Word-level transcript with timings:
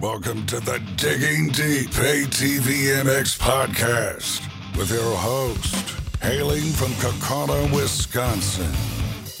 Welcome 0.00 0.46
to 0.46 0.60
the 0.60 0.80
Digging 0.96 1.48
Deep 1.48 1.90
ATV 1.90 3.02
MX 3.04 3.38
podcast 3.38 4.40
with 4.74 4.90
your 4.90 5.14
host, 5.14 5.74
hailing 6.22 6.72
from 6.72 6.92
Kaukauna, 6.92 7.70
Wisconsin, 7.70 8.72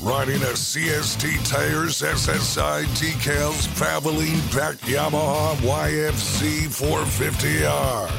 riding 0.06 0.42
a 0.42 0.52
CST 0.52 1.48
tires, 1.48 2.02
SSI 2.02 2.84
decals, 2.84 3.68
Valvoline 3.68 4.54
back 4.54 4.76
Yamaha 4.80 5.54
YFZ 5.56 6.68
450R. 6.68 8.10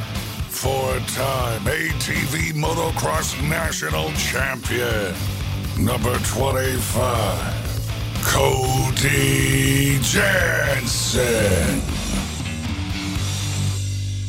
Four-time 0.49 1.61
ATV 1.61 2.53
motocross 2.53 3.39
national 3.47 4.11
champion, 4.13 5.13
number 5.77 6.17
25. 6.17 7.61
Cody 8.23 9.99
Jansen. 10.01 11.81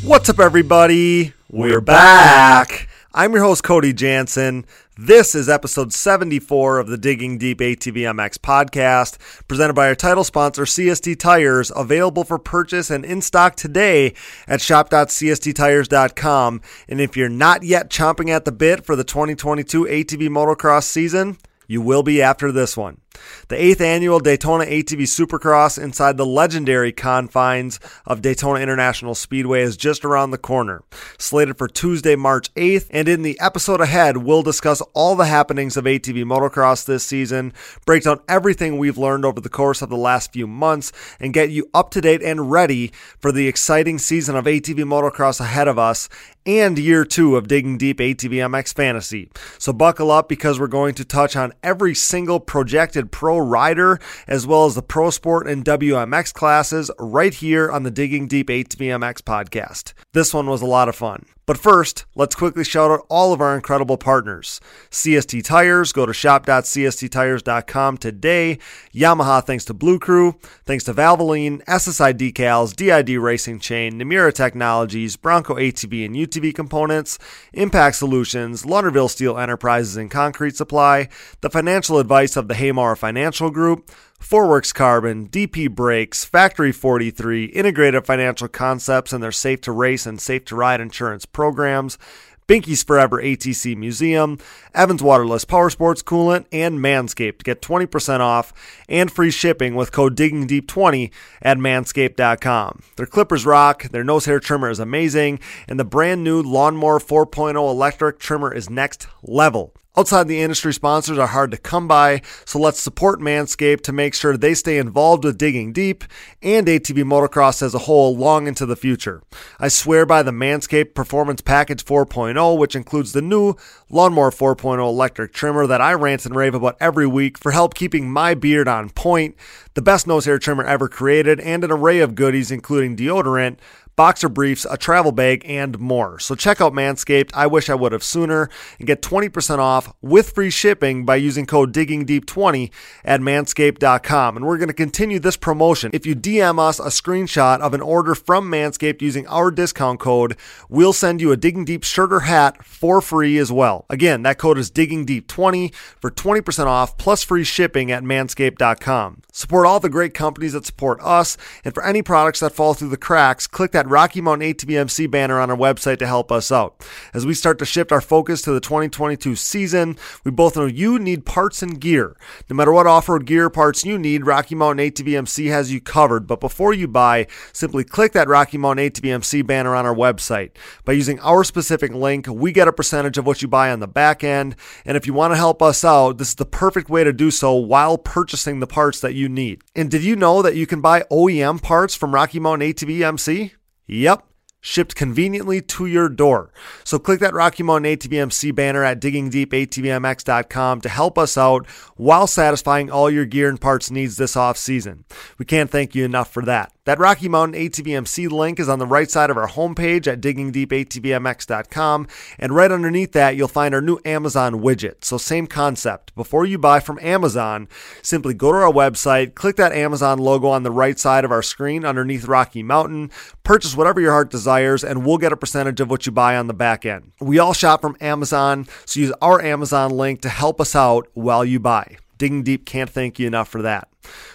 What's 0.05 0.29
up, 0.29 0.41
everybody? 0.41 1.33
We're 1.48 1.80
back. 1.80 2.88
I'm 3.15 3.34
your 3.34 3.45
host, 3.45 3.62
Cody 3.62 3.92
Jansen. 3.92 4.66
This 4.98 5.37
is 5.37 5.48
episode 5.48 5.92
74 5.92 6.80
of 6.80 6.88
the 6.88 6.98
Digging 6.98 7.38
Deep 7.38 7.61
ATVMX 7.61 8.38
podcast, 8.38 9.16
presented 9.47 9.75
by 9.75 9.87
our 9.87 9.95
title 9.95 10.25
sponsor, 10.25 10.65
CST 10.65 11.20
Tires, 11.20 11.70
available 11.77 12.25
for 12.25 12.41
purchase 12.41 12.91
and 12.91 13.05
in 13.05 13.23
stock 13.23 13.55
today 13.55 14.12
at 14.48 14.61
shop.csttires.com. 14.61 16.61
And 16.89 17.00
if 17.00 17.16
you're 17.16 17.28
not 17.28 17.62
yet 17.62 17.89
chomping 17.89 18.30
at 18.30 18.45
the 18.45 18.50
bit 18.50 18.84
for 18.84 18.97
the 18.97 19.05
2022 19.05 19.84
ATV 19.84 20.28
motocross 20.28 20.83
season, 20.83 21.39
you 21.69 21.80
will 21.80 22.03
be 22.03 22.20
after 22.20 22.50
this 22.50 22.77
one. 22.77 22.98
The 23.48 23.56
8th 23.56 23.80
annual 23.80 24.20
Daytona 24.20 24.64
ATV 24.64 25.02
Supercross 25.02 25.82
inside 25.82 26.16
the 26.16 26.26
legendary 26.26 26.92
confines 26.92 27.80
of 28.06 28.22
Daytona 28.22 28.60
International 28.60 29.14
Speedway 29.14 29.62
is 29.62 29.76
just 29.76 30.04
around 30.04 30.30
the 30.30 30.38
corner. 30.38 30.82
Slated 31.19 31.58
for 31.58 31.69
Tuesday, 31.69 32.16
March 32.16 32.52
8th, 32.54 32.86
and 32.91 33.08
in 33.08 33.22
the 33.22 33.38
episode 33.41 33.80
ahead, 33.80 34.19
we'll 34.19 34.42
discuss 34.42 34.80
all 34.94 35.16
the 35.16 35.27
happenings 35.27 35.77
of 35.77 35.84
ATV 35.84 36.24
motocross 36.24 36.84
this 36.84 37.04
season, 37.04 37.52
break 37.84 38.04
down 38.04 38.20
everything 38.28 38.78
we've 38.78 38.98
learned 38.98 39.24
over 39.24 39.41
the 39.41 39.48
course 39.48 39.82
of 39.82 39.91
the 39.91 39.97
last 39.97 40.32
few 40.32 40.47
months, 40.47 40.92
and 41.20 41.34
get 41.34 41.50
you 41.50 41.69
up 41.74 41.91
to 41.91 42.00
date 42.00 42.22
and 42.22 42.50
ready 42.50 42.92
for 43.19 43.32
the 43.32 43.48
exciting 43.48 43.98
season 43.98 44.36
of 44.36 44.44
ATV 44.44 44.84
motocross 44.84 45.41
ahead 45.41 45.69
of 45.69 45.78
us 45.78 46.08
and 46.44 46.78
year 46.78 47.04
two 47.04 47.36
of 47.36 47.47
Digging 47.47 47.78
Deep 47.78 47.98
ATV 47.98 48.34
MX 48.34 48.74
Fantasy. 48.74 49.30
So 49.58 49.72
buckle 49.72 50.10
up 50.10 50.28
because 50.28 50.58
we're 50.58 50.66
going 50.66 50.94
to 50.94 51.04
touch 51.04 51.36
on 51.36 51.52
every 51.62 51.94
single 51.94 52.41
projected 52.41 53.02
pro 53.11 53.39
rider 53.39 53.98
as 54.27 54.47
well 54.47 54.67
as 54.67 54.75
the 54.75 54.83
pro 54.83 55.11
sport 55.11 55.47
and 55.47 55.64
WMX 55.64 56.33
classes 56.33 56.91
right 56.98 57.34
here 57.34 57.70
on 57.70 57.83
the 57.83 57.91
Digging 57.91 58.28
Deep 58.28 58.48
ATVMX 58.48 59.22
podcast. 59.22 59.92
This 60.12 60.33
one 60.33 60.47
was 60.47 60.62
a 60.62 60.67
lot 60.67 60.89
of 60.89 60.94
fun. 60.94 61.25
But 61.44 61.58
first, 61.58 62.04
let's 62.14 62.36
quickly 62.36 62.62
shout 62.62 62.90
out 62.90 63.04
all 63.08 63.32
of 63.32 63.40
our 63.40 63.56
incredible 63.56 63.96
partners. 63.96 64.60
CST 64.90 65.42
Tires, 65.44 65.92
go 65.92 66.06
to 66.06 66.12
shop.csttires.com 66.12 67.96
today. 67.98 68.58
Yamaha, 68.94 69.44
thanks 69.44 69.64
to 69.64 69.74
Blue 69.74 69.98
Crew, 69.98 70.36
thanks 70.64 70.84
to 70.84 70.94
Valvoline, 70.94 71.64
SSI 71.64 72.14
Decals, 72.14 72.76
DID 72.76 73.18
Racing 73.18 73.58
Chain, 73.58 73.94
Namura 73.94 74.32
Technologies, 74.32 75.16
Bronco 75.16 75.56
ATV 75.56 76.06
and 76.06 76.14
UTV 76.14 76.54
Components, 76.54 77.18
Impact 77.52 77.96
Solutions, 77.96 78.62
Launderville 78.62 79.10
Steel 79.10 79.36
Enterprises 79.36 79.96
and 79.96 80.10
Concrete 80.10 80.56
Supply, 80.56 81.08
the 81.40 81.50
financial 81.50 81.98
advice 81.98 82.36
of 82.36 82.46
the 82.46 82.54
Haymar 82.54 82.96
Financial 82.96 83.50
Group, 83.50 83.90
Forworks 84.23 84.73
Carbon, 84.73 85.28
DP 85.28 85.69
Brakes, 85.69 86.25
Factory 86.25 86.70
43, 86.70 87.47
Integrated 87.47 88.06
Financial 88.06 88.48
Concepts 88.48 89.12
and 89.12 89.23
their 89.23 89.33
Safe 89.33 89.61
to 89.62 89.73
Race 89.73 90.06
and 90.06 90.20
Safe 90.20 90.45
to 90.47 90.55
Ride 90.56 90.81
insurance 90.81 91.27
programs, 91.27 91.98
Binky's 92.47 92.83
Forever 92.83 93.20
ATC 93.20 93.77
Museum, 93.77 94.39
Evans 94.75 95.03
Waterless 95.03 95.44
Power 95.44 95.71
Sports 95.71 96.03
Coolant, 96.03 96.47
and 96.53 96.78
Manscaped. 96.78 97.38
To 97.38 97.44
get 97.44 97.62
20% 97.62 98.21
off 98.21 98.53
and 98.88 99.11
free 99.11 99.31
shipping 99.31 99.75
with 99.75 99.93
code 99.93 100.16
DIGGINGDEEP20 100.16 101.11
at 101.43 101.59
manscaped.com. 101.59 102.82
Their 102.97 103.06
clippers 103.06 103.44
rock, 103.44 103.84
their 103.84 104.05
nose 104.05 104.27
hair 104.27 104.41
trimmer 104.41 104.71
is 104.71 104.78
amazing, 104.78 105.41
and 105.66 105.81
the 105.81 105.84
brand 105.84 106.22
new 106.22 106.43
Lawnmower 106.43 107.00
4.0 107.00 107.56
electric 107.56 108.19
trimmer 108.19 108.55
is 108.55 108.71
next 108.71 109.09
level. 109.22 109.75
Outside 109.94 110.26
the 110.26 110.41
industry 110.41 110.72
sponsors 110.72 111.19
are 111.19 111.26
hard 111.26 111.50
to 111.50 111.58
come 111.58 111.86
by, 111.86 112.22
so 112.47 112.58
let's 112.58 112.80
support 112.80 113.20
Manscaped 113.20 113.82
to 113.82 113.92
make 113.92 114.14
sure 114.14 114.38
they 114.38 114.54
stay 114.54 114.78
involved 114.78 115.22
with 115.22 115.36
digging 115.36 115.70
deep 115.70 116.04
and 116.41 116.66
ATV 116.66 117.04
motocross 117.04 117.60
as 117.60 117.75
a 117.75 117.80
whole 117.80 118.16
long 118.16 118.47
into 118.47 118.64
the 118.64 118.75
future. 118.75 119.22
I 119.60 119.69
swear 119.69 120.06
by 120.06 120.22
the 120.22 120.31
Manscaped 120.31 120.94
Performance 120.94 121.42
Package 121.42 121.84
4.0, 121.84 122.56
which 122.56 122.75
includes 122.75 123.12
the 123.12 123.20
new 123.20 123.54
Lawnmower 123.91 124.31
4.0 124.31 124.78
electric 124.78 125.34
trimmer 125.34 125.66
that 125.66 125.82
I 125.82 125.92
rant 125.92 126.25
and 126.25 126.34
rave 126.34 126.54
about 126.54 126.78
every 126.81 127.06
week 127.06 127.36
for 127.36 127.52
help 127.52 127.75
keeping 127.75 128.10
my 128.10 128.32
beard 128.32 128.69
on 128.69 128.88
point, 128.88 129.36
the 129.75 129.82
best 129.82 130.06
nose 130.06 130.25
hair 130.25 130.38
trimmer 130.38 130.64
ever 130.64 130.88
created, 130.88 131.38
and 131.41 131.64
an 131.64 131.70
array 131.70 131.98
of 131.98 132.14
goodies 132.14 132.50
including 132.50 132.97
deodorant 132.97 133.58
boxer 133.97 134.28
briefs, 134.28 134.66
a 134.70 134.76
travel 134.76 135.12
bag, 135.12 135.42
and 135.47 135.78
more. 135.78 136.19
So 136.19 136.34
check 136.34 136.60
out 136.60 136.72
Manscaped. 136.72 137.30
I 137.34 137.47
wish 137.47 137.69
I 137.69 137.75
would 137.75 137.92
have 137.92 138.03
sooner 138.03 138.48
and 138.78 138.86
get 138.86 139.03
20% 139.03 139.58
off 139.58 139.92
with 140.00 140.30
free 140.30 140.50
shipping 140.50 141.04
by 141.04 141.16
using 141.16 141.47
code 141.47 141.72
DIGGINGDEEP20 141.72 142.70
at 143.04 143.20
manscaped.com. 143.20 144.36
And 144.36 144.47
we're 144.47 144.58
going 144.58 144.69
to 144.69 144.75
continue 144.75 145.19
this 145.19 145.36
promotion. 145.36 145.91
If 145.92 146.06
you 146.06 146.14
DM 146.14 146.58
us 146.58 146.78
a 146.78 146.84
screenshot 146.84 147.60
of 147.60 147.75
an 147.75 147.81
order 147.81 148.14
from 148.14 148.50
Manscaped 148.50 149.02
using 149.02 149.26
our 149.26 149.50
discount 149.50 150.00
code, 150.00 150.36
we'll 150.69 150.92
send 150.92 151.20
you 151.20 151.32
a 151.32 151.36
Digging 151.36 151.64
Deep 151.64 151.84
shirt 151.84 152.12
or 152.12 152.20
hat 152.20 152.64
for 152.64 153.00
free 153.00 153.38
as 153.38 153.52
well. 153.52 153.86
Again, 153.91 154.22
that 154.22 154.38
code 154.38 154.58
is 154.58 154.70
DIGGINGDEEP20 154.70 155.75
for 155.75 156.10
20% 156.10 156.66
off 156.66 156.97
plus 156.98 157.22
free 157.22 157.44
shipping 157.44 157.91
at 157.91 158.02
manscaped.com. 158.02 159.22
Support 159.32 159.66
all 159.66 159.81
the 159.81 159.88
great 159.88 160.14
companies 160.14 160.52
that 160.52 160.66
support 160.66 161.00
us, 161.02 161.36
and 161.64 161.75
for 161.75 161.84
any 161.84 162.02
products 162.02 162.41
that 162.41 162.52
fall 162.52 162.75
through 162.75 162.91
the 162.91 162.97
cracks, 162.97 163.47
click 163.47 163.72
that 163.72 163.81
Rocky 163.91 164.20
Mountain 164.20 164.54
ATVMC 164.54 165.10
banner 165.10 165.41
on 165.41 165.50
our 165.50 165.56
website 165.56 165.98
to 165.98 166.06
help 166.06 166.31
us 166.31 166.53
out. 166.53 166.87
As 167.15 167.26
we 167.26 167.34
start 167.34 167.59
to 167.59 167.65
shift 167.65 167.93
our 167.93 168.00
focus 168.00 168.43
to 168.43 168.53
the 168.53 168.60
2022 168.60 169.37
season, 169.37 169.97
we 170.25 170.31
both 170.31 170.56
know 170.56 170.66
you 170.66 170.98
need 170.98 171.25
parts 171.25 171.62
and 171.62 171.81
gear. 171.81 172.16
No 172.48 172.56
matter 172.56 172.72
what 172.72 172.87
off 172.87 173.09
road 173.09 173.26
gear 173.26 173.50
parts 173.50 173.84
you 173.84 173.98
need, 173.98 174.26
Rocky 174.26 174.54
Mountain 174.54 174.91
ATVMC 174.91 175.50
has 175.50 175.72
you 175.72 175.81
covered. 175.81 176.26
But 176.26 176.41
before 176.41 176.72
you 176.75 176.88
buy, 176.88 177.26
simply 177.53 177.84
click 177.84 178.12
that 178.12 178.28
Rocky 178.28 178.59
Mountain 178.59 178.91
ATVMC 178.91 179.47
banner 179.47 179.75
on 179.75 179.87
our 179.87 179.94
website. 179.94 180.50
By 180.84 180.93
using 180.93 181.19
our 181.20 181.44
specific 181.44 181.93
link, 181.93 182.26
we 182.28 182.53
get 182.53 182.69
a 182.69 182.72
percentage 182.72 183.19
of 183.19 183.26
what 183.26 183.43
you 183.43 183.49
buy 183.49 183.70
on 183.70 183.81
the 183.81 183.88
back 183.88 184.22
end. 184.22 184.56
And 184.84 184.97
if 184.97 185.06
you 185.06 185.14
want 185.14 185.32
to 185.32 185.37
help 185.37 185.62
us 185.62 185.84
out, 185.84 186.19
this 186.19 186.28
is 186.28 186.34
the 186.34 186.47
perfect 186.47 186.88
way 186.88 187.04
to 187.04 187.12
do 187.12 187.31
so 187.31 187.54
while 187.54 187.99
purchasing 187.99 188.60
the 188.60 188.66
parts 188.66 189.00
that 189.00 189.14
you 189.14 189.28
need. 189.28 189.62
And 189.75 189.91
did 189.91 190.03
you 190.03 190.16
know 190.16 190.43
that 190.43 190.56
you 190.56 190.66
can 190.66 190.81
buy 190.81 191.03
OEM 191.10 191.62
parts 191.62 191.94
from 191.94 192.14
Rocky 192.14 192.38
Mountain 192.38 192.72
ATVMC? 192.72 193.53
Yep. 193.87 194.25
Shipped 194.65 194.94
conveniently 194.94 195.60
to 195.60 195.87
your 195.87 196.09
door. 196.09 196.53
So 196.84 197.00
click 197.00 197.19
that 197.19 197.34
Rocky 197.34 197.65
Mountain 197.65 197.97
ATVMC 197.97 198.54
banner 198.54 198.84
at 198.84 199.00
diggingdeepatvmx.com 199.00 200.81
to 200.82 200.88
help 200.88 201.19
us 201.19 201.37
out 201.37 201.66
while 201.97 202.28
satisfying 202.28 202.88
all 202.88 203.10
your 203.10 203.26
gear 203.26 203.48
and 203.48 203.60
parts 203.60 203.91
needs 203.91 204.16
this 204.19 204.37
off 204.37 204.56
season. 204.56 205.04
We 205.37 205.47
can't 205.47 205.69
thank 205.69 205.97
you 205.97 206.04
enough 206.04 206.32
for 206.32 206.44
that. 206.44 206.72
That 206.84 206.98
Rocky 206.98 207.28
Mountain 207.28 207.60
ATVMC 207.60 208.28
link 208.28 208.59
is 208.59 208.69
on 208.69 208.81
the 208.81 208.88
right 208.88 209.09
side 209.09 209.31
of 209.31 209.37
our 209.37 209.47
homepage 209.47 210.09
at 210.09 210.20
diggingdeepatvmx.com. 210.20 212.09
And 212.41 212.56
right 212.56 212.72
underneath 212.72 213.12
that, 213.12 213.37
you'll 213.37 213.47
find 213.47 213.72
our 213.72 213.81
new 213.81 214.00
Amazon 214.04 214.54
widget. 214.54 215.04
So, 215.04 215.16
same 215.16 215.47
concept. 215.47 216.12
Before 216.16 216.44
you 216.44 216.59
buy 216.59 216.81
from 216.81 216.98
Amazon, 217.00 217.69
simply 218.03 218.34
go 218.34 218.50
to 218.50 218.59
our 218.59 218.72
website, 218.72 219.37
click 219.37 219.54
that 219.56 219.70
Amazon 219.70 220.19
logo 220.19 220.48
on 220.48 220.65
the 220.65 220.72
right 220.72 220.98
side 220.98 221.25
of 221.25 221.31
our 221.31 221.43
screen 221.43 221.84
underneath 221.84 222.25
Rocky 222.25 222.65
Mountain, 222.65 223.12
purchase 223.44 223.76
whatever 223.76 224.00
your 224.00 224.11
heart 224.11 224.32
desires, 224.32 224.82
and 224.82 225.06
we'll 225.06 225.19
get 225.19 225.32
a 225.32 225.37
percentage 225.37 225.79
of 225.79 225.88
what 225.88 226.05
you 226.05 226.11
buy 226.11 226.37
on 226.37 226.49
the 226.49 226.55
back 226.55 226.84
end. 226.84 227.12
We 227.20 227.38
all 227.38 227.52
shop 227.52 227.81
from 227.81 227.96
Amazon, 228.00 228.67
so 228.87 228.99
use 228.99 229.12
our 229.23 229.40
Amazon 229.40 229.93
link 229.93 230.20
to 230.23 230.29
help 230.29 230.61
us 230.61 230.75
out 230.75 231.06
while 231.14 231.44
you 231.44 231.61
buy. 231.61 231.99
Digging 232.19 232.43
Deep 232.43 232.67
can't 232.67 232.90
thank 232.90 233.20
you 233.20 233.29
enough 233.29 233.49
for 233.49 233.62
that. 233.62 233.92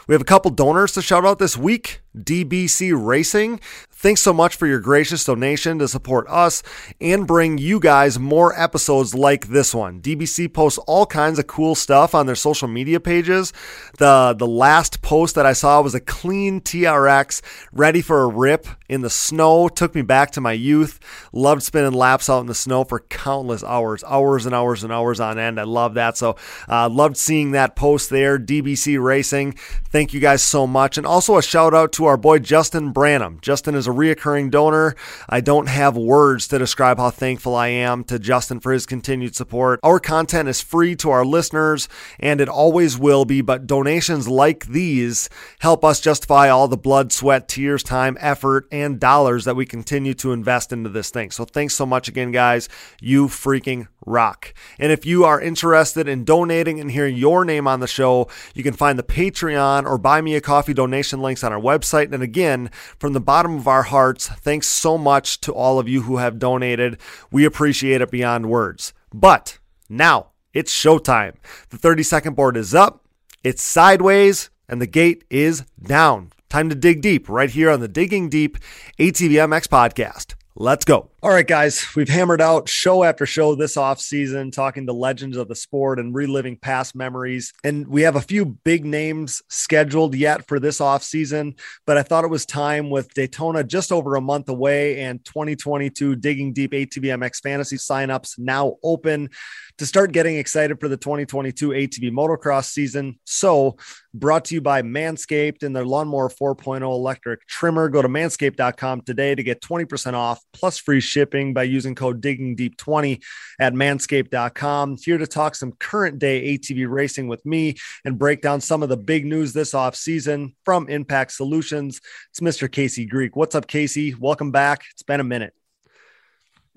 We 0.08 0.14
have 0.14 0.22
a 0.22 0.26
couple 0.26 0.52
donors 0.52 0.94
to 0.94 1.02
shout 1.02 1.26
out 1.26 1.40
this 1.40 1.58
week. 1.58 2.02
DBC 2.24 2.94
Racing. 2.96 3.60
Thanks 3.92 4.22
so 4.22 4.32
much 4.32 4.56
for 4.56 4.68
your 4.68 4.80
gracious 4.80 5.24
donation 5.24 5.80
to 5.80 5.88
support 5.88 6.28
us 6.30 6.62
and 7.02 7.26
bring 7.26 7.58
you 7.58 7.80
guys 7.80 8.20
more 8.20 8.58
episodes 8.60 9.16
like 9.16 9.48
this 9.48 9.74
one. 9.74 10.02
DBC 10.02 10.54
posts 10.54 10.78
all 10.86 11.08
kinds 11.08 11.40
of 11.40 11.48
cool 11.48 11.74
stuff 11.74 12.14
on 12.14 12.28
their 12.28 12.36
social 12.36 12.68
media 12.68 13.00
pages. 13.00 13.54
The 13.98 14.36
the 14.38 14.46
last 14.46 15.02
post 15.02 15.34
that 15.34 15.48
I 15.48 15.54
saw 15.54 15.82
was 15.82 15.96
a 15.96 16.00
clean 16.00 16.62
TRX 16.62 17.42
ready 17.74 18.02
for 18.02 18.22
a 18.22 18.28
rip 18.28 18.68
in 18.88 19.02
the 19.02 19.10
snow. 19.10 19.68
Took 19.68 19.96
me 19.96 20.04
back 20.04 20.30
to 20.32 20.42
my 20.42 20.54
youth. 20.54 21.00
Loved 21.34 21.64
spinning 21.64 21.94
laps 21.94 22.30
out 22.30 22.42
in 22.42 22.46
the 22.46 22.56
snow 22.56 22.84
for 22.84 23.00
countless 23.00 23.64
hours, 23.64 24.04
hours 24.04 24.46
and 24.46 24.54
hours 24.54 24.84
and 24.84 24.94
hours 24.94 25.20
on 25.20 25.40
end. 25.40 25.60
I 25.60 25.64
love 25.64 25.96
that. 25.96 26.18
So 26.18 26.36
uh, 26.70 26.88
loved 26.88 27.18
seeing 27.18 27.52
that 27.52 27.76
post 27.76 28.12
there. 28.12 28.38
DBC 28.38 29.04
Racing. 29.04 29.57
Thank 29.90 30.14
you 30.14 30.20
guys 30.20 30.44
so 30.44 30.68
much. 30.68 30.98
And 30.98 31.08
also 31.08 31.38
a 31.38 31.44
shout 31.44 31.74
out 31.74 31.92
to 31.94 32.06
our 32.06 32.18
boy 32.18 32.40
Justin 32.40 32.92
Branham. 32.92 33.40
Justin 33.42 33.76
is 33.76 33.88
a 33.88 33.92
reoccurring 33.92 34.52
donor. 34.52 34.96
I 35.30 35.42
don't 35.42 35.68
have 35.68 35.98
words 35.98 36.48
to 36.50 36.60
describe 36.60 36.98
how 36.98 37.10
thankful 37.10 37.56
I 37.56 37.68
am 37.68 38.04
to 38.06 38.20
Justin 38.20 38.60
for 38.60 38.72
his 38.72 38.86
continued 38.86 39.36
support. 39.36 39.80
Our 39.84 40.00
content 40.00 40.50
is 40.50 40.62
free 40.62 40.96
to 40.98 41.10
our 41.10 41.26
listeners, 41.26 41.88
and 42.20 42.42
it 42.42 42.50
always 42.50 42.98
will 42.98 43.26
be, 43.26 43.42
but 43.42 43.68
donations 43.68 44.28
like 44.28 44.68
these 44.68 45.30
help 45.60 45.84
us 45.84 46.00
justify 46.00 46.50
all 46.50 46.68
the 46.68 46.78
blood, 46.78 47.12
sweat, 47.12 47.48
tears, 47.48 47.84
time, 47.84 48.18
effort, 48.20 48.68
and 48.72 49.00
dollars 49.00 49.46
that 49.46 49.56
we 49.56 49.66
continue 49.66 50.14
to 50.16 50.34
invest 50.34 50.72
into 50.72 50.90
this 50.90 51.10
thing. 51.10 51.32
So 51.32 51.46
thanks 51.46 51.76
so 51.76 51.86
much 51.86 52.08
again, 52.08 52.32
guys. 52.32 52.70
You 53.02 53.28
freaking 53.28 53.88
rock. 54.08 54.54
And 54.80 54.92
if 54.92 55.06
you 55.06 55.26
are 55.26 55.40
interested 55.40 56.08
in 56.08 56.24
donating 56.24 56.80
and 56.80 56.90
hearing 56.90 57.16
your 57.16 57.46
name 57.46 57.68
on 57.68 57.80
the 57.80 57.88
show, 57.88 58.28
you 58.56 58.64
can 58.64 58.74
find 58.74 58.98
the 58.98 59.04
Patreon 59.04 59.86
or 59.86 59.98
Buy 59.98 60.22
Me 60.22 60.36
a 60.36 60.42
Coffee 60.42 60.74
donation 60.74 61.22
links 61.22 61.44
on 61.44 61.54
our 61.54 61.60
website. 61.60 62.12
And 62.12 62.24
again, 62.24 62.72
from 62.98 63.14
the 63.14 63.20
bottom 63.20 63.58
of 63.58 63.68
our 63.68 63.84
hearts, 63.84 64.28
thanks 64.28 64.68
so 64.68 64.98
much 64.98 65.42
to 65.42 65.54
all 65.54 65.78
of 65.78 65.88
you 65.88 66.04
who 66.04 66.18
have 66.18 66.40
donated. 66.40 66.98
We 67.32 67.46
appreciate 67.46 68.02
it 68.02 68.10
beyond 68.10 68.50
words. 68.50 68.94
But 69.14 69.60
now 69.90 70.32
it's 70.54 70.74
showtime. 70.74 71.36
The 71.70 71.78
30 71.78 72.04
second 72.04 72.36
board 72.36 72.58
is 72.58 72.74
up, 72.74 73.06
it's 73.44 73.62
sideways, 73.62 74.50
and 74.68 74.82
the 74.82 74.88
gate 74.88 75.24
is 75.30 75.64
down. 75.82 76.32
Time 76.50 76.70
to 76.70 76.76
dig 76.76 77.02
deep 77.02 77.28
right 77.28 77.50
here 77.50 77.70
on 77.70 77.82
the 77.82 77.90
Digging 77.90 78.30
Deep 78.30 78.58
ATVMX 79.00 79.68
podcast. 79.68 80.37
Let's 80.60 80.86
go. 80.86 81.12
All 81.22 81.30
right, 81.30 81.46
guys, 81.46 81.86
we've 81.96 82.10
hammered 82.10 82.42
out 82.42 82.68
show 82.68 83.04
after 83.04 83.28
show 83.28 83.54
this 83.54 83.78
off 83.78 84.02
season, 84.02 84.50
talking 84.50 84.88
to 84.88 84.94
legends 84.94 85.38
of 85.38 85.48
the 85.48 85.54
sport 85.54 86.00
and 86.00 86.16
reliving 86.16 86.58
past 86.58 86.96
memories. 86.96 87.54
And 87.64 87.88
we 87.88 88.02
have 88.02 88.16
a 88.16 88.22
few 88.22 88.44
big 88.44 88.84
names 88.84 89.44
scheduled 89.50 90.16
yet 90.16 90.48
for 90.48 90.60
this 90.60 90.82
off 90.82 91.04
season, 91.04 91.58
but 91.86 92.00
I 92.00 92.02
thought 92.02 92.24
it 92.24 92.32
was 92.32 92.48
time 92.48 92.90
with 92.90 93.14
Daytona 93.14 93.64
just 93.64 93.92
over 93.92 94.16
a 94.16 94.22
month 94.22 94.50
away 94.50 95.02
and 95.02 95.24
2022 95.24 96.16
Digging 96.16 96.54
Deep 96.54 96.72
ATVMX 96.72 97.40
fantasy 97.44 97.78
signups 97.78 98.40
now 98.40 98.78
open 98.82 99.30
to 99.78 99.86
start 99.86 100.12
getting 100.12 100.38
excited 100.38 100.80
for 100.80 100.88
the 100.88 100.98
2022 100.98 101.70
ATV 101.70 102.12
motocross 102.12 102.66
season. 102.66 103.20
So, 103.26 103.78
brought 104.14 104.46
to 104.46 104.56
you 104.56 104.62
by 104.62 104.82
Manscaped 104.82 105.62
and 105.64 105.76
their 105.76 105.86
Lawnmower 105.86 106.30
4.0 106.30 106.82
electric 106.82 107.46
trimmer. 107.48 107.88
Go 107.90 108.02
to 108.02 108.08
manscaped.com 108.08 109.02
today 109.02 109.36
to 109.36 109.44
get 109.44 109.62
20% 109.62 110.14
off 110.14 110.44
plus 110.54 110.78
free 110.78 111.00
shipping 111.00 111.54
by 111.54 111.64
using 111.64 111.94
code 111.94 112.22
DIGGINGDEEP20 112.22 113.24
at 113.60 113.74
manscaped.com. 113.74 114.98
Here 114.98 115.18
to 115.18 115.28
talk 115.28 115.56
some 115.56 115.74
current 115.74 116.20
day 116.20 116.58
ATV 116.58 116.90
racing 116.90 117.28
with 117.28 117.46
me 117.46 117.76
and 118.04 118.18
break 118.18 118.42
down 118.42 118.62
some 118.62 118.82
of 118.82 118.90
the 118.90 118.98
big 118.98 119.26
news 119.26 119.54
this 119.54 119.74
off 119.74 119.96
season 119.96 120.56
from 120.66 120.90
Impact 120.90 121.32
Solutions. 121.32 122.02
It's 122.32 122.40
Mr. 122.40 122.72
Casey 122.72 123.06
Greek. 123.06 123.36
What's 123.36 123.56
up, 123.56 123.68
Casey? 123.68 124.16
Welcome 124.16 124.52
back. 124.52 124.84
It's 124.92 125.04
been 125.04 125.20
a 125.20 125.24
minute. 125.24 125.57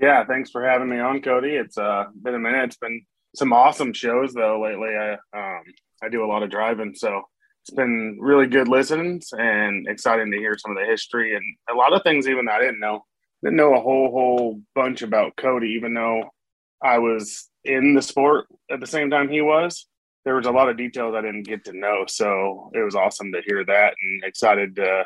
Yeah, 0.00 0.24
thanks 0.24 0.50
for 0.50 0.66
having 0.66 0.88
me 0.88 0.98
on, 0.98 1.20
Cody. 1.20 1.50
It's 1.50 1.76
uh, 1.76 2.04
been 2.22 2.34
a 2.34 2.38
minute. 2.38 2.64
It's 2.64 2.76
been 2.78 3.02
some 3.36 3.52
awesome 3.52 3.92
shows 3.92 4.32
though 4.32 4.60
lately. 4.60 4.88
I 4.88 5.12
um, 5.36 5.62
I 6.02 6.08
do 6.08 6.24
a 6.24 6.26
lot 6.26 6.42
of 6.42 6.50
driving, 6.50 6.94
so 6.94 7.22
it's 7.62 7.76
been 7.76 8.16
really 8.18 8.46
good 8.46 8.66
listens 8.66 9.30
and 9.36 9.86
exciting 9.86 10.30
to 10.32 10.38
hear 10.38 10.56
some 10.56 10.70
of 10.70 10.78
the 10.78 10.90
history 10.90 11.36
and 11.36 11.44
a 11.70 11.74
lot 11.76 11.92
of 11.92 12.02
things 12.02 12.26
even 12.26 12.48
I 12.48 12.58
didn't 12.58 12.80
know. 12.80 13.04
Didn't 13.44 13.58
know 13.58 13.74
a 13.74 13.80
whole 13.80 14.10
whole 14.10 14.62
bunch 14.74 15.02
about 15.02 15.36
Cody, 15.36 15.74
even 15.76 15.92
though 15.92 16.30
I 16.82 16.98
was 16.98 17.50
in 17.64 17.94
the 17.94 18.02
sport 18.02 18.46
at 18.70 18.80
the 18.80 18.86
same 18.86 19.10
time 19.10 19.28
he 19.28 19.42
was. 19.42 19.86
There 20.24 20.34
was 20.34 20.46
a 20.46 20.50
lot 20.50 20.70
of 20.70 20.78
details 20.78 21.14
I 21.14 21.20
didn't 21.22 21.42
get 21.46 21.64
to 21.66 21.78
know, 21.78 22.04
so 22.06 22.70
it 22.74 22.82
was 22.82 22.94
awesome 22.94 23.32
to 23.32 23.42
hear 23.46 23.64
that 23.66 23.94
and 24.02 24.24
excited 24.24 24.76
to 24.76 25.04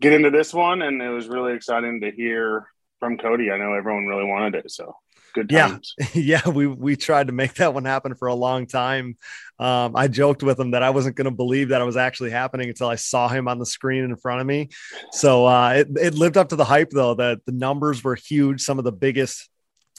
get 0.00 0.12
into 0.12 0.30
this 0.30 0.52
one. 0.52 0.82
And 0.82 1.00
it 1.00 1.10
was 1.10 1.28
really 1.28 1.54
exciting 1.54 2.00
to 2.00 2.10
hear 2.10 2.66
from 2.98 3.18
Cody. 3.18 3.50
I 3.50 3.58
know 3.58 3.74
everyone 3.74 4.06
really 4.06 4.24
wanted 4.24 4.54
it, 4.54 4.70
so 4.70 4.94
good 5.34 5.48
times. 5.48 5.94
Yeah, 5.98 6.06
yeah. 6.44 6.48
We 6.48 6.66
we 6.66 6.96
tried 6.96 7.28
to 7.28 7.32
make 7.32 7.54
that 7.54 7.74
one 7.74 7.84
happen 7.84 8.14
for 8.14 8.28
a 8.28 8.34
long 8.34 8.66
time. 8.66 9.16
Um, 9.58 9.94
I 9.94 10.08
joked 10.08 10.42
with 10.42 10.58
him 10.58 10.72
that 10.72 10.82
I 10.82 10.90
wasn't 10.90 11.16
going 11.16 11.26
to 11.26 11.30
believe 11.30 11.68
that 11.68 11.80
it 11.80 11.84
was 11.84 11.96
actually 11.96 12.30
happening 12.30 12.68
until 12.68 12.88
I 12.88 12.96
saw 12.96 13.28
him 13.28 13.48
on 13.48 13.58
the 13.58 13.66
screen 13.66 14.04
in 14.04 14.16
front 14.16 14.40
of 14.40 14.46
me. 14.46 14.70
So 15.12 15.46
uh, 15.46 15.70
it 15.70 15.88
it 15.96 16.14
lived 16.14 16.36
up 16.36 16.48
to 16.50 16.56
the 16.56 16.64
hype, 16.64 16.90
though. 16.90 17.14
That 17.14 17.44
the 17.46 17.52
numbers 17.52 18.02
were 18.02 18.16
huge. 18.16 18.62
Some 18.62 18.78
of 18.78 18.84
the 18.84 18.92
biggest 18.92 19.48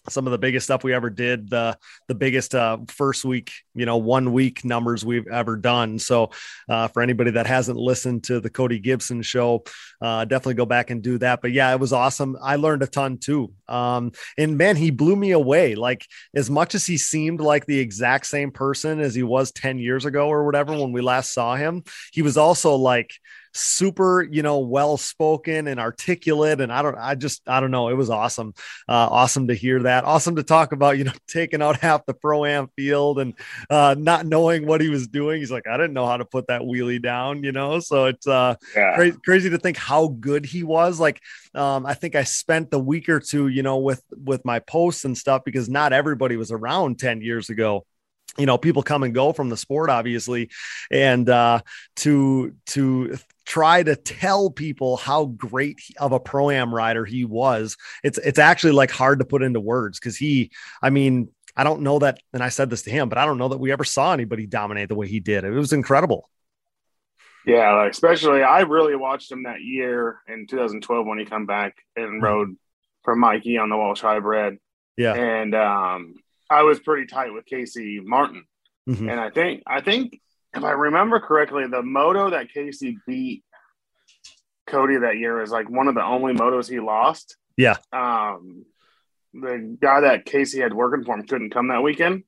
some 0.10 0.28
of 0.28 0.32
the 0.32 0.38
biggest 0.38 0.66
stuff 0.66 0.84
we 0.84 0.94
ever 0.94 1.10
did 1.10 1.50
the 1.50 1.78
the 2.08 2.16
biggest 2.16 2.56
uh, 2.56 2.78
first 2.88 3.26
week 3.26 3.52
you 3.76 3.86
know 3.86 3.98
one 3.98 4.34
week 4.34 4.64
numbers 4.64 5.06
we've 5.06 5.28
ever 5.28 5.56
done. 5.56 6.00
So 6.00 6.32
uh, 6.70 6.88
for 6.88 7.02
anybody 7.02 7.32
that 7.32 7.48
hasn't 7.48 7.78
listened 7.78 8.24
to 8.26 8.40
the 8.40 8.50
cody 8.50 8.80
gibson 8.80 9.22
show 9.22 9.64
uh, 10.02 10.26
definitely 10.26 10.56
go 10.56 10.66
back 10.66 10.90
and 10.90 11.02
do 11.02 11.18
that. 11.20 11.42
But 11.42 11.52
yeah 11.52 11.72
it 11.72 11.80
was 11.80 11.94
awesome. 11.94 12.38
I 12.42 12.56
learned 12.56 12.84
a 12.84 12.88
ton 12.88 13.18
too. 13.18 13.54
Um, 13.68 14.12
and 14.38 14.58
man 14.58 14.76
he 14.76 14.92
blew 14.92 15.16
me 15.16 15.32
away. 15.32 15.76
Like 15.76 16.06
as 16.36 16.50
much 16.50 16.76
as 16.76 16.86
he 16.86 16.98
seemed 16.98 17.42
like 17.42 17.66
the 17.66 17.80
exact 17.80 18.26
same 18.28 18.52
person 18.52 19.00
as 19.00 19.16
he 19.16 19.24
was 19.24 19.52
10 19.52 19.80
years 19.80 20.06
ago 20.06 20.28
or 20.28 20.46
whatever 20.46 20.74
when 20.74 20.92
we 20.92 21.02
last 21.02 21.34
saw 21.34 21.56
him 21.56 21.84
he 22.12 22.22
was 22.22 22.38
also 22.38 22.76
like 22.76 23.12
super, 23.58 24.22
you 24.24 24.44
know, 24.44 24.60
well 24.60 24.98
spoken 24.98 25.68
and 25.68 25.80
articulate. 25.80 26.62
And 26.62 26.72
I 26.72 26.82
don't, 26.82 26.98
I 26.98 27.16
just, 27.16 27.42
I 27.48 27.60
don't 27.60 27.72
know. 27.72 27.90
It 27.90 27.96
was 27.96 28.10
awesome. 28.10 28.54
Uh, 28.88 29.08
awesome 29.10 29.48
to 29.48 29.54
hear 29.54 29.84
that. 29.84 30.04
Awesome 30.04 30.36
to 30.36 30.44
talk 30.44 30.72
about, 30.72 30.98
you 30.98 31.04
know, 31.04 31.14
taking 31.28 31.62
out 31.62 31.80
half 31.80 32.06
the 32.06 32.14
pro 32.14 32.46
am 32.46 32.70
field 32.76 33.20
and 33.20 33.34
uh, 33.70 33.96
not 33.98 34.26
knowing 34.26 34.66
what 34.66 34.82
he 34.82 34.90
was 34.90 35.08
doing. 35.08 35.40
He's 35.40 35.52
like, 35.52 35.68
I 35.68 35.78
didn't 35.78 35.94
know 35.94 36.06
how 36.06 36.18
to 36.18 36.26
put 36.26 36.48
that 36.48 36.62
wheelie 36.62 37.02
down, 37.02 37.44
you 37.44 37.52
know? 37.52 37.80
So 37.80 38.06
it's 38.06 38.28
uh, 38.28 38.56
yeah. 38.76 38.96
crazy, 38.96 39.18
crazy 39.24 39.50
to 39.50 39.58
think 39.58 39.78
how 39.78 40.08
good 40.08 40.46
he 40.46 40.64
was. 40.64 41.00
Like, 41.00 41.22
um, 41.54 41.86
I 41.86 41.94
think 41.94 42.16
I 42.16 42.24
spent 42.24 42.72
the 42.72 42.80
week 42.80 43.10
or 43.10 43.20
two, 43.20 43.48
you 43.48 43.64
know, 43.64 43.78
with, 43.78 44.04
with 44.12 44.46
my 44.46 44.60
posts 44.60 45.06
and 45.06 45.18
stuff 45.18 45.44
because 45.44 45.70
not 45.70 45.94
everybody 45.94 46.38
was 46.38 46.52
around 46.52 47.00
10 47.00 47.22
years 47.22 47.50
ago 47.50 47.86
you 48.38 48.46
know 48.46 48.58
people 48.58 48.84
come 48.84 49.04
and 49.04 49.14
go 49.14 49.34
from 49.34 49.50
the 49.50 49.58
sport 49.58 49.90
obviously 49.90 50.50
and 50.92 51.30
uh 51.30 51.60
to 51.96 52.54
to 52.66 53.18
try 53.46 53.82
to 53.82 53.96
tell 53.96 54.50
people 54.50 54.98
how 54.98 55.26
great 55.26 55.80
of 56.00 56.12
a 56.12 56.20
pro 56.20 56.50
am 56.50 56.74
rider 56.74 57.06
he 57.06 57.26
was 57.26 57.78
it's 58.04 58.18
it's 58.20 58.40
actually 58.40 58.74
like 58.74 58.92
hard 58.92 59.20
to 59.20 59.26
put 59.26 59.44
into 59.44 59.60
words 59.60 60.00
because 60.00 60.18
he 60.18 60.52
i 60.82 60.90
mean 60.90 61.30
i 61.56 61.64
don't 61.64 61.82
know 61.82 62.00
that 62.00 62.20
and 62.34 62.44
i 62.44 62.50
said 62.50 62.70
this 62.70 62.84
to 62.84 62.92
him 62.92 63.10
but 63.10 63.18
i 63.18 63.26
don't 63.26 63.38
know 63.38 63.50
that 63.50 63.60
we 63.60 63.72
ever 63.72 63.84
saw 63.84 64.14
anybody 64.14 64.46
dominate 64.46 64.90
the 64.90 64.96
way 64.96 65.08
he 65.08 65.20
did. 65.20 65.44
It 65.44 65.52
was 65.52 65.74
incredible. 65.74 66.30
Yeah 67.46 67.74
like 67.76 67.92
especially 67.92 68.44
i 68.44 68.60
really 68.62 68.98
watched 68.98 69.32
him 69.32 69.44
that 69.44 69.62
year 69.62 70.20
in 70.28 70.48
2012 70.48 71.08
when 71.08 71.18
he 71.18 71.24
come 71.24 71.46
back 71.46 71.78
and 71.96 72.16
mm-hmm. 72.16 72.24
rode 72.24 72.58
for 73.04 73.16
mikey 73.16 73.58
on 73.58 73.70
the 73.70 73.78
walsh 73.78 74.02
hybrid 74.02 74.60
yeah. 74.98 75.14
And 75.14 75.54
um 75.56 76.16
I 76.50 76.64
was 76.64 76.80
pretty 76.80 77.08
tight 77.08 77.34
with 77.34 77.46
Casey 77.46 78.00
Martin, 78.00 78.46
mm-hmm. 78.90 79.10
and 79.10 79.20
I 79.20 79.30
think 79.30 79.64
I 79.68 79.82
think 79.82 80.20
if 80.54 80.64
I 80.64 80.72
remember 80.72 81.20
correctly, 81.20 81.66
the 81.68 81.84
moto 81.84 82.30
that 82.32 82.52
Casey 82.52 82.98
beat 83.06 83.44
Cody 84.66 84.98
that 84.98 85.18
year 85.18 85.42
is 85.42 85.52
like 85.52 85.70
one 85.70 85.88
of 85.88 85.96
the 85.96 86.04
only 86.04 86.34
motos 86.34 86.70
he 86.70 86.80
lost. 86.80 87.38
Yeah. 87.58 87.78
Um, 87.92 88.66
the 89.34 89.78
guy 89.80 90.02
that 90.02 90.26
Casey 90.26 90.60
had 90.60 90.74
working 90.74 91.04
for 91.04 91.16
him 91.16 91.26
couldn't 91.26 91.52
come 91.52 91.68
that 91.68 91.84
weekend, 91.84 92.24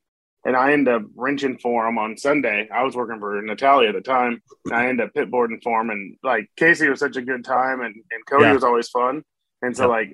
and 0.45 0.55
I 0.55 0.73
ended 0.73 0.93
up 0.93 1.03
wrenching 1.15 1.57
for 1.57 1.87
him 1.87 1.97
on 1.97 2.17
Sunday. 2.17 2.67
I 2.73 2.83
was 2.83 2.95
working 2.95 3.19
for 3.19 3.41
Natalia 3.41 3.89
at 3.89 3.95
the 3.95 4.01
time, 4.01 4.41
and 4.65 4.75
I 4.75 4.87
ended 4.87 5.07
up 5.07 5.13
pitboarding 5.13 5.61
for 5.63 5.81
him. 5.81 5.89
And 5.89 6.17
like 6.23 6.49
Casey 6.55 6.89
was 6.89 6.99
such 6.99 7.17
a 7.17 7.21
good 7.21 7.43
time, 7.43 7.81
and 7.81 7.95
and 8.11 8.25
Cody 8.27 8.45
yeah. 8.45 8.53
was 8.53 8.63
always 8.63 8.89
fun, 8.89 9.23
and 9.61 9.75
so 9.75 9.87
like 9.87 10.13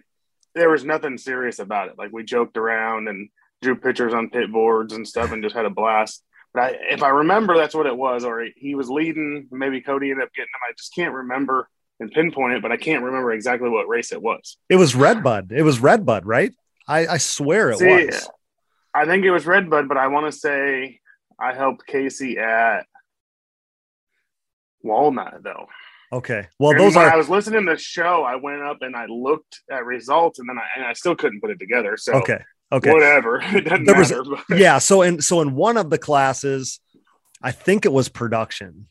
there 0.53 0.69
was 0.69 0.85
nothing 0.85 1.17
serious 1.17 1.59
about 1.59 1.89
it. 1.89 1.97
Like 1.97 2.11
we 2.11 2.23
joked 2.23 2.57
around 2.57 3.07
and 3.07 3.29
drew 3.61 3.75
pictures 3.75 4.13
on 4.13 4.29
pit 4.29 4.51
boards 4.51 4.93
and 4.93 5.07
stuff 5.07 5.31
and 5.31 5.43
just 5.43 5.55
had 5.55 5.65
a 5.65 5.69
blast. 5.69 6.23
But 6.53 6.63
I, 6.63 6.77
if 6.89 7.03
I 7.03 7.09
remember, 7.09 7.57
that's 7.57 7.75
what 7.75 7.85
it 7.85 7.97
was. 7.97 8.23
Or 8.23 8.45
he 8.55 8.75
was 8.75 8.89
leading. 8.89 9.47
Maybe 9.51 9.81
Cody 9.81 10.11
ended 10.11 10.25
up 10.25 10.33
getting 10.33 10.47
him. 10.47 10.69
I 10.69 10.73
just 10.77 10.93
can't 10.93 11.13
remember 11.13 11.69
and 11.99 12.11
pinpoint 12.11 12.53
it, 12.53 12.61
but 12.61 12.71
I 12.71 12.77
can't 12.77 13.03
remember 13.03 13.31
exactly 13.31 13.69
what 13.69 13.87
race 13.87 14.11
it 14.11 14.21
was. 14.21 14.57
It 14.69 14.75
was 14.75 14.95
Redbud. 14.95 15.51
It 15.51 15.63
was 15.63 15.79
Redbud, 15.79 16.25
right? 16.25 16.53
I, 16.87 17.07
I 17.07 17.17
swear 17.17 17.71
it 17.71 17.79
See, 17.79 17.87
was. 17.87 18.29
I 18.93 19.05
think 19.05 19.25
it 19.25 19.31
was 19.31 19.45
Redbud, 19.45 19.87
but 19.87 19.97
I 19.97 20.07
want 20.07 20.31
to 20.31 20.37
say 20.37 20.99
I 21.39 21.53
helped 21.53 21.85
Casey 21.85 22.37
at 22.37 22.85
Walnut 24.81 25.43
though. 25.43 25.67
Okay. 26.11 26.47
Well, 26.59 26.71
And 26.71 26.79
those 26.79 26.95
are 26.95 27.11
I 27.11 27.15
was 27.17 27.29
listening 27.29 27.65
to 27.65 27.73
the 27.73 27.77
show, 27.77 28.23
I 28.23 28.35
went 28.35 28.61
up 28.61 28.77
and 28.81 28.95
I 28.95 29.05
looked 29.07 29.61
at 29.71 29.85
results, 29.85 30.39
and 30.39 30.47
then 30.47 30.57
I 30.57 30.63
and 30.77 30.85
I 30.85 30.93
still 30.93 31.15
couldn't 31.15 31.41
put 31.41 31.49
it 31.49 31.59
together. 31.59 31.97
So 31.97 32.13
okay. 32.13 32.41
Okay. 32.71 32.91
whatever, 32.91 33.43
There 33.51 33.95
was- 33.95 34.11
matter. 34.11 34.23
yeah 34.57 34.79
so 34.79 35.01
in 35.03 35.21
so 35.21 35.41
in 35.41 35.53
one 35.55 35.77
of 35.77 35.89
the 35.89 35.97
classes 35.99 36.79
i 37.41 37.51
think 37.51 37.85
it 37.85 37.91
was 37.93 38.09
production 38.09 38.87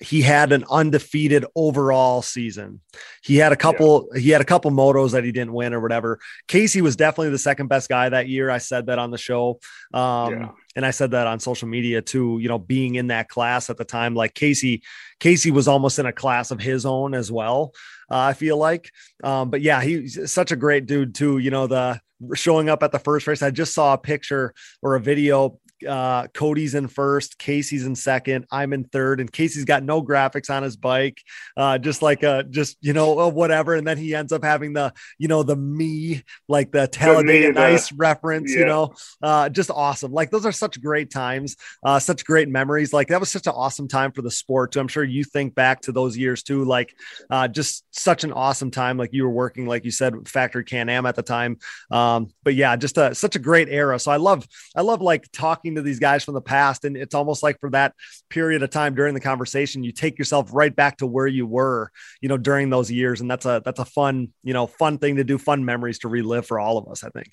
he 0.00 0.20
had 0.22 0.52
an 0.52 0.64
undefeated 0.70 1.44
overall 1.56 2.22
season 2.22 2.80
he 3.22 3.36
had 3.36 3.50
a 3.52 3.56
couple 3.56 4.08
he 4.14 4.30
had 4.30 4.40
a 4.40 4.44
couple 4.44 4.70
motos 4.70 5.12
that 5.12 5.24
he 5.24 5.32
didn't 5.32 5.52
win 5.54 5.74
or 5.74 5.80
whatever 5.80 6.18
casey 6.46 6.82
was 6.82 6.94
definitely 6.96 7.30
the 7.30 7.38
second 7.38 7.66
best 7.68 7.88
guy 7.88 8.08
that 8.08 8.28
year 8.28 8.48
i 8.50 8.58
said 8.58 8.86
that 8.86 8.98
on 8.98 9.10
the 9.10 9.18
show 9.18 9.58
um 9.92 10.32
Yeah. 10.32 10.48
And 10.76 10.86
i 10.86 10.90
said 10.90 11.10
that 11.10 11.26
on 11.26 11.40
social 11.40 11.66
media 11.66 12.00
too 12.00 12.38
you 12.38 12.48
know 12.48 12.58
being 12.58 12.94
in 12.94 13.08
that 13.08 13.28
class 13.28 13.68
at 13.68 13.76
the 13.76 13.84
time 13.84 14.14
like 14.14 14.34
casey 14.34 14.82
casey 15.18 15.50
was 15.50 15.66
almost 15.66 15.98
in 15.98 16.06
a 16.06 16.12
class 16.12 16.50
of 16.50 16.60
his 16.60 16.86
own 16.86 17.14
as 17.14 17.32
well 17.32 17.72
uh, 18.10 18.18
i 18.18 18.32
feel 18.32 18.56
like 18.56 18.92
um 19.24 19.50
but 19.50 19.60
yeah 19.60 19.82
he's 19.82 20.30
such 20.30 20.52
a 20.52 20.56
great 20.56 20.86
dude 20.86 21.14
too 21.14 21.38
you 21.38 21.50
know 21.50 21.66
the 21.66 22.00
showing 22.34 22.68
up 22.68 22.82
at 22.82 22.92
the 22.92 22.98
first 22.98 23.26
race. 23.26 23.42
I 23.42 23.50
just 23.50 23.74
saw 23.74 23.94
a 23.94 23.98
picture 23.98 24.54
or 24.82 24.94
a 24.94 25.00
video. 25.00 25.58
Uh, 25.86 26.26
Cody's 26.28 26.74
in 26.74 26.88
first, 26.88 27.38
Casey's 27.38 27.84
in 27.84 27.94
second, 27.94 28.46
I'm 28.50 28.72
in 28.72 28.84
third, 28.84 29.20
and 29.20 29.30
Casey's 29.30 29.64
got 29.64 29.82
no 29.82 30.02
graphics 30.02 30.50
on 30.50 30.62
his 30.62 30.76
bike, 30.76 31.20
uh, 31.56 31.78
just 31.78 32.02
like 32.02 32.22
a 32.22 32.44
just 32.44 32.76
you 32.80 32.92
know 32.92 33.28
whatever. 33.28 33.74
And 33.74 33.86
then 33.86 33.98
he 33.98 34.14
ends 34.14 34.32
up 34.32 34.44
having 34.44 34.72
the 34.72 34.92
you 35.18 35.28
know 35.28 35.42
the 35.42 35.56
me 35.56 36.22
like 36.48 36.72
the 36.72 36.86
Talladega 36.88 37.52
Nights 37.52 37.92
reference, 37.92 38.52
you 38.52 38.64
know, 38.64 38.94
uh, 39.22 39.48
just 39.48 39.70
awesome. 39.70 40.12
Like 40.12 40.30
those 40.30 40.46
are 40.46 40.52
such 40.52 40.80
great 40.80 41.10
times, 41.10 41.56
uh, 41.82 41.98
such 41.98 42.24
great 42.24 42.48
memories. 42.48 42.92
Like 42.92 43.08
that 43.08 43.20
was 43.20 43.30
such 43.30 43.46
an 43.46 43.52
awesome 43.54 43.88
time 43.88 44.12
for 44.12 44.22
the 44.22 44.30
sport 44.30 44.72
too. 44.72 44.80
I'm 44.80 44.88
sure 44.88 45.04
you 45.04 45.24
think 45.24 45.54
back 45.54 45.82
to 45.82 45.92
those 45.92 46.16
years 46.16 46.42
too. 46.42 46.64
Like 46.64 46.94
uh, 47.30 47.48
just 47.48 47.84
such 47.90 48.24
an 48.24 48.32
awesome 48.32 48.70
time. 48.70 48.96
Like 48.96 49.12
you 49.12 49.24
were 49.24 49.30
working, 49.30 49.66
like 49.66 49.84
you 49.84 49.90
said, 49.90 50.28
Factory 50.28 50.64
Can 50.64 50.88
Am 50.88 51.06
at 51.06 51.16
the 51.16 51.22
time. 51.22 51.58
Um, 51.90 52.28
but 52.44 52.54
yeah, 52.54 52.76
just 52.76 52.98
a, 52.98 53.14
such 53.14 53.36
a 53.36 53.38
great 53.38 53.68
era. 53.68 53.98
So 53.98 54.10
I 54.10 54.16
love, 54.16 54.46
I 54.74 54.82
love 54.82 55.00
like 55.00 55.30
talking 55.32 55.74
to 55.76 55.82
these 55.82 55.98
guys 55.98 56.24
from 56.24 56.34
the 56.34 56.40
past. 56.40 56.84
And 56.84 56.96
it's 56.96 57.14
almost 57.14 57.42
like 57.42 57.60
for 57.60 57.70
that 57.70 57.94
period 58.28 58.62
of 58.62 58.70
time 58.70 58.94
during 58.94 59.14
the 59.14 59.20
conversation, 59.20 59.84
you 59.84 59.92
take 59.92 60.18
yourself 60.18 60.50
right 60.52 60.74
back 60.74 60.98
to 60.98 61.06
where 61.06 61.26
you 61.26 61.46
were, 61.46 61.90
you 62.20 62.28
know, 62.28 62.36
during 62.36 62.68
those 62.68 62.90
years. 62.90 63.20
And 63.20 63.30
that's 63.30 63.46
a, 63.46 63.62
that's 63.64 63.80
a 63.80 63.84
fun, 63.84 64.32
you 64.42 64.52
know, 64.52 64.66
fun 64.66 64.98
thing 64.98 65.16
to 65.16 65.24
do, 65.24 65.38
fun 65.38 65.64
memories 65.64 66.00
to 66.00 66.08
relive 66.08 66.46
for 66.46 66.58
all 66.58 66.78
of 66.78 66.88
us, 66.88 67.04
I 67.04 67.10
think. 67.10 67.28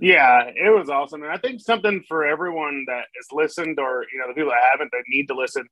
Yeah, 0.00 0.44
it 0.54 0.72
was 0.72 0.88
awesome, 0.88 1.24
and 1.24 1.32
I 1.32 1.38
think 1.38 1.60
something 1.60 2.04
for 2.06 2.24
everyone 2.24 2.84
that 2.86 3.06
has 3.16 3.26
listened, 3.32 3.80
or 3.80 4.04
you 4.12 4.20
know, 4.20 4.28
the 4.28 4.34
people 4.34 4.50
that 4.50 4.70
haven't, 4.70 4.92
that 4.92 5.02
need 5.08 5.26
to 5.26 5.34
listen. 5.34 5.66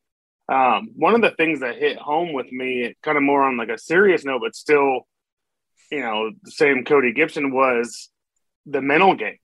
Um, 0.48 0.90
one 0.96 1.14
of 1.14 1.22
the 1.22 1.30
things 1.30 1.60
that 1.60 1.76
hit 1.76 1.96
home 1.96 2.32
with 2.32 2.50
me, 2.50 2.96
kind 3.02 3.16
of 3.16 3.22
more 3.22 3.42
on 3.42 3.56
like 3.56 3.68
a 3.68 3.78
serious 3.78 4.24
note, 4.24 4.40
but 4.42 4.56
still, 4.56 5.06
you 5.92 6.00
know, 6.00 6.32
same 6.46 6.84
Cody 6.84 7.12
Gibson 7.12 7.52
was 7.52 8.10
the 8.66 8.82
mental 8.82 9.14
game. 9.14 9.38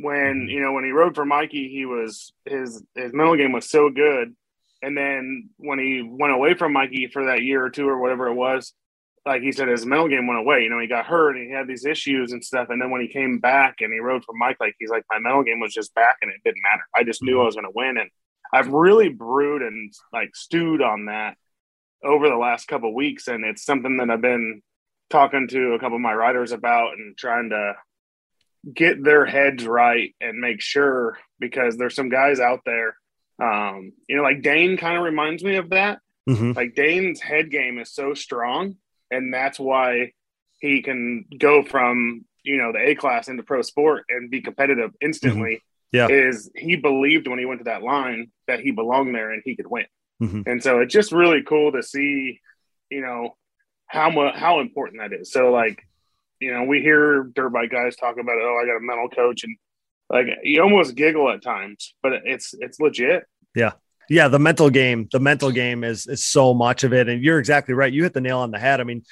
When 0.00 0.16
mm-hmm. 0.16 0.48
you 0.48 0.60
know 0.60 0.72
when 0.72 0.84
he 0.84 0.90
rode 0.90 1.14
for 1.14 1.24
Mikey, 1.24 1.68
he 1.68 1.86
was 1.86 2.32
his 2.44 2.82
his 2.94 3.12
mental 3.12 3.36
game 3.36 3.52
was 3.52 3.68
so 3.68 3.90
good, 3.90 4.34
and 4.82 4.96
then 4.96 5.50
when 5.56 5.78
he 5.78 6.02
went 6.02 6.32
away 6.32 6.54
from 6.54 6.72
Mikey 6.72 7.08
for 7.08 7.26
that 7.26 7.42
year 7.42 7.64
or 7.64 7.70
two 7.70 7.88
or 7.88 7.98
whatever 8.00 8.28
it 8.28 8.34
was, 8.34 8.72
like 9.28 9.42
he 9.42 9.52
said, 9.52 9.68
his 9.68 9.86
mental 9.86 10.08
game 10.08 10.26
went 10.26 10.40
away. 10.40 10.62
You 10.62 10.70
know, 10.70 10.80
he 10.80 10.86
got 10.86 11.06
hurt 11.06 11.36
and 11.36 11.46
he 11.46 11.52
had 11.52 11.68
these 11.68 11.84
issues 11.84 12.32
and 12.32 12.44
stuff. 12.44 12.68
And 12.70 12.80
then 12.80 12.90
when 12.90 13.00
he 13.00 13.08
came 13.08 13.38
back 13.38 13.76
and 13.80 13.92
he 13.92 14.00
rode 14.00 14.24
for 14.24 14.34
Mike, 14.34 14.56
like 14.58 14.74
he's 14.78 14.90
like, 14.90 15.04
my 15.10 15.18
mental 15.18 15.42
game 15.42 15.60
was 15.60 15.72
just 15.72 15.94
back 15.94 16.16
and 16.22 16.30
it 16.30 16.40
didn't 16.44 16.62
matter. 16.62 16.82
I 16.96 17.04
just 17.04 17.22
knew 17.22 17.32
mm-hmm. 17.32 17.42
I 17.42 17.44
was 17.44 17.54
going 17.54 17.66
to 17.66 17.72
win. 17.74 17.98
And 17.98 18.10
I've 18.52 18.68
really 18.68 19.10
brewed 19.10 19.62
and 19.62 19.92
like 20.12 20.34
stewed 20.34 20.80
on 20.80 21.06
that 21.06 21.36
over 22.02 22.28
the 22.28 22.36
last 22.36 22.68
couple 22.68 22.88
of 22.88 22.94
weeks. 22.94 23.28
And 23.28 23.44
it's 23.44 23.64
something 23.64 23.98
that 23.98 24.10
I've 24.10 24.22
been 24.22 24.62
talking 25.10 25.46
to 25.48 25.72
a 25.72 25.78
couple 25.78 25.96
of 25.96 26.02
my 26.02 26.14
riders 26.14 26.52
about 26.52 26.94
and 26.94 27.16
trying 27.16 27.50
to 27.50 27.74
get 28.74 29.02
their 29.02 29.24
heads 29.26 29.66
right 29.66 30.14
and 30.20 30.38
make 30.40 30.60
sure 30.60 31.18
because 31.38 31.76
there's 31.76 31.94
some 31.94 32.08
guys 32.08 32.40
out 32.40 32.60
there. 32.64 32.96
Um, 33.40 33.92
you 34.08 34.16
know, 34.16 34.22
like 34.22 34.42
Dane 34.42 34.76
kind 34.76 34.96
of 34.96 35.04
reminds 35.04 35.44
me 35.44 35.56
of 35.56 35.70
that 35.70 36.00
Mhm. 36.28 36.54
like 36.56 36.74
Dane's 36.74 37.20
head 37.20 37.50
game 37.50 37.78
is 37.78 37.90
so 37.92 38.12
strong, 38.14 38.76
and 39.10 39.32
that's 39.32 39.58
why 39.58 40.12
he 40.60 40.82
can 40.82 41.24
go 41.38 41.62
from 41.62 42.24
you 42.42 42.56
know 42.56 42.72
the 42.72 42.80
A 42.90 42.94
class 42.94 43.28
into 43.28 43.42
pro 43.42 43.62
sport 43.62 44.04
and 44.08 44.30
be 44.30 44.40
competitive 44.42 44.90
instantly. 45.00 45.62
Yeah. 45.90 46.08
is 46.10 46.50
he 46.54 46.76
believed 46.76 47.28
when 47.28 47.38
he 47.38 47.46
went 47.46 47.60
to 47.60 47.64
that 47.64 47.82
line 47.82 48.30
that 48.46 48.60
he 48.60 48.72
belonged 48.72 49.14
there 49.14 49.30
and 49.30 49.40
he 49.42 49.56
could 49.56 49.66
win, 49.70 49.86
Mhm. 50.20 50.46
and 50.46 50.62
so 50.62 50.80
it's 50.80 50.92
just 50.92 51.12
really 51.12 51.42
cool 51.42 51.72
to 51.72 51.82
see, 51.82 52.40
you 52.90 53.00
know, 53.00 53.36
how 53.86 54.10
much 54.10 54.34
how 54.34 54.60
important 54.60 55.00
that 55.00 55.14
is. 55.18 55.32
So 55.32 55.50
like, 55.50 55.82
you 56.40 56.52
know, 56.52 56.64
we 56.64 56.80
hear 56.80 57.24
dirt 57.34 57.50
bike 57.50 57.70
guys 57.70 57.96
talk 57.96 58.18
about, 58.18 58.36
oh, 58.40 58.60
I 58.62 58.66
got 58.66 58.76
a 58.76 58.80
mental 58.80 59.08
coach, 59.08 59.44
and 59.44 59.56
like 60.10 60.26
you 60.42 60.62
almost 60.62 60.94
giggle 60.94 61.30
at 61.30 61.42
times, 61.42 61.94
but 62.02 62.12
it's 62.24 62.54
it's 62.58 62.80
legit. 62.80 63.24
yeah. 63.54 63.72
Yeah. 64.08 64.28
the 64.28 64.38
mental 64.38 64.70
game 64.70 65.06
the 65.12 65.20
mental 65.20 65.50
game 65.50 65.84
is 65.84 66.06
is 66.06 66.24
so 66.24 66.54
much 66.54 66.82
of 66.82 66.94
it 66.94 67.08
and 67.10 67.22
you're 67.22 67.38
exactly 67.38 67.74
right. 67.74 67.92
You 67.92 68.04
hit 68.04 68.14
the 68.14 68.22
nail 68.22 68.38
on 68.38 68.50
the 68.50 68.58
head. 68.58 68.80
I 68.80 68.84
mean 68.84 69.02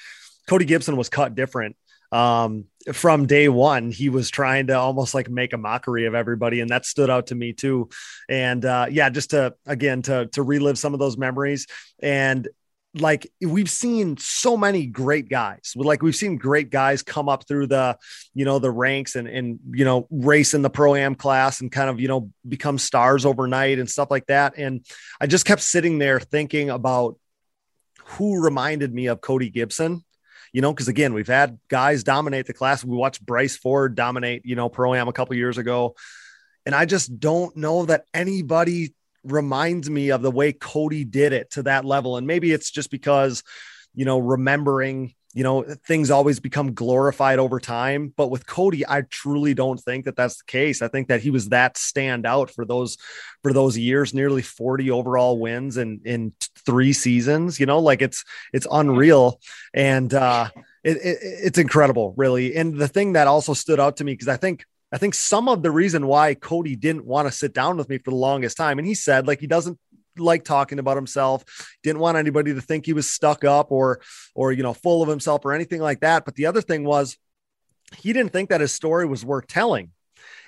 cody 0.49 0.65
gibson 0.65 0.97
was 0.97 1.09
cut 1.09 1.35
different 1.35 1.75
um 2.11 2.65
from 2.93 3.27
day 3.27 3.47
one. 3.47 3.91
He 3.91 4.09
was 4.09 4.31
trying 4.31 4.67
to 4.67 4.73
almost 4.73 5.13
like 5.13 5.29
make 5.29 5.53
a 5.53 5.57
mockery 5.57 6.07
of 6.07 6.15
everybody 6.15 6.61
and 6.61 6.69
that 6.71 6.85
stood 6.85 7.11
out 7.11 7.27
to 7.27 7.35
me 7.35 7.53
too. 7.53 7.89
And 8.27 8.65
uh 8.65 8.87
yeah 8.89 9.09
just 9.11 9.29
to 9.31 9.53
again 9.67 10.01
to 10.03 10.25
to 10.27 10.41
relive 10.41 10.79
some 10.79 10.93
of 10.95 10.99
those 10.99 11.15
memories. 11.15 11.67
And 12.01 12.47
like 13.01 13.31
we've 13.41 13.69
seen 13.69 14.17
so 14.17 14.57
many 14.57 14.85
great 14.85 15.29
guys. 15.29 15.73
Like 15.75 16.01
we've 16.01 16.15
seen 16.15 16.37
great 16.37 16.69
guys 16.69 17.03
come 17.03 17.29
up 17.29 17.47
through 17.47 17.67
the 17.67 17.97
you 18.33 18.45
know 18.45 18.59
the 18.59 18.71
ranks 18.71 19.15
and 19.15 19.27
and 19.27 19.59
you 19.71 19.85
know 19.85 20.07
race 20.09 20.53
in 20.53 20.61
the 20.61 20.69
pro 20.69 20.95
am 20.95 21.15
class 21.15 21.61
and 21.61 21.71
kind 21.71 21.89
of 21.89 21.99
you 21.99 22.07
know 22.07 22.31
become 22.47 22.77
stars 22.77 23.25
overnight 23.25 23.79
and 23.79 23.89
stuff 23.89 24.11
like 24.11 24.25
that. 24.27 24.53
And 24.57 24.85
i 25.19 25.27
just 25.27 25.45
kept 25.45 25.61
sitting 25.61 25.97
there 25.97 26.19
thinking 26.19 26.69
about 26.69 27.17
who 28.03 28.41
reminded 28.41 28.93
me 28.93 29.07
of 29.07 29.19
cody 29.19 29.49
gibson 29.49 30.03
you 30.53 30.61
know 30.61 30.71
because 30.71 30.87
again 30.87 31.13
we've 31.13 31.27
had 31.27 31.59
guys 31.67 32.03
dominate 32.03 32.45
the 32.45 32.53
class. 32.53 32.83
We 32.83 32.95
watched 32.95 33.25
bryce 33.25 33.57
ford 33.57 33.95
dominate 33.95 34.45
you 34.45 34.55
know 34.55 34.69
pro 34.69 34.93
am 34.93 35.07
a 35.07 35.13
couple 35.13 35.35
years 35.35 35.57
ago. 35.57 35.95
And 36.65 36.75
i 36.75 36.85
just 36.85 37.19
don't 37.19 37.55
know 37.55 37.85
that 37.85 38.05
anybody 38.13 38.93
reminds 39.31 39.89
me 39.89 40.09
of 40.09 40.21
the 40.21 40.31
way 40.31 40.53
cody 40.53 41.03
did 41.03 41.33
it 41.33 41.51
to 41.51 41.63
that 41.63 41.85
level. 41.85 42.17
And 42.17 42.27
maybe 42.27 42.51
it's 42.51 42.71
just 42.71 42.91
because 42.91 43.43
you 43.93 44.05
know 44.05 44.19
remembering 44.19 45.13
you 45.33 45.43
know 45.43 45.63
things 45.85 46.09
always 46.09 46.39
become 46.39 46.73
glorified 46.73 47.39
over 47.39 47.59
time. 47.59 48.13
But 48.15 48.29
with 48.29 48.47
cody 48.47 48.85
i 48.87 49.01
truly 49.01 49.53
don't 49.53 49.79
think 49.79 50.05
that 50.05 50.15
that's 50.15 50.37
the 50.37 50.45
case. 50.45 50.81
I 50.81 50.87
think 50.87 51.09
that 51.09 51.21
he 51.21 51.29
was 51.29 51.49
that 51.49 51.77
stand 51.77 52.25
out 52.25 52.49
for 52.51 52.65
those 52.65 52.97
for 53.43 53.53
those 53.53 53.77
years 53.77 54.13
nearly 54.13 54.41
40 54.41 54.91
overall 54.91 55.39
wins 55.39 55.77
in 55.77 56.01
in 56.05 56.33
three 56.65 56.93
seasons 56.93 57.59
you 57.59 57.65
know 57.65 57.79
like 57.79 58.01
it's 58.01 58.23
it's 58.53 58.67
unreal. 58.71 59.39
And 59.73 60.13
uh 60.13 60.49
it, 60.83 60.97
it, 60.97 61.17
it's 61.21 61.57
incredible 61.57 62.13
really. 62.17 62.55
And 62.55 62.75
the 62.75 62.87
thing 62.87 63.13
that 63.13 63.27
also 63.27 63.53
stood 63.53 63.79
out 63.79 63.97
to 63.97 64.03
me 64.03 64.13
because 64.13 64.27
i 64.27 64.37
think 64.37 64.65
I 64.91 64.97
think 64.97 65.13
some 65.13 65.49
of 65.49 65.63
the 65.63 65.71
reason 65.71 66.07
why 66.07 66.33
Cody 66.33 66.75
didn't 66.75 67.05
want 67.05 67.27
to 67.27 67.31
sit 67.31 67.53
down 67.53 67.77
with 67.77 67.89
me 67.89 67.97
for 67.97 68.11
the 68.11 68.17
longest 68.17 68.57
time, 68.57 68.79
and 68.79 68.87
he 68.87 68.95
said 68.95 69.27
like 69.27 69.39
he 69.39 69.47
doesn't 69.47 69.77
like 70.17 70.43
talking 70.43 70.79
about 70.79 70.97
himself, 70.97 71.43
didn't 71.83 71.99
want 71.99 72.17
anybody 72.17 72.53
to 72.53 72.61
think 72.61 72.85
he 72.85 72.93
was 72.93 73.07
stuck 73.07 73.43
up 73.43 73.71
or 73.71 73.99
or 74.33 74.51
you 74.51 74.63
know 74.63 74.73
full 74.73 75.01
of 75.03 75.09
himself 75.09 75.43
or 75.45 75.53
anything 75.53 75.81
like 75.81 75.99
that. 76.01 76.25
But 76.25 76.35
the 76.35 76.45
other 76.45 76.61
thing 76.61 76.83
was 76.83 77.17
he 77.97 78.13
didn't 78.13 78.31
think 78.33 78.49
that 78.49 78.61
his 78.61 78.73
story 78.73 79.05
was 79.05 79.25
worth 79.25 79.47
telling. 79.47 79.91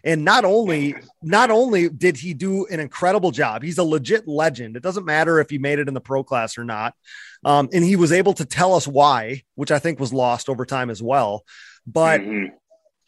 And 0.03 0.23
not 0.23 0.45
only 0.45 0.95
not 1.21 1.51
only 1.51 1.89
did 1.89 2.17
he 2.17 2.33
do 2.33 2.65
an 2.67 2.79
incredible 2.79 3.31
job, 3.31 3.63
he's 3.63 3.77
a 3.77 3.83
legit 3.83 4.27
legend. 4.27 4.77
It 4.77 4.83
doesn't 4.83 5.05
matter 5.05 5.39
if 5.39 5.49
he 5.49 5.57
made 5.57 5.79
it 5.79 5.87
in 5.89 5.93
the 5.93 6.01
pro 6.01 6.23
class 6.23 6.57
or 6.57 6.63
not. 6.63 6.93
Um, 7.43 7.69
and 7.73 7.83
he 7.83 7.97
was 7.97 8.11
able 8.13 8.33
to 8.35 8.45
tell 8.45 8.73
us 8.73 8.87
why, 8.87 9.43
which 9.55 9.71
I 9.71 9.79
think 9.79 9.99
was 9.99 10.13
lost 10.13 10.47
over 10.47 10.65
time 10.65 10.89
as 10.89 11.03
well. 11.03 11.43
But 11.85 12.21
Mhm. 12.21 12.51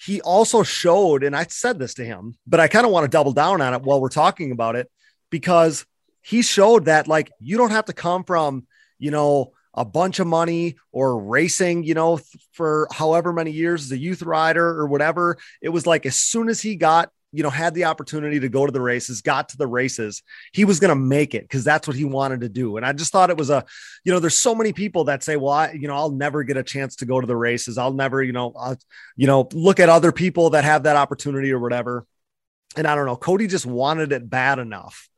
He 0.03 0.19
also 0.21 0.63
showed, 0.63 1.23
and 1.23 1.35
I 1.35 1.45
said 1.45 1.77
this 1.77 1.95
to 1.95 2.05
him, 2.05 2.35
but 2.47 2.59
I 2.59 2.67
kind 2.67 2.85
of 2.85 2.91
want 2.91 3.03
to 3.03 3.09
double 3.09 3.33
down 3.33 3.61
on 3.61 3.73
it 3.73 3.83
while 3.83 4.01
we're 4.01 4.09
talking 4.09 4.51
about 4.51 4.75
it 4.75 4.89
because 5.29 5.85
he 6.21 6.41
showed 6.41 6.85
that 6.85 7.07
like 7.07 7.31
you 7.39 7.57
don't 7.57 7.71
have 7.71 7.85
to 7.85 7.93
come 7.93 8.23
from, 8.23 8.65
you 8.97 9.11
know, 9.11 9.53
a 9.73 9.85
bunch 9.85 10.19
of 10.19 10.27
money 10.27 10.75
or 10.91 11.19
racing, 11.19 11.83
you 11.83 11.93
know, 11.93 12.19
for 12.51 12.87
however 12.91 13.31
many 13.31 13.51
years 13.51 13.83
as 13.83 13.91
a 13.91 13.97
youth 13.97 14.21
rider 14.23 14.67
or 14.67 14.87
whatever. 14.87 15.37
It 15.61 15.69
was 15.69 15.85
like 15.85 16.05
as 16.05 16.15
soon 16.15 16.49
as 16.49 16.61
he 16.61 16.75
got, 16.75 17.11
you 17.33 17.43
know, 17.43 17.49
had 17.49 17.73
the 17.73 17.85
opportunity 17.85 18.39
to 18.39 18.49
go 18.49 18.65
to 18.65 18.71
the 18.71 18.81
races, 18.81 19.21
got 19.21 19.49
to 19.49 19.57
the 19.57 19.67
races, 19.67 20.21
he 20.51 20.65
was 20.65 20.79
going 20.79 20.89
to 20.89 20.95
make 20.95 21.33
it 21.33 21.43
because 21.43 21.63
that's 21.63 21.87
what 21.87 21.95
he 21.95 22.03
wanted 22.05 22.41
to 22.41 22.49
do. 22.49 22.77
And 22.77 22.85
I 22.85 22.93
just 22.93 23.11
thought 23.11 23.29
it 23.29 23.37
was 23.37 23.49
a, 23.49 23.63
you 24.03 24.11
know, 24.11 24.19
there's 24.19 24.37
so 24.37 24.53
many 24.53 24.73
people 24.73 25.05
that 25.05 25.23
say, 25.23 25.37
well, 25.37 25.53
I, 25.53 25.71
you 25.71 25.87
know, 25.87 25.95
I'll 25.95 26.11
never 26.11 26.43
get 26.43 26.57
a 26.57 26.63
chance 26.63 26.97
to 26.97 27.05
go 27.05 27.21
to 27.21 27.27
the 27.27 27.35
races. 27.35 27.77
I'll 27.77 27.93
never, 27.93 28.21
you 28.21 28.33
know, 28.33 28.53
I'll, 28.57 28.77
you 29.15 29.27
know, 29.27 29.47
look 29.53 29.79
at 29.79 29.89
other 29.89 30.11
people 30.11 30.51
that 30.51 30.63
have 30.65 30.83
that 30.83 30.95
opportunity 30.97 31.51
or 31.51 31.59
whatever. 31.59 32.05
And 32.75 32.85
I 32.87 32.95
don't 32.95 33.05
know, 33.05 33.15
Cody 33.17 33.47
just 33.47 33.65
wanted 33.65 34.11
it 34.11 34.29
bad 34.29 34.59
enough 34.59 35.09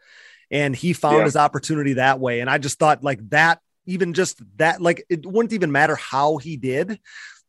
and 0.51 0.75
he 0.75 0.93
found 0.93 1.19
Yeah. 1.19 1.25
his 1.25 1.35
opportunity 1.35 1.93
that 1.93 2.19
way. 2.19 2.39
And 2.41 2.49
I 2.49 2.57
just 2.59 2.79
thought 2.79 3.03
like 3.03 3.27
that 3.29 3.59
even 3.85 4.13
just 4.13 4.41
that, 4.57 4.81
like 4.81 5.03
it 5.09 5.25
wouldn't 5.25 5.53
even 5.53 5.71
matter 5.71 5.95
how 5.95 6.37
he 6.37 6.57
did, 6.57 6.99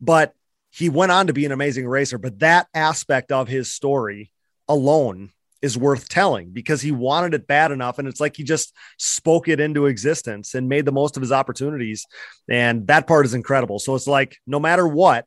but 0.00 0.34
he 0.70 0.88
went 0.88 1.12
on 1.12 1.28
to 1.28 1.32
be 1.32 1.46
an 1.46 1.52
amazing 1.52 1.86
racer. 1.86 2.18
But 2.18 2.40
that 2.40 2.66
aspect 2.74 3.30
of 3.30 3.46
his 3.46 3.70
story 3.70 4.32
alone 4.68 5.30
is 5.64 5.78
worth 5.78 6.10
telling 6.10 6.50
because 6.50 6.82
he 6.82 6.92
wanted 6.92 7.32
it 7.32 7.46
bad 7.46 7.72
enough. 7.72 7.98
And 7.98 8.06
it's 8.06 8.20
like 8.20 8.36
he 8.36 8.42
just 8.42 8.74
spoke 8.98 9.48
it 9.48 9.60
into 9.60 9.86
existence 9.86 10.54
and 10.54 10.68
made 10.68 10.84
the 10.84 10.92
most 10.92 11.16
of 11.16 11.22
his 11.22 11.32
opportunities. 11.32 12.04
And 12.50 12.86
that 12.88 13.06
part 13.06 13.24
is 13.24 13.32
incredible. 13.32 13.78
So 13.78 13.94
it's 13.94 14.06
like 14.06 14.36
no 14.46 14.60
matter 14.60 14.86
what, 14.86 15.24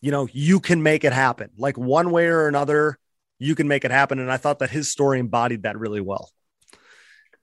you 0.00 0.10
know, 0.10 0.26
you 0.32 0.58
can 0.58 0.82
make 0.82 1.04
it 1.04 1.12
happen. 1.12 1.50
Like 1.56 1.78
one 1.78 2.10
way 2.10 2.26
or 2.26 2.48
another, 2.48 2.98
you 3.38 3.54
can 3.54 3.68
make 3.68 3.84
it 3.84 3.92
happen. 3.92 4.18
And 4.18 4.30
I 4.30 4.38
thought 4.38 4.58
that 4.58 4.70
his 4.70 4.90
story 4.90 5.20
embodied 5.20 5.62
that 5.62 5.78
really 5.78 6.00
well. 6.00 6.32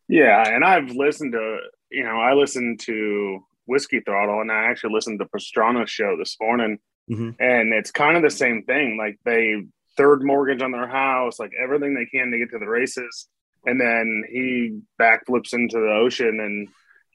Yeah. 0.09 0.43
And 0.45 0.65
I've 0.65 0.89
listened 0.89 1.31
to, 1.31 1.59
you 1.89 2.03
know, 2.03 2.19
I 2.19 2.33
listened 2.33 2.81
to 2.81 3.39
Whiskey 3.67 4.01
Throttle 4.01 4.41
and 4.41 4.51
I 4.51 4.65
actually 4.65 4.93
listened 4.93 5.19
to 5.21 5.25
Pastrana's 5.27 5.89
show 5.89 6.17
this 6.17 6.35
morning. 6.41 6.79
Mm-hmm. 7.09 7.41
And 7.41 7.73
it's 7.73 7.91
kind 7.91 8.17
of 8.17 8.23
the 8.23 8.29
same 8.29 8.63
thing. 8.63 8.97
Like 8.97 9.17
they 9.23 9.63
third 9.97 10.23
mortgage 10.23 10.61
on 10.61 10.71
their 10.71 10.87
house, 10.87 11.39
like 11.39 11.51
everything 11.61 11.93
they 11.93 12.05
can 12.05 12.31
to 12.31 12.37
get 12.37 12.51
to 12.51 12.59
the 12.59 12.67
races. 12.67 13.27
And 13.65 13.79
then 13.79 14.23
he 14.31 14.79
backflips 14.99 15.53
into 15.53 15.79
the 15.79 15.99
ocean 16.01 16.39
and 16.39 16.67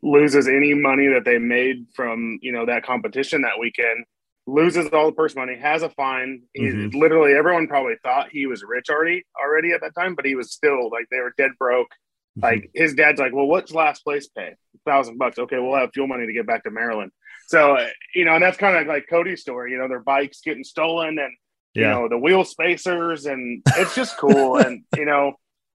loses 0.02 0.46
any 0.46 0.74
money 0.74 1.08
that 1.08 1.24
they 1.24 1.38
made 1.38 1.86
from, 1.94 2.38
you 2.42 2.52
know, 2.52 2.66
that 2.66 2.84
competition 2.84 3.42
that 3.42 3.58
weekend 3.58 4.04
loses 4.46 4.88
all 4.92 5.06
the 5.06 5.12
purse 5.12 5.34
money, 5.34 5.56
has 5.56 5.82
a 5.82 5.90
fine. 5.90 6.42
He 6.54 6.62
mm-hmm. 6.62 6.98
literally 6.98 7.32
everyone 7.34 7.66
probably 7.66 7.96
thought 8.02 8.28
he 8.30 8.46
was 8.46 8.62
rich 8.62 8.88
already 8.88 9.24
already 9.40 9.72
at 9.72 9.80
that 9.80 9.94
time, 9.94 10.14
but 10.14 10.24
he 10.24 10.34
was 10.34 10.52
still 10.52 10.90
like 10.90 11.06
they 11.10 11.18
were 11.18 11.34
dead 11.36 11.50
broke. 11.58 11.88
Mm-hmm. 12.38 12.44
Like 12.44 12.70
his 12.74 12.94
dad's 12.94 13.18
like, 13.18 13.34
well, 13.34 13.46
what's 13.46 13.72
last 13.72 14.04
place 14.04 14.28
pay? 14.28 14.54
A 14.54 14.90
thousand 14.90 15.18
bucks. 15.18 15.38
Okay, 15.38 15.58
we'll 15.58 15.76
have 15.76 15.90
fuel 15.92 16.06
money 16.06 16.26
to 16.26 16.32
get 16.32 16.46
back 16.46 16.62
to 16.64 16.70
Maryland. 16.70 17.10
So 17.48 17.78
you 18.14 18.24
know, 18.24 18.34
and 18.34 18.42
that's 18.42 18.56
kind 18.58 18.76
of 18.76 18.86
like 18.86 19.06
Cody's 19.10 19.40
story. 19.40 19.72
You 19.72 19.78
know, 19.78 19.88
their 19.88 20.00
bikes 20.00 20.40
getting 20.40 20.64
stolen, 20.64 21.18
and 21.18 21.32
you 21.76 21.82
yeah. 21.82 21.90
know 21.90 22.08
the 22.08 22.18
wheel 22.18 22.44
spacers, 22.44 23.26
and 23.26 23.62
it's 23.76 23.94
just 23.94 24.16
cool. 24.16 24.56
and 24.56 24.84
you 24.96 25.04
know, 25.04 25.34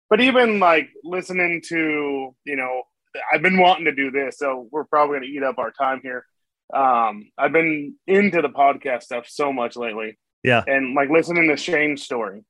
but 0.10 0.22
even 0.22 0.60
like 0.60 0.90
listening 1.04 1.62
to 1.68 2.36
you 2.44 2.56
know, 2.56 2.84
I've 3.32 3.42
been 3.42 3.60
wanting 3.60 3.86
to 3.86 3.96
do 3.96 4.12
this, 4.12 4.38
so 4.38 4.68
we're 4.72 4.86
probably 4.86 5.20
going 5.20 5.30
to 5.30 5.36
eat 5.36 5.44
up 5.44 5.58
our 5.58 5.72
time 5.72 6.02
here 6.04 6.26
um, 6.74 7.32
I've 7.38 7.52
been 7.52 7.96
into 8.08 8.42
the 8.42 8.50
podcast 8.50 9.04
stuff 9.04 9.26
so 9.28 9.52
much 9.52 9.76
lately. 9.76 10.18
Yeah. 10.44 10.64
And 10.66 10.96
like 10.96 11.10
listening 11.10 11.50
to 11.50 11.58
Shane's 11.58 12.04
story, 12.04 12.44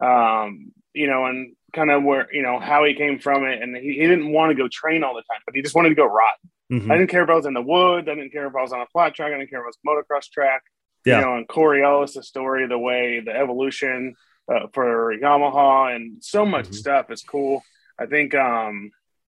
um, 0.00 0.72
you 0.92 1.06
know, 1.06 1.26
and 1.26 1.54
kind 1.72 1.90
of 1.90 2.02
where, 2.02 2.32
you 2.34 2.42
know, 2.42 2.58
how 2.58 2.84
he 2.84 2.94
came 2.94 3.18
from 3.18 3.44
it. 3.44 3.62
And 3.62 3.76
he, 3.76 3.94
he 3.94 4.06
didn't 4.06 4.32
want 4.32 4.50
to 4.50 4.54
go 4.54 4.68
train 4.70 5.04
all 5.04 5.14
the 5.14 5.22
time, 5.22 5.40
but 5.46 5.54
he 5.54 5.62
just 5.62 5.74
wanted 5.74 5.90
to 5.90 5.94
go 5.94 6.06
ride. 6.06 6.34
Mm-hmm. 6.70 6.90
I 6.90 6.96
didn't 6.98 7.10
care 7.10 7.22
if 7.22 7.30
I 7.30 7.34
was 7.34 7.46
in 7.46 7.54
the 7.54 7.62
woods. 7.62 8.08
I 8.08 8.14
didn't 8.14 8.32
care 8.32 8.46
if 8.46 8.54
I 8.54 8.62
was 8.62 8.72
on 8.72 8.80
a 8.80 8.86
flat 8.86 9.14
track. 9.14 9.32
I 9.32 9.38
didn't 9.38 9.50
care 9.50 9.60
if 9.60 9.64
it 9.64 9.74
was 9.84 10.04
motocross 10.04 10.30
track. 10.30 10.62
Yeah. 11.04 11.18
You 11.18 11.24
know, 11.24 11.36
and 11.36 11.48
the 12.14 12.22
story, 12.22 12.66
the 12.68 12.78
way, 12.78 13.20
the 13.24 13.32
evolution 13.32 14.14
uh, 14.52 14.66
for 14.72 15.14
Yamaha 15.16 15.94
and 15.96 16.22
so 16.22 16.46
much 16.46 16.66
mm-hmm. 16.66 16.74
stuff 16.74 17.10
is 17.10 17.22
cool. 17.22 17.62
I 17.98 18.06
think, 18.06 18.34
um, 18.34 18.90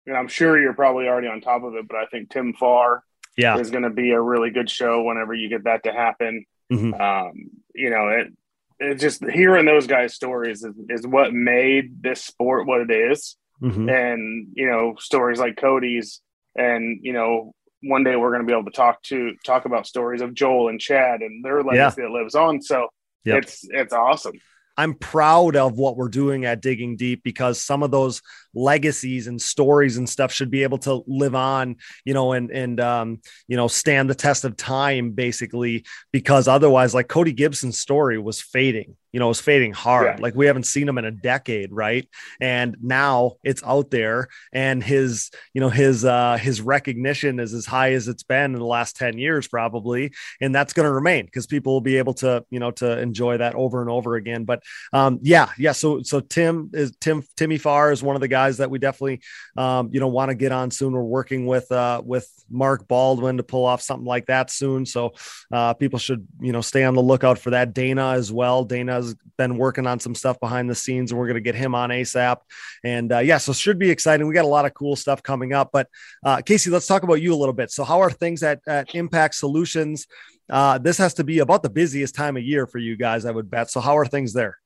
and 0.07 0.17
I'm 0.17 0.29
sure 0.29 0.61
you're 0.61 0.75
probably 0.75 1.09
already 1.09 1.29
on 1.29 1.41
top 1.41 1.65
of 1.65 1.75
it, 1.75 1.89
but 1.89 1.97
I 1.97 2.07
think 2.07 2.31
Tim 2.31 2.53
Farr 2.53 3.03
yeah. 3.37 3.59
is 3.59 3.71
going 3.71 3.83
to 3.83 3.91
be 3.91 4.11
a 4.11 4.21
really 4.21 4.51
good 4.51 4.71
show 4.71 5.03
whenever 5.03 5.35
you 5.35 5.49
get 5.49 5.65
that 5.65 5.83
to 5.85 5.93
happen. 5.93 6.45
Mm-hmm. 6.73 6.95
Um, 6.95 7.33
you 7.75 7.91
know, 7.91 8.09
it, 8.09 8.33
it 8.79 8.95
just 8.97 9.25
hearing 9.25 9.67
those 9.67 9.87
guys' 9.87 10.15
stories 10.15 10.63
is, 10.63 10.75
is 10.89 11.07
what 11.07 11.33
made 11.33 12.03
this 12.03 12.25
sport 12.25 12.67
what 12.67 12.81
it 12.81 12.91
is. 12.91 13.37
Mm-hmm. 13.63 13.89
And, 13.89 14.49
you 14.55 14.67
know, 14.67 14.95
stories 14.99 15.39
like 15.39 15.57
Cody's 15.57 16.21
and, 16.55 17.01
you 17.03 17.13
know, 17.13 17.55
one 17.83 18.05
day 18.05 18.17
we're 18.17 18.31
going 18.31 18.43
to 18.43 18.47
be 18.47 18.53
able 18.53 18.65
to 18.65 18.77
talk 18.77 19.03
to 19.05 19.35
talk 19.45 19.65
about 19.65 19.87
stories 19.87 20.23
of 20.23 20.35
Joel 20.35 20.69
and 20.69 20.81
Chad 20.81 21.21
and 21.21 21.45
their 21.45 21.63
legacy 21.63 22.03
yeah. 22.03 22.09
that 22.09 22.11
lives 22.11 22.35
on. 22.35 22.63
So 22.63 22.89
yep. 23.25 23.43
it's, 23.43 23.67
it's 23.71 23.93
awesome. 23.93 24.39
I'm 24.79 24.95
proud 24.95 25.57
of 25.57 25.79
what 25.79 25.97
we're 25.97 26.09
doing 26.09 26.45
at 26.45 26.61
Digging 26.61 26.97
Deep 26.97 27.23
because 27.23 27.63
some 27.63 27.83
of 27.83 27.91
those 27.91 28.21
legacies 28.55 29.27
and 29.27 29.41
stories 29.41 29.97
and 29.97 30.09
stuff 30.09 30.33
should 30.33 30.51
be 30.51 30.65
able 30.65 30.79
to 30.79 31.03
live 31.07 31.35
on, 31.35 31.77
you 32.05 32.13
know, 32.13 32.33
and 32.33 32.51
and 32.51 32.79
um, 32.79 33.21
you 33.49 33.57
know, 33.57 33.69
stand 33.69 34.11
the 34.11 34.15
test 34.15 34.45
of 34.45 34.57
time 34.57 35.13
basically 35.13 35.87
because 36.13 36.47
otherwise 36.47 36.95
like 36.95 37.09
Cody 37.09 37.33
Gibson's 37.33 37.79
story 37.79 38.19
was 38.19 38.41
fading 38.41 38.97
you 39.13 39.21
know, 39.21 39.31
is 39.31 39.41
fading 39.41 39.73
hard. 39.73 40.19
Yeah. 40.19 40.23
Like 40.23 40.35
we 40.35 40.47
haven't 40.47 40.65
seen 40.65 40.89
him 40.89 40.99
in 40.99 41.05
a 41.05 41.11
decade, 41.11 41.73
right? 41.73 42.09
And 42.41 42.77
now 42.83 43.37
it's 43.43 43.63
out 43.65 43.91
there, 43.91 44.29
and 44.53 44.83
his, 44.83 45.31
you 45.55 45.61
know, 45.61 45.69
his 45.69 46.05
uh 46.05 46.37
his 46.37 46.61
recognition 46.61 47.41
is 47.41 47.55
as 47.55 47.67
high 47.67 47.93
as 47.93 48.09
it's 48.09 48.23
been 48.23 48.55
in 48.55 48.59
the 48.59 48.67
last 48.67 48.97
10 48.97 49.19
years, 49.19 49.49
probably, 49.49 50.13
and 50.41 50.55
that's 50.55 50.73
gonna 50.73 50.93
remain 50.93 51.25
because 51.25 51.47
people 51.47 51.73
will 51.73 51.81
be 51.81 51.99
able 51.99 52.15
to, 52.15 52.45
you 52.51 52.59
know, 52.59 52.71
to 52.73 52.99
enjoy 52.99 53.39
that 53.39 53.55
over 53.55 53.81
and 53.81 53.91
over 53.91 54.17
again. 54.17 54.45
But 54.45 54.63
um, 54.93 55.19
yeah, 55.23 55.51
yeah. 55.59 55.73
So 55.73 56.03
so 56.03 56.21
Tim 56.21 56.71
is 56.73 56.93
Tim 57.01 57.23
Timmy 57.37 57.59
Farr 57.59 57.93
is 57.93 58.03
one 58.03 58.17
of 58.17 58.21
the 58.21 58.29
guys 58.29 58.59
that 58.59 58.71
we 58.71 58.79
definitely 58.79 59.21
um, 59.57 59.91
you 59.93 60.01
know 60.01 60.09
want 60.09 60.31
to 60.31 60.35
get 60.35 60.53
on 60.53 60.71
soon. 60.71 60.93
We're 60.93 61.03
working 61.03 61.47
with 61.47 61.71
uh 61.73 62.03
with 62.05 62.29
Mark 62.51 62.87
Baldwin 62.89 63.39
to 63.39 63.43
pull 63.43 63.65
off 63.65 63.83
something 63.83 64.07
like 64.07 64.27
that 64.27 64.51
soon. 64.51 64.87
So 64.87 65.15
uh 65.53 65.75
people 65.75 65.99
should, 65.99 66.27
you 66.41 66.53
know, 66.53 66.61
stay 66.61 66.85
on 66.85 66.95
the 66.95 67.03
lookout 67.03 67.39
for 67.39 67.51
that. 67.51 67.75
Dana 67.75 68.11
as 68.11 68.33
well. 68.33 68.65
Dana 68.65 68.96
has 68.97 69.15
been 69.39 69.57
working 69.57 69.87
on 69.87 70.01
some 70.01 70.15
stuff 70.15 70.39
behind 70.41 70.69
the 70.69 70.75
scenes, 70.75 71.11
and 71.11 71.19
we're 71.19 71.27
going 71.27 71.37
to 71.37 71.41
get 71.41 71.55
him 71.55 71.75
on 71.75 71.91
ASAP. 71.91 72.39
And 72.85 73.13
uh, 73.13 73.19
yeah, 73.19 73.39
so 73.39 73.53
should 73.53 73.79
be 73.79 73.91
exciting. 73.91 74.27
We 74.27 74.35
got 74.35 74.45
a 74.45 74.49
lot 74.49 74.67
of 74.67 74.75
cool 74.75 74.97
stuff 74.97 75.23
coming 75.23 75.53
up. 75.53 75.71
But 75.73 75.89
uh, 76.25 76.43
Casey, 76.43 76.71
let's 76.71 76.87
talk 76.87 77.03
about 77.03 77.21
you 77.23 77.35
a 77.35 77.37
little 77.37 77.55
bit. 77.55 77.71
So, 77.71 77.85
how 77.85 78.01
are 78.01 78.11
things 78.11 78.43
at, 78.43 78.61
at 78.67 78.95
Impact 78.95 79.35
Solutions? 79.35 80.07
Uh, 80.49 80.79
this 80.79 80.99
has 80.99 81.15
to 81.15 81.25
be 81.25 81.41
about 81.41 81.63
the 81.63 81.71
busiest 81.71 82.15
time 82.15 82.37
of 82.37 82.43
year 82.43 82.67
for 82.67 82.79
you 82.79 82.97
guys, 82.97 83.25
I 83.25 83.31
would 83.31 83.51
bet. 83.51 83.71
So, 83.71 83.81
how 83.81 83.97
are 83.99 84.07
things 84.07 84.33
there? 84.33 84.59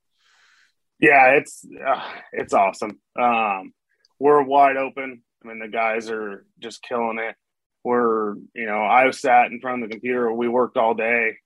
Yeah, 0.98 1.32
it's 1.32 1.64
uh, 1.86 2.02
it's 2.32 2.52
awesome. 2.52 3.00
Um, 3.18 3.72
we're 4.18 4.42
wide 4.42 4.76
open. 4.76 5.22
I 5.42 5.48
mean, 5.48 5.58
the 5.58 5.68
guys 5.68 6.10
are 6.10 6.44
just 6.58 6.82
killing 6.82 7.18
it. 7.18 7.34
We're, 7.82 8.34
you 8.54 8.66
know, 8.66 8.82
I 8.82 9.10
sat 9.10 9.50
in 9.50 9.60
front 9.60 9.82
of 9.82 9.88
the 9.88 9.94
computer. 9.94 10.30
We 10.30 10.48
worked 10.48 10.76
all 10.76 10.92
day 10.92 11.38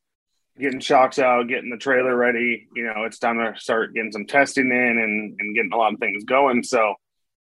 getting 0.59 0.81
shocks 0.81 1.19
out, 1.19 1.49
getting 1.49 1.71
the 1.71 1.77
trailer 1.77 2.17
ready. 2.17 2.69
You 2.75 2.85
know, 2.85 3.05
it's 3.05 3.19
time 3.19 3.38
to 3.38 3.59
start 3.59 3.95
getting 3.95 4.12
some 4.12 4.27
testing 4.27 4.71
in 4.71 4.73
and, 4.73 5.37
and 5.38 5.55
getting 5.55 5.73
a 5.73 5.77
lot 5.77 5.95
of 5.95 6.01
things 6.01 6.25
going. 6.25 6.62
So, 6.62 6.95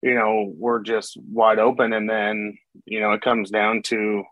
you 0.01 0.15
know, 0.15 0.53
we're 0.55 0.81
just 0.81 1.17
wide 1.17 1.59
open. 1.59 1.93
And 1.93 2.09
then, 2.09 2.57
you 2.85 2.99
know, 2.99 3.13
it 3.13 3.21
comes 3.21 3.49
down 3.49 3.81
to 3.83 4.23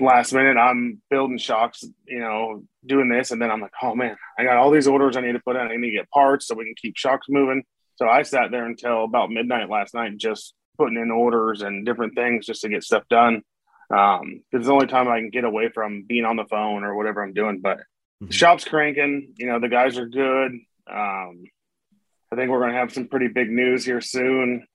last 0.00 0.32
minute, 0.32 0.56
I'm 0.56 1.02
building 1.10 1.38
shocks, 1.38 1.84
you 2.06 2.20
know, 2.20 2.64
doing 2.86 3.08
this. 3.08 3.30
And 3.30 3.40
then 3.40 3.50
I'm 3.50 3.60
like, 3.60 3.72
oh 3.82 3.94
man, 3.94 4.16
I 4.38 4.44
got 4.44 4.56
all 4.56 4.70
these 4.70 4.88
orders 4.88 5.16
I 5.16 5.20
need 5.20 5.32
to 5.32 5.40
put 5.40 5.56
in. 5.56 5.62
I 5.62 5.76
need 5.76 5.90
to 5.90 5.96
get 5.96 6.10
parts 6.10 6.46
so 6.46 6.54
we 6.54 6.64
can 6.64 6.74
keep 6.80 6.96
shocks 6.96 7.26
moving. 7.28 7.64
So 7.96 8.08
I 8.08 8.22
sat 8.22 8.50
there 8.50 8.64
until 8.64 9.04
about 9.04 9.30
midnight 9.30 9.68
last 9.68 9.94
night, 9.94 10.16
just 10.16 10.54
putting 10.78 10.96
in 10.98 11.10
orders 11.10 11.62
and 11.62 11.84
different 11.84 12.14
things 12.14 12.46
just 12.46 12.62
to 12.62 12.68
get 12.68 12.84
stuff 12.84 13.02
done. 13.10 13.42
Um, 13.94 14.42
it's 14.52 14.66
the 14.66 14.72
only 14.72 14.86
time 14.86 15.08
I 15.08 15.18
can 15.18 15.30
get 15.30 15.44
away 15.44 15.70
from 15.74 16.04
being 16.06 16.24
on 16.24 16.36
the 16.36 16.44
phone 16.44 16.84
or 16.84 16.94
whatever 16.94 17.22
I'm 17.22 17.32
doing. 17.32 17.60
But 17.60 17.78
Mm-hmm. 18.22 18.30
shop's 18.32 18.64
cranking. 18.64 19.34
You 19.36 19.46
know, 19.46 19.60
the 19.60 19.68
guys 19.68 19.96
are 19.96 20.08
good. 20.08 20.52
Um, 20.90 21.44
I 22.32 22.36
think 22.36 22.50
we're 22.50 22.60
going 22.60 22.72
to 22.72 22.78
have 22.78 22.92
some 22.92 23.08
pretty 23.08 23.28
big 23.28 23.48
news 23.48 23.84
here 23.84 24.00
soon 24.00 24.66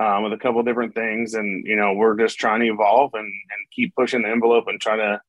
um, 0.00 0.22
with 0.22 0.32
a 0.32 0.38
couple 0.38 0.62
different 0.62 0.94
things. 0.94 1.34
And, 1.34 1.66
you 1.66 1.76
know, 1.76 1.94
we're 1.94 2.16
just 2.16 2.38
trying 2.38 2.60
to 2.60 2.68
evolve 2.68 3.10
and, 3.14 3.24
and 3.24 3.70
keep 3.74 3.94
pushing 3.94 4.22
the 4.22 4.30
envelope 4.30 4.66
and 4.68 4.80
try 4.80 4.96
to, 4.96 5.20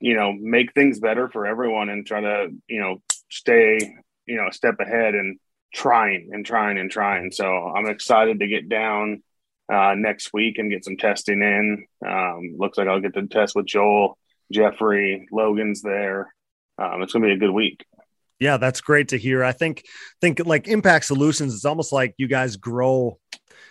you 0.00 0.14
know, 0.14 0.32
make 0.32 0.72
things 0.72 0.98
better 0.98 1.28
for 1.28 1.46
everyone 1.46 1.88
and 1.90 2.06
try 2.06 2.20
to, 2.20 2.48
you 2.68 2.80
know, 2.80 3.02
stay, 3.28 3.78
you 4.26 4.36
know, 4.36 4.48
a 4.48 4.52
step 4.52 4.76
ahead 4.80 5.14
and 5.14 5.38
trying 5.74 6.30
and 6.32 6.46
trying 6.46 6.78
and 6.78 6.90
trying. 6.90 7.30
So 7.32 7.44
I'm 7.44 7.86
excited 7.86 8.40
to 8.40 8.48
get 8.48 8.68
down 8.68 9.22
uh, 9.70 9.94
next 9.94 10.32
week 10.32 10.56
and 10.58 10.70
get 10.70 10.84
some 10.84 10.96
testing 10.96 11.42
in. 11.42 11.86
Um, 12.06 12.56
looks 12.56 12.78
like 12.78 12.88
I'll 12.88 13.00
get 13.00 13.12
to 13.14 13.26
test 13.26 13.54
with 13.54 13.66
Joel, 13.66 14.16
Jeffrey, 14.50 15.28
Logan's 15.30 15.82
there 15.82 16.32
um, 16.78 17.02
it's 17.02 17.12
going 17.12 17.22
to 17.22 17.28
be 17.28 17.34
a 17.34 17.38
good 17.38 17.50
week. 17.50 17.84
Yeah, 18.40 18.56
that's 18.56 18.80
great 18.80 19.08
to 19.08 19.18
hear. 19.18 19.42
I 19.42 19.52
think 19.52 19.84
think 20.20 20.40
like 20.46 20.68
Impact 20.68 21.04
Solutions. 21.04 21.54
It's 21.54 21.64
almost 21.64 21.92
like 21.92 22.14
you 22.18 22.28
guys 22.28 22.56
grow. 22.56 23.18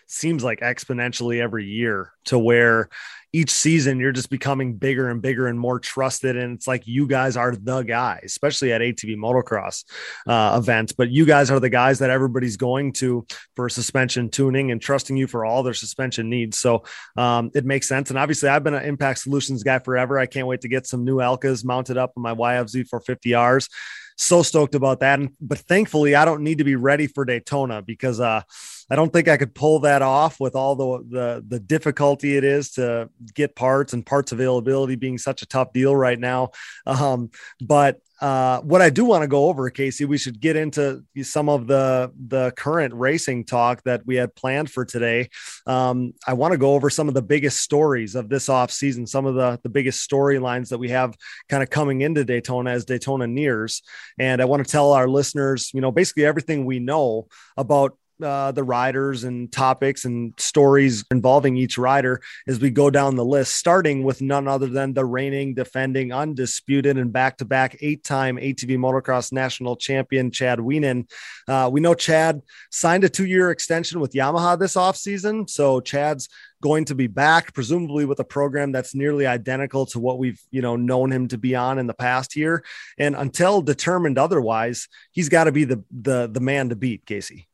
Seems 0.08 0.43
like 0.43 0.60
exponentially 0.60 1.41
every 1.41 1.65
year 1.65 2.12
to 2.26 2.38
where 2.38 2.89
each 3.38 3.52
season 3.52 4.00
you're 4.00 4.12
just 4.12 4.32
becoming 4.32 4.73
bigger 4.73 5.10
and 5.10 5.21
bigger 5.21 5.47
and 5.47 5.60
more 5.60 5.80
trusted. 5.80 6.36
And 6.36 6.56
it's 6.56 6.67
like 6.67 6.88
you 6.88 7.06
guys 7.06 7.38
are 7.38 7.56
the 7.56 7.84
guys 7.84 8.23
especially 8.26 8.73
at 8.73 8.82
atv 8.82 9.15
motocross 9.15 9.84
uh, 10.28 10.58
events. 10.58 10.93
But 10.93 11.10
you 11.12 11.26
guys 11.26 11.52
are 11.52 11.60
the 11.60 11.69
guys 11.69 12.00
that 12.00 12.10
everybody's 12.10 12.58
going 12.58 12.93
to 12.93 13.28
for 13.56 13.69
suspension 13.69 14.30
tuning 14.30 14.71
and 14.71 14.82
trusting 14.82 15.15
you 15.15 15.28
for 15.28 15.45
all 15.45 15.62
their 15.62 15.76
suspension 15.76 16.30
needs. 16.30 16.58
So 16.58 16.84
um, 17.15 17.52
it 17.54 17.65
makes 17.65 17.88
sense. 17.88 18.10
And 18.10 18.17
obviously 18.17 18.50
i've 18.50 18.63
been 18.63 18.73
an 18.73 18.86
impact 18.86 19.19
solutions 19.19 19.63
guy 19.63 19.80
forever. 19.80 20.17
I 20.17 20.26
can't 20.26 20.47
wait 20.47 20.62
to 20.62 20.67
get 20.67 20.88
some 20.88 21.06
new 21.06 21.17
elkas 21.17 21.63
mounted 21.63 21.97
up 21.97 22.13
on 22.17 22.23
my 22.23 22.34
yfz 22.34 22.89
450rs 22.89 23.69
so 24.17 24.41
stoked 24.41 24.75
about 24.75 24.99
that. 25.01 25.19
And, 25.19 25.32
but 25.39 25.60
thankfully, 25.60 26.15
I 26.15 26.25
don't 26.25 26.41
need 26.41 26.58
to 26.58 26.63
be 26.63 26.75
ready 26.75 27.08
for 27.08 27.23
Daytona 27.23 27.82
because 27.82 28.19
uh, 28.19 28.41
I 28.89 28.95
don't 28.95 29.13
think 29.13 29.27
I 29.27 29.38
could 29.38 29.53
pull 29.53 29.80
that 29.80 30.01
off 30.01 30.39
with 30.39 30.56
all 30.56 30.75
the, 30.75 31.06
the 31.10 31.45
the 31.47 31.60
difficulty 31.60 32.36
it 32.36 32.43
is 32.43 32.71
to 32.71 33.10
get 33.34 33.56
parts 33.56 33.93
and 33.93 34.06
parts 34.06 34.32
availability 34.32 34.95
being 34.95 35.17
such 35.17 35.41
a 35.41 35.47
tough 35.47 35.71
deal 35.73 35.95
right 35.95 36.19
now. 36.19 36.49
Um, 36.86 37.30
but 37.62 37.99
uh, 38.19 38.62
what 38.62 38.82
I 38.82 38.89
do 38.89 39.06
want 39.06 39.21
to 39.21 39.27
go 39.27 39.47
over, 39.47 39.69
Casey, 39.69 40.06
we 40.06 40.17
should 40.17 40.39
get 40.39 40.56
into 40.56 41.03
some 41.21 41.49
of 41.49 41.67
the 41.67 42.12
the 42.27 42.51
current 42.58 42.93
racing 42.93 43.45
talk 43.45 43.84
that 43.84 44.06
we 44.06 44.15
had 44.15 44.34
planned 44.36 44.71
for 44.71 44.86
today. 44.86 45.30
Um, 45.67 46.13
I 46.25 46.34
want 46.34 46.53
to 46.53 46.58
go 46.58 46.73
over 46.73 46.89
some 46.89 47.08
of 47.08 47.13
the 47.13 47.21
biggest 47.21 47.62
stories 47.62 48.15
of 48.15 48.30
this 48.30 48.49
off 48.49 48.71
season, 48.71 49.06
some 49.06 49.25
of 49.25 49.36
the 49.36 49.60
the 49.62 49.69
biggest 49.69 50.10
storylines 50.10 50.69
that 50.69 50.80
we 50.80 50.89
have 50.89 51.15
kind 51.47 51.62
of 51.62 51.69
coming 51.69 52.01
into 52.01 52.25
Daytona 52.25 52.71
as 52.71 52.86
Daytona 52.86 53.27
nears, 53.27 53.84
and 54.17 54.41
I 54.41 54.45
want 54.45 54.65
to 54.65 54.71
tell 54.71 54.93
our 54.93 55.08
listeners, 55.08 55.69
you 55.73 55.82
know, 55.82 55.91
basically 55.91 56.25
everything 56.25 56.65
we 56.65 56.80
know 56.80 57.27
about 57.56 57.97
uh, 58.21 58.51
the 58.51 58.63
riders 58.63 59.23
and 59.23 59.51
topics 59.51 60.06
and 60.06 60.34
stories 60.38 61.03
involving 61.12 61.58
each 61.58 61.77
rider 61.77 62.21
as 62.47 62.60
we 62.60 62.69
go 62.69 62.89
down 62.89 63.15
the 63.15 63.25
list, 63.25 63.56
starting 63.56 64.03
with 64.03 64.21
none 64.21 64.47
other 64.47 64.67
than 64.67 64.93
the 64.93 65.06
reigning, 65.06 65.53
defending, 65.53 66.12
undisputed, 66.12 66.97
and 66.97 67.13
back 67.13 67.38
to 67.38 67.45
back 67.45 67.77
eight 67.82 68.03
time 68.03 68.38
ATV 68.38 68.77
motocross 68.77 69.32
national 69.32 69.75
champion, 69.75 70.32
Chad 70.32 70.60
Wienen. 70.60 71.10
Uh, 71.47 71.69
we 71.71 71.80
know 71.80 71.93
Chad 71.93 72.41
signed 72.71 73.03
a 73.03 73.10
two 73.10 73.25
year 73.25 73.51
extension 73.51 73.99
with 73.99 74.13
Yamaha 74.13 74.58
this 74.58 74.75
offseason. 74.75 75.49
So 75.49 75.80
Chad's 75.80 76.30
going 76.62 76.86
to 76.86 76.95
be 76.95 77.08
back 77.08 77.53
presumably 77.53 78.06
with 78.06 78.19
a 78.19 78.23
program 78.23 78.71
that's 78.71 78.95
nearly 78.95 79.27
identical 79.27 79.86
to 79.86 79.99
what 79.99 80.17
we've 80.17 80.41
you 80.51 80.62
know 80.62 80.75
known 80.75 81.12
him 81.12 81.27
to 81.27 81.38
be 81.38 81.56
on 81.56 81.77
in 81.77 81.88
the 81.88 81.93
past 81.93 82.36
year 82.36 82.63
and 82.97 83.15
until 83.15 83.62
determined 83.62 84.17
otherwise 84.17 84.88
he's 85.12 85.30
got 85.30 85.43
to 85.43 85.51
be 85.51 85.65
the 85.65 85.84
the 85.91 86.27
the 86.27 86.39
man 86.39 86.69
to 86.69 86.75
beat 86.75 87.06
casey 87.06 87.46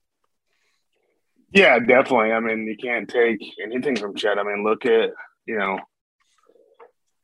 yeah, 1.54 1.80
definitely. 1.80 2.32
I 2.32 2.40
mean, 2.40 2.66
you 2.66 2.76
can't 2.76 3.08
take 3.08 3.40
anything 3.64 3.96
from 3.96 4.16
Chet. 4.16 4.40
I 4.40 4.44
mean, 4.44 4.64
look 4.64 4.86
at, 4.86 5.12
you 5.46 5.58
know, 5.58 5.80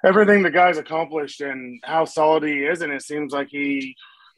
everything 0.06 0.44
the 0.44 0.52
guy's 0.52 0.78
accomplished 0.78 1.42
and 1.42 1.80
how 1.84 2.06
solid 2.06 2.44
he 2.44 2.60
is. 2.60 2.82
And 2.82 2.94
it 2.94 3.02
seems 3.02 3.34
like 3.34 3.48
he 3.50 3.96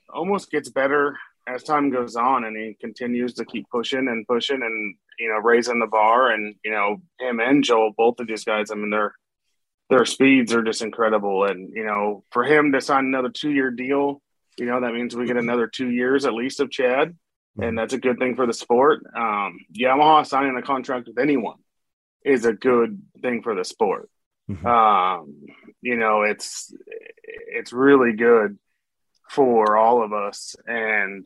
almost 0.10 0.50
gets 0.50 0.70
better 0.70 1.18
as 1.46 1.64
time 1.64 1.90
goes 1.90 2.16
on 2.16 2.46
and 2.46 2.56
he 2.56 2.78
continues 2.80 3.34
to 3.34 3.46
keep 3.46 3.70
pushing 3.70 4.08
and 4.08 4.26
pushing 4.28 4.62
and, 4.62 4.96
you 5.20 5.28
know, 5.28 5.40
raising 5.40 5.80
the 5.80 5.88
bar. 5.88 6.32
And, 6.32 6.56
you 6.64 6.72
know, 6.72 7.02
him 7.20 7.42
and 7.42 7.64
Joel, 7.64 7.92
both 7.98 8.20
of 8.20 8.28
these 8.28 8.46
guys, 8.46 8.72
I 8.72 8.76
mean, 8.76 8.92
their 8.92 9.14
their 9.90 10.06
speeds 10.06 10.54
are 10.54 10.64
just 10.64 10.82
incredible. 10.82 11.44
And, 11.44 11.74
you 11.76 11.84
know, 11.86 12.24
for 12.32 12.46
him 12.46 12.72
to 12.72 12.80
sign 12.80 13.08
another 13.08 13.30
two 13.30 13.52
year 13.52 13.72
deal, 13.72 14.22
you 14.58 14.66
know, 14.66 14.80
that 14.80 14.94
means 14.94 15.18
we 15.18 15.26
get 15.26 15.36
another 15.36 15.68
two 15.68 15.90
years 15.90 16.26
at 16.26 16.34
least 16.34 16.62
of 16.62 16.72
Chad 16.72 17.18
and 17.60 17.78
that's 17.78 17.94
a 17.94 17.98
good 17.98 18.18
thing 18.18 18.36
for 18.36 18.46
the 18.46 18.54
sport. 18.54 19.04
Um, 19.16 19.60
Yamaha 19.74 20.26
signing 20.26 20.56
a 20.58 20.62
contract 20.62 21.08
with 21.08 21.18
anyone 21.18 21.58
is 22.24 22.46
a 22.46 22.54
good 22.54 23.02
thing 23.22 23.42
for 23.42 23.56
the 23.56 23.66
sport. 23.66 24.10
Mm-hmm. 24.50 24.66
Um, 24.66 25.46
you 25.82 25.98
know, 25.98 26.22
it's 26.24 26.74
it's 27.24 27.74
really 27.74 28.14
good 28.14 28.58
for 29.30 29.78
all 29.78 30.04
of 30.04 30.14
us, 30.14 30.56
and 30.66 31.26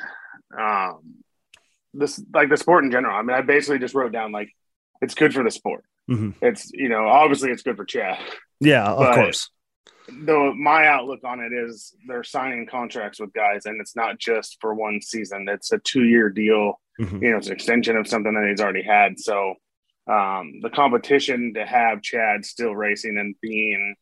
um, 0.58 1.16
this 1.94 2.22
like 2.34 2.50
the 2.50 2.58
sport 2.58 2.84
in 2.84 2.92
general. 2.92 3.16
I 3.16 3.22
mean, 3.22 3.36
I 3.36 3.42
basically 3.42 3.80
just 3.80 3.96
wrote 3.96 4.12
down 4.12 4.32
like 4.32 4.50
it's 5.02 5.16
good 5.16 5.34
for 5.34 5.44
the 5.44 5.52
sport. 5.52 5.84
Mm-hmm. 6.10 6.32
It's 6.42 6.72
you 6.74 6.90
know, 6.90 7.08
obviously 7.08 7.52
it's 7.52 7.64
good 7.64 7.78
for 7.78 7.86
Chad. 7.86 8.20
Yeah, 8.60 8.92
of 8.92 9.16
course 9.16 9.50
though 10.12 10.54
my 10.54 10.88
outlook 10.88 11.22
on 11.24 11.40
it 11.40 11.52
is 11.54 11.94
they're 12.08 12.24
signing 12.24 12.68
contracts 12.68 13.20
with 13.20 13.34
guys 13.34 13.66
and 13.66 13.82
it's 13.82 13.96
not 13.96 14.20
just 14.20 14.58
for 14.62 14.74
one 14.74 15.02
season. 15.02 15.48
It's 15.50 15.72
a 15.72 15.80
two 15.80 16.04
year 16.04 16.30
deal 16.30 16.80
mm-hmm. 17.00 17.24
you 17.24 17.32
know 17.32 17.38
it's 17.38 17.48
an 17.48 17.54
extension 17.54 17.98
of 17.98 18.08
something 18.08 18.34
that 18.34 18.48
he's 18.50 18.62
already 18.62 18.84
had. 18.84 19.20
So 19.20 19.56
um, 20.08 20.60
the 20.62 20.70
competition 20.70 21.54
to 21.56 21.66
have 21.66 22.02
chad 22.02 22.46
still 22.46 22.76
racing 22.76 23.18
and 23.18 23.36
being 23.42 23.96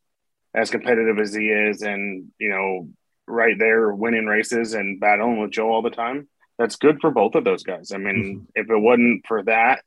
as 0.54 0.70
competitive 0.70 1.18
as 1.18 1.34
he 1.34 1.48
is 1.48 1.82
and 1.82 2.32
you 2.40 2.50
know 2.50 2.90
right 3.26 3.58
there 3.58 3.94
winning 3.94 4.26
races 4.26 4.74
and 4.74 5.00
battling 5.00 5.40
with 5.40 5.50
joe 5.50 5.72
all 5.72 5.82
the 5.82 5.90
time 5.90 6.28
that's 6.60 6.76
good 6.76 7.00
for 7.02 7.10
both 7.10 7.34
of 7.36 7.44
those 7.44 7.64
guys. 7.64 7.92
I 7.92 7.98
mean 7.98 8.16
mm-hmm. 8.16 8.44
if 8.54 8.70
it 8.70 8.78
wasn't 8.78 9.26
for 9.28 9.44
that 9.44 9.84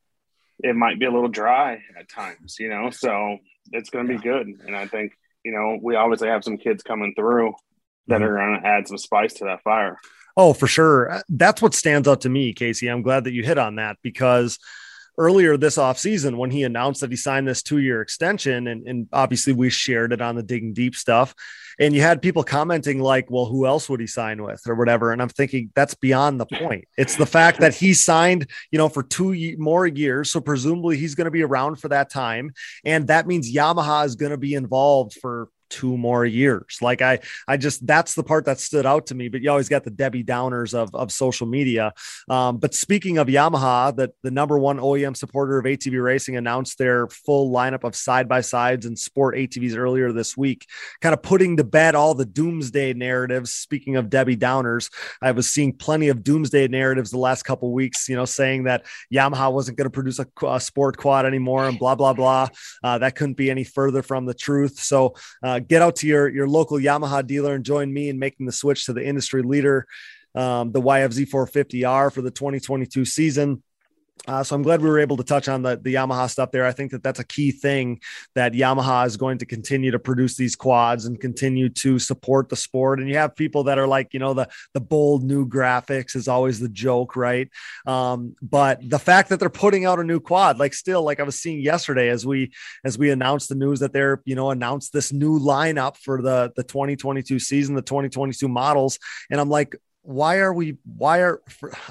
it 0.64 0.74
might 0.74 0.98
be 0.98 1.05
a 1.05 1.12
little 1.12 1.29
dry 1.29 1.83
at 1.98 2.09
times 2.09 2.57
you 2.59 2.68
know? 2.68 2.90
So 2.90 3.38
it's 3.72 3.90
going 3.90 4.07
to 4.07 4.16
be 4.16 4.22
good 4.22 4.46
and 4.46 4.76
i 4.76 4.87
think 4.87 5.12
you 5.46 5.52
know, 5.52 5.78
we 5.80 5.94
obviously 5.94 6.26
have 6.26 6.42
some 6.42 6.59
kids 6.59 6.82
coming 6.82 7.14
through 7.14 7.54
that 8.09 8.16
mm-hmm. 8.16 8.24
are 8.24 8.37
going 8.37 8.61
to 8.61 8.66
add 8.66 8.88
some 8.88 8.98
spice 8.98 9.35
to 9.35 9.44
that 9.44 9.62
fire. 9.62 9.96
Oh, 10.37 10.52
for 10.52 10.66
sure. 10.66 11.22
That's 11.28 11.62
what 11.62 11.72
stands 11.72 12.09
out 12.09 12.22
to 12.22 12.28
me, 12.28 12.52
Casey. 12.52 12.88
I'm 12.88 13.02
glad 13.02 13.24
that 13.24 13.32
you 13.32 13.44
hit 13.44 13.56
on 13.56 13.76
that 13.76 13.96
because 14.02 14.59
earlier 15.18 15.57
this 15.57 15.76
offseason 15.76 16.37
when 16.37 16.50
he 16.50 16.62
announced 16.62 17.00
that 17.00 17.11
he 17.11 17.16
signed 17.16 17.48
this 17.48 17.62
two-year 17.62 18.00
extension 18.00 18.66
and, 18.66 18.87
and 18.87 19.09
obviously 19.12 19.52
we 19.52 19.70
shared 19.70 20.12
it 20.12 20.20
on 20.20 20.37
the 20.37 20.42
digging 20.42 20.72
deep 20.72 20.94
stuff. 20.94 21.35
And 21.79 21.94
you 21.94 22.00
had 22.00 22.22
people 22.22 22.42
commenting 22.42 23.00
like 23.00 23.31
well 23.31 23.46
who 23.46 23.66
else 23.66 23.88
would 23.88 24.00
he 24.00 24.07
sign 24.07 24.42
with? 24.42 24.62
or 24.66 24.74
whatever. 24.74 25.12
And 25.12 25.20
i'm 25.20 25.29
thinking 25.29 25.70
that's 25.74 25.94
beyond 25.94 26.40
the 26.40 26.46
point. 26.46 26.87
It's 26.96 27.16
the 27.16 27.26
fact 27.26 27.61
that 27.61 27.74
he 27.74 27.94
signed 27.94 28.48
you 28.70 28.79
know 28.79 28.88
for 28.88 29.02
two 29.02 29.57
more 29.59 29.87
years. 29.87 30.31
So 30.31 30.40
presumably 30.40 30.96
he's 30.96 31.14
going 31.14 31.26
to 31.26 31.31
be 31.31 31.42
around 31.42 31.76
for 31.76 31.88
that 31.88 32.11
time. 32.11 32.52
And 32.85 33.09
that 33.09 33.26
means 33.26 33.55
yamaha 33.55 34.05
is 34.07 34.16
going 34.16 34.33
to 34.33 34.38
be 34.38 34.55
involved 34.55 35.14
for 35.14 35.48
two 35.68 35.96
more 35.96 36.24
years. 36.24 36.79
Like 36.81 37.02
I, 37.02 37.20
I 37.46 37.57
just 37.57 37.87
that's 37.87 38.14
the 38.14 38.22
part 38.22 38.44
that 38.46 38.61
stood 38.61 38.87
out 38.87 39.07
to 39.07 39.14
me. 39.14 39.29
But 39.29 39.42
you 39.42 39.50
always 39.50 39.68
got 39.68 39.85
the 39.85 39.90
Debbie 39.90 40.24
Downers 40.24 40.74
of 40.74 40.94
of 40.94 41.12
social 41.12 41.46
media. 41.46 41.92
Um, 42.29 42.59
but 42.59 42.74
speaking 42.74 43.18
of 43.18 43.29
Yamaha, 43.29 43.96
that 43.96 44.12
the 44.22 44.31
number 44.31 44.59
one 44.59 44.79
OEM 44.79 45.16
supporter 45.16 45.59
of 45.59 45.64
ATV 45.64 46.02
racing 46.02 46.37
announced 46.37 46.79
their 46.79 47.09
full 47.09 47.52
lineup 47.52 47.85
of 47.85 47.94
side 47.94 48.29
by 48.29 48.40
sides 48.40 48.87
and 48.87 48.98
sport 48.98 49.37
ATVs 49.37 49.76
earlier 49.76 50.12
this 50.12 50.37
week, 50.37 50.66
kind 51.00 51.12
of 51.12 51.22
putting 51.22 51.57
to 51.57 51.64
bed 51.64 51.94
all 51.94 52.14
the 52.14 52.24
doomsday 52.24 52.94
narratives. 52.94 53.52
Speaking 53.52 53.96
of 53.96 54.11
Debbie 54.11 54.37
Downers, 54.37 54.90
I 55.22 55.33
was 55.33 55.48
seeing 55.48 55.72
plenty 55.72 56.09
of 56.09 56.22
doomsday 56.22 56.68
narratives 56.68 57.11
the 57.11 57.18
last 57.18 57.42
couple 57.42 57.72
weeks. 57.72 58.09
You 58.09 58.16
know, 58.16 58.24
saying 58.24 58.64
that 58.64 58.87
Yamaha 59.12 59.52
wasn't 59.52 59.79
going 59.79 59.87
to 59.87 59.90
produce 59.90 60.18
a, 60.18 60.26
a, 60.46 60.61
sport 60.61 60.96
quad 60.96 61.26
anymore 61.26 61.66
and 61.68 61.79
blah 61.79 61.94
blah 61.94 62.12
blah. 62.12 62.48
Uh, 62.83 62.98
that 62.98 63.14
couldn't 63.14 63.37
be 63.37 63.50
any 63.50 63.64
further 63.64 64.02
from 64.02 64.26
the 64.26 64.35
truth. 64.35 64.79
So. 64.79 65.14
Uh, 65.42 65.56
uh, 65.57 65.59
get 65.61 65.83
out 65.83 65.97
to 65.97 66.07
your 66.07 66.29
your 66.29 66.49
local 66.49 66.79
Yamaha 66.79 67.27
dealer 67.27 67.55
and 67.55 67.64
join 67.64 67.92
me 67.92 68.09
in 68.09 68.19
making 68.19 68.47
the 68.47 68.53
switch 68.53 68.87
to 68.87 68.92
the 68.92 69.05
industry 69.05 69.42
leader, 69.42 69.87
um, 70.35 70.73
the 70.73 70.81
YFZ 70.81 71.29
450R 71.29 72.12
for 72.12 72.23
the 72.23 72.31
2022 72.31 73.05
season. 73.05 73.62
Uh, 74.26 74.42
so 74.42 74.57
I'm 74.57 74.62
glad 74.62 74.83
we 74.83 74.88
were 74.88 74.98
able 74.98 75.16
to 75.18 75.24
touch 75.24 75.48
on 75.48 75.62
the, 75.62 75.76
the 75.76 75.94
Yamaha 75.94 76.29
stuff 76.29 76.50
there. 76.50 76.66
I 76.66 76.72
think 76.72 76.90
that 76.90 77.02
that's 77.02 77.20
a 77.20 77.24
key 77.24 77.52
thing 77.52 78.00
that 78.35 78.55
Yamaha 78.55 79.07
is 79.07 79.16
going 79.16 79.38
to 79.38 79.46
continue 79.46 79.92
to 79.92 79.98
produce 79.98 80.37
these 80.37 80.57
quads 80.57 81.05
and 81.05 81.20
continue 81.20 81.68
to 81.68 81.98
support 81.98 82.48
the 82.48 82.57
sport. 82.57 82.98
And 82.98 83.09
you 83.09 83.16
have 83.16 83.37
people 83.37 83.64
that 83.64 83.79
are 83.79 83.87
like, 83.87 84.12
you 84.12 84.20
know, 84.20 84.35
the 84.35 84.48
the 84.72 84.81
bold 84.81 85.22
new 85.22 85.46
graphics 85.46 86.16
is 86.16 86.26
always 86.26 86.59
the 86.59 86.68
joke, 86.68 87.14
right? 87.14 87.48
Um, 87.87 88.35
but 88.42 88.88
the 88.88 88.98
fact 88.98 89.29
that 89.29 89.38
they're 89.38 89.48
putting 89.48 89.85
out 89.85 90.00
a 90.00 90.05
new 90.05 90.18
quad, 90.18 90.59
like 90.59 90.74
still, 90.74 91.02
like 91.02 91.20
I 91.20 91.22
was 91.22 91.40
seeing 91.40 91.61
yesterday 91.61 92.09
as 92.09 92.26
we 92.26 92.52
as 92.85 92.98
we 92.98 93.11
announced 93.11 93.48
the 93.48 93.55
news 93.55 93.81
that 93.81 93.92
they're, 93.92 94.22
you 94.24 94.35
know, 94.35 94.50
announced 94.50 94.92
this 94.92 95.12
new 95.12 95.38
lineup 95.38 95.96
for 95.96 96.20
the 96.20 96.52
the 96.57 96.64
2022 96.64 97.38
season, 97.38 97.76
the 97.76 97.83
2022 97.83 98.48
models, 98.48 98.98
and 99.31 99.40
I'm 99.40 99.50
like, 99.50 99.76
why 100.07 100.38
are 100.38 100.53
we 100.53 100.77
why 100.97 101.19
are 101.19 101.42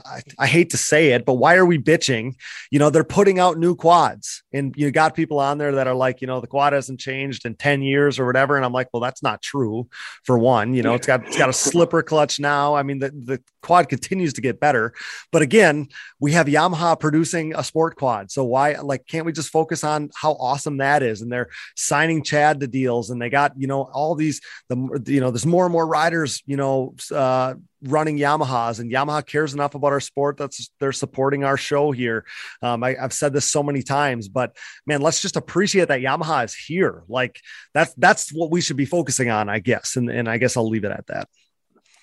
I, 0.05 0.21
I, 0.39 0.47
hate 0.47 0.69
to 0.69 0.77
say 0.77 1.09
it 1.09 1.25
but 1.25 1.33
why 1.33 1.55
are 1.55 1.65
we 1.65 1.77
bitching? 1.77 2.35
You 2.71 2.79
know 2.79 2.89
they're 2.89 3.03
putting 3.03 3.39
out 3.39 3.57
new 3.57 3.75
quads 3.75 4.43
and 4.53 4.73
you 4.77 4.89
got 4.91 5.15
people 5.15 5.39
on 5.39 5.57
there 5.57 5.73
that 5.73 5.87
are 5.87 5.93
like 5.93 6.21
you 6.21 6.27
know 6.27 6.39
the 6.39 6.47
quad 6.47 6.71
hasn't 6.71 6.99
changed 6.99 7.45
in 7.45 7.55
10 7.55 7.81
years 7.81 8.17
or 8.17 8.25
whatever. 8.25 8.55
And 8.55 8.65
i'm 8.65 8.71
like 8.71 8.87
well 8.93 9.01
that's 9.01 9.21
not 9.21 9.41
true 9.41 9.87
for 10.23 10.37
one 10.37 10.73
you 10.73 10.81
know 10.81 10.93
it's 10.93 11.05
got 11.05 11.25
it's 11.27 11.37
got 11.37 11.49
a 11.49 11.53
slipper 11.53 12.01
clutch 12.01 12.39
now. 12.39 12.75
I 12.75 12.83
mean 12.83 12.99
the, 12.99 13.09
the 13.09 13.41
quad 13.61 13.89
continues 13.89 14.33
to 14.33 14.41
get 14.41 14.59
better. 14.59 14.93
But 15.31 15.41
again 15.41 15.89
we 16.19 16.31
have 16.31 16.47
yamaha 16.47 16.97
producing 16.97 17.53
a 17.53 17.63
sport 17.63 17.97
quad. 17.97 18.31
So 18.31 18.45
why 18.45 18.75
like 18.75 19.05
can't 19.07 19.25
we 19.25 19.33
just 19.33 19.49
focus 19.49 19.83
on 19.83 20.09
how 20.15 20.33
awesome 20.33 20.77
that 20.77 21.03
is? 21.03 21.21
And 21.21 21.31
they're 21.31 21.49
signing 21.75 22.23
chad 22.23 22.61
to 22.61 22.67
deals 22.67 23.09
and 23.09 23.21
they 23.21 23.29
got 23.29 23.53
you 23.57 23.67
know 23.67 23.83
all 23.83 24.15
these 24.15 24.39
the 24.69 25.03
you 25.07 25.19
know 25.19 25.31
there's 25.31 25.45
more 25.45 25.65
and 25.65 25.73
more 25.73 25.85
riders 25.85 26.41
you 26.45 26.55
know 26.55 26.95
uh 27.11 27.55
running 27.81 28.17
Yamahas, 28.17 28.79
and 28.79 28.91
Yamaha 28.91 29.25
cares 29.25 29.53
enough 29.53 29.75
about 29.75 29.91
our 29.91 29.99
sport 29.99 30.37
that's 30.37 30.71
they're 30.79 30.91
supporting 30.91 31.43
our 31.43 31.57
show 31.57 31.91
here. 31.91 32.25
Um, 32.61 32.83
I, 32.83 32.95
have 32.99 33.13
said 33.13 33.33
this 33.33 33.49
so 33.49 33.63
many 33.63 33.81
times, 33.81 34.27
but 34.27 34.55
man, 34.85 35.01
let's 35.01 35.21
just 35.21 35.35
appreciate 35.35 35.89
that 35.89 36.01
Yamaha 36.01 36.45
is 36.45 36.55
here. 36.55 37.03
Like 37.07 37.39
that's 37.73 37.93
that's 37.95 38.31
what 38.31 38.51
we 38.51 38.61
should 38.61 38.77
be 38.77 38.85
focusing 38.85 39.29
on, 39.29 39.49
I 39.49 39.59
guess. 39.59 39.95
And 39.95 40.09
and 40.09 40.29
I 40.29 40.37
guess 40.37 40.57
I'll 40.57 40.69
leave 40.69 40.85
it 40.85 40.91
at 40.91 41.07
that. 41.07 41.27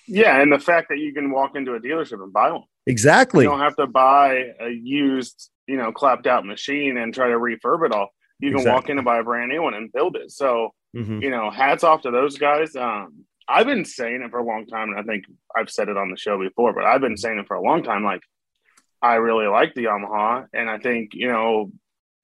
Yeah, 0.07 0.41
and 0.41 0.51
the 0.51 0.59
fact 0.59 0.89
that 0.89 0.99
you 0.99 1.13
can 1.13 1.31
walk 1.31 1.55
into 1.55 1.75
a 1.75 1.79
dealership 1.79 2.21
and 2.21 2.33
buy 2.33 2.51
one. 2.51 2.63
Exactly. 2.85 3.45
You 3.45 3.49
don't 3.49 3.59
have 3.59 3.77
to 3.77 3.87
buy 3.87 4.51
a 4.59 4.69
used, 4.69 5.49
you 5.67 5.77
know, 5.77 5.91
clapped 5.91 6.27
out 6.27 6.45
machine 6.45 6.97
and 6.97 7.13
try 7.13 7.29
to 7.29 7.35
refurb 7.35 7.85
it 7.85 7.93
all. 7.93 8.09
You 8.39 8.49
can 8.49 8.59
exactly. 8.59 8.73
walk 8.73 8.89
in 8.89 8.97
and 8.97 9.05
buy 9.05 9.19
a 9.19 9.23
brand 9.23 9.49
new 9.49 9.61
one 9.61 9.73
and 9.73 9.91
build 9.91 10.17
it. 10.17 10.31
So, 10.31 10.73
mm-hmm. 10.95 11.21
you 11.21 11.29
know, 11.29 11.49
hats 11.49 11.85
off 11.85 12.01
to 12.01 12.11
those 12.11 12.37
guys. 12.37 12.75
Um, 12.75 13.23
I've 13.47 13.65
been 13.65 13.85
saying 13.85 14.21
it 14.23 14.31
for 14.31 14.39
a 14.39 14.45
long 14.45 14.65
time, 14.65 14.89
and 14.89 14.99
I 14.99 15.03
think 15.03 15.25
I've 15.55 15.69
said 15.69 15.89
it 15.89 15.97
on 15.97 16.09
the 16.09 16.17
show 16.17 16.39
before, 16.39 16.73
but 16.73 16.85
I've 16.85 17.01
been 17.01 17.17
saying 17.17 17.39
it 17.39 17.47
for 17.47 17.55
a 17.55 17.61
long 17.61 17.83
time. 17.83 18.03
Like, 18.03 18.21
I 19.01 19.15
really 19.15 19.47
like 19.47 19.73
the 19.73 19.85
Yamaha, 19.85 20.47
and 20.53 20.69
I 20.69 20.77
think 20.79 21.11
you 21.13 21.27
know 21.27 21.71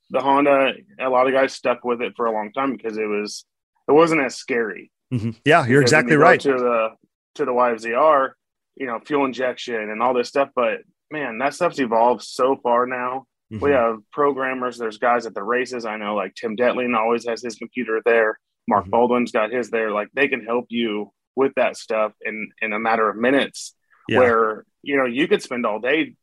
the 0.10 0.22
Honda. 0.22 0.74
A 1.00 1.10
lot 1.10 1.28
of 1.28 1.34
guys 1.34 1.54
stuck 1.54 1.84
with 1.84 2.02
it 2.02 2.14
for 2.16 2.26
a 2.26 2.32
long 2.32 2.52
time 2.52 2.76
because 2.76 2.98
it 2.98 3.08
was 3.08 3.46
it 3.88 3.92
wasn't 3.92 4.22
as 4.22 4.36
scary. 4.36 4.92
Mm-hmm. 5.14 5.32
Yeah, 5.46 5.66
you're 5.66 5.82
exactly 5.82 6.14
you 6.14 6.20
right. 6.20 6.40
To 6.42 6.54
the 6.54 6.90
to 7.36 7.46
the 7.46 7.52
YZR, 7.52 8.32
you 8.76 8.88
know, 8.88 9.00
fuel 9.06 9.26
injection 9.26 9.90
and 9.90 10.02
all 10.02 10.14
this 10.14 10.30
stuff, 10.30 10.50
but 10.56 10.80
man, 11.12 11.38
that 11.40 11.54
stuff's 11.54 11.80
evolved 11.80 12.24
so 12.24 12.58
far 12.62 12.86
now. 12.86 13.26
Mm-hmm. 13.52 13.64
We 13.64 13.72
have 13.72 13.98
programmers. 14.12 14.78
There's 14.78 15.00
guys 15.00 15.26
at 15.26 15.34
the 15.34 15.44
races. 15.44 15.86
I 15.86 15.98
know, 15.98 16.16
like 16.16 16.36
Tim 16.36 16.56
Detling 16.56 16.96
always 16.96 17.28
has 17.28 17.42
his 17.42 17.56
computer 17.56 18.02
there. 18.06 18.40
Mark 18.68 18.84
mm-hmm. 18.84 18.92
Baldwin's 18.92 19.32
got 19.32 19.52
his 19.52 19.70
there. 19.70 19.92
Like 19.92 20.10
they 20.14 20.28
can 20.28 20.46
help 20.46 20.66
you 20.70 21.12
with 21.36 21.54
that 21.56 21.78
stuff 21.78 22.14
in 22.22 22.50
in 22.62 22.74
a 22.74 22.80
matter 22.80 23.10
of 23.10 23.18
minutes. 23.18 23.76
Yeah. 24.08 24.20
Where 24.20 24.66
you 24.82 24.98
know 24.98 25.06
you 25.06 25.28
could 25.28 25.42
spend 25.42 25.66
all 25.66 25.80
day 25.80 26.16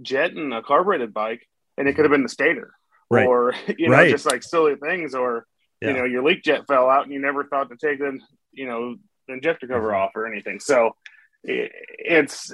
jetting 0.00 0.52
a 0.52 0.62
carbureted 0.62 1.12
bike, 1.12 1.46
and 1.76 1.88
it 1.88 1.94
could 1.94 2.04
have 2.04 2.12
been 2.12 2.22
the 2.22 2.28
stator, 2.28 2.72
right. 3.10 3.26
or 3.26 3.54
you 3.78 3.88
know 3.88 3.96
right. 3.96 4.10
just 4.10 4.26
like 4.26 4.42
silly 4.42 4.76
things, 4.76 5.14
or 5.14 5.46
yeah. 5.80 5.88
you 5.88 5.96
know 5.96 6.04
your 6.04 6.24
leak 6.24 6.42
jet 6.42 6.66
fell 6.66 6.88
out 6.88 7.04
and 7.04 7.12
you 7.12 7.20
never 7.20 7.44
thought 7.44 7.70
to 7.70 7.76
take 7.76 7.98
the 7.98 8.18
you 8.52 8.66
know 8.66 8.96
the 9.26 9.34
injector 9.34 9.66
cover 9.66 9.88
mm-hmm. 9.88 9.96
off 9.96 10.12
or 10.14 10.26
anything. 10.26 10.60
So 10.60 10.96
it, 11.44 11.70
it's 11.98 12.52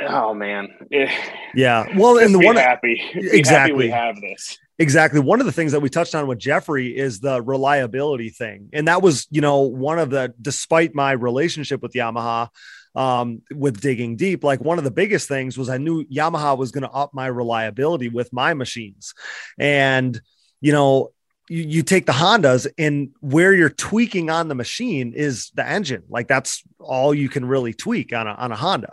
oh 0.00 0.34
man, 0.34 0.68
it, 0.90 1.10
yeah. 1.54 1.86
Well, 1.96 2.18
and 2.18 2.34
the 2.34 2.38
one 2.38 2.56
happy 2.56 3.00
exactly 3.14 3.54
happy 3.54 3.72
we 3.72 3.88
have 3.88 4.20
this. 4.20 4.58
Exactly. 4.78 5.20
One 5.20 5.40
of 5.40 5.46
the 5.46 5.52
things 5.52 5.72
that 5.72 5.80
we 5.80 5.88
touched 5.88 6.14
on 6.14 6.26
with 6.26 6.38
Jeffrey 6.38 6.94
is 6.96 7.20
the 7.20 7.40
reliability 7.40 8.28
thing. 8.28 8.68
And 8.74 8.88
that 8.88 9.00
was, 9.00 9.26
you 9.30 9.40
know, 9.40 9.60
one 9.60 9.98
of 9.98 10.10
the, 10.10 10.34
despite 10.40 10.94
my 10.94 11.12
relationship 11.12 11.80
with 11.80 11.94
Yamaha, 11.94 12.50
um, 12.94 13.40
with 13.50 13.80
digging 13.80 14.16
deep, 14.16 14.44
like 14.44 14.60
one 14.60 14.76
of 14.76 14.84
the 14.84 14.90
biggest 14.90 15.28
things 15.28 15.56
was 15.56 15.70
I 15.70 15.78
knew 15.78 16.04
Yamaha 16.04 16.58
was 16.58 16.72
going 16.72 16.82
to 16.82 16.90
up 16.90 17.14
my 17.14 17.26
reliability 17.26 18.10
with 18.10 18.32
my 18.34 18.52
machines. 18.52 19.14
And, 19.58 20.20
you 20.60 20.72
know, 20.72 21.12
you, 21.48 21.62
you 21.62 21.82
take 21.82 22.06
the 22.06 22.12
Hondas 22.12 22.66
and 22.78 23.10
where 23.20 23.54
you're 23.54 23.70
tweaking 23.70 24.30
on 24.30 24.48
the 24.48 24.54
machine 24.54 25.12
is 25.14 25.50
the 25.54 25.66
engine. 25.66 26.02
Like 26.08 26.28
that's 26.28 26.62
all 26.80 27.14
you 27.14 27.28
can 27.28 27.44
really 27.44 27.72
tweak 27.72 28.12
on 28.12 28.26
a, 28.26 28.32
on 28.32 28.52
a 28.52 28.56
Honda. 28.56 28.92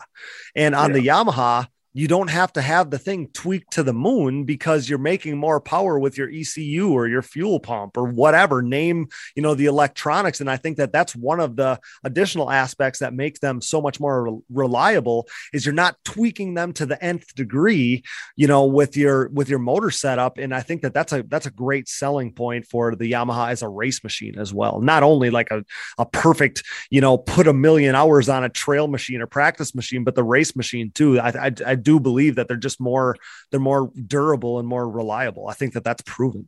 And 0.56 0.76
on 0.76 0.90
yeah. 0.92 1.00
the 1.00 1.08
Yamaha, 1.08 1.68
you 1.94 2.08
don't 2.08 2.30
have 2.30 2.52
to 2.54 2.62
have 2.62 2.90
the 2.90 2.98
thing 2.98 3.28
tweaked 3.34 3.74
to 3.74 3.84
the 3.84 3.94
moon 3.94 4.46
because 4.46 4.90
you're 4.90 4.98
making 4.98 5.38
more 5.38 5.62
power 5.62 6.00
with 6.00 6.18
your 6.18 6.30
ECU 6.30 6.92
or 6.92 7.08
your 7.08 7.22
fuel 7.22 7.60
pump 7.60 7.98
or 7.98 8.06
whatever 8.06 8.64
name, 8.64 9.08
you 9.36 9.44
know, 9.44 9.54
the 9.54 9.68
electronics. 9.68 10.42
And 10.42 10.50
I 10.50 10.58
think 10.58 10.78
that 10.78 10.92
that's 10.92 11.16
one 11.16 11.40
of 11.40 11.56
the 11.56 11.80
additional 12.04 12.50
aspects 12.50 13.00
that 13.00 13.14
makes 13.14 13.40
them 13.40 13.62
so 13.62 13.80
much 13.80 14.00
more 14.00 14.42
reliable 14.52 15.28
is 15.54 15.66
you're 15.66 15.74
not 15.74 15.98
tweaking 16.04 16.56
them 16.56 16.74
to 16.74 16.88
the 16.88 17.02
nth 17.04 17.36
degree, 17.36 18.04
you 18.36 18.48
know, 18.48 18.66
with 18.66 18.98
your, 18.98 19.30
with 19.30 19.48
your 19.48 19.60
motor 19.60 19.92
setup. 19.92 20.40
And 20.40 20.54
I 20.54 20.62
think 20.62 20.82
that 20.82 20.96
that's 20.96 21.14
a, 21.14 21.22
that's 21.24 21.46
a 21.46 21.52
great 21.52 21.88
selling 21.88 22.34
point 22.34 22.66
for 22.66 22.96
the 22.96 23.12
Yamaha 23.12 23.50
as 23.50 23.62
a 23.62 23.70
race 23.70 24.04
machine 24.04 24.40
as 24.40 24.52
well. 24.52 24.82
Not 24.82 25.04
only 25.04 25.30
like 25.30 25.52
a, 25.52 25.64
a 26.00 26.08
perfect, 26.08 26.64
you 26.90 27.02
know, 27.02 27.20
put 27.20 27.48
a 27.48 27.54
million 27.54 27.94
hours 27.94 28.30
on 28.30 28.44
a 28.44 28.50
trail 28.50 28.88
machine 28.88 29.22
or 29.22 29.28
practice 29.28 29.76
machine, 29.76 30.04
but 30.04 30.16
the 30.16 30.24
race 30.24 30.56
machine 30.56 30.92
too. 30.92 31.20
I, 31.20 31.30
I, 31.48 31.52
I 31.68 31.76
do 31.84 32.00
believe 32.00 32.36
that 32.36 32.48
they're 32.48 32.58
just 32.58 32.80
more 32.80 33.16
they're 33.52 33.60
more 33.60 33.92
durable 34.08 34.60
and 34.60 34.68
more 34.68 34.90
reliable. 34.90 35.48
I 35.48 35.54
think 35.54 35.74
that 35.74 35.84
that's 35.84 36.04
proven. 36.06 36.48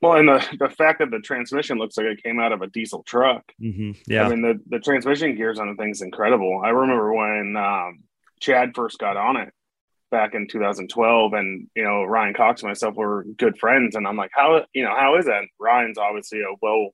Well, 0.00 0.14
and 0.14 0.28
the, 0.28 0.46
the 0.58 0.68
fact 0.68 1.00
that 1.00 1.10
the 1.10 1.18
transmission 1.18 1.78
looks 1.78 1.96
like 1.96 2.06
it 2.06 2.22
came 2.22 2.38
out 2.38 2.52
of 2.52 2.62
a 2.62 2.68
diesel 2.68 3.02
truck. 3.02 3.42
Mm-hmm. 3.60 3.92
Yeah. 4.06 4.26
I 4.26 4.28
mean, 4.28 4.42
the, 4.42 4.60
the 4.68 4.78
transmission 4.78 5.34
gears 5.34 5.58
on 5.58 5.68
the 5.68 5.74
thing's 5.74 6.02
incredible. 6.02 6.60
I 6.64 6.68
remember 6.68 7.12
when 7.12 7.56
um, 7.56 8.00
Chad 8.40 8.72
first 8.74 8.98
got 8.98 9.16
on 9.16 9.36
it 9.36 9.52
back 10.10 10.34
in 10.34 10.46
2012 10.46 11.32
and, 11.32 11.68
you 11.74 11.82
know, 11.82 12.04
Ryan 12.04 12.34
Cox 12.34 12.62
and 12.62 12.70
myself 12.70 12.94
were 12.94 13.24
good 13.36 13.58
friends. 13.58 13.96
And 13.96 14.06
I'm 14.06 14.16
like, 14.16 14.30
how, 14.32 14.64
you 14.72 14.84
know, 14.84 14.94
how 14.94 15.16
is 15.16 15.26
that? 15.26 15.42
Ryan's 15.58 15.98
obviously 15.98 16.40
a 16.40 16.54
well, 16.62 16.90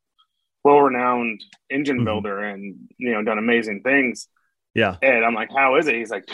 well 0.64 0.80
renowned 0.80 1.44
engine 1.70 1.96
mm-hmm. 1.96 2.07
builder 2.07 2.40
and, 2.40 2.88
you 2.96 3.12
know, 3.12 3.22
done 3.22 3.38
amazing 3.38 3.83
things. 3.83 4.28
Yeah. 4.75 4.97
And 5.03 5.25
I'm 5.25 5.35
like, 5.35 5.51
how 5.55 5.77
is 5.77 5.87
it? 5.87 5.95
He's 5.95 6.11
like, 6.11 6.29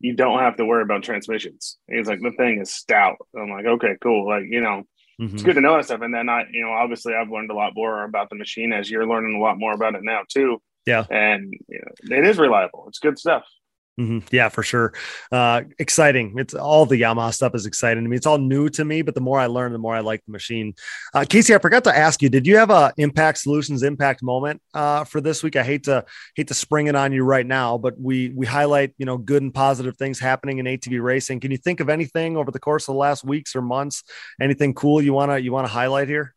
you 0.00 0.14
don't 0.14 0.38
have 0.38 0.56
to 0.56 0.64
worry 0.64 0.82
about 0.82 1.02
transmissions. 1.02 1.78
He's 1.88 2.06
like, 2.06 2.20
the 2.20 2.32
thing 2.32 2.60
is 2.60 2.72
stout. 2.72 3.16
I'm 3.38 3.50
like, 3.50 3.66
okay, 3.66 3.96
cool. 4.02 4.26
Like, 4.26 4.44
you 4.48 4.62
know, 4.62 4.84
mm-hmm. 5.20 5.34
it's 5.34 5.42
good 5.42 5.56
to 5.56 5.60
know 5.60 5.76
that 5.76 5.84
stuff. 5.84 6.00
And 6.00 6.14
then 6.14 6.28
I, 6.28 6.44
you 6.50 6.62
know, 6.62 6.72
obviously 6.72 7.14
I've 7.14 7.30
learned 7.30 7.50
a 7.50 7.54
lot 7.54 7.74
more 7.74 8.04
about 8.04 8.30
the 8.30 8.36
machine 8.36 8.72
as 8.72 8.90
you're 8.90 9.06
learning 9.06 9.36
a 9.36 9.42
lot 9.42 9.58
more 9.58 9.74
about 9.74 9.94
it 9.94 10.02
now 10.02 10.22
too. 10.26 10.60
Yeah. 10.86 11.04
And 11.10 11.52
you 11.68 11.80
know, 11.80 12.16
it 12.16 12.26
is 12.26 12.38
reliable. 12.38 12.86
It's 12.88 12.98
good 12.98 13.18
stuff. 13.18 13.44
Mm-hmm. 14.02 14.34
Yeah, 14.34 14.48
for 14.48 14.64
sure. 14.64 14.92
Uh, 15.30 15.62
exciting. 15.78 16.34
It's 16.36 16.54
all 16.54 16.86
the 16.86 17.00
Yamaha 17.00 17.32
stuff 17.32 17.54
is 17.54 17.66
exciting 17.66 18.02
to 18.02 18.08
me. 18.08 18.16
It's 18.16 18.26
all 18.26 18.38
new 18.38 18.68
to 18.70 18.84
me, 18.84 19.02
but 19.02 19.14
the 19.14 19.20
more 19.20 19.38
I 19.38 19.46
learn, 19.46 19.72
the 19.72 19.78
more 19.78 19.94
I 19.94 20.00
like 20.00 20.24
the 20.24 20.32
machine. 20.32 20.74
Uh, 21.14 21.24
Casey, 21.28 21.54
I 21.54 21.58
forgot 21.58 21.84
to 21.84 21.96
ask 21.96 22.20
you, 22.20 22.28
did 22.28 22.44
you 22.44 22.56
have 22.56 22.70
a 22.70 22.92
impact 22.96 23.38
solutions 23.38 23.84
impact 23.84 24.20
moment 24.22 24.60
uh, 24.74 25.04
for 25.04 25.20
this 25.20 25.44
week? 25.44 25.54
I 25.54 25.62
hate 25.62 25.84
to 25.84 26.04
hate 26.34 26.48
to 26.48 26.54
spring 26.54 26.88
it 26.88 26.96
on 26.96 27.12
you 27.12 27.22
right 27.22 27.46
now, 27.46 27.78
but 27.78 27.94
we 27.96 28.30
we 28.30 28.44
highlight 28.44 28.92
you 28.98 29.06
know 29.06 29.18
good 29.18 29.42
and 29.42 29.54
positive 29.54 29.96
things 29.96 30.18
happening 30.18 30.58
in 30.58 30.66
ATV 30.66 31.00
racing. 31.00 31.38
Can 31.38 31.52
you 31.52 31.58
think 31.58 31.78
of 31.78 31.88
anything 31.88 32.36
over 32.36 32.50
the 32.50 32.60
course 32.60 32.88
of 32.88 32.94
the 32.94 32.98
last 32.98 33.24
weeks 33.24 33.54
or 33.54 33.62
months? 33.62 34.02
Anything 34.40 34.74
cool 34.74 35.00
you 35.00 35.12
wanna 35.12 35.38
you 35.38 35.52
wanna 35.52 35.68
highlight 35.68 36.08
here? 36.08 36.34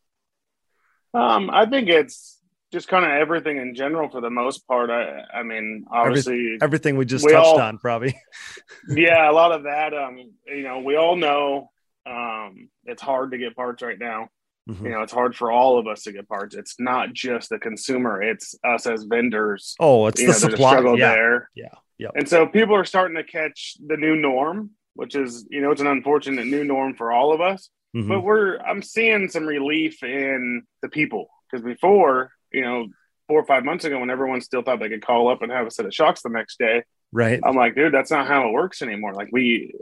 Um, 1.15 1.49
I 1.49 1.65
think 1.65 1.89
it's 1.89 2.34
just 2.75 2.89
kind 2.89 3.05
of 3.05 3.11
everything 3.11 3.55
in 3.57 3.73
general 3.73 4.09
for 4.09 4.19
the 4.19 4.29
most 4.29 4.67
part. 4.67 4.89
I, 4.89 5.23
I 5.33 5.43
mean, 5.43 5.85
obviously 5.89 6.57
everything 6.61 6.97
we 6.97 7.05
just 7.05 7.25
we 7.25 7.31
touched 7.31 7.47
all, 7.47 7.61
on, 7.61 7.77
probably. 7.77 8.19
yeah, 8.89 9.31
a 9.31 9.31
lot 9.31 9.53
of 9.53 9.63
that. 9.63 9.93
Um, 9.93 10.17
you 10.45 10.63
know, 10.63 10.79
we 10.79 10.97
all 10.97 11.15
know 11.15 11.71
um, 12.05 12.69
it's 12.83 13.01
hard 13.01 13.31
to 13.31 13.37
get 13.37 13.55
parts 13.55 13.81
right 13.81 13.97
now. 13.97 14.27
Mm-hmm. 14.69 14.85
You 14.85 14.91
know, 14.91 15.03
it's 15.03 15.13
hard 15.13 15.37
for 15.37 15.51
all 15.51 15.79
of 15.79 15.87
us 15.87 16.03
to 16.03 16.11
get 16.11 16.27
parts. 16.27 16.53
It's 16.53 16.75
not 16.77 17.13
just 17.13 17.49
the 17.49 17.59
consumer; 17.59 18.21
it's 18.21 18.55
us 18.61 18.85
as 18.87 19.03
vendors. 19.03 19.75
Oh, 19.79 20.07
it's 20.07 20.19
you 20.19 20.27
the 20.27 20.33
know, 20.33 20.39
supply. 20.39 20.71
struggle 20.71 20.99
yeah. 20.99 21.15
there. 21.15 21.49
Yeah, 21.55 21.75
yeah. 21.97 22.09
And 22.13 22.27
so 22.27 22.45
people 22.45 22.75
are 22.75 22.83
starting 22.83 23.15
to 23.15 23.23
catch 23.23 23.77
the 23.85 23.95
new 23.95 24.17
norm, 24.17 24.71
which 24.95 25.15
is 25.15 25.45
you 25.49 25.61
know 25.61 25.71
it's 25.71 25.81
an 25.81 25.87
unfortunate 25.87 26.45
new 26.47 26.65
norm 26.65 26.93
for 26.93 27.13
all 27.13 27.33
of 27.33 27.39
us. 27.39 27.69
Mm-hmm. 27.95 28.09
But 28.09 28.21
we're 28.21 28.57
I'm 28.57 28.81
seeing 28.81 29.29
some 29.29 29.45
relief 29.45 30.03
in 30.03 30.63
the 30.81 30.89
people 30.89 31.27
because 31.49 31.63
before 31.63 32.31
you 32.55 32.61
know, 32.61 32.87
four 33.27 33.39
or 33.39 33.45
five 33.45 33.65
months 33.65 33.85
ago 33.85 33.99
when 33.99 34.09
everyone 34.09 34.41
still 34.41 34.61
thought 34.61 34.79
they 34.79 34.89
could 34.89 35.05
call 35.05 35.29
up 35.29 35.41
and 35.41 35.51
have 35.51 35.67
a 35.67 35.71
set 35.71 35.85
of 35.85 35.93
shocks 35.93 36.21
the 36.21 36.29
next 36.29 36.57
day. 36.59 36.83
Right. 37.11 37.39
I'm 37.43 37.55
like, 37.55 37.75
dude, 37.75 37.93
that's 37.93 38.11
not 38.11 38.27
how 38.27 38.47
it 38.47 38.53
works 38.53 38.81
anymore. 38.81 39.13
Like 39.13 39.29
we 39.31 39.73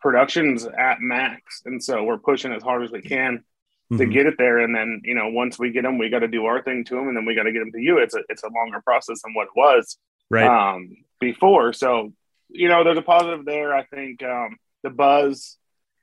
production's 0.00 0.66
at 0.66 1.00
max. 1.00 1.62
And 1.64 1.82
so 1.82 2.04
we're 2.04 2.18
pushing 2.18 2.52
as 2.52 2.62
hard 2.62 2.82
as 2.82 2.90
we 2.90 3.00
can 3.00 3.38
mm-hmm. 3.38 3.98
to 3.98 4.06
get 4.06 4.26
it 4.26 4.34
there. 4.38 4.58
And 4.58 4.74
then, 4.74 5.00
you 5.04 5.14
know, 5.14 5.28
once 5.28 5.58
we 5.58 5.70
get 5.70 5.82
them, 5.82 5.98
we 5.98 6.10
got 6.10 6.20
to 6.20 6.28
do 6.28 6.46
our 6.46 6.62
thing 6.62 6.84
to 6.84 6.94
them 6.94 7.08
and 7.08 7.16
then 7.16 7.24
we 7.24 7.34
got 7.34 7.44
to 7.44 7.52
get 7.52 7.60
them 7.60 7.72
to 7.72 7.80
you. 7.80 7.98
It's 7.98 8.14
a, 8.14 8.20
it's 8.28 8.42
a 8.42 8.48
longer 8.48 8.80
process 8.82 9.22
than 9.22 9.34
what 9.34 9.44
it 9.44 9.56
was 9.56 9.98
right. 10.30 10.46
um, 10.46 10.96
before. 11.20 11.72
So, 11.72 12.12
you 12.48 12.68
know, 12.68 12.84
there's 12.84 12.98
a 12.98 13.02
positive 13.02 13.44
there. 13.44 13.74
I 13.74 13.84
think 13.84 14.22
um, 14.22 14.56
the 14.82 14.90
buzz 14.90 15.56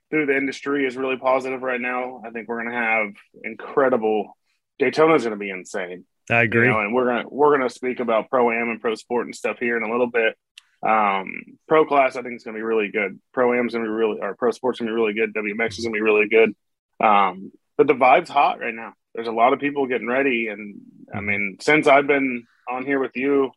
through 0.10 0.26
the 0.26 0.36
industry 0.36 0.86
is 0.86 0.98
really 0.98 1.18
positive 1.18 1.62
right 1.62 1.80
now. 1.80 2.22
I 2.26 2.32
think 2.32 2.48
we're 2.48 2.62
going 2.62 2.72
to 2.72 2.78
have 2.78 3.14
incredible 3.44 4.38
Daytona's 4.82 5.24
going 5.24 5.32
to 5.32 5.38
be 5.38 5.50
insane. 5.50 6.06
I 6.30 6.44
agree. 6.44 6.68
You 6.68 6.74
know, 6.74 6.80
and 6.80 6.94
we're 6.94 7.06
gonna 7.06 7.26
we're 7.30 7.58
gonna 7.58 7.70
speak 7.70 8.00
about 8.00 8.30
pro 8.30 8.52
am 8.52 8.70
and 8.70 8.80
pro 8.80 8.96
sport 8.96 9.26
and 9.26 9.36
stuff 9.36 9.58
here 9.60 9.76
in 9.78 9.84
a 9.84 9.92
little 9.92 10.10
bit. 10.10 10.38
Um, 10.84 11.58
pro 11.68 11.86
class, 11.86 12.16
I 12.16 12.22
think 12.22 12.36
is 12.36 12.44
gonna 12.44 12.58
be 12.58 12.64
really 12.64 12.90
good. 12.90 13.20
Pro 13.34 13.54
am's 13.54 13.74
gonna 13.74 13.86
be 13.86 13.90
really, 13.90 14.20
or 14.22 14.36
pro 14.36 14.52
sports 14.52 14.80
gonna 14.80 14.92
be 14.92 14.96
really 14.96 15.14
good. 15.14 15.34
WMX 15.34 15.78
is 15.78 15.86
gonna 15.86 15.94
be 15.94 16.02
really 16.02 16.30
good. 16.30 16.56
Um, 17.04 17.52
but 17.78 17.88
the 17.88 17.94
vibe's 17.94 18.30
hot 18.30 18.60
right 18.60 18.74
now. 18.74 18.94
There's 19.14 19.28
a 19.28 19.32
lot 19.34 19.54
of 19.54 19.60
people 19.60 19.88
getting 19.88 20.08
ready, 20.08 20.48
and 20.48 20.80
I 21.14 21.20
mean, 21.20 21.58
since 21.60 21.88
I've 21.88 22.08
been 22.08 22.46
on 22.70 22.86
here 22.86 23.00
with 23.00 23.16
you, 23.16 23.52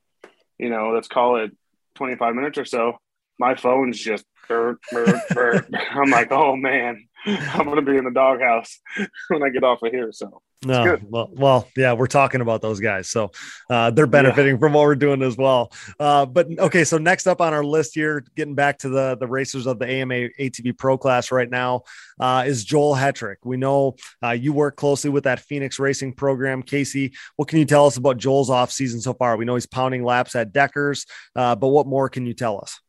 you 0.59 0.71
know, 0.71 0.93
let's 0.95 1.09
call 1.09 1.37
it 1.37 1.53
25 1.97 2.35
minutes 2.35 2.59
or 2.59 2.65
so, 2.65 2.99
my 3.39 3.55
phone's 3.55 3.99
just. 3.99 4.25
Burr, 4.47 4.79
burr, 4.93 5.23
burr. 5.31 5.67
I'm 5.91 6.11
like, 6.11 6.31
oh 6.31 6.55
man, 6.55 7.07
I'm 7.55 7.67
gonna 7.67 7.83
be 7.83 7.97
in 7.97 8.05
the 8.05 8.11
doghouse 8.11 8.81
when 9.29 9.43
I 9.43 9.49
get 9.49 9.65
off 9.65 9.83
of 9.83 9.91
here. 9.91 10.13
So 10.13 10.43
no, 10.65 10.99
well, 11.09 11.31
well, 11.33 11.69
yeah, 11.77 11.93
we're 11.93 12.07
talking 12.07 12.41
about 12.41 12.61
those 12.63 12.81
guys, 12.81 13.09
so 13.09 13.31
uh, 13.71 13.91
they're 13.91 14.07
benefiting 14.07 14.55
yeah. 14.55 14.59
from 14.59 14.75
what 14.75 14.83
we're 14.83 14.95
doing 14.95 15.23
as 15.23 15.37
well. 15.37 15.73
Uh, 15.99 16.27
but 16.27 16.47
okay, 16.59 16.85
so 16.85 16.99
next 16.99 17.27
up 17.27 17.41
on 17.41 17.55
our 17.55 17.65
list 17.65 17.95
here, 17.95 18.25
getting 18.37 18.55
back 18.55 18.79
to 18.79 18.89
the 18.89 19.17
the 19.17 19.27
racers 19.27 19.67
of 19.67 19.79
the 19.79 19.87
AMA 19.87 20.15
ATV 20.39 20.77
Pro 20.77 20.99
class 20.99 21.33
right 21.33 21.49
now, 21.49 21.83
uh, 22.21 22.45
is 22.47 22.65
Joel 22.65 22.95
Hetrick. 22.95 23.37
We 23.45 23.57
know 23.57 23.97
uh, 24.23 24.31
you 24.31 24.53
work 24.53 24.77
closely 24.77 25.11
with 25.11 25.25
that 25.25 25.41
Phoenix 25.41 25.79
Racing 25.79 26.13
program, 26.15 26.63
Casey. 26.63 27.15
What 27.37 27.49
can 27.49 27.59
you 27.59 27.65
tell 27.65 27.87
us 27.87 27.97
about 27.97 28.19
Joel's 28.19 28.51
off 28.51 28.71
season 28.71 29.01
so 29.01 29.15
far? 29.15 29.37
We 29.37 29.45
know 29.45 29.55
he's 29.55 29.67
pounding 29.67 30.05
laps 30.05 30.35
at 30.35 30.53
Deckers, 30.53 31.07
uh, 31.37 31.57
but 31.57 31.69
what 31.69 31.87
more 31.87 32.09
can 32.09 32.27
you 32.27 32.35
tell 32.35 32.61
us? 32.61 32.81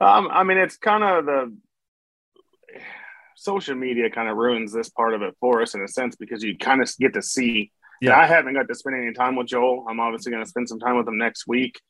Um, 0.00 0.28
I 0.32 0.44
mean, 0.44 0.56
it's 0.56 0.78
kind 0.78 1.04
of 1.04 1.26
the 1.26 1.56
social 3.40 3.74
media 3.74 4.10
kind 4.10 4.28
of 4.28 4.36
ruins 4.36 4.70
this 4.70 4.90
part 4.90 5.14
of 5.14 5.22
it 5.22 5.34
for 5.40 5.62
us 5.62 5.74
in 5.74 5.82
a 5.82 5.88
sense 5.88 6.14
because 6.14 6.42
you 6.42 6.58
kind 6.58 6.82
of 6.82 6.90
get 6.98 7.14
to 7.14 7.22
see 7.22 7.72
Yeah. 8.02 8.18
I 8.18 8.26
haven't 8.26 8.54
got 8.54 8.68
to 8.68 8.74
spend 8.74 8.96
any 8.96 9.12
time 9.12 9.34
with 9.36 9.46
Joel. 9.46 9.86
I'm 9.88 10.00
obviously 10.00 10.30
going 10.30 10.44
to 10.44 10.48
spend 10.48 10.68
some 10.68 10.78
time 10.78 10.96
with 10.96 11.08
him 11.08 11.18
next 11.18 11.46
week. 11.46 11.80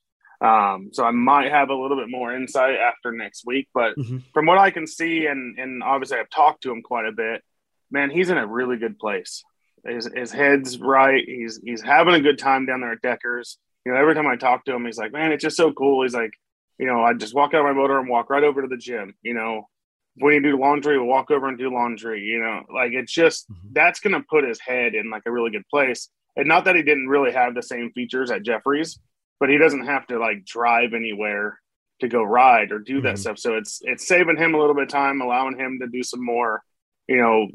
Um, 0.41 0.91
so 0.93 1.05
I 1.05 1.11
might 1.11 1.51
have 1.51 1.69
a 1.71 1.75
little 1.75 1.97
bit 1.97 2.09
more 2.09 2.35
insight 2.35 2.77
after 2.77 3.13
next 3.13 3.45
week. 3.45 3.69
But 3.75 3.97
mm-hmm. 3.97 4.19
from 4.33 4.47
what 4.47 4.59
I 4.59 4.71
can 4.71 4.87
see, 4.87 5.27
and 5.27 5.59
and 5.59 5.83
obviously 5.83 6.19
I've 6.19 6.31
talked 6.31 6.63
to 6.63 6.71
him 6.71 6.83
quite 6.83 7.07
a 7.07 7.13
bit, 7.13 7.43
man, 7.91 8.11
he's 8.11 8.31
in 8.31 8.39
a 8.39 8.47
really 8.47 8.77
good 8.77 8.99
place. 8.99 9.45
His, 9.87 10.09
his 10.15 10.33
head's 10.33 10.79
right. 10.79 11.25
He's 11.27 11.61
he's 11.63 11.83
having 11.83 12.15
a 12.15 12.21
good 12.21 12.39
time 12.39 12.67
down 12.67 12.81
there 12.81 12.93
at 12.93 13.03
Deckers. 13.03 13.59
You 13.85 13.93
know, 13.93 13.99
every 13.99 14.15
time 14.15 14.27
I 14.27 14.37
talk 14.37 14.65
to 14.65 14.75
him, 14.75 14.85
he's 14.85 14.99
like, 14.99 15.13
man, 15.13 15.33
it's 15.33 15.43
just 15.43 15.57
so 15.57 15.73
cool. 15.73 16.03
He's 16.03 16.15
like, 16.15 16.33
you 16.79 16.87
know, 16.87 17.03
I 17.03 17.15
just 17.15 17.35
walk 17.35 17.55
out 17.55 17.61
of 17.61 17.67
my 17.67 17.73
motor 17.73 17.99
and 17.99 18.09
walk 18.09 18.31
right 18.31 18.45
over 18.45 18.63
to 18.63 18.69
the 18.69 18.77
gym. 18.77 19.15
You 19.23 19.35
know, 19.35 19.69
when 20.21 20.35
you 20.35 20.43
do 20.43 20.59
laundry, 20.59 20.99
we'll 20.99 21.09
walk 21.09 21.31
over 21.31 21.49
and 21.49 21.59
do 21.59 21.73
laundry. 21.73 22.23
You 22.23 22.41
know, 22.41 22.63
like 22.73 22.93
it's 22.93 23.13
just 23.13 23.51
mm-hmm. 23.51 23.69
that's 23.73 24.01
going 24.01 24.15
to 24.15 24.27
put 24.29 24.45
his 24.45 24.61
head 24.61 24.95
in 24.95 25.11
like 25.11 25.23
a 25.27 25.33
really 25.33 25.51
good 25.51 25.67
place. 25.69 26.09
And 26.37 26.47
not 26.47 26.65
that 26.67 26.77
he 26.77 26.83
didn't 26.83 27.09
really 27.09 27.33
have 27.33 27.55
the 27.55 27.63
same 27.63 27.91
features 27.93 28.31
at 28.31 28.43
Jeffries, 28.43 28.99
but 29.41 29.49
he 29.49 29.59
doesn't 29.59 29.87
have 29.87 30.07
to 30.09 30.19
like 30.19 30.45
drive 30.45 30.95
anywhere 30.95 31.59
to 32.01 32.09
go 32.09 32.23
ride 32.23 32.73
or 32.73 32.79
do 32.79 32.97
mm-hmm. 32.97 33.07
that 33.07 33.19
stuff. 33.19 33.39
So 33.39 33.57
it's 33.57 33.81
it's 33.83 34.07
saving 34.07 34.37
him 34.37 34.55
a 34.55 34.59
little 34.59 34.75
bit 34.75 34.85
of 34.85 34.89
time, 34.91 35.21
allowing 35.21 35.59
him 35.59 35.79
to 35.81 35.89
do 35.89 36.03
some 36.03 36.25
more, 36.25 36.63
you 37.09 37.17
know, 37.17 37.49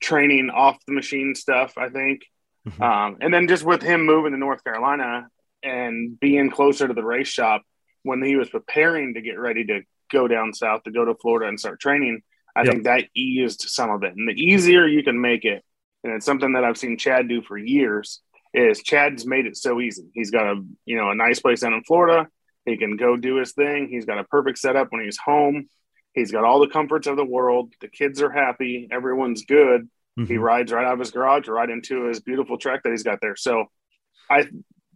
training 0.00 0.50
off 0.50 0.76
the 0.86 0.92
machine 0.92 1.34
stuff. 1.34 1.78
I 1.78 1.88
think, 1.88 2.22
mm-hmm. 2.68 2.82
um, 2.82 3.18
and 3.20 3.32
then 3.32 3.48
just 3.48 3.64
with 3.64 3.82
him 3.82 4.04
moving 4.04 4.32
to 4.32 4.38
North 4.38 4.62
Carolina 4.62 5.28
and 5.62 6.18
being 6.20 6.50
closer 6.50 6.86
to 6.86 6.94
the 6.94 7.04
race 7.04 7.28
shop 7.28 7.62
when 8.02 8.22
he 8.22 8.36
was 8.36 8.48
preparing 8.48 9.14
to 9.14 9.20
get 9.20 9.38
ready 9.38 9.64
to 9.64 9.80
go 10.10 10.28
down 10.28 10.52
south 10.52 10.82
to 10.84 10.90
go 10.90 11.04
to 11.04 11.14
Florida 11.14 11.48
and 11.48 11.58
start 11.58 11.80
training. 11.80 12.22
I 12.54 12.62
yep. 12.62 12.72
think 12.72 12.84
that 12.84 13.04
eased 13.14 13.62
some 13.68 13.90
of 13.90 14.02
it. 14.02 14.16
And 14.16 14.28
the 14.28 14.32
easier 14.32 14.86
you 14.86 15.02
can 15.02 15.20
make 15.20 15.44
it, 15.44 15.62
and 16.02 16.14
it's 16.14 16.26
something 16.26 16.54
that 16.54 16.64
I've 16.64 16.78
seen 16.78 16.96
Chad 16.96 17.28
do 17.28 17.42
for 17.42 17.58
years, 17.58 18.20
is 18.54 18.82
Chad's 18.82 19.26
made 19.26 19.46
it 19.46 19.56
so 19.56 19.80
easy. 19.80 20.08
He's 20.14 20.30
got 20.30 20.46
a 20.46 20.62
you 20.84 20.96
know 20.96 21.10
a 21.10 21.14
nice 21.14 21.40
place 21.40 21.60
down 21.60 21.74
in 21.74 21.84
Florida. 21.84 22.28
He 22.64 22.76
can 22.76 22.96
go 22.96 23.16
do 23.16 23.36
his 23.36 23.52
thing. 23.52 23.88
He's 23.88 24.06
got 24.06 24.18
a 24.18 24.24
perfect 24.24 24.58
setup 24.58 24.90
when 24.90 25.04
he's 25.04 25.18
home. 25.18 25.68
He's 26.14 26.32
got 26.32 26.44
all 26.44 26.60
the 26.60 26.68
comforts 26.68 27.06
of 27.06 27.16
the 27.16 27.24
world. 27.24 27.72
The 27.80 27.88
kids 27.88 28.22
are 28.22 28.30
happy. 28.30 28.88
Everyone's 28.90 29.44
good. 29.44 29.82
Mm-hmm. 30.18 30.24
He 30.24 30.38
rides 30.38 30.72
right 30.72 30.86
out 30.86 30.94
of 30.94 30.98
his 30.98 31.10
garage, 31.10 31.46
right 31.46 31.68
into 31.68 32.04
his 32.04 32.20
beautiful 32.20 32.56
track 32.56 32.82
that 32.82 32.90
he's 32.90 33.02
got 33.02 33.20
there. 33.20 33.36
So, 33.36 33.66
I 34.30 34.48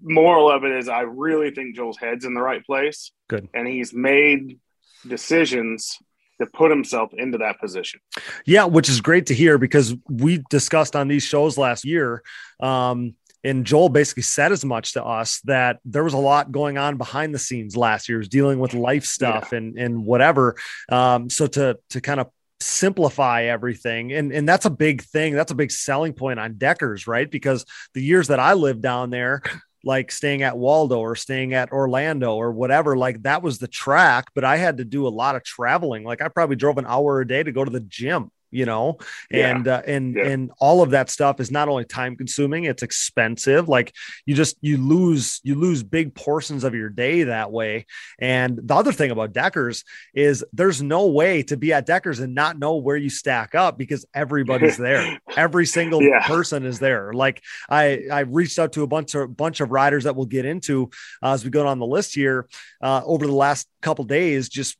moral 0.02 0.50
of 0.50 0.64
it 0.64 0.72
is, 0.72 0.88
I 0.88 1.02
really 1.02 1.50
think 1.50 1.76
Joel's 1.76 1.98
head's 1.98 2.24
in 2.24 2.32
the 2.32 2.40
right 2.40 2.64
place. 2.64 3.12
Good, 3.28 3.48
and 3.52 3.68
he's 3.68 3.92
made 3.92 4.58
decisions 5.06 5.98
to 6.40 6.46
put 6.46 6.70
himself 6.70 7.12
into 7.12 7.38
that 7.38 7.60
position. 7.60 8.00
Yeah, 8.46 8.64
which 8.64 8.88
is 8.88 9.00
great 9.00 9.26
to 9.26 9.34
hear 9.34 9.58
because 9.58 9.94
we 10.08 10.42
discussed 10.48 10.96
on 10.96 11.08
these 11.08 11.22
shows 11.22 11.58
last 11.58 11.84
year. 11.84 12.22
Um, 12.60 13.14
and 13.42 13.64
Joel 13.64 13.88
basically 13.88 14.22
said 14.22 14.52
as 14.52 14.64
much 14.64 14.94
to 14.94 15.04
us 15.04 15.40
that 15.44 15.80
there 15.84 16.04
was 16.04 16.12
a 16.12 16.18
lot 16.18 16.52
going 16.52 16.76
on 16.76 16.96
behind 16.96 17.34
the 17.34 17.38
scenes 17.38 17.76
last 17.76 18.08
year, 18.08 18.18
Was 18.18 18.28
dealing 18.28 18.58
with 18.58 18.74
life 18.74 19.04
stuff 19.04 19.48
yeah. 19.52 19.58
and 19.58 19.78
and 19.78 20.04
whatever. 20.04 20.56
Um, 20.90 21.30
so 21.30 21.46
to 21.46 21.78
to 21.90 22.00
kind 22.00 22.20
of 22.20 22.28
simplify 22.62 23.44
everything 23.44 24.12
and 24.12 24.32
and 24.32 24.46
that's 24.46 24.66
a 24.66 24.70
big 24.70 25.00
thing 25.00 25.32
that's 25.32 25.50
a 25.50 25.54
big 25.54 25.70
selling 25.70 26.12
point 26.12 26.38
on 26.38 26.58
deckers 26.58 27.06
right 27.06 27.30
because 27.30 27.64
the 27.94 28.02
years 28.02 28.28
that 28.28 28.38
i 28.38 28.52
lived 28.52 28.82
down 28.82 29.08
there 29.08 29.40
like 29.84 30.12
staying 30.12 30.42
at 30.42 30.58
Waldo 30.58 30.98
or 30.98 31.16
staying 31.16 31.54
at 31.54 31.72
Orlando 31.72 32.34
or 32.34 32.52
whatever. 32.52 32.96
Like 32.96 33.22
that 33.22 33.42
was 33.42 33.58
the 33.58 33.68
track, 33.68 34.26
but 34.34 34.44
I 34.44 34.56
had 34.56 34.78
to 34.78 34.84
do 34.84 35.06
a 35.06 35.08
lot 35.08 35.36
of 35.36 35.44
traveling. 35.44 36.04
Like 36.04 36.22
I 36.22 36.28
probably 36.28 36.56
drove 36.56 36.78
an 36.78 36.86
hour 36.86 37.20
a 37.20 37.26
day 37.26 37.42
to 37.42 37.52
go 37.52 37.64
to 37.64 37.70
the 37.70 37.80
gym 37.80 38.30
you 38.50 38.66
know 38.66 38.98
and 39.30 39.66
yeah. 39.66 39.76
uh, 39.76 39.82
and 39.86 40.16
yeah. 40.16 40.26
and 40.26 40.50
all 40.58 40.82
of 40.82 40.90
that 40.90 41.10
stuff 41.10 41.40
is 41.40 41.50
not 41.50 41.68
only 41.68 41.84
time 41.84 42.16
consuming 42.16 42.64
it's 42.64 42.82
expensive 42.82 43.68
like 43.68 43.94
you 44.26 44.34
just 44.34 44.56
you 44.60 44.76
lose 44.76 45.40
you 45.42 45.54
lose 45.54 45.82
big 45.82 46.14
portions 46.14 46.64
of 46.64 46.74
your 46.74 46.88
day 46.88 47.24
that 47.24 47.50
way 47.50 47.86
and 48.18 48.58
the 48.62 48.74
other 48.74 48.92
thing 48.92 49.10
about 49.10 49.32
deckers 49.32 49.84
is 50.14 50.44
there's 50.52 50.82
no 50.82 51.06
way 51.06 51.42
to 51.42 51.56
be 51.56 51.72
at 51.72 51.86
deckers 51.86 52.20
and 52.20 52.34
not 52.34 52.58
know 52.58 52.76
where 52.76 52.96
you 52.96 53.10
stack 53.10 53.54
up 53.54 53.78
because 53.78 54.04
everybody's 54.14 54.76
there 54.76 55.20
every 55.36 55.66
single 55.66 56.02
yeah. 56.02 56.26
person 56.26 56.64
is 56.64 56.78
there 56.78 57.12
like 57.12 57.42
i 57.68 58.02
i 58.12 58.20
reached 58.20 58.58
out 58.58 58.72
to 58.72 58.82
a 58.82 58.86
bunch 58.86 59.14
of 59.14 59.36
bunch 59.36 59.60
of 59.60 59.70
riders 59.70 60.04
that 60.04 60.16
we'll 60.16 60.26
get 60.26 60.44
into 60.44 60.90
uh, 61.22 61.32
as 61.32 61.44
we 61.44 61.50
go 61.50 61.64
down 61.64 61.78
the 61.78 61.86
list 61.86 62.14
here 62.14 62.48
uh, 62.82 63.02
over 63.04 63.26
the 63.26 63.32
last 63.32 63.68
couple 63.80 64.04
days 64.04 64.48
just 64.48 64.76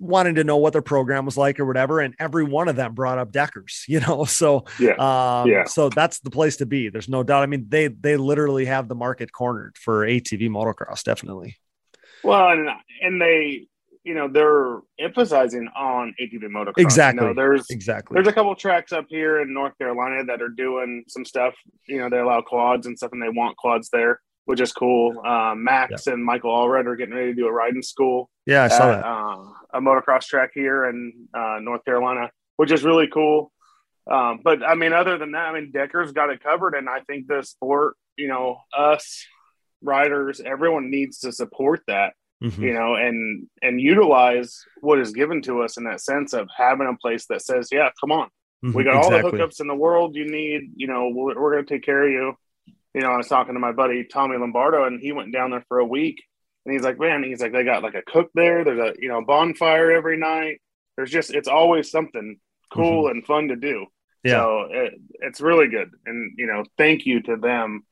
wanting 0.00 0.36
to 0.36 0.44
know 0.44 0.56
what 0.56 0.72
their 0.72 0.82
program 0.82 1.26
was 1.26 1.36
like 1.36 1.60
or 1.60 1.66
whatever. 1.66 2.00
And 2.00 2.14
every 2.18 2.42
one 2.42 2.68
of 2.68 2.74
them 2.74 2.94
brought 2.94 3.18
up 3.18 3.30
Deckers, 3.30 3.84
you 3.88 4.00
know? 4.00 4.24
So, 4.24 4.64
yeah. 4.80 4.94
Um, 4.94 5.48
yeah. 5.48 5.64
so 5.64 5.88
that's 5.90 6.20
the 6.20 6.30
place 6.30 6.56
to 6.56 6.66
be. 6.66 6.88
There's 6.88 7.08
no 7.08 7.22
doubt. 7.22 7.42
I 7.42 7.46
mean, 7.46 7.66
they, 7.68 7.88
they 7.88 8.16
literally 8.16 8.64
have 8.64 8.88
the 8.88 8.94
market 8.94 9.30
cornered 9.32 9.76
for 9.76 10.06
ATV 10.06 10.48
motocross. 10.48 11.04
Definitely. 11.04 11.56
Well, 12.24 12.48
and, 12.50 12.68
and 13.02 13.20
they, 13.20 13.66
you 14.02 14.14
know, 14.14 14.28
they're 14.28 14.80
emphasizing 14.98 15.68
on 15.76 16.14
ATV 16.20 16.44
motocross. 16.44 16.78
Exactly. 16.78 17.22
You 17.22 17.28
know, 17.28 17.34
there's 17.34 17.66
exactly, 17.70 18.14
there's 18.14 18.26
a 18.26 18.32
couple 18.32 18.54
tracks 18.54 18.92
up 18.92 19.06
here 19.08 19.40
in 19.40 19.52
North 19.52 19.76
Carolina 19.76 20.24
that 20.24 20.40
are 20.40 20.48
doing 20.48 21.04
some 21.08 21.24
stuff, 21.24 21.54
you 21.86 21.98
know, 21.98 22.08
they 22.08 22.18
allow 22.18 22.40
quads 22.40 22.86
and 22.86 22.96
stuff 22.96 23.12
and 23.12 23.22
they 23.22 23.28
want 23.28 23.56
quads 23.58 23.90
there 23.92 24.20
which 24.44 24.60
is 24.60 24.72
cool. 24.72 25.20
Um, 25.24 25.64
Max 25.64 26.06
yeah. 26.06 26.14
and 26.14 26.24
Michael 26.24 26.50
Allred 26.50 26.86
are 26.86 26.96
getting 26.96 27.14
ready 27.14 27.28
to 27.28 27.34
do 27.34 27.46
a 27.46 27.52
riding 27.52 27.82
school. 27.82 28.30
Yeah, 28.46 28.64
I 28.64 28.68
saw 28.68 28.92
at, 28.92 28.96
that. 28.96 29.06
Uh, 29.06 29.44
a 29.72 29.80
motocross 29.80 30.26
track 30.26 30.50
here 30.54 30.86
in 30.86 31.28
uh, 31.32 31.58
North 31.60 31.84
Carolina, 31.84 32.30
which 32.56 32.72
is 32.72 32.84
really 32.84 33.06
cool. 33.06 33.52
Um, 34.10 34.40
but 34.42 34.66
I 34.66 34.74
mean, 34.74 34.92
other 34.92 35.18
than 35.18 35.32
that, 35.32 35.46
I 35.46 35.52
mean, 35.52 35.70
Decker's 35.72 36.12
got 36.12 36.30
it 36.30 36.42
covered, 36.42 36.74
and 36.74 36.88
I 36.88 37.00
think 37.00 37.28
the 37.28 37.42
sport, 37.42 37.96
you 38.16 38.28
know, 38.28 38.60
us 38.76 39.24
riders, 39.82 40.40
everyone 40.40 40.90
needs 40.90 41.20
to 41.20 41.32
support 41.32 41.82
that. 41.86 42.14
Mm-hmm. 42.42 42.62
You 42.62 42.72
know, 42.72 42.94
and 42.94 43.46
and 43.60 43.80
utilize 43.80 44.64
what 44.80 44.98
is 44.98 45.12
given 45.12 45.42
to 45.42 45.62
us 45.62 45.76
in 45.76 45.84
that 45.84 46.00
sense 46.00 46.32
of 46.32 46.48
having 46.56 46.88
a 46.88 46.96
place 46.96 47.26
that 47.26 47.42
says, 47.42 47.68
"Yeah, 47.70 47.90
come 48.00 48.12
on, 48.12 48.28
mm-hmm. 48.64 48.72
we 48.72 48.82
got 48.82 48.96
exactly. 48.96 49.22
all 49.22 49.30
the 49.30 49.36
hookups 49.36 49.60
in 49.60 49.68
the 49.68 49.74
world 49.74 50.16
you 50.16 50.28
need. 50.28 50.72
You 50.74 50.86
know, 50.86 51.10
we're, 51.14 51.38
we're 51.38 51.52
going 51.52 51.66
to 51.66 51.74
take 51.74 51.84
care 51.84 52.02
of 52.02 52.10
you." 52.10 52.34
You 52.94 53.02
know, 53.02 53.10
I 53.10 53.16
was 53.16 53.28
talking 53.28 53.54
to 53.54 53.60
my 53.60 53.72
buddy 53.72 54.04
Tommy 54.04 54.36
Lombardo, 54.36 54.84
and 54.84 55.00
he 55.00 55.12
went 55.12 55.32
down 55.32 55.50
there 55.50 55.64
for 55.68 55.78
a 55.78 55.86
week, 55.86 56.22
and 56.64 56.72
he's 56.72 56.82
like, 56.82 56.98
man, 56.98 57.22
he's 57.22 57.40
like, 57.40 57.52
they 57.52 57.64
got 57.64 57.82
like 57.82 57.94
a 57.94 58.02
cook 58.02 58.30
there. 58.34 58.64
There's 58.64 58.78
a 58.78 59.00
you 59.00 59.08
know 59.08 59.22
bonfire 59.24 59.92
every 59.92 60.16
night. 60.16 60.60
There's 60.96 61.10
just 61.10 61.32
it's 61.32 61.48
always 61.48 61.90
something 61.90 62.38
cool 62.72 63.04
mm-hmm. 63.04 63.18
and 63.18 63.26
fun 63.26 63.48
to 63.48 63.56
do. 63.56 63.86
Yeah. 64.24 64.32
So 64.32 64.66
it, 64.70 64.94
it's 65.20 65.40
really 65.40 65.68
good, 65.68 65.90
and 66.06 66.34
you 66.36 66.46
know, 66.46 66.64
thank 66.76 67.06
you 67.06 67.22
to 67.22 67.36
them 67.36 67.82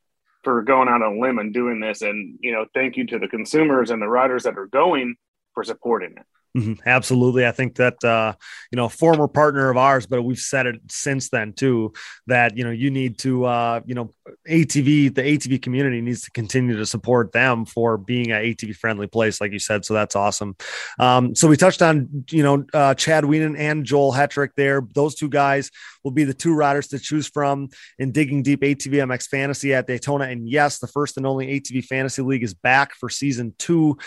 for 0.45 0.63
going 0.63 0.89
out 0.89 1.03
on 1.03 1.17
a 1.17 1.21
limb 1.21 1.39
and 1.39 1.55
doing 1.55 1.81
this, 1.81 2.03
and 2.03 2.39
you 2.41 2.53
know, 2.53 2.67
thank 2.75 2.97
you 2.97 3.07
to 3.07 3.19
the 3.19 3.29
consumers 3.29 3.91
and 3.91 4.03
the 4.03 4.09
riders 4.09 4.45
that 4.45 4.59
are 4.59 4.67
going 4.67 5.17
for 5.55 5.65
supporting 5.65 6.15
it. 6.17 6.27
Mm-hmm. 6.59 6.89
Absolutely. 6.89 7.47
I 7.47 7.53
think 7.53 7.77
that, 7.77 8.03
uh, 8.03 8.35
you 8.73 8.77
know, 8.77 8.89
former 8.89 9.29
partner 9.29 9.71
of 9.71 9.77
ours, 9.77 10.07
but 10.07 10.23
we've 10.23 10.39
said 10.39 10.67
it 10.67 10.81
since 10.89 11.29
then 11.29 11.53
too, 11.53 11.93
that, 12.27 12.57
you 12.57 12.65
know, 12.65 12.71
you 12.71 12.91
need 12.91 13.19
to, 13.19 13.45
uh, 13.45 13.81
you 13.87 13.95
know, 13.95 14.13
ATV, 14.49 15.15
the 15.15 15.23
ATV 15.23 15.63
community 15.63 16.01
needs 16.01 16.23
to 16.23 16.31
continue 16.33 16.77
to 16.77 16.87
support 16.87 17.33
them 17.33 17.65
for 17.65 17.97
being 17.97 18.33
an 18.33 18.43
ATV 18.43 18.75
friendly 18.75 19.07
place, 19.07 19.41
like 19.41 19.53
you 19.53 19.59
said. 19.59 19.85
So 19.85 19.95
that's 19.95 20.17
awesome. 20.17 20.57
Um, 20.99 21.35
so 21.35 21.49
we 21.49 21.57
touched 21.57 21.83
on, 21.83 22.25
you 22.31 22.43
know, 22.43 22.65
uh, 22.75 22.95
Chad 22.95 23.25
Wienen 23.25 23.57
and 23.59 23.85
Joel 23.85 24.13
Hetrick 24.13 24.51
there. 24.57 24.83
Those 24.95 25.15
two 25.15 25.29
guys 25.29 25.71
will 26.03 26.11
be 26.11 26.25
the 26.25 26.35
two 26.35 26.55
riders 26.55 26.89
to 26.89 26.99
choose 26.99 27.29
from 27.29 27.69
in 27.99 28.13
digging 28.13 28.43
deep 28.43 28.63
ATV 28.63 28.95
MX 28.95 29.29
fantasy 29.29 29.75
at 29.75 29.87
Daytona. 29.87 30.25
And 30.25 30.49
yes, 30.49 30.79
the 30.79 30.87
first 30.87 31.17
and 31.17 31.27
only 31.27 31.61
ATV 31.61 31.85
fantasy 31.85 32.23
league 32.23 32.43
is 32.43 32.55
back 32.55 32.95
for 32.95 33.09
season 33.09 33.55
two 33.59 33.99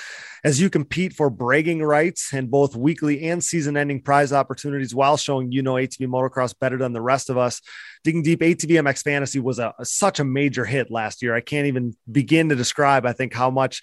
as 0.44 0.60
you 0.60 0.70
compete 0.70 1.14
for 1.14 1.30
bragging 1.30 1.84
rights 1.84 2.34
and 2.34 2.40
both 2.47 2.75
weekly 2.75 3.30
and 3.30 3.43
season 3.43 3.77
ending 3.77 4.01
prize 4.01 4.34
opportunities 4.34 4.95
while 4.95 5.17
showing 5.17 5.51
you 5.51 5.62
know 5.62 5.73
ATV 5.73 6.08
motocross 6.08 6.58
better 6.58 6.77
than 6.77 6.93
the 6.93 7.01
rest 7.01 7.30
of 7.30 7.38
us. 7.38 7.62
Digging 8.04 8.23
Deep 8.23 8.39
ATV 8.39 8.82
MX 8.82 9.04
Fantasy 9.04 9.39
was 9.39 9.60
a, 9.60 9.73
a, 9.77 9.86
such 9.86 10.19
a 10.19 10.23
major 10.23 10.65
hit 10.65 10.89
last 10.89 11.21
year. 11.21 11.36
I 11.36 11.41
can't 11.41 11.67
even 11.67 11.95
begin 12.12 12.49
to 12.49 12.56
describe, 12.56 13.06
I 13.06 13.13
think, 13.13 13.34
how 13.34 13.49
much 13.49 13.82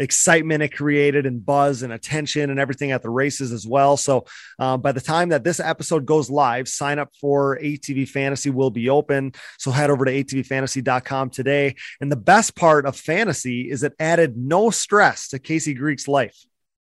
excitement 0.00 0.62
it 0.62 0.74
created 0.74 1.26
and 1.26 1.44
buzz 1.44 1.82
and 1.82 1.92
attention 1.92 2.50
and 2.50 2.58
everything 2.58 2.90
at 2.90 3.02
the 3.02 3.10
races 3.10 3.52
as 3.52 3.66
well. 3.66 3.96
So 3.96 4.24
uh, 4.58 4.76
by 4.78 4.92
the 4.92 5.00
time 5.00 5.28
that 5.28 5.44
this 5.44 5.60
episode 5.60 6.06
goes 6.06 6.30
live, 6.30 6.68
sign 6.68 6.98
up 6.98 7.10
for 7.20 7.58
ATV 7.58 8.08
Fantasy 8.08 8.50
will 8.50 8.70
be 8.70 8.88
open. 8.88 9.32
So 9.58 9.70
head 9.70 9.90
over 9.90 10.04
to 10.04 10.12
atvfantasy.com 10.12 11.30
today. 11.30 11.76
And 12.00 12.10
the 12.10 12.16
best 12.16 12.56
part 12.56 12.86
of 12.86 12.96
fantasy 12.96 13.70
is 13.70 13.82
it 13.82 13.92
added 14.00 14.36
no 14.36 14.70
stress 14.70 15.28
to 15.28 15.38
Casey 15.38 15.74
Greek's 15.74 16.08
life. 16.08 16.36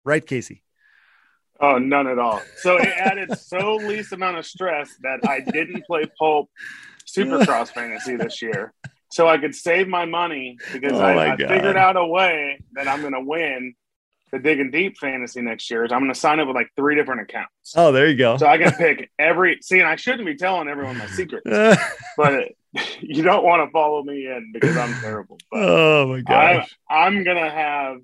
Right, 0.04 0.24
Casey? 0.24 0.62
Oh, 1.60 1.78
none 1.78 2.06
at 2.06 2.18
all. 2.18 2.40
So 2.58 2.76
it 2.76 2.88
added 2.88 3.38
so 3.38 3.76
least 3.76 4.12
amount 4.12 4.38
of 4.38 4.46
stress 4.46 4.94
that 5.02 5.20
I 5.28 5.40
didn't 5.40 5.86
play 5.86 6.04
Pulp 6.18 6.50
Supercross 7.06 7.70
Fantasy 7.70 8.16
this 8.16 8.42
year 8.42 8.74
so 9.10 9.28
I 9.28 9.38
could 9.38 9.54
save 9.54 9.88
my 9.88 10.04
money 10.04 10.58
because 10.72 10.92
oh 10.92 11.00
I, 11.00 11.32
I 11.32 11.36
figured 11.36 11.76
out 11.76 11.96
a 11.96 12.06
way 12.06 12.60
that 12.72 12.88
I'm 12.88 13.00
going 13.00 13.14
to 13.14 13.20
win 13.20 13.74
the 14.32 14.38
digging 14.38 14.70
deep 14.70 14.98
fantasy 14.98 15.40
next 15.40 15.70
year. 15.70 15.84
Is 15.84 15.92
I'm 15.92 16.00
going 16.00 16.12
to 16.12 16.18
sign 16.18 16.40
up 16.40 16.48
with 16.48 16.56
like 16.56 16.70
three 16.76 16.96
different 16.96 17.22
accounts. 17.22 17.72
Oh, 17.74 17.92
there 17.92 18.08
you 18.08 18.16
go. 18.16 18.36
So 18.36 18.46
I 18.46 18.58
can 18.58 18.72
pick 18.72 19.10
every. 19.18 19.58
See, 19.62 19.78
and 19.78 19.88
I 19.88 19.96
shouldn't 19.96 20.26
be 20.26 20.36
telling 20.36 20.68
everyone 20.68 20.98
my 20.98 21.06
secrets, 21.06 21.48
but 22.16 22.48
you 23.00 23.22
don't 23.22 23.44
want 23.44 23.66
to 23.66 23.72
follow 23.72 24.02
me 24.02 24.26
in 24.26 24.50
because 24.52 24.76
I'm 24.76 24.92
terrible. 25.00 25.38
But 25.50 25.60
oh 25.62 26.06
my 26.08 26.20
gosh. 26.20 26.76
I, 26.88 27.06
I'm 27.06 27.24
gonna 27.24 27.50
have. 27.50 27.98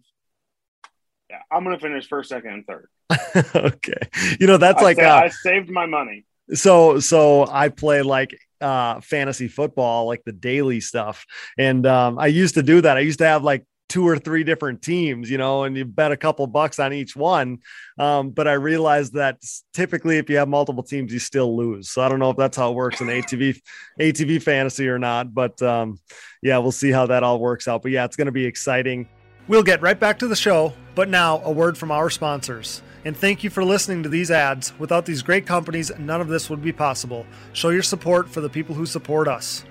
Yeah, 1.29 1.41
I'm 1.51 1.65
gonna 1.65 1.79
finish 1.79 2.09
first, 2.09 2.29
second, 2.29 2.53
and 2.53 2.67
third. 2.67 2.89
okay. 3.55 4.09
You 4.41 4.47
know 4.47 4.57
that's 4.57 4.81
I 4.81 4.85
like 4.85 4.97
sa- 4.97 5.19
uh, 5.19 5.23
I 5.25 5.29
saved 5.29 5.71
my 5.71 5.87
money. 5.87 6.25
so 6.55 7.01
so 7.01 7.47
I 7.47 7.69
play 7.69 8.03
like 8.03 8.39
uh 8.61 9.01
fantasy 9.01 9.49
football, 9.49 10.07
like 10.07 10.23
the 10.25 10.33
daily 10.33 10.81
stuff. 10.81 11.27
And 11.59 11.87
um 11.87 12.19
I 12.19 12.29
used 12.29 12.55
to 12.55 12.63
do 12.63 12.81
that. 12.81 12.97
I 12.97 13.01
used 13.01 13.19
to 13.19 13.27
have 13.27 13.43
like 13.43 13.65
two 13.89 14.09
or 14.09 14.17
three 14.19 14.43
different 14.43 14.81
teams, 14.81 15.29
you 15.29 15.37
know, 15.37 15.65
and 15.65 15.77
you 15.77 15.85
bet 15.85 16.13
a 16.13 16.17
couple 16.17 16.47
bucks 16.47 16.79
on 16.79 16.95
each 16.95 17.15
one. 17.15 17.59
Um, 17.99 18.31
but 18.31 18.49
I 18.49 18.55
realized 18.55 19.13
that 19.15 19.37
typically 19.75 20.17
if 20.17 20.31
you 20.31 20.39
have 20.39 20.49
multiple 20.49 20.83
teams, 20.83 21.13
you 21.13 21.19
still 21.19 21.55
lose. 21.55 21.91
So 21.91 22.01
I 22.01 22.09
don't 22.09 22.19
know 22.19 22.31
if 22.31 22.39
that's 22.39 22.57
how 22.57 22.71
it 22.71 22.75
works 22.75 23.03
in 23.03 23.09
ATV 23.09 23.61
ATV 24.01 24.43
fantasy 24.43 24.89
or 24.89 24.99
not, 24.99 25.35
but 25.35 25.61
um 25.63 25.99
yeah, 26.43 26.59
we'll 26.59 26.73
see 26.73 26.91
how 26.91 27.07
that 27.07 27.23
all 27.23 27.39
works 27.39 27.69
out. 27.69 27.83
But 27.83 27.91
yeah, 27.93 28.05
it's 28.05 28.17
gonna 28.17 28.33
be 28.33 28.47
exciting. 28.47 29.09
We'll 29.49 29.65
get 29.65 29.83
right 29.83 29.99
back 29.99 30.21
to 30.21 30.29
the 30.29 30.37
show, 30.37 30.73
but 30.95 31.09
now 31.09 31.43
a 31.45 31.51
word 31.51 31.77
from 31.77 31.91
our 31.91 32.09
sponsors. 32.11 32.81
And 33.05 33.17
thank 33.17 33.43
you 33.43 33.51
for 33.51 33.65
listening 33.65 34.05
to 34.05 34.09
these 34.09 34.31
ads. 34.31 34.73
Without 34.79 35.07
these 35.07 35.23
great 35.23 35.45
companies, 35.45 35.91
none 35.99 36.21
of 36.21 36.29
this 36.29 36.49
would 36.49 36.63
be 36.63 36.73
possible. 36.73 37.27
Show 37.53 37.71
your 37.71 37.83
support 37.83 38.29
for 38.29 38.41
the 38.41 38.49
people 38.49 38.77
who 38.77 38.87
support 38.87 39.27
us. 39.27 39.65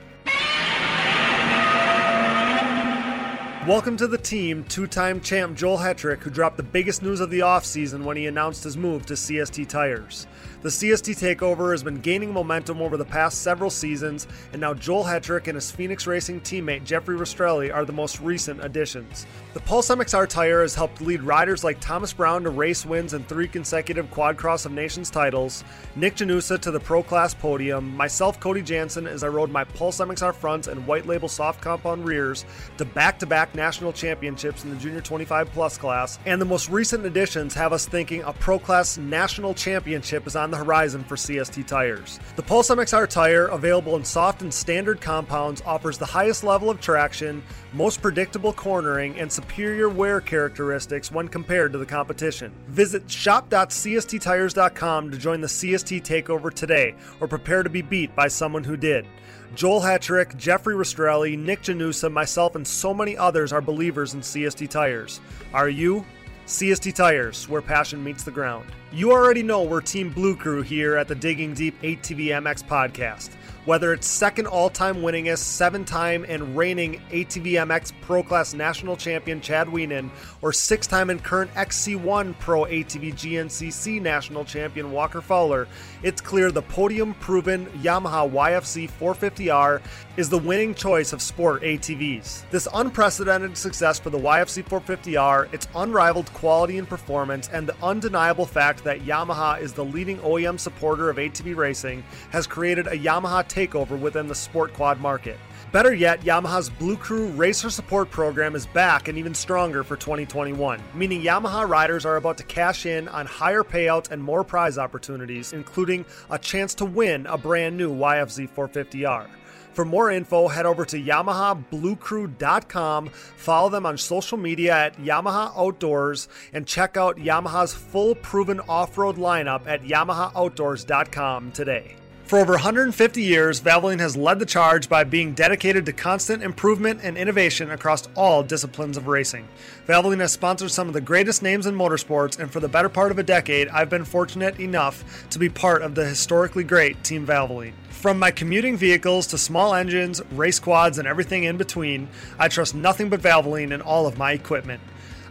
Welcome 3.67 3.95
to 3.97 4.07
the 4.07 4.17
team, 4.17 4.65
two 4.65 4.85
time 4.85 5.21
champ 5.21 5.55
Joel 5.55 5.77
Hetrick, 5.77 6.19
who 6.19 6.29
dropped 6.29 6.57
the 6.57 6.63
biggest 6.63 7.03
news 7.03 7.21
of 7.21 7.29
the 7.29 7.39
offseason 7.39 8.03
when 8.03 8.17
he 8.17 8.25
announced 8.25 8.65
his 8.65 8.75
move 8.75 9.05
to 9.05 9.13
CST 9.13 9.69
Tires. 9.69 10.27
The 10.61 10.69
CST 10.69 11.17
takeover 11.17 11.71
has 11.71 11.81
been 11.81 12.01
gaining 12.01 12.31
momentum 12.31 12.83
over 12.83 12.95
the 12.95 13.03
past 13.03 13.41
several 13.41 13.71
seasons, 13.71 14.27
and 14.51 14.61
now 14.61 14.75
Joel 14.75 15.05
Hetrick 15.05 15.47
and 15.47 15.55
his 15.55 15.71
Phoenix 15.71 16.05
Racing 16.05 16.41
teammate 16.41 16.83
Jeffrey 16.83 17.17
Rastrelli 17.17 17.73
are 17.73 17.83
the 17.83 17.91
most 17.91 18.21
recent 18.21 18.63
additions. 18.63 19.25
The 19.55 19.59
Pulse 19.61 19.89
MXR 19.89 20.29
tire 20.29 20.61
has 20.61 20.75
helped 20.75 21.01
lead 21.01 21.23
riders 21.23 21.63
like 21.63 21.79
Thomas 21.79 22.13
Brown 22.13 22.43
to 22.43 22.51
race 22.51 22.85
wins 22.85 23.13
and 23.13 23.27
three 23.27 23.47
consecutive 23.47 24.11
Quad 24.11 24.37
Cross 24.37 24.65
of 24.65 24.71
Nations 24.71 25.09
titles, 25.09 25.63
Nick 25.95 26.17
Janusa 26.17 26.59
to 26.59 26.69
the 26.69 26.79
Pro 26.79 27.01
Class 27.01 27.33
podium, 27.33 27.97
myself, 27.97 28.39
Cody 28.39 28.61
Jansen, 28.61 29.07
as 29.07 29.23
I 29.23 29.29
rode 29.29 29.49
my 29.49 29.63
Pulse 29.63 29.97
MXR 29.97 30.35
fronts 30.35 30.67
and 30.67 30.85
white 30.85 31.07
label 31.07 31.27
soft 31.27 31.59
compound 31.59 32.05
rears 32.05 32.45
to 32.77 32.85
back 32.85 33.17
to 33.17 33.25
back 33.25 33.55
national 33.55 33.93
championships 33.93 34.63
in 34.63 34.69
the 34.69 34.75
Junior 34.75 35.01
25 35.01 35.51
Plus 35.53 35.79
class, 35.79 36.19
and 36.27 36.39
the 36.39 36.45
most 36.45 36.69
recent 36.69 37.03
additions 37.03 37.55
have 37.55 37.73
us 37.73 37.87
thinking 37.87 38.21
a 38.21 38.33
Pro 38.33 38.59
Class 38.59 38.99
national 38.99 39.55
championship 39.55 40.27
is 40.27 40.35
on 40.35 40.50
the 40.51 40.57
horizon 40.57 41.03
for 41.03 41.15
CST 41.15 41.65
tires. 41.65 42.19
The 42.35 42.43
Pulse 42.43 42.69
MXR 42.69 43.09
tire, 43.09 43.47
available 43.47 43.95
in 43.95 44.03
soft 44.03 44.41
and 44.41 44.53
standard 44.53 45.01
compounds, 45.01 45.61
offers 45.65 45.97
the 45.97 46.05
highest 46.05 46.43
level 46.43 46.69
of 46.69 46.79
traction, 46.79 47.43
most 47.73 48.01
predictable 48.01 48.53
cornering, 48.53 49.19
and 49.19 49.31
superior 49.31 49.89
wear 49.89 50.21
characteristics 50.21 51.11
when 51.11 51.27
compared 51.27 51.71
to 51.71 51.77
the 51.77 51.85
competition. 51.85 52.51
Visit 52.67 53.09
shop.csttires.com 53.09 55.11
to 55.11 55.17
join 55.17 55.41
the 55.41 55.47
CST 55.47 56.03
takeover 56.03 56.53
today 56.53 56.95
or 57.19 57.27
prepare 57.27 57.63
to 57.63 57.69
be 57.69 57.81
beat 57.81 58.15
by 58.15 58.27
someone 58.27 58.63
who 58.63 58.77
did. 58.77 59.07
Joel 59.53 59.81
Hetrick, 59.81 60.37
Jeffrey 60.37 60.75
Rastrelli, 60.75 61.37
Nick 61.37 61.61
Janusa, 61.61 62.11
myself, 62.11 62.55
and 62.55 62.65
so 62.65 62.93
many 62.93 63.17
others 63.17 63.51
are 63.51 63.61
believers 63.61 64.13
in 64.13 64.21
CST 64.21 64.69
tires. 64.69 65.19
Are 65.53 65.67
you? 65.67 66.05
CST 66.51 66.93
Tires, 66.93 67.47
where 67.47 67.61
passion 67.61 68.03
meets 68.03 68.23
the 68.23 68.31
ground. 68.31 68.65
You 68.91 69.13
already 69.13 69.41
know 69.41 69.63
we're 69.63 69.79
Team 69.79 70.09
Blue 70.09 70.35
Crew 70.35 70.61
here 70.61 70.97
at 70.97 71.07
the 71.07 71.15
Digging 71.15 71.53
Deep 71.53 71.81
ATV 71.81 72.25
MX 72.27 72.65
podcast. 72.65 73.29
Whether 73.63 73.93
it's 73.93 74.05
second 74.05 74.47
all 74.47 74.69
time 74.69 74.97
winningest, 74.97 75.37
seven 75.37 75.85
time 75.85 76.25
and 76.27 76.57
reigning 76.57 77.01
ATV 77.09 77.53
MX 77.53 77.93
Pro 78.01 78.21
Class 78.21 78.53
National 78.53 78.97
Champion 78.97 79.39
Chad 79.39 79.67
Wienen, 79.67 80.09
or 80.41 80.51
six 80.51 80.87
time 80.87 81.09
and 81.09 81.23
current 81.23 81.53
XC1 81.53 82.37
Pro 82.39 82.65
ATV 82.65 83.13
GNCC 83.13 84.01
National 84.01 84.43
Champion 84.43 84.91
Walker 84.91 85.21
Fowler, 85.21 85.69
it's 86.03 86.19
clear 86.19 86.51
the 86.51 86.61
podium 86.63 87.13
proven 87.15 87.67
Yamaha 87.83 88.29
YFZ 88.31 88.89
450R 88.99 89.81
is 90.17 90.29
the 90.29 90.37
winning 90.37 90.73
choice 90.73 91.13
of 91.13 91.21
sport 91.21 91.61
ATVs. 91.61 92.49
This 92.49 92.67
unprecedented 92.73 93.55
success 93.55 93.99
for 93.99 94.09
the 94.09 94.17
YFZ 94.17 94.65
450R, 94.65 95.53
its 95.53 95.67
unrivaled 95.75 96.33
quality 96.33 96.79
and 96.79 96.89
performance, 96.89 97.49
and 97.49 97.67
the 97.67 97.75
undeniable 97.83 98.45
fact 98.45 98.83
that 98.83 99.01
Yamaha 99.01 99.61
is 99.61 99.73
the 99.73 99.85
leading 99.85 100.17
OEM 100.19 100.59
supporter 100.59 101.09
of 101.09 101.17
ATV 101.17 101.55
racing 101.55 102.03
has 102.31 102.47
created 102.47 102.87
a 102.87 102.97
Yamaha 102.97 103.47
takeover 103.47 103.99
within 103.99 104.27
the 104.27 104.35
sport 104.35 104.73
quad 104.73 104.99
market. 104.99 105.37
Better 105.71 105.93
yet, 105.93 106.21
Yamaha's 106.21 106.69
Blue 106.69 106.97
Crew 106.97 107.27
Racer 107.27 107.69
Support 107.69 108.11
Program 108.11 108.55
is 108.55 108.65
back 108.65 109.07
and 109.07 109.17
even 109.17 109.33
stronger 109.33 109.85
for 109.85 109.95
2021, 109.95 110.83
meaning 110.93 111.21
Yamaha 111.21 111.65
riders 111.65 112.05
are 112.05 112.17
about 112.17 112.37
to 112.39 112.43
cash 112.43 112.85
in 112.85 113.07
on 113.07 113.25
higher 113.25 113.63
payouts 113.63 114.11
and 114.11 114.21
more 114.21 114.43
prize 114.43 114.77
opportunities, 114.77 115.53
including 115.53 116.03
a 116.29 116.37
chance 116.37 116.75
to 116.75 116.83
win 116.83 117.25
a 117.25 117.37
brand 117.37 117.77
new 117.77 117.95
YFZ 117.95 118.49
450R. 118.49 119.27
For 119.71 119.85
more 119.85 120.11
info, 120.11 120.49
head 120.49 120.65
over 120.65 120.83
to 120.83 121.01
YamahaBlueCrew.com, 121.01 123.07
follow 123.07 123.69
them 123.69 123.85
on 123.85 123.97
social 123.97 124.37
media 124.37 124.75
at 124.75 124.97
Yamaha 124.97 125.57
Outdoors, 125.57 126.27
and 126.51 126.67
check 126.67 126.97
out 126.97 127.15
Yamaha's 127.15 127.73
full 127.73 128.15
proven 128.15 128.59
off 128.59 128.97
road 128.97 129.15
lineup 129.15 129.65
at 129.67 129.83
YamahaOutdoors.com 129.83 131.53
today. 131.53 131.95
For 132.31 132.39
over 132.39 132.53
150 132.53 133.21
years, 133.21 133.59
Valvoline 133.59 133.99
has 133.99 134.15
led 134.15 134.39
the 134.39 134.45
charge 134.45 134.87
by 134.87 135.03
being 135.03 135.33
dedicated 135.33 135.85
to 135.85 135.91
constant 135.91 136.41
improvement 136.41 137.01
and 137.03 137.17
innovation 137.17 137.71
across 137.71 138.07
all 138.15 138.41
disciplines 138.41 138.95
of 138.95 139.07
racing. 139.07 139.49
Valvoline 139.85 140.21
has 140.21 140.31
sponsored 140.31 140.71
some 140.71 140.87
of 140.87 140.93
the 140.93 141.01
greatest 141.01 141.43
names 141.43 141.65
in 141.65 141.75
motorsports, 141.75 142.39
and 142.39 142.49
for 142.49 142.61
the 142.61 142.69
better 142.69 142.87
part 142.87 143.11
of 143.11 143.19
a 143.19 143.23
decade, 143.23 143.67
I've 143.67 143.89
been 143.89 144.05
fortunate 144.05 144.61
enough 144.61 145.27
to 145.31 145.39
be 145.39 145.49
part 145.49 145.81
of 145.81 145.93
the 145.93 146.05
historically 146.05 146.63
great 146.63 147.03
Team 147.03 147.27
Valvoline. 147.27 147.73
From 147.89 148.17
my 148.17 148.31
commuting 148.31 148.77
vehicles 148.77 149.27
to 149.27 149.37
small 149.37 149.75
engines, 149.75 150.21
race 150.31 150.57
quads, 150.57 150.99
and 150.99 151.07
everything 151.09 151.43
in 151.43 151.57
between, 151.57 152.07
I 152.39 152.47
trust 152.47 152.73
nothing 152.75 153.09
but 153.09 153.19
Valvoline 153.19 153.73
in 153.73 153.81
all 153.81 154.07
of 154.07 154.17
my 154.17 154.31
equipment. 154.31 154.79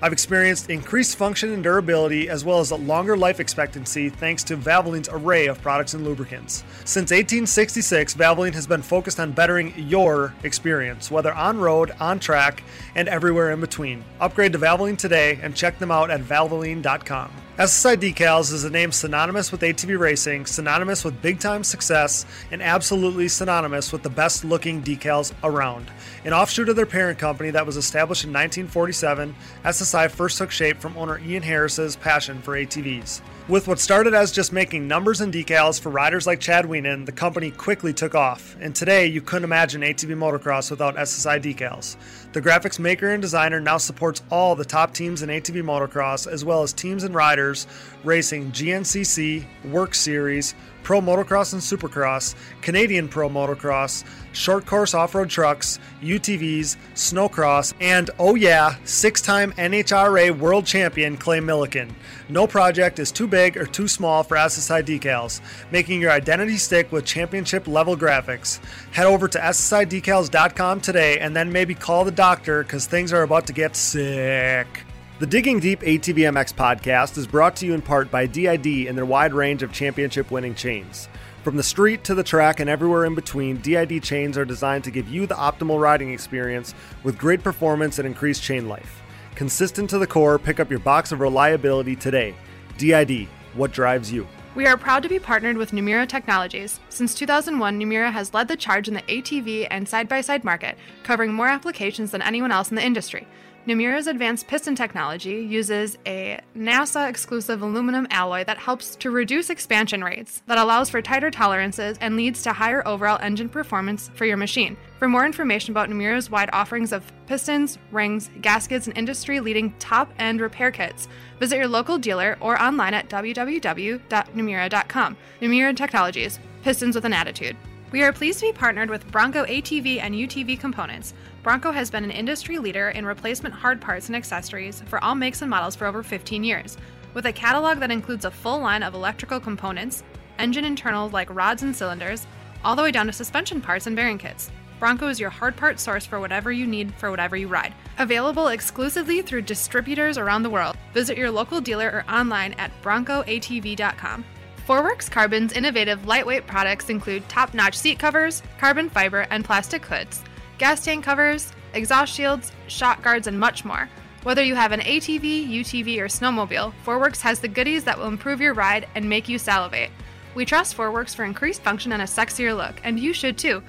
I've 0.02 0.12
experienced 0.12 0.70
increased 0.70 1.16
function 1.16 1.52
and 1.52 1.62
durability 1.62 2.30
as 2.30 2.44
well 2.44 2.60
as 2.60 2.70
a 2.70 2.76
longer 2.76 3.16
life 3.16 3.38
expectancy 3.38 4.08
thanks 4.08 4.42
to 4.44 4.56
Valvoline's 4.56 5.10
array 5.12 5.46
of 5.46 5.60
products 5.60 5.92
and 5.92 6.04
lubricants. 6.04 6.64
Since 6.86 7.10
1866, 7.10 8.14
Valvoline 8.14 8.54
has 8.54 8.66
been 8.66 8.80
focused 8.80 9.20
on 9.20 9.32
bettering 9.32 9.74
your 9.76 10.32
experience, 10.42 11.10
whether 11.10 11.34
on 11.34 11.58
road, 11.58 11.92
on 12.00 12.18
track, 12.18 12.62
and 12.94 13.08
everywhere 13.08 13.50
in 13.50 13.60
between. 13.60 14.02
Upgrade 14.20 14.52
to 14.54 14.58
Valvoline 14.58 14.96
today 14.96 15.38
and 15.42 15.54
check 15.54 15.78
them 15.78 15.90
out 15.90 16.10
at 16.10 16.20
valvoline.com. 16.20 17.30
SSI 17.60 17.98
Decals 17.98 18.54
is 18.54 18.64
a 18.64 18.70
name 18.70 18.90
synonymous 18.90 19.52
with 19.52 19.60
ATV 19.60 19.98
racing, 19.98 20.46
synonymous 20.46 21.04
with 21.04 21.20
big 21.20 21.38
time 21.38 21.62
success, 21.62 22.24
and 22.50 22.62
absolutely 22.62 23.28
synonymous 23.28 23.92
with 23.92 24.02
the 24.02 24.08
best 24.08 24.46
looking 24.46 24.82
decals 24.82 25.34
around. 25.44 25.90
An 26.24 26.32
offshoot 26.32 26.70
of 26.70 26.76
their 26.76 26.86
parent 26.86 27.18
company 27.18 27.50
that 27.50 27.66
was 27.66 27.76
established 27.76 28.24
in 28.24 28.30
1947, 28.30 29.34
SSI 29.62 30.10
first 30.10 30.38
took 30.38 30.50
shape 30.50 30.78
from 30.78 30.96
owner 30.96 31.18
Ian 31.18 31.42
Harris's 31.42 31.96
passion 31.96 32.40
for 32.40 32.54
ATVs. 32.56 33.20
With 33.46 33.68
what 33.68 33.78
started 33.78 34.14
as 34.14 34.32
just 34.32 34.54
making 34.54 34.88
numbers 34.88 35.20
and 35.20 35.30
decals 35.30 35.78
for 35.78 35.90
riders 35.90 36.26
like 36.26 36.40
Chad 36.40 36.64
Wienen, 36.64 37.04
the 37.04 37.12
company 37.12 37.50
quickly 37.50 37.92
took 37.92 38.14
off, 38.14 38.56
and 38.60 38.74
today 38.74 39.04
you 39.04 39.20
couldn't 39.20 39.44
imagine 39.44 39.82
ATV 39.82 40.14
motocross 40.14 40.70
without 40.70 40.96
SSI 40.96 41.42
decals. 41.42 41.96
The 42.32 42.40
graphics 42.40 42.78
maker 42.78 43.10
and 43.10 43.20
designer 43.20 43.60
now 43.60 43.78
supports 43.78 44.22
all 44.30 44.54
the 44.54 44.64
top 44.64 44.94
teams 44.94 45.22
in 45.22 45.30
ATV 45.30 45.64
motocross, 45.64 46.30
as 46.30 46.44
well 46.44 46.62
as 46.62 46.72
teams 46.72 47.02
and 47.02 47.12
riders 47.12 47.66
racing 48.04 48.52
GNCC, 48.52 49.44
WORCS 49.64 49.98
Series, 49.98 50.54
Pro 50.82 51.00
Motocross 51.00 51.52
and 51.52 51.62
Supercross, 51.62 52.34
Canadian 52.62 53.08
Pro 53.08 53.28
Motocross, 53.28 54.04
short 54.32 54.66
course 54.66 54.94
off 54.94 55.14
road 55.14 55.30
trucks, 55.30 55.78
UTVs, 56.02 56.76
snowcross, 56.94 57.74
and 57.80 58.10
oh 58.18 58.34
yeah, 58.34 58.76
six 58.84 59.20
time 59.20 59.52
NHRA 59.52 60.36
World 60.38 60.66
Champion 60.66 61.16
Clay 61.16 61.38
Millican. 61.38 61.90
No 62.28 62.46
project 62.46 62.98
is 62.98 63.10
too 63.12 63.26
big 63.26 63.56
or 63.56 63.66
too 63.66 63.88
small 63.88 64.22
for 64.22 64.36
SSI 64.36 64.82
decals, 64.84 65.40
making 65.70 66.00
your 66.00 66.10
identity 66.10 66.56
stick 66.56 66.92
with 66.92 67.04
championship 67.04 67.66
level 67.66 67.96
graphics. 67.96 68.60
Head 68.92 69.06
over 69.06 69.28
to 69.28 69.38
SSIDecals.com 69.38 70.80
today 70.80 71.18
and 71.18 71.34
then 71.34 71.52
maybe 71.52 71.74
call 71.74 72.04
the 72.04 72.10
doctor 72.10 72.62
because 72.62 72.86
things 72.86 73.12
are 73.12 73.22
about 73.22 73.46
to 73.46 73.52
get 73.52 73.76
sick. 73.76 74.84
The 75.20 75.26
Digging 75.26 75.60
Deep 75.60 75.80
ATVMX 75.80 76.54
podcast 76.54 77.18
is 77.18 77.26
brought 77.26 77.54
to 77.56 77.66
you 77.66 77.74
in 77.74 77.82
part 77.82 78.10
by 78.10 78.24
DID 78.24 78.88
and 78.88 78.96
their 78.96 79.04
wide 79.04 79.34
range 79.34 79.62
of 79.62 79.70
championship 79.70 80.30
winning 80.30 80.54
chains. 80.54 81.10
From 81.44 81.58
the 81.58 81.62
street 81.62 82.04
to 82.04 82.14
the 82.14 82.22
track 82.22 82.58
and 82.58 82.70
everywhere 82.70 83.04
in 83.04 83.14
between, 83.14 83.60
DID 83.60 84.02
chains 84.02 84.38
are 84.38 84.46
designed 84.46 84.82
to 84.84 84.90
give 84.90 85.10
you 85.10 85.26
the 85.26 85.34
optimal 85.34 85.78
riding 85.78 86.10
experience 86.10 86.72
with 87.02 87.18
great 87.18 87.42
performance 87.42 87.98
and 87.98 88.06
increased 88.06 88.42
chain 88.42 88.66
life. 88.66 89.02
Consistent 89.34 89.90
to 89.90 89.98
the 89.98 90.06
core, 90.06 90.38
pick 90.38 90.58
up 90.58 90.70
your 90.70 90.80
box 90.80 91.12
of 91.12 91.20
reliability 91.20 91.96
today. 91.96 92.34
DID, 92.78 93.28
what 93.52 93.72
drives 93.72 94.10
you? 94.10 94.26
We 94.54 94.64
are 94.64 94.78
proud 94.78 95.02
to 95.02 95.08
be 95.10 95.18
partnered 95.18 95.58
with 95.58 95.72
Namura 95.72 96.08
Technologies. 96.08 96.80
Since 96.88 97.14
2001, 97.16 97.78
Namura 97.78 98.10
has 98.10 98.32
led 98.32 98.48
the 98.48 98.56
charge 98.56 98.88
in 98.88 98.94
the 98.94 99.02
ATV 99.02 99.68
and 99.70 99.86
side 99.86 100.08
by 100.08 100.22
side 100.22 100.44
market, 100.44 100.78
covering 101.02 101.34
more 101.34 101.46
applications 101.48 102.10
than 102.10 102.22
anyone 102.22 102.50
else 102.50 102.70
in 102.70 102.76
the 102.76 102.84
industry. 102.84 103.26
Namura's 103.66 104.06
advanced 104.06 104.48
piston 104.48 104.74
technology 104.74 105.34
uses 105.34 105.98
a 106.06 106.40
NASA 106.56 107.06
exclusive 107.08 107.60
aluminum 107.60 108.06
alloy 108.10 108.42
that 108.44 108.56
helps 108.56 108.96
to 108.96 109.10
reduce 109.10 109.50
expansion 109.50 110.02
rates, 110.02 110.42
that 110.46 110.56
allows 110.56 110.88
for 110.88 111.02
tighter 111.02 111.30
tolerances, 111.30 111.98
and 112.00 112.16
leads 112.16 112.42
to 112.42 112.54
higher 112.54 112.82
overall 112.88 113.18
engine 113.20 113.50
performance 113.50 114.10
for 114.14 114.24
your 114.24 114.38
machine. 114.38 114.78
For 114.98 115.08
more 115.08 115.26
information 115.26 115.72
about 115.72 115.90
Namura's 115.90 116.30
wide 116.30 116.48
offerings 116.54 116.90
of 116.90 117.12
pistons, 117.26 117.76
rings, 117.92 118.30
gaskets, 118.40 118.86
and 118.86 118.96
industry 118.96 119.40
leading 119.40 119.74
top 119.78 120.10
end 120.18 120.40
repair 120.40 120.70
kits, 120.70 121.06
visit 121.38 121.58
your 121.58 121.68
local 121.68 121.98
dealer 121.98 122.38
or 122.40 122.60
online 122.60 122.94
at 122.94 123.10
www.namura.com. 123.10 125.16
Namura 125.42 125.76
Technologies, 125.76 126.40
pistons 126.62 126.94
with 126.94 127.04
an 127.04 127.12
attitude. 127.12 127.58
We 127.92 128.04
are 128.04 128.12
pleased 128.12 128.38
to 128.38 128.46
be 128.46 128.52
partnered 128.52 128.88
with 128.88 129.10
Bronco 129.10 129.44
ATV 129.44 130.00
and 130.00 130.14
UTV 130.14 130.60
components. 130.60 131.12
Bronco 131.42 131.72
has 131.72 131.90
been 131.90 132.04
an 132.04 132.10
industry 132.10 132.58
leader 132.58 132.90
in 132.90 133.06
replacement 133.06 133.54
hard 133.54 133.80
parts 133.80 134.08
and 134.08 134.16
accessories 134.16 134.82
for 134.86 135.02
all 135.02 135.14
makes 135.14 135.40
and 135.40 135.50
models 135.50 135.74
for 135.74 135.86
over 135.86 136.02
15 136.02 136.44
years. 136.44 136.76
With 137.14 137.24
a 137.24 137.32
catalog 137.32 137.78
that 137.78 137.90
includes 137.90 138.26
a 138.26 138.30
full 138.30 138.60
line 138.60 138.82
of 138.82 138.92
electrical 138.92 139.40
components, 139.40 140.02
engine 140.38 140.66
internals 140.66 141.14
like 141.14 141.34
rods 141.34 141.62
and 141.62 141.74
cylinders, 141.74 142.26
all 142.62 142.76
the 142.76 142.82
way 142.82 142.90
down 142.90 143.06
to 143.06 143.12
suspension 143.12 143.62
parts 143.62 143.86
and 143.86 143.96
bearing 143.96 144.18
kits. 144.18 144.50
Bronco 144.78 145.08
is 145.08 145.18
your 145.18 145.30
hard 145.30 145.56
part 145.56 145.80
source 145.80 146.04
for 146.04 146.20
whatever 146.20 146.52
you 146.52 146.66
need 146.66 146.94
for 146.94 147.10
whatever 147.10 147.36
you 147.36 147.48
ride. 147.48 147.74
Available 147.98 148.48
exclusively 148.48 149.22
through 149.22 149.42
distributors 149.42 150.18
around 150.18 150.42
the 150.42 150.50
world. 150.50 150.76
Visit 150.92 151.16
your 151.16 151.30
local 151.30 151.60
dealer 151.60 151.88
or 151.88 152.12
online 152.14 152.52
at 152.54 152.70
broncoatv.com. 152.82 154.24
Forworks 154.66 155.10
Carbon's 155.10 155.54
innovative 155.54 156.06
lightweight 156.06 156.46
products 156.46 156.90
include 156.90 157.28
top 157.28 157.54
notch 157.54 157.76
seat 157.76 157.98
covers, 157.98 158.42
carbon 158.58 158.88
fiber, 158.88 159.26
and 159.30 159.44
plastic 159.44 159.84
hoods, 159.84 160.22
gas 160.60 160.84
tank 160.84 161.02
covers, 161.02 161.52
exhaust 161.72 162.14
shields, 162.14 162.52
shock 162.68 163.02
guards, 163.02 163.26
and 163.26 163.40
much 163.40 163.64
more. 163.64 163.88
Whether 164.24 164.44
you 164.44 164.54
have 164.54 164.72
an 164.72 164.80
ATV, 164.80 165.48
UTV, 165.48 165.98
or 165.98 166.04
snowmobile, 166.04 166.74
Forworks 166.84 167.22
has 167.22 167.40
the 167.40 167.48
goodies 167.48 167.82
that 167.84 167.98
will 167.98 168.08
improve 168.08 168.42
your 168.42 168.52
ride 168.52 168.86
and 168.94 169.08
make 169.08 169.26
you 169.26 169.38
salivate. 169.38 169.90
We 170.34 170.44
trust 170.44 170.76
Forworks 170.76 171.16
for 171.16 171.24
increased 171.24 171.62
function 171.62 171.92
and 171.92 172.02
a 172.02 172.04
sexier 172.04 172.54
look, 172.54 172.78
and 172.84 173.00
you 173.00 173.14
should 173.14 173.38
too. 173.38 173.62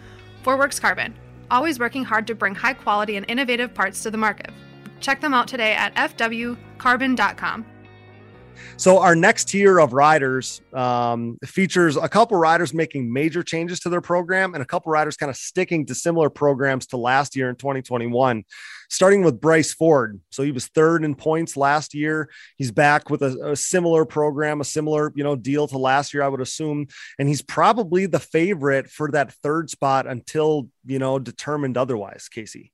Forworks 0.44 0.82
Carbon, 0.82 1.16
always 1.50 1.80
working 1.80 2.04
hard 2.04 2.28
to 2.28 2.36
bring 2.36 2.56
high 2.56 2.74
quality 2.74 3.16
and 3.16 3.26
innovative 3.30 3.74
parts 3.74 4.04
to 4.04 4.12
the 4.12 4.18
market. 4.18 4.50
Check 5.00 5.22
them 5.22 5.34
out 5.34 5.48
today 5.48 5.72
at 5.72 5.96
fwcarbon.com. 5.96 7.66
So 8.78 9.00
our 9.00 9.16
next 9.16 9.50
tier 9.50 9.80
of 9.80 9.94
riders 9.94 10.62
um, 10.74 11.38
features 11.46 11.98
a 11.98 12.10
couple 12.10 12.38
riders 12.38 12.74
making 12.74 13.12
major 13.12 13.44
changes 13.44 13.80
to 13.82 13.90
their 13.90 14.02
program 14.02 14.54
and 14.54 14.64
a 14.64 14.66
couple 14.66 14.92
riders 14.92 15.18
kind 15.18 15.30
of 15.30 15.36
sticking 15.36 15.86
to 15.86 15.96
similar 15.96 16.30
programs 16.30 16.88
to 16.88 16.98
last 16.98 17.36
year 17.36 17.50
in 17.50 17.56
2021. 17.56 18.44
Starting 18.90 19.24
with 19.24 19.40
Bryce 19.40 19.74
Ford. 19.74 20.20
So 20.32 20.44
he 20.44 20.52
was 20.52 20.68
third 20.68 21.06
in 21.06 21.16
points 21.16 21.56
last 21.56 21.94
year. 21.94 22.30
He's 22.58 22.72
back 22.72 23.10
with 23.10 23.22
a, 23.22 23.52
a 23.52 23.56
similar 23.56 24.04
program, 24.04 24.60
a 24.60 24.66
similar 24.66 25.14
you 25.16 25.24
know 25.24 25.36
deal 25.36 25.68
to 25.68 25.78
last 25.78 26.14
year, 26.14 26.24
I 26.24 26.28
would 26.28 26.42
assume, 26.42 26.88
and 27.18 27.30
he's 27.30 27.42
probably 27.42 28.06
the 28.06 28.20
favorite 28.20 28.90
for 28.90 29.10
that 29.12 29.32
third 29.32 29.70
spot 29.70 30.08
until 30.08 30.68
you 30.86 31.00
know 31.00 31.20
determined 31.20 31.78
otherwise. 31.78 32.28
Casey. 32.28 32.71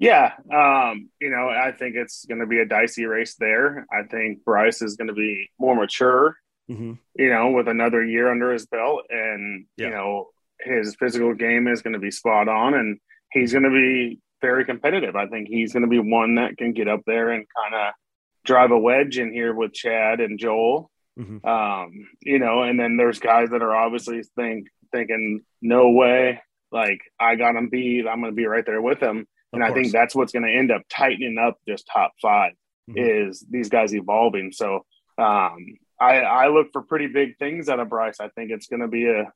Yeah, 0.00 0.32
um, 0.50 1.10
you 1.20 1.28
know, 1.28 1.50
I 1.50 1.72
think 1.72 1.94
it's 1.94 2.24
going 2.24 2.40
to 2.40 2.46
be 2.46 2.58
a 2.58 2.64
dicey 2.64 3.04
race 3.04 3.34
there. 3.38 3.86
I 3.92 4.04
think 4.08 4.42
Bryce 4.44 4.80
is 4.80 4.96
going 4.96 5.08
to 5.08 5.14
be 5.14 5.50
more 5.58 5.76
mature, 5.76 6.36
mm-hmm. 6.70 6.94
you 7.16 7.28
know, 7.28 7.50
with 7.50 7.68
another 7.68 8.02
year 8.02 8.30
under 8.30 8.50
his 8.50 8.64
belt, 8.64 9.02
and 9.10 9.66
yeah. 9.76 9.86
you 9.86 9.92
know, 9.92 10.28
his 10.58 10.96
physical 10.98 11.34
game 11.34 11.68
is 11.68 11.82
going 11.82 11.92
to 11.92 11.98
be 11.98 12.10
spot 12.10 12.48
on, 12.48 12.72
and 12.72 12.98
he's 13.30 13.52
going 13.52 13.64
to 13.64 13.70
be 13.70 14.20
very 14.40 14.64
competitive. 14.64 15.16
I 15.16 15.26
think 15.26 15.48
he's 15.48 15.74
going 15.74 15.82
to 15.82 15.88
be 15.88 15.98
one 15.98 16.36
that 16.36 16.56
can 16.56 16.72
get 16.72 16.88
up 16.88 17.02
there 17.06 17.28
and 17.28 17.44
kind 17.54 17.74
of 17.74 17.92
drive 18.46 18.70
a 18.70 18.78
wedge 18.78 19.18
in 19.18 19.30
here 19.30 19.54
with 19.54 19.74
Chad 19.74 20.20
and 20.20 20.38
Joel. 20.38 20.90
Mm-hmm. 21.18 21.46
Um, 21.46 22.08
you 22.22 22.38
know, 22.38 22.62
and 22.62 22.80
then 22.80 22.96
there's 22.96 23.18
guys 23.18 23.50
that 23.50 23.62
are 23.62 23.76
obviously 23.76 24.22
think 24.34 24.68
thinking, 24.92 25.42
no 25.60 25.90
way, 25.90 26.40
like 26.72 27.00
I 27.20 27.36
got 27.36 27.54
him 27.54 27.68
beat, 27.68 28.08
I'm 28.08 28.20
going 28.20 28.32
to 28.32 28.34
be 28.34 28.46
right 28.46 28.64
there 28.64 28.80
with 28.80 28.98
him 28.98 29.26
and 29.52 29.64
I 29.64 29.72
think 29.72 29.92
that's 29.92 30.14
what's 30.14 30.32
going 30.32 30.44
to 30.44 30.56
end 30.56 30.70
up 30.70 30.82
tightening 30.88 31.38
up 31.38 31.58
this 31.66 31.82
top 31.82 32.12
5 32.22 32.52
mm-hmm. 32.90 33.28
is 33.28 33.44
these 33.50 33.68
guys 33.68 33.94
evolving. 33.94 34.52
So 34.52 34.84
um, 35.18 35.76
I, 36.00 36.20
I 36.20 36.48
look 36.48 36.68
for 36.72 36.82
pretty 36.82 37.08
big 37.08 37.36
things 37.38 37.68
out 37.68 37.80
of 37.80 37.88
Bryce. 37.88 38.20
I 38.20 38.28
think 38.28 38.50
it's 38.50 38.66
going 38.66 38.80
to 38.80 38.88
be 38.88 39.06
a 39.06 39.32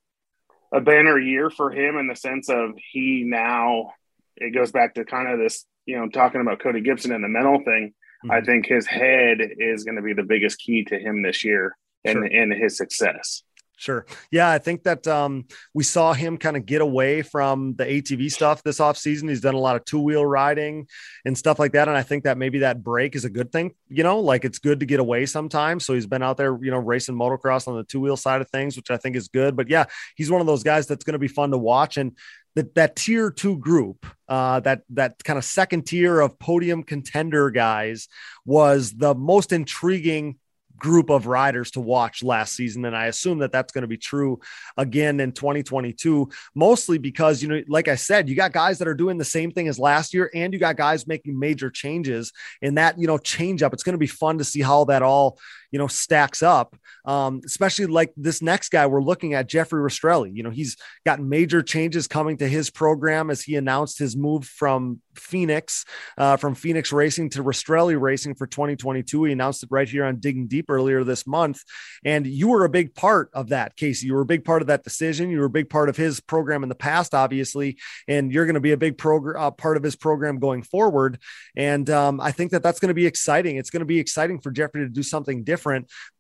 a 0.73 0.81
banner 0.81 1.19
year 1.19 1.51
for 1.51 1.71
him 1.71 1.97
in 1.97 2.09
the 2.09 2.17
sense 2.17 2.49
of 2.49 2.73
he 2.93 3.23
now 3.25 3.93
it 4.37 4.53
goes 4.53 4.73
back 4.73 4.95
to 4.95 5.05
kind 5.05 5.29
of 5.29 5.39
this 5.39 5.65
you 5.87 5.97
know 5.97 6.09
talking 6.09 6.41
about 6.41 6.61
Cody 6.61 6.81
Gibson 6.81 7.13
and 7.13 7.23
the 7.23 7.29
mental 7.29 7.59
thing. 7.65 7.95
Mm-hmm. 8.25 8.31
I 8.33 8.41
think 8.41 8.67
his 8.67 8.87
head 8.87 9.39
is 9.41 9.85
going 9.85 9.97
to 9.97 10.03
be 10.03 10.15
the 10.15 10.25
biggest 10.25 10.59
key 10.59 10.85
to 10.85 10.99
him 10.99 11.23
this 11.23 11.45
year 11.45 11.77
and 12.05 12.15
sure. 12.15 12.27
in 12.27 12.51
his 12.51 12.77
success. 12.77 13.43
Sure. 13.77 14.07
Yeah, 14.31 14.49
I 14.49 14.59
think 14.59 14.85
that 14.85 15.07
um, 15.09 15.47
we 15.75 15.83
saw 15.83 16.13
him 16.13 16.39
kind 16.39 16.57
of 16.57 16.65
get 16.65 16.81
away 16.81 17.23
from 17.23 17.75
the 17.75 17.85
ATV 17.85 18.31
stuff 18.31 18.63
this 18.63 18.79
offseason. 18.79 19.29
He's 19.29 19.41
done 19.41 19.55
a 19.55 19.59
lot 19.59 19.75
of 19.75 19.85
two 19.85 19.99
wheel 19.99 20.25
riding 20.25 20.87
and 21.25 21.37
stuff 21.37 21.59
like 21.59 21.73
that. 21.73 21.89
And 21.89 21.97
I 21.97 22.03
think 22.03 22.25
that 22.25 22.39
maybe 22.39 22.61
that 22.61 22.85
break 22.85 23.17
is 23.17 23.25
a 23.25 23.31
good 23.31 23.51
thing, 23.51 23.75
you 23.89 24.05
know, 24.05 24.21
like 24.21 24.45
it's 24.45 24.59
good 24.61 24.81
to 24.81 24.87
get 24.87 25.01
away 25.01 25.27
sometimes. 25.27 25.85
So 25.85 25.95
he's 25.95 26.07
been 26.07 26.23
out 26.23 26.37
there, 26.37 26.57
you 26.63 26.71
know, 26.71 26.79
racing 26.79 27.17
motocross 27.17 27.67
on 27.67 27.77
the 27.77 27.85
two 27.85 28.01
wheel 28.01 28.17
side 28.17 28.41
of 28.41 28.49
things, 28.49 28.77
which 28.77 28.91
I 28.91 28.97
think 28.97 29.17
is 29.17 29.29
good. 29.29 29.57
But 29.57 29.69
yeah, 29.69 29.87
he's 30.15 30.31
one 30.31 30.41
of 30.41 30.47
those 30.47 30.63
guys 30.63 30.87
that's 30.87 31.05
going 31.05 31.15
to 31.15 31.19
be 31.19 31.29
fun 31.29 31.51
to 31.51 31.59
watch. 31.59 31.97
And 31.97 32.17
that, 32.55 32.77
that 32.77 32.95
tier 32.95 33.33
two 33.33 33.59
group, 33.59 34.07
uh, 34.29 34.61
that 34.61 34.83
that 34.91 35.23
kind 35.25 35.39
of 35.39 35.45
second 35.45 35.87
tier 35.87 36.21
of 36.21 36.39
podium 36.39 36.85
contender 36.85 37.51
guys 37.51 38.09
was 38.47 38.93
the 38.93 39.15
most 39.15 39.53
intriguing 39.53 40.37
group 40.85 41.09
of 41.09 41.27
riders 41.27 41.71
to 41.71 41.81
watch 41.81 42.23
last 42.23 42.55
season. 42.55 42.85
And 42.85 42.95
I 42.95 43.07
assume 43.07 43.39
that 43.39 43.51
that's 43.51 43.73
going 43.73 43.83
to 43.83 43.89
be 43.89 43.97
true 43.97 44.39
again 44.77 45.19
in 45.19 45.33
2022, 45.33 46.29
mostly 46.55 46.99
because, 46.99 47.43
you 47.43 47.49
know, 47.49 47.63
like 47.69 47.89
I 47.89 47.95
said, 47.95 48.29
you 48.29 48.37
got 48.37 48.53
guys 48.53 48.79
that 48.81 48.89
are 48.89 48.95
doing 48.95 49.17
the 49.17 49.25
same 49.25 49.51
thing 49.51 49.67
as 49.67 49.79
last 49.79 50.13
year, 50.13 50.31
and 50.35 50.53
you 50.53 50.59
got 50.59 50.77
guys 50.77 51.07
making 51.07 51.39
major 51.39 51.71
changes 51.71 52.35
in 52.61 52.75
that, 52.75 52.99
you 52.99 53.07
know, 53.07 53.17
change 53.17 53.63
up. 53.63 53.73
It's 53.73 53.83
going 53.83 53.95
to 53.95 53.99
be 53.99 54.07
fun 54.07 54.37
to 54.37 54.45
see 54.45 54.61
how 54.61 54.85
that 54.85 55.01
all, 55.01 55.39
you 55.75 55.79
know, 55.79 55.89
stacks 55.89 56.41
up. 56.41 56.77
Um, 57.05 57.41
especially 57.45 57.87
like 57.87 58.13
this 58.17 58.41
next 58.41 58.69
guy 58.69 58.87
we're 58.87 59.03
looking 59.03 59.35
at, 59.35 59.49
Jeffrey 59.49 59.83
Rastrelli. 59.83 60.33
You 60.33 60.45
know, 60.45 60.51
he's 60.51 60.77
got 61.05 61.19
major 61.19 61.65
changes 61.65 62.07
coming 62.07 62.37
to 62.37 62.49
his 62.49 62.71
program 62.71 63.29
as 63.29 63.43
he 63.43 63.57
announced 63.57 63.99
his 63.99 64.17
move 64.17 64.47
from 64.47 65.01
Phoenix, 65.17 65.85
uh, 66.17 66.37
from 66.37 66.55
Phoenix 66.55 66.93
Racing 66.93 67.31
to 67.31 67.43
Rastrelli 67.43 68.01
Racing 68.01 68.37
for 68.37 68.47
2022. 68.47 69.25
He 69.25 69.33
announced 69.33 69.65
it 69.65 69.69
right 69.73 69.89
here 69.89 70.05
on 70.05 70.21
Digging 70.21 70.47
Deep 70.47 70.71
earlier 70.71 71.03
this 71.03 71.27
month. 71.27 71.63
And 72.05 72.25
you 72.25 72.49
were 72.49 72.65
a 72.65 72.71
big 72.71 72.95
part 72.95 73.31
of 73.33 73.49
that, 73.49 73.77
Casey. 73.77 74.07
You 74.07 74.15
were 74.15 74.21
a 74.21 74.27
big 74.27 74.45
part 74.45 74.63
of 74.63 74.69
that 74.69 74.85
decision. 74.85 75.29
You 75.29 75.41
were 75.41 75.47
a 75.47 75.51
big 75.51 75.69
part 75.69 75.89
of 75.89 75.97
his 75.97 76.21
program 76.21 76.63
in 76.63 76.69
the 76.69 76.75
past, 76.77 77.15
obviously, 77.15 77.79
and 78.07 78.33
you're 78.33 78.47
going 78.47 78.55
to 78.55 78.61
be 78.61 78.73
a 78.73 78.77
big 78.77 78.95
uh, 79.05 79.51
part 79.51 79.77
of 79.77 79.83
his 79.83 79.97
program 79.97 80.39
going 80.39 80.63
forward. 80.63 81.19
And 81.57 81.91
um, 81.91 82.21
I 82.21 82.31
think 82.31 82.53
that 82.53 82.63
that's 82.63 82.79
going 82.79 82.89
to 82.89 82.95
be 82.95 83.07
exciting. 83.07 83.57
It's 83.57 83.71
going 83.71 83.81
to 83.81 83.87
be 83.87 83.99
exciting 83.99 84.41
for 84.41 84.53
Jeffrey 84.53 84.85
to 84.85 84.89
do 84.89 85.03
something 85.03 85.45
different, 85.45 85.64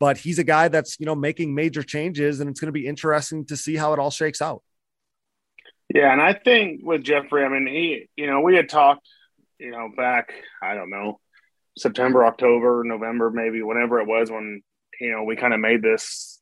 but 0.00 0.16
he's 0.16 0.38
a 0.38 0.44
guy 0.44 0.68
that's, 0.68 0.98
you 0.98 1.06
know, 1.06 1.14
making 1.14 1.54
major 1.54 1.82
changes 1.82 2.40
and 2.40 2.50
it's 2.50 2.60
going 2.60 2.68
to 2.68 2.72
be 2.72 2.86
interesting 2.86 3.44
to 3.46 3.56
see 3.56 3.76
how 3.76 3.92
it 3.92 3.98
all 3.98 4.10
shakes 4.10 4.42
out. 4.42 4.62
Yeah, 5.94 6.12
and 6.12 6.20
I 6.20 6.32
think 6.32 6.80
with 6.82 7.04
Jeffrey, 7.04 7.44
I 7.44 7.48
mean, 7.48 7.66
he, 7.66 8.08
you 8.16 8.26
know, 8.26 8.40
we 8.40 8.56
had 8.56 8.68
talked, 8.68 9.06
you 9.58 9.70
know, 9.70 9.90
back, 9.96 10.32
I 10.62 10.74
don't 10.74 10.90
know, 10.90 11.20
September, 11.76 12.24
October, 12.24 12.82
November, 12.84 13.30
maybe 13.30 13.62
whenever 13.62 14.00
it 14.00 14.06
was 14.06 14.30
when, 14.30 14.62
you 15.00 15.12
know, 15.12 15.24
we 15.24 15.36
kind 15.36 15.52
of 15.52 15.60
made 15.60 15.82
this, 15.82 16.40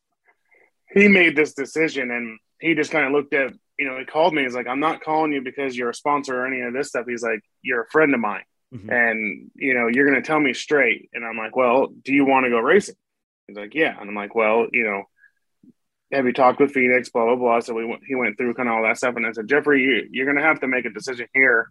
he 0.91 1.07
made 1.07 1.35
this 1.35 1.53
decision 1.53 2.11
and 2.11 2.39
he 2.59 2.75
just 2.75 2.91
kind 2.91 3.05
of 3.05 3.11
looked 3.11 3.33
at, 3.33 3.53
you 3.77 3.87
know, 3.87 3.97
he 3.97 4.05
called 4.05 4.33
me. 4.33 4.43
He's 4.43 4.55
like, 4.55 4.67
I'm 4.67 4.79
not 4.79 5.03
calling 5.03 5.33
you 5.33 5.41
because 5.41 5.75
you're 5.75 5.89
a 5.89 5.95
sponsor 5.95 6.39
or 6.39 6.47
any 6.47 6.61
of 6.61 6.73
this 6.73 6.89
stuff. 6.89 7.05
He's 7.07 7.23
like, 7.23 7.41
you're 7.61 7.81
a 7.81 7.89
friend 7.89 8.13
of 8.13 8.19
mine. 8.19 8.43
Mm-hmm. 8.73 8.89
And, 8.89 9.51
you 9.55 9.73
know, 9.73 9.87
you're 9.87 10.09
going 10.09 10.21
to 10.21 10.25
tell 10.25 10.39
me 10.39 10.53
straight. 10.53 11.09
And 11.13 11.23
I'm 11.23 11.37
like, 11.37 11.55
well, 11.55 11.87
do 11.87 12.13
you 12.13 12.25
want 12.25 12.45
to 12.45 12.49
go 12.49 12.59
racing? 12.59 12.95
He's 13.47 13.57
like, 13.57 13.75
yeah. 13.75 13.99
And 13.99 14.09
I'm 14.09 14.15
like, 14.15 14.35
well, 14.35 14.67
you 14.71 14.83
know, 14.83 15.03
have 16.13 16.25
you 16.25 16.33
talked 16.33 16.59
with 16.59 16.71
Phoenix? 16.71 17.09
Blah 17.09 17.25
blah 17.25 17.35
blah. 17.35 17.59
So 17.59 17.73
we 17.73 17.85
went, 17.85 18.03
he 18.05 18.15
went 18.15 18.37
through 18.37 18.53
kind 18.53 18.69
of 18.69 18.75
all 18.75 18.83
that 18.83 18.97
stuff, 18.97 19.15
and 19.15 19.25
I 19.25 19.31
said, 19.31 19.47
Jeffrey, 19.47 19.81
you, 19.81 20.07
you're 20.11 20.25
going 20.25 20.37
to 20.37 20.43
have 20.43 20.59
to 20.61 20.67
make 20.67 20.85
a 20.85 20.89
decision 20.89 21.27
here 21.33 21.69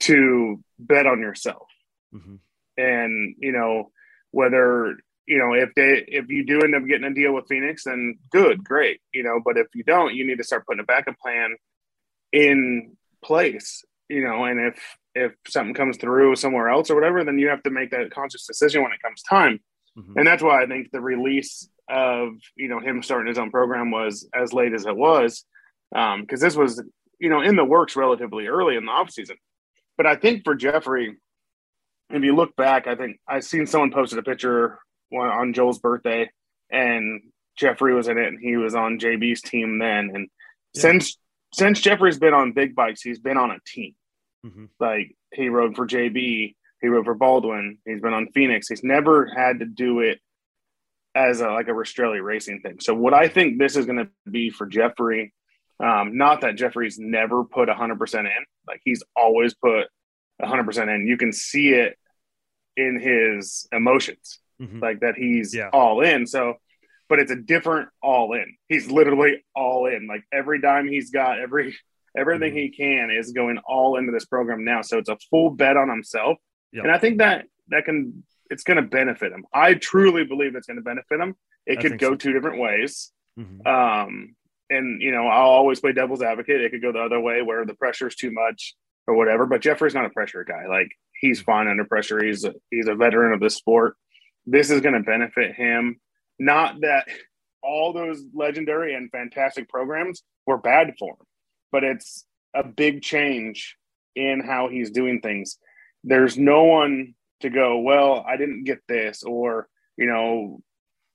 to 0.00 0.62
bet 0.78 1.06
on 1.06 1.20
yourself, 1.20 1.66
mm-hmm. 2.14 2.36
and 2.76 3.34
you 3.38 3.52
know 3.52 3.90
whether 4.30 4.96
you 5.26 5.38
know 5.38 5.54
if 5.54 5.74
they 5.74 6.04
if 6.06 6.28
you 6.28 6.46
do 6.46 6.60
end 6.60 6.74
up 6.74 6.86
getting 6.86 7.10
a 7.10 7.14
deal 7.14 7.34
with 7.34 7.48
Phoenix, 7.48 7.84
then 7.84 8.18
good, 8.30 8.62
great, 8.62 9.00
you 9.12 9.22
know. 9.22 9.40
But 9.44 9.56
if 9.56 9.66
you 9.74 9.82
don't, 9.82 10.14
you 10.14 10.26
need 10.26 10.38
to 10.38 10.44
start 10.44 10.66
putting 10.66 10.80
a 10.80 10.84
backup 10.84 11.18
plan 11.18 11.56
in 12.32 12.96
place, 13.24 13.84
you 14.08 14.22
know. 14.22 14.44
And 14.44 14.60
if 14.60 14.98
if 15.14 15.32
something 15.46 15.74
comes 15.74 15.96
through 15.96 16.36
somewhere 16.36 16.68
else 16.68 16.90
or 16.90 16.94
whatever, 16.94 17.24
then 17.24 17.38
you 17.38 17.48
have 17.48 17.62
to 17.64 17.70
make 17.70 17.90
that 17.90 18.10
conscious 18.10 18.46
decision 18.46 18.82
when 18.82 18.92
it 18.92 19.02
comes 19.02 19.22
time. 19.22 19.60
Mm-hmm. 19.96 20.18
And 20.18 20.26
that's 20.26 20.42
why 20.42 20.62
I 20.62 20.66
think 20.66 20.90
the 20.90 21.00
release 21.00 21.68
of 21.88 22.34
you 22.56 22.68
know 22.68 22.80
him 22.80 23.02
starting 23.02 23.28
his 23.28 23.38
own 23.38 23.50
program 23.50 23.90
was 23.90 24.28
as 24.34 24.52
late 24.52 24.72
as 24.72 24.86
it 24.86 24.96
was, 24.96 25.44
because 25.90 26.14
um, 26.14 26.26
this 26.28 26.56
was 26.56 26.82
you 27.18 27.30
know 27.30 27.40
in 27.40 27.56
the 27.56 27.64
works 27.64 27.96
relatively 27.96 28.46
early 28.46 28.76
in 28.76 28.84
the 28.84 28.92
off 28.92 29.10
season. 29.10 29.36
But 29.96 30.06
I 30.06 30.16
think 30.16 30.44
for 30.44 30.54
Jeffrey, 30.54 31.16
if 32.10 32.22
you 32.22 32.34
look 32.34 32.54
back, 32.56 32.86
I 32.86 32.94
think 32.94 33.18
I 33.26 33.40
seen 33.40 33.66
someone 33.66 33.90
posted 33.90 34.18
a 34.18 34.22
picture 34.22 34.78
on 35.12 35.52
Joel's 35.52 35.78
birthday, 35.78 36.30
and 36.70 37.22
Jeffrey 37.56 37.94
was 37.94 38.08
in 38.08 38.18
it, 38.18 38.28
and 38.28 38.38
he 38.40 38.56
was 38.56 38.74
on 38.74 38.98
JB's 38.98 39.42
team 39.42 39.78
then. 39.78 40.10
And 40.14 40.28
yeah. 40.74 40.82
since 40.82 41.18
since 41.52 41.80
Jeffrey's 41.80 42.18
been 42.18 42.34
on 42.34 42.52
big 42.52 42.74
bikes, 42.74 43.02
he's 43.02 43.18
been 43.18 43.36
on 43.36 43.50
a 43.50 43.58
team. 43.66 43.94
Mm-hmm. 44.48 44.64
Like 44.80 45.16
he 45.32 45.48
rode 45.48 45.76
for 45.76 45.86
JB, 45.86 46.54
he 46.80 46.88
rode 46.88 47.04
for 47.04 47.14
Baldwin, 47.14 47.78
he's 47.84 48.00
been 48.00 48.14
on 48.14 48.28
Phoenix. 48.34 48.68
He's 48.68 48.84
never 48.84 49.26
had 49.26 49.60
to 49.60 49.66
do 49.66 50.00
it 50.00 50.20
as 51.14 51.40
a, 51.40 51.48
like 51.48 51.68
a 51.68 51.72
Rastrelli 51.72 52.22
racing 52.22 52.60
thing. 52.60 52.78
So 52.80 52.94
what 52.94 53.14
I 53.14 53.28
think 53.28 53.58
this 53.58 53.76
is 53.76 53.86
going 53.86 53.98
to 53.98 54.30
be 54.30 54.50
for 54.50 54.66
Jeffrey, 54.66 55.32
um, 55.80 56.16
not 56.16 56.42
that 56.42 56.56
Jeffrey's 56.56 56.98
never 56.98 57.44
put 57.44 57.68
100% 57.68 58.18
in, 58.20 58.28
like 58.66 58.80
he's 58.84 59.02
always 59.16 59.54
put 59.54 59.86
100% 60.42 60.94
in. 60.94 61.06
You 61.06 61.16
can 61.16 61.32
see 61.32 61.70
it 61.70 61.96
in 62.76 63.00
his 63.00 63.66
emotions, 63.72 64.38
mm-hmm. 64.60 64.80
like 64.80 65.00
that 65.00 65.16
he's 65.16 65.54
yeah. 65.54 65.70
all 65.72 66.00
in. 66.00 66.26
So, 66.26 66.54
but 67.08 67.18
it's 67.18 67.32
a 67.32 67.36
different 67.36 67.88
all 68.02 68.34
in. 68.34 68.56
He's 68.68 68.90
literally 68.90 69.44
all 69.54 69.86
in. 69.86 70.06
Like 70.06 70.22
every 70.32 70.60
dime 70.60 70.86
he's 70.88 71.10
got, 71.10 71.40
every 71.40 71.74
everything 72.18 72.50
mm-hmm. 72.50 72.58
he 72.58 72.70
can 72.70 73.10
is 73.10 73.32
going 73.32 73.58
all 73.66 73.96
into 73.96 74.12
this 74.12 74.24
program 74.24 74.64
now. 74.64 74.82
So 74.82 74.98
it's 74.98 75.08
a 75.08 75.16
full 75.30 75.50
bet 75.50 75.76
on 75.76 75.88
himself. 75.88 76.38
Yep. 76.72 76.84
And 76.84 76.92
I 76.92 76.98
think 76.98 77.18
that 77.18 77.46
that 77.68 77.84
can 77.84 78.24
it's 78.50 78.64
going 78.64 78.76
to 78.76 78.82
benefit 78.82 79.32
him. 79.32 79.44
I 79.52 79.74
truly 79.74 80.24
believe 80.24 80.54
it's 80.54 80.66
going 80.66 80.78
to 80.78 80.82
benefit 80.82 81.20
him. 81.20 81.34
It 81.66 81.78
I 81.78 81.82
could 81.82 81.98
go 81.98 82.12
so. 82.12 82.16
two 82.16 82.32
different 82.32 82.60
ways. 82.60 83.12
Mm-hmm. 83.38 83.66
Um, 83.66 84.34
and 84.70 85.00
you 85.00 85.12
know, 85.12 85.26
I'll 85.26 85.50
always 85.50 85.80
play 85.80 85.92
devil's 85.92 86.22
advocate. 86.22 86.60
It 86.60 86.70
could 86.70 86.82
go 86.82 86.92
the 86.92 87.02
other 87.02 87.20
way 87.20 87.42
where 87.42 87.64
the 87.64 87.74
pressure 87.74 88.08
is 88.08 88.16
too 88.16 88.30
much 88.30 88.74
or 89.06 89.14
whatever. 89.14 89.46
But 89.46 89.62
Jeffrey's 89.62 89.94
not 89.94 90.06
a 90.06 90.10
pressure 90.10 90.44
guy. 90.44 90.66
Like 90.68 90.88
he's 91.20 91.40
fine 91.40 91.68
under 91.68 91.84
pressure. 91.84 92.22
He's 92.22 92.44
a, 92.44 92.54
he's 92.70 92.88
a 92.88 92.94
veteran 92.94 93.32
of 93.32 93.40
the 93.40 93.50
sport. 93.50 93.96
This 94.46 94.70
is 94.70 94.80
going 94.80 94.94
to 94.94 95.00
benefit 95.00 95.54
him. 95.54 96.00
Not 96.38 96.80
that 96.82 97.08
all 97.62 97.92
those 97.92 98.22
legendary 98.34 98.94
and 98.94 99.10
fantastic 99.10 99.68
programs 99.68 100.22
were 100.46 100.58
bad 100.58 100.94
for 100.98 101.12
him, 101.12 101.26
but 101.72 101.84
it's 101.84 102.24
a 102.54 102.64
big 102.64 103.02
change 103.02 103.76
in 104.14 104.40
how 104.40 104.68
he's 104.68 104.90
doing 104.90 105.20
things. 105.20 105.58
There's 106.04 106.38
no 106.38 106.64
one 106.64 107.14
to 107.40 107.50
go, 107.50 107.78
well, 107.78 108.24
I 108.26 108.36
didn't 108.36 108.64
get 108.64 108.80
this, 108.88 109.22
or 109.22 109.68
you 109.96 110.06
know, 110.06 110.60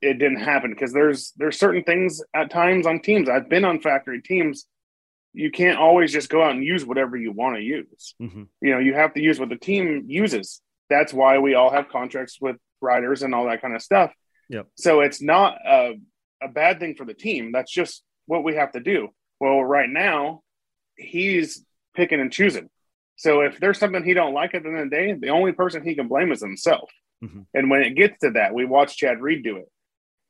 it 0.01 0.19
didn't 0.19 0.41
happen 0.41 0.71
because 0.71 0.93
there's 0.93 1.31
there's 1.37 1.57
certain 1.57 1.83
things 1.83 2.21
at 2.33 2.51
times 2.51 2.85
on 2.85 2.99
teams. 2.99 3.29
I've 3.29 3.49
been 3.49 3.65
on 3.65 3.79
factory 3.79 4.21
teams. 4.21 4.65
You 5.33 5.49
can't 5.49 5.79
always 5.79 6.11
just 6.11 6.29
go 6.29 6.43
out 6.43 6.51
and 6.51 6.63
use 6.63 6.85
whatever 6.85 7.17
you 7.17 7.31
want 7.31 7.55
to 7.55 7.61
use. 7.61 8.13
Mm-hmm. 8.21 8.43
You 8.61 8.71
know, 8.71 8.79
you 8.79 8.93
have 8.93 9.13
to 9.15 9.21
use 9.21 9.39
what 9.39 9.49
the 9.49 9.57
team 9.57 10.03
uses. 10.07 10.61
That's 10.89 11.11
why 11.11 11.39
we 11.39 11.55
all 11.55 11.71
have 11.71 11.89
contracts 11.89 12.37
with 12.39 12.57
riders 12.81 13.23
and 13.23 13.33
all 13.33 13.45
that 13.45 13.61
kind 13.61 13.75
of 13.75 13.81
stuff. 13.81 14.11
Yep. 14.49 14.67
So 14.75 14.99
it's 15.01 15.21
not 15.21 15.57
a, 15.65 15.93
a 16.41 16.49
bad 16.49 16.79
thing 16.79 16.95
for 16.95 17.05
the 17.05 17.15
team. 17.15 17.51
That's 17.51 17.71
just 17.71 18.03
what 18.27 18.43
we 18.43 18.55
have 18.55 18.73
to 18.73 18.79
do. 18.79 19.09
Well, 19.43 19.61
right 19.61 19.89
now, 19.89 20.41
he's 20.95 21.65
picking 21.93 22.21
and 22.21 22.31
choosing. 22.31 22.69
So 23.17 23.41
if 23.41 23.59
there's 23.59 23.77
something 23.77 24.01
he 24.01 24.13
don't 24.13 24.33
like 24.33 24.55
at 24.55 24.63
the 24.63 24.69
end 24.69 24.79
of 24.79 24.89
the 24.89 24.95
day, 24.95 25.11
the 25.11 25.31
only 25.31 25.51
person 25.51 25.83
he 25.83 25.95
can 25.95 26.07
blame 26.07 26.31
is 26.31 26.39
himself. 26.39 26.89
Mm-hmm. 27.21 27.41
And 27.53 27.69
when 27.69 27.81
it 27.81 27.89
gets 27.89 28.19
to 28.21 28.31
that, 28.31 28.53
we 28.53 28.63
watch 28.63 28.95
Chad 28.95 29.19
Reed 29.19 29.43
do 29.43 29.57
it. 29.57 29.69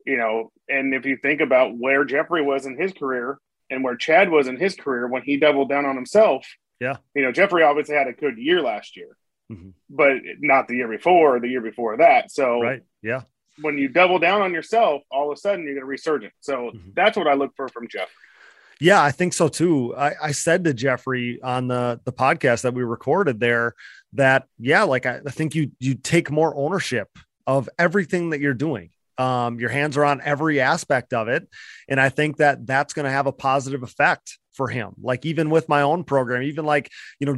You 0.03 0.17
know, 0.17 0.51
and 0.67 0.95
if 0.95 1.05
you 1.05 1.17
think 1.17 1.41
about 1.41 1.77
where 1.77 2.05
Jeffrey 2.05 2.41
was 2.41 2.65
in 2.65 2.75
his 2.75 2.91
career 2.91 3.37
and 3.69 3.83
where 3.83 3.95
Chad 3.95 4.31
was 4.31 4.47
in 4.47 4.57
his 4.57 4.73
career 4.73 5.05
when 5.07 5.21
he 5.21 5.37
doubled 5.37 5.69
down 5.69 5.85
on 5.85 5.95
himself, 5.95 6.47
yeah, 6.79 6.97
you 7.13 7.21
know, 7.21 7.31
Jeffrey 7.31 7.61
obviously 7.61 7.93
had 7.93 8.07
a 8.07 8.13
good 8.13 8.39
year 8.39 8.63
last 8.63 8.97
year, 8.97 9.15
mm-hmm. 9.51 9.69
but 9.91 10.13
not 10.39 10.67
the 10.67 10.77
year 10.77 10.87
before, 10.87 11.39
the 11.39 11.49
year 11.49 11.61
before 11.61 11.97
that. 11.97 12.31
So, 12.31 12.59
right, 12.59 12.81
yeah, 13.03 13.21
when 13.61 13.77
you 13.77 13.89
double 13.89 14.17
down 14.17 14.41
on 14.41 14.53
yourself, 14.53 15.03
all 15.11 15.31
of 15.31 15.37
a 15.37 15.39
sudden 15.39 15.65
you're 15.65 15.75
going 15.75 15.83
to 15.83 15.85
resurgent. 15.85 16.33
So 16.39 16.71
mm-hmm. 16.73 16.89
that's 16.95 17.15
what 17.15 17.27
I 17.27 17.35
look 17.35 17.51
for 17.55 17.69
from 17.69 17.87
Jeffrey. 17.87 18.11
Yeah, 18.83 19.01
I 19.01 19.11
think 19.11 19.31
so 19.31 19.47
too. 19.47 19.95
I, 19.95 20.11
I 20.21 20.31
said 20.33 20.65
to 20.65 20.73
Jeffrey 20.73 21.39
on 21.41 21.69
the 21.69 22.01
the 22.03 22.11
podcast 22.11 22.63
that 22.63 22.73
we 22.73 22.83
recorded 22.83 23.39
there 23.39 23.75
that 24.11 24.45
yeah, 24.59 24.83
like 24.83 25.05
I, 25.05 25.21
I 25.25 25.31
think 25.31 25.55
you 25.55 25.71
you 25.79 25.95
take 25.95 26.29
more 26.29 26.53
ownership 26.53 27.07
of 27.47 27.69
everything 27.79 28.31
that 28.31 28.41
you're 28.41 28.53
doing. 28.53 28.89
Um, 29.17 29.57
your 29.57 29.69
hands 29.69 29.95
are 29.95 30.03
on 30.03 30.19
every 30.21 30.59
aspect 30.59 31.13
of 31.13 31.29
it, 31.29 31.47
and 31.87 31.97
I 31.97 32.09
think 32.09 32.37
that 32.37 32.67
that's 32.67 32.93
going 32.93 33.05
to 33.05 33.11
have 33.11 33.25
a 33.25 33.31
positive 33.31 33.83
effect 33.83 34.37
for 34.51 34.67
him. 34.67 34.95
Like 35.01 35.25
even 35.25 35.49
with 35.49 35.69
my 35.69 35.83
own 35.83 36.03
program, 36.03 36.43
even 36.43 36.65
like 36.65 36.91
you 37.21 37.27
know 37.27 37.37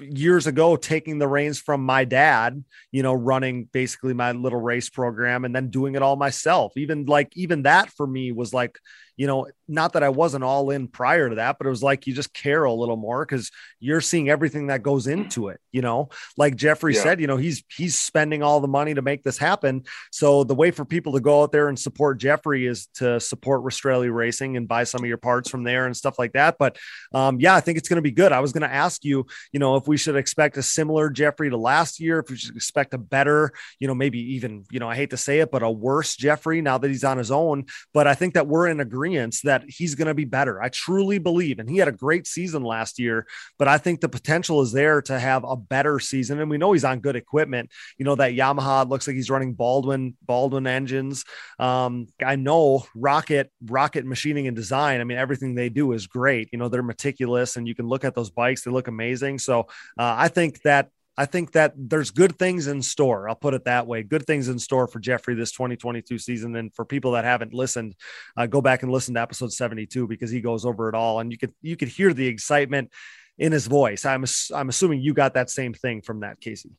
years 0.00 0.48
ago 0.48 0.74
taking 0.74 1.20
the 1.20 1.28
reins 1.28 1.60
from 1.60 1.84
my 1.84 2.04
dad 2.04 2.64
you 2.90 3.00
know 3.00 3.14
running 3.14 3.68
basically 3.72 4.12
my 4.12 4.32
little 4.32 4.60
race 4.60 4.90
program 4.90 5.44
and 5.44 5.54
then 5.54 5.70
doing 5.70 5.94
it 5.94 6.02
all 6.02 6.16
myself 6.16 6.72
even 6.76 7.04
like 7.04 7.30
even 7.36 7.62
that 7.62 7.88
for 7.90 8.04
me 8.04 8.32
was 8.32 8.52
like 8.52 8.76
you 9.16 9.26
know, 9.26 9.46
not 9.68 9.92
that 9.94 10.02
I 10.02 10.08
wasn't 10.08 10.44
all 10.44 10.70
in 10.70 10.88
prior 10.88 11.28
to 11.28 11.36
that, 11.36 11.56
but 11.58 11.66
it 11.66 11.70
was 11.70 11.82
like 11.82 12.06
you 12.06 12.14
just 12.14 12.34
care 12.34 12.64
a 12.64 12.72
little 12.72 12.96
more 12.96 13.24
because 13.24 13.50
you're 13.78 14.00
seeing 14.00 14.28
everything 14.28 14.66
that 14.66 14.82
goes 14.82 15.06
into 15.06 15.48
it. 15.48 15.60
You 15.72 15.82
know, 15.82 16.10
like 16.36 16.56
Jeffrey 16.56 16.94
yeah. 16.94 17.02
said, 17.02 17.20
you 17.20 17.26
know, 17.26 17.36
he's 17.36 17.62
he's 17.74 17.98
spending 17.98 18.42
all 18.42 18.60
the 18.60 18.68
money 18.68 18.94
to 18.94 19.02
make 19.02 19.22
this 19.22 19.38
happen. 19.38 19.84
So 20.10 20.44
the 20.44 20.54
way 20.54 20.70
for 20.70 20.84
people 20.84 21.12
to 21.12 21.20
go 21.20 21.42
out 21.42 21.52
there 21.52 21.68
and 21.68 21.78
support 21.78 22.18
Jeffrey 22.18 22.66
is 22.66 22.88
to 22.94 23.20
support 23.20 23.62
Rastrelli 23.62 24.12
Racing 24.12 24.56
and 24.56 24.68
buy 24.68 24.84
some 24.84 25.02
of 25.02 25.08
your 25.08 25.18
parts 25.18 25.48
from 25.48 25.62
there 25.62 25.86
and 25.86 25.96
stuff 25.96 26.18
like 26.18 26.32
that. 26.32 26.56
But 26.58 26.76
um, 27.12 27.38
yeah, 27.40 27.54
I 27.54 27.60
think 27.60 27.78
it's 27.78 27.88
going 27.88 27.98
to 27.98 28.02
be 28.02 28.10
good. 28.10 28.32
I 28.32 28.40
was 28.40 28.52
going 28.52 28.62
to 28.62 28.72
ask 28.72 29.04
you, 29.04 29.26
you 29.52 29.60
know, 29.60 29.76
if 29.76 29.86
we 29.86 29.96
should 29.96 30.16
expect 30.16 30.56
a 30.56 30.62
similar 30.62 31.08
Jeffrey 31.08 31.50
to 31.50 31.56
last 31.56 32.00
year, 32.00 32.18
if 32.18 32.30
we 32.30 32.36
should 32.36 32.56
expect 32.56 32.94
a 32.94 32.98
better, 32.98 33.52
you 33.78 33.86
know, 33.86 33.94
maybe 33.94 34.34
even, 34.34 34.64
you 34.70 34.80
know, 34.80 34.90
I 34.90 34.96
hate 34.96 35.10
to 35.10 35.16
say 35.16 35.38
it, 35.38 35.50
but 35.50 35.62
a 35.62 35.70
worse 35.70 36.16
Jeffrey 36.16 36.60
now 36.60 36.78
that 36.78 36.88
he's 36.88 37.04
on 37.04 37.18
his 37.18 37.30
own. 37.30 37.66
But 37.92 38.06
I 38.06 38.14
think 38.14 38.34
that 38.34 38.46
we're 38.46 38.66
in 38.66 38.80
agreement 38.80 39.03
agreement 39.04 39.36
that 39.44 39.64
he's 39.68 39.94
going 39.94 40.08
to 40.08 40.14
be 40.14 40.24
better. 40.24 40.62
I 40.62 40.68
truly 40.68 41.18
believe, 41.18 41.58
and 41.58 41.68
he 41.68 41.78
had 41.78 41.88
a 41.88 41.92
great 41.92 42.26
season 42.26 42.62
last 42.62 42.98
year, 42.98 43.26
but 43.58 43.68
I 43.68 43.78
think 43.78 44.00
the 44.00 44.08
potential 44.08 44.62
is 44.62 44.72
there 44.72 45.02
to 45.02 45.18
have 45.18 45.44
a 45.44 45.56
better 45.56 45.98
season. 46.00 46.40
And 46.40 46.50
we 46.50 46.58
know 46.58 46.72
he's 46.72 46.84
on 46.84 47.00
good 47.00 47.16
equipment. 47.16 47.70
You 47.98 48.04
know, 48.04 48.14
that 48.16 48.32
Yamaha 48.32 48.88
looks 48.88 49.06
like 49.06 49.16
he's 49.16 49.30
running 49.30 49.54
Baldwin, 49.54 50.16
Baldwin 50.22 50.66
engines. 50.66 51.24
Um, 51.58 52.06
I 52.24 52.36
know 52.36 52.86
Rocket, 52.94 53.50
Rocket 53.64 54.04
machining 54.04 54.46
and 54.46 54.56
design. 54.56 55.00
I 55.00 55.04
mean, 55.04 55.18
everything 55.18 55.54
they 55.54 55.68
do 55.68 55.92
is 55.92 56.06
great. 56.06 56.48
You 56.52 56.58
know, 56.58 56.68
they're 56.68 56.82
meticulous 56.82 57.56
and 57.56 57.68
you 57.68 57.74
can 57.74 57.86
look 57.86 58.04
at 58.04 58.14
those 58.14 58.30
bikes, 58.30 58.62
they 58.62 58.70
look 58.70 58.88
amazing. 58.88 59.38
So 59.38 59.60
uh, 59.98 60.14
I 60.16 60.28
think 60.28 60.62
that 60.62 60.88
I 61.16 61.26
think 61.26 61.52
that 61.52 61.74
there's 61.76 62.10
good 62.10 62.38
things 62.38 62.66
in 62.66 62.82
store. 62.82 63.28
I'll 63.28 63.36
put 63.36 63.54
it 63.54 63.64
that 63.64 63.86
way. 63.86 64.02
Good 64.02 64.26
things 64.26 64.48
in 64.48 64.58
store 64.58 64.88
for 64.88 64.98
Jeffrey 64.98 65.34
this 65.34 65.52
2022 65.52 66.18
season. 66.18 66.56
And 66.56 66.74
for 66.74 66.84
people 66.84 67.12
that 67.12 67.24
haven't 67.24 67.54
listened, 67.54 67.94
uh, 68.36 68.46
go 68.46 68.60
back 68.60 68.82
and 68.82 68.90
listen 68.90 69.14
to 69.14 69.20
episode 69.20 69.52
72 69.52 70.08
because 70.08 70.30
he 70.30 70.40
goes 70.40 70.64
over 70.64 70.88
it 70.88 70.94
all, 70.94 71.20
and 71.20 71.30
you 71.30 71.38
could 71.38 71.52
you 71.62 71.76
could 71.76 71.88
hear 71.88 72.12
the 72.12 72.26
excitement 72.26 72.90
in 73.38 73.52
his 73.52 73.66
voice. 73.66 74.04
I'm 74.04 74.24
I'm 74.54 74.68
assuming 74.68 75.00
you 75.00 75.14
got 75.14 75.34
that 75.34 75.50
same 75.50 75.72
thing 75.72 76.02
from 76.02 76.20
that, 76.20 76.40
Casey. 76.40 76.72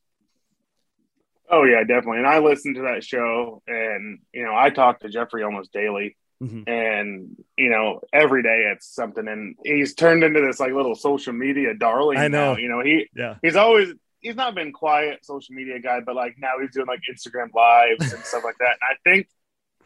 Oh 1.49 1.63
yeah, 1.63 1.81
definitely. 1.81 2.19
And 2.19 2.27
I 2.27 2.39
listened 2.39 2.75
to 2.75 2.81
that 2.83 3.03
show, 3.03 3.61
and 3.67 4.19
you 4.33 4.43
know, 4.43 4.55
I 4.55 4.69
talk 4.69 4.99
to 4.99 5.09
Jeffrey 5.09 5.43
almost 5.43 5.71
daily. 5.71 6.17
Mm-hmm. 6.43 6.69
And 6.69 7.35
you 7.57 7.69
know, 7.69 8.01
every 8.11 8.43
day 8.43 8.69
it's 8.71 8.93
something, 8.93 9.25
and 9.27 9.55
he's 9.63 9.93
turned 9.93 10.23
into 10.23 10.41
this 10.41 10.59
like 10.59 10.73
little 10.73 10.95
social 10.95 11.31
media 11.31 11.73
darling. 11.73 12.17
I 12.17 12.27
know. 12.27 12.53
Now. 12.53 12.59
You 12.59 12.67
know, 12.67 12.81
he 12.81 13.07
yeah. 13.15 13.35
he's 13.41 13.55
always 13.55 13.93
he's 14.25 14.35
not 14.35 14.55
been 14.55 14.73
quiet 14.73 15.23
social 15.23 15.53
media 15.53 15.79
guy, 15.79 15.99
but 15.99 16.15
like 16.15 16.35
now 16.39 16.53
he's 16.59 16.71
doing 16.71 16.87
like 16.87 17.01
Instagram 17.09 17.53
lives 17.53 18.11
and 18.11 18.23
stuff 18.23 18.43
like 18.43 18.57
that. 18.57 18.75
And 18.81 18.81
I 18.91 18.95
think 19.03 19.27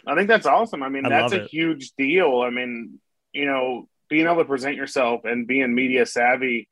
I 0.07 0.15
think 0.15 0.29
that's 0.29 0.45
awesome. 0.45 0.81
I 0.81 0.87
mean, 0.87 1.05
I 1.05 1.09
that's 1.09 1.33
a 1.33 1.43
it. 1.43 1.49
huge 1.49 1.91
deal. 1.97 2.41
I 2.41 2.49
mean, 2.49 2.99
you 3.33 3.45
know, 3.45 3.89
being 4.09 4.25
able 4.25 4.37
to 4.37 4.45
present 4.45 4.77
yourself 4.77 5.25
and 5.25 5.45
being 5.45 5.75
media 5.75 6.05
savvy 6.05 6.69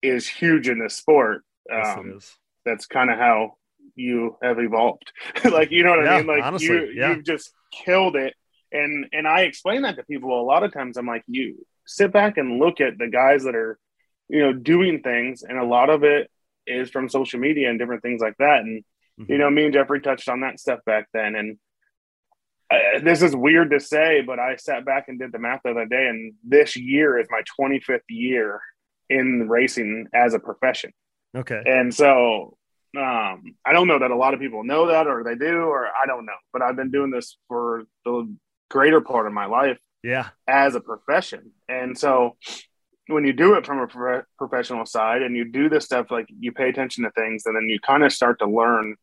is 0.00 0.28
huge 0.28 0.68
in 0.68 0.78
this 0.78 0.94
sport. 0.94 1.42
Yes, 1.68 1.98
um, 1.98 2.20
that's 2.64 2.86
kind 2.86 3.10
of 3.10 3.18
how 3.18 3.54
you 3.96 4.36
have 4.40 4.60
evolved. 4.60 5.12
like, 5.44 5.72
you 5.72 5.82
know 5.82 5.96
what 5.96 6.04
yeah, 6.04 6.12
I 6.12 6.18
mean? 6.18 6.26
Like 6.28 6.44
honestly, 6.44 6.68
you, 6.68 6.92
yeah. 6.94 7.10
you've 7.10 7.24
just 7.24 7.52
killed 7.72 8.14
it. 8.14 8.34
And, 8.70 9.06
and 9.12 9.26
I 9.26 9.40
explain 9.40 9.82
that 9.82 9.96
to 9.96 10.04
people 10.04 10.40
a 10.40 10.44
lot 10.44 10.62
of 10.62 10.72
times. 10.72 10.96
I'm 10.96 11.06
like, 11.06 11.24
you 11.26 11.66
sit 11.84 12.12
back 12.12 12.36
and 12.36 12.60
look 12.60 12.80
at 12.80 12.96
the 12.96 13.08
guys 13.08 13.42
that 13.42 13.56
are, 13.56 13.76
you 14.28 14.40
know, 14.40 14.52
doing 14.52 15.02
things. 15.02 15.42
And 15.42 15.58
a 15.58 15.64
lot 15.64 15.90
of 15.90 16.04
it 16.04 16.30
is 16.68 16.90
from 16.90 17.08
social 17.08 17.40
media 17.40 17.70
and 17.70 17.78
different 17.78 18.02
things 18.02 18.20
like 18.20 18.36
that. 18.38 18.60
And 18.60 18.84
mm-hmm. 19.20 19.32
you 19.32 19.38
know, 19.38 19.50
me 19.50 19.64
and 19.64 19.74
Jeffrey 19.74 20.00
touched 20.00 20.28
on 20.28 20.40
that 20.40 20.60
stuff 20.60 20.80
back 20.84 21.08
then. 21.12 21.34
And 21.34 21.58
uh, 22.70 23.00
this 23.02 23.22
is 23.22 23.34
weird 23.34 23.70
to 23.70 23.80
say, 23.80 24.20
but 24.20 24.38
I 24.38 24.56
sat 24.56 24.84
back 24.84 25.08
and 25.08 25.18
did 25.18 25.32
the 25.32 25.38
math 25.38 25.60
the 25.64 25.70
other 25.70 25.86
day, 25.86 26.08
and 26.08 26.34
this 26.44 26.76
year 26.76 27.18
is 27.18 27.26
my 27.30 27.42
25th 27.58 28.00
year 28.08 28.60
in 29.08 29.48
racing 29.48 30.06
as 30.14 30.34
a 30.34 30.38
profession. 30.38 30.92
Okay. 31.36 31.62
And 31.64 31.94
so 31.94 32.56
um, 32.96 33.54
I 33.64 33.72
don't 33.72 33.88
know 33.88 33.98
that 33.98 34.10
a 34.10 34.16
lot 34.16 34.34
of 34.34 34.40
people 34.40 34.64
know 34.64 34.86
that 34.88 35.06
or 35.06 35.24
they 35.24 35.34
do, 35.34 35.62
or 35.62 35.86
I 35.86 36.06
don't 36.06 36.26
know, 36.26 36.32
but 36.52 36.62
I've 36.62 36.76
been 36.76 36.90
doing 36.90 37.10
this 37.10 37.36
for 37.48 37.84
the 38.04 38.34
greater 38.70 39.00
part 39.00 39.26
of 39.26 39.32
my 39.32 39.46
life 39.46 39.78
Yeah. 40.02 40.28
as 40.46 40.74
a 40.74 40.80
profession. 40.80 41.52
And 41.68 41.98
so 41.98 42.36
when 43.08 43.24
you 43.24 43.32
do 43.32 43.54
it 43.54 43.66
from 43.66 43.80
a 43.80 43.86
pro- 43.86 44.22
professional 44.38 44.86
side 44.86 45.22
and 45.22 45.36
you 45.36 45.44
do 45.50 45.68
this 45.68 45.84
stuff, 45.84 46.10
like 46.10 46.26
you 46.38 46.52
pay 46.52 46.68
attention 46.68 47.04
to 47.04 47.10
things 47.10 47.44
and 47.46 47.56
then 47.56 47.68
you 47.68 47.80
kind 47.80 48.04
of 48.04 48.12
start 48.12 48.38
to 48.38 48.46
learn, 48.46 48.94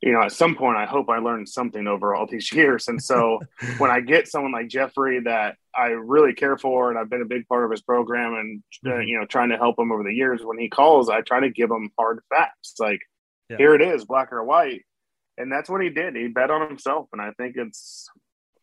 you 0.00 0.12
know, 0.12 0.22
at 0.22 0.32
some 0.32 0.54
point, 0.56 0.76
I 0.78 0.86
hope 0.86 1.08
I 1.10 1.18
learned 1.18 1.48
something 1.48 1.86
over 1.86 2.14
all 2.14 2.26
these 2.26 2.50
years. 2.60 2.88
And 2.88 3.02
so 3.02 3.40
when 3.78 3.90
I 3.90 4.00
get 4.00 4.28
someone 4.28 4.52
like 4.52 4.68
Jeffrey 4.68 5.20
that 5.24 5.56
I 5.74 5.88
really 5.88 6.32
care 6.34 6.56
for 6.56 6.90
and 6.90 6.98
I've 6.98 7.10
been 7.10 7.22
a 7.22 7.26
big 7.26 7.46
part 7.48 7.64
of 7.64 7.70
his 7.70 7.82
program 7.82 8.34
and, 8.34 8.62
uh, 8.86 8.90
Mhm. 9.00 9.08
you 9.08 9.18
know, 9.18 9.26
trying 9.26 9.50
to 9.50 9.56
help 9.56 9.78
him 9.78 9.92
over 9.92 10.02
the 10.02 10.14
years, 10.14 10.44
when 10.44 10.58
he 10.58 10.68
calls, 10.68 11.08
I 11.10 11.20
try 11.20 11.40
to 11.40 11.50
give 11.50 11.70
him 11.70 11.90
hard 11.98 12.20
facts. 12.28 12.74
Like, 12.78 13.00
Yeah. 13.48 13.56
here 13.58 13.74
it 13.74 13.82
is, 13.82 14.04
black 14.04 14.32
or 14.32 14.42
white. 14.44 14.82
And 15.38 15.50
that's 15.50 15.68
what 15.70 15.80
he 15.82 15.88
did. 15.90 16.14
He 16.14 16.28
bet 16.28 16.50
on 16.50 16.68
himself. 16.68 17.08
And 17.12 17.20
I 17.20 17.32
think 17.32 17.56
it's 17.56 18.08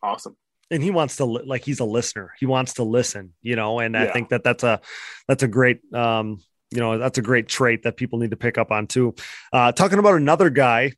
awesome. 0.02 0.36
And 0.70 0.82
he 0.82 0.90
wants 0.90 1.16
to 1.16 1.24
li- 1.24 1.42
like 1.46 1.64
he's 1.64 1.80
a 1.80 1.84
listener. 1.84 2.32
He 2.38 2.46
wants 2.46 2.74
to 2.74 2.82
listen 2.84 3.32
you 3.42 3.56
know 3.56 3.78
and 3.80 3.96
i 3.96 4.06
think 4.06 4.28
that 4.30 4.44
that's 4.44 4.62
a 4.64 4.80
that's 5.28 5.42
a 5.42 5.48
great 5.48 5.80
um 5.94 6.38
you 6.70 6.78
know 6.78 6.98
that's 6.98 7.18
a 7.18 7.22
great 7.22 7.48
trait 7.48 7.82
that 7.82 7.96
people 7.96 8.18
need 8.18 8.30
to 8.30 8.36
pick 8.36 8.56
up 8.58 8.70
on 8.70 8.86
too. 8.86 9.14
Uh 9.52 9.72
talking 9.72 9.98
about 9.98 10.14
another 10.16 10.50
guy 10.50 10.92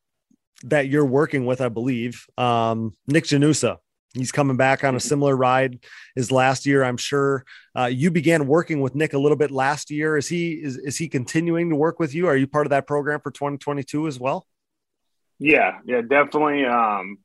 that 0.65 0.89
you're 0.89 1.05
working 1.07 1.47
with 1.47 1.61
i 1.61 1.69
believe 1.69 2.27
um 2.39 2.93
nick 3.07 3.25
janusa. 3.25 3.79
He's 4.15 4.31
coming 4.31 4.59
back 4.59 4.85
on 4.85 4.95
a 4.95 4.99
Mhm. 4.99 5.03
similar 5.03 5.35
ride 5.35 5.79
as 6.19 6.31
last 6.31 6.67
year 6.67 6.85
i'm 6.85 6.99
sure. 6.99 7.45
Uh, 7.75 7.87
you 7.87 8.11
began 8.11 8.47
working 8.47 8.81
with 8.83 8.95
nick 8.95 9.15
a 9.15 9.19
little 9.19 9.39
bit 9.39 9.51
last 9.51 9.91
year. 9.91 10.19
Is 10.19 10.29
he 10.29 10.53
is, 10.53 10.77
is 10.77 10.99
he 10.99 11.09
continuing 11.09 11.71
to 11.71 11.77
work 11.77 11.99
with 11.99 12.15
you? 12.15 12.27
Are 12.27 12.37
you 12.37 12.47
part 12.47 12.67
of 12.67 12.71
that 12.71 12.87
program 12.87 13.21
for 13.21 13.31
2022 13.31 14.07
as 14.07 14.21
well? 14.21 14.47
Yeah, 15.39 15.79
yeah, 15.87 16.03
definitely. 16.03 16.67
Um, 16.67 17.19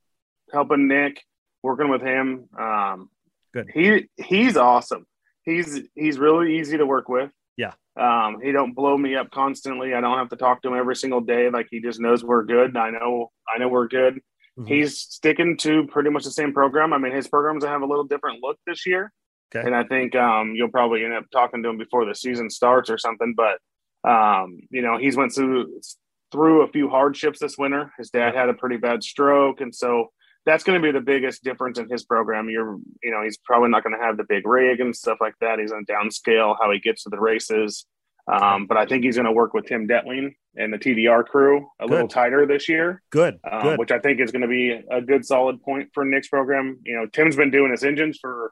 helping 0.54 0.88
Nick, 0.88 1.22
working 1.64 1.90
with 1.90 2.02
him. 2.02 2.46
Um, 2.58 3.10
Good. 3.54 3.70
He 3.74 4.08
he's 4.18 4.58
awesome. 4.58 5.06
He's 5.44 5.82
he's 5.96 6.20
really 6.20 6.60
easy 6.60 6.78
to 6.78 6.86
work 6.86 7.10
with. 7.10 7.32
Yeah. 7.56 7.74
Um, 8.00 8.40
he 8.44 8.52
don't 8.52 8.74
blow 8.74 8.98
me 8.98 9.16
up 9.16 9.32
constantly. 9.32 9.94
I 9.94 10.02
don't 10.02 10.18
have 10.18 10.30
to 10.30 10.36
talk 10.36 10.62
to 10.62 10.68
him 10.70 10.76
every 10.78 10.96
single 10.96 11.22
day. 11.22 11.50
Like 11.50 11.68
he 11.72 11.82
just 11.82 12.00
knows 12.00 12.24
we're 12.24 12.44
good. 12.44 12.78
I 12.78 12.92
know 12.92 13.32
I 13.54 13.58
know 13.58 13.70
we're 13.70 13.88
good. 13.88 14.20
Mhm. 14.60 14.68
He's 14.68 15.00
sticking 15.00 15.58
to 15.58 15.88
pretty 15.88 16.10
much 16.10 16.24
the 16.24 16.32
same 16.32 16.54
program. 16.54 16.94
I 16.94 16.98
mean, 16.98 17.14
his 17.14 17.28
programs 17.28 17.64
have 17.64 17.82
a 17.82 17.86
little 17.86 18.04
different 18.04 18.44
look 18.44 18.58
this 18.68 18.86
year. 18.86 19.12
Okay. 19.56 19.66
And 19.66 19.74
I 19.76 19.84
think 19.86 20.14
um, 20.16 20.54
you'll 20.56 20.70
probably 20.70 21.06
end 21.06 21.14
up 21.14 21.26
talking 21.32 21.64
to 21.64 21.70
him 21.70 21.78
before 21.78 22.06
the 22.06 22.14
season 22.14 22.50
starts 22.50 22.90
or 22.90 22.98
something. 22.98 23.34
But 23.36 23.60
um, 24.08 24.60
you 24.70 24.82
know, 24.82 24.98
he's 24.98 25.16
went 25.16 25.34
through 25.34 25.80
through 26.32 26.62
a 26.62 26.68
few 26.68 26.90
hardships 26.90 27.40
this 27.40 27.58
winter. 27.58 27.94
His 27.98 28.10
dad 28.10 28.36
had 28.36 28.50
a 28.50 28.54
pretty 28.54 28.78
bad 28.78 29.02
stroke, 29.02 29.62
and 29.62 29.74
so 29.74 30.12
that's 30.48 30.64
going 30.64 30.82
to 30.82 30.86
be 30.86 30.92
the 30.92 31.04
biggest 31.04 31.44
difference 31.44 31.78
in 31.78 31.90
his 31.90 32.04
program. 32.06 32.50
You're, 32.50 32.78
you 33.04 33.12
know, 33.12 33.22
he's 33.22 33.38
probably 33.38 33.70
not 33.70 33.84
going 33.84 33.96
to 33.96 34.04
have 34.04 34.18
the 34.18 34.24
big 34.24 34.48
rig 34.48 34.80
and 34.80 34.96
stuff 34.96 35.20
like 35.22 35.36
that. 35.42 35.60
He's 35.60 35.72
on 35.74 35.86
downscale 35.86 36.56
how 36.60 36.72
he 36.72 36.80
gets 36.80 37.04
to 37.04 37.10
the 37.10 37.20
races. 37.20 37.86
Um, 38.30 38.66
but 38.66 38.78
I 38.78 38.86
think 38.86 39.04
he's 39.04 39.16
going 39.16 39.26
to 39.26 39.32
work 39.32 39.54
with 39.54 39.66
Tim 39.66 39.88
Detling 39.88 40.36
and 40.56 40.74
the 40.74 40.78
TDR 40.78 41.26
crew 41.26 41.68
a 41.80 41.86
little 41.86 42.08
tighter 42.08 42.46
this 42.46 42.68
year, 42.68 43.02
good 43.10 43.40
um, 43.50 43.62
good 43.62 43.80
which 43.80 43.92
I 43.92 44.00
think 44.00 44.20
is 44.20 44.32
going 44.32 44.42
to 44.42 44.48
be 44.48 44.72
a 44.72 45.02
good 45.02 45.26
solid 45.26 45.62
point 45.62 45.90
for 45.94 46.04
Nick's 46.04 46.28
program. 46.28 46.80
You 46.84 46.96
know, 46.96 47.06
Tim's 47.06 47.36
been 47.38 47.52
doing 47.52 47.72
his 47.72 47.84
engines 47.84 48.18
for 48.20 48.52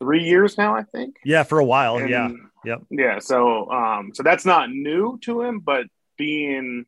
three 0.00 0.22
years 0.22 0.56
now, 0.56 0.74
I 0.74 0.84
think. 0.84 1.16
yeah 1.24 1.42
for 1.42 1.58
a 1.58 1.64
while 1.64 1.96
And- 1.96 2.08
yeah 2.10 2.30
Yep. 2.64 2.82
Yeah. 2.90 3.18
So, 3.18 3.68
um, 3.70 4.12
so 4.14 4.22
that's 4.22 4.44
not 4.44 4.70
new 4.70 5.18
to 5.22 5.42
him, 5.42 5.58
but 5.60 5.86
being 6.16 6.84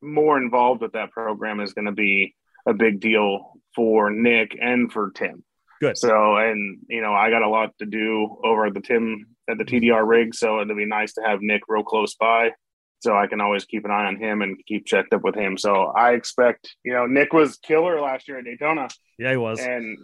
more 0.00 0.36
involved 0.38 0.80
with 0.82 0.92
that 0.92 1.12
program 1.12 1.60
is 1.60 1.72
going 1.72 1.84
to 1.84 1.92
be 1.92 2.34
a 2.66 2.74
big 2.74 3.00
deal 3.00 3.54
for 3.74 4.10
Nick 4.10 4.56
and 4.60 4.92
for 4.92 5.10
Tim. 5.10 5.44
Good. 5.80 5.98
So, 5.98 6.36
and 6.36 6.78
you 6.88 7.00
know, 7.02 7.12
I 7.12 7.30
got 7.30 7.42
a 7.42 7.48
lot 7.48 7.76
to 7.78 7.86
do 7.86 8.38
over 8.44 8.66
at 8.66 8.74
the 8.74 8.80
Tim 8.80 9.26
at 9.50 9.58
the 9.58 9.64
TDR 9.64 10.06
rig, 10.06 10.34
so 10.34 10.60
it'd 10.60 10.76
be 10.76 10.86
nice 10.86 11.14
to 11.14 11.22
have 11.22 11.40
Nick 11.40 11.62
real 11.66 11.82
close 11.82 12.14
by, 12.14 12.52
so 13.00 13.16
I 13.16 13.26
can 13.26 13.40
always 13.40 13.64
keep 13.64 13.84
an 13.84 13.90
eye 13.90 14.06
on 14.06 14.16
him 14.16 14.42
and 14.42 14.56
keep 14.66 14.86
checked 14.86 15.12
up 15.12 15.24
with 15.24 15.34
him. 15.34 15.58
So 15.58 15.86
I 15.86 16.12
expect, 16.12 16.76
you 16.84 16.92
know, 16.92 17.06
Nick 17.06 17.32
was 17.32 17.58
killer 17.58 18.00
last 18.00 18.28
year 18.28 18.38
at 18.38 18.44
Daytona 18.44 18.88
yeah 19.18 19.30
he 19.30 19.36
was 19.36 19.60
and 19.60 19.98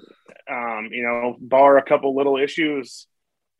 um, 0.50 0.88
you 0.90 1.02
know, 1.02 1.36
bar 1.40 1.76
a 1.76 1.82
couple 1.82 2.16
little 2.16 2.38
issues, 2.38 3.06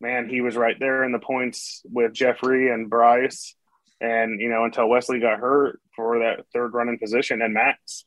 man, 0.01 0.29
he 0.29 0.41
was 0.41 0.57
right 0.57 0.77
there 0.79 1.05
in 1.05 1.13
the 1.13 1.19
points 1.19 1.83
with 1.85 2.13
Jeffrey 2.13 2.73
and 2.73 2.89
Bryce, 2.89 3.55
and 4.01 4.41
you 4.41 4.49
know, 4.49 4.65
until 4.65 4.89
Wesley 4.89 5.21
got 5.21 5.39
hurt 5.41 5.81
for 5.95 6.21
that 6.21 6.47
third 6.53 6.73
running 6.75 6.99
position 6.99 7.43
and 7.43 7.53
Max. 7.53 8.05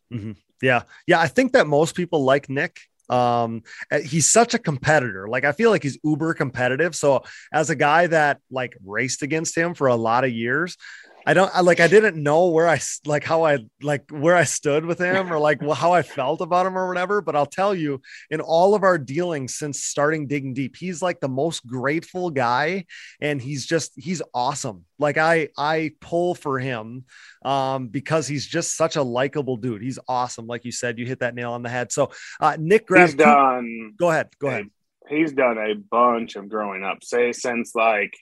Yeah. 0.61 0.83
Yeah. 1.07 1.19
I 1.19 1.27
think 1.27 1.53
that 1.53 1.67
most 1.67 1.95
people 1.95 2.23
like 2.23 2.49
Nick. 2.49 2.79
Um, 3.09 3.63
uh, 3.91 3.99
he's 3.99 4.25
such 4.25 4.53
a 4.53 4.59
competitor. 4.59 5.27
Like, 5.27 5.43
I 5.43 5.51
feel 5.51 5.69
like 5.69 5.83
he's 5.83 5.97
uber 6.01 6.33
competitive. 6.33 6.95
So, 6.95 7.23
as 7.51 7.69
a 7.69 7.75
guy 7.75 8.07
that 8.07 8.39
like 8.49 8.77
raced 8.85 9.21
against 9.21 9.57
him 9.57 9.73
for 9.73 9.87
a 9.87 9.95
lot 9.95 10.23
of 10.23 10.31
years, 10.31 10.77
I 11.25 11.33
don't 11.33 11.51
I, 11.53 11.61
like, 11.61 11.79
I 11.79 11.87
didn't 11.87 12.21
know 12.21 12.47
where 12.47 12.67
I 12.67 12.79
like 13.05 13.23
how 13.23 13.43
I 13.43 13.59
like 13.81 14.09
where 14.09 14.35
I 14.35 14.43
stood 14.43 14.85
with 14.85 14.99
him 14.99 15.31
or 15.31 15.39
like 15.39 15.61
wh- 15.61 15.77
how 15.77 15.93
I 15.93 16.01
felt 16.01 16.41
about 16.41 16.65
him 16.65 16.77
or 16.77 16.87
whatever. 16.87 17.21
But 17.21 17.35
I'll 17.35 17.45
tell 17.45 17.75
you, 17.75 18.01
in 18.29 18.41
all 18.41 18.73
of 18.73 18.83
our 18.83 18.97
dealings 18.97 19.55
since 19.55 19.83
starting 19.83 20.27
digging 20.27 20.53
deep, 20.53 20.75
he's 20.75 21.01
like 21.01 21.19
the 21.19 21.29
most 21.29 21.65
grateful 21.65 22.31
guy 22.31 22.85
and 23.19 23.41
he's 23.41 23.65
just, 23.65 23.91
he's 23.95 24.21
awesome. 24.33 24.85
Like, 24.97 25.17
I, 25.17 25.49
I 25.57 25.91
pull 25.99 26.35
for 26.35 26.59
him 26.59 27.05
um, 27.43 27.87
because 27.87 28.27
he's 28.27 28.45
just 28.45 28.75
such 28.75 28.95
a 28.95 29.03
likable 29.03 29.57
dude. 29.57 29.81
He's 29.81 29.99
awesome. 30.07 30.47
Like 30.47 30.65
you 30.65 30.71
said, 30.71 30.99
you 30.99 31.05
hit 31.05 31.19
that 31.19 31.35
nail 31.35 31.53
on 31.53 31.63
the 31.63 31.69
head. 31.69 31.91
So, 31.91 32.11
uh, 32.39 32.57
Nick 32.59 32.87
He's 32.93 33.15
done. 33.15 33.93
Go 33.97 34.09
ahead. 34.09 34.29
Go 34.39 34.47
ahead. 34.47 34.69
He's 35.09 35.33
done 35.33 35.57
a 35.57 35.75
bunch 35.75 36.35
of 36.35 36.47
growing 36.49 36.83
up, 36.83 37.03
say 37.03 37.31
since 37.33 37.75
like 37.75 38.13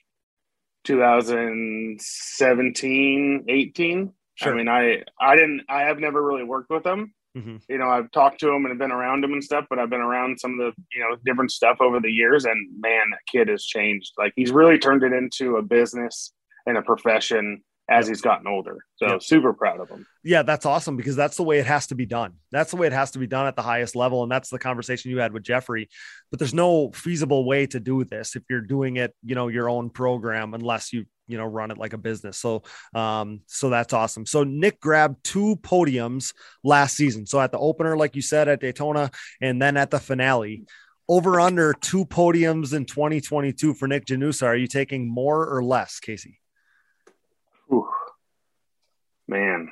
2017, 0.84 3.44
18. 3.48 4.12
Sure. 4.36 4.52
I 4.52 4.56
mean, 4.56 4.68
I 4.68 5.02
I 5.20 5.34
didn't. 5.36 5.62
I 5.68 5.82
have 5.82 5.98
never 5.98 6.24
really 6.24 6.44
worked 6.44 6.70
with 6.70 6.86
him. 6.86 7.12
Mhm. 7.36 7.60
You 7.68 7.78
know, 7.78 7.88
I've 7.88 8.10
talked 8.10 8.40
to 8.40 8.50
him 8.50 8.66
and 8.66 8.76
been 8.78 8.90
around 8.90 9.22
him 9.22 9.32
and 9.32 9.44
stuff, 9.44 9.66
but 9.70 9.78
I've 9.78 9.90
been 9.90 10.00
around 10.00 10.40
some 10.40 10.52
of 10.52 10.58
the 10.58 10.72
you 10.94 11.00
know 11.00 11.16
different 11.24 11.52
stuff 11.52 11.76
over 11.80 12.00
the 12.00 12.10
years, 12.10 12.44
and 12.46 12.68
man, 12.80 13.10
that 13.10 13.20
kid 13.30 13.48
has 13.48 13.64
changed. 13.64 14.12
Like 14.18 14.32
he's 14.36 14.50
really 14.50 14.78
turned 14.78 15.02
it 15.02 15.12
into 15.12 15.56
a 15.56 15.62
business 15.62 16.32
and 16.66 16.76
a 16.78 16.82
profession 16.82 17.62
as 17.90 18.06
he's 18.06 18.20
gotten 18.20 18.46
older. 18.46 18.78
So 18.96 19.08
Yep. 19.08 19.22
super 19.22 19.52
proud 19.52 19.80
of 19.80 19.88
him. 19.88 20.06
Yeah, 20.22 20.42
that's 20.42 20.64
awesome 20.64 20.96
because 20.96 21.16
that's 21.16 21.36
the 21.36 21.42
way 21.42 21.58
it 21.58 21.66
has 21.66 21.88
to 21.88 21.96
be 21.96 22.06
done. 22.06 22.34
That's 22.52 22.70
the 22.70 22.76
way 22.76 22.86
it 22.86 22.92
has 22.92 23.10
to 23.12 23.18
be 23.18 23.26
done 23.26 23.46
at 23.46 23.56
the 23.56 23.62
highest 23.62 23.96
level. 23.96 24.22
And 24.22 24.30
that's 24.30 24.48
the 24.48 24.60
conversation 24.60 25.10
you 25.10 25.18
had 25.18 25.32
with 25.32 25.42
Jeffrey. 25.42 25.88
But 26.30 26.38
there's 26.38 26.54
no 26.54 26.92
feasible 26.92 27.44
way 27.44 27.66
to 27.66 27.80
do 27.80 28.04
this 28.04 28.36
if 28.36 28.44
you're 28.48 28.60
doing 28.60 28.96
it, 28.96 29.14
you 29.24 29.34
know, 29.34 29.48
your 29.48 29.68
own 29.68 29.90
program, 29.90 30.54
unless 30.54 30.92
you, 30.92 31.04
you 31.26 31.36
know, 31.36 31.44
run 31.44 31.70
it 31.70 31.78
like 31.78 31.92
a 31.92 31.98
business. 31.98 32.38
So, 32.38 32.62
um, 32.94 33.40
so 33.46 33.70
that's 33.70 33.92
awesome. 33.92 34.24
So 34.24 34.44
Nick 34.44 34.80
grabbed 34.80 35.24
two 35.24 35.56
podiums 35.56 36.32
last 36.62 36.96
season. 36.96 37.26
So 37.26 37.40
at 37.40 37.50
the 37.50 37.58
opener, 37.58 37.96
like 37.96 38.14
you 38.14 38.22
said, 38.22 38.48
at 38.48 38.60
Daytona, 38.60 39.10
and 39.40 39.60
then 39.60 39.76
at 39.76 39.90
the 39.90 39.98
finale. 40.00 40.64
Over 41.08 41.40
under 41.40 41.72
two 41.72 42.04
podiums 42.06 42.72
in 42.72 42.84
2022 42.84 43.74
for 43.74 43.88
Nick 43.88 44.06
Janusa. 44.06 44.46
Are 44.46 44.54
you 44.56 44.68
taking 44.68 45.08
more 45.12 45.44
or 45.44 45.64
less, 45.64 45.98
Casey? 45.98 46.39
Whew. 47.70 47.88
Man, 49.28 49.68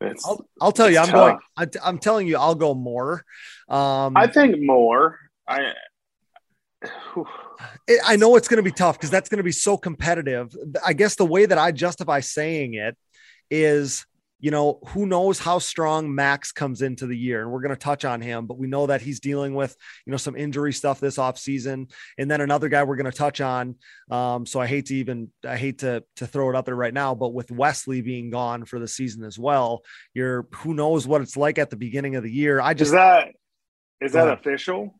it's. 0.00 0.26
I'll, 0.26 0.44
I'll 0.60 0.72
tell 0.72 0.90
you, 0.90 0.98
I'm 0.98 1.04
It's 1.04 1.12
going. 1.12 1.38
I, 1.56 1.66
I'm 1.84 1.98
telling 1.98 2.26
you, 2.26 2.36
I'll 2.36 2.56
go 2.56 2.74
more. 2.74 3.24
Um, 3.68 4.16
I 4.16 4.26
think 4.26 4.56
more. 4.60 5.18
I. 5.46 5.72
it- 7.86 8.00
I 8.04 8.16
know 8.16 8.34
it's 8.36 8.48
going 8.48 8.56
to 8.58 8.62
be 8.64 8.72
tough 8.72 8.98
because 8.98 9.10
that's 9.10 9.28
going 9.28 9.38
to 9.38 9.44
be 9.44 9.52
so 9.52 9.76
competitive. 9.76 10.54
I 10.84 10.92
guess 10.94 11.14
the 11.14 11.24
way 11.24 11.46
that 11.46 11.58
I 11.58 11.70
justify 11.70 12.20
saying 12.20 12.74
it 12.74 12.96
is, 13.50 14.04
you 14.44 14.50
know, 14.50 14.78
who 14.88 15.06
knows 15.06 15.38
how 15.38 15.58
strong 15.58 16.14
Max 16.14 16.52
comes 16.52 16.82
into 16.82 17.06
the 17.06 17.16
year, 17.16 17.40
and 17.40 17.50
we're 17.50 17.62
going 17.62 17.70
to 17.70 17.78
touch 17.78 18.04
on 18.04 18.20
him, 18.20 18.44
but 18.44 18.58
we 18.58 18.66
know 18.66 18.88
that 18.88 19.00
he's 19.00 19.18
dealing 19.18 19.54
with, 19.54 19.74
you 20.04 20.10
know, 20.10 20.18
some 20.18 20.36
injury 20.36 20.74
stuff 20.74 21.00
this 21.00 21.16
offseason. 21.16 21.90
And 22.18 22.30
then 22.30 22.42
another 22.42 22.68
guy 22.68 22.82
we're 22.82 22.96
going 22.96 23.10
to 23.10 23.16
touch 23.16 23.40
on. 23.40 23.76
Um, 24.10 24.44
so 24.44 24.60
I 24.60 24.66
hate 24.66 24.84
to 24.86 24.96
even, 24.96 25.30
I 25.48 25.56
hate 25.56 25.78
to 25.78 26.04
to 26.16 26.26
throw 26.26 26.50
it 26.50 26.56
out 26.56 26.66
there 26.66 26.74
right 26.76 26.92
now, 26.92 27.14
but 27.14 27.32
with 27.32 27.50
Wesley 27.50 28.02
being 28.02 28.28
gone 28.28 28.66
for 28.66 28.78
the 28.78 28.86
season 28.86 29.24
as 29.24 29.38
well, 29.38 29.80
you're 30.12 30.46
who 30.56 30.74
knows 30.74 31.06
what 31.06 31.22
it's 31.22 31.38
like 31.38 31.58
at 31.58 31.70
the 31.70 31.76
beginning 31.76 32.14
of 32.16 32.22
the 32.22 32.30
year. 32.30 32.60
I 32.60 32.74
just, 32.74 32.88
Is 32.88 32.92
that 32.92 33.28
is 34.02 34.12
that 34.12 34.26
ahead. 34.26 34.40
official? 34.40 34.94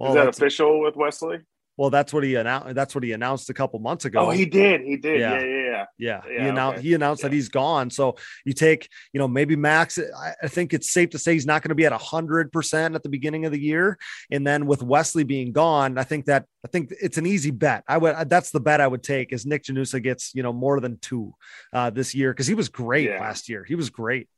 well, 0.00 0.08
is 0.08 0.14
that 0.16 0.26
official 0.26 0.80
with 0.80 0.96
Wesley? 0.96 1.38
well, 1.80 1.88
that's 1.88 2.12
what 2.12 2.24
he 2.24 2.34
announced. 2.34 2.74
That's 2.74 2.94
what 2.94 3.04
he 3.04 3.12
announced 3.12 3.48
a 3.48 3.54
couple 3.54 3.78
months 3.78 4.04
ago. 4.04 4.26
Oh, 4.26 4.30
he 4.30 4.44
did. 4.44 4.82
He 4.82 4.96
did. 4.96 5.18
Yeah. 5.20 5.38
Yeah, 5.38 5.46
yeah, 5.46 5.69
yeah. 5.98 6.20
yeah. 6.26 6.30
Yeah, 6.30 6.32
Yeah, 6.32 6.42
he 6.42 6.48
announced 6.48 6.78
okay. 6.78 6.88
he 6.88 6.94
announced 6.94 7.22
that 7.22 7.32
he's 7.32 7.48
gone. 7.48 7.90
So 7.90 8.16
you 8.44 8.52
take, 8.52 8.88
you 9.12 9.18
know, 9.18 9.28
maybe 9.28 9.56
Max. 9.56 9.98
I, 9.98 10.34
I 10.42 10.48
think 10.48 10.74
it's 10.74 10.90
safe 10.90 11.10
to 11.10 11.18
say 11.18 11.32
he's 11.34 11.46
not 11.46 11.62
going 11.62 11.68
to 11.70 11.74
be 11.74 11.86
at 11.86 11.92
hundred 11.92 12.52
percent 12.52 12.94
at 12.94 13.02
the 13.02 13.08
beginning 13.08 13.44
of 13.44 13.52
the 13.52 13.60
year, 13.60 13.98
and 14.30 14.46
then 14.46 14.66
with 14.66 14.82
Wesley 14.82 15.24
being 15.24 15.52
gone, 15.52 15.98
I 15.98 16.04
think 16.04 16.26
that 16.26 16.46
I 16.64 16.68
think 16.68 16.92
it's 17.00 17.18
an 17.18 17.26
easy 17.26 17.50
bet. 17.50 17.84
I 17.88 17.98
would 17.98 18.28
that's 18.28 18.50
the 18.50 18.60
bet 18.60 18.80
I 18.80 18.86
would 18.86 19.02
take 19.02 19.32
is 19.32 19.46
Nick 19.46 19.64
Janusa 19.64 20.02
gets 20.02 20.34
you 20.34 20.42
know 20.42 20.52
more 20.52 20.80
than 20.80 20.98
two 20.98 21.34
uh, 21.72 21.90
this 21.90 22.14
year 22.14 22.32
because 22.32 22.46
he 22.46 22.54
was 22.54 22.68
great 22.68 23.08
Yeah. 23.08 23.20
last 23.20 23.48
year. 23.48 23.64
He 23.64 23.74
was 23.74 23.90
great. 23.90 24.28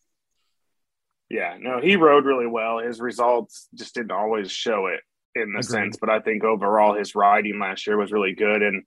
Yeah, 1.31 1.57
no, 1.59 1.81
he 1.81 1.97
rode 1.97 2.27
really 2.27 2.47
well. 2.47 2.79
His 2.79 3.01
results 3.01 3.69
just 3.75 3.95
didn't 3.95 4.11
always 4.13 4.51
show 4.53 4.87
it 4.89 5.01
in 5.35 5.53
the 5.53 5.61
Agreed. 5.61 5.65
sense, 5.65 5.97
but 5.99 6.11
I 6.11 6.21
think 6.21 6.45
overall 6.45 6.95
his 6.95 7.15
riding 7.15 7.59
last 7.59 7.87
year 7.87 7.97
was 7.97 8.13
really 8.13 8.35
good. 8.35 8.63
And 8.63 8.83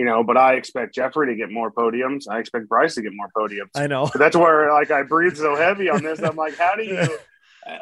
you 0.00 0.06
know, 0.06 0.24
but 0.24 0.38
I 0.38 0.54
expect 0.54 0.94
Jeffrey 0.94 1.26
to 1.26 1.34
get 1.34 1.50
more 1.52 1.70
podiums. 1.70 2.24
I 2.26 2.38
expect 2.38 2.68
Bryce 2.70 2.94
to 2.94 3.02
get 3.02 3.12
more 3.14 3.28
podiums. 3.36 3.68
I 3.74 3.86
know. 3.86 4.06
But 4.10 4.18
that's 4.18 4.34
where 4.34 4.72
like 4.72 4.90
I 4.90 5.02
breathe 5.02 5.36
so 5.36 5.54
heavy 5.66 5.90
on 5.90 6.02
this. 6.02 6.22
I'm 6.22 6.36
like, 6.36 6.56
how 6.56 6.74
do 6.74 6.82
you 6.84 7.06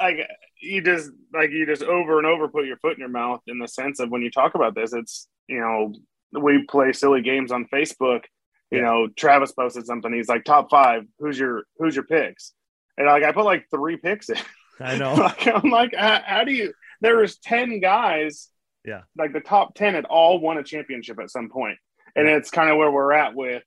like 0.00 0.16
you 0.60 0.82
just 0.82 1.10
like 1.32 1.50
you 1.52 1.64
just 1.64 1.84
over 1.84 2.18
and 2.18 2.26
over 2.26 2.48
put 2.48 2.66
your 2.66 2.76
foot 2.78 2.94
in 2.94 2.98
your 2.98 3.08
mouth 3.08 3.40
in 3.46 3.60
the 3.60 3.68
sense 3.68 4.00
of 4.00 4.10
when 4.10 4.22
you 4.22 4.32
talk 4.32 4.56
about 4.56 4.74
this, 4.74 4.92
it's 4.92 5.28
you 5.46 5.60
know, 5.60 5.94
we 6.42 6.64
play 6.64 6.92
silly 6.92 7.22
games 7.22 7.52
on 7.52 7.66
Facebook. 7.66 8.24
You 8.72 8.78
Yeah. 8.78 8.84
know, 8.86 9.08
Travis 9.16 9.52
posted 9.52 9.86
something. 9.86 10.12
He's 10.12 10.28
like, 10.28 10.44
top 10.44 10.70
five, 10.72 11.04
who's 11.20 11.38
your 11.38 11.62
who's 11.78 11.94
your 11.94 12.04
picks? 12.04 12.52
And 12.96 13.06
like 13.06 13.22
I 13.22 13.30
put 13.30 13.44
like 13.44 13.66
three 13.70 13.96
picks 13.96 14.28
in. 14.28 14.38
I 14.80 14.96
know. 14.98 15.14
like, 15.28 15.46
I'm 15.46 15.70
like, 15.70 15.94
how, 15.94 16.20
how 16.26 16.42
do 16.44 16.52
you 16.52 16.72
there 17.00 17.18
was 17.18 17.38
10 17.38 17.78
guys, 17.78 18.48
Yeah. 18.84 19.02
like 19.16 19.32
the 19.32 19.38
top 19.40 19.76
10 19.76 19.94
had 19.94 20.04
all 20.06 20.40
won 20.40 20.58
a 20.58 20.64
championship 20.64 21.20
at 21.20 21.30
some 21.30 21.48
point. 21.48 21.78
And 22.18 22.28
it's 22.28 22.50
kind 22.50 22.70
of 22.70 22.76
where 22.76 22.90
we're 22.90 23.12
at 23.12 23.34
with 23.34 23.62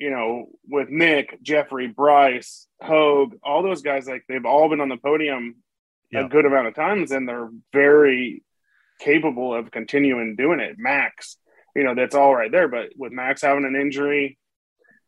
you 0.00 0.10
know, 0.10 0.46
with 0.68 0.88
Nick, 0.90 1.40
Jeffrey, 1.40 1.86
Bryce, 1.86 2.66
Hogue, 2.82 3.36
all 3.44 3.62
those 3.62 3.80
guys, 3.80 4.08
like 4.08 4.24
they've 4.28 4.44
all 4.44 4.68
been 4.68 4.80
on 4.80 4.88
the 4.88 4.96
podium 4.96 5.54
Yeah. 6.10 6.26
a 6.26 6.28
good 6.28 6.44
amount 6.46 6.66
of 6.66 6.74
times, 6.74 7.12
and 7.12 7.28
they're 7.28 7.48
very 7.72 8.42
capable 8.98 9.54
of 9.54 9.70
continuing 9.70 10.34
doing 10.34 10.58
it. 10.58 10.74
Max, 10.78 11.38
you 11.76 11.84
know, 11.84 11.94
that's 11.94 12.14
all 12.16 12.34
right 12.34 12.50
there. 12.50 12.66
But 12.66 12.90
with 12.96 13.12
Max 13.12 13.42
having 13.42 13.64
an 13.64 13.76
injury, 13.76 14.36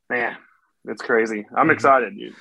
man, 0.09 0.37
it's 0.85 1.03
crazy. 1.03 1.45
I'm 1.55 1.67
Mhm. 1.69 1.73
excited. 1.73 2.17
dude. 2.17 2.35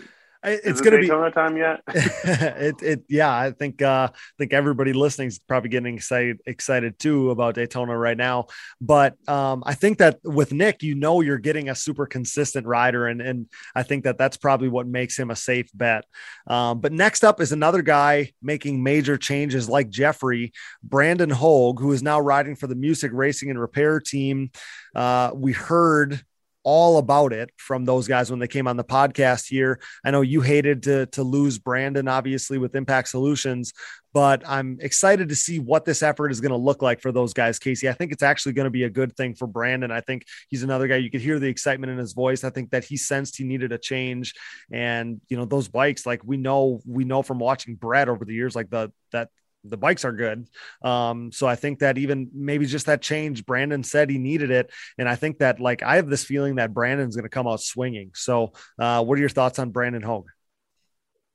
It's 0.46 0.82
going 0.82 0.94
to 0.94 1.00
be 1.00 1.08
Daytona 1.08 1.32
time 1.32 1.58
yet? 1.58 1.82
it, 1.88 2.82
it 2.82 3.04
yeah 3.10 3.36
i 3.36 3.52
think 3.52 3.82
uh 3.82 4.10
i 4.12 4.20
think 4.38 4.54
everybody 4.54 4.94
listening 4.94 5.28
is 5.28 5.40
probably 5.40 5.70
getting 5.70 5.96
excited 5.96 6.40
excited 6.46 7.00
too 7.00 7.32
about 7.32 7.56
daytona 7.56 7.98
right 7.98 8.18
now. 8.18 8.48
But 8.80 9.16
um 9.28 9.64
i 9.66 9.74
think 9.74 9.98
that 10.00 10.20
with 10.24 10.52
nick 10.54 10.84
you 10.84 10.96
know 10.96 11.22
you're 11.22 11.38
getting 11.38 11.70
a 11.70 11.76
super 11.76 12.06
consistent 12.06 12.66
rider 12.68 13.08
and 13.08 13.22
and 13.22 13.48
i 13.76 13.84
think 13.84 14.04
that 14.04 14.18
that's 14.18 14.38
probably 14.38 14.70
what 14.70 14.88
makes 14.88 15.18
him 15.18 15.32
a 15.32 15.36
safe 15.36 15.70
bet. 15.74 16.06
Um 16.48 16.80
but 16.80 16.92
next 16.92 17.24
up 17.24 17.42
is 17.42 17.52
another 17.52 17.82
guy 17.82 18.32
making 18.42 18.84
major 18.84 19.18
changes 19.18 19.68
like 19.70 19.90
jeffrey 19.90 20.54
brandon 20.84 21.30
hogue 21.30 21.80
who 21.80 21.92
is 21.92 22.04
now 22.04 22.20
riding 22.20 22.56
for 22.56 22.68
the 22.68 22.76
music 22.76 23.12
racing 23.14 23.50
and 23.50 23.60
repair 23.60 24.00
team. 24.00 24.52
Uh 24.96 25.32
we 25.34 25.52
heard 25.52 26.24
all 26.66 26.98
about 26.98 27.32
it 27.32 27.52
from 27.56 27.86
those 27.86 28.08
guys 28.08 28.30
when 28.30 28.40
they 28.40 28.48
came 28.48 28.68
on 28.68 28.76
the 28.76 28.84
podcast 28.84 29.48
here 29.48 29.80
I 30.04 30.12
know 30.12 30.22
you 30.22 30.42
hated 30.42 30.84
to 30.84 31.06
to 31.08 31.24
lose 31.24 31.58
Brandon, 31.58 32.08
obviously 32.08 32.58
with 32.58 32.76
Impact 32.76 33.08
Solutions, 33.08 33.74
but 34.14 34.44
I'm 34.48 34.78
excited 34.82 35.30
to 35.30 35.36
see 35.36 35.60
what 35.60 35.86
this 35.86 36.04
effort 36.04 36.32
is 36.32 36.42
going 36.42 36.52
to 36.52 36.58
look 36.58 36.82
like 36.82 37.02
for 37.02 37.12
those 37.12 37.34
guys. 37.34 37.60
Casey, 37.60 37.90
I 37.90 37.94
think 37.94 38.12
it's 38.12 38.24
actually 38.24 38.54
going 38.54 38.66
to 38.66 38.72
be 38.72 38.84
a 38.84 38.90
good 38.90 39.16
thing 39.16 39.36
for 39.36 39.48
Brandon. 39.48 39.92
I 39.92 40.02
think 40.02 40.26
he's 40.50 40.64
another 40.64 40.88
guy 40.88 40.98
you 40.98 41.12
could 41.12 41.22
hear 41.22 41.40
the 41.40 41.48
excitement 41.48 41.92
in 41.92 41.98
his 41.98 42.14
voice. 42.14 42.44
I 42.44 42.50
think 42.50 42.72
that 42.72 42.84
he 42.84 42.98
sensed 42.98 43.38
he 43.38 43.44
needed 43.44 43.72
a 43.72 43.78
change, 43.78 44.34
and 44.72 45.22
you 45.30 45.38
know 45.38 45.46
those 45.46 45.68
bikes, 45.68 46.06
like 46.06 46.22
we 46.24 46.38
know 46.38 46.82
we 46.86 47.04
know 47.04 47.22
from 47.22 47.40
watching 47.40 47.76
Brett 47.76 48.10
over 48.10 48.26
the 48.26 48.34
years, 48.34 48.56
like 48.56 48.70
the 48.70 48.92
that 49.12 49.30
the 49.70 49.78
bikes 49.78 50.06
are 50.06 50.12
good. 50.12 50.48
Um, 50.84 51.32
so 51.32 51.48
I 51.48 51.56
think 51.56 51.80
that 51.80 51.98
even 51.98 52.30
maybe 52.34 52.66
just 52.66 52.86
that 52.86 53.02
change, 53.02 53.46
Brandon 53.46 53.84
said 53.84 54.10
he 54.10 54.18
needed 54.18 54.52
it. 54.52 54.72
And 54.98 55.10
I 55.10 55.16
think 55.16 55.40
that 55.40 55.60
like 55.60 55.84
I 55.84 55.98
have 55.98 56.08
this 56.08 56.24
feeling 56.24 56.56
that 56.56 56.74
Brandon's 56.74 57.16
going 57.16 57.24
to 57.24 57.30
come 57.30 57.48
out 57.48 57.62
swinging. 57.62 58.12
So 58.14 58.54
uh, 58.80 59.04
what 59.04 59.18
are 59.18 59.22
your 59.22 59.30
thoughts 59.30 59.60
on 59.60 59.72
Brandon 59.72 60.02
Hogue? 60.02 60.28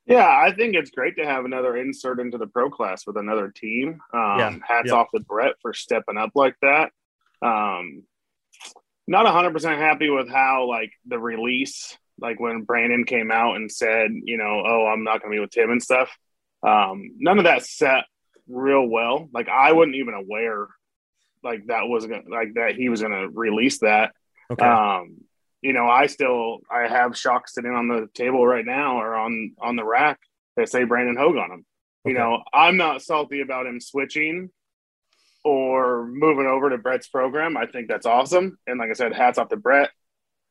Yeah, 0.07 0.27
I 0.27 0.53
think 0.53 0.75
it's 0.75 0.91
great 0.91 1.17
to 1.19 1.25
have 1.25 1.45
another 1.45 1.77
insert 1.77 2.19
into 2.19 2.37
the 2.37 2.49
pro 2.49 2.69
class 2.69 3.07
with 3.07 3.17
another 3.17 3.53
team. 3.55 4.01
Um, 4.13 4.39
Yeah, 4.39 4.57
Hats 4.67 4.89
yeah. 4.89 4.95
off 4.95 5.09
to 5.15 5.21
Brett 5.21 5.55
for 5.63 5.73
stepping 5.73 6.17
up 6.17 6.31
like 6.35 6.57
that. 6.63 6.91
Um, 7.43 8.03
not 9.07 9.27
100% 9.27 9.79
happy 9.79 10.11
with 10.11 10.29
how, 10.29 10.67
like, 10.69 10.93
the 11.07 11.19
release, 11.19 11.97
like 12.21 12.41
when 12.41 12.63
Brandon 12.63 13.05
came 13.05 13.31
out 13.31 13.57
and 13.57 13.71
said, 13.71 14.11
you 14.25 14.37
know, 14.37 14.63
oh, 14.67 14.87
I'm 14.87 15.05
not 15.05 15.21
going 15.23 15.33
to 15.33 15.37
be 15.37 15.41
with 15.41 15.51
Tim 15.51 15.71
and 15.71 15.83
stuff. 15.83 16.11
Um, 16.67 17.13
none 17.19 17.39
of 17.39 17.45
that 17.45 17.65
set 17.65 18.05
real 18.51 18.87
well. 18.87 19.29
Like, 19.33 19.49
I 19.49 19.73
wasn't 19.73 19.97
even 19.97 20.15
aware, 20.15 20.67
like, 21.43 21.67
that 21.67 21.89
was 21.89 22.07
to, 22.07 22.21
like, 22.29 22.55
that 22.55 22.75
he 22.77 22.89
was 22.89 23.01
to 23.01 23.29
release 23.33 23.79
that. 23.81 24.13
Okay. 24.51 24.65
Um, 24.65 25.19
you 25.63 25.73
know, 25.73 25.87
I 25.89 26.07
still 26.07 26.59
I 26.71 26.89
have 26.89 27.17
shocks 27.17 27.55
sitting 27.55 27.73
on 27.73 27.87
the 27.89 28.09
table 28.15 28.47
right 28.47 28.65
now 28.65 29.01
or 29.01 29.15
on 29.15 29.55
on 29.61 29.77
the 29.77 29.85
rack 29.85 30.19
that 30.57 30.69
say 30.71 30.85
Brandon 30.85 31.17
Hogue 31.17 31.37
on 31.37 31.51
them. 31.51 31.67
You 32.05 32.15
know, 32.15 32.43
I'm 32.53 32.79
not 32.79 33.03
salty 33.03 33.43
about 33.43 33.67
him 33.67 33.79
switching 33.79 34.49
or 35.45 36.07
moving 36.07 36.47
over 36.47 36.71
to 36.71 36.79
Brett's 36.79 37.09
program. 37.09 37.57
I 37.59 37.67
think 37.67 37.89
that's 37.89 38.07
awesome. 38.07 38.59
And 38.67 38.79
like 38.79 38.89
I 38.91 38.95
said, 38.95 39.15
hats 39.15 39.39
off 39.39 39.51
to 39.51 39.57
Brett. 39.57 39.91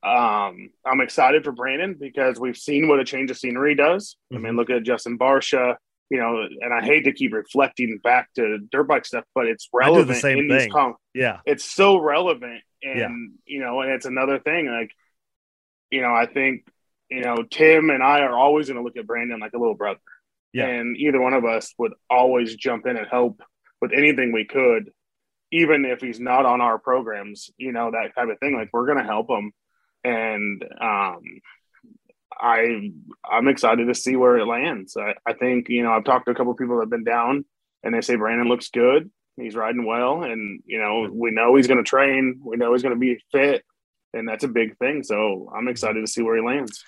Um, 0.04 0.70
I'm 0.86 1.02
excited 1.02 1.44
for 1.44 1.52
Brandon 1.52 1.96
because 2.00 2.40
we've 2.40 2.56
seen 2.56 2.88
what 2.88 3.00
a 3.00 3.04
change 3.04 3.32
of 3.32 3.38
scenery 3.38 3.76
does. 3.76 4.16
I 4.32 4.36
Mm-hmm. 4.36 4.44
mean, 4.44 4.56
look 4.56 4.70
at 4.70 4.84
Justin 4.84 5.18
Barcia, 5.18 5.76
you 6.10 6.18
know, 6.18 6.42
and 6.62 6.74
I 6.74 6.84
hate 6.84 7.04
to 7.06 7.14
keep 7.14 7.34
reflecting 7.34 8.00
back 8.04 8.34
to 8.36 8.58
dirt 8.72 8.86
bike 8.88 9.06
stuff, 9.06 9.26
but 9.36 9.46
it's 9.46 9.66
the 9.72 9.78
relevant 9.78 10.20
same 10.20 10.40
in 10.40 10.50
thing. 10.50 10.58
these 10.58 10.72
com- 10.74 10.96
yeah. 11.14 11.40
it's 11.46 11.64
so 11.64 11.98
relevant 12.00 12.62
and 12.82 13.00
Yeah. 13.00 13.10
you 13.46 13.60
know 13.62 13.82
and 13.82 13.92
it's 13.92 14.06
another 14.06 14.40
thing 14.40 14.68
like 14.68 14.92
you 15.92 16.02
know 16.02 16.14
i 16.14 16.26
think 16.26 16.66
you 17.10 17.22
know 17.22 17.44
tim 17.52 17.90
and 17.90 18.02
i 18.02 18.22
are 18.22 18.38
always 18.38 18.68
going 18.68 18.78
to 18.78 18.84
look 18.84 18.96
at 18.96 19.06
brandon 19.06 19.40
like 19.42 19.52
a 19.54 19.58
little 19.58 19.76
brother 19.76 20.00
Yeah. 20.54 20.68
and 20.68 20.96
either 20.96 21.20
one 21.20 21.34
of 21.34 21.44
us 21.44 21.74
would 21.78 21.92
always 22.10 22.56
jump 22.56 22.86
in 22.86 22.96
and 22.96 23.06
help 23.08 23.42
with 23.82 23.92
anything 23.92 24.32
we 24.32 24.46
could 24.46 24.92
even 25.52 25.84
if 25.84 26.00
he's 26.00 26.20
not 26.22 26.46
on 26.46 26.62
our 26.62 26.80
programs 26.80 27.50
you 27.58 27.72
know 27.74 27.92
that 27.92 28.16
type 28.16 28.30
of 28.30 28.40
thing 28.40 28.56
like 28.56 28.70
we're 28.72 28.86
going 28.86 28.98
to 29.00 29.04
help 29.04 29.30
him 29.30 29.52
and 30.06 30.64
um 30.80 31.22
i 32.40 32.92
i'm 33.30 33.48
excited 33.48 33.88
to 33.88 33.96
see 33.96 34.16
where 34.16 34.38
it 34.38 34.46
lands 34.46 34.96
I, 34.98 35.14
I 35.26 35.34
think 35.34 35.70
you 35.70 35.84
know 35.84 35.92
i've 35.92 36.04
talked 36.04 36.26
to 36.26 36.32
a 36.32 36.36
couple 36.36 36.52
of 36.52 36.58
people 36.58 36.76
that 36.78 36.84
have 36.84 36.90
been 36.90 37.04
down 37.04 37.46
and 37.84 37.94
they 37.94 38.02
say 38.02 38.16
brandon 38.16 38.48
looks 38.48 38.70
good 38.70 39.10
he's 39.38 39.56
riding 39.56 39.86
well 39.86 40.24
and 40.24 40.62
you 40.66 40.80
know 40.80 41.10
we 41.12 41.32
know 41.32 41.56
he's 41.56 41.68
going 41.68 41.78
to 41.78 41.84
train 41.84 42.40
we 42.44 42.58
know 42.58 42.74
he's 42.74 42.84
going 42.84 42.96
to 42.96 43.00
be 43.00 43.22
fit 43.32 43.64
and 44.14 44.28
that's 44.28 44.44
a 44.44 44.48
big 44.50 44.78
thing 44.78 45.04
so 45.04 45.52
i'm 45.56 45.68
excited 45.68 46.02
to 46.02 46.08
see 46.08 46.22
where 46.22 46.36
he 46.36 46.44
lands 46.44 46.84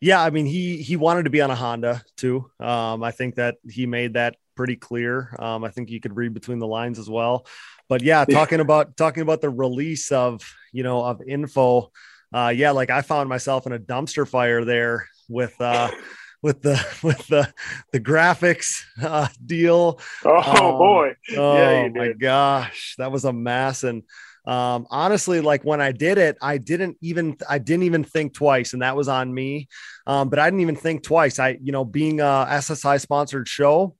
Yeah, 0.00 0.22
I 0.22 0.30
mean 0.30 0.44
he 0.46 0.82
he 0.82 0.96
wanted 0.96 1.24
to 1.24 1.30
be 1.30 1.40
on 1.40 1.50
a 1.50 1.54
Honda 1.54 2.02
too. 2.16 2.50
Um, 2.60 3.02
I 3.02 3.10
think 3.10 3.36
that 3.36 3.56
he 3.68 3.86
made 3.86 4.14
that 4.14 4.36
pretty 4.54 4.76
clear. 4.76 5.34
Um, 5.38 5.64
I 5.64 5.70
think 5.70 5.88
you 5.90 6.00
could 6.00 6.16
read 6.16 6.34
between 6.34 6.58
the 6.58 6.66
lines 6.66 6.98
as 6.98 7.08
well. 7.08 7.46
But 7.88 8.02
yeah, 8.02 8.24
Yeah. 8.26 8.34
talking 8.34 8.60
about 8.60 8.96
talking 8.96 9.22
about 9.22 9.40
the 9.40 9.50
release 9.50 10.12
of 10.12 10.42
you 10.72 10.82
know 10.82 11.02
of 11.04 11.22
info. 11.26 11.90
Uh, 12.34 12.52
yeah, 12.56 12.72
like 12.72 12.90
I 12.90 13.02
found 13.02 13.30
myself 13.30 13.66
in 13.66 13.72
a 13.72 13.80
dumpster 13.80 14.28
fire 14.28 14.64
there 14.66 15.08
with 15.28 15.54
uh, 15.60 15.90
with 16.42 16.62
the 16.62 16.84
with 17.04 17.26
the 17.28 17.52
the 17.92 18.00
graphics 18.00 18.82
uh, 19.02 19.28
deal. 19.46 20.00
oh 20.24 20.72
Um, 20.72 20.76
boy 20.76 21.14
Oh 21.36 21.88
Yeah, 21.90 21.90
my 21.90 22.12
gosh, 22.12 22.96
that 22.98 23.12
was 23.12 23.24
a 23.24 23.32
mess. 23.32 23.84
And 23.84 24.02
um, 24.46 24.86
honestly, 24.90 25.40
like 25.40 25.64
when 25.64 25.80
I 25.80 25.92
did 25.92 26.18
it, 26.18 26.36
I 26.42 26.58
didn't 26.58 26.98
even 27.02 27.36
I 27.48 27.58
didn't 27.58 27.84
even 27.84 28.04
think 28.04 28.34
twice, 28.34 28.74
and 28.74 28.82
that 28.82 28.96
was 28.96 29.08
on 29.08 29.32
me. 29.32 29.68
Um, 30.06 30.28
but 30.28 30.38
I 30.40 30.46
didn't 30.48 30.60
even 30.60 30.76
think 30.76 31.02
twice. 31.04 31.38
I, 31.38 31.58
you 31.62 31.72
know, 31.72 31.84
being 31.84 32.20
a 32.20 32.46
SSI 32.48 32.98
sponsored 32.98 33.48
show, 33.48 33.96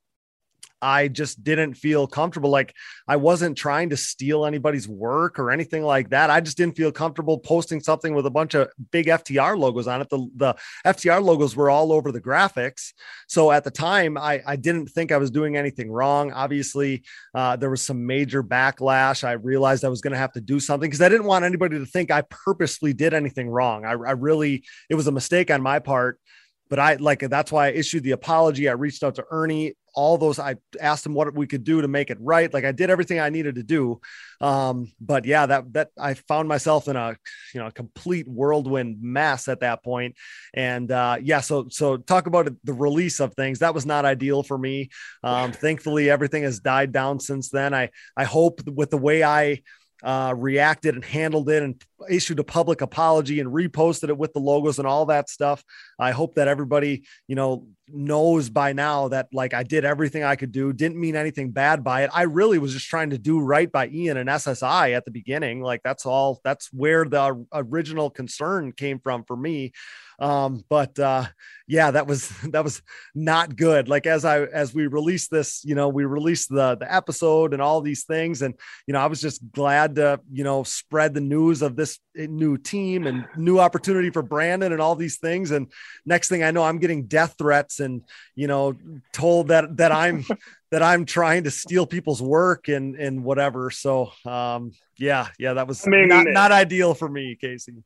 I 0.81 1.07
just 1.07 1.43
didn't 1.43 1.75
feel 1.75 2.07
comfortable. 2.07 2.49
Like 2.49 2.73
I 3.07 3.15
wasn't 3.15 3.57
trying 3.57 3.89
to 3.89 3.97
steal 3.97 4.45
anybody's 4.45 4.87
work 4.87 5.39
or 5.39 5.51
anything 5.51 5.83
like 5.83 6.09
that. 6.09 6.29
I 6.29 6.41
just 6.41 6.57
didn't 6.57 6.75
feel 6.75 6.91
comfortable 6.91 7.39
posting 7.39 7.79
something 7.79 8.13
with 8.13 8.25
a 8.25 8.31
bunch 8.31 8.53
of 8.53 8.69
big 8.91 9.07
FTR 9.07 9.57
logos 9.57 9.87
on 9.87 10.01
it. 10.01 10.09
The 10.09 10.27
the 10.35 10.55
FTR 10.85 11.23
logos 11.23 11.55
were 11.55 11.69
all 11.69 11.91
over 11.91 12.11
the 12.11 12.21
graphics. 12.21 12.93
So 13.27 13.51
at 13.51 13.63
the 13.63 13.71
time, 13.71 14.17
I, 14.17 14.41
I 14.45 14.55
didn't 14.55 14.87
think 14.87 15.11
I 15.11 15.17
was 15.17 15.31
doing 15.31 15.57
anything 15.57 15.91
wrong. 15.91 16.31
Obviously, 16.31 17.03
uh, 17.33 17.55
there 17.55 17.69
was 17.69 17.81
some 17.81 18.05
major 18.05 18.43
backlash. 18.43 19.23
I 19.23 19.33
realized 19.33 19.85
I 19.85 19.89
was 19.89 20.01
going 20.01 20.13
to 20.13 20.19
have 20.19 20.33
to 20.33 20.41
do 20.41 20.59
something 20.59 20.89
because 20.89 21.01
I 21.01 21.09
didn't 21.09 21.25
want 21.25 21.45
anybody 21.45 21.79
to 21.79 21.85
think 21.85 22.11
I 22.11 22.23
purposely 22.29 22.93
did 22.93 23.13
anything 23.13 23.49
wrong. 23.49 23.85
I, 23.85 23.91
I 23.91 24.11
really, 24.11 24.63
it 24.89 24.95
was 24.95 25.07
a 25.07 25.11
mistake 25.11 25.49
on 25.51 25.61
my 25.61 25.79
part. 25.79 26.19
But 26.67 26.79
I 26.79 26.95
like 26.95 27.19
that's 27.19 27.51
why 27.51 27.67
I 27.67 27.71
issued 27.71 28.03
the 28.03 28.11
apology. 28.11 28.67
I 28.67 28.71
reached 28.71 29.03
out 29.03 29.15
to 29.15 29.25
Ernie 29.29 29.75
all 29.95 30.17
those. 30.17 30.39
I 30.39 30.55
asked 30.79 31.05
him 31.05 31.13
what 31.13 31.33
we 31.33 31.47
could 31.47 31.63
do 31.63 31.81
to 31.81 31.87
make 31.87 32.09
it 32.09 32.17
right. 32.19 32.53
Like 32.53 32.65
I 32.65 32.71
did 32.71 32.89
everything 32.89 33.19
I 33.19 33.29
needed 33.29 33.55
to 33.55 33.63
do. 33.63 33.99
Um, 34.41 34.91
but 34.99 35.25
yeah, 35.25 35.45
that 35.45 35.73
that 35.73 35.89
I 35.97 36.13
found 36.13 36.47
myself 36.47 36.87
in 36.87 36.95
a 36.95 37.15
you 37.53 37.59
know 37.59 37.67
a 37.67 37.71
complete 37.71 38.27
whirlwind 38.27 39.01
mess 39.01 39.47
at 39.47 39.61
that 39.61 39.83
point. 39.83 40.15
And 40.53 40.91
uh, 40.91 41.17
yeah, 41.21 41.41
so 41.41 41.67
so 41.69 41.97
talk 41.97 42.27
about 42.27 42.49
the 42.63 42.73
release 42.73 43.19
of 43.19 43.33
things. 43.33 43.59
That 43.59 43.73
was 43.73 43.85
not 43.85 44.05
ideal 44.05 44.43
for 44.43 44.57
me. 44.57 44.89
Um, 45.23 45.51
thankfully, 45.53 46.09
everything 46.09 46.43
has 46.43 46.59
died 46.59 46.91
down 46.91 47.19
since 47.19 47.49
then. 47.49 47.73
I 47.73 47.89
I 48.15 48.25
hope 48.25 48.61
with 48.67 48.91
the 48.91 48.97
way 48.97 49.23
I 49.23 49.61
uh, 50.05 50.35
reacted 50.37 50.93
and 50.93 51.03
handled 51.03 51.49
it 51.49 51.63
and 51.63 51.81
issued 52.07 52.37
a 52.37 52.43
public 52.43 52.81
apology 52.81 53.39
and 53.39 53.51
reposted 53.51 54.09
it 54.09 54.17
with 54.17 54.31
the 54.33 54.39
logos 54.39 54.77
and 54.77 54.87
all 54.87 55.07
that 55.07 55.29
stuff. 55.29 55.63
I 55.97 56.11
hope 56.11 56.35
that 56.35 56.47
everybody, 56.47 57.05
you 57.27 57.35
know, 57.35 57.67
knows 57.87 58.49
by 58.49 58.73
now 58.73 59.07
that 59.07 59.27
like 59.33 59.55
I 59.55 59.63
did 59.63 59.83
everything 59.83 60.23
I 60.23 60.35
could 60.35 60.51
do, 60.51 60.71
didn't 60.73 60.99
mean 60.99 61.15
anything 61.15 61.49
bad 61.49 61.83
by 61.83 62.03
it. 62.03 62.11
I 62.13 62.23
really 62.23 62.59
was 62.59 62.73
just 62.73 62.87
trying 62.87 63.09
to 63.09 63.17
do 63.17 63.39
right 63.39 63.71
by 63.71 63.87
Ian 63.87 64.17
and 64.17 64.29
SSI 64.29 64.95
at 64.95 65.05
the 65.05 65.11
beginning. 65.11 65.61
Like 65.61 65.81
that's 65.83 66.05
all, 66.05 66.39
that's 66.43 66.71
where 66.71 67.05
the 67.05 67.43
original 67.51 68.11
concern 68.11 68.73
came 68.73 68.99
from 68.99 69.23
for 69.23 69.35
me. 69.35 69.71
Um, 70.19 70.63
but 70.69 70.97
uh, 70.99 71.25
yeah, 71.67 71.91
that 71.91 72.07
was 72.07 72.29
that 72.51 72.63
was 72.63 72.81
not 73.13 73.55
good. 73.55 73.87
Like 73.89 74.05
as 74.05 74.25
I 74.25 74.41
as 74.41 74.73
we 74.73 74.87
released 74.87 75.31
this, 75.31 75.63
you 75.65 75.75
know, 75.75 75.89
we 75.89 76.05
released 76.05 76.49
the 76.49 76.75
the 76.75 76.93
episode 76.93 77.53
and 77.53 77.61
all 77.61 77.81
these 77.81 78.03
things, 78.03 78.41
and 78.41 78.55
you 78.87 78.93
know, 78.93 78.99
I 78.99 79.07
was 79.07 79.21
just 79.21 79.51
glad 79.51 79.95
to 79.95 80.19
you 80.31 80.43
know 80.43 80.63
spread 80.63 81.13
the 81.13 81.21
news 81.21 81.61
of 81.61 81.75
this 81.75 81.99
new 82.15 82.57
team 82.57 83.07
and 83.07 83.25
new 83.35 83.59
opportunity 83.59 84.09
for 84.09 84.21
Brandon 84.21 84.71
and 84.71 84.81
all 84.81 84.95
these 84.95 85.17
things. 85.17 85.51
And 85.51 85.71
next 86.05 86.29
thing 86.29 86.43
I 86.43 86.51
know, 86.51 86.63
I'm 86.63 86.79
getting 86.79 87.05
death 87.05 87.35
threats 87.37 87.79
and 87.79 88.03
you 88.35 88.47
know 88.47 88.75
told 89.11 89.49
that 89.49 89.77
that 89.77 89.91
I'm 89.91 90.25
that 90.71 90.83
I'm 90.83 91.05
trying 91.05 91.45
to 91.45 91.51
steal 91.51 91.85
people's 91.85 92.21
work 92.21 92.67
and 92.67 92.95
and 92.95 93.23
whatever. 93.23 93.69
So 93.71 94.11
um, 94.25 94.71
yeah, 94.97 95.27
yeah, 95.39 95.53
that 95.53 95.67
was 95.67 95.85
I 95.85 95.89
mean, 95.89 96.07
not 96.07 96.25
not 96.27 96.51
ideal 96.51 96.93
for 96.93 97.09
me, 97.09 97.37
Casey. 97.39 97.83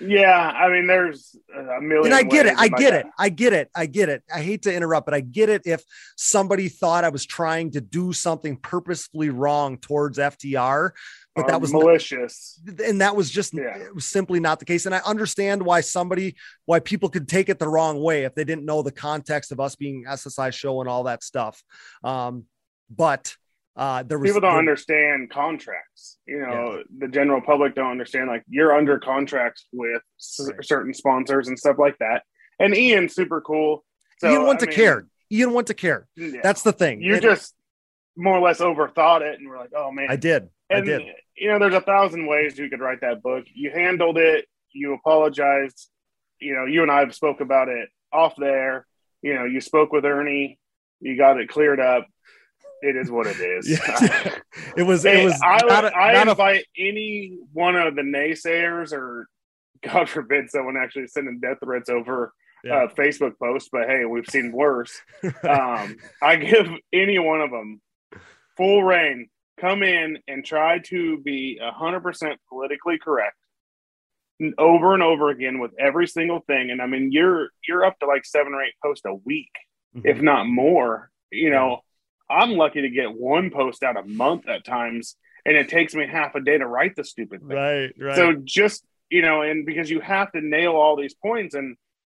Yeah, 0.00 0.32
I 0.32 0.68
mean, 0.70 0.86
there's 0.86 1.34
a 1.54 1.80
million. 1.80 2.06
And 2.06 2.14
I 2.14 2.22
get 2.22 2.46
it. 2.46 2.54
I 2.56 2.68
get 2.68 2.94
it. 2.94 3.06
I 3.18 3.28
get 3.28 3.52
it. 3.52 3.70
I 3.74 3.86
get 3.86 4.08
it. 4.08 4.22
I 4.32 4.42
hate 4.42 4.62
to 4.62 4.74
interrupt, 4.74 5.06
but 5.06 5.14
I 5.14 5.20
get 5.20 5.48
it. 5.48 5.62
If 5.64 5.82
somebody 6.16 6.68
thought 6.68 7.04
I 7.04 7.08
was 7.08 7.26
trying 7.26 7.72
to 7.72 7.80
do 7.80 8.12
something 8.12 8.56
purposefully 8.56 9.30
wrong 9.30 9.78
towards 9.78 10.18
FTR, 10.18 10.90
but 11.34 11.46
that 11.48 11.60
was 11.60 11.72
malicious, 11.72 12.60
not, 12.64 12.80
and 12.80 13.00
that 13.00 13.14
was 13.14 13.30
just 13.30 13.54
yeah. 13.54 13.76
it 13.76 13.94
was 13.94 14.04
simply 14.04 14.40
not 14.40 14.58
the 14.58 14.64
case. 14.64 14.86
And 14.86 14.94
I 14.94 15.00
understand 15.06 15.62
why 15.62 15.80
somebody, 15.82 16.36
why 16.64 16.80
people 16.80 17.08
could 17.08 17.28
take 17.28 17.48
it 17.48 17.58
the 17.58 17.68
wrong 17.68 18.00
way 18.02 18.24
if 18.24 18.34
they 18.34 18.44
didn't 18.44 18.64
know 18.64 18.82
the 18.82 18.90
context 18.90 19.52
of 19.52 19.60
us 19.60 19.76
being 19.76 20.04
SSI 20.04 20.52
show 20.52 20.80
and 20.80 20.88
all 20.88 21.04
that 21.04 21.22
stuff. 21.22 21.62
Um, 22.02 22.44
but 22.90 23.36
uh, 23.78 24.02
there 24.02 24.18
was 24.18 24.28
people 24.28 24.40
don't 24.40 24.58
understand 24.58 25.30
contracts. 25.30 26.18
You 26.26 26.40
know, 26.40 26.78
yeah. 26.78 26.82
the 26.98 27.08
general 27.08 27.40
public 27.40 27.76
don't 27.76 27.92
understand. 27.92 28.26
Like 28.26 28.42
you're 28.48 28.76
under 28.76 28.98
contracts 28.98 29.66
with 29.72 30.02
right. 30.40 30.64
certain 30.64 30.92
sponsors 30.92 31.46
and 31.46 31.56
stuff 31.56 31.76
like 31.78 31.96
that. 31.98 32.24
And 32.58 32.76
Ian's 32.76 33.14
super 33.14 33.40
cool. 33.40 33.84
So, 34.18 34.32
Ian 34.32 34.46
went 34.46 34.60
I 34.62 34.64
to 34.64 34.66
mean, 34.66 34.76
care. 34.76 35.06
Ian 35.30 35.52
went 35.52 35.68
to 35.68 35.74
care. 35.74 36.08
Yeah. 36.16 36.40
That's 36.42 36.62
the 36.62 36.72
thing. 36.72 37.02
You 37.02 37.14
it, 37.14 37.22
just 37.22 37.54
more 38.16 38.36
or 38.36 38.40
less 38.40 38.58
overthought 38.58 39.20
it, 39.20 39.38
and 39.38 39.48
we're 39.48 39.58
like, 39.58 39.70
oh 39.76 39.92
man, 39.92 40.08
I 40.10 40.16
did. 40.16 40.48
And, 40.70 40.82
I 40.82 40.84
did. 40.84 41.02
You 41.36 41.52
know, 41.52 41.60
there's 41.60 41.74
a 41.74 41.80
thousand 41.80 42.26
ways 42.26 42.58
you 42.58 42.68
could 42.68 42.80
write 42.80 43.02
that 43.02 43.22
book. 43.22 43.44
You 43.54 43.70
handled 43.70 44.18
it. 44.18 44.46
You 44.72 44.94
apologized. 44.94 45.88
You 46.40 46.56
know, 46.56 46.64
you 46.64 46.82
and 46.82 46.90
I 46.90 46.98
have 47.00 47.14
spoke 47.14 47.40
about 47.40 47.68
it 47.68 47.88
off 48.12 48.34
there. 48.36 48.88
You 49.22 49.34
know, 49.34 49.44
you 49.44 49.60
spoke 49.60 49.92
with 49.92 50.04
Ernie. 50.04 50.58
You 51.00 51.16
got 51.16 51.40
it 51.40 51.48
cleared 51.48 51.78
up 51.78 52.08
it 52.82 52.96
is 52.96 53.10
what 53.10 53.26
it 53.26 53.40
is. 53.40 53.68
Yeah. 53.68 54.34
it 54.76 54.82
was. 54.82 55.04
It 55.04 55.24
was. 55.24 55.40
I, 55.42 55.58
not 55.66 55.84
a, 55.84 55.96
I 55.96 56.12
not 56.12 56.28
invite 56.28 56.64
a... 56.78 56.88
any 56.88 57.36
one 57.52 57.76
of 57.76 57.96
the 57.96 58.02
naysayers, 58.02 58.92
or 58.92 59.28
God 59.82 60.08
forbid, 60.08 60.50
someone 60.50 60.76
actually 60.76 61.08
sending 61.08 61.40
death 61.40 61.58
threats 61.62 61.88
over 61.88 62.32
yeah. 62.64 62.84
uh, 62.84 62.88
Facebook 62.88 63.38
posts. 63.42 63.68
But 63.72 63.88
hey, 63.88 64.04
we've 64.04 64.28
seen 64.28 64.52
worse. 64.52 65.00
um, 65.48 65.96
I 66.22 66.36
give 66.36 66.68
any 66.92 67.18
one 67.18 67.40
of 67.40 67.50
them 67.50 67.80
full 68.56 68.82
reign. 68.82 69.28
Come 69.60 69.82
in 69.82 70.18
and 70.28 70.44
try 70.44 70.78
to 70.78 71.18
be 71.18 71.60
hundred 71.60 72.02
percent 72.02 72.38
politically 72.48 72.98
correct 72.98 73.36
over 74.56 74.94
and 74.94 75.02
over 75.02 75.30
again 75.30 75.58
with 75.58 75.72
every 75.80 76.06
single 76.06 76.38
thing. 76.46 76.70
And 76.70 76.80
I 76.80 76.86
mean, 76.86 77.10
you're 77.10 77.48
you're 77.66 77.84
up 77.84 77.98
to 77.98 78.06
like 78.06 78.24
seven 78.24 78.54
or 78.54 78.62
eight 78.62 78.74
posts 78.80 79.04
a 79.04 79.14
week, 79.14 79.50
mm-hmm. 79.96 80.06
if 80.06 80.22
not 80.22 80.46
more. 80.46 81.10
You 81.32 81.50
know 81.50 81.82
I'm 82.30 82.52
lucky 82.52 82.82
to 82.82 82.90
get 82.90 83.12
one 83.12 83.50
post 83.50 83.82
out 83.82 83.96
a 83.96 84.02
month 84.02 84.48
at 84.48 84.64
times, 84.64 85.16
and 85.44 85.56
it 85.56 85.68
takes 85.68 85.94
me 85.94 86.06
half 86.06 86.34
a 86.34 86.40
day 86.40 86.58
to 86.58 86.66
write 86.66 86.96
the 86.96 87.04
stupid 87.04 87.40
thing. 87.40 87.56
Right, 87.56 87.92
right. 87.98 88.16
So 88.16 88.34
just 88.34 88.84
you 89.10 89.22
know, 89.22 89.42
and 89.42 89.64
because 89.64 89.90
you 89.90 90.00
have 90.00 90.30
to 90.32 90.40
nail 90.40 90.72
all 90.72 90.96
these 90.96 91.14
points, 91.14 91.54
and 91.54 91.76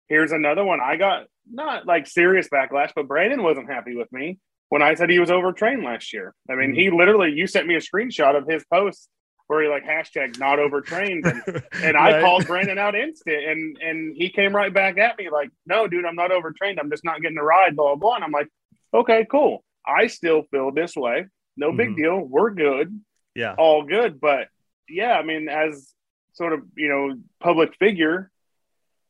here's 0.08 0.32
another 0.32 0.64
one. 0.64 0.80
I 0.80 0.96
got 0.96 1.26
not 1.50 1.86
like 1.86 2.06
serious 2.06 2.48
backlash, 2.48 2.92
but 2.94 3.08
Brandon 3.08 3.42
wasn't 3.42 3.70
happy 3.70 3.94
with 3.96 4.10
me 4.12 4.38
when 4.68 4.82
I 4.82 4.94
said 4.94 5.10
he 5.10 5.18
was 5.18 5.30
overtrained 5.30 5.84
last 5.84 6.12
year. 6.12 6.34
I 6.50 6.54
mean, 6.54 6.70
mm-hmm. 6.70 6.78
he 6.78 6.90
literally 6.90 7.32
you 7.32 7.46
sent 7.46 7.66
me 7.66 7.74
a 7.74 7.80
screenshot 7.80 8.36
of 8.36 8.46
his 8.46 8.64
post 8.72 9.08
where 9.46 9.62
he 9.62 9.68
like 9.68 9.84
hashtag 9.84 10.38
not 10.38 10.58
overtrained 10.58 11.24
and, 11.24 11.42
and 11.82 11.94
right. 11.94 12.16
I 12.16 12.20
called 12.20 12.46
Brandon 12.46 12.78
out 12.78 12.94
instant 12.94 13.44
and 13.44 13.78
and 13.78 14.16
he 14.16 14.30
came 14.30 14.54
right 14.54 14.72
back 14.72 14.98
at 14.98 15.18
me 15.18 15.30
like, 15.30 15.50
no, 15.66 15.86
dude, 15.86 16.04
I'm 16.04 16.16
not 16.16 16.32
overtrained. 16.32 16.78
I'm 16.78 16.90
just 16.90 17.04
not 17.04 17.20
getting 17.22 17.38
a 17.38 17.44
ride, 17.44 17.76
blah 17.76 17.86
blah 17.86 17.96
blah. 17.96 18.14
And 18.16 18.24
I'm 18.24 18.32
like, 18.32 18.48
okay, 18.92 19.26
cool. 19.30 19.64
I 19.88 20.08
still 20.08 20.42
feel 20.50 20.70
this 20.70 20.94
way. 20.94 21.26
No 21.56 21.72
big 21.72 21.88
mm-hmm. 21.88 22.02
deal. 22.02 22.20
We're 22.20 22.50
good. 22.50 23.00
Yeah. 23.34 23.54
All 23.56 23.84
good. 23.84 24.20
But 24.20 24.48
yeah, 24.88 25.12
I 25.12 25.22
mean, 25.22 25.48
as 25.48 25.92
sort 26.34 26.52
of, 26.52 26.60
you 26.76 26.88
know, 26.88 27.18
public 27.40 27.74
figure, 27.76 28.30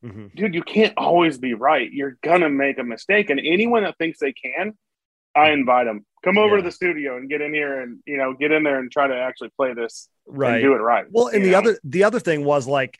mm-hmm. 0.04 0.28
dude, 0.34 0.54
you 0.54 0.62
can't 0.62 0.94
always 0.96 1.38
be 1.38 1.54
right. 1.54 1.92
You're 1.92 2.16
going 2.22 2.40
to 2.40 2.48
make 2.48 2.78
a 2.78 2.84
mistake. 2.84 3.30
And 3.30 3.40
anyone 3.40 3.82
that 3.82 3.98
thinks 3.98 4.18
they 4.18 4.32
can, 4.32 4.76
I 5.34 5.48
mm-hmm. 5.48 5.60
invite 5.60 5.86
them. 5.86 6.06
Come 6.24 6.38
over 6.38 6.56
yeah. 6.56 6.62
to 6.62 6.68
the 6.68 6.72
studio 6.72 7.16
and 7.16 7.28
get 7.28 7.40
in 7.40 7.52
here 7.52 7.80
and, 7.80 7.98
you 8.06 8.16
know, 8.16 8.34
get 8.34 8.50
in 8.50 8.62
there 8.62 8.78
and 8.78 8.90
try 8.90 9.06
to 9.06 9.14
actually 9.14 9.50
play 9.56 9.74
this 9.74 10.08
right. 10.26 10.60
do 10.60 10.74
it 10.74 10.78
right. 10.78 11.06
Well, 11.10 11.28
and 11.28 11.44
the 11.44 11.50
know? 11.50 11.58
other, 11.58 11.78
the 11.84 12.04
other 12.04 12.20
thing 12.20 12.44
was 12.44 12.66
like, 12.66 12.98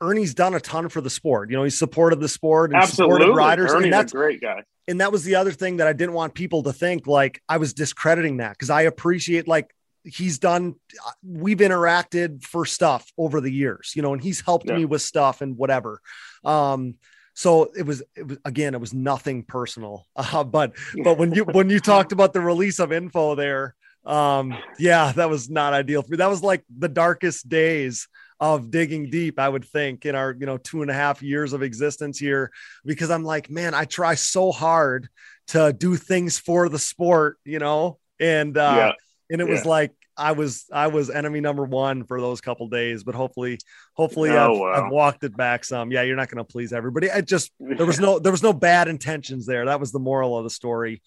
Ernie's 0.00 0.34
done 0.34 0.54
a 0.54 0.60
ton 0.60 0.88
for 0.88 1.00
the 1.00 1.10
sport. 1.10 1.50
You 1.50 1.56
know, 1.56 1.64
he's 1.64 1.78
supported 1.78 2.20
the 2.20 2.28
sport 2.28 2.70
and 2.70 2.82
Absolutely. 2.82 3.20
supported 3.20 3.36
riders. 3.36 3.72
Ernie's 3.72 3.84
and 3.84 3.92
that's 3.92 4.12
a 4.12 4.16
great 4.16 4.40
guy 4.40 4.62
and 4.88 5.00
that 5.00 5.12
was 5.12 5.24
the 5.24 5.34
other 5.34 5.52
thing 5.52 5.78
that 5.78 5.86
I 5.86 5.92
didn't 5.92 6.14
want 6.14 6.34
people 6.34 6.62
to 6.64 6.72
think 6.72 7.06
like 7.06 7.42
I 7.48 7.58
was 7.58 7.74
discrediting 7.74 8.38
that 8.38 8.52
because 8.52 8.70
I 8.70 8.82
appreciate 8.82 9.48
like 9.48 9.74
he's 10.04 10.38
done 10.38 10.76
we've 11.24 11.58
interacted 11.58 12.44
for 12.44 12.64
stuff 12.64 13.10
over 13.18 13.40
the 13.40 13.50
years 13.50 13.92
you 13.96 14.02
know 14.02 14.12
and 14.12 14.22
he's 14.22 14.40
helped 14.40 14.68
yeah. 14.68 14.76
me 14.76 14.84
with 14.84 15.02
stuff 15.02 15.40
and 15.40 15.56
whatever 15.56 16.00
um 16.44 16.94
so 17.34 17.72
it 17.76 17.84
was 17.84 18.02
it 18.14 18.26
was 18.26 18.38
again 18.44 18.74
it 18.74 18.80
was 18.80 18.94
nothing 18.94 19.42
personal 19.42 20.06
uh, 20.16 20.44
but 20.44 20.74
but 21.02 21.18
when 21.18 21.32
you 21.34 21.44
when 21.44 21.70
you 21.70 21.80
talked 21.80 22.12
about 22.12 22.32
the 22.32 22.40
release 22.40 22.78
of 22.78 22.92
info 22.92 23.34
there 23.34 23.74
um 24.04 24.56
yeah 24.78 25.10
that 25.10 25.28
was 25.28 25.50
not 25.50 25.72
ideal 25.72 26.02
for 26.02 26.12
me 26.12 26.16
that 26.18 26.30
was 26.30 26.42
like 26.42 26.62
the 26.78 26.88
darkest 26.88 27.48
days 27.48 28.06
of 28.40 28.70
digging 28.70 29.10
deep, 29.10 29.38
I 29.38 29.48
would 29.48 29.64
think, 29.64 30.06
in 30.06 30.14
our, 30.14 30.36
you 30.38 30.46
know, 30.46 30.58
two 30.58 30.82
and 30.82 30.90
a 30.90 30.94
half 30.94 31.22
years 31.22 31.52
of 31.52 31.62
existence 31.62 32.18
here, 32.18 32.50
because 32.84 33.10
I'm 33.10 33.24
like, 33.24 33.50
man, 33.50 33.74
I 33.74 33.84
try 33.84 34.14
so 34.14 34.52
hard 34.52 35.08
to 35.48 35.72
do 35.72 35.96
things 35.96 36.38
for 36.38 36.68
the 36.68 36.78
sport, 36.78 37.38
you 37.44 37.58
know, 37.58 37.98
and, 38.20 38.56
uh, 38.56 38.74
yeah. 38.76 38.92
and 39.30 39.40
it 39.40 39.46
yeah. 39.46 39.54
was 39.54 39.64
like, 39.64 39.92
I 40.18 40.32
was 40.32 40.64
I 40.72 40.86
was 40.86 41.10
enemy 41.10 41.40
number 41.40 41.64
one 41.64 42.04
for 42.04 42.20
those 42.20 42.40
couple 42.40 42.68
days, 42.68 43.04
but 43.04 43.14
hopefully, 43.14 43.58
hopefully 43.94 44.30
oh, 44.30 44.54
I've, 44.54 44.58
wow. 44.58 44.72
I've, 44.72 44.90
walked 44.90 45.24
it 45.24 45.36
back 45.36 45.64
some. 45.64 45.92
Yeah, 45.92 46.02
you're 46.02 46.16
not 46.16 46.30
going 46.30 46.38
to 46.38 46.44
please 46.44 46.72
everybody. 46.72 47.10
I 47.10 47.20
just 47.20 47.52
there 47.60 47.84
was 47.84 48.00
no 48.00 48.18
there 48.18 48.32
was 48.32 48.42
no 48.42 48.52
bad 48.52 48.88
intentions 48.88 49.46
there. 49.46 49.66
That 49.66 49.78
was 49.78 49.92
the 49.92 49.98
moral 49.98 50.38
of 50.38 50.44
the 50.44 50.50
story. 50.50 51.02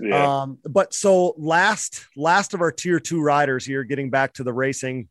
Yeah. 0.00 0.40
Um, 0.40 0.58
but 0.64 0.92
so 0.92 1.34
last 1.38 2.06
last 2.16 2.52
of 2.52 2.60
our 2.60 2.72
tier 2.72 2.98
two 2.98 3.22
riders 3.22 3.64
here, 3.64 3.84
getting 3.84 4.10
back 4.10 4.34
to 4.34 4.44
the 4.44 4.52
racing, 4.52 5.08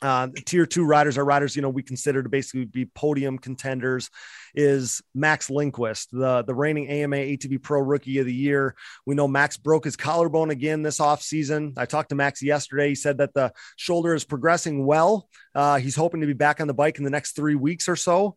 uh, 0.00 0.28
tier 0.46 0.66
two 0.66 0.84
riders 0.84 1.18
are 1.18 1.24
riders, 1.24 1.56
you 1.56 1.62
know, 1.62 1.68
we 1.68 1.82
consider 1.82 2.22
to 2.22 2.28
basically 2.28 2.64
be 2.64 2.86
podium 2.86 3.38
contenders 3.38 4.10
is 4.54 5.02
Max 5.14 5.50
Lindquist, 5.50 6.10
the, 6.12 6.42
the 6.42 6.54
reigning 6.54 6.88
AMA 6.88 7.16
ATV 7.16 7.62
Pro 7.62 7.80
Rookie 7.80 8.18
of 8.18 8.26
the 8.26 8.34
Year. 8.34 8.74
We 9.06 9.14
know 9.14 9.28
Max 9.28 9.56
broke 9.56 9.84
his 9.84 9.96
collarbone 9.96 10.50
again 10.50 10.82
this 10.82 10.98
offseason. 10.98 11.74
I 11.76 11.86
talked 11.86 12.10
to 12.10 12.14
Max 12.14 12.42
yesterday. 12.42 12.90
He 12.90 12.94
said 12.94 13.18
that 13.18 13.34
the 13.34 13.52
shoulder 13.76 14.14
is 14.14 14.24
progressing 14.24 14.86
well. 14.86 15.28
Uh, 15.54 15.78
he's 15.78 15.96
hoping 15.96 16.20
to 16.20 16.26
be 16.26 16.32
back 16.32 16.60
on 16.60 16.68
the 16.68 16.74
bike 16.74 16.98
in 16.98 17.04
the 17.04 17.10
next 17.10 17.32
three 17.32 17.56
weeks 17.56 17.88
or 17.88 17.96
so. 17.96 18.36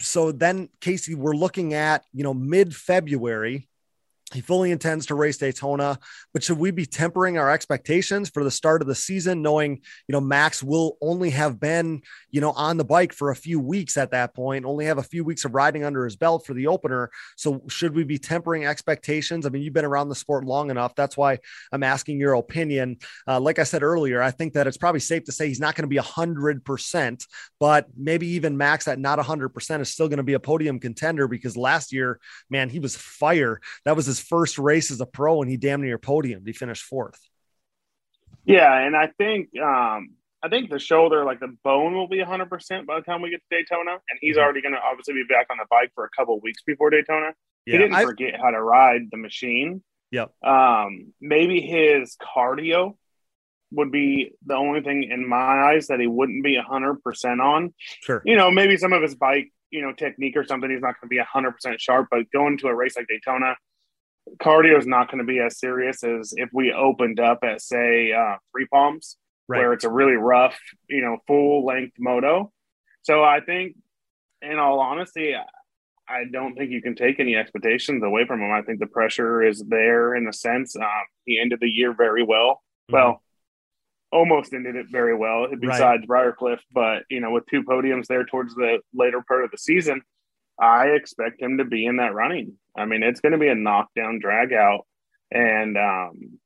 So 0.00 0.32
then, 0.32 0.68
Casey, 0.80 1.14
we're 1.14 1.36
looking 1.36 1.74
at, 1.74 2.02
you 2.12 2.22
know, 2.22 2.34
mid 2.34 2.74
February 2.74 3.68
He 4.34 4.40
fully 4.40 4.72
intends 4.72 5.06
to 5.06 5.14
race 5.14 5.36
Daytona, 5.36 6.00
but 6.32 6.42
should 6.42 6.58
we 6.58 6.72
be 6.72 6.84
tempering 6.84 7.38
our 7.38 7.48
expectations 7.48 8.28
for 8.28 8.42
the 8.42 8.50
start 8.50 8.82
of 8.82 8.88
the 8.88 8.94
season, 8.94 9.40
knowing, 9.40 9.80
you 10.08 10.12
know, 10.12 10.20
Max 10.20 10.64
will 10.64 10.98
only 11.00 11.30
have 11.30 11.60
been, 11.60 12.02
you 12.32 12.40
know, 12.40 12.50
on 12.50 12.76
the 12.76 12.84
bike 12.84 13.12
for 13.12 13.30
a 13.30 13.36
few 13.36 13.60
weeks 13.60 13.96
at 13.96 14.10
that 14.10 14.34
point, 14.34 14.64
only 14.64 14.86
have 14.86 14.98
a 14.98 15.02
few 15.04 15.22
weeks 15.22 15.44
of 15.44 15.54
riding 15.54 15.84
under 15.84 16.04
his 16.04 16.16
belt 16.16 16.44
for 16.44 16.54
the 16.54 16.66
opener. 16.66 17.08
So 17.36 17.62
should 17.68 17.94
we 17.94 18.02
be 18.02 18.18
tempering 18.18 18.66
expectations? 18.66 19.46
I 19.46 19.50
mean, 19.50 19.62
you've 19.62 19.72
been 19.72 19.84
around 19.84 20.08
the 20.08 20.16
sport 20.16 20.44
long 20.44 20.70
enough. 20.70 20.96
That's 20.96 21.16
why 21.16 21.38
I'm 21.70 21.84
asking 21.84 22.18
your 22.18 22.34
opinion. 22.34 22.96
Uh, 23.28 23.38
like 23.38 23.60
I 23.60 23.62
said 23.62 23.84
earlier, 23.84 24.20
I 24.20 24.32
think 24.32 24.54
that 24.54 24.66
it's 24.66 24.76
probably 24.76 25.00
safe 25.00 25.22
to 25.26 25.32
say 25.32 25.46
he's 25.46 25.60
not 25.60 25.76
going 25.76 25.84
to 25.84 25.88
be 25.88 25.98
a 25.98 26.02
hundred 26.02 26.64
percent, 26.64 27.24
but 27.60 27.86
maybe 27.96 28.26
even 28.30 28.56
Max 28.56 28.88
at 28.88 28.98
not 28.98 29.20
a 29.20 29.22
hundred 29.22 29.50
percent 29.50 29.82
is 29.82 29.88
still 29.88 30.08
going 30.08 30.16
to 30.16 30.24
be 30.24 30.34
a 30.34 30.40
podium 30.40 30.80
contender 30.80 31.28
because 31.28 31.56
last 31.56 31.92
year, 31.92 32.18
man, 32.50 32.68
he 32.70 32.80
was 32.80 32.96
fire. 32.96 33.60
That 33.84 33.94
was 33.94 34.06
his 34.06 34.15
his 34.16 34.26
first 34.26 34.58
race 34.58 34.90
as 34.90 35.00
a 35.00 35.06
pro 35.06 35.42
and 35.42 35.50
he 35.50 35.56
damn 35.56 35.82
near 35.82 35.98
podiumed. 35.98 36.46
He 36.46 36.52
finished 36.52 36.82
fourth. 36.82 37.20
Yeah, 38.44 38.72
and 38.78 38.96
I 38.96 39.08
think 39.18 39.48
um, 39.60 40.10
I 40.42 40.48
think 40.48 40.70
the 40.70 40.78
shoulder, 40.78 41.24
like 41.24 41.40
the 41.40 41.54
bone, 41.64 41.94
will 41.94 42.08
be 42.08 42.20
100 42.20 42.48
percent 42.48 42.86
by 42.86 43.00
the 43.00 43.04
time 43.04 43.20
we 43.20 43.30
get 43.30 43.42
to 43.50 43.56
Daytona, 43.56 43.92
and 43.92 44.18
he's 44.20 44.36
mm-hmm. 44.36 44.44
already 44.44 44.62
going 44.62 44.74
to 44.74 44.80
obviously 44.80 45.14
be 45.14 45.24
back 45.28 45.48
on 45.50 45.56
the 45.58 45.66
bike 45.68 45.90
for 45.94 46.04
a 46.04 46.10
couple 46.10 46.38
weeks 46.40 46.62
before 46.64 46.90
Daytona. 46.90 47.32
Yeah, 47.66 47.72
he 47.72 47.78
didn't 47.78 47.94
I, 47.94 48.04
forget 48.04 48.40
how 48.40 48.50
to 48.50 48.62
ride 48.62 49.08
the 49.10 49.16
machine. 49.16 49.82
Yep. 50.12 50.32
Um, 50.44 51.12
maybe 51.20 51.60
his 51.60 52.16
cardio 52.22 52.96
would 53.72 53.90
be 53.90 54.32
the 54.46 54.54
only 54.54 54.80
thing 54.80 55.02
in 55.02 55.28
my 55.28 55.72
eyes 55.72 55.88
that 55.88 55.98
he 55.98 56.06
wouldn't 56.06 56.44
be 56.44 56.56
100 56.56 57.02
percent 57.02 57.40
on. 57.40 57.74
Sure. 58.02 58.22
You 58.24 58.36
know, 58.36 58.50
maybe 58.52 58.76
some 58.76 58.92
of 58.92 59.02
his 59.02 59.16
bike, 59.16 59.52
you 59.70 59.82
know, 59.82 59.92
technique 59.92 60.36
or 60.36 60.44
something, 60.44 60.70
he's 60.70 60.80
not 60.80 60.94
going 61.00 61.08
to 61.08 61.14
be 61.14 61.18
100 61.18 61.50
percent 61.50 61.80
sharp. 61.80 62.06
But 62.10 62.30
going 62.30 62.58
to 62.58 62.68
a 62.68 62.74
race 62.74 62.96
like 62.96 63.08
Daytona, 63.08 63.56
cardio 64.42 64.78
is 64.78 64.86
not 64.86 65.10
going 65.10 65.18
to 65.18 65.24
be 65.24 65.40
as 65.40 65.58
serious 65.58 66.02
as 66.04 66.34
if 66.36 66.48
we 66.52 66.72
opened 66.72 67.20
up 67.20 67.40
at 67.42 67.60
say 67.60 68.12
uh, 68.12 68.36
Three 68.52 68.66
Palms, 68.66 69.16
right. 69.48 69.58
where 69.58 69.72
it's 69.72 69.84
a 69.84 69.90
really 69.90 70.16
rough, 70.16 70.58
you 70.88 71.02
know, 71.02 71.18
full 71.26 71.64
length 71.64 71.94
moto. 71.98 72.52
So 73.02 73.22
I 73.22 73.40
think, 73.40 73.76
in 74.42 74.58
all 74.58 74.80
honesty, 74.80 75.34
I 76.08 76.24
don't 76.30 76.54
think 76.54 76.70
you 76.70 76.82
can 76.82 76.94
take 76.94 77.20
any 77.20 77.36
expectations 77.36 78.02
away 78.02 78.26
from 78.26 78.40
him. 78.40 78.52
I 78.52 78.62
think 78.62 78.80
the 78.80 78.86
pressure 78.86 79.42
is 79.42 79.62
there 79.68 80.14
in 80.14 80.24
the 80.24 80.32
sense 80.32 80.76
um, 80.76 80.84
he 81.24 81.40
ended 81.40 81.58
the 81.60 81.68
year 81.68 81.94
very 81.94 82.22
well. 82.22 82.62
Mm-hmm. 82.90 82.94
Well, 82.94 83.22
almost 84.12 84.52
ended 84.52 84.76
it 84.76 84.86
very 84.90 85.16
well, 85.16 85.48
besides 85.60 86.04
right. 86.08 86.34
Briarcliff. 86.38 86.58
But 86.72 87.02
you 87.10 87.20
know, 87.20 87.30
with 87.30 87.44
two 87.46 87.62
podiums 87.62 88.06
there 88.06 88.24
towards 88.24 88.54
the 88.54 88.78
later 88.94 89.22
part 89.26 89.44
of 89.44 89.50
the 89.50 89.58
season, 89.58 90.02
I 90.58 90.88
expect 90.88 91.40
him 91.40 91.58
to 91.58 91.64
be 91.64 91.86
in 91.86 91.96
that 91.96 92.14
running. 92.14 92.54
I 92.76 92.84
mean, 92.84 93.02
it's 93.02 93.20
going 93.20 93.32
to 93.32 93.38
be 93.38 93.48
a 93.48 93.54
knockdown 93.54 94.20
drag 94.20 94.52
out. 94.52 94.86
And 95.30 95.76
um, 95.76 96.38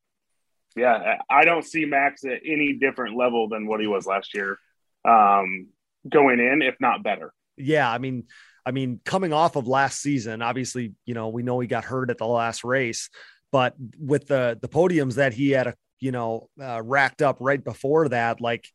yeah, 0.77 1.19
I 1.29 1.45
don't 1.45 1.65
see 1.65 1.85
Max 1.85 2.25
at 2.25 2.41
any 2.45 2.75
different 2.75 3.17
level 3.17 3.49
than 3.49 3.67
what 3.67 3.81
he 3.81 3.87
was 3.87 4.07
last 4.07 4.35
year 4.35 4.59
um, 5.05 5.69
going 6.09 6.41
in, 6.41 6.63
if 6.63 6.77
not 6.81 7.03
better. 7.03 7.33
Yeah. 7.57 7.91
I 7.91 7.99
mean, 7.99 8.25
I 8.65 8.73
mean, 8.73 9.01
coming 9.05 9.33
off 9.33 9.57
of 9.57 9.67
last 9.67 10.01
season, 10.01 10.43
obviously, 10.43 10.95
you 11.05 11.15
know, 11.15 11.29
we 11.29 11.43
know 11.43 11.61
he 11.61 11.67
got 11.67 11.85
hurt 11.85 12.11
at 12.11 12.19
the 12.19 12.27
last 12.27 12.63
race, 12.65 13.11
but 13.53 13.75
with 13.99 14.27
the 14.27 14.59
the 14.61 14.69
podiums 14.69 15.15
that 15.15 15.33
he 15.33 15.51
had, 15.51 15.69
a, 15.69 15.75
you 15.99 16.13
know, 16.13 16.49
uh, 16.63 16.81
racked 16.83 17.23
up 17.23 17.39
right 17.41 17.63
before 17.63 18.09
that, 18.09 18.41
like 18.41 18.67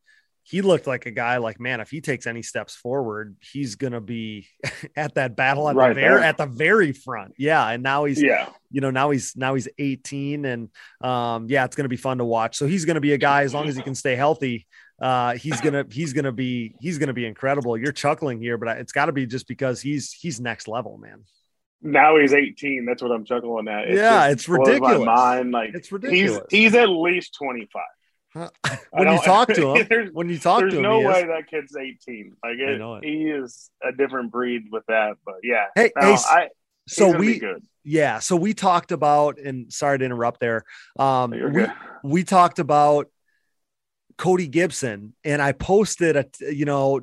he 0.47 0.61
looked 0.61 0.85
like 0.85 1.07
a 1.07 1.11
guy 1.11 1.37
like 1.37 1.59
man 1.59 1.81
if 1.81 1.89
he 1.89 2.01
takes 2.01 2.27
any 2.27 2.43
steps 2.43 2.75
forward 2.75 3.35
he's 3.51 3.75
gonna 3.75 3.99
be 3.99 4.47
at 4.95 5.15
that 5.15 5.35
battle 5.35 5.67
at 5.67 5.75
right 5.75 5.89
the 5.89 5.95
very 5.95 6.23
at 6.23 6.37
the 6.37 6.45
very 6.45 6.91
front. 6.93 7.33
Yeah 7.37 7.67
and 7.67 7.83
now 7.83 8.05
he's 8.05 8.21
yeah. 8.21 8.49
you 8.69 8.79
know 8.79 8.91
now 8.91 9.09
he's 9.09 9.35
now 9.35 9.55
he's 9.55 9.67
18 9.77 10.45
and 10.45 10.69
um 11.01 11.47
yeah 11.49 11.65
it's 11.65 11.75
gonna 11.75 11.89
be 11.89 11.97
fun 11.97 12.19
to 12.19 12.25
watch. 12.25 12.57
So 12.57 12.67
he's 12.67 12.85
gonna 12.85 13.01
be 13.01 13.13
a 13.13 13.17
guy 13.17 13.43
as 13.43 13.53
long 13.53 13.67
as 13.67 13.75
he 13.75 13.81
can 13.81 13.95
stay 13.95 14.15
healthy 14.15 14.67
uh 15.01 15.33
he's 15.33 15.59
gonna 15.59 15.83
he's 15.89 16.13
gonna 16.13 16.31
be 16.31 16.75
he's 16.79 16.99
gonna 16.99 17.13
be 17.13 17.25
incredible. 17.25 17.77
You're 17.77 17.91
chuckling 17.91 18.39
here 18.39 18.57
but 18.57 18.77
it's 18.77 18.93
got 18.93 19.07
to 19.07 19.11
be 19.11 19.25
just 19.25 19.47
because 19.47 19.81
he's 19.81 20.13
he's 20.13 20.39
next 20.39 20.67
level 20.67 20.97
man. 20.97 21.23
Now 21.81 22.17
he's 22.17 22.33
18 22.33 22.85
that's 22.85 23.01
what 23.01 23.11
i'm 23.11 23.25
chuckling 23.25 23.67
at. 23.67 23.89
It 23.89 23.95
yeah 23.95 24.27
it's 24.27 24.47
ridiculous 24.47 24.99
my 24.99 25.37
mind 25.37 25.51
like 25.51 25.71
it's 25.73 25.91
ridiculous. 25.91 26.43
he's 26.51 26.71
he's 26.71 26.75
at 26.75 26.89
least 26.89 27.35
25 27.35 27.81
when 28.91 29.11
you 29.11 29.19
talk 29.21 29.47
to 29.53 29.75
him, 29.75 30.09
when 30.13 30.29
you 30.29 30.39
talk 30.39 30.59
to 30.59 30.65
him, 30.65 30.71
there's 30.71 30.81
no 30.81 30.99
way 30.99 31.21
is. 31.21 31.27
that 31.27 31.47
kid's 31.49 31.75
18. 31.75 32.35
Like 32.43 32.57
it, 32.57 32.81
it. 32.81 33.03
he 33.03 33.29
is 33.29 33.69
a 33.83 33.91
different 33.91 34.31
breed 34.31 34.63
with 34.71 34.83
that. 34.87 35.17
But 35.25 35.35
yeah, 35.43 35.65
hey, 35.75 35.91
no, 35.95 36.15
hey 36.15 36.17
I, 36.29 36.49
so 36.87 37.17
we 37.17 37.41
yeah, 37.83 38.19
so 38.19 38.35
we 38.35 38.53
talked 38.53 38.91
about, 38.91 39.37
and 39.39 39.71
sorry 39.71 39.99
to 39.99 40.05
interrupt 40.05 40.39
there. 40.39 40.63
Um, 40.97 41.31
we 41.31 41.39
good. 41.39 41.73
we 42.03 42.23
talked 42.23 42.59
about 42.59 43.07
Cody 44.17 44.47
Gibson, 44.47 45.13
and 45.23 45.41
I 45.41 45.53
posted 45.53 46.15
a 46.15 46.25
you 46.53 46.65
know 46.65 47.01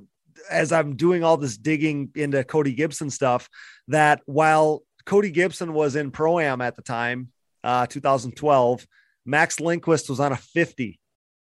as 0.51 0.73
I'm 0.73 0.97
doing 0.97 1.25
all 1.25 1.37
this 1.37 1.57
digging 1.57 2.11
into 2.15 2.43
Cody 2.45 2.73
Gibson 2.75 3.11
stuff 3.11 3.49
that 3.89 4.21
while 4.27 4.83
Cody 5.07 5.31
Gibson 5.31 5.73
was 5.73 5.97
in 5.97 6.11
pro 6.11 6.41
am 6.41 6.61
at 6.61 6.77
the 6.77 6.83
time, 6.83 7.29
uh, 7.65 7.87
2012. 7.87 8.87
Max 9.25 9.61
Lindquist 9.61 10.11
was 10.11 10.19
on 10.19 10.33
a 10.33 10.37
50 10.37 10.99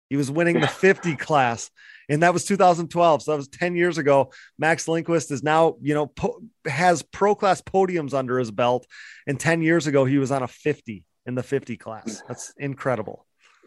he 0.10 0.18
was 0.18 0.32
winning 0.32 0.60
the 0.60 0.68
50 0.68 1.16
class, 1.16 1.70
and 2.10 2.24
that 2.24 2.34
was 2.34 2.46
2012. 2.46 3.22
So 3.24 3.32
that 3.32 3.38
was 3.38 3.48
10 3.48 3.76
years 3.76 3.98
ago. 3.98 4.32
Max 4.58 4.88
Lindquist 4.88 5.32
is 5.32 5.44
now, 5.44 5.76
you 5.82 5.94
know, 5.94 6.08
po- 6.08 6.42
has 6.66 7.02
pro 7.02 7.36
class 7.36 7.62
podiums 7.62 8.14
under 8.14 8.40
his 8.40 8.52
belt, 8.52 8.88
and 9.28 9.40
10 9.40 9.62
years 9.62 9.88
ago 9.88 10.06
he 10.06 10.18
was 10.18 10.32
on 10.32 10.44
a 10.44 10.48
50 10.48 11.06
in 11.26 11.36
the 11.36 11.44
50 11.44 11.78
class. 11.78 12.24
That's 12.28 12.54
incredible. 12.58 13.26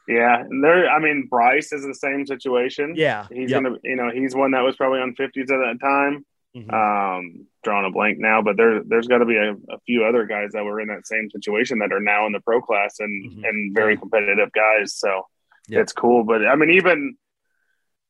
Yeah, 0.08 0.40
and 0.40 0.64
there. 0.64 0.90
I 0.90 0.98
mean, 0.98 1.28
Bryce 1.30 1.72
is 1.72 1.84
the 1.84 1.94
same 1.94 2.26
situation. 2.26 2.94
Yeah, 2.96 3.28
he's 3.30 3.50
yep. 3.50 3.62
gonna. 3.62 3.76
You 3.84 3.94
know, 3.94 4.10
he's 4.12 4.34
one 4.34 4.50
that 4.50 4.62
was 4.62 4.74
probably 4.74 4.98
on 4.98 5.14
50s 5.14 5.42
at 5.42 5.46
that 5.46 5.78
time. 5.80 6.26
Mm-hmm. 6.56 6.70
Um, 6.70 7.46
drawing 7.64 7.86
a 7.86 7.90
blank 7.90 8.18
now, 8.18 8.42
but 8.42 8.56
there 8.56 8.82
there's 8.84 9.06
got 9.06 9.18
to 9.18 9.24
be 9.24 9.36
a, 9.36 9.52
a, 9.52 9.78
few 9.86 10.04
other 10.04 10.26
guys 10.26 10.50
that 10.52 10.64
were 10.64 10.80
in 10.80 10.88
that 10.88 11.06
same 11.06 11.30
situation 11.30 11.78
that 11.78 11.92
are 11.92 12.00
now 12.00 12.26
in 12.26 12.32
the 12.32 12.40
pro 12.40 12.60
class 12.60 12.96
and 12.98 13.30
mm-hmm. 13.30 13.44
and 13.44 13.74
very 13.74 13.96
competitive 13.96 14.50
guys. 14.52 14.94
So 14.96 15.22
yep. 15.68 15.82
it's 15.82 15.92
cool. 15.92 16.24
But 16.24 16.46
I 16.46 16.56
mean, 16.56 16.70
even 16.70 17.16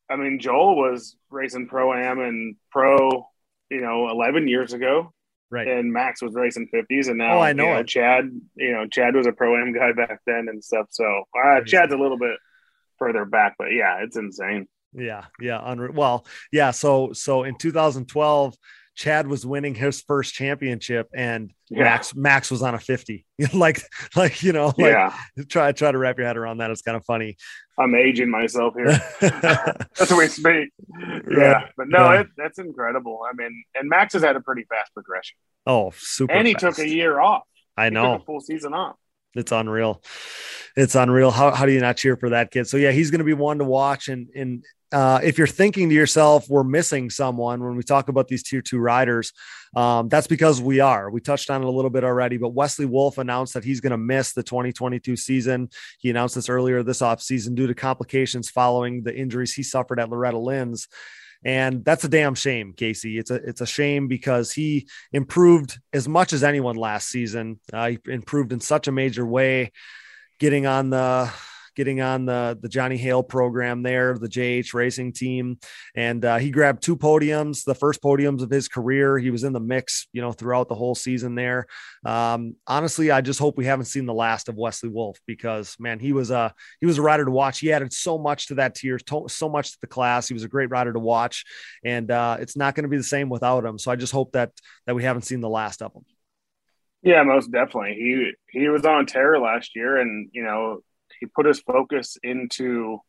I 0.09 0.15
mean, 0.15 0.39
Joel 0.39 0.75
was 0.75 1.15
racing 1.29 1.67
pro 1.67 1.93
am 1.93 2.19
and 2.19 2.55
pro, 2.71 3.27
you 3.69 3.81
know, 3.81 4.09
eleven 4.09 4.47
years 4.47 4.73
ago. 4.73 5.13
Right. 5.49 5.67
And 5.67 5.93
Max 5.93 6.21
was 6.21 6.33
racing 6.33 6.69
fifties, 6.71 7.09
and 7.09 7.19
now 7.19 7.37
oh, 7.37 7.41
I 7.41 7.53
know, 7.53 7.65
you 7.65 7.73
know 7.75 7.83
Chad. 7.83 8.41
You 8.55 8.71
know, 8.71 8.87
Chad 8.87 9.15
was 9.15 9.27
a 9.27 9.31
pro 9.31 9.55
am 9.61 9.71
guy 9.73 9.91
back 9.91 10.19
then 10.25 10.47
and 10.49 10.63
stuff. 10.63 10.87
So 10.89 11.05
uh, 11.05 11.61
Chad's 11.61 11.93
a 11.93 11.97
little 11.97 12.17
bit 12.17 12.37
further 12.97 13.25
back, 13.25 13.55
but 13.59 13.67
yeah, 13.71 13.99
it's 14.03 14.17
insane. 14.17 14.67
Yeah, 14.93 15.25
yeah, 15.39 15.59
unreal. 15.63 15.93
Well, 15.93 16.25
yeah. 16.51 16.71
So, 16.71 17.13
so 17.13 17.43
in 17.43 17.55
2012, 17.57 18.55
Chad 18.95 19.27
was 19.27 19.45
winning 19.45 19.73
his 19.73 20.01
first 20.01 20.33
championship 20.33 21.09
and 21.15 21.51
yeah. 21.69 21.83
Max 21.83 22.15
Max 22.15 22.51
was 22.51 22.61
on 22.61 22.75
a 22.75 22.79
50. 22.79 23.25
like 23.53 23.81
like 24.15 24.43
you 24.43 24.53
know, 24.53 24.67
like 24.67 24.93
yeah. 24.93 25.15
try 25.49 25.71
try 25.71 25.91
to 25.91 25.97
wrap 25.97 26.17
your 26.17 26.27
head 26.27 26.37
around 26.37 26.57
that. 26.59 26.69
It's 26.69 26.81
kind 26.81 26.95
of 26.95 27.03
funny. 27.05 27.37
I'm 27.79 27.95
aging 27.95 28.29
myself 28.29 28.75
here. 28.75 28.85
that's 29.19 30.09
the 30.09 30.15
way 30.15 30.27
to 30.27 30.31
speak. 30.31 30.69
Yeah. 31.35 31.67
But 31.75 31.87
no, 31.89 32.13
yeah. 32.13 32.21
it, 32.21 32.27
that's 32.37 32.59
incredible. 32.59 33.21
I 33.27 33.33
mean, 33.35 33.63
and 33.73 33.89
Max 33.89 34.13
has 34.13 34.23
had 34.23 34.35
a 34.35 34.41
pretty 34.41 34.65
fast 34.65 34.93
progression. 34.93 35.37
Oh, 35.65 35.91
super. 35.95 36.33
And 36.33 36.47
he 36.47 36.53
fast. 36.53 36.77
took 36.77 36.85
a 36.85 36.87
year 36.89 37.19
off. 37.19 37.43
I 37.75 37.89
know. 37.89 38.21
full 38.25 38.41
season 38.41 38.73
off. 38.75 38.95
It's 39.35 39.51
unreal. 39.51 40.03
It's 40.75 40.93
unreal. 40.93 41.31
How, 41.31 41.51
how 41.51 41.65
do 41.65 41.71
you 41.71 41.79
not 41.81 41.97
cheer 41.97 42.15
for 42.15 42.29
that 42.29 42.51
kid? 42.51 42.67
So 42.67 42.77
yeah, 42.77 42.91
he's 42.91 43.09
going 43.09 43.19
to 43.19 43.25
be 43.25 43.33
one 43.33 43.57
to 43.57 43.63
watch. 43.63 44.07
And 44.07 44.27
and 44.35 44.63
uh, 44.93 45.19
if 45.23 45.37
you're 45.39 45.47
thinking 45.47 45.89
to 45.89 45.95
yourself, 45.95 46.47
we're 46.47 46.63
missing 46.63 47.09
someone 47.09 47.63
when 47.63 47.75
we 47.75 47.83
talk 47.83 48.09
about 48.09 48.27
these 48.27 48.43
tier 48.43 48.61
two 48.61 48.77
riders, 48.77 49.33
um, 49.75 50.07
that's 50.07 50.27
because 50.27 50.61
we 50.61 50.79
are. 50.81 51.09
We 51.09 51.19
touched 51.19 51.49
on 51.49 51.63
it 51.63 51.67
a 51.67 51.71
little 51.71 51.89
bit 51.89 52.03
already, 52.03 52.37
but 52.37 52.49
Wesley 52.49 52.85
Wolf 52.85 53.17
announced 53.17 53.55
that 53.55 53.63
he's 53.63 53.81
going 53.81 53.91
to 53.91 53.97
miss 53.97 54.33
the 54.33 54.43
2022 54.43 55.15
season. 55.15 55.69
He 55.97 56.11
announced 56.11 56.35
this 56.35 56.47
earlier 56.47 56.83
this 56.83 57.01
offseason 57.01 57.55
due 57.55 57.65
to 57.65 57.73
complications 57.73 58.51
following 58.51 59.01
the 59.01 59.15
injuries 59.15 59.53
he 59.53 59.63
suffered 59.63 59.99
at 59.99 60.09
Loretta 60.09 60.37
Lynn's. 60.37 60.87
And 61.43 61.83
that's 61.83 62.03
a 62.03 62.09
damn 62.09 62.35
shame, 62.35 62.73
Casey. 62.73 63.17
It's 63.17 63.31
a 63.31 63.35
it's 63.35 63.59
a 63.59 63.65
shame 63.65 64.07
because 64.07 64.53
he 64.53 64.87
improved 65.11 65.77
as 65.91 66.07
much 66.07 66.31
as 66.31 66.43
anyone 66.43 66.77
last 66.77 67.09
season. 67.09 67.59
Uh, 67.73 67.89
he 67.89 67.99
improved 68.05 68.53
in 68.53 68.61
such 68.61 68.87
a 68.87 68.93
major 68.93 69.25
way, 69.25 69.73
getting 70.39 70.67
on 70.67 70.89
the 70.91 71.29
getting 71.75 72.01
on 72.01 72.25
the 72.25 72.57
the 72.61 72.69
Johnny 72.69 72.97
Hale 72.97 73.23
program 73.23 73.83
there, 73.83 74.17
the 74.17 74.27
JH 74.27 74.73
Racing 74.73 75.13
team, 75.13 75.59
and 75.95 76.23
uh, 76.23 76.37
he 76.37 76.51
grabbed 76.51 76.83
two 76.83 76.95
podiums, 76.95 77.63
the 77.63 77.75
first 77.75 78.01
podiums 78.01 78.41
of 78.41 78.49
his 78.49 78.67
career. 78.67 79.17
He 79.17 79.31
was 79.31 79.43
in 79.43 79.53
the 79.53 79.59
mix, 79.59 80.07
you 80.13 80.21
know, 80.21 80.31
throughout 80.31 80.69
the 80.69 80.75
whole 80.75 80.95
season 80.95 81.35
there. 81.35 81.67
Um, 82.05 82.55
honestly, 82.67 83.11
I 83.11 83.21
just 83.21 83.39
hope 83.39 83.57
we 83.57 83.65
haven't 83.65 83.85
seen 83.85 84.05
the 84.05 84.13
last 84.13 84.49
of 84.49 84.55
Wesley 84.55 84.89
Wolf 84.89 85.19
because 85.25 85.75
man, 85.79 85.99
he 85.99 86.13
was 86.13 86.31
a 86.31 86.53
he 86.79 86.85
was 86.85 86.97
a 86.97 87.01
rider 87.01 87.25
to 87.25 87.31
watch. 87.31 87.59
He 87.59 87.71
added 87.71 87.93
so 87.93 88.17
much 88.17 88.47
to 88.47 88.55
that 88.55 88.75
tier, 88.75 88.99
so 89.27 89.49
much 89.49 89.71
to 89.71 89.77
the 89.81 89.87
class. 89.87 90.27
He 90.27 90.33
was 90.33 90.43
a 90.43 90.49
great 90.49 90.69
rider 90.69 90.93
to 90.93 90.99
watch, 90.99 91.45
and 91.83 92.09
uh, 92.11 92.37
it's 92.39 92.57
not 92.57 92.75
going 92.75 92.83
to 92.83 92.89
be 92.89 92.97
the 92.97 93.03
same 93.03 93.29
without 93.29 93.65
him. 93.65 93.77
So 93.77 93.91
I 93.91 93.95
just 93.95 94.13
hope 94.13 94.33
that 94.33 94.51
that 94.85 94.95
we 94.95 95.03
haven't 95.03 95.23
seen 95.23 95.41
the 95.41 95.49
last 95.49 95.81
of 95.81 95.93
him. 95.93 96.03
Yeah, 97.03 97.23
most 97.23 97.51
definitely. 97.51 97.95
He 97.95 98.31
he 98.59 98.69
was 98.69 98.85
on 98.85 99.05
terror 99.05 99.37
last 99.39 99.75
year, 99.75 99.97
and 99.97 100.29
you 100.31 100.43
know 100.43 100.79
he 101.23 101.27
put 101.27 101.45
his 101.45 101.61
focus 101.61 102.17
into 102.21 102.99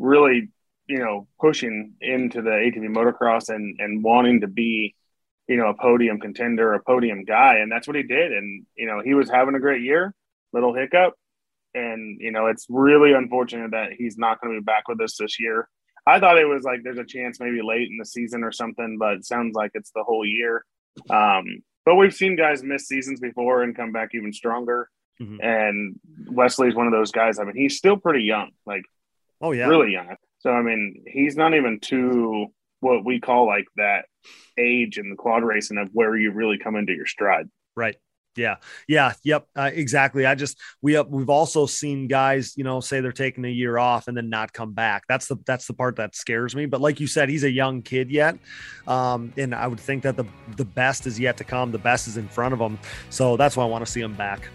really 0.00 0.48
you 0.88 0.98
know 0.98 1.28
pushing 1.40 1.94
into 2.00 2.42
the 2.42 2.50
ATV 2.50 2.88
motocross 2.88 3.54
and 3.54 3.78
and 3.78 4.02
wanting 4.02 4.40
to 4.40 4.48
be 4.48 4.96
you 5.46 5.56
know 5.56 5.68
a 5.68 5.74
podium 5.74 6.18
contender, 6.18 6.74
a 6.74 6.82
podium 6.82 7.24
guy, 7.24 7.58
and 7.58 7.70
that's 7.70 7.86
what 7.86 7.96
he 7.96 8.02
did. 8.02 8.32
And 8.32 8.66
you 8.74 8.86
know 8.86 9.00
he 9.00 9.14
was 9.14 9.30
having 9.30 9.54
a 9.54 9.60
great 9.60 9.82
year. 9.82 10.12
Little 10.52 10.74
hiccup, 10.74 11.14
and 11.74 12.20
you 12.20 12.32
know 12.32 12.46
it's 12.46 12.66
really 12.68 13.12
unfortunate 13.12 13.70
that 13.70 13.92
he's 13.96 14.18
not 14.18 14.40
going 14.40 14.54
to 14.54 14.60
be 14.60 14.64
back 14.64 14.88
with 14.88 15.00
us 15.00 15.16
this 15.16 15.38
year. 15.38 15.68
I 16.04 16.18
thought 16.18 16.38
it 16.38 16.46
was 16.46 16.64
like 16.64 16.80
there's 16.82 16.98
a 16.98 17.04
chance 17.04 17.38
maybe 17.38 17.60
late 17.62 17.88
in 17.90 17.98
the 17.98 18.06
season 18.06 18.42
or 18.42 18.50
something, 18.50 18.96
but 18.98 19.24
sounds 19.24 19.54
like 19.54 19.70
it's 19.74 19.90
the 19.90 20.04
whole 20.04 20.26
year. 20.26 20.64
Um, 21.10 21.62
but 21.84 21.94
we've 21.94 22.14
seen 22.14 22.34
guys 22.34 22.64
miss 22.64 22.88
seasons 22.88 23.20
before 23.20 23.62
and 23.62 23.76
come 23.76 23.92
back 23.92 24.10
even 24.14 24.32
stronger. 24.32 24.88
Mm-hmm. 25.20 25.40
And 25.40 26.00
Wesley's 26.30 26.74
one 26.74 26.86
of 26.86 26.92
those 26.92 27.12
guys. 27.12 27.38
I 27.38 27.44
mean, 27.44 27.56
he's 27.56 27.76
still 27.76 27.96
pretty 27.96 28.24
young, 28.24 28.50
like 28.66 28.82
oh 29.40 29.52
yeah, 29.52 29.66
really 29.66 29.92
young. 29.92 30.16
So 30.40 30.50
I 30.50 30.62
mean, 30.62 31.04
he's 31.06 31.36
not 31.36 31.54
even 31.54 31.80
too 31.80 32.48
what 32.80 33.04
we 33.04 33.20
call 33.20 33.46
like 33.46 33.66
that 33.76 34.04
age 34.58 34.98
in 34.98 35.10
the 35.10 35.16
quad 35.16 35.42
racing 35.42 35.78
of 35.78 35.88
where 35.92 36.16
you 36.16 36.32
really 36.32 36.58
come 36.58 36.76
into 36.76 36.92
your 36.92 37.06
stride. 37.06 37.48
Right. 37.74 37.96
Yeah. 38.36 38.56
Yeah. 38.86 39.14
Yep. 39.24 39.46
Uh, 39.56 39.70
exactly. 39.72 40.26
I 40.26 40.34
just 40.34 40.58
we 40.82 40.96
uh, 40.96 41.04
we've 41.04 41.30
also 41.30 41.66
seen 41.66 42.06
guys, 42.06 42.54
you 42.56 42.64
know, 42.64 42.80
say 42.80 43.00
they're 43.00 43.12
taking 43.12 43.44
a 43.44 43.50
year 43.50 43.78
off 43.78 44.08
and 44.08 44.16
then 44.16 44.28
not 44.28 44.52
come 44.52 44.72
back. 44.72 45.04
That's 45.08 45.26
the 45.26 45.36
that's 45.46 45.66
the 45.66 45.72
part 45.72 45.96
that 45.96 46.14
scares 46.14 46.54
me. 46.54 46.66
But 46.66 46.80
like 46.80 47.00
you 47.00 47.06
said, 47.06 47.28
he's 47.28 47.44
a 47.44 47.50
young 47.50 47.82
kid 47.82 48.10
yet, 48.10 48.38
um, 48.86 49.32
and 49.36 49.54
I 49.54 49.66
would 49.66 49.80
think 49.80 50.02
that 50.02 50.16
the 50.16 50.26
the 50.56 50.64
best 50.64 51.06
is 51.06 51.18
yet 51.18 51.36
to 51.38 51.44
come. 51.44 51.72
The 51.72 51.78
best 51.78 52.08
is 52.08 52.16
in 52.16 52.28
front 52.28 52.52
of 52.52 52.60
him. 52.60 52.78
So 53.10 53.36
that's 53.36 53.56
why 53.56 53.64
I 53.64 53.66
want 53.66 53.84
to 53.86 53.90
see 53.90 54.00
him 54.00 54.14
back. 54.14 54.48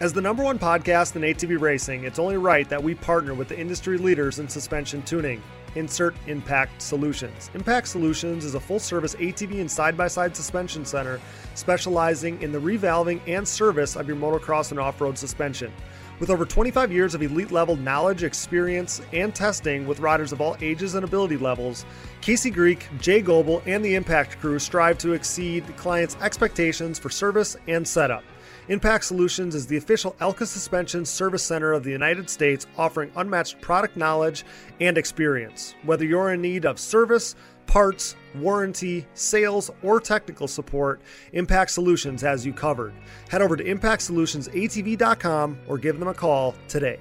As 0.00 0.12
the 0.12 0.20
number 0.20 0.42
one 0.42 0.58
podcast 0.58 1.14
in 1.14 1.22
ATV 1.22 1.60
racing, 1.60 2.04
it's 2.04 2.18
only 2.18 2.36
right 2.36 2.68
that 2.68 2.82
we 2.82 2.94
partner 2.94 3.34
with 3.34 3.48
the 3.48 3.58
industry 3.58 3.98
leaders 3.98 4.40
in 4.40 4.48
suspension 4.48 5.02
tuning. 5.02 5.40
Insert 5.74 6.14
Impact 6.26 6.82
Solutions. 6.82 7.50
Impact 7.54 7.86
Solutions 7.86 8.44
is 8.44 8.54
a 8.54 8.60
full 8.60 8.80
service 8.80 9.14
ATV 9.14 9.60
and 9.60 9.70
side 9.70 9.96
by 9.96 10.08
side 10.08 10.36
suspension 10.36 10.84
center 10.84 11.20
specializing 11.54 12.42
in 12.42 12.52
the 12.52 12.58
revalving 12.58 13.20
and 13.26 13.46
service 13.46 13.96
of 13.96 14.08
your 14.08 14.16
motocross 14.16 14.70
and 14.70 14.80
off 14.80 15.00
road 15.00 15.16
suspension. 15.16 15.72
With 16.18 16.30
over 16.30 16.44
25 16.44 16.92
years 16.92 17.14
of 17.14 17.22
elite 17.22 17.52
level 17.52 17.76
knowledge, 17.76 18.22
experience, 18.22 19.00
and 19.12 19.34
testing 19.34 19.86
with 19.86 20.00
riders 20.00 20.32
of 20.32 20.40
all 20.40 20.56
ages 20.60 20.94
and 20.94 21.04
ability 21.04 21.36
levels, 21.36 21.86
Casey 22.20 22.50
Greek, 22.50 22.86
Jay 22.98 23.22
Goebel, 23.22 23.62
and 23.66 23.84
the 23.84 23.94
Impact 23.94 24.38
crew 24.40 24.58
strive 24.58 24.98
to 24.98 25.12
exceed 25.12 25.64
clients' 25.76 26.16
expectations 26.20 26.98
for 26.98 27.08
service 27.08 27.56
and 27.66 27.86
setup. 27.86 28.24
Impact 28.68 29.04
Solutions 29.04 29.56
is 29.56 29.66
the 29.66 29.76
official 29.76 30.14
Elka 30.20 30.46
Suspension 30.46 31.04
Service 31.04 31.42
Center 31.42 31.72
of 31.72 31.82
the 31.82 31.90
United 31.90 32.30
States, 32.30 32.66
offering 32.78 33.10
unmatched 33.16 33.60
product 33.60 33.96
knowledge 33.96 34.44
and 34.80 34.96
experience. 34.96 35.74
Whether 35.82 36.04
you're 36.04 36.32
in 36.32 36.42
need 36.42 36.64
of 36.64 36.78
service, 36.78 37.34
parts, 37.66 38.14
warranty, 38.36 39.04
sales, 39.14 39.70
or 39.82 39.98
technical 39.98 40.46
support, 40.46 41.00
Impact 41.32 41.72
Solutions 41.72 42.22
has 42.22 42.46
you 42.46 42.52
covered. 42.52 42.94
Head 43.28 43.42
over 43.42 43.56
to 43.56 43.64
ImpactSolutionsATV.com 43.64 45.58
or 45.66 45.78
give 45.78 45.98
them 45.98 46.08
a 46.08 46.14
call 46.14 46.54
today. 46.68 47.00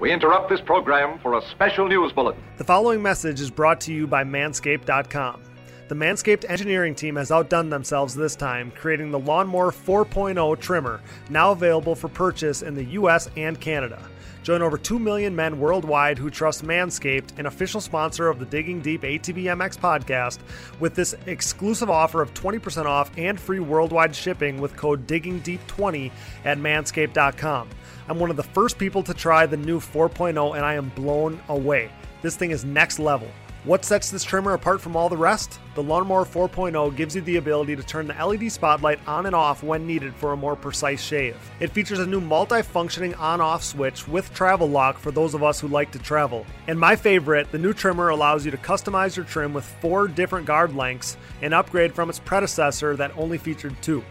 We 0.00 0.12
interrupt 0.12 0.50
this 0.50 0.60
program 0.60 1.20
for 1.20 1.38
a 1.38 1.42
special 1.52 1.88
news 1.88 2.12
bulletin. 2.12 2.42
The 2.56 2.64
following 2.64 3.00
message 3.00 3.40
is 3.40 3.50
brought 3.50 3.80
to 3.82 3.94
you 3.94 4.06
by 4.08 4.24
Manscaped.com. 4.24 5.45
The 5.88 5.94
Manscaped 5.94 6.50
engineering 6.50 6.96
team 6.96 7.14
has 7.14 7.30
outdone 7.30 7.70
themselves 7.70 8.12
this 8.12 8.34
time, 8.34 8.72
creating 8.72 9.12
the 9.12 9.20
Lawnmower 9.20 9.70
4.0 9.70 10.58
trimmer, 10.58 11.00
now 11.30 11.52
available 11.52 11.94
for 11.94 12.08
purchase 12.08 12.62
in 12.62 12.74
the 12.74 12.84
US 12.84 13.30
and 13.36 13.60
Canada. 13.60 14.02
Join 14.42 14.62
over 14.62 14.76
2 14.76 14.98
million 14.98 15.36
men 15.36 15.60
worldwide 15.60 16.18
who 16.18 16.28
trust 16.28 16.64
Manscaped, 16.64 17.38
an 17.38 17.46
official 17.46 17.80
sponsor 17.80 18.26
of 18.26 18.40
the 18.40 18.46
Digging 18.46 18.80
Deep 18.80 19.02
ATV 19.02 19.44
MX 19.44 19.78
podcast, 19.78 20.38
with 20.80 20.96
this 20.96 21.14
exclusive 21.26 21.88
offer 21.88 22.20
of 22.20 22.34
20% 22.34 22.86
off 22.86 23.12
and 23.16 23.38
free 23.38 23.60
worldwide 23.60 24.14
shipping 24.14 24.60
with 24.60 24.76
code 24.76 25.06
DIGGINGDEEP20 25.06 26.10
at 26.44 26.58
manscaped.com. 26.58 27.68
I'm 28.08 28.18
one 28.18 28.30
of 28.30 28.36
the 28.36 28.42
first 28.42 28.76
people 28.76 29.04
to 29.04 29.14
try 29.14 29.46
the 29.46 29.56
new 29.56 29.78
4.0 29.78 30.56
and 30.56 30.64
I 30.64 30.74
am 30.74 30.88
blown 30.96 31.40
away. 31.48 31.92
This 32.22 32.34
thing 32.34 32.50
is 32.50 32.64
next 32.64 32.98
level. 32.98 33.28
What 33.66 33.84
sets 33.84 34.12
this 34.12 34.22
trimmer 34.22 34.52
apart 34.52 34.80
from 34.80 34.94
all 34.94 35.08
the 35.08 35.16
rest? 35.16 35.58
The 35.74 35.82
Lawnmower 35.82 36.24
4.0 36.24 36.94
gives 36.94 37.16
you 37.16 37.20
the 37.22 37.38
ability 37.38 37.74
to 37.74 37.82
turn 37.82 38.06
the 38.06 38.14
LED 38.14 38.52
spotlight 38.52 39.00
on 39.08 39.26
and 39.26 39.34
off 39.34 39.64
when 39.64 39.84
needed 39.84 40.14
for 40.14 40.32
a 40.32 40.36
more 40.36 40.54
precise 40.54 41.02
shave. 41.02 41.36
It 41.58 41.72
features 41.72 41.98
a 41.98 42.06
new 42.06 42.20
multi-functioning 42.20 43.16
on-off 43.16 43.64
switch 43.64 44.06
with 44.06 44.32
travel 44.32 44.68
lock 44.68 45.00
for 45.00 45.10
those 45.10 45.34
of 45.34 45.42
us 45.42 45.58
who 45.58 45.66
like 45.66 45.90
to 45.90 45.98
travel. 45.98 46.46
And 46.68 46.78
my 46.78 46.94
favorite, 46.94 47.50
the 47.50 47.58
new 47.58 47.72
trimmer 47.72 48.10
allows 48.10 48.44
you 48.44 48.52
to 48.52 48.56
customize 48.56 49.16
your 49.16 49.24
trim 49.24 49.52
with 49.52 49.64
four 49.64 50.06
different 50.06 50.46
guard 50.46 50.76
lengths, 50.76 51.16
an 51.42 51.52
upgrade 51.52 51.92
from 51.92 52.08
its 52.08 52.20
predecessor 52.20 52.94
that 52.94 53.18
only 53.18 53.36
featured 53.36 53.74
two. 53.82 54.04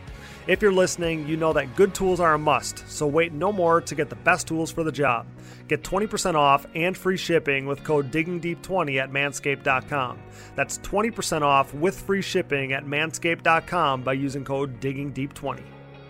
If 0.48 0.61
you're 0.61 0.73
listening, 0.73 1.30
you 1.30 1.38
know 1.38 1.53
that 1.53 1.77
good 1.77 1.95
tools 1.95 2.19
are 2.19 2.34
a 2.34 2.38
must, 2.38 2.88
so 2.90 3.07
wait 3.07 3.32
no 3.32 3.53
more 3.53 3.80
to 3.80 3.95
get 3.95 4.10
the 4.10 4.18
best 4.18 4.48
tools 4.48 4.69
for 4.69 4.84
the 4.84 4.91
job. 4.91 5.26
Get 5.68 5.84
20% 5.84 6.36
off 6.36 6.68
and 6.76 6.96
free 6.96 7.18
shipping 7.18 7.66
with 7.66 7.84
code 7.84 8.12
DIGGINGDEEP20 8.12 9.02
at 9.02 9.12
manscaped.com. 9.12 10.20
That's 10.56 10.78
20% 10.80 11.42
off 11.42 11.74
with 11.74 12.00
free 12.00 12.22
shipping 12.22 12.74
at 12.74 12.86
manscaped.com 12.86 14.04
by 14.04 14.14
using 14.14 14.46
code 14.46 14.80
DIGGINGDEEP20. 14.80 15.64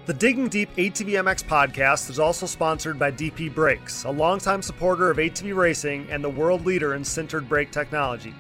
The 0.05 0.13
Digging 0.13 0.49
Deep 0.49 0.69
ATV 0.75 1.13
MX 1.23 1.45
podcast 1.45 2.11
is 2.11 2.19
also 2.19 2.45
sponsored 2.45 2.99
by 2.99 3.11
DP 3.11 3.51
Brakes, 3.53 4.03
a 4.03 4.11
longtime 4.11 4.61
supporter 4.61 5.09
of 5.09 5.17
ATV 5.17 5.55
racing 5.55 6.05
and 6.11 6.23
the 6.23 6.29
world 6.29 6.63
leader 6.63 6.93
in 6.93 7.01
sintered 7.01 7.47
brake 7.49 7.71
technology. 7.71 8.35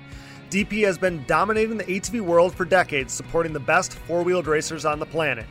DP 0.51 0.85
has 0.85 0.99
been 0.99 1.25
dominating 1.25 1.77
the 1.77 1.83
ATV 1.85 2.21
world 2.21 2.53
for 2.53 2.65
decades, 2.65 3.13
supporting 3.13 3.51
the 3.51 3.59
best 3.59 3.93
four 3.93 4.21
wheeled 4.21 4.45
racers 4.45 4.85
on 4.85 4.99
the 4.99 5.07
planet. 5.07 5.47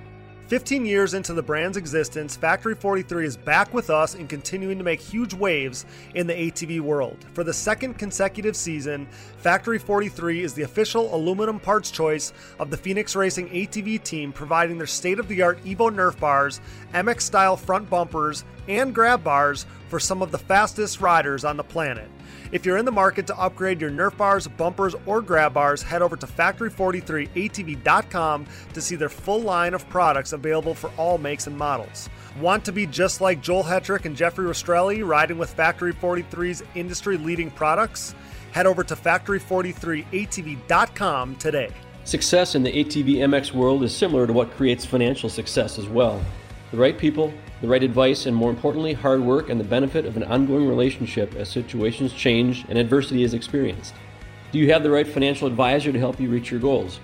15 0.48 0.86
years 0.86 1.12
into 1.12 1.34
the 1.34 1.42
brand's 1.42 1.76
existence, 1.76 2.34
Factory 2.34 2.74
43 2.74 3.26
is 3.26 3.36
back 3.36 3.74
with 3.74 3.90
us 3.90 4.14
and 4.14 4.30
continuing 4.30 4.78
to 4.78 4.84
make 4.84 4.98
huge 4.98 5.34
waves 5.34 5.84
in 6.14 6.26
the 6.26 6.32
ATV 6.32 6.80
world. 6.80 7.18
For 7.34 7.44
the 7.44 7.52
second 7.52 7.98
consecutive 7.98 8.56
season, 8.56 9.06
Factory 9.36 9.78
43 9.78 10.42
is 10.42 10.54
the 10.54 10.62
official 10.62 11.14
aluminum 11.14 11.60
parts 11.60 11.90
choice 11.90 12.32
of 12.58 12.70
the 12.70 12.78
Phoenix 12.78 13.14
Racing 13.14 13.50
ATV 13.50 14.02
team, 14.02 14.32
providing 14.32 14.78
their 14.78 14.86
state 14.86 15.18
of 15.18 15.28
the 15.28 15.42
art 15.42 15.62
Evo 15.64 15.94
Nerf 15.94 16.18
bars, 16.18 16.62
MX 16.94 17.20
style 17.20 17.56
front 17.58 17.90
bumpers, 17.90 18.46
and 18.68 18.94
grab 18.94 19.22
bars 19.22 19.66
for 19.90 20.00
some 20.00 20.22
of 20.22 20.30
the 20.30 20.38
fastest 20.38 21.02
riders 21.02 21.44
on 21.44 21.58
the 21.58 21.64
planet. 21.64 22.08
If 22.50 22.64
you're 22.64 22.78
in 22.78 22.86
the 22.86 22.92
market 22.92 23.26
to 23.26 23.38
upgrade 23.38 23.78
your 23.80 23.90
Nerf 23.90 24.16
bars, 24.16 24.48
bumpers, 24.48 24.94
or 25.04 25.20
grab 25.20 25.52
bars, 25.54 25.82
head 25.82 26.00
over 26.00 26.16
to 26.16 26.26
factory43atv.com 26.26 28.46
to 28.72 28.80
see 28.80 28.96
their 28.96 29.10
full 29.10 29.42
line 29.42 29.74
of 29.74 29.86
products 29.90 30.32
available 30.32 30.72
for 30.74 30.90
all 30.96 31.18
makes 31.18 31.46
and 31.46 31.58
models. 31.58 32.08
Want 32.40 32.64
to 32.64 32.72
be 32.72 32.86
just 32.86 33.20
like 33.20 33.42
Joel 33.42 33.64
Hetrick 33.64 34.06
and 34.06 34.16
Jeffrey 34.16 34.46
Rastrelli 34.46 35.06
riding 35.06 35.36
with 35.36 35.52
Factory 35.52 35.92
43's 35.92 36.62
industry 36.74 37.18
leading 37.18 37.50
products? 37.50 38.14
Head 38.52 38.64
over 38.66 38.82
to 38.84 38.96
factory43atv.com 38.96 41.36
today. 41.36 41.68
Success 42.04 42.54
in 42.54 42.62
the 42.62 42.72
ATV 42.72 43.16
MX 43.16 43.52
world 43.52 43.82
is 43.82 43.94
similar 43.94 44.26
to 44.26 44.32
what 44.32 44.50
creates 44.52 44.86
financial 44.86 45.28
success 45.28 45.78
as 45.78 45.86
well. 45.86 46.18
The 46.70 46.78
right 46.78 46.96
people, 46.96 47.30
the 47.60 47.68
right 47.68 47.82
advice, 47.82 48.26
and 48.26 48.36
more 48.36 48.50
importantly, 48.50 48.92
hard 48.92 49.20
work 49.20 49.50
and 49.50 49.58
the 49.58 49.64
benefit 49.64 50.06
of 50.06 50.16
an 50.16 50.24
ongoing 50.24 50.68
relationship 50.68 51.34
as 51.34 51.48
situations 51.48 52.12
change 52.12 52.64
and 52.68 52.78
adversity 52.78 53.22
is 53.22 53.34
experienced. 53.34 53.94
Do 54.52 54.58
you 54.58 54.72
have 54.72 54.82
the 54.82 54.90
right 54.90 55.06
financial 55.06 55.46
advisor 55.46 55.92
to 55.92 55.98
help 55.98 56.20
you 56.20 56.30
reach 56.30 56.50
your 56.50 56.60
goals? 56.60 57.00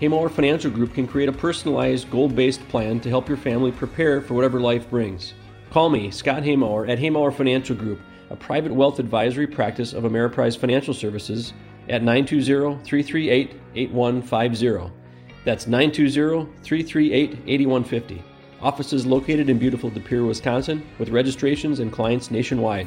Haymauer 0.00 0.30
Financial 0.30 0.70
Group 0.70 0.94
can 0.94 1.06
create 1.06 1.28
a 1.28 1.32
personalized, 1.32 2.10
goal 2.10 2.28
based 2.28 2.66
plan 2.68 3.00
to 3.00 3.10
help 3.10 3.28
your 3.28 3.36
family 3.36 3.70
prepare 3.70 4.22
for 4.22 4.34
whatever 4.34 4.60
life 4.60 4.88
brings. 4.88 5.34
Call 5.70 5.90
me, 5.90 6.10
Scott 6.10 6.42
Haymauer, 6.42 6.88
at 6.88 6.98
Haymauer 6.98 7.34
Financial 7.34 7.76
Group, 7.76 8.00
a 8.30 8.36
private 8.36 8.72
wealth 8.72 8.98
advisory 8.98 9.46
practice 9.46 9.92
of 9.92 10.04
Ameriprise 10.04 10.56
Financial 10.56 10.94
Services, 10.94 11.52
at 11.88 12.02
920 12.02 12.82
338 12.84 13.54
8150. 13.74 14.92
That's 15.44 15.66
920 15.66 16.50
338 16.62 17.38
8150. 17.46 18.29
Offices 18.62 19.06
located 19.06 19.48
in 19.48 19.58
beautiful 19.58 19.90
De 19.90 20.00
Pere, 20.00 20.24
Wisconsin, 20.24 20.86
with 20.98 21.08
registrations 21.08 21.80
and 21.80 21.92
clients 21.92 22.30
nationwide. 22.30 22.86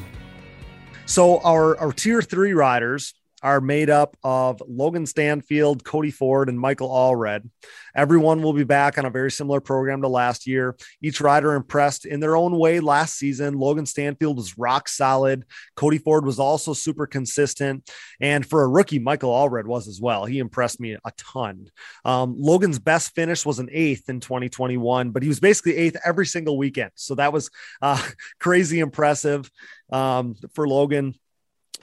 So, 1.06 1.40
our, 1.40 1.76
our 1.78 1.92
tier 1.92 2.22
three 2.22 2.54
riders 2.54 3.14
are 3.44 3.60
made 3.60 3.90
up 3.90 4.16
of 4.24 4.62
Logan 4.66 5.04
Stanfield, 5.04 5.84
Cody 5.84 6.10
Ford, 6.10 6.48
and 6.48 6.58
Michael 6.58 6.88
Allred. 6.88 7.46
Everyone 7.94 8.40
will 8.40 8.54
be 8.54 8.64
back 8.64 8.96
on 8.96 9.04
a 9.04 9.10
very 9.10 9.30
similar 9.30 9.60
program 9.60 10.00
to 10.00 10.08
last 10.08 10.46
year. 10.46 10.74
Each 11.02 11.20
rider 11.20 11.52
impressed 11.52 12.06
in 12.06 12.20
their 12.20 12.36
own 12.36 12.58
way 12.58 12.80
last 12.80 13.18
season. 13.18 13.58
Logan 13.58 13.84
Stanfield 13.84 14.38
was 14.38 14.56
rock 14.56 14.88
solid. 14.88 15.44
Cody 15.76 15.98
Ford 15.98 16.24
was 16.24 16.38
also 16.38 16.72
super 16.72 17.06
consistent. 17.06 17.88
And 18.18 18.46
for 18.46 18.62
a 18.62 18.68
rookie, 18.68 18.98
Michael 18.98 19.30
Allred 19.30 19.66
was 19.66 19.88
as 19.88 20.00
well. 20.00 20.24
He 20.24 20.38
impressed 20.38 20.80
me 20.80 20.94
a 20.94 21.12
ton. 21.18 21.68
Um, 22.06 22.36
Logan's 22.38 22.78
best 22.78 23.14
finish 23.14 23.44
was 23.44 23.58
an 23.58 23.68
eighth 23.70 24.08
in 24.08 24.20
2021, 24.20 25.10
but 25.10 25.22
he 25.22 25.28
was 25.28 25.38
basically 25.38 25.76
eighth 25.76 25.98
every 26.02 26.24
single 26.24 26.56
weekend. 26.56 26.92
So 26.94 27.14
that 27.16 27.34
was 27.34 27.50
uh, 27.82 28.02
crazy 28.40 28.80
impressive 28.80 29.50
um, 29.92 30.34
for 30.54 30.66
Logan. 30.66 31.14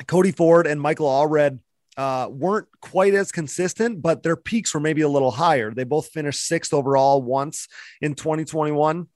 Cody 0.07 0.31
Ford 0.31 0.67
and 0.67 0.81
Michael 0.81 1.07
Allred 1.07 1.59
uh, 1.97 2.27
weren't 2.31 2.67
quite 2.81 3.13
as 3.13 3.31
consistent, 3.31 4.01
but 4.01 4.23
their 4.23 4.35
peaks 4.35 4.73
were 4.73 4.79
maybe 4.79 5.01
a 5.01 5.09
little 5.09 5.31
higher. 5.31 5.73
They 5.73 5.83
both 5.83 6.07
finished 6.09 6.45
sixth 6.45 6.73
overall 6.73 7.21
once 7.21 7.67
in 8.01 8.15
2021. 8.15 9.07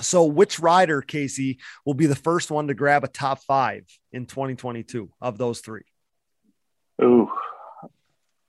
So, 0.00 0.24
which 0.24 0.60
rider, 0.60 1.02
Casey, 1.02 1.58
will 1.84 1.94
be 1.94 2.06
the 2.06 2.14
first 2.16 2.50
one 2.50 2.68
to 2.68 2.74
grab 2.74 3.04
a 3.04 3.08
top 3.08 3.42
five 3.42 3.84
in 4.12 4.26
2022 4.26 5.10
of 5.20 5.36
those 5.36 5.60
three? 5.60 5.82
Ooh, 7.02 7.30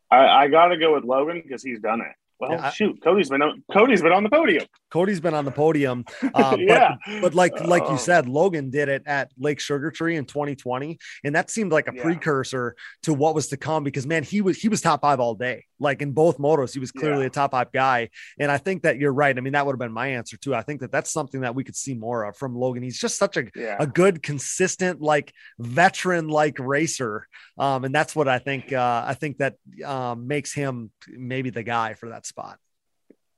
I, 0.10 0.44
I 0.44 0.48
got 0.50 0.68
to 0.68 0.78
go 0.78 0.94
with 0.94 1.04
Logan 1.04 1.42
because 1.44 1.64
he's 1.64 1.80
done 1.80 2.02
it. 2.02 2.14
Well, 2.42 2.54
yeah, 2.54 2.72
shoot, 2.72 3.00
Cody's 3.04 3.30
been 3.30 3.44
on, 3.44 3.64
Cody's 3.72 4.02
been 4.02 4.12
on 4.12 4.24
the 4.24 4.30
podium. 4.30 4.66
Cody's 4.90 5.20
been 5.20 5.36
on 5.36 5.46
the 5.46 5.52
podium. 5.52 6.06
Uh, 6.34 6.56
yeah, 6.58 6.96
but, 7.06 7.22
but, 7.22 7.36
like 7.36 7.60
like 7.66 7.84
you 7.84 7.90
oh. 7.90 7.98
said, 7.98 8.30
Logan 8.30 8.70
did 8.70 8.88
it 8.88 9.04
at 9.06 9.32
Lake 9.38 9.60
Sugar 9.60 9.92
Tree 9.92 10.16
in 10.16 10.24
2020, 10.26 10.98
and 11.24 11.36
that 11.36 11.50
seemed 11.50 11.72
like 11.72 11.88
a 11.88 11.94
yeah. 11.94 12.02
precursor 12.02 12.76
to 13.04 13.14
what 13.14 13.36
was 13.36 13.48
to 13.50 13.58
come. 13.58 13.84
Because 13.84 14.08
man, 14.08 14.24
he 14.24 14.40
was 14.40 14.58
he 14.58 14.70
was 14.70 14.82
top 14.82 15.02
five 15.02 15.20
all 15.20 15.36
day. 15.36 15.66
Like 15.80 16.02
in 16.02 16.14
both 16.14 16.38
motos, 16.38 16.74
he 16.74 16.80
was 16.80 16.92
clearly 16.92 17.22
yeah. 17.22 17.28
a 17.28 17.30
top 17.30 17.52
five 17.52 17.72
guy. 17.72 18.10
And 18.40 18.50
I 18.52 18.58
think 18.58 18.84
that 18.84 18.98
you're 18.98 19.14
right. 19.14 19.38
I 19.38 19.42
mean, 19.42 19.54
that 19.54 19.66
would 19.66 19.74
have 19.74 19.80
been 19.80 19.92
my 19.92 20.08
answer 20.08 20.38
too. 20.38 20.56
I 20.56 20.62
think 20.62 20.82
that 20.82 20.92
that's 20.92 21.12
something 21.12 21.42
that 21.42 21.54
we 21.54 21.64
could 21.64 21.76
see 21.76 21.96
more 21.96 22.24
of 22.24 22.38
from 22.38 22.56
Logan. 22.56 22.84
He's 22.84 23.00
just 23.00 23.18
such 23.18 23.38
a 23.38 23.46
a 23.80 23.88
good, 23.88 24.24
consistent, 24.24 25.02
like 25.02 25.34
veteran 25.60 26.30
like 26.30 26.60
racer, 26.60 27.28
um, 27.58 27.84
and 27.84 27.94
that's 27.94 28.16
what 28.16 28.28
I 28.28 28.40
think. 28.40 28.72
Uh, 28.72 29.04
I 29.06 29.16
think 29.16 29.40
that 29.40 29.56
um, 29.86 30.28
makes 30.28 30.54
him 30.54 30.92
maybe 31.10 31.50
the 31.50 31.64
guy 31.64 31.96
for 31.96 32.10
that 32.10 32.26
spot. 32.32 32.58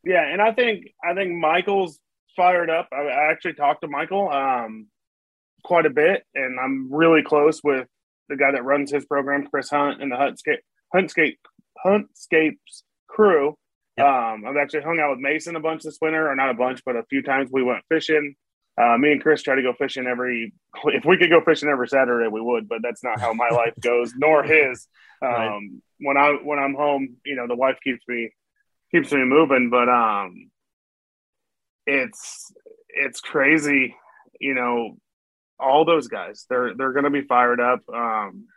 Yeah, 0.03 0.25
and 0.25 0.41
I 0.41 0.51
think 0.51 0.87
I 1.03 1.13
think 1.13 1.33
Michael's 1.33 1.99
fired 2.35 2.69
up. 2.69 2.89
I, 2.91 3.01
I 3.01 3.31
actually 3.31 3.53
talked 3.53 3.81
to 3.81 3.87
Michael 3.87 4.29
um, 4.29 4.87
quite 5.63 5.85
a 5.85 5.89
bit, 5.89 6.23
and 6.35 6.59
I'm 6.59 6.93
really 6.93 7.23
close 7.23 7.61
with 7.63 7.87
the 8.29 8.35
guy 8.35 8.51
that 8.51 8.63
runs 8.63 8.91
his 8.91 9.05
program, 9.05 9.47
Chris 9.47 9.69
Hunt, 9.69 10.01
and 10.01 10.11
the 10.11 10.15
Huntscape 10.15 10.59
Huntscape 10.93 11.37
Huntscapes 11.85 12.83
crew. 13.07 13.55
Yep. 13.97 14.05
Um, 14.05 14.45
I've 14.45 14.57
actually 14.57 14.81
hung 14.81 14.99
out 14.99 15.11
with 15.11 15.19
Mason 15.19 15.55
a 15.55 15.59
bunch 15.59 15.83
this 15.83 15.99
winter, 16.01 16.29
or 16.29 16.35
not 16.35 16.49
a 16.49 16.55
bunch, 16.55 16.81
but 16.85 16.95
a 16.95 17.03
few 17.03 17.21
times 17.21 17.49
we 17.51 17.63
went 17.63 17.83
fishing. 17.89 18.35
Uh, 18.75 18.97
me 18.97 19.11
and 19.11 19.21
Chris 19.21 19.43
try 19.43 19.55
to 19.55 19.61
go 19.61 19.73
fishing 19.73 20.07
every. 20.07 20.53
If 20.85 21.05
we 21.05 21.17
could 21.17 21.29
go 21.29 21.41
fishing 21.41 21.69
every 21.69 21.87
Saturday, 21.87 22.27
we 22.27 22.41
would, 22.41 22.67
but 22.67 22.79
that's 22.81 23.03
not 23.03 23.19
how 23.19 23.33
my 23.33 23.49
life 23.49 23.73
goes, 23.79 24.13
nor 24.17 24.43
his. 24.43 24.87
Um, 25.23 25.31
right. 25.31 25.59
When 25.99 26.17
I 26.17 26.31
when 26.43 26.59
I'm 26.59 26.73
home, 26.73 27.15
you 27.25 27.37
know, 27.37 27.47
the 27.47 27.55
wife 27.55 27.77
keeps 27.81 28.03
me 28.09 28.31
keeps 28.93 29.11
me 29.11 29.23
moving. 29.23 29.69
But 29.69 29.89
um, 29.89 30.49
it's 31.85 32.51
it's 32.89 33.19
crazy, 33.19 33.95
you 34.39 34.53
know. 34.53 34.97
All 35.59 35.85
those 35.85 36.07
guys, 36.07 36.45
they're 36.49 36.73
they're 36.75 36.91
going 36.91 37.05
to 37.05 37.09
be 37.09 37.21
fired 37.21 37.61
up, 37.61 37.79
um, 37.87 38.47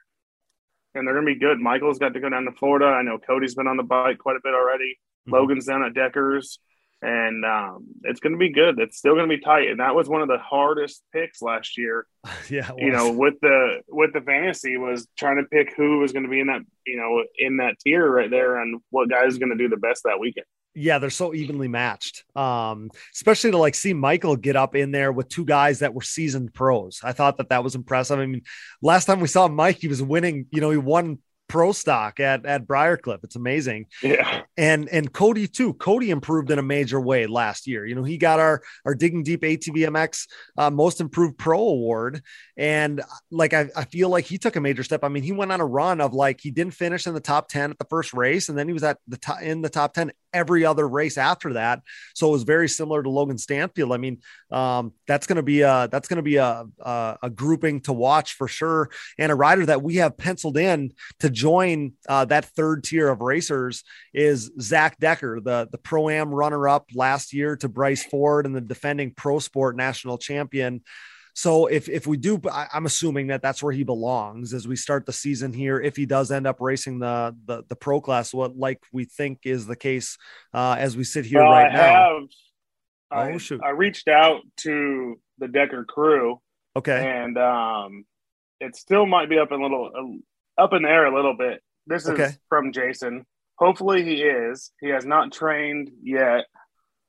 and 0.94 1.06
they're 1.06 1.14
going 1.14 1.26
to 1.26 1.34
be 1.34 1.38
good. 1.38 1.60
Michael's 1.60 1.98
got 1.98 2.14
to 2.14 2.20
go 2.20 2.28
down 2.28 2.46
to 2.46 2.52
Florida. 2.52 2.86
I 2.86 3.02
know 3.02 3.18
Cody's 3.18 3.54
been 3.54 3.68
on 3.68 3.76
the 3.76 3.84
bike 3.84 4.18
quite 4.18 4.36
a 4.36 4.40
bit 4.42 4.54
already. 4.54 4.98
Mm-hmm. 5.28 5.34
Logan's 5.34 5.66
down 5.66 5.84
at 5.84 5.94
Deckers 5.94 6.58
and 7.02 7.44
um, 7.44 7.86
it's 8.04 8.20
going 8.20 8.32
to 8.32 8.38
be 8.38 8.50
good. 8.50 8.78
It's 8.78 8.96
still 8.96 9.14
going 9.14 9.28
to 9.28 9.36
be 9.36 9.42
tight, 9.42 9.68
and 9.68 9.80
that 9.80 9.94
was 9.94 10.08
one 10.08 10.22
of 10.22 10.28
the 10.28 10.38
hardest 10.38 11.02
picks 11.12 11.42
last 11.42 11.76
year. 11.76 12.06
yeah, 12.50 12.70
you 12.76 12.90
know, 12.90 13.12
with 13.12 13.34
the 13.40 13.82
with 13.88 14.12
the 14.12 14.20
fantasy 14.20 14.76
was 14.76 15.06
trying 15.18 15.36
to 15.36 15.44
pick 15.44 15.74
who 15.76 15.98
was 15.98 16.12
going 16.12 16.24
to 16.24 16.28
be 16.28 16.40
in 16.40 16.46
that 16.46 16.62
you 16.86 16.96
know 16.96 17.24
in 17.38 17.58
that 17.58 17.78
tier 17.80 18.10
right 18.10 18.30
there, 18.30 18.60
and 18.60 18.80
what 18.90 19.10
guy 19.10 19.26
is 19.26 19.38
going 19.38 19.50
to 19.50 19.56
do 19.56 19.68
the 19.68 19.76
best 19.76 20.02
that 20.04 20.18
weekend. 20.18 20.46
Yeah, 20.78 20.98
they're 20.98 21.08
so 21.08 21.32
evenly 21.32 21.68
matched. 21.68 22.24
Um, 22.36 22.90
especially 23.14 23.50
to 23.52 23.58
like 23.58 23.74
see 23.74 23.94
Michael 23.94 24.36
get 24.36 24.56
up 24.56 24.76
in 24.76 24.90
there 24.90 25.10
with 25.10 25.28
two 25.28 25.46
guys 25.46 25.78
that 25.78 25.94
were 25.94 26.02
seasoned 26.02 26.52
pros. 26.52 27.00
I 27.02 27.12
thought 27.12 27.38
that 27.38 27.48
that 27.48 27.64
was 27.64 27.74
impressive. 27.74 28.18
I 28.18 28.26
mean, 28.26 28.42
last 28.82 29.06
time 29.06 29.20
we 29.20 29.28
saw 29.28 29.48
Mike, 29.48 29.78
he 29.78 29.88
was 29.88 30.02
winning. 30.02 30.46
You 30.50 30.60
know, 30.60 30.70
he 30.70 30.76
won 30.76 31.18
pro 31.48 31.72
stock 31.72 32.20
at 32.20 32.44
at 32.46 32.66
Briarcliff. 32.66 33.24
It's 33.24 33.36
amazing. 33.36 33.86
Yeah. 34.02 34.42
And 34.56 34.88
and 34.88 35.12
Cody 35.12 35.46
too. 35.46 35.74
Cody 35.74 36.10
improved 36.10 36.50
in 36.50 36.58
a 36.58 36.62
major 36.62 37.00
way 37.00 37.26
last 37.26 37.66
year. 37.66 37.86
You 37.86 37.94
know, 37.94 38.02
he 38.02 38.18
got 38.18 38.40
our 38.40 38.62
our 38.84 38.94
digging 38.94 39.22
deep 39.22 39.42
ATVMX 39.42 40.26
uh, 40.58 40.70
most 40.70 41.00
improved 41.00 41.38
pro 41.38 41.58
award. 41.58 42.22
And 42.56 43.02
like 43.30 43.52
I, 43.52 43.68
I 43.76 43.84
feel 43.84 44.08
like 44.08 44.24
he 44.24 44.38
took 44.38 44.56
a 44.56 44.60
major 44.60 44.82
step. 44.82 45.04
I 45.04 45.08
mean, 45.08 45.22
he 45.22 45.32
went 45.32 45.52
on 45.52 45.60
a 45.60 45.66
run 45.66 46.00
of 46.00 46.14
like 46.14 46.40
he 46.40 46.50
didn't 46.50 46.74
finish 46.74 47.06
in 47.06 47.14
the 47.14 47.20
top 47.20 47.48
10 47.48 47.70
at 47.70 47.78
the 47.78 47.86
first 47.86 48.14
race, 48.14 48.48
and 48.48 48.58
then 48.58 48.66
he 48.66 48.72
was 48.72 48.84
at 48.84 48.98
the 49.06 49.18
top 49.18 49.42
in 49.42 49.62
the 49.62 49.68
top 49.68 49.94
10 49.94 50.12
every 50.36 50.64
other 50.64 50.86
race 50.86 51.16
after 51.18 51.54
that. 51.54 51.82
So 52.14 52.28
it 52.28 52.32
was 52.32 52.42
very 52.42 52.68
similar 52.68 53.02
to 53.02 53.10
Logan 53.10 53.38
Stanfield. 53.38 53.92
I 53.92 53.96
mean, 53.96 54.18
um, 54.50 54.92
that's 55.08 55.26
going 55.26 55.36
to 55.36 55.42
be 55.42 55.62
a 55.62 55.88
that's 55.90 56.08
going 56.08 56.18
to 56.18 56.22
be 56.22 56.36
a, 56.36 56.66
a, 56.80 57.18
a 57.24 57.30
grouping 57.30 57.80
to 57.82 57.92
watch 57.92 58.34
for 58.34 58.48
sure, 58.48 58.90
and 59.18 59.32
a 59.32 59.34
rider 59.34 59.66
that 59.66 59.82
we 59.82 59.96
have 59.96 60.16
penciled 60.16 60.56
in 60.56 60.92
to 61.20 61.30
join 61.30 61.92
uh, 62.08 62.24
that 62.26 62.44
third 62.44 62.84
tier 62.84 63.08
of 63.08 63.20
racers 63.20 63.82
is 64.12 64.50
Zach 64.60 64.98
Decker, 64.98 65.40
the 65.40 65.68
the 65.70 65.78
pro 65.78 66.08
am 66.10 66.34
runner 66.34 66.68
up 66.68 66.86
last 66.94 67.32
year 67.32 67.56
to 67.56 67.68
Bryce 67.68 68.04
Ford 68.04 68.46
and 68.46 68.54
the 68.54 68.60
defending 68.60 69.12
pro 69.12 69.38
sport 69.38 69.76
national 69.76 70.18
champion. 70.18 70.82
So 71.36 71.66
if 71.66 71.90
if 71.90 72.06
we 72.06 72.16
do, 72.16 72.40
I, 72.50 72.66
am 72.72 72.86
assuming 72.86 73.26
that 73.26 73.42
that's 73.42 73.62
where 73.62 73.72
he 73.72 73.84
belongs 73.84 74.54
as 74.54 74.66
we 74.66 74.74
start 74.74 75.04
the 75.04 75.12
season 75.12 75.52
here. 75.52 75.78
If 75.78 75.94
he 75.94 76.06
does 76.06 76.30
end 76.30 76.46
up 76.46 76.62
racing 76.62 76.98
the 76.98 77.36
the, 77.44 77.62
the 77.68 77.76
pro 77.76 78.00
class, 78.00 78.32
what 78.32 78.56
like 78.56 78.82
we 78.90 79.04
think 79.04 79.40
is 79.44 79.66
the 79.66 79.76
case 79.76 80.16
uh, 80.54 80.76
as 80.78 80.96
we 80.96 81.04
sit 81.04 81.26
here 81.26 81.42
well, 81.42 81.52
right 81.52 81.70
I 81.70 81.74
now. 81.74 81.82
Have, 81.82 82.22
oh 83.12 83.34
I, 83.34 83.36
shoot! 83.36 83.60
I 83.62 83.70
reached 83.70 84.08
out 84.08 84.40
to 84.60 85.20
the 85.36 85.46
Decker 85.46 85.84
crew. 85.84 86.40
Okay, 86.74 87.06
and 87.06 87.36
um, 87.36 88.06
it 88.58 88.74
still 88.74 89.04
might 89.04 89.28
be 89.28 89.38
up 89.38 89.52
in 89.52 89.60
a 89.60 89.62
little 89.62 89.90
uh, 89.94 90.62
up 90.62 90.72
in 90.72 90.84
the 90.84 90.88
air 90.88 91.04
a 91.04 91.14
little 91.14 91.36
bit. 91.36 91.60
This 91.86 92.04
is 92.04 92.12
okay. 92.12 92.30
from 92.48 92.72
Jason. 92.72 93.26
Hopefully 93.58 94.02
he 94.04 94.22
is. 94.22 94.72
He 94.80 94.88
has 94.88 95.04
not 95.04 95.32
trained 95.32 95.90
yet 96.02 96.46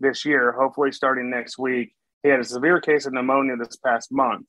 this 0.01 0.25
year. 0.25 0.51
Hopefully 0.51 0.91
starting 0.91 1.29
next 1.29 1.57
week. 1.57 1.93
He 2.27 2.31
had 2.31 2.41
a 2.41 2.43
severe 2.43 2.81
case 2.81 3.05
of 3.05 3.13
pneumonia 3.13 3.55
this 3.55 3.77
past 3.77 4.11
month 4.11 4.45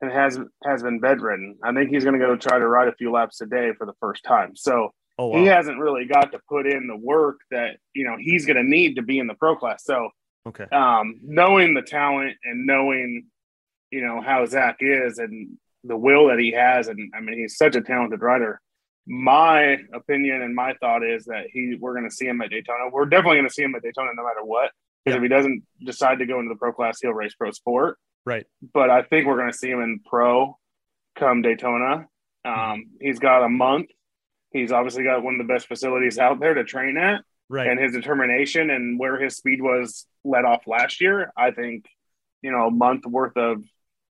and 0.00 0.10
has 0.10 0.40
has 0.64 0.82
been 0.82 0.98
bedridden. 0.98 1.56
I 1.62 1.72
think 1.72 1.90
he's 1.90 2.02
going 2.02 2.18
to 2.18 2.26
go 2.26 2.34
try 2.34 2.58
to 2.58 2.66
ride 2.66 2.88
a 2.88 2.94
few 2.96 3.12
laps 3.12 3.40
a 3.40 3.46
day 3.46 3.70
for 3.78 3.86
the 3.86 3.92
first 4.00 4.24
time. 4.24 4.56
So 4.56 4.90
oh, 5.18 5.28
wow. 5.28 5.38
he 5.38 5.46
hasn't 5.46 5.78
really 5.78 6.04
got 6.04 6.32
to 6.32 6.40
put 6.48 6.66
in 6.66 6.88
the 6.88 6.96
work 6.96 7.38
that 7.52 7.76
you 7.94 8.02
know 8.02 8.16
he's 8.18 8.44
going 8.44 8.56
to 8.56 8.64
need 8.64 8.96
to 8.96 9.02
be 9.02 9.20
in 9.20 9.28
the 9.28 9.34
pro 9.34 9.54
class. 9.54 9.84
So 9.84 10.08
okay, 10.48 10.64
um, 10.72 11.20
knowing 11.22 11.74
the 11.74 11.82
talent 11.82 12.38
and 12.42 12.66
knowing 12.66 13.26
you 13.92 14.04
know 14.04 14.20
how 14.20 14.44
Zach 14.44 14.78
is 14.80 15.18
and 15.18 15.56
the 15.84 15.96
will 15.96 16.26
that 16.26 16.40
he 16.40 16.50
has, 16.50 16.88
and 16.88 17.12
I 17.14 17.20
mean 17.20 17.38
he's 17.38 17.56
such 17.56 17.76
a 17.76 17.82
talented 17.82 18.20
rider. 18.20 18.60
My 19.06 19.78
opinion 19.94 20.42
and 20.42 20.56
my 20.56 20.74
thought 20.80 21.04
is 21.04 21.26
that 21.26 21.46
he 21.52 21.76
we're 21.78 21.94
going 21.94 22.10
to 22.10 22.14
see 22.14 22.26
him 22.26 22.42
at 22.42 22.50
Daytona. 22.50 22.90
We're 22.90 23.06
definitely 23.06 23.36
going 23.36 23.48
to 23.48 23.54
see 23.54 23.62
him 23.62 23.76
at 23.76 23.82
Daytona 23.82 24.10
no 24.16 24.24
matter 24.24 24.42
what. 24.42 24.72
Because 25.04 25.16
if 25.16 25.22
he 25.22 25.28
doesn't 25.28 25.62
decide 25.84 26.18
to 26.20 26.26
go 26.26 26.38
into 26.38 26.48
the 26.48 26.58
pro 26.58 26.72
class, 26.72 26.98
he'll 27.00 27.12
race 27.12 27.34
pro 27.34 27.50
sport. 27.50 27.98
Right. 28.24 28.46
But 28.72 28.90
I 28.90 29.02
think 29.02 29.26
we're 29.26 29.36
going 29.36 29.50
to 29.50 29.56
see 29.56 29.70
him 29.70 29.80
in 29.80 30.00
pro 30.04 30.58
come 31.18 31.42
Daytona. 31.42 32.06
Um, 32.44 32.86
he's 33.00 33.18
got 33.18 33.44
a 33.44 33.48
month. 33.48 33.90
He's 34.52 34.72
obviously 34.72 35.04
got 35.04 35.22
one 35.22 35.34
of 35.34 35.46
the 35.46 35.52
best 35.52 35.66
facilities 35.66 36.18
out 36.18 36.40
there 36.40 36.54
to 36.54 36.64
train 36.64 36.96
at. 36.96 37.22
Right. 37.48 37.66
And 37.66 37.80
his 37.80 37.92
determination 37.92 38.70
and 38.70 38.98
where 38.98 39.20
his 39.20 39.36
speed 39.36 39.60
was 39.60 40.06
let 40.24 40.44
off 40.44 40.66
last 40.66 41.00
year, 41.00 41.32
I 41.36 41.50
think, 41.50 41.86
you 42.40 42.50
know, 42.50 42.66
a 42.66 42.70
month 42.70 43.04
worth 43.04 43.36
of 43.36 43.62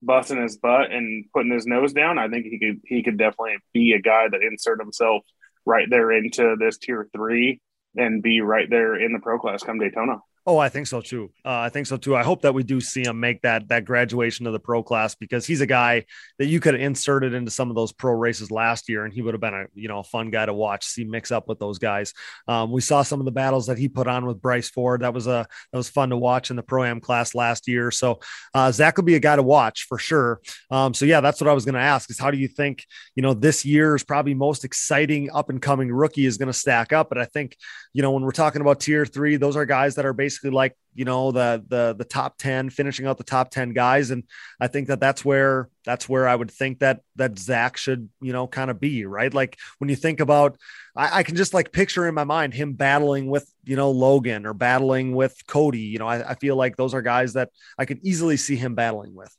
busting 0.03 0.41
his 0.41 0.57
butt 0.57 0.91
and 0.91 1.25
putting 1.33 1.53
his 1.53 1.67
nose 1.67 1.93
down, 1.93 2.19
I 2.19 2.29
think 2.29 2.47
he 2.47 2.59
could 2.59 2.81
he 2.85 3.03
could 3.03 3.17
definitely 3.17 3.57
be 3.73 3.93
a 3.93 4.01
guy 4.01 4.29
that 4.29 4.43
insert 4.43 4.81
himself 4.81 5.23
right 5.65 5.87
there 5.89 6.13
into 6.13 6.57
this 6.59 6.79
tier 6.79 7.09
three 7.15 7.61
and 7.97 8.23
be 8.23 8.41
right 8.41 8.69
there 8.69 8.97
in 8.97 9.13
the 9.13 9.21
pro 9.21 9.39
class 9.39 9.63
come 9.63 9.79
Daytona. 9.79 10.19
Oh, 10.45 10.59
I 10.59 10.71
think 10.71 10.89
so 10.89 11.01
too. 11.01 11.31
Uh, 11.45 11.61
I 11.61 11.69
think 11.69 11.87
so 11.87 11.97
too. 11.97 12.17
I 12.17 12.25
hope 12.25 12.43
that 12.43 12.53
we 12.53 12.65
do 12.65 12.81
see 12.81 13.05
him 13.05 13.21
make 13.21 13.43
that 13.43 13.69
that 13.69 13.85
graduation 13.85 14.45
to 14.47 14.51
the 14.51 14.59
pro 14.59 14.83
class 14.83 15.15
because 15.15 15.47
he's 15.47 15.61
a 15.61 15.67
guy 15.67 16.05
that 16.41 16.47
you 16.47 16.59
could 16.59 16.75
have 16.75 16.83
inserted 16.83 17.33
into 17.33 17.53
some 17.53 17.71
of 17.71 17.77
those 17.77 17.93
pro 17.93 18.13
races 18.15 18.51
last 18.51 18.89
year, 18.89 19.05
and 19.05 19.15
he 19.15 19.23
would 19.23 19.35
have 19.35 19.41
been 19.41 19.55
a 19.55 19.67
you 19.73 19.87
know 19.87 20.01
a 20.01 20.05
fun 20.05 20.31
guy 20.31 20.45
to 20.45 20.53
watch, 20.53 20.85
see 20.85 21.05
mix 21.05 21.31
up 21.31 21.47
with 21.47 21.61
those 21.61 21.79
guys. 21.79 22.13
Um, 22.49 22.73
we 22.73 22.81
saw 22.81 23.03
some 23.03 23.21
of 23.21 23.25
the 23.25 23.31
battles 23.31 23.69
that 23.69 23.79
he 23.79 23.89
put 23.89 24.09
on 24.09 24.27
with 24.27 24.43
Bryce 24.43 24.69
Ford. 24.69 25.03
That 25.03 25.15
was 25.15 25.29
a 25.29 25.47
that 25.73 25.79
was 25.79 25.89
fun 25.89 26.11
to 26.11 26.17
watch 26.17 26.51
in 26.51 26.57
the 26.57 26.63
pro 26.65 26.83
am 26.83 27.01
class 27.01 27.37
last 27.37 27.69
year. 27.69 27.93
So 27.93 28.19
uh, 28.53 28.73
Zach 28.73 28.97
will 28.97 29.05
be 29.05 29.15
a 29.15 29.21
guy 29.21 29.37
to 29.37 29.45
watch 29.45 29.85
for 29.85 29.97
sure. 29.97 30.41
Um, 30.73 30.93
so 30.93 31.05
yeah, 31.05 31.21
that's 31.21 31.41
what 31.41 31.49
I 31.49 31.53
was 31.53 31.65
going 31.65 31.77
to 31.77 31.81
ask: 31.81 32.11
is 32.11 32.19
how 32.19 32.33
do 32.33 32.39
you 32.39 32.49
think 32.49 32.85
you 33.15 33.23
know 33.23 33.33
this 33.33 33.65
year's 33.65 34.03
probably 34.03 34.35
most 34.35 34.65
exciting 34.65 35.31
up 35.33 35.51
and 35.51 35.63
coming 35.63 35.93
rookie 35.93 36.27
is 36.27 36.37
going 36.37 36.49
to 36.49 36.53
stack 36.53 36.93
up? 36.93 37.11
But 37.11 37.19
I 37.19 37.27
think 37.27 37.57
you 37.93 38.03
know 38.03 38.11
when 38.11 38.25
we're 38.25 38.33
talking 38.33 38.61
about 38.61 38.81
tier 38.81 39.07
three, 39.07 39.37
those 39.37 39.55
are 39.55 39.65
guys 39.65 39.95
that 39.95 40.05
are 40.05 40.13
basically 40.13 40.32
basically 40.33 40.51
like 40.51 40.77
you 40.95 41.05
know 41.05 41.31
the 41.31 41.63
the 41.69 41.95
the 41.95 42.05
top 42.05 42.39
10 42.39 42.71
finishing 42.71 43.07
out 43.07 43.19
the 43.19 43.25
top 43.25 43.51
10 43.51 43.73
guys. 43.73 44.11
And 44.11 44.25
i 44.61 44.67
think 44.67 44.89
that 44.89 45.01
that's 45.01 45.25
where 45.25 45.69
that's 45.85 46.09
where 46.09 46.27
i 46.27 46.35
would 46.35 46.51
think 46.51 46.79
that 46.79 47.01
that 47.17 47.39
zach 47.39 47.77
should 47.77 48.09
you 48.21 48.33
know 48.33 48.47
kind 48.47 48.71
of 48.71 48.81
be 48.81 49.05
right? 49.05 49.33
Like 49.33 49.59
when 49.79 49.91
you 49.91 49.97
think 49.97 50.21
about 50.21 50.57
I, 50.97 51.19
I, 51.19 51.23
can 51.23 51.37
just 51.37 51.55
like 51.55 51.73
picture 51.73 52.07
in 52.07 52.15
my 52.15 52.25
mind 52.25 52.55
him 52.55 52.75
battling 52.75 53.29
with 53.29 53.51
you 53.65 53.77
know 53.77 53.91
logan 53.91 54.47
or 54.47 54.55
battling 54.55 55.15
with 55.15 55.37
cody. 55.47 55.81
You 55.81 55.99
know 55.99 56.09
I, 56.09 56.31
I 56.31 56.35
feel 56.35 56.57
like 56.57 56.77
those 56.77 56.95
are 56.95 57.03
guys 57.03 57.35
that 57.35 57.51
i 57.79 57.85
could 57.85 58.01
easily 58.03 58.37
see 58.37 58.57
him 58.57 58.75
battling 58.75 59.15
with. 59.15 59.35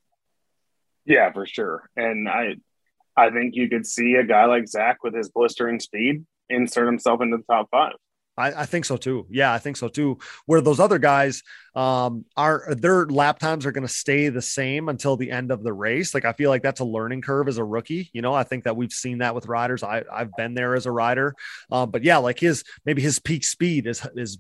Yeah 1.06 1.32
for 1.32 1.46
sure. 1.46 1.90
And 1.96 2.30
i 2.30 2.56
i 3.18 3.30
think 3.32 3.56
you 3.56 3.68
could 3.70 3.86
see 3.86 4.16
a 4.16 4.24
guy 4.24 4.46
like 4.46 4.68
zach 4.68 5.04
with 5.04 5.16
his 5.16 5.30
blistering 5.30 5.80
speed 5.80 6.26
insert 6.50 6.86
himself 6.86 7.22
into 7.22 7.38
the 7.38 7.44
top 7.44 7.70
five 7.72 7.94
I, 8.38 8.62
I, 8.62 8.66
think 8.66 8.86
so 8.86 8.98
too. 8.98 9.28
Yeah, 9.30 9.54
I 9.54 9.60
think 9.60 9.78
so 9.78 9.88
too. 9.88 10.18
Where 10.46 10.62
those 10.62 10.80
other 10.80 10.98
guys 10.98 11.44
um, 11.76 12.26
are, 12.36 12.74
their 12.76 13.06
lap 13.06 13.40
times 13.40 13.66
are 13.66 13.72
going 13.72 13.88
to 13.88 13.94
stay 13.94 14.30
the 14.30 14.42
same 14.42 14.90
until 14.90 15.18
the 15.18 15.30
end 15.32 15.52
of 15.52 15.64
the 15.64 15.74
race. 15.74 16.14
Like 16.14 16.26
I 16.26 16.34
feel 16.34 16.50
like 16.50 16.64
that's 16.64 16.80
a 16.80 16.86
learning 16.86 17.22
curve 17.22 17.48
as 17.48 17.58
a 17.58 17.64
rookie. 17.64 18.10
You 18.14 18.22
know, 18.22 18.34
I 18.34 18.44
think 18.44 18.64
that 18.64 18.76
we've 18.76 18.92
seen 18.92 19.20
that 19.20 19.36
with 19.36 19.46
riders. 19.46 19.84
I, 19.84 20.04
I've 20.12 20.32
been 20.36 20.56
there 20.56 20.76
as 20.76 20.86
a 20.86 20.92
rider, 20.92 21.36
um, 21.72 21.92
but 21.92 22.04
yeah, 22.04 22.18
like 22.18 22.40
his 22.40 22.64
maybe 22.86 23.02
his 23.02 23.20
peak 23.20 23.44
speed 23.44 23.88
is 23.88 24.06
is 24.16 24.40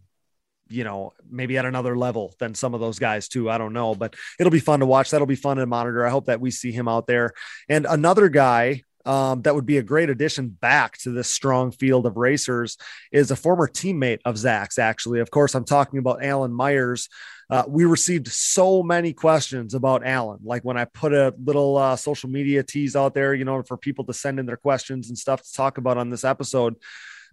you 0.69 0.83
know, 0.83 1.13
maybe 1.29 1.57
at 1.57 1.65
another 1.65 1.95
level 1.95 2.33
than 2.39 2.55
some 2.55 2.73
of 2.73 2.79
those 2.79 2.97
guys 2.97 3.27
too. 3.27 3.49
I 3.49 3.57
don't 3.57 3.73
know, 3.73 3.93
but 3.93 4.15
it'll 4.39 4.49
be 4.49 4.59
fun 4.59 4.79
to 4.79 4.85
watch. 4.85 5.11
That'll 5.11 5.27
be 5.27 5.35
fun 5.35 5.57
to 5.57 5.65
monitor. 5.67 6.05
I 6.05 6.09
hope 6.09 6.25
that 6.25 6.41
we 6.41 6.49
see 6.51 6.71
him 6.71 6.87
out 6.87 7.05
there. 7.05 7.33
And 7.69 7.85
another 7.87 8.29
guy 8.29 8.83
um, 9.05 9.41
that 9.41 9.53
would 9.55 9.65
be 9.65 9.77
a 9.77 9.83
great 9.83 10.09
addition 10.09 10.49
back 10.49 10.97
to 10.99 11.11
this 11.11 11.29
strong 11.29 11.71
field 11.71 12.05
of 12.05 12.17
racers 12.17 12.77
is 13.11 13.31
a 13.31 13.35
former 13.35 13.67
teammate 13.67 14.19
of 14.25 14.37
Zach's, 14.37 14.79
actually. 14.79 15.19
Of 15.19 15.31
course, 15.31 15.55
I'm 15.55 15.65
talking 15.65 15.99
about 15.99 16.23
Alan 16.23 16.53
Myers. 16.53 17.09
Uh, 17.49 17.63
we 17.67 17.85
received 17.85 18.27
so 18.29 18.81
many 18.81 19.13
questions 19.13 19.73
about 19.73 20.05
Alan. 20.05 20.39
Like 20.43 20.63
when 20.63 20.77
I 20.77 20.85
put 20.85 21.13
a 21.13 21.33
little 21.43 21.77
uh, 21.77 21.95
social 21.95 22.29
media 22.29 22.63
tease 22.63 22.95
out 22.95 23.13
there, 23.13 23.33
you 23.33 23.45
know, 23.45 23.61
for 23.63 23.77
people 23.77 24.05
to 24.05 24.13
send 24.13 24.39
in 24.39 24.45
their 24.45 24.57
questions 24.57 25.09
and 25.09 25.17
stuff 25.17 25.43
to 25.43 25.53
talk 25.53 25.77
about 25.77 25.97
on 25.97 26.09
this 26.09 26.23
episode, 26.23 26.75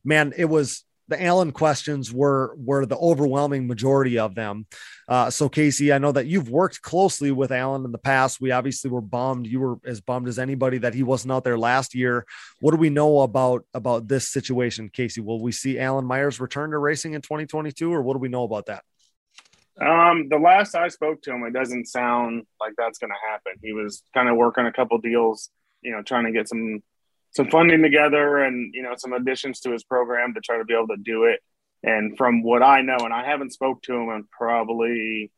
man, 0.04 0.32
it 0.36 0.46
was 0.46 0.84
the 1.10 1.22
Allen 1.22 1.52
questions 1.52 2.12
were 2.12 2.54
were 2.56 2.86
the 2.86 2.96
overwhelming 2.96 3.66
majority 3.66 4.18
of 4.18 4.34
them. 4.34 4.66
Uh, 5.06 5.28
so 5.28 5.48
Casey, 5.48 5.92
I 5.92 5.98
know 5.98 6.12
that 6.12 6.26
you've 6.26 6.48
worked 6.48 6.80
closely 6.82 7.32
with 7.32 7.50
Allen 7.50 7.84
in 7.84 7.92
the 7.92 7.98
past. 7.98 8.40
We 8.40 8.52
obviously 8.52 8.90
were 8.90 9.00
bummed. 9.00 9.46
You 9.46 9.60
were 9.60 9.78
as 9.84 10.00
bummed 10.00 10.28
as 10.28 10.38
anybody 10.38 10.78
that 10.78 10.94
he 10.94 11.02
wasn't 11.02 11.32
out 11.32 11.44
there 11.44 11.58
last 11.58 11.94
year. 11.94 12.24
What 12.60 12.70
do 12.70 12.76
we 12.76 12.90
know 12.90 13.20
about 13.20 13.64
about 13.74 14.08
this 14.08 14.28
situation, 14.28 14.88
Casey? 14.88 15.20
Will 15.20 15.42
we 15.42 15.52
see 15.52 15.78
Allen 15.78 16.06
Myers 16.06 16.40
return 16.40 16.70
to 16.70 16.78
racing 16.78 17.14
in 17.14 17.22
2022, 17.22 17.92
or 17.92 18.00
what 18.00 18.14
do 18.14 18.20
we 18.20 18.28
know 18.28 18.44
about 18.44 18.66
that? 18.66 18.84
Um, 19.80 20.28
the 20.28 20.38
last 20.38 20.74
I 20.74 20.88
spoke 20.88 21.22
to 21.22 21.32
him, 21.32 21.42
it 21.44 21.52
doesn't 21.52 21.86
sound 21.86 22.44
like 22.60 22.74
that's 22.76 22.98
going 22.98 23.10
to 23.10 23.30
happen. 23.30 23.52
He 23.62 23.72
was 23.72 24.02
kind 24.14 24.28
of 24.28 24.36
working 24.36 24.66
a 24.66 24.72
couple 24.72 24.98
deals, 24.98 25.50
you 25.80 25.90
know, 25.90 26.02
trying 26.02 26.26
to 26.26 26.32
get 26.32 26.48
some 26.48 26.82
some 27.32 27.48
funding 27.48 27.82
together 27.82 28.38
and 28.38 28.74
you 28.74 28.82
know 28.82 28.94
some 28.96 29.12
additions 29.12 29.60
to 29.60 29.72
his 29.72 29.84
program 29.84 30.34
to 30.34 30.40
try 30.40 30.58
to 30.58 30.64
be 30.64 30.74
able 30.74 30.88
to 30.88 30.96
do 30.96 31.24
it. 31.24 31.40
And 31.82 32.16
from 32.16 32.42
what 32.42 32.62
I 32.62 32.82
know, 32.82 32.98
and 32.98 33.12
I 33.12 33.24
haven't 33.24 33.52
spoke 33.52 33.82
to 33.82 33.94
him 33.94 34.10
in 34.10 34.24
probably 34.30 35.32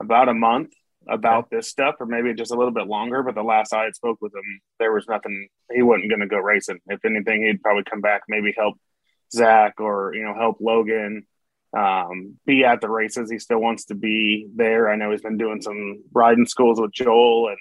about 0.00 0.28
a 0.28 0.34
month 0.34 0.72
about 1.08 1.50
this 1.50 1.68
stuff, 1.68 1.96
or 2.00 2.06
maybe 2.06 2.34
just 2.34 2.52
a 2.52 2.56
little 2.56 2.72
bit 2.72 2.86
longer. 2.86 3.22
But 3.22 3.34
the 3.34 3.42
last 3.42 3.72
I 3.72 3.84
had 3.84 3.94
spoke 3.94 4.18
with 4.20 4.34
him, 4.34 4.60
there 4.78 4.92
was 4.92 5.06
nothing. 5.08 5.48
He 5.72 5.82
wasn't 5.82 6.10
going 6.10 6.20
to 6.20 6.26
go 6.26 6.38
racing. 6.38 6.80
If 6.86 7.04
anything, 7.04 7.44
he'd 7.44 7.62
probably 7.62 7.84
come 7.84 8.00
back, 8.00 8.22
maybe 8.28 8.54
help 8.56 8.76
Zach 9.32 9.80
or 9.80 10.14
you 10.14 10.24
know 10.24 10.34
help 10.34 10.58
Logan 10.60 11.26
um, 11.76 12.38
be 12.46 12.64
at 12.64 12.80
the 12.80 12.88
races. 12.88 13.30
He 13.30 13.38
still 13.38 13.58
wants 13.58 13.86
to 13.86 13.94
be 13.94 14.48
there. 14.54 14.90
I 14.90 14.96
know 14.96 15.10
he's 15.10 15.22
been 15.22 15.38
doing 15.38 15.60
some 15.60 16.02
riding 16.12 16.46
schools 16.46 16.80
with 16.80 16.92
Joel 16.92 17.48
and 17.48 17.58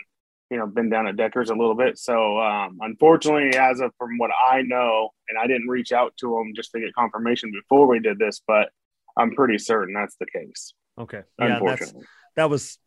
you 0.54 0.60
know 0.60 0.68
been 0.68 0.90
down 0.90 1.08
at 1.08 1.18
Deckers 1.18 1.50
a 1.50 1.56
little 1.56 1.76
bit. 1.76 1.98
So 1.98 2.40
um, 2.40 2.78
unfortunately, 2.82 3.58
as 3.58 3.80
of 3.80 3.92
from 3.98 4.18
what 4.20 4.30
I 4.52 4.62
know, 4.62 5.10
and 5.28 5.38
I 5.38 5.48
didn't 5.48 5.68
reach 5.68 5.92
out 5.92 6.16
to 6.18 6.38
him 6.38 6.54
just 6.56 6.72
to 6.72 6.80
get 6.80 6.94
confirmation 6.94 7.52
before 7.52 7.88
we 7.88 8.00
did 8.00 8.20
this, 8.20 8.42
but 8.48 8.70
I'm 9.18 9.32
pretty 9.32 9.58
certain 9.58 9.96
that's 9.96 10.16
the 10.20 10.28
case. 10.28 10.74
Okay, 11.00 11.22
yeah, 11.40 11.56
unfortunately, 11.56 12.06
that 12.36 12.52
was 12.52 12.78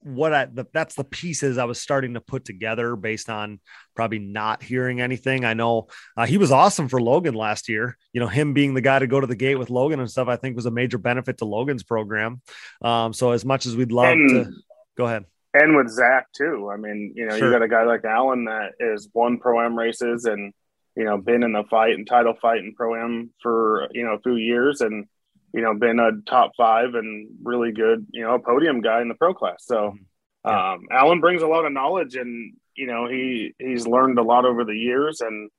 what 0.00 0.34
I 0.34 0.46
the, 0.46 0.66
that's 0.72 0.96
the 0.96 1.04
pieces 1.04 1.58
I 1.58 1.64
was 1.64 1.80
starting 1.80 2.14
to 2.14 2.20
put 2.20 2.44
together 2.44 2.96
based 2.96 3.30
on 3.30 3.60
probably 3.94 4.18
not 4.18 4.64
hearing 4.64 5.00
anything. 5.00 5.44
I 5.44 5.54
know 5.54 5.86
uh, 6.16 6.26
he 6.26 6.38
was 6.38 6.50
awesome 6.50 6.88
for 6.88 7.00
Logan 7.00 7.34
last 7.34 7.68
year. 7.68 7.96
You 8.12 8.20
know, 8.20 8.26
him 8.26 8.52
being 8.52 8.74
the 8.74 8.80
guy 8.80 8.98
to 8.98 9.06
go 9.06 9.20
to 9.20 9.28
the 9.28 9.36
gate 9.36 9.60
with 9.60 9.70
Logan 9.70 10.00
and 10.00 10.10
stuff, 10.10 10.26
I 10.26 10.34
think 10.34 10.56
was 10.56 10.66
a 10.66 10.72
major 10.72 10.98
benefit 10.98 11.38
to 11.38 11.44
Logan's 11.44 11.84
program. 11.84 12.42
Um, 12.82 13.12
so 13.12 13.30
as 13.30 13.44
much 13.44 13.64
as 13.64 13.76
we'd 13.76 13.92
love 13.92 14.14
and, 14.14 14.28
to 14.28 14.52
go 14.96 15.06
ahead 15.06 15.24
and 15.54 15.76
with 15.76 15.88
Zach 15.88 16.26
too. 16.32 16.70
I 16.72 16.76
mean, 16.76 17.12
you 17.16 17.26
know, 17.26 17.36
sure. 17.36 17.48
you 17.48 17.52
got 17.52 17.62
a 17.62 17.68
guy 17.68 17.84
like 17.84 18.04
Allen 18.04 18.46
that 18.46 18.72
is 18.80 19.08
won 19.12 19.38
pro 19.38 19.64
am 19.64 19.78
races 19.78 20.24
and 20.24 20.52
you 20.96 21.04
know 21.04 21.18
been 21.18 21.42
in 21.42 21.52
the 21.52 21.64
fight 21.70 21.94
and 21.94 22.06
title 22.06 22.34
fight 22.40 22.58
in 22.58 22.74
pro 22.74 22.94
am 22.94 23.30
for 23.42 23.88
you 23.92 24.04
know 24.04 24.12
a 24.12 24.20
few 24.20 24.36
years 24.36 24.80
and 24.80 25.06
you 25.52 25.60
know 25.60 25.74
been 25.74 26.00
a 26.00 26.10
top 26.26 26.52
five 26.56 26.94
and 26.94 27.28
really 27.42 27.72
good 27.72 28.06
you 28.12 28.22
know 28.22 28.38
podium 28.38 28.80
guy 28.80 29.00
in 29.02 29.08
the 29.08 29.14
pro 29.14 29.34
class. 29.34 29.64
So 29.64 29.74
mm-hmm. 29.74 30.48
yeah. 30.48 30.72
um, 30.72 30.86
Allen 30.90 31.20
brings 31.20 31.42
a 31.42 31.48
lot 31.48 31.64
of 31.64 31.72
knowledge 31.72 32.16
and 32.16 32.54
you 32.74 32.86
know 32.86 33.08
he 33.08 33.54
he's 33.58 33.86
learned 33.86 34.18
a 34.18 34.22
lot 34.22 34.44
over 34.44 34.64
the 34.64 34.76
years 34.76 35.20
and 35.20 35.50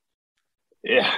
yeah, 0.82 1.14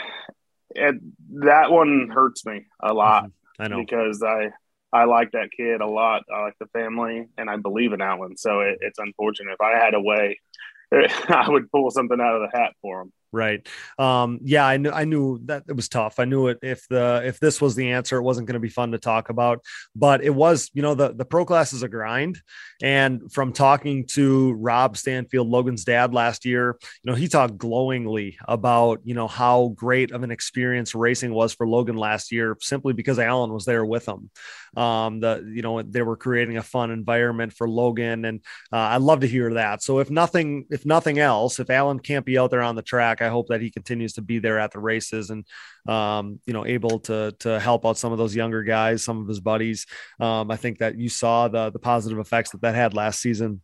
it, 0.70 0.94
that 1.42 1.70
one 1.70 2.08
hurts 2.12 2.46
me 2.46 2.66
a 2.80 2.94
lot. 2.94 3.24
Mm-hmm. 3.24 3.62
I 3.62 3.68
know 3.68 3.80
because 3.80 4.22
I 4.22 4.50
I 4.92 5.04
like 5.04 5.32
that 5.32 5.50
kid 5.56 5.80
a 5.80 5.86
lot. 5.86 6.22
I 6.32 6.42
like 6.42 6.54
the 6.58 6.66
family, 6.66 7.26
and 7.36 7.50
I 7.50 7.56
believe 7.56 7.92
in 7.92 8.00
Allen. 8.00 8.36
So 8.36 8.60
it, 8.60 8.78
it's 8.80 8.98
unfortunate. 8.98 9.52
If 9.52 9.60
I 9.60 9.78
had 9.78 9.94
a 9.94 10.00
way, 10.00 10.38
I 10.92 11.46
would 11.48 11.70
pull 11.70 11.90
something 11.90 12.20
out 12.20 12.36
of 12.36 12.50
the 12.50 12.58
hat 12.58 12.72
for 12.80 13.02
him. 13.02 13.12
Right. 13.36 13.68
Um, 13.98 14.38
yeah, 14.44 14.64
I 14.64 14.78
knew 14.78 14.90
I 14.90 15.04
knew 15.04 15.40
that 15.44 15.64
it 15.68 15.76
was 15.76 15.90
tough. 15.90 16.18
I 16.18 16.24
knew 16.24 16.46
it 16.46 16.60
if 16.62 16.88
the 16.88 17.20
if 17.22 17.38
this 17.38 17.60
was 17.60 17.74
the 17.74 17.92
answer, 17.92 18.16
it 18.16 18.22
wasn't 18.22 18.46
going 18.46 18.54
to 18.54 18.60
be 18.60 18.70
fun 18.70 18.92
to 18.92 18.98
talk 18.98 19.28
about. 19.28 19.62
But 19.94 20.24
it 20.24 20.34
was, 20.34 20.70
you 20.72 20.80
know, 20.80 20.94
the 20.94 21.12
the 21.12 21.26
pro 21.26 21.44
class 21.44 21.74
is 21.74 21.82
a 21.82 21.88
grind. 21.88 22.40
And 22.82 23.30
from 23.30 23.52
talking 23.52 24.06
to 24.12 24.54
Rob 24.54 24.96
Stanfield, 24.96 25.48
Logan's 25.48 25.84
dad 25.84 26.14
last 26.14 26.46
year, 26.46 26.78
you 27.02 27.10
know, 27.10 27.14
he 27.14 27.28
talked 27.28 27.58
glowingly 27.58 28.38
about, 28.48 29.00
you 29.04 29.14
know, 29.14 29.28
how 29.28 29.68
great 29.68 30.12
of 30.12 30.22
an 30.22 30.30
experience 30.30 30.94
racing 30.94 31.34
was 31.34 31.52
for 31.52 31.68
Logan 31.68 31.96
last 31.96 32.32
year, 32.32 32.56
simply 32.62 32.94
because 32.94 33.18
Alan 33.18 33.52
was 33.52 33.66
there 33.66 33.84
with 33.84 34.08
him. 34.08 34.30
Um, 34.76 35.20
the 35.20 35.44
you 35.46 35.60
know, 35.60 35.82
they 35.82 36.02
were 36.02 36.16
creating 36.16 36.56
a 36.56 36.62
fun 36.62 36.90
environment 36.90 37.52
for 37.52 37.68
Logan. 37.68 38.24
And 38.24 38.40
uh, 38.72 38.76
I 38.76 38.96
love 38.96 39.20
to 39.20 39.28
hear 39.28 39.54
that. 39.54 39.82
So 39.82 39.98
if 39.98 40.10
nothing, 40.10 40.66
if 40.70 40.86
nothing 40.86 41.18
else, 41.18 41.60
if 41.60 41.68
Alan 41.68 41.98
can't 41.98 42.24
be 42.24 42.38
out 42.38 42.50
there 42.50 42.62
on 42.62 42.76
the 42.76 42.82
track, 42.82 43.22
I 43.26 43.30
hope 43.30 43.48
that 43.48 43.60
he 43.60 43.70
continues 43.70 44.14
to 44.14 44.22
be 44.22 44.38
there 44.38 44.58
at 44.58 44.70
the 44.70 44.78
races 44.78 45.30
and 45.30 45.44
um, 45.88 46.40
you 46.46 46.52
know 46.52 46.64
able 46.64 47.00
to 47.00 47.34
to 47.40 47.60
help 47.60 47.84
out 47.84 47.98
some 47.98 48.12
of 48.12 48.18
those 48.18 48.34
younger 48.34 48.62
guys, 48.62 49.02
some 49.02 49.20
of 49.20 49.28
his 49.28 49.40
buddies. 49.40 49.86
Um, 50.20 50.50
I 50.50 50.56
think 50.56 50.78
that 50.78 50.96
you 50.96 51.08
saw 51.08 51.48
the 51.48 51.70
the 51.70 51.78
positive 51.78 52.18
effects 52.18 52.50
that 52.50 52.62
that 52.62 52.74
had 52.74 52.94
last 52.94 53.20
season 53.20 53.60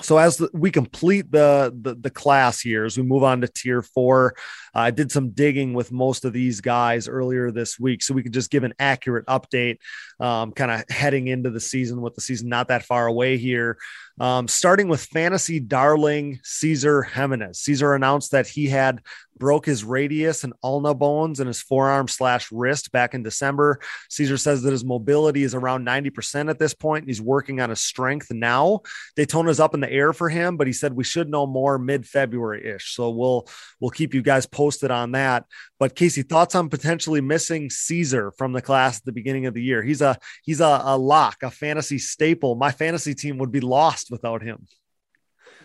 so 0.00 0.16
as 0.16 0.42
we 0.52 0.70
complete 0.70 1.30
the, 1.30 1.72
the, 1.80 1.94
the 1.94 2.10
class 2.10 2.60
here 2.60 2.84
as 2.84 2.96
we 2.96 3.02
move 3.02 3.22
on 3.22 3.40
to 3.40 3.48
tier 3.48 3.82
four 3.82 4.34
uh, 4.74 4.80
i 4.80 4.90
did 4.90 5.12
some 5.12 5.30
digging 5.30 5.74
with 5.74 5.92
most 5.92 6.24
of 6.24 6.32
these 6.32 6.60
guys 6.60 7.08
earlier 7.08 7.50
this 7.50 7.78
week 7.78 8.02
so 8.02 8.14
we 8.14 8.22
could 8.22 8.32
just 8.32 8.50
give 8.50 8.64
an 8.64 8.74
accurate 8.78 9.26
update 9.26 9.78
um, 10.20 10.52
kind 10.52 10.70
of 10.70 10.84
heading 10.88 11.28
into 11.28 11.50
the 11.50 11.60
season 11.60 12.00
with 12.00 12.14
the 12.14 12.20
season 12.20 12.48
not 12.48 12.68
that 12.68 12.84
far 12.84 13.06
away 13.06 13.36
here 13.36 13.76
Um, 14.20 14.46
starting 14.48 14.88
with 14.88 15.04
fantasy 15.04 15.58
darling 15.58 16.40
Caesar 16.42 17.02
Jimenez. 17.02 17.58
Caesar 17.60 17.94
announced 17.94 18.32
that 18.32 18.46
he 18.46 18.68
had 18.68 19.00
broke 19.42 19.66
his 19.66 19.82
radius 19.82 20.44
and 20.44 20.52
ulna 20.62 20.94
bones 20.94 21.40
in 21.40 21.48
his 21.48 21.60
forearm 21.60 22.06
slash 22.06 22.52
wrist 22.52 22.92
back 22.92 23.12
in 23.12 23.24
December. 23.24 23.80
Caesar 24.08 24.36
says 24.36 24.62
that 24.62 24.70
his 24.70 24.84
mobility 24.84 25.42
is 25.42 25.52
around 25.52 25.84
90% 25.84 26.48
at 26.48 26.60
this 26.60 26.74
point. 26.74 27.08
He's 27.08 27.20
working 27.20 27.60
on 27.60 27.68
his 27.68 27.80
strength 27.80 28.30
now. 28.30 28.82
Daytona's 29.16 29.58
up 29.58 29.74
in 29.74 29.80
the 29.80 29.90
air 29.90 30.12
for 30.12 30.28
him, 30.28 30.56
but 30.56 30.68
he 30.68 30.72
said 30.72 30.92
we 30.92 31.02
should 31.02 31.28
know 31.28 31.44
more 31.44 31.76
mid-February 31.76 32.64
ish. 32.76 32.94
So 32.94 33.10
we'll 33.10 33.48
we'll 33.80 33.90
keep 33.90 34.14
you 34.14 34.22
guys 34.22 34.46
posted 34.46 34.92
on 34.92 35.10
that. 35.12 35.44
But 35.80 35.96
Casey, 35.96 36.22
thoughts 36.22 36.54
on 36.54 36.68
potentially 36.68 37.20
missing 37.20 37.68
Caesar 37.68 38.30
from 38.38 38.52
the 38.52 38.62
class 38.62 38.98
at 38.98 39.04
the 39.04 39.10
beginning 39.10 39.46
of 39.46 39.54
the 39.54 39.62
year? 39.62 39.82
He's 39.82 40.00
a 40.00 40.16
he's 40.44 40.60
a, 40.60 40.80
a 40.84 40.96
lock, 40.96 41.42
a 41.42 41.50
fantasy 41.50 41.98
staple. 41.98 42.54
My 42.54 42.70
fantasy 42.70 43.16
team 43.16 43.38
would 43.38 43.50
be 43.50 43.60
lost 43.60 44.11
without 44.12 44.42
him. 44.42 44.66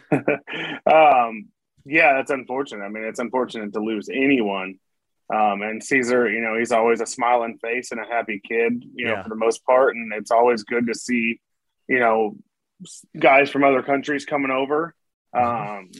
um, 0.11 1.49
yeah, 1.85 2.13
that's 2.15 2.31
unfortunate. 2.31 2.83
I 2.83 2.89
mean, 2.89 3.03
it's 3.03 3.19
unfortunate 3.19 3.73
to 3.73 3.79
lose 3.79 4.09
anyone. 4.09 4.79
Um, 5.33 5.61
and 5.61 5.83
Caesar, 5.83 6.29
you 6.29 6.39
know, 6.41 6.57
he's 6.57 6.71
always 6.71 7.01
a 7.01 7.05
smiling 7.05 7.57
face 7.61 7.91
and 7.91 7.99
a 7.99 8.05
happy 8.05 8.41
kid, 8.43 8.83
you 8.95 9.05
know, 9.05 9.15
Yeah. 9.15 9.23
for 9.23 9.29
the 9.29 9.35
most 9.35 9.63
part. 9.65 9.95
And 9.95 10.11
it's 10.13 10.31
always 10.31 10.63
good 10.63 10.87
to 10.87 10.95
see, 10.95 11.39
you 11.87 11.99
know, 11.99 12.37
guys 13.19 13.49
from 13.49 13.63
other 13.63 13.83
countries 13.83 14.25
coming 14.25 14.51
over. 14.51 14.95
Um, 15.33 15.91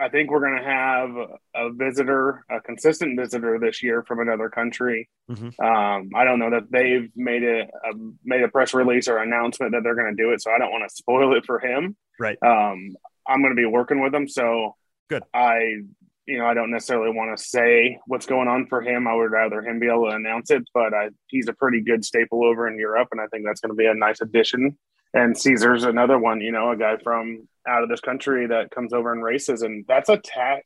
I 0.00 0.08
think 0.08 0.30
we're 0.30 0.40
going 0.40 0.56
to 0.56 0.64
have 0.64 1.10
a 1.54 1.72
visitor, 1.72 2.44
a 2.50 2.60
consistent 2.60 3.20
visitor 3.20 3.58
this 3.58 3.82
year 3.82 4.02
from 4.02 4.20
another 4.20 4.48
country. 4.48 5.08
Mhm. 5.30 5.52
Um, 5.60 6.10
I 6.14 6.24
don't 6.24 6.38
know 6.38 6.50
that 6.50 6.70
they've 6.70 7.10
made 7.14 7.44
a, 7.44 7.62
a 7.64 7.92
made 8.24 8.42
a 8.42 8.48
press 8.48 8.72
release 8.72 9.08
or 9.08 9.18
announcement 9.18 9.72
that 9.72 9.82
they're 9.82 9.94
going 9.94 10.16
to 10.16 10.22
do 10.22 10.32
it, 10.32 10.40
so 10.40 10.50
I 10.50 10.58
don't 10.58 10.72
want 10.72 10.88
to 10.88 10.94
spoil 10.94 11.36
it 11.36 11.44
for 11.44 11.58
him. 11.58 11.96
Right. 12.18 12.38
Um, 12.42 12.96
I'm 13.26 13.42
going 13.42 13.54
to 13.54 13.60
be 13.60 13.66
working 13.66 14.00
with 14.00 14.14
him, 14.14 14.26
so 14.26 14.76
Good. 15.10 15.22
I, 15.34 15.82
you 16.26 16.38
know, 16.38 16.46
I 16.46 16.54
don't 16.54 16.70
necessarily 16.70 17.10
want 17.10 17.36
to 17.36 17.42
say 17.42 17.98
what's 18.06 18.26
going 18.26 18.48
on 18.48 18.66
for 18.68 18.80
him. 18.80 19.06
I 19.06 19.14
would 19.14 19.32
rather 19.32 19.60
him 19.60 19.80
be 19.80 19.88
able 19.88 20.08
to 20.08 20.16
announce 20.16 20.50
it, 20.50 20.62
but 20.72 20.94
I, 20.94 21.10
he's 21.26 21.48
a 21.48 21.52
pretty 21.52 21.82
good 21.82 22.04
staple 22.04 22.44
over 22.44 22.68
in 22.68 22.78
Europe, 22.78 23.08
and 23.12 23.20
I 23.20 23.26
think 23.26 23.44
that's 23.44 23.60
going 23.60 23.70
to 23.70 23.76
be 23.76 23.86
a 23.86 23.94
nice 23.94 24.20
addition. 24.20 24.78
And 25.12 25.36
Caesar's 25.36 25.84
another 25.84 26.18
one, 26.18 26.40
you 26.40 26.52
know, 26.52 26.70
a 26.70 26.76
guy 26.76 26.96
from 26.98 27.48
out 27.66 27.82
of 27.82 27.88
this 27.88 28.00
country 28.00 28.46
that 28.46 28.70
comes 28.70 28.92
over 28.92 29.12
and 29.12 29.22
races, 29.22 29.62
and 29.62 29.84
that's 29.88 30.08
a 30.08 30.16
ta- 30.18 30.60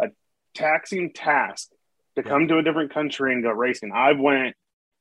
a 0.00 0.08
taxing 0.54 1.12
task 1.12 1.70
to 2.16 2.22
come 2.22 2.48
to 2.48 2.58
a 2.58 2.62
different 2.62 2.92
country 2.92 3.32
and 3.32 3.42
go 3.42 3.50
racing. 3.50 3.92
I've 3.92 4.18
went 4.18 4.54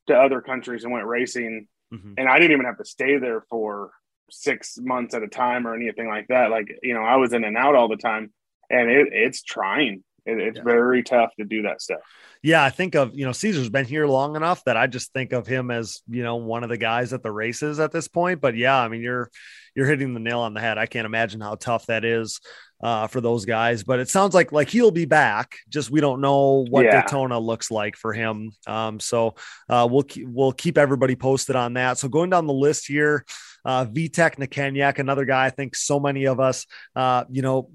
to 0.07 0.15
other 0.15 0.41
countries 0.41 0.83
and 0.83 0.91
went 0.93 1.05
racing, 1.05 1.67
Mhm. 1.93 2.15
and 2.17 2.27
I 2.27 2.39
didn't 2.39 2.53
even 2.53 2.65
have 2.65 2.77
to 2.77 2.85
stay 2.85 3.17
there 3.17 3.41
for 3.41 3.91
six 4.31 4.77
months 4.79 5.13
at 5.15 5.23
a 5.23 5.27
time 5.27 5.67
or 5.67 5.75
anything 5.75 6.07
like 6.07 6.27
that. 6.27 6.49
Like 6.51 6.67
you 6.83 6.93
know, 6.93 7.01
I 7.03 7.15
was 7.17 7.33
in 7.33 7.43
and 7.43 7.57
out 7.57 7.75
all 7.75 7.87
the 7.87 7.97
time, 7.97 8.33
and 8.69 8.89
it, 8.89 9.09
it's 9.11 9.43
trying. 9.43 10.03
It, 10.25 10.39
it's 10.39 10.57
Yeah. 10.57 10.63
very 10.63 11.03
tough 11.03 11.31
to 11.39 11.45
do 11.45 11.63
that 11.63 11.81
stuff. 11.81 11.99
Yeah, 12.41 12.63
I 12.63 12.69
think 12.69 12.95
of, 12.95 13.17
you 13.17 13.25
know, 13.25 13.33
Caesar's 13.33 13.69
been 13.69 13.85
here 13.85 14.07
long 14.07 14.35
enough 14.35 14.63
that 14.63 14.77
I 14.77 14.87
just 14.87 15.11
think 15.11 15.33
of 15.33 15.45
him 15.45 15.71
as, 15.71 16.01
you 16.09 16.23
know, 16.23 16.37
one 16.37 16.63
of 16.63 16.69
the 16.69 16.77
guys 16.77 17.11
at 17.11 17.21
the 17.21 17.31
races 17.31 17.79
at 17.79 17.91
this 17.91 18.07
point. 18.07 18.39
But 18.39 18.55
yeah, 18.55 18.77
I 18.79 18.87
mean, 18.87 19.01
you're 19.01 19.29
you're 19.75 19.85
hitting 19.87 20.13
the 20.13 20.19
nail 20.19 20.39
on 20.39 20.53
the 20.53 20.61
head. 20.61 20.77
I 20.77 20.85
can't 20.85 21.05
imagine 21.05 21.41
how 21.41 21.55
tough 21.55 21.85
that 21.87 22.03
is 22.05 22.39
uh, 22.81 23.07
for 23.07 23.19
those 23.21 23.45
guys. 23.45 23.83
But 23.83 23.99
it 23.99 24.09
sounds 24.09 24.33
like 24.33 24.51
like 24.53 24.69
he'll 24.69 24.91
be 24.91 25.05
back. 25.05 25.57
Just 25.67 25.91
we 25.91 25.99
don't 25.99 26.21
know 26.21 26.65
what 26.69 26.85
Yeah. 26.85 27.01
Daytona 27.01 27.37
looks 27.37 27.69
like 27.71 27.97
for 27.97 28.13
him. 28.13 28.51
Um, 28.67 28.99
so 29.01 29.35
uh, 29.67 29.87
we'll 29.91 30.03
keep, 30.03 30.27
we'll 30.29 30.53
keep 30.53 30.77
everybody 30.77 31.15
posted 31.15 31.57
on 31.57 31.73
that. 31.73 31.97
So 31.97 32.07
going 32.07 32.29
down 32.29 32.47
the 32.47 32.53
list 32.53 32.87
here, 32.87 33.25
uh, 33.65 33.85
Vitek 33.85 34.37
Nikenyak, 34.37 34.97
another 34.99 35.25
guy 35.25 35.45
I 35.45 35.49
think 35.49 35.75
so 35.75 35.99
many 35.99 36.25
of 36.25 36.39
us, 36.39 36.65
uh, 36.95 37.25
you 37.29 37.41
know. 37.41 37.69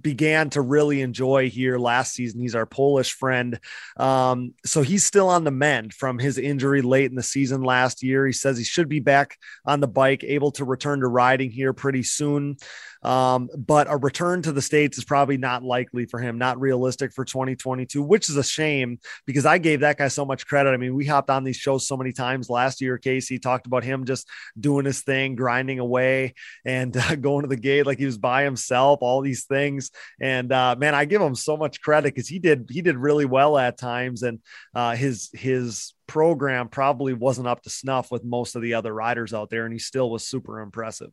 Began 0.00 0.50
to 0.50 0.60
really 0.60 1.00
enjoy 1.00 1.50
here 1.50 1.78
last 1.78 2.14
season. 2.14 2.40
He's 2.40 2.54
our 2.54 2.66
Polish 2.66 3.12
friend. 3.12 3.58
Um, 3.96 4.54
so 4.64 4.82
he's 4.82 5.04
still 5.04 5.28
on 5.28 5.44
the 5.44 5.50
mend 5.50 5.94
from 5.94 6.18
his 6.18 6.38
injury 6.38 6.82
late 6.82 7.10
in 7.10 7.16
the 7.16 7.22
season 7.22 7.62
last 7.62 8.02
year. 8.02 8.26
He 8.26 8.32
says 8.32 8.58
he 8.58 8.64
should 8.64 8.88
be 8.88 9.00
back 9.00 9.38
on 9.64 9.80
the 9.80 9.88
bike, 9.88 10.24
able 10.24 10.52
to 10.52 10.64
return 10.64 11.00
to 11.00 11.06
riding 11.06 11.50
here 11.50 11.72
pretty 11.72 12.02
soon. 12.02 12.56
Um, 13.04 13.50
but 13.56 13.86
a 13.90 13.96
return 13.96 14.42
to 14.42 14.52
the 14.52 14.62
States 14.62 14.98
is 14.98 15.04
probably 15.04 15.36
not 15.36 15.62
likely 15.62 16.06
for 16.06 16.18
him, 16.18 16.38
not 16.38 16.58
realistic 16.58 17.12
for 17.12 17.24
2022, 17.24 18.02
which 18.02 18.30
is 18.30 18.36
a 18.36 18.42
shame 18.42 18.98
because 19.26 19.44
I 19.46 19.58
gave 19.58 19.80
that 19.80 19.98
guy 19.98 20.08
so 20.08 20.24
much 20.24 20.46
credit. 20.46 20.70
I 20.70 20.78
mean, 20.78 20.94
we 20.94 21.06
hopped 21.06 21.30
on 21.30 21.44
these 21.44 21.56
shows 21.56 21.86
so 21.86 21.96
many 21.96 22.12
times 22.12 22.48
last 22.48 22.80
year. 22.80 22.96
Casey 22.98 23.38
talked 23.38 23.66
about 23.66 23.84
him 23.84 24.06
just 24.06 24.28
doing 24.58 24.86
his 24.86 25.02
thing, 25.02 25.36
grinding 25.36 25.78
away 25.78 26.34
and 26.64 26.96
uh, 26.96 27.14
going 27.16 27.42
to 27.42 27.48
the 27.48 27.56
gate 27.56 27.86
like 27.86 27.98
he 27.98 28.06
was 28.06 28.18
by 28.18 28.42
himself, 28.42 29.00
all 29.02 29.20
these 29.20 29.44
things. 29.44 29.90
And 30.20 30.50
uh, 30.52 30.76
man, 30.78 30.94
I 30.94 31.04
give 31.04 31.20
him 31.20 31.34
so 31.34 31.56
much 31.56 31.80
credit 31.80 32.14
because 32.14 32.28
he 32.28 32.38
did 32.38 32.68
he 32.70 32.82
did 32.82 32.96
really 32.96 33.26
well 33.26 33.58
at 33.58 33.78
times, 33.78 34.22
and 34.22 34.40
uh, 34.74 34.96
his 34.96 35.30
his 35.32 35.94
program 36.06 36.68
probably 36.68 37.12
wasn't 37.12 37.48
up 37.48 37.62
to 37.62 37.70
snuff 37.70 38.10
with 38.10 38.24
most 38.24 38.56
of 38.56 38.62
the 38.62 38.74
other 38.74 38.92
riders 38.92 39.34
out 39.34 39.50
there, 39.50 39.64
and 39.64 39.72
he 39.72 39.78
still 39.78 40.10
was 40.10 40.26
super 40.26 40.60
impressive. 40.60 41.12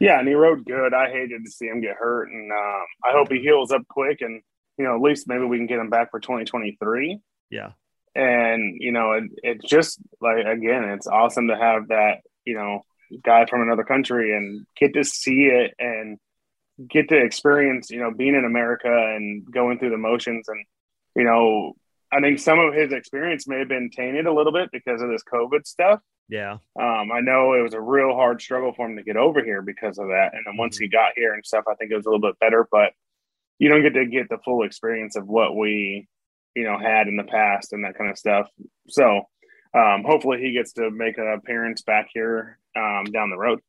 Yeah, 0.00 0.18
and 0.18 0.28
he 0.28 0.34
rode 0.34 0.64
good. 0.64 0.92
I 0.92 1.10
hated 1.10 1.44
to 1.44 1.50
see 1.50 1.66
him 1.66 1.80
get 1.80 1.96
hurt, 1.96 2.28
and 2.30 2.52
um, 2.52 2.84
I 3.04 3.12
hope 3.12 3.30
he 3.30 3.40
heals 3.40 3.70
up 3.72 3.86
quick. 3.88 4.20
And 4.20 4.42
you 4.78 4.84
know, 4.84 4.94
at 4.94 5.00
least 5.00 5.28
maybe 5.28 5.44
we 5.44 5.56
can 5.56 5.66
get 5.66 5.78
him 5.78 5.90
back 5.90 6.10
for 6.10 6.20
2023. 6.20 7.18
Yeah, 7.50 7.72
And 8.14 8.76
you 8.78 8.92
know, 8.92 9.12
it, 9.12 9.24
it's 9.42 9.64
just 9.64 9.98
like 10.20 10.44
again, 10.44 10.84
it's 10.84 11.06
awesome 11.06 11.48
to 11.48 11.56
have 11.56 11.88
that 11.88 12.20
you 12.44 12.54
know 12.54 12.82
guy 13.22 13.46
from 13.46 13.62
another 13.62 13.84
country 13.84 14.36
and 14.36 14.66
get 14.76 14.92
to 14.94 15.04
see 15.04 15.44
it 15.44 15.72
and 15.78 16.18
get 16.90 17.08
to 17.08 17.16
experience 17.16 17.88
you 17.88 18.00
know 18.00 18.12
being 18.12 18.34
in 18.34 18.44
America 18.44 18.88
and 18.88 19.46
going 19.50 19.78
through 19.78 19.90
the 19.90 19.96
motions. 19.96 20.48
And 20.48 20.64
you 21.14 21.24
know, 21.24 21.72
I 22.12 22.20
think 22.20 22.38
some 22.38 22.58
of 22.58 22.74
his 22.74 22.92
experience 22.92 23.48
may 23.48 23.60
have 23.60 23.68
been 23.68 23.90
tainted 23.90 24.26
a 24.26 24.34
little 24.34 24.52
bit 24.52 24.70
because 24.72 25.00
of 25.00 25.08
this 25.08 25.22
COVID 25.32 25.66
stuff. 25.66 26.00
Yeah, 26.28 26.58
Um, 26.78 27.12
I 27.12 27.20
know 27.20 27.54
it 27.54 27.62
was 27.62 27.74
a 27.74 27.80
real 27.80 28.14
hard 28.14 28.40
struggle 28.40 28.72
for 28.72 28.86
him 28.86 28.96
to 28.96 29.02
get 29.02 29.16
over 29.16 29.44
here 29.44 29.62
because 29.62 29.98
of 29.98 30.08
that. 30.08 30.30
And 30.34 30.44
then 30.44 30.56
once 30.56 30.76
he 30.76 30.88
got 30.88 31.12
here 31.14 31.34
and 31.34 31.46
stuff, 31.46 31.64
I 31.70 31.74
think 31.74 31.92
it 31.92 31.96
was 31.96 32.06
a 32.06 32.10
little 32.10 32.28
bit 32.28 32.38
better, 32.40 32.66
but 32.70 32.92
you 33.58 33.68
don't 33.68 33.82
get 33.82 33.94
to 33.94 34.06
get 34.06 34.28
the 34.28 34.38
full 34.44 34.64
experience 34.64 35.16
of 35.16 35.26
what 35.28 35.56
we, 35.56 36.08
you 36.54 36.64
know, 36.64 36.78
had 36.78 37.06
in 37.06 37.16
the 37.16 37.24
past 37.24 37.72
and 37.72 37.84
that 37.84 37.96
kind 37.96 38.10
of 38.10 38.18
stuff. 38.18 38.48
So 38.88 39.22
um, 39.74 40.04
hopefully 40.04 40.40
he 40.40 40.52
gets 40.52 40.72
to 40.74 40.90
make 40.90 41.18
an 41.18 41.28
appearance 41.28 41.82
back 41.82 42.08
here 42.12 42.58
um, 42.76 43.04
down 43.04 43.30
the 43.30 43.38
road. 43.38 43.60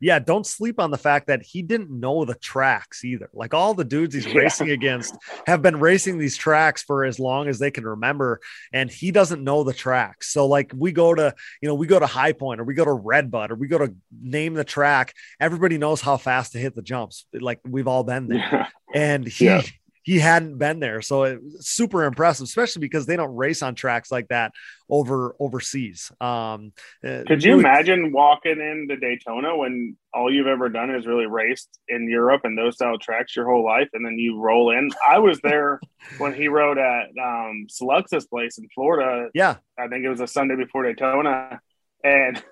Yeah. 0.00 0.18
Don't 0.18 0.46
sleep 0.46 0.78
on 0.80 0.90
the 0.90 0.98
fact 0.98 1.26
that 1.28 1.42
he 1.42 1.62
didn't 1.62 1.90
know 1.90 2.24
the 2.24 2.34
tracks 2.34 3.04
either. 3.04 3.28
Like 3.32 3.54
all 3.54 3.74
the 3.74 3.84
dudes 3.84 4.14
he's 4.14 4.26
Yeah. 4.26 4.38
racing 4.38 4.70
against 4.70 5.16
have 5.46 5.62
been 5.62 5.80
racing 5.80 6.18
these 6.18 6.36
tracks 6.36 6.82
for 6.82 7.04
as 7.04 7.18
long 7.18 7.48
as 7.48 7.58
they 7.58 7.70
can 7.70 7.84
remember, 7.84 8.40
and 8.72 8.90
he 8.90 9.10
doesn't 9.10 9.42
know 9.44 9.64
the 9.64 9.72
tracks. 9.72 10.32
So 10.32 10.46
like 10.46 10.72
we 10.76 10.92
go 10.92 11.14
to, 11.14 11.34
you 11.60 11.68
know, 11.68 11.74
we 11.74 11.86
go 11.86 11.98
to 11.98 12.06
High 12.06 12.32
Point 12.32 12.60
or 12.60 12.64
we 12.64 12.74
go 12.74 12.84
to 12.84 12.92
Redbud 12.92 13.50
or 13.50 13.54
we 13.54 13.68
go 13.68 13.78
to 13.78 13.94
name 14.20 14.54
the 14.54 14.64
track. 14.64 15.14
Everybody 15.40 15.78
knows 15.78 16.00
how 16.00 16.16
fast 16.16 16.52
to 16.52 16.58
hit 16.58 16.74
the 16.74 16.82
jumps. 16.82 17.26
Like 17.32 17.60
we've 17.64 17.88
all 17.88 18.04
been 18.04 18.28
there. 18.28 18.38
Yeah. 18.38 18.66
and 18.94 19.26
he 19.26 19.46
Yeah. 19.46 19.62
He 20.06 20.20
hadn't 20.20 20.56
been 20.56 20.78
there 20.78 21.02
so 21.02 21.24
it 21.24 21.42
was 21.42 21.66
super 21.66 22.04
impressive 22.04 22.44
especially 22.44 22.80
because 22.80 23.06
they 23.06 23.16
don't 23.16 23.34
race 23.34 23.60
on 23.60 23.74
tracks 23.74 24.10
like 24.10 24.28
that 24.28 24.52
over 24.88 25.34
overseas 25.40 26.12
um 26.20 26.72
uh, 27.04 27.24
Could 27.26 27.42
you 27.42 27.56
really- 27.56 27.60
imagine 27.64 28.12
walking 28.12 28.60
into 28.60 28.96
Daytona 28.96 29.56
when 29.56 29.96
all 30.14 30.32
you've 30.32 30.46
ever 30.46 30.68
done 30.68 30.94
is 30.94 31.06
really 31.06 31.26
raced 31.26 31.78
in 31.88 32.08
Europe 32.08 32.42
and 32.44 32.56
those 32.56 32.76
style 32.76 32.98
tracks 32.98 33.36
your 33.36 33.44
whole 33.44 33.62
life, 33.64 33.88
and 33.92 34.02
then 34.06 34.16
you 34.18 34.40
roll 34.40 34.70
in? 34.70 34.88
I 35.06 35.18
was 35.18 35.38
there 35.42 35.78
when 36.18 36.32
he 36.32 36.48
rode 36.48 36.78
at 36.78 37.08
um, 37.22 37.66
Slux's 37.68 38.26
place 38.26 38.56
in 38.56 38.66
Florida. 38.74 39.28
yeah 39.34 39.56
I 39.78 39.88
think 39.88 40.04
it 40.04 40.08
was 40.08 40.20
a 40.20 40.26
Sunday 40.26 40.56
before 40.56 40.84
Daytona, 40.84 41.60
and 42.02 42.42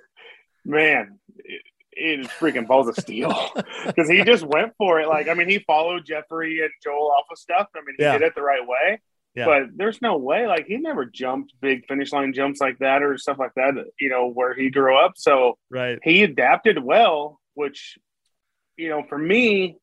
man, 0.64 1.18
it, 1.38 1.62
it 1.96 2.20
is 2.20 2.26
freaking 2.28 2.66
balls 2.66 2.88
of 2.88 2.96
steel 2.96 3.34
because 3.86 4.08
he 4.08 4.22
just 4.24 4.44
went 4.44 4.72
for 4.78 5.00
it. 5.00 5.08
Like, 5.08 5.28
I 5.28 5.34
mean, 5.34 5.48
he 5.48 5.58
followed 5.60 6.04
Jeffrey 6.06 6.60
and 6.60 6.70
Joel 6.82 7.10
off 7.12 7.24
of 7.30 7.38
stuff. 7.38 7.68
I 7.74 7.80
mean, 7.84 7.94
he 7.98 8.04
Yeah. 8.04 8.18
did 8.18 8.22
it 8.26 8.34
the 8.34 8.42
right 8.42 8.66
way. 8.66 9.00
Yeah. 9.34 9.46
But 9.46 9.62
there's 9.76 10.00
no 10.00 10.16
way, 10.16 10.46
like 10.46 10.66
he 10.66 10.76
never 10.76 11.04
jumped 11.04 11.54
big 11.60 11.86
finish 11.88 12.12
line 12.12 12.32
jumps 12.32 12.60
like 12.60 12.78
that 12.78 13.02
or 13.02 13.18
stuff 13.18 13.38
like 13.38 13.50
that, 13.56 13.74
you 14.00 14.08
know, 14.08 14.28
where 14.30 14.54
he 14.54 14.70
grew 14.70 14.96
up. 14.96 15.14
So 15.16 15.58
right 15.70 15.98
he 16.04 16.22
adapted 16.22 16.82
well, 16.82 17.40
which, 17.54 17.98
you 18.76 18.88
know, 18.90 19.02
for 19.08 19.18
me, 19.18 19.76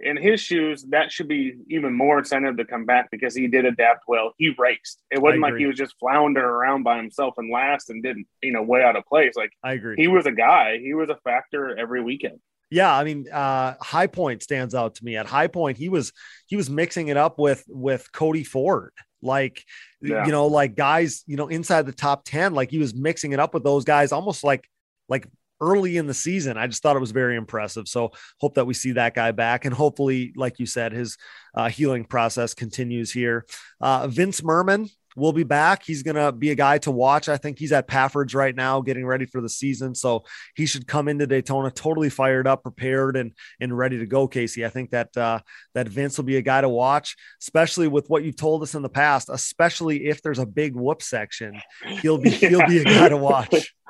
in 0.00 0.16
his 0.16 0.40
shoes, 0.40 0.84
that 0.90 1.12
should 1.12 1.28
be 1.28 1.54
even 1.70 1.92
more 1.94 2.18
incentive 2.18 2.56
to 2.56 2.64
come 2.64 2.84
back 2.84 3.10
because 3.10 3.34
he 3.34 3.46
did 3.46 3.64
adapt 3.64 4.04
well. 4.08 4.32
He 4.38 4.52
raced. 4.58 4.98
It 5.10 5.20
wasn't 5.22 5.42
like 5.42 5.54
he 5.56 5.66
was 5.66 5.76
just 5.76 5.94
floundering 6.00 6.44
around 6.44 6.82
by 6.82 6.96
himself 6.96 7.34
and 7.38 7.50
last 7.50 7.90
and 7.90 8.02
didn't, 8.02 8.26
you 8.42 8.52
know, 8.52 8.62
way 8.62 8.82
out 8.82 8.96
of 8.96 9.04
place. 9.06 9.34
Like 9.36 9.50
i 9.62 9.74
agree 9.74 9.94
he 9.96 10.08
was 10.08 10.26
a 10.26 10.32
guy. 10.32 10.78
He 10.78 10.94
was 10.94 11.10
a 11.10 11.16
factor 11.24 11.76
every 11.78 12.02
weekend. 12.02 12.40
yeah 12.70 12.92
i 12.92 13.04
mean 13.04 13.26
uh 13.30 13.74
high 13.80 14.06
point 14.08 14.42
stands 14.42 14.74
out 14.74 14.94
to 14.96 15.04
me 15.04 15.16
at 15.16 15.26
high 15.26 15.46
point 15.48 15.76
he 15.76 15.88
was 15.88 16.12
he 16.46 16.56
was 16.56 16.68
mixing 16.70 17.08
it 17.08 17.16
up 17.16 17.38
with 17.38 17.62
with 17.68 18.10
cody 18.10 18.42
ford 18.42 18.90
like 19.22 19.62
Yeah. 20.00 20.24
you 20.26 20.32
know 20.32 20.46
like 20.46 20.74
guys 20.74 21.22
you 21.26 21.36
know 21.36 21.48
inside 21.48 21.84
the 21.86 21.92
top 21.92 22.24
10 22.24 22.52
like 22.54 22.70
he 22.70 22.78
was 22.78 22.94
mixing 22.94 23.32
it 23.32 23.38
up 23.38 23.52
with 23.54 23.64
those 23.64 23.84
guys 23.84 24.12
almost 24.12 24.42
like 24.44 24.64
like 25.08 25.26
early 25.60 25.96
in 25.96 26.06
the 26.06 26.14
season. 26.14 26.56
I 26.56 26.66
just 26.66 26.82
thought 26.82 26.96
it 26.96 27.00
was 27.00 27.12
very 27.12 27.36
impressive. 27.36 27.88
So 27.88 28.12
hope 28.40 28.54
that 28.54 28.66
we 28.66 28.74
see 28.74 28.92
that 28.92 29.14
guy 29.14 29.32
back, 29.32 29.64
and 29.64 29.74
hopefully, 29.74 30.32
like 30.36 30.58
you 30.58 30.66
said, 30.66 30.92
his 30.92 31.16
uh, 31.54 31.68
healing 31.68 32.04
process 32.04 32.54
continues 32.54 33.12
here. 33.12 33.46
Uh, 33.80 34.08
Vince 34.08 34.42
Merman, 34.42 34.88
will 35.16 35.32
be 35.32 35.44
back. 35.44 35.82
He's 35.84 36.02
going 36.02 36.16
to 36.16 36.32
be 36.32 36.50
a 36.50 36.54
guy 36.54 36.78
to 36.78 36.90
watch. 36.90 37.28
I 37.28 37.36
think 37.36 37.58
he's 37.58 37.72
at 37.72 37.88
Paffords 37.88 38.34
right 38.34 38.54
now 38.54 38.80
getting 38.80 39.06
ready 39.06 39.26
for 39.26 39.40
the 39.40 39.48
season. 39.48 39.94
So 39.94 40.24
he 40.56 40.66
should 40.66 40.86
come 40.86 41.08
into 41.08 41.26
Daytona 41.26 41.70
totally 41.70 42.10
fired 42.10 42.46
up, 42.46 42.62
prepared 42.62 43.16
and 43.16 43.32
and 43.60 43.76
ready 43.76 43.98
to 43.98 44.06
go, 44.06 44.26
Casey. 44.26 44.64
I 44.64 44.68
think 44.68 44.90
that 44.90 45.16
uh, 45.16 45.40
that 45.74 45.88
Vince 45.88 46.16
will 46.16 46.24
be 46.24 46.36
a 46.36 46.42
guy 46.42 46.60
to 46.60 46.68
watch, 46.68 47.16
especially 47.40 47.88
with 47.88 48.08
what 48.08 48.24
you've 48.24 48.36
told 48.36 48.62
us 48.62 48.74
in 48.74 48.82
the 48.82 48.88
past, 48.88 49.28
especially 49.30 50.06
if 50.06 50.22
there's 50.22 50.38
a 50.38 50.46
big 50.46 50.74
whoop 50.74 51.02
section. 51.02 51.60
He'll 52.00 52.18
be 52.18 52.30
yeah. 52.40 52.48
he'll 52.48 52.66
be 52.66 52.78
a 52.78 52.84
guy 52.84 53.08
to 53.08 53.16
watch. 53.16 53.74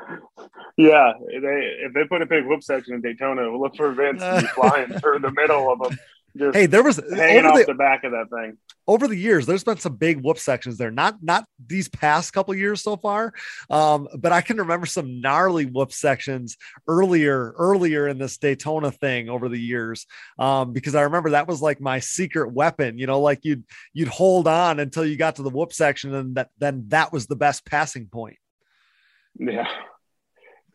Yeah, 0.76 1.12
they, 1.28 1.76
if 1.84 1.92
they 1.92 2.05
put 2.05 2.22
a 2.22 2.26
big 2.26 2.46
whoop 2.46 2.62
section 2.62 2.94
in 2.94 3.01
Daytona, 3.01 3.51
we'll 3.51 3.60
look 3.60 3.76
for 3.76 3.92
Vince 3.92 4.20
to 4.20 4.40
be 4.40 4.46
flying 4.55 4.92
through 4.98 5.20
the 5.20 5.30
middle 5.30 5.72
of 5.72 5.78
them. 5.78 5.98
Just 6.36 6.56
hey, 6.56 6.66
there 6.66 6.82
was 6.82 7.01
hanging 7.14 7.46
off 7.46 7.59
the, 7.59 7.66
the, 7.66 7.74
back 7.74 8.02
of 8.02 8.10
that 8.10 8.28
thing. 8.28 8.59
Over 8.88 9.06
the 9.06 9.16
years, 9.16 9.46
there's 9.46 9.62
been 9.62 9.76
some 9.76 9.94
big 9.94 10.20
whoop 10.20 10.36
sections 10.36 10.76
there. 10.76 10.90
Not 10.90 11.22
not 11.22 11.44
these 11.64 11.88
past 11.88 12.32
couple 12.32 12.52
years 12.56 12.82
so 12.82 12.96
far, 12.96 13.32
um, 13.70 14.09
but 14.18 14.32
I 14.32 14.40
can 14.40 14.56
remember 14.56 14.84
some 14.84 15.20
gnarly 15.20 15.64
whoop 15.66 15.92
sections 15.92 16.56
earlier 16.88 17.55
earlier 17.56 18.09
in 18.09 18.18
this 18.18 18.36
Daytona 18.36 18.90
thing 18.90 19.28
over 19.28 19.48
the 19.48 19.60
years. 19.60 20.06
Um, 20.36 20.72
because 20.72 20.96
I 20.96 21.02
remember 21.02 21.30
that 21.30 21.46
was 21.46 21.62
like 21.62 21.80
my 21.80 22.01
secret 22.01 22.52
weapon. 22.52 22.98
You 22.98 23.06
know, 23.06 23.20
like 23.20 23.44
you'd 23.44 23.62
you'd 23.92 24.09
hold 24.09 24.48
on 24.48 24.80
until 24.80 25.06
you 25.06 25.16
got 25.16 25.36
to 25.36 25.44
the 25.44 25.51
whoop 25.51 25.72
section, 25.72 26.12
and 26.12 26.34
that 26.34 26.48
then 26.59 26.86
that 26.88 27.12
was 27.12 27.28
the 27.28 27.36
best 27.36 27.64
passing 27.64 28.06
point. 28.06 28.38
Yeah, 29.38 29.68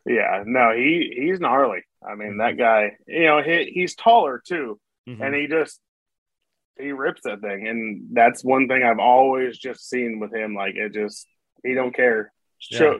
yeah. 0.06 0.42
No, 0.46 0.72
he 0.74 1.12
he's 1.16 1.40
gnarly. 1.40 1.82
I 2.06 2.14
mean, 2.14 2.38
that 2.38 2.56
guy. 2.56 2.92
You 3.06 3.24
know, 3.24 3.42
he, 3.42 3.70
he's 3.74 3.94
taller 3.94 4.42
too 4.44 4.80
mm-hmm. 5.10 5.22
and 5.22 5.34
he 5.34 5.46
just 5.46 5.80
he 6.78 6.92
rips 6.92 7.22
that 7.24 7.40
thing, 7.40 7.66
and 7.68 8.08
that's 8.12 8.42
one 8.42 8.66
thing 8.66 8.82
I've 8.82 8.98
always 8.98 9.58
just 9.58 9.88
seen 9.88 10.18
with 10.18 10.34
him. 10.34 10.54
Like 10.54 10.76
it 10.76 10.94
just 10.94 11.26
he 11.62 11.74
don't 11.74 11.94
care. 11.94 12.32
Show, 12.58 12.92
yeah. 12.92 12.98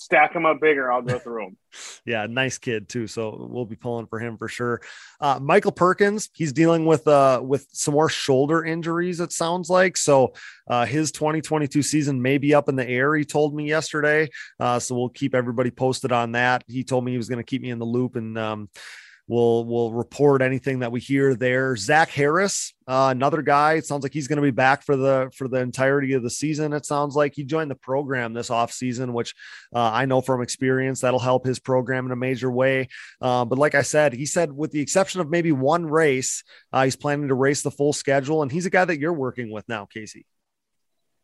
Stack 0.00 0.32
them 0.32 0.46
up 0.46 0.60
bigger, 0.60 0.90
I'll 0.90 1.02
go 1.02 1.18
through 1.18 1.44
them. 1.44 1.56
yeah, 2.06 2.26
nice 2.26 2.58
kid 2.58 2.88
too. 2.88 3.06
So 3.06 3.46
we'll 3.50 3.66
be 3.66 3.76
pulling 3.76 4.06
for 4.06 4.18
him 4.18 4.38
for 4.38 4.48
sure. 4.48 4.80
Uh, 5.20 5.38
Michael 5.40 5.72
Perkins, 5.72 6.30
he's 6.32 6.52
dealing 6.52 6.86
with 6.86 7.06
uh 7.06 7.40
with 7.44 7.66
some 7.72 7.94
more 7.94 8.08
shoulder 8.08 8.64
injuries. 8.64 9.20
It 9.20 9.32
sounds 9.32 9.68
like 9.68 9.96
so. 9.96 10.32
Uh, 10.68 10.86
his 10.86 11.12
2022 11.12 11.82
season 11.82 12.20
may 12.22 12.38
be 12.38 12.54
up 12.54 12.68
in 12.68 12.76
the 12.76 12.88
air. 12.88 13.14
He 13.14 13.24
told 13.24 13.54
me 13.54 13.68
yesterday. 13.68 14.30
Uh, 14.58 14.78
so 14.78 14.96
we'll 14.96 15.10
keep 15.10 15.34
everybody 15.34 15.70
posted 15.70 16.12
on 16.12 16.32
that. 16.32 16.64
He 16.66 16.82
told 16.82 17.04
me 17.04 17.12
he 17.12 17.18
was 17.18 17.28
going 17.28 17.38
to 17.38 17.44
keep 17.44 17.62
me 17.62 17.70
in 17.70 17.78
the 17.78 17.86
loop 17.86 18.16
and. 18.16 18.36
Um, 18.38 18.68
We'll 19.30 19.64
we'll 19.64 19.92
report 19.92 20.42
anything 20.42 20.80
that 20.80 20.90
we 20.90 20.98
hear 20.98 21.36
there. 21.36 21.76
Zach 21.76 22.10
Harris, 22.10 22.74
uh, 22.88 23.10
another 23.12 23.42
guy. 23.42 23.74
It 23.74 23.86
sounds 23.86 24.02
like 24.02 24.12
he's 24.12 24.26
going 24.26 24.38
to 24.38 24.42
be 24.42 24.50
back 24.50 24.82
for 24.82 24.96
the 24.96 25.30
for 25.36 25.46
the 25.46 25.60
entirety 25.60 26.14
of 26.14 26.24
the 26.24 26.30
season. 26.30 26.72
It 26.72 26.84
sounds 26.84 27.14
like 27.14 27.36
he 27.36 27.44
joined 27.44 27.70
the 27.70 27.76
program 27.76 28.32
this 28.32 28.50
off 28.50 28.72
season, 28.72 29.12
which 29.12 29.36
uh, 29.72 29.88
I 29.92 30.06
know 30.06 30.20
from 30.20 30.42
experience 30.42 31.02
that'll 31.02 31.20
help 31.20 31.46
his 31.46 31.60
program 31.60 32.06
in 32.06 32.10
a 32.10 32.16
major 32.16 32.50
way. 32.50 32.88
Uh, 33.20 33.44
but 33.44 33.56
like 33.56 33.76
I 33.76 33.82
said, 33.82 34.14
he 34.14 34.26
said 34.26 34.50
with 34.50 34.72
the 34.72 34.80
exception 34.80 35.20
of 35.20 35.30
maybe 35.30 35.52
one 35.52 35.86
race, 35.86 36.42
uh, 36.72 36.82
he's 36.82 36.96
planning 36.96 37.28
to 37.28 37.34
race 37.34 37.62
the 37.62 37.70
full 37.70 37.92
schedule, 37.92 38.42
and 38.42 38.50
he's 38.50 38.66
a 38.66 38.70
guy 38.70 38.84
that 38.84 38.98
you're 38.98 39.12
working 39.12 39.52
with 39.52 39.68
now, 39.68 39.86
Casey. 39.86 40.26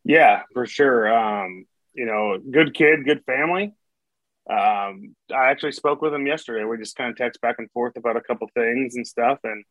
Yeah, 0.05 0.43
for 0.55 0.65
sure. 0.65 1.13
Um, 1.13 1.67
you 1.93 2.07
know, 2.07 2.39
good 2.39 2.73
kid, 2.73 3.05
good 3.05 3.25
family 3.25 3.75
um, 4.51 5.17
I 5.35 5.51
actually 5.51 5.73
spoke 5.73 6.01
with 6.03 6.15
him 6.15 6.27
yesterday. 6.27 6.65
We 6.65 6.79
just 6.79 6.97
kind 6.97 7.11
of 7.11 7.17
text 7.17 7.41
back 7.41 7.57
and 7.59 7.71
forth 7.73 7.97
about 7.97 8.17
a 8.17 8.21
couple 8.21 8.49
things 8.55 8.95
and 8.95 9.07
stuff. 9.07 9.39
And, 9.43 9.65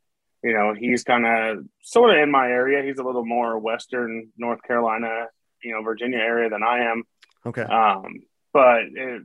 you 0.44 0.54
know, 0.54 0.74
he's 0.74 1.04
kind 1.04 1.26
of 1.26 1.66
sort 1.82 2.12
of 2.12 2.18
in 2.18 2.30
my 2.30 2.48
area. 2.48 2.84
He's 2.84 3.00
a 3.00 3.04
little 3.04 3.26
more 3.26 3.58
Western 3.58 4.30
North 4.38 4.62
Carolina, 4.64 5.28
you 5.64 5.74
know, 5.74 5.82
Virginia 5.82 6.20
area 6.20 6.50
than 6.50 6.62
I 6.62 6.92
am. 6.92 7.04
Okay. 7.46 7.62
Um, 7.62 8.22
but 8.52 8.82
it, 8.94 9.22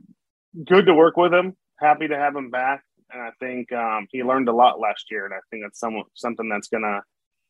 good 0.65 0.85
to 0.85 0.93
work 0.93 1.17
with 1.17 1.33
him. 1.33 1.55
Happy 1.77 2.07
to 2.07 2.17
have 2.17 2.35
him 2.35 2.49
back. 2.49 2.83
And 3.11 3.21
I 3.21 3.31
think 3.39 3.73
um, 3.73 4.07
he 4.09 4.23
learned 4.23 4.47
a 4.47 4.53
lot 4.53 4.79
last 4.79 5.11
year. 5.11 5.25
And 5.25 5.33
I 5.33 5.39
think 5.49 5.63
that's 5.63 5.79
some, 5.79 6.01
something 6.13 6.47
that's 6.47 6.69
going 6.69 6.83
to 6.83 7.01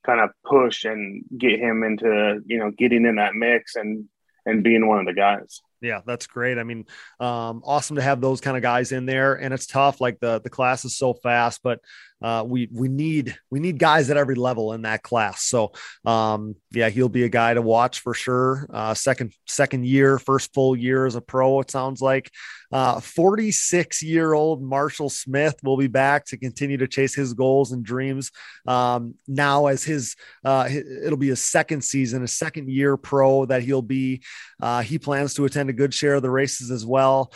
kind 0.04 0.20
of 0.20 0.32
push 0.44 0.86
and 0.86 1.24
get 1.38 1.60
him 1.60 1.84
into, 1.84 2.42
you 2.48 2.58
know, 2.58 2.72
getting 2.72 3.06
in 3.06 3.18
that 3.18 3.36
mix 3.36 3.76
and, 3.76 4.06
and 4.46 4.64
being 4.64 4.88
one 4.88 5.00
of 5.00 5.06
the 5.06 5.14
guys. 5.14 5.62
Yeah, 5.82 6.02
that's 6.06 6.28
great. 6.28 6.60
I 6.60 6.64
mean, 6.64 6.86
um, 7.20 7.64
awesome 7.66 7.96
to 7.96 8.02
have 8.02 8.22
those 8.22 8.40
kind 8.40 8.56
of 8.56 8.62
guys 8.62 8.92
in 8.92 9.08
there, 9.08 9.34
and 9.34 9.54
it's 9.54 9.66
tough. 9.66 10.00
Like 10.00 10.20
the 10.20 10.40
the 10.40 10.50
class 10.50 10.86
is 10.86 10.96
so 10.96 11.14
fast, 11.14 11.62
but 11.64 11.80
uh, 12.22 12.44
we 12.48 12.70
we 12.72 12.88
need 12.88 13.36
we 13.50 13.60
need 13.60 13.80
guys 13.80 14.10
at 14.10 14.18
every 14.18 14.36
level 14.36 14.74
in 14.74 14.84
that 14.84 15.02
class. 15.02 15.44
So 15.44 15.72
um, 16.06 16.56
yeah, 16.72 16.90
he'll 16.90 17.10
be 17.10 17.24
a 17.24 17.30
guy 17.30 17.56
to 17.56 17.62
watch 17.62 18.02
for 18.02 18.14
sure. 18.14 18.68
Uh, 18.72 18.94
second 18.94 19.34
second 19.48 19.86
year, 19.86 20.20
first 20.20 20.54
full 20.54 20.76
year 20.76 21.06
as 21.06 21.16
a 21.16 21.22
pro. 21.22 21.60
It 21.62 21.72
sounds 21.72 22.02
like. 22.02 22.32
46 22.72 24.02
uh, 24.02 24.06
year 24.06 24.34
old 24.34 24.64
Marshall 24.64 25.10
Smith 25.10 25.56
will 25.62 25.76
be 25.76 25.88
back 25.88 26.24
to 26.28 26.38
continue 26.38 26.78
to 26.78 26.88
chase 26.88 27.14
his 27.14 27.34
goals 27.34 27.74
and 27.74 27.84
dreams. 27.84 28.32
Um, 28.66 29.16
now, 29.28 29.66
as 29.66 29.84
his, 29.84 30.16
uh, 30.46 30.70
it'll 30.72 31.18
be 31.18 31.28
his 31.28 31.44
second 31.44 31.84
season, 31.84 32.24
a 32.24 32.30
second 32.30 32.70
year 32.70 32.96
pro 32.96 33.46
that 33.46 33.64
he'll 33.64 33.82
be. 33.82 34.22
Uh, 34.62 34.82
he 34.82 35.00
plans 35.00 35.34
to 35.34 35.46
attend 35.46 35.70
a 35.72 35.74
good 35.74 35.94
share 35.94 36.14
of 36.14 36.22
the 36.22 36.30
races 36.30 36.70
as 36.70 36.86
well. 36.86 37.32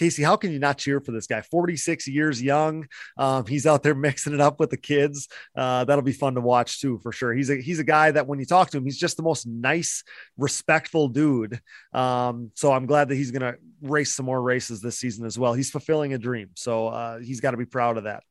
Casey, 0.00 0.22
how 0.22 0.36
can 0.36 0.50
you 0.50 0.58
not 0.58 0.78
cheer 0.78 0.98
for 0.98 1.12
this 1.12 1.26
guy? 1.26 1.42
46 1.42 2.08
years 2.08 2.40
young. 2.40 2.86
Um, 3.18 3.44
he's 3.44 3.66
out 3.66 3.82
there 3.82 3.94
mixing 4.08 4.32
it 4.32 4.40
up 4.40 4.58
with 4.58 4.70
the 4.70 4.78
kids. 4.78 5.28
Uh, 5.54 5.84
that'll 5.84 6.00
be 6.00 6.12
fun 6.12 6.36
to 6.36 6.40
watch 6.40 6.80
too, 6.80 6.98
for 7.02 7.12
sure. 7.12 7.34
He's 7.34 7.50
a 7.50 7.56
he's 7.56 7.80
a 7.80 7.84
guy 7.84 8.10
that 8.10 8.26
when 8.26 8.38
you 8.38 8.46
talk 8.46 8.70
to 8.70 8.78
him, 8.78 8.84
he's 8.84 8.98
just 8.98 9.18
the 9.18 9.22
most 9.22 9.46
nice, 9.46 10.02
respectful 10.38 11.08
dude. 11.08 11.60
Um, 11.92 12.50
so 12.54 12.72
I'm 12.72 12.86
glad 12.86 13.10
that 13.10 13.16
he's 13.16 13.30
gonna 13.30 13.56
race 13.82 14.14
some 14.14 14.24
more 14.24 14.40
races 14.40 14.80
this 14.80 14.98
season 14.98 15.26
as 15.26 15.38
well. 15.38 15.52
He's 15.52 15.70
fulfilling 15.70 16.14
a 16.14 16.18
dream, 16.18 16.48
so 16.54 16.88
uh, 16.88 17.18
he's 17.18 17.40
got 17.40 17.50
to 17.50 17.58
be 17.58 17.66
proud 17.66 17.98
of 17.98 18.04
that. 18.04 18.22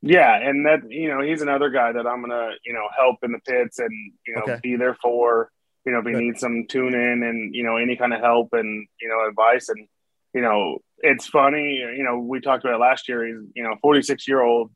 Yeah, 0.00 0.34
and 0.36 0.64
that 0.64 0.90
you 0.90 1.08
know 1.08 1.20
he's 1.20 1.42
another 1.42 1.68
guy 1.68 1.92
that 1.92 2.06
I'm 2.06 2.22
gonna 2.22 2.52
you 2.64 2.72
know 2.72 2.88
help 2.96 3.16
in 3.22 3.32
the 3.32 3.40
pits 3.40 3.78
and 3.78 3.90
you 4.26 4.36
know 4.36 4.42
okay. 4.42 4.60
be 4.62 4.76
there 4.76 4.96
for. 5.02 5.50
You 5.84 5.92
know, 5.92 6.00
if 6.00 6.04
we 6.04 6.12
need 6.12 6.38
some 6.38 6.66
tune 6.68 6.94
in 6.94 7.22
and 7.22 7.54
you 7.54 7.64
know 7.64 7.76
any 7.76 7.96
kind 7.96 8.12
of 8.12 8.20
help 8.20 8.52
and 8.52 8.86
you 9.00 9.08
know 9.08 9.26
advice 9.26 9.68
and 9.68 9.88
you 10.34 10.42
know, 10.42 10.78
it's 10.98 11.26
funny. 11.26 11.76
You 11.76 12.02
know, 12.04 12.18
we 12.18 12.40
talked 12.40 12.64
about 12.64 12.76
it 12.76 12.80
last 12.80 13.08
year. 13.08 13.26
He's 13.26 13.50
you 13.54 13.62
know, 13.62 13.76
46 13.80 14.28
year 14.28 14.42
old 14.42 14.70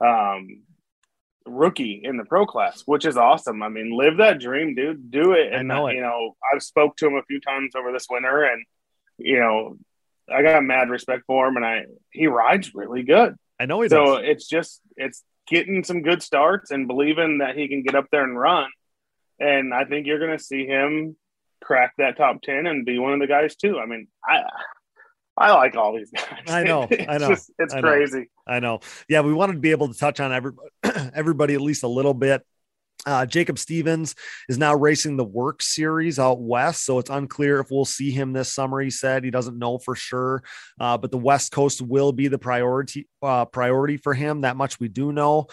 um, 0.00 0.62
rookie 1.46 2.00
in 2.02 2.16
the 2.16 2.24
pro 2.24 2.46
class, 2.46 2.82
which 2.86 3.04
is 3.04 3.16
awesome. 3.16 3.62
I 3.62 3.68
mean, 3.68 3.96
live 3.96 4.18
that 4.18 4.40
dream, 4.40 4.74
dude. 4.74 5.10
Do 5.10 5.32
it. 5.32 5.52
And 5.52 5.68
know 5.68 5.88
it. 5.88 5.94
you 5.94 6.00
know, 6.00 6.36
I've 6.52 6.62
spoke 6.62 6.96
to 6.96 7.06
him 7.06 7.14
a 7.14 7.22
few 7.24 7.40
times 7.40 7.74
over 7.76 7.92
this 7.92 8.06
winter, 8.10 8.44
and 8.44 8.64
you 9.18 9.38
know, 9.38 9.76
I 10.32 10.42
got 10.42 10.64
mad 10.64 10.90
respect 10.90 11.24
for 11.26 11.46
him, 11.46 11.56
and 11.56 11.66
I 11.66 11.84
he 12.10 12.26
rides 12.26 12.74
really 12.74 13.02
good. 13.02 13.36
I 13.60 13.66
know 13.66 13.80
he 13.82 13.88
so 13.88 14.04
does. 14.04 14.06
So 14.06 14.16
it's 14.16 14.48
just 14.48 14.80
it's 14.96 15.22
getting 15.46 15.84
some 15.84 16.02
good 16.02 16.22
starts 16.22 16.70
and 16.70 16.88
believing 16.88 17.38
that 17.38 17.56
he 17.56 17.68
can 17.68 17.82
get 17.82 17.94
up 17.94 18.06
there 18.10 18.24
and 18.24 18.38
run. 18.38 18.68
And 19.40 19.74
I 19.74 19.84
think 19.84 20.06
you're 20.06 20.18
going 20.18 20.36
to 20.36 20.42
see 20.42 20.66
him 20.66 21.16
crack 21.62 21.94
that 21.98 22.16
top 22.16 22.42
10 22.42 22.66
and 22.66 22.84
be 22.84 22.98
one 22.98 23.12
of 23.12 23.20
the 23.20 23.26
guys 23.26 23.56
too. 23.56 23.78
I 23.78 23.86
mean, 23.86 24.08
I 24.26 24.42
I 25.36 25.52
like 25.52 25.76
all 25.76 25.96
these 25.96 26.10
guys. 26.10 26.44
I 26.46 26.62
know. 26.62 26.86
I 27.08 27.18
know. 27.18 27.30
Just, 27.30 27.50
it's 27.58 27.74
I 27.74 27.80
crazy. 27.80 28.30
I 28.46 28.60
know. 28.60 28.80
Yeah, 29.08 29.22
we 29.22 29.32
wanted 29.32 29.54
to 29.54 29.58
be 29.58 29.72
able 29.72 29.88
to 29.88 29.98
touch 29.98 30.20
on 30.20 30.32
every, 30.32 30.52
everybody 31.14 31.54
at 31.54 31.60
least 31.60 31.82
a 31.82 31.88
little 31.88 32.14
bit. 32.14 32.42
Uh, 33.06 33.26
Jacob 33.26 33.58
Stevens 33.58 34.14
is 34.48 34.56
now 34.56 34.74
racing 34.74 35.16
the 35.16 35.24
WORCS 35.24 35.66
Series 35.74 36.18
out 36.18 36.40
west, 36.40 36.86
so 36.86 36.98
it's 36.98 37.10
unclear 37.10 37.60
if 37.60 37.70
we'll 37.70 37.84
see 37.84 38.10
him 38.10 38.32
this 38.32 38.50
summer. 38.50 38.80
He 38.80 38.90
said 38.90 39.24
he 39.24 39.30
doesn't 39.30 39.58
know 39.58 39.76
for 39.78 39.94
sure, 39.94 40.42
uh, 40.80 40.96
but 40.96 41.10
the 41.10 41.18
West 41.18 41.52
Coast 41.52 41.82
will 41.82 42.12
be 42.12 42.28
the 42.28 42.38
priority 42.38 43.06
uh, 43.20 43.44
priority 43.44 43.98
for 43.98 44.14
him. 44.14 44.42
That 44.42 44.56
much 44.56 44.80
we 44.80 44.88
do 44.88 45.12
know. 45.12 45.48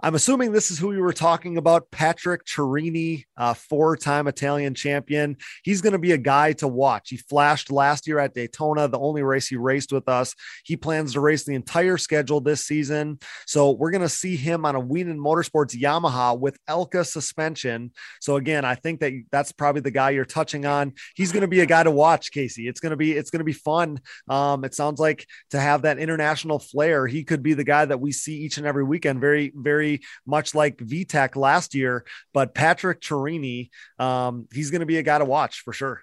I'm 0.00 0.14
assuming 0.14 0.52
this 0.52 0.70
is 0.70 0.78
who 0.78 0.88
we 0.88 1.00
were 1.00 1.12
talking 1.12 1.56
about, 1.56 1.90
Patrick 1.90 2.44
Cherini, 2.44 3.24
uh, 3.36 3.54
four-time 3.54 4.28
Italian 4.28 4.72
champion. 4.74 5.36
He's 5.64 5.80
going 5.80 5.92
to 5.92 5.98
be 5.98 6.12
a 6.12 6.18
guy 6.18 6.52
to 6.54 6.68
watch. 6.68 7.08
He 7.10 7.16
flashed 7.16 7.72
last 7.72 8.06
year 8.06 8.20
at 8.20 8.32
Daytona, 8.32 8.86
the 8.86 8.98
only 9.00 9.24
race 9.24 9.48
he 9.48 9.56
raced 9.56 9.92
with 9.92 10.08
us. 10.08 10.36
He 10.62 10.76
plans 10.76 11.14
to 11.14 11.20
race 11.20 11.44
the 11.44 11.56
entire 11.56 11.96
schedule 11.96 12.40
this 12.40 12.64
season, 12.64 13.18
so 13.44 13.72
we're 13.72 13.90
going 13.90 14.02
to 14.02 14.08
see 14.08 14.36
him 14.36 14.64
on 14.64 14.76
a 14.76 14.80
Wienen 14.80 15.18
Motorsports 15.18 15.76
Yamaha 15.76 16.38
with 16.38 16.64
Elka 16.66 17.04
suspension. 17.04 17.90
So 18.20 18.36
again, 18.36 18.64
I 18.64 18.76
think 18.76 19.00
that 19.00 19.12
that's 19.32 19.50
probably 19.50 19.80
the 19.80 19.90
guy 19.90 20.10
you're 20.10 20.24
touching 20.24 20.64
on. 20.64 20.92
He's 21.16 21.32
going 21.32 21.40
to 21.40 21.48
be 21.48 21.60
a 21.60 21.66
guy 21.66 21.82
to 21.82 21.90
watch, 21.90 22.30
Casey. 22.30 22.68
It's 22.68 22.78
going 22.78 22.90
to 22.90 22.96
be 22.96 23.14
it's 23.14 23.30
going 23.30 23.40
to 23.40 23.44
be 23.44 23.52
fun. 23.52 23.98
Um, 24.28 24.64
it 24.64 24.74
sounds 24.74 25.00
like 25.00 25.26
to 25.50 25.58
have 25.58 25.82
that 25.82 25.98
international 25.98 26.60
flair. 26.60 27.08
He 27.08 27.24
could 27.24 27.42
be 27.42 27.54
the 27.54 27.64
guy 27.64 27.84
that 27.84 27.98
we 27.98 28.12
see 28.12 28.36
each 28.36 28.58
and 28.58 28.66
every 28.66 28.84
weekend. 28.84 29.20
Very 29.20 29.52
very 29.56 29.87
very 29.88 30.00
much 30.26 30.54
like 30.54 30.76
VTEC 30.78 31.36
last 31.36 31.74
year. 31.74 32.04
But 32.32 32.54
Patrick 32.54 33.00
Chiarini, 33.00 33.70
um, 33.98 34.48
he's 34.52 34.70
going 34.70 34.80
to 34.80 34.86
be 34.86 34.98
a 34.98 35.02
guy 35.02 35.18
to 35.18 35.24
watch 35.24 35.60
for 35.60 35.72
sure. 35.72 36.00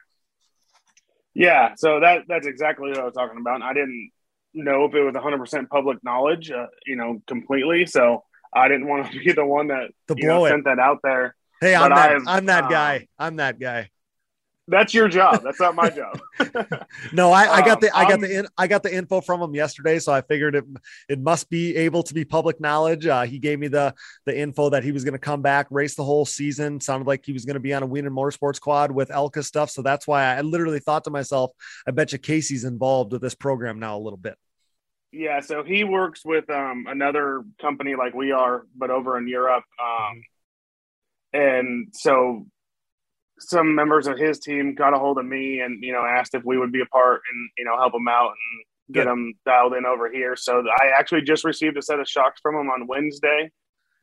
Yeah, 1.33 1.73
so 1.75 1.99
that 1.99 2.23
that's 2.29 2.47
exactly 2.47 2.89
what 2.89 2.99
I 2.99 3.03
was 3.03 3.13
talking 3.13 3.37
about. 3.39 3.61
I 3.61 3.73
didn't 3.73 4.11
know 4.53 4.85
if 4.85 4.93
it 4.93 5.03
was 5.03 5.13
100% 5.15 5.67
public 5.67 6.01
knowledge, 6.01 6.49
uh, 6.49 6.67
you 6.85 6.95
know, 6.95 7.21
completely. 7.27 7.85
So 7.85 8.23
I 8.53 8.69
didn't 8.69 8.87
want 8.87 9.11
to 9.11 9.19
be 9.23 9.33
the 9.33 9.45
one 9.45 9.67
that 9.67 9.89
know, 10.09 10.15
blow 10.15 10.45
it. 10.45 10.51
sent 10.51 10.63
that 10.63 10.79
out 10.79 10.99
there. 11.03 11.35
Hey, 11.59 11.75
I'm 11.75 11.89
But 11.89 11.95
that. 11.95 12.21
I'm 12.27 12.45
that 12.45 12.63
um, 12.65 12.69
guy. 12.69 13.07
I'm 13.19 13.35
that 13.37 13.59
guy. 13.59 13.89
That's 14.67 14.93
your 14.95 15.07
job. 15.07 15.43
That's 15.43 15.59
not 15.59 15.75
my 15.75 15.89
job. 15.91 16.19
No, 17.11 17.31
I, 17.31 17.57
I 17.57 17.61
got 17.61 17.75
Um, 17.75 17.81
the 17.81 17.95
I 17.95 18.05
got 18.05 18.19
the 18.19 18.39
in, 18.39 18.47
I 18.57 18.67
got 18.67 18.81
the 18.83 18.93
info 18.93 19.21
from 19.21 19.41
him 19.41 19.53
yesterday, 19.53 19.99
so 19.99 20.11
I 20.11 20.21
figured 20.21 20.55
it 20.55 20.65
it 21.07 21.19
must 21.19 21.49
be 21.49 21.75
able 21.75 22.03
to 22.03 22.13
be 22.13 22.25
public 22.25 22.59
knowledge. 22.59 23.05
Uh, 23.05 23.23
he 23.23 23.37
gave 23.39 23.59
me 23.59 23.67
the 23.67 23.93
the 24.25 24.37
info 24.37 24.69
that 24.69 24.83
he 24.83 24.91
was 24.91 25.03
going 25.03 25.13
to 25.13 25.19
come 25.19 25.41
back, 25.41 25.67
race 25.69 25.95
the 25.95 26.03
whole 26.03 26.25
season. 26.25 26.79
Sounded 26.81 27.07
like 27.07 27.25
he 27.25 27.33
was 27.33 27.45
going 27.45 27.55
to 27.55 27.59
be 27.59 27.73
on 27.73 27.83
a 27.83 27.87
Wienen 27.87 28.09
Motorsports 28.09 28.59
quad 28.59 28.91
with 28.91 29.09
Elka 29.09 29.43
stuff. 29.43 29.69
So 29.69 29.81
that's 29.81 30.07
why 30.07 30.23
I 30.23 30.41
literally 30.41 30.79
thought 30.79 31.03
to 31.03 31.11
myself, 31.11 31.51
I 31.87 31.91
bet 31.91 32.11
you 32.11 32.17
Casey's 32.17 32.63
involved 32.63 33.11
with 33.11 33.21
this 33.21 33.35
program 33.35 33.79
now 33.79 33.97
a 33.97 34.01
little 34.01 34.17
bit. 34.17 34.35
Yeah, 35.11 35.39
so 35.41 35.63
he 35.63 35.83
works 35.83 36.25
with 36.25 36.49
um, 36.49 36.87
another 36.89 37.43
company 37.61 37.95
like 37.95 38.13
we 38.13 38.31
are, 38.31 38.65
but 38.75 38.89
over 38.91 39.17
in 39.17 39.27
Europe. 39.27 39.63
Um, 39.81 40.21
and 41.31 41.87
so 41.93 42.47
some 43.49 43.75
members 43.75 44.07
of 44.07 44.17
his 44.17 44.39
team 44.39 44.75
got 44.75 44.93
a 44.93 44.99
hold 44.99 45.17
of 45.17 45.25
me 45.25 45.59
and 45.61 45.83
you 45.83 45.91
know 45.93 46.03
asked 46.05 46.35
if 46.35 46.43
we 46.43 46.57
would 46.57 46.71
be 46.71 46.81
a 46.81 46.85
part 46.87 47.21
and 47.31 47.49
you 47.57 47.65
know 47.65 47.77
help 47.77 47.93
him 47.93 48.07
out 48.07 48.29
and 48.29 48.65
get 48.95 49.05
Good. 49.05 49.11
him 49.11 49.33
dialed 49.45 49.73
in 49.73 49.85
over 49.85 50.11
here. 50.11 50.35
So 50.35 50.63
I 50.79 50.87
actually 50.97 51.21
just 51.23 51.43
received 51.43 51.77
a 51.77 51.81
set 51.81 51.99
of 51.99 52.07
shocks 52.07 52.39
from 52.41 52.55
him 52.55 52.69
on 52.69 52.87
Wednesday, 52.87 53.51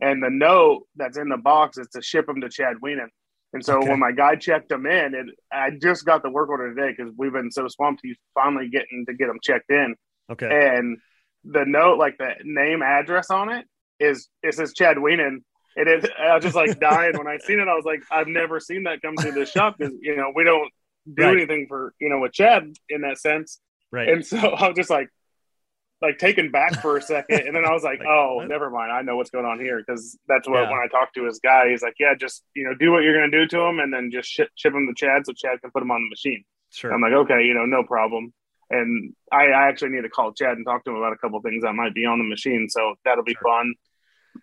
and 0.01 0.23
the 0.23 0.31
note 0.31 0.83
that's 0.97 1.19
in 1.19 1.29
the 1.29 1.37
box 1.37 1.79
is 1.79 1.89
to 1.95 2.03
ship 2.03 2.27
them 2.27 2.41
to 2.41 2.49
Chad 2.49 2.77
Wienen. 2.83 3.09
And 3.55 3.65
so 3.65 3.79
Okay. 3.79 3.91
when 3.91 4.01
my 4.01 4.13
guy 4.13 4.35
checked 4.37 4.71
them 4.71 4.87
in, 4.87 5.15
it, 5.15 5.27
I 5.53 5.71
just 5.71 6.07
got 6.07 6.23
the 6.23 6.31
work 6.31 6.49
order 6.49 6.75
today 6.75 6.95
because 6.97 7.13
we've 7.19 7.33
been 7.35 7.51
so 7.51 7.69
swamped. 7.69 8.01
He's 8.03 8.17
finally 8.35 8.69
getting 8.71 9.05
to 9.07 9.15
get 9.15 9.27
them 9.27 9.39
checked 9.43 9.71
in 9.71 9.95
Okay. 10.31 10.49
and 10.51 10.97
the 11.45 11.65
note, 11.67 11.99
like 11.99 12.17
the 12.19 12.31
name 12.45 12.83
address 12.83 13.29
on 13.31 13.51
it, 13.51 13.67
is 14.01 14.29
it 14.43 14.55
says 14.55 14.73
Chad 14.75 14.97
Wienen. 14.97 15.43
It 15.77 15.89
is. 15.89 16.11
I 16.19 16.35
was 16.35 16.43
just 16.45 16.55
like 16.57 16.79
dying 16.81 17.17
when 17.17 17.27
I 17.27 17.39
seen 17.39 17.59
it. 17.61 17.69
I 17.69 17.75
was 17.75 17.85
like, 17.85 18.03
I've 18.11 18.29
never 18.29 18.61
seen 18.61 18.83
that 18.85 19.01
come 19.03 19.17
through 19.17 19.33
the 19.33 19.47
shop 19.47 19.77
because 19.79 19.95
you 20.01 20.17
know 20.17 20.33
we 20.35 20.45
don't 20.45 20.71
do 21.13 21.23
Right. 21.25 21.37
anything 21.37 21.67
for 21.69 21.95
you 22.01 22.09
know 22.11 22.21
with 22.21 22.33
Chad 22.33 22.73
in 22.89 23.01
that 23.03 23.19
sense. 23.19 23.61
Right. 23.91 24.09
And 24.09 24.27
so 24.27 24.37
I 24.39 24.69
was 24.69 24.77
just 24.77 24.91
like, 24.91 25.09
like 26.01 26.19
taken 26.19 26.51
back 26.51 26.81
for 26.83 26.97
a 26.97 27.03
second, 27.03 27.47
and 27.47 27.55
then 27.55 27.65
I 27.65 27.73
was 27.73 27.83
like, 27.85 27.99
Like, 28.01 28.09
oh, 28.09 28.37
what? 28.37 28.49
never 28.49 28.71
mind. 28.71 28.91
I 28.93 29.03
know 29.03 29.17
what's 29.17 29.31
going 29.31 29.45
on 29.47 29.61
here 29.61 29.79
because 29.85 30.19
that's 30.29 30.49
what 30.49 30.63
Yeah. 30.63 30.71
when 30.71 30.81
I 30.81 30.89
talked 30.89 31.15
to 31.15 31.25
his 31.25 31.39
guy, 31.43 31.71
he's 31.71 31.83
like, 31.83 31.95
yeah, 32.01 32.15
just 32.19 32.43
you 32.55 32.65
know 32.65 32.75
do 32.75 32.91
what 32.93 33.03
you're 33.03 33.15
gonna 33.15 33.31
do 33.31 33.47
to 33.47 33.61
him, 33.61 33.79
and 33.79 33.93
then 33.93 34.11
just 34.11 34.29
ship, 34.29 34.49
ship 34.57 34.75
him 34.75 34.87
to 34.87 34.95
Chad 34.95 35.25
so 35.27 35.33
Chad 35.33 35.61
can 35.61 35.71
put 35.71 35.83
him 35.83 35.91
on 35.91 36.03
the 36.03 36.09
machine. 36.11 36.45
sure. 36.71 36.93
I'm 36.93 37.01
like, 37.01 37.13
okay, 37.13 37.43
you 37.45 37.55
know, 37.55 37.65
no 37.67 37.83
problem. 37.85 38.33
And 38.71 39.13
I, 39.31 39.49
I 39.49 39.69
actually 39.69 39.91
need 39.91 40.01
to 40.03 40.09
call 40.09 40.33
Chad 40.33 40.57
and 40.57 40.65
talk 40.65 40.83
to 40.85 40.91
him 40.91 40.97
about 40.97 41.13
a 41.13 41.17
couple 41.19 41.39
things 41.43 41.63
that 41.63 41.75
might 41.75 41.93
be 41.95 42.07
on 42.07 42.17
the 42.19 42.25
machine. 42.25 42.69
So 42.71 42.95
that'll 43.05 43.23
be 43.25 43.35
Sure. 43.35 43.43
fun. 43.53 43.75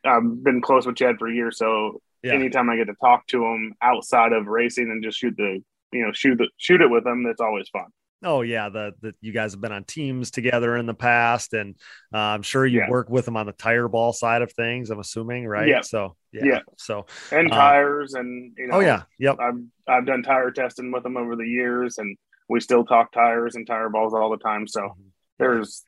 I've 0.06 0.44
been 0.44 0.62
close 0.62 0.86
with 0.86 0.96
Chad 0.96 1.18
for 1.20 1.30
years, 1.30 1.58
so 1.58 2.02
Yeah. 2.24 2.34
anytime 2.34 2.70
I 2.70 2.76
get 2.78 2.86
to 2.88 2.96
talk 3.02 3.28
to 3.28 3.46
him 3.46 3.74
outside 3.82 4.34
of 4.34 4.48
racing 4.48 4.90
and 4.92 5.04
just 5.04 5.20
shoot 5.20 5.36
the, 5.38 5.64
you 5.92 6.06
know, 6.06 6.12
shoot 6.14 6.38
the 6.38 6.50
shoot 6.58 6.82
it 6.82 6.90
with 6.90 7.06
him, 7.06 7.24
that's 7.24 7.42
always 7.42 7.70
fun. 7.70 7.86
Oh 8.22 8.42
yeah, 8.42 8.68
the, 8.68 8.94
the 9.02 9.14
you 9.22 9.32
guys 9.32 9.54
have 9.54 9.62
been 9.62 9.72
on 9.72 9.86
teams 9.86 10.30
together 10.30 10.76
in 10.76 10.86
the 10.86 10.94
past, 10.94 11.54
and 11.54 11.76
uh, 12.14 12.18
I'm 12.18 12.42
sure 12.42 12.66
you 12.66 12.80
Yeah. 12.80 12.90
work 12.90 13.10
with 13.10 13.24
them 13.26 13.38
on 13.38 13.46
the 13.46 13.54
tire 13.54 13.88
ball 13.88 14.12
side 14.12 14.42
of 14.42 14.52
things. 14.52 14.90
I'm 14.90 15.00
assuming, 15.00 15.48
right? 15.48 15.70
Yeah. 15.70 15.82
So 15.82 16.18
yeah. 16.34 16.46
Yeah. 16.46 16.60
So 16.78 17.06
And 17.32 17.50
Uh, 17.52 17.56
tires, 17.56 18.16
and 18.16 18.54
you 18.58 18.68
know, 18.68 18.76
oh 18.76 18.80
yeah, 18.82 19.04
yep. 19.18 19.38
I've 19.40 19.62
I've 19.88 20.06
done 20.06 20.24
tire 20.24 20.52
testing 20.52 20.92
with 20.92 21.06
him 21.06 21.16
over 21.16 21.36
the 21.38 21.48
years, 21.48 21.98
and 21.98 22.18
we 22.50 22.60
still 22.60 22.84
talk 22.84 23.14
tires 23.14 23.56
and 23.56 23.66
tire 23.66 23.88
balls 23.90 24.14
all 24.14 24.30
the 24.30 24.38
time. 24.38 24.68
So 24.68 24.98
there's 25.38 25.86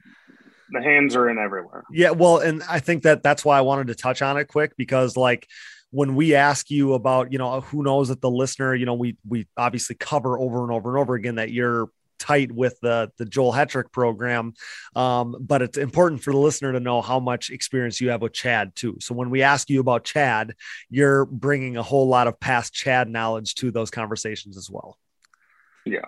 the 0.71 0.81
hands 0.81 1.15
are 1.15 1.29
in 1.29 1.37
everywhere. 1.37 1.83
Yeah, 1.91 2.11
well, 2.11 2.37
and 2.39 2.63
I 2.63 2.79
think 2.79 3.03
that 3.03 3.23
that's 3.23 3.43
why 3.45 3.57
I 3.57 3.61
wanted 3.61 3.87
to 3.87 3.95
touch 3.95 4.21
on 4.21 4.37
it 4.37 4.47
quick 4.47 4.73
because 4.77 5.17
like 5.17 5.47
when 5.91 6.15
we 6.15 6.35
ask 6.35 6.71
you 6.71 6.93
about, 6.93 7.31
you 7.31 7.37
know, 7.37 7.61
who 7.61 7.83
knows 7.83 8.07
that 8.07 8.21
the 8.21 8.29
listener, 8.29 8.73
you 8.73 8.85
know, 8.85 8.93
we 8.93 9.17
we 9.27 9.47
obviously 9.57 9.95
cover 9.95 10.39
over 10.39 10.63
and 10.63 10.71
over 10.71 10.89
and 10.89 10.97
over 10.97 11.15
again 11.15 11.35
that 11.35 11.51
you're 11.51 11.89
tight 12.17 12.51
with 12.51 12.79
the 12.81 13.11
the 13.17 13.25
Joel 13.25 13.51
Hetrick 13.51 13.91
program, 13.91 14.53
um, 14.95 15.35
but 15.39 15.61
it's 15.61 15.77
important 15.77 16.23
for 16.23 16.31
the 16.31 16.37
listener 16.37 16.71
to 16.71 16.79
know 16.79 17.01
how 17.01 17.19
much 17.19 17.49
experience 17.49 17.99
you 17.99 18.09
have 18.09 18.21
with 18.21 18.33
Chad 18.33 18.75
too. 18.75 18.97
So 19.01 19.13
when 19.13 19.29
we 19.29 19.41
ask 19.41 19.69
you 19.69 19.81
about 19.81 20.05
Chad, 20.05 20.55
you're 20.89 21.25
bringing 21.25 21.77
a 21.77 21.83
whole 21.83 22.07
lot 22.07 22.27
of 22.27 22.39
past 22.39 22.73
Chad 22.73 23.09
knowledge 23.09 23.55
to 23.55 23.71
those 23.71 23.91
conversations 23.91 24.55
as 24.55 24.69
well. 24.69 24.97
Yeah. 25.85 26.05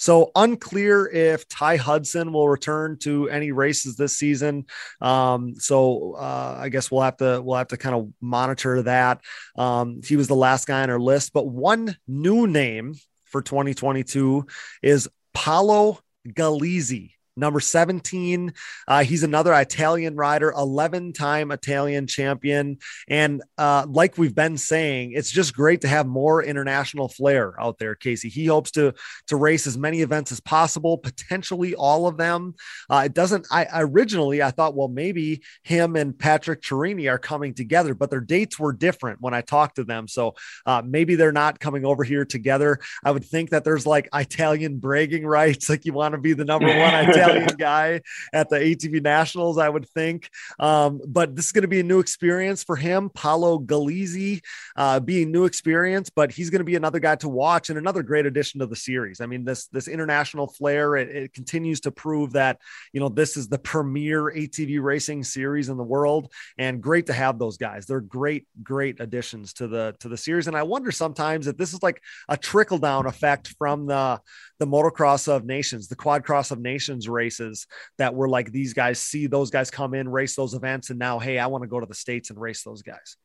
So 0.00 0.30
unclear 0.34 1.06
if 1.06 1.46
Ty 1.46 1.76
Hudson 1.76 2.32
will 2.32 2.48
return 2.48 2.96
to 3.00 3.28
any 3.28 3.52
races 3.52 3.96
this 3.96 4.16
season. 4.16 4.64
Um, 5.02 5.54
so 5.56 6.14
uh, 6.14 6.56
I 6.58 6.70
guess 6.70 6.90
we'll 6.90 7.02
have 7.02 7.18
to 7.18 7.42
we'll 7.44 7.58
have 7.58 7.68
to 7.68 7.76
kind 7.76 7.94
of 7.94 8.10
monitor 8.18 8.80
that. 8.82 9.20
Um, 9.56 10.00
he 10.02 10.16
was 10.16 10.26
the 10.26 10.34
last 10.34 10.66
guy 10.66 10.82
on 10.82 10.88
our 10.88 10.98
list, 10.98 11.34
but 11.34 11.46
one 11.46 11.96
new 12.08 12.46
name 12.46 12.94
for 13.26 13.42
2022 13.42 14.46
is 14.82 15.06
Paolo 15.34 16.00
Galizzi. 16.26 17.12
Number 17.36 17.60
17. 17.60 18.52
Uh, 18.88 19.04
he's 19.04 19.22
another 19.22 19.54
Italian 19.54 20.16
rider, 20.16 20.50
11 20.50 21.12
time 21.12 21.50
Italian 21.50 22.06
champion. 22.06 22.78
And 23.08 23.42
uh, 23.56 23.86
like 23.88 24.18
we've 24.18 24.34
been 24.34 24.56
saying, 24.56 25.12
it's 25.12 25.30
just 25.30 25.54
great 25.54 25.82
to 25.82 25.88
have 25.88 26.06
more 26.06 26.42
international 26.42 27.08
flair 27.08 27.54
out 27.60 27.78
there, 27.78 27.94
Casey. 27.94 28.28
He 28.28 28.46
hopes 28.46 28.70
to 28.72 28.94
to 29.28 29.36
race 29.36 29.66
as 29.66 29.78
many 29.78 30.02
events 30.02 30.32
as 30.32 30.40
possible, 30.40 30.98
potentially 30.98 31.74
all 31.74 32.06
of 32.06 32.16
them. 32.16 32.54
Uh, 32.88 33.02
it 33.06 33.14
doesn't. 33.14 33.46
I 33.50 33.66
originally 33.74 34.42
I 34.42 34.50
thought, 34.50 34.74
well, 34.74 34.88
maybe 34.88 35.42
him 35.62 35.96
and 35.96 36.18
Patrick 36.18 36.62
Cherini 36.62 37.10
are 37.10 37.18
coming 37.18 37.54
together, 37.54 37.94
but 37.94 38.10
their 38.10 38.20
dates 38.20 38.58
were 38.58 38.72
different 38.72 39.20
when 39.20 39.34
I 39.34 39.40
talked 39.40 39.76
to 39.76 39.84
them. 39.84 40.08
So 40.08 40.34
uh, 40.66 40.82
maybe 40.84 41.14
they're 41.14 41.32
not 41.32 41.60
coming 41.60 41.84
over 41.84 42.04
here 42.04 42.24
together. 42.24 42.80
I 43.04 43.12
would 43.12 43.24
think 43.24 43.50
that 43.50 43.64
there's 43.64 43.86
like 43.86 44.08
Italian 44.12 44.78
bragging 44.78 45.26
rights, 45.26 45.68
like 45.68 45.84
you 45.84 45.92
want 45.92 46.12
to 46.12 46.20
be 46.20 46.32
the 46.32 46.44
number 46.44 46.66
one 46.66 46.94
Italian 46.94 47.19
guy 47.58 48.00
at 48.32 48.48
the 48.48 48.56
ATV 48.56 49.02
Nationals. 49.02 49.58
I 49.58 49.68
would 49.68 49.88
think. 49.90 50.30
Um, 50.58 51.00
but 51.06 51.36
this 51.36 51.46
is 51.46 51.52
going 51.52 51.62
to 51.62 51.68
be 51.68 51.80
a 51.80 51.84
new 51.84 52.00
experience 52.00 52.62
for 52.62 52.76
him. 52.76 53.10
Paolo 53.10 53.58
Galizzi 53.58 54.40
uh, 54.76 55.00
being 55.00 55.30
new 55.30 55.44
experience, 55.44 56.10
but 56.10 56.32
he's 56.32 56.50
going 56.50 56.60
to 56.60 56.64
be 56.64 56.76
another 56.76 56.98
guy 56.98 57.16
to 57.16 57.28
watch 57.28 57.70
and 57.70 57.78
another 57.78 58.02
great 58.02 58.26
addition 58.26 58.60
to 58.60 58.66
the 58.66 58.76
series. 58.76 59.20
I 59.20 59.26
mean, 59.26 59.44
this 59.44 59.66
this 59.68 59.88
international 59.88 60.46
flair 60.46 60.96
it, 60.96 61.08
it 61.10 61.32
continues 61.32 61.80
to 61.80 61.90
prove 61.90 62.32
that 62.32 62.58
you 62.92 63.00
know 63.00 63.08
this 63.08 63.36
is 63.36 63.48
the 63.48 63.58
premier 63.58 64.24
ATV 64.24 64.82
racing 64.82 65.24
series 65.24 65.68
in 65.68 65.76
the 65.76 65.84
world, 65.84 66.32
and 66.58 66.82
great 66.82 67.06
to 67.06 67.12
have 67.12 67.38
those 67.38 67.56
guys. 67.56 67.86
They're 67.86 68.00
great, 68.00 68.46
great 68.62 69.00
additions 69.00 69.52
to 69.54 69.68
the 69.68 69.94
to 70.00 70.08
the 70.08 70.16
series. 70.16 70.46
And 70.46 70.56
I 70.56 70.62
wonder 70.62 70.90
sometimes 70.90 71.46
if 71.46 71.56
this 71.56 71.72
is 71.72 71.82
like 71.82 72.02
a 72.28 72.36
trickle 72.36 72.78
down 72.78 73.06
effect 73.06 73.48
from 73.58 73.86
the 73.86 74.20
the 74.58 74.66
motocross 74.66 75.26
of 75.26 75.44
nations, 75.44 75.88
the 75.88 75.96
quad 75.96 76.24
cross 76.24 76.50
of 76.50 76.60
nations 76.60 77.08
races 77.10 77.66
that 77.98 78.14
were 78.14 78.28
like 78.28 78.50
these 78.52 78.72
guys 78.74 79.00
see 79.00 79.26
those 79.26 79.50
guys 79.50 79.70
come 79.70 79.94
in, 79.94 80.08
race 80.08 80.34
those 80.36 80.54
events, 80.54 80.90
and 80.90 80.98
now 80.98 81.18
hey, 81.18 81.38
I 81.38 81.46
want 81.48 81.62
to 81.62 81.68
go 81.68 81.80
to 81.80 81.86
the 81.86 81.94
states 81.94 82.30
and 82.30 82.40
race 82.40 82.62
those 82.62 82.82
guys. 82.82 83.16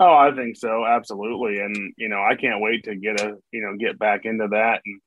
Oh, 0.00 0.14
I 0.14 0.30
think 0.34 0.56
so, 0.56 0.84
absolutely. 0.86 1.58
And 1.60 1.92
you 1.96 2.08
know, 2.08 2.22
I 2.22 2.34
can't 2.36 2.60
wait 2.60 2.84
to 2.84 2.94
get 2.96 3.20
a 3.20 3.36
you 3.50 3.62
know 3.62 3.76
get 3.76 3.98
back 3.98 4.24
into 4.24 4.48
that 4.48 4.82
and 4.84 5.00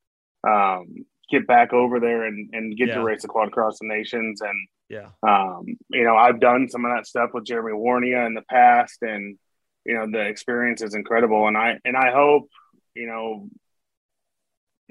um, 0.53 1.05
get 1.29 1.47
back 1.47 1.71
over 1.73 1.99
there 1.99 2.25
and 2.25 2.49
and 2.53 2.75
get 2.77 2.89
Yeah. 2.89 2.95
to 2.95 3.03
race 3.03 3.21
the 3.21 3.27
quad 3.29 3.51
cross 3.51 3.79
the 3.79 3.87
nations. 3.87 4.41
And 4.41 4.67
Yeah. 4.89 5.09
um, 5.23 5.65
you 5.89 6.03
know, 6.03 6.15
I've 6.17 6.39
done 6.41 6.67
some 6.69 6.83
of 6.83 6.91
that 6.93 7.07
stuff 7.07 7.29
with 7.33 7.45
Jeremy 7.45 7.71
Warnia 7.71 8.25
in 8.27 8.33
the 8.33 8.41
past, 8.49 8.97
and 9.01 9.37
you 9.85 9.93
know, 9.93 10.07
the 10.11 10.27
experience 10.27 10.81
is 10.81 10.93
incredible. 10.93 11.47
And 11.47 11.57
I 11.57 11.79
and 11.85 11.95
I 11.95 12.11
hope 12.11 12.49
you 12.93 13.07
know 13.07 13.47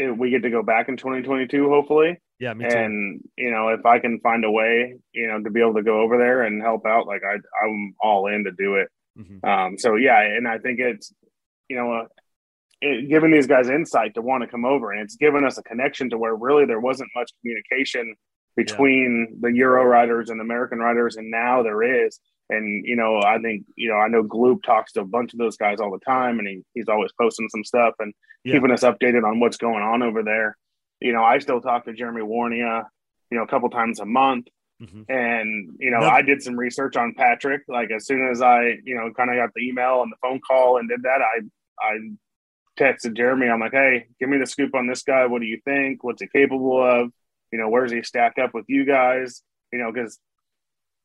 we 0.09 0.31
get 0.31 0.43
to 0.43 0.51
go 0.51 0.63
back 0.63 0.89
in 0.89 0.97
2022, 0.97 1.69
hopefully. 1.69 2.19
Yeah, 2.39 2.55
me 2.55 2.69
too. 2.69 2.77
And 2.77 3.21
you 3.37 3.51
know, 3.51 3.69
if 3.69 3.85
I 3.85 3.99
can 3.99 4.21
find 4.21 4.45
a 4.45 4.51
way, 4.51 4.97
you 5.13 5.27
know, 5.29 5.43
to 5.43 5.51
be 5.51 5.61
able 5.61 5.75
to 5.75 5.83
go 5.83 6.01
over 6.01 6.17
there 6.17 6.43
and 6.43 6.63
help 6.63 6.87
out, 6.87 7.07
like 7.07 7.23
I, 7.25 7.35
I'm 7.65 7.95
all 8.01 8.27
in 8.27 8.45
to 8.45 8.53
do 8.53 8.77
it. 8.77 8.89
Mhm. 9.19 9.45
Um, 9.45 9.79
so 9.79 9.97
yeah, 9.97 10.21
and 10.21 10.49
I 10.49 10.59
think 10.59 10.81
it's, 10.81 11.13
you 11.69 11.77
know, 11.77 11.93
uh, 11.93 12.07
it, 12.81 13.09
giving 13.09 13.31
these 13.31 13.47
guys 13.47 13.69
insight 13.69 14.15
to 14.15 14.23
want 14.23 14.43
to 14.43 14.49
come 14.49 14.65
over, 14.65 14.93
and 14.93 15.03
it's 15.03 15.17
given 15.17 15.45
us 15.45 15.59
a 15.59 15.63
connection 15.63 16.11
to 16.11 16.19
where 16.19 16.35
really 16.35 16.65
there 16.65 16.81
wasn't 16.81 17.11
much 17.15 17.31
communication 17.43 18.15
between 18.57 19.39
the 19.41 19.53
Euro 19.53 19.85
riders 19.85 20.31
and 20.31 20.41
American 20.41 20.79
riders, 20.79 21.17
and 21.17 21.31
now 21.31 21.63
there 21.63 22.07
is. 22.07 22.19
And 22.51 22.85
you 22.87 22.97
know, 22.97 23.21
I 23.23 23.39
think 23.39 23.65
you 23.77 23.89
know, 23.89 23.97
I 23.97 24.09
know 24.09 24.23
Gloop 24.25 24.63
talks 24.63 24.93
to 24.93 25.01
a 25.01 25.05
bunch 25.05 25.33
of 25.33 25.39
those 25.39 25.57
guys 25.57 25.79
all 25.81 25.91
the 25.93 26.05
time, 26.05 26.39
and 26.39 26.49
he, 26.49 26.63
he's 26.75 26.89
always 26.89 27.13
posting 27.21 27.49
some 27.49 27.65
stuff 27.65 27.95
and 27.99 28.13
Yeah. 28.45 28.55
keeping 28.55 28.71
us 28.73 28.83
updated 28.83 29.25
on 29.25 29.41
what's 29.41 29.57
going 29.57 29.83
on 29.83 30.03
over 30.03 30.23
there. 30.23 30.57
You 31.01 31.13
know, 31.13 31.23
I 31.25 31.39
still 31.39 31.61
talk 31.61 31.85
to 31.85 31.93
Jeremy 31.95 32.23
Warnia, 32.23 32.85
you 33.31 33.39
know, 33.39 33.45
a 33.45 33.49
couple 33.49 33.71
times 33.71 34.01
a 34.01 34.05
month. 34.05 34.49
Mhm. 34.83 35.05
And 35.11 35.77
you 35.79 35.91
know, 35.91 36.01
No- 36.01 36.09
I 36.09 36.23
did 36.23 36.43
some 36.43 36.59
research 36.59 36.97
on 36.97 37.15
Patrick. 37.15 37.63
Like 37.69 37.91
as 37.91 38.07
soon 38.07 38.27
as 38.31 38.41
I, 38.43 38.79
you 38.85 38.95
know, 38.97 39.11
kind 39.13 39.31
of 39.31 39.37
got 39.37 39.51
the 39.55 39.67
email 39.69 40.03
and 40.03 40.11
the 40.11 40.17
phone 40.23 40.41
call 40.41 40.79
and 40.79 40.89
did 40.89 41.03
that, 41.03 41.21
I 41.23 41.41
I 41.83 41.99
texted 42.79 43.15
Jeremy. 43.17 43.49
I'm 43.49 43.61
like, 43.61 43.73
hey, 43.73 44.07
give 44.19 44.29
me 44.31 44.39
the 44.39 44.47
scoop 44.47 44.75
on 44.75 44.87
this 44.87 45.03
guy. 45.03 45.27
What 45.27 45.41
do 45.43 45.47
you 45.47 45.61
think? 45.65 46.03
What's 46.03 46.23
he 46.23 46.29
capable 46.29 46.83
of? 46.83 47.13
You 47.53 47.59
know, 47.59 47.69
where 47.69 47.83
does 47.83 47.93
he 47.93 48.03
stack 48.03 48.39
up 48.39 48.55
with 48.55 48.65
you 48.69 48.85
guys? 48.87 49.43
You 49.73 49.79
know, 49.81 49.93
because 49.93 50.19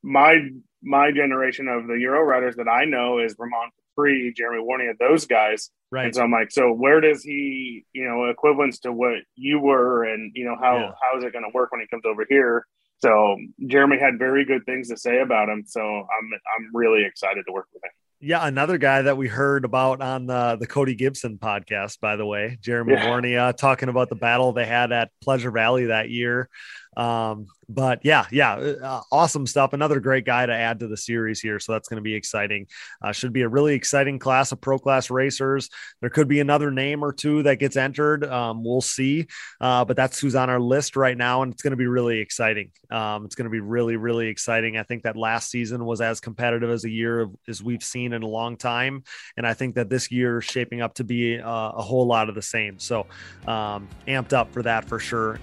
my 0.04 0.38
my 0.86 1.12
generation 1.12 1.68
of 1.68 1.88
the 1.88 1.96
Euro 1.96 2.22
riders 2.22 2.56
that 2.56 2.68
I 2.70 2.86
know 2.86 3.20
is 3.20 3.34
Vermont 3.38 3.74
Free, 3.96 4.34
Jeremy 4.36 4.64
Warnia, 4.64 4.94
those 5.00 5.26
guys. 5.26 5.72
Right. 5.92 6.06
And 6.06 6.16
so 6.16 6.22
I'm 6.24 6.32
like, 6.32 6.52
so 6.52 6.72
where 6.72 7.02
does 7.02 7.24
he, 7.24 7.86
you 7.94 8.06
know, 8.06 8.26
equivalence 8.26 8.80
to 8.80 8.92
what 8.92 9.16
you 9.36 9.60
were, 9.60 10.04
and 10.04 10.32
you 10.36 10.46
know, 10.46 10.56
how 10.60 10.78
Yeah. 10.78 10.92
how 11.02 11.18
is 11.18 11.24
it 11.24 11.34
going 11.34 11.46
to 11.46 11.52
work 11.54 11.72
when 11.72 11.82
he 11.82 11.88
comes 11.88 12.04
over 12.06 12.26
here? 12.30 12.66
So 13.00 13.38
Jeremy 13.68 14.00
had 14.00 14.18
very 14.20 14.46
good 14.46 14.66
things 14.66 14.90
to 14.90 14.98
say 14.98 15.20
about 15.20 15.50
him. 15.50 15.64
So 15.66 15.82
I'm 15.82 16.06
I'm 16.34 16.70
really 16.74 17.04
excited 17.06 17.44
to 17.48 17.52
work 17.54 17.68
with 17.74 17.84
him. 17.84 17.92
Yeah, 18.22 18.48
another 18.48 18.78
guy 18.78 19.04
that 19.04 19.18
we 19.18 19.28
heard 19.28 19.66
about 19.66 20.02
on 20.02 20.26
the, 20.26 20.56
the 20.60 20.66
Cody 20.66 20.96
Gibson 20.96 21.38
podcast, 21.38 22.00
by 22.00 22.16
the 22.16 22.26
way, 22.26 22.58
Jeremy 22.62 22.94
Yeah. 22.94 23.06
Warnia, 23.08 23.38
uh, 23.50 23.54
talking 23.54 23.90
about 23.90 24.08
the 24.10 24.16
battle 24.16 24.54
they 24.54 24.66
had 24.66 24.92
at 24.94 25.12
Pleasure 25.22 25.52
Valley 25.52 25.88
that 25.88 26.10
year. 26.10 26.50
Um, 26.96 27.48
but 27.68 28.02
yeah, 28.04 28.26
yeah, 28.32 28.54
uh, 28.56 29.02
awesome 29.12 29.48
stuff. 29.48 29.74
Another 29.74 30.00
great 30.00 30.26
guy 30.26 30.46
to 30.46 30.54
add 30.54 30.80
to 30.80 30.88
the 30.88 30.98
series 30.98 31.40
here. 31.40 31.60
So 31.60 31.72
that's 31.72 31.88
going 31.88 31.98
to 31.98 32.04
be 32.04 32.14
exciting. 32.14 32.68
Uh, 33.02 33.12
should 33.12 33.34
be 33.34 33.42
a 33.42 33.50
really 33.50 33.74
exciting 33.74 34.20
class 34.20 34.52
of 34.52 34.62
pro 34.62 34.78
class 34.78 35.10
racers. 35.10 35.70
There 36.02 36.10
could 36.10 36.28
be 36.28 36.40
another 36.40 36.70
name 36.70 37.04
or 37.04 37.12
two 37.12 37.44
that 37.44 37.56
gets 37.56 37.76
entered. 37.76 38.24
Um, 38.24 38.64
we'll 38.64 38.82
see. 38.82 39.28
Uh, 39.60 39.84
but 39.84 39.98
that's 39.98 40.20
who's 40.20 40.36
on 40.36 40.50
our 40.50 40.60
list 40.60 40.96
right 40.96 41.18
now. 41.18 41.42
And 41.42 41.54
it's 41.54 41.64
going 41.64 41.72
to 41.72 41.78
be 41.78 41.88
really 41.88 42.20
exciting. 42.20 42.72
Um, 42.92 43.26
it's 43.26 43.36
going 43.36 43.46
to 43.46 43.52
be 43.52 43.62
really, 43.62 43.96
really 43.96 44.28
exciting. 44.28 44.78
I 44.78 44.84
think 44.84 45.04
that 45.04 45.18
last 45.18 45.50
season 45.50 45.86
was 45.86 46.02
as 46.02 46.20
competitive 46.20 46.70
as 46.70 46.86
a 46.86 46.90
year 46.90 47.22
of, 47.22 47.36
as 47.48 47.64
we've 47.64 47.84
seen 47.84 48.14
in 48.14 48.22
a 48.22 48.28
long 48.28 48.58
time. 48.58 49.04
And 49.38 49.48
I 49.48 49.56
think 49.56 49.76
that 49.76 49.90
this 49.90 50.12
year 50.12 50.38
is 50.38 50.46
shaping 50.46 50.82
up 50.82 50.94
to 50.96 51.04
be 51.04 51.40
uh, 51.40 51.72
a 51.72 51.82
whole 51.82 52.06
lot 52.06 52.30
of 52.30 52.36
the 52.36 52.42
same. 52.44 52.78
So 52.78 53.08
um, 53.48 53.88
amped 54.08 54.34
up 54.34 54.54
for 54.54 54.62
that 54.62 54.86
for 54.86 55.00
sure. 55.00 55.40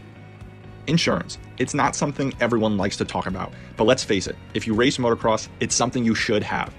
Insurance. 0.86 1.38
It's 1.58 1.74
not 1.74 1.94
something 1.94 2.32
everyone 2.40 2.76
likes 2.76 2.96
to 2.96 3.04
talk 3.04 3.26
about, 3.26 3.52
but 3.76 3.84
let's 3.84 4.02
face 4.02 4.26
it, 4.26 4.36
if 4.54 4.66
you 4.66 4.74
race 4.74 4.98
motocross, 4.98 5.48
it's 5.60 5.74
something 5.74 6.04
you 6.04 6.14
should 6.14 6.42
have. 6.42 6.74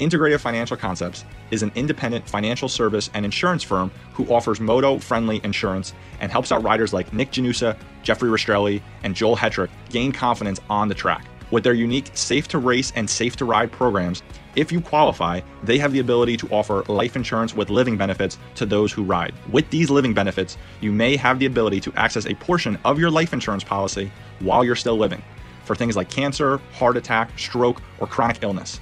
Integrative 0.00 0.40
Financial 0.40 0.76
Concepts 0.76 1.24
is 1.52 1.62
an 1.62 1.70
independent 1.76 2.28
financial 2.28 2.68
service 2.68 3.10
and 3.14 3.24
insurance 3.24 3.62
firm 3.62 3.92
who 4.12 4.26
offers 4.26 4.58
moto 4.58 4.98
friendly 4.98 5.40
insurance 5.44 5.94
and 6.20 6.32
helps 6.32 6.50
out 6.50 6.64
riders 6.64 6.92
like 6.92 7.12
Nick 7.12 7.30
Janusa, 7.30 7.76
Jeffrey 8.02 8.28
Rastrelli, 8.28 8.82
and 9.04 9.14
Joel 9.14 9.36
Hetrick 9.36 9.70
gain 9.90 10.10
confidence 10.10 10.60
on 10.68 10.88
the 10.88 10.94
track. 10.94 11.26
With 11.52 11.62
their 11.62 11.74
unique 11.74 12.10
safe 12.14 12.48
to 12.48 12.58
race 12.58 12.92
and 12.96 13.08
safe 13.08 13.36
to 13.36 13.44
ride 13.44 13.70
programs, 13.70 14.24
if 14.56 14.72
you 14.72 14.80
qualify, 14.80 15.40
they 15.62 15.78
have 15.78 15.92
the 15.92 16.00
ability 16.00 16.36
to 16.38 16.48
offer 16.48 16.84
life 16.88 17.16
insurance 17.16 17.54
with 17.54 17.70
living 17.70 17.96
benefits 17.96 18.38
to 18.56 18.66
those 18.66 18.92
who 18.92 19.02
ride. 19.02 19.34
With 19.50 19.68
these 19.70 19.90
living 19.90 20.14
benefits, 20.14 20.56
you 20.80 20.92
may 20.92 21.16
have 21.16 21.38
the 21.38 21.46
ability 21.46 21.80
to 21.80 21.92
access 21.94 22.26
a 22.26 22.34
portion 22.34 22.78
of 22.84 22.98
your 22.98 23.10
life 23.10 23.32
insurance 23.32 23.64
policy 23.64 24.10
while 24.40 24.64
you're 24.64 24.76
still 24.76 24.96
living 24.96 25.22
for 25.64 25.74
things 25.74 25.96
like 25.96 26.10
cancer, 26.10 26.58
heart 26.74 26.96
attack, 26.96 27.38
stroke, 27.38 27.82
or 27.98 28.06
chronic 28.06 28.42
illness. 28.42 28.80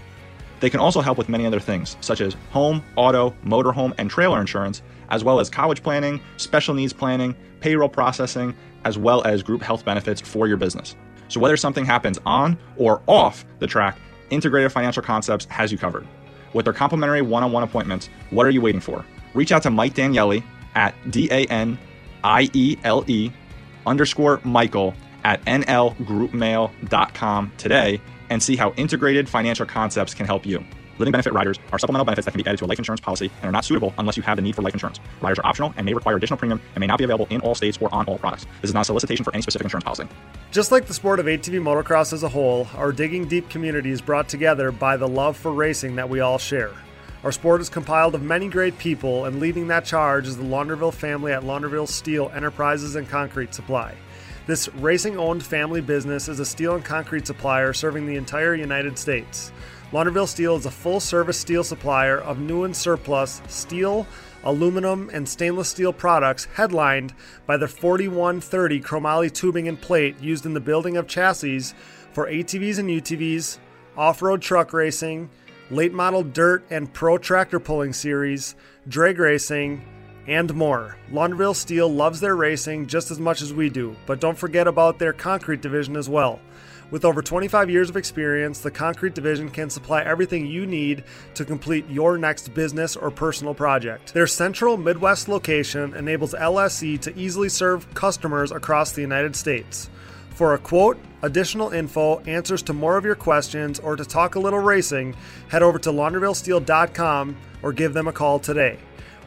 They 0.61 0.71
can 0.71 0.81
also 0.81 1.01
help 1.01 1.19
with 1.19 1.29
many 1.29 1.47
other 1.47 1.61
things, 1.61 1.97
such 2.01 2.21
as 2.21 2.37
home, 2.51 2.85
auto, 2.97 3.35
motorhome, 3.45 3.95
and 3.99 4.09
trailer 4.09 4.41
insurance, 4.41 4.83
as 5.11 5.25
well 5.25 5.41
as 5.41 5.51
college 5.51 5.83
planning, 5.83 6.21
special 6.37 6.75
needs 6.75 6.93
planning, 6.93 7.35
payroll 7.61 7.89
processing, 7.89 8.55
as 8.85 8.99
well 8.99 9.25
as 9.25 9.43
group 9.43 9.63
health 9.63 9.85
benefits 9.85 10.21
for 10.21 10.47
your 10.47 10.57
business. 10.57 10.97
So, 11.29 11.41
whether 11.41 11.57
something 11.57 11.85
happens 11.85 12.19
on 12.27 12.59
or 12.77 13.03
off 13.07 13.45
the 13.59 13.67
track, 13.67 13.99
Integrated 14.33 14.73
Financial 14.73 15.03
Concepts 15.03 15.45
has 15.47 15.71
you 15.71 15.79
covered. 15.79 16.07
With 16.55 16.65
their 16.65 16.73
complimentary 16.73 17.23
one 17.23 17.45
on 17.45 17.53
one 17.53 17.63
appointments, 17.63 18.09
what 18.31 18.47
are 18.47 18.51
you 18.51 18.61
waiting 18.61 18.81
for? 18.81 19.05
Reach 19.35 19.53
out 19.53 19.63
to 19.63 19.71
Mike 19.71 19.95
Daniele 19.95 20.43
at 20.75 20.95
D 21.11 21.29
A 21.31 21.47
N 21.47 21.79
I 22.25 22.51
E 22.53 22.77
L 22.83 23.05
E 23.07 23.31
underscore 23.87 24.41
Michael 24.45 24.95
at 25.25 25.45
nlgroupmail.com 25.45 27.53
today 27.59 28.01
and 28.31 28.43
see 28.43 28.57
how 28.57 28.73
integrated 28.73 29.29
financial 29.29 29.67
concepts 29.67 30.15
can 30.15 30.27
help 30.27 30.45
you. 30.47 30.65
Living 31.03 31.11
benefit 31.11 31.33
riders 31.33 31.59
are 31.73 31.81
supplemental 31.81 32.05
benefits 32.05 32.27
that 32.27 32.31
can 32.31 32.41
be 32.41 32.47
added 32.47 32.59
to 32.59 32.65
a 32.65 32.69
life 32.69 32.79
insurance 32.79 33.01
policy 33.01 33.29
and 33.39 33.45
are 33.49 33.51
not 33.51 33.65
suitable 33.65 33.93
unless 33.99 34.17
you 34.17 34.23
have 34.23 34.37
the 34.37 34.43
need 34.43 34.55
for 34.55 34.63
life 34.63 34.73
insurance. 34.73 35.01
Riders 35.21 35.41
are 35.41 35.47
optional 35.47 35.75
and 35.77 35.85
may 35.85 35.95
require 35.95 36.15
additional 36.15 36.37
premium 36.37 36.61
and 36.77 36.81
may 36.81 36.87
not 36.87 36.97
be 36.97 37.03
available 37.03 37.27
in 37.29 37.41
all 37.41 37.57
states 37.57 37.77
or 37.81 37.93
on 37.93 38.07
all 38.07 38.19
products. 38.19 38.47
This 38.61 38.71
is 38.71 38.75
not 38.75 38.83
a 38.83 38.85
solicitation 38.85 39.25
for 39.25 39.33
any 39.33 39.43
specific 39.43 39.65
insurance 39.65 39.83
policy. 39.83 40.07
Just 40.53 40.71
like 40.71 40.87
the 40.87 40.95
sport 40.95 41.19
of 41.19 41.27
ATV 41.27 41.61
motocross 41.61 42.13
as 42.13 42.23
a 42.23 42.29
whole, 42.29 42.69
our 42.77 42.93
Digging 42.93 43.27
Deep 43.27 43.51
community 43.51 43.91
is 43.91 44.01
brought 44.01 44.29
together 44.29 44.71
by 44.71 44.97
the 44.97 45.09
love 45.09 45.37
for 45.37 45.53
racing 45.53 45.97
that 45.97 46.09
we 46.09 46.21
all 46.21 46.39
share. 46.39 46.71
Our 47.25 47.33
sport 47.33 47.61
is 47.61 47.69
compiled 47.69 48.15
of 48.15 48.23
many 48.23 48.49
great 48.49 48.79
people, 48.79 49.25
and 49.25 49.41
leading 49.41 49.67
that 49.69 49.85
charge 49.85 50.29
is 50.29 50.37
the 50.37 50.45
Launderville 50.45 50.95
family 50.95 51.33
at 51.33 51.43
Launderville 51.43 51.89
Steel 51.89 52.31
Enterprises 52.33 52.95
and 52.95 53.09
Concrete 53.09 53.55
Supply. 53.55 53.97
This 54.47 54.69
racing 54.75 55.19
owned 55.19 55.43
family 55.43 55.81
business 55.81 56.29
is 56.29 56.39
a 56.39 56.45
steel 56.45 56.77
and 56.77 56.85
concrete 56.85 57.27
supplier 57.27 57.73
serving 57.73 58.07
the 58.07 58.17
entire 58.17 58.55
United 58.55 58.99
States. 58.99 59.53
Launderville 59.93 60.27
Steel 60.27 60.57
is 60.57 60.65
a 60.65 60.71
full 60.71 61.01
service 61.01 61.39
steel 61.39 61.63
supplier 61.63 62.19
of 62.19 62.39
new 62.39 62.65
and 62.65 62.75
surplus 62.75 63.43
steel, 63.47 64.07
aluminum, 64.43 65.11
and 65.13 65.29
stainless 65.29 65.69
steel 65.69 65.93
products, 65.93 66.47
headlined 66.55 67.13
by 67.45 67.59
the 67.59 67.69
4130 67.69 68.81
chromoly 68.81 69.31
tubing 69.31 69.69
and 69.69 69.79
plate 69.79 70.19
used 70.19 70.47
in 70.47 70.55
the 70.55 70.61
building 70.61 70.97
of 70.97 71.07
chassis 71.07 71.75
for 72.13 72.27
ATVs 72.27 72.79
and 72.79 72.89
UTVs, 72.89 73.59
off 73.95 74.23
road 74.23 74.41
truck 74.41 74.73
racing, 74.73 75.29
late 75.71 75.93
model 75.93 76.23
dirt 76.23 76.65
and 76.71 76.91
pro 76.95 77.19
tractor 77.19 77.61
pulling 77.61 77.93
series, 77.93 78.55
drag 78.89 79.19
racing, 79.19 79.85
and 80.27 80.55
more. 80.55 80.97
Launderville 81.11 81.55
Steel 81.55 81.93
loves 81.93 82.19
their 82.19 82.37
racing 82.37 82.87
just 82.87 83.11
as 83.11 83.21
much 83.21 83.43
as 83.43 83.53
we 83.53 83.69
do, 83.69 83.95
but 84.07 84.21
don't 84.21 84.39
forget 84.39 84.67
about 84.67 84.99
their 84.99 85.13
concrete 85.13 85.61
division 85.61 85.97
as 85.99 86.09
well. 86.09 86.41
With 86.93 87.07
over 87.07 87.23
25 87.23 87.71
years 87.71 87.89
of 87.89 87.97
experience, 87.97 88.59
the 88.59 88.71
Concrete 88.71 89.15
Division 89.15 89.49
can 89.49 89.71
supply 89.71 90.03
everything 90.03 90.45
you 90.45 90.67
need 90.67 91.05
to 91.33 91.43
complete 91.43 91.89
your 91.89 92.19
next 92.19 92.53
business 92.53 92.97
or 92.97 93.11
personal 93.11 93.55
project. 93.55 94.13
Their 94.13 94.27
central 94.27 94.77
Midwest 94.77 95.27
location 95.27 95.95
enables 95.95 96.35
LSE 96.35 97.01
to 97.01 97.19
easily 97.19 97.49
serve 97.49 97.93
customers 97.95 98.53
across 98.53 98.93
the 98.93 99.01
United 99.01 99.35
States. 99.35 99.89
For 100.35 100.53
a 100.53 100.59
quote, 100.59 100.99
additional 101.23 101.71
info, 101.71 102.21
answers 102.27 102.63
to 102.65 102.75
more 102.75 102.99
of 102.99 103.07
your 103.07 103.15
questions, 103.15 103.81
or 103.81 103.97
to 103.97 104.05
talk 104.05 104.35
a 104.35 104.41
little 104.41 104.59
racing, 104.59 105.17
head 105.49 105.63
over 105.63 105.79
to 105.79 105.91
laundervillesteel.com 105.91 107.37
or 107.63 107.73
give 107.73 107.95
them 107.95 108.07
a 108.07 108.13
call 108.13 108.39
today. 108.39 108.79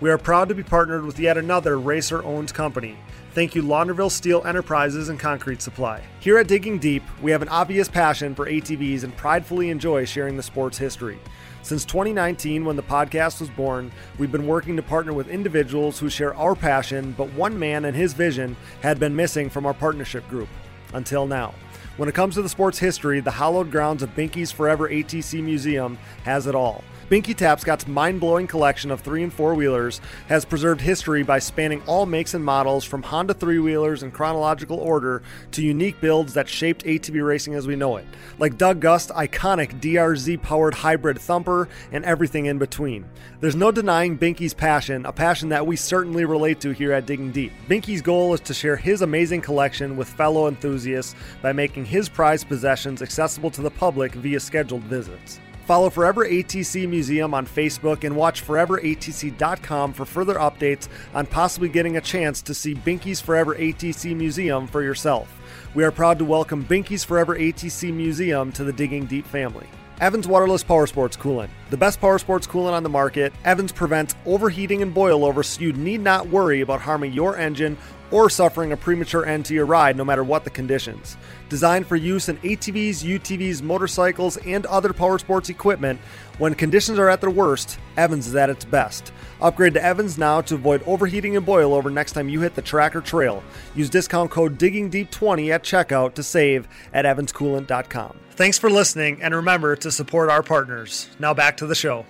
We 0.01 0.09
are 0.09 0.17
proud 0.17 0.49
to 0.49 0.55
be 0.55 0.63
partnered 0.63 1.05
with 1.05 1.19
yet 1.19 1.37
another 1.37 1.79
racer 1.79 2.21
owned 2.21 2.53
company. 2.53 2.97
Thank 3.31 3.55
you, 3.55 3.63
Launderville 3.63 4.11
Steel 4.11 4.43
Enterprises 4.45 5.07
and 5.07 5.17
Concrete 5.17 5.61
Supply. 5.61 6.03
Here 6.19 6.37
at 6.37 6.49
Digging 6.49 6.79
Deep, 6.79 7.01
we 7.21 7.31
have 7.31 7.41
an 7.41 7.47
obvious 7.47 7.87
passion 7.87 8.35
for 8.35 8.45
ATVs 8.45 9.03
and 9.03 9.15
pridefully 9.15 9.69
enjoy 9.69 10.03
sharing 10.03 10.35
the 10.35 10.43
sport's 10.43 10.77
history. 10.77 11.17
Since 11.61 11.85
2019, 11.85 12.65
when 12.65 12.75
the 12.75 12.83
podcast 12.83 13.39
was 13.39 13.49
born, 13.49 13.89
we've 14.17 14.33
been 14.33 14.47
working 14.47 14.75
to 14.75 14.83
partner 14.83 15.13
with 15.13 15.29
individuals 15.29 15.97
who 15.97 16.09
share 16.09 16.35
our 16.35 16.55
passion, 16.55 17.13
but 17.17 17.31
one 17.33 17.57
man 17.57 17.85
and 17.85 17.95
his 17.95 18.11
vision 18.11 18.57
had 18.81 18.99
been 18.99 19.15
missing 19.15 19.49
from 19.49 19.65
our 19.65 19.73
partnership 19.73 20.27
group. 20.27 20.49
Until 20.93 21.25
now. 21.25 21.53
When 21.95 22.09
it 22.09 22.15
comes 22.15 22.35
to 22.35 22.41
the 22.41 22.49
sport's 22.49 22.79
history, 22.79 23.21
the 23.21 23.31
hallowed 23.31 23.71
grounds 23.71 24.03
of 24.03 24.13
Binky's 24.13 24.51
Forever 24.51 24.89
ATC 24.89 25.41
Museum 25.41 25.97
has 26.25 26.47
it 26.47 26.53
all. 26.53 26.83
Binky 27.07 27.35
Tapscott's 27.35 27.87
mind 27.87 28.19
blowing 28.19 28.47
collection 28.47 28.89
of 28.89 28.99
three 28.99 29.21
and 29.21 29.31
four 29.31 29.53
wheelers 29.53 30.01
has 30.27 30.43
preserved 30.43 30.81
history 30.81 31.21
by 31.21 31.37
spanning 31.37 31.83
all 31.85 32.07
makes 32.07 32.33
and 32.33 32.43
models 32.43 32.83
from 32.83 33.03
Honda 33.03 33.35
three 33.35 33.59
wheelers 33.59 34.01
in 34.01 34.09
chronological 34.09 34.79
order 34.79 35.21
to 35.51 35.61
unique 35.61 36.01
builds 36.01 36.33
that 36.33 36.49
shaped 36.49 36.83
ATV 36.83 37.23
racing 37.23 37.53
as 37.53 37.67
we 37.67 37.75
know 37.75 37.97
it, 37.97 38.07
like 38.39 38.57
Doug 38.57 38.79
Gust's 38.79 39.11
iconic 39.11 39.79
DRZ 39.79 40.41
powered 40.41 40.73
hybrid 40.73 41.21
thumper 41.21 41.69
and 41.91 42.03
everything 42.05 42.47
in 42.47 42.57
between. 42.57 43.05
There's 43.39 43.55
no 43.55 43.69
denying 43.69 44.17
Binky's 44.17 44.55
passion, 44.55 45.05
a 45.05 45.13
passion 45.13 45.49
that 45.49 45.67
we 45.67 45.75
certainly 45.75 46.25
relate 46.25 46.59
to 46.61 46.71
here 46.71 46.91
at 46.91 47.05
Digging 47.05 47.31
Deep. 47.31 47.53
Binky's 47.69 48.01
goal 48.01 48.33
is 48.33 48.39
to 48.39 48.53
share 48.55 48.77
his 48.77 49.03
amazing 49.03 49.41
collection 49.41 49.95
with 49.95 50.09
fellow 50.09 50.47
enthusiasts 50.47 51.13
by 51.43 51.53
making 51.53 51.85
his 51.85 52.09
prized 52.09 52.47
possessions 52.47 53.03
accessible 53.03 53.51
to 53.51 53.61
the 53.61 53.69
public 53.69 54.13
via 54.13 54.39
scheduled 54.39 54.81
visits. 54.85 55.39
Follow 55.65 55.89
Forever 55.89 56.27
ATC 56.27 56.87
Museum 56.87 57.33
on 57.33 57.47
Facebook 57.47 58.03
and 58.03 58.15
watch 58.15 58.45
foreveratc.com 58.45 59.93
for 59.93 60.05
further 60.05 60.35
updates 60.35 60.87
on 61.15 61.25
possibly 61.25 61.69
getting 61.69 61.97
a 61.97 62.01
chance 62.01 62.43
to 62.43 62.53
see 62.53 62.75
Binky's 62.75 63.19
Forever 63.19 63.55
ATC 63.55 64.15
Museum 64.15 64.67
for 64.67 64.83
yourself. 64.83 65.41
We 65.73 65.83
are 65.83 65.89
proud 65.89 66.19
to 66.19 66.25
welcome 66.25 66.63
Binky's 66.63 67.03
Forever 67.03 67.35
ATC 67.35 67.91
Museum 67.91 68.51
to 68.51 68.63
the 68.63 68.73
Digging 68.73 69.07
Deep 69.07 69.25
family. 69.25 69.65
Evans 70.01 70.27
Waterless 70.27 70.61
Power 70.61 70.85
Sports 70.85 71.17
Coolant. 71.17 71.49
The 71.71 71.77
best 71.77 71.99
power 71.99 72.19
sports 72.19 72.45
coolant 72.45 72.73
on 72.73 72.83
the 72.83 72.89
market, 72.89 73.33
Evans 73.43 73.71
prevents 73.71 74.13
overheating 74.25 74.83
and 74.83 74.93
boil 74.93 75.25
over 75.25 75.41
so 75.41 75.61
you 75.61 75.73
need 75.73 76.01
not 76.01 76.27
worry 76.27 76.61
about 76.61 76.81
harming 76.81 77.13
your 77.13 77.37
engine 77.37 77.75
or 78.11 78.29
suffering 78.29 78.71
a 78.71 78.77
premature 78.77 79.25
end 79.25 79.45
to 79.45 79.53
your 79.53 79.65
ride, 79.65 79.95
no 79.95 80.05
matter 80.05 80.23
what 80.23 80.43
the 80.43 80.49
conditions. 80.49 81.17
Designed 81.49 81.85
for 81.85 81.95
use 81.95 82.29
in 82.29 82.37
ATVs, 82.37 83.03
UTVs, 83.03 83.61
motorcycles, 83.61 84.37
and 84.37 84.65
other 84.65 84.93
power 84.93 85.19
sports 85.19 85.49
equipment, 85.49 85.99
when 86.37 86.55
conditions 86.55 86.97
are 86.97 87.09
at 87.09 87.21
their 87.21 87.29
worst, 87.29 87.79
Evans 87.97 88.27
is 88.27 88.35
at 88.35 88.49
its 88.49 88.65
best. 88.65 89.13
Upgrade 89.41 89.75
to 89.75 89.83
Evans 89.83 90.17
now 90.17 90.41
to 90.41 90.55
avoid 90.55 90.81
overheating 90.83 91.37
and 91.37 91.45
boil 91.45 91.73
over 91.73 91.89
next 91.89 92.13
time 92.13 92.29
you 92.29 92.41
hit 92.41 92.55
the 92.55 92.61
track 92.61 92.95
or 92.95 93.01
trail. 93.01 93.43
Use 93.75 93.89
discount 93.89 94.31
code 94.31 94.57
DIGGINGDEEP20 94.57 95.51
at 95.51 95.63
checkout 95.63 96.15
to 96.15 96.23
save 96.23 96.67
at 96.93 97.05
evanscoolant.com. 97.05 98.19
Thanks 98.31 98.57
for 98.57 98.69
listening, 98.69 99.21
and 99.21 99.33
remember 99.33 99.75
to 99.77 99.91
support 99.91 100.29
our 100.29 100.43
partners. 100.43 101.09
Now 101.19 101.33
back 101.33 101.57
to 101.57 101.67
the 101.67 101.75
show. 101.75 102.05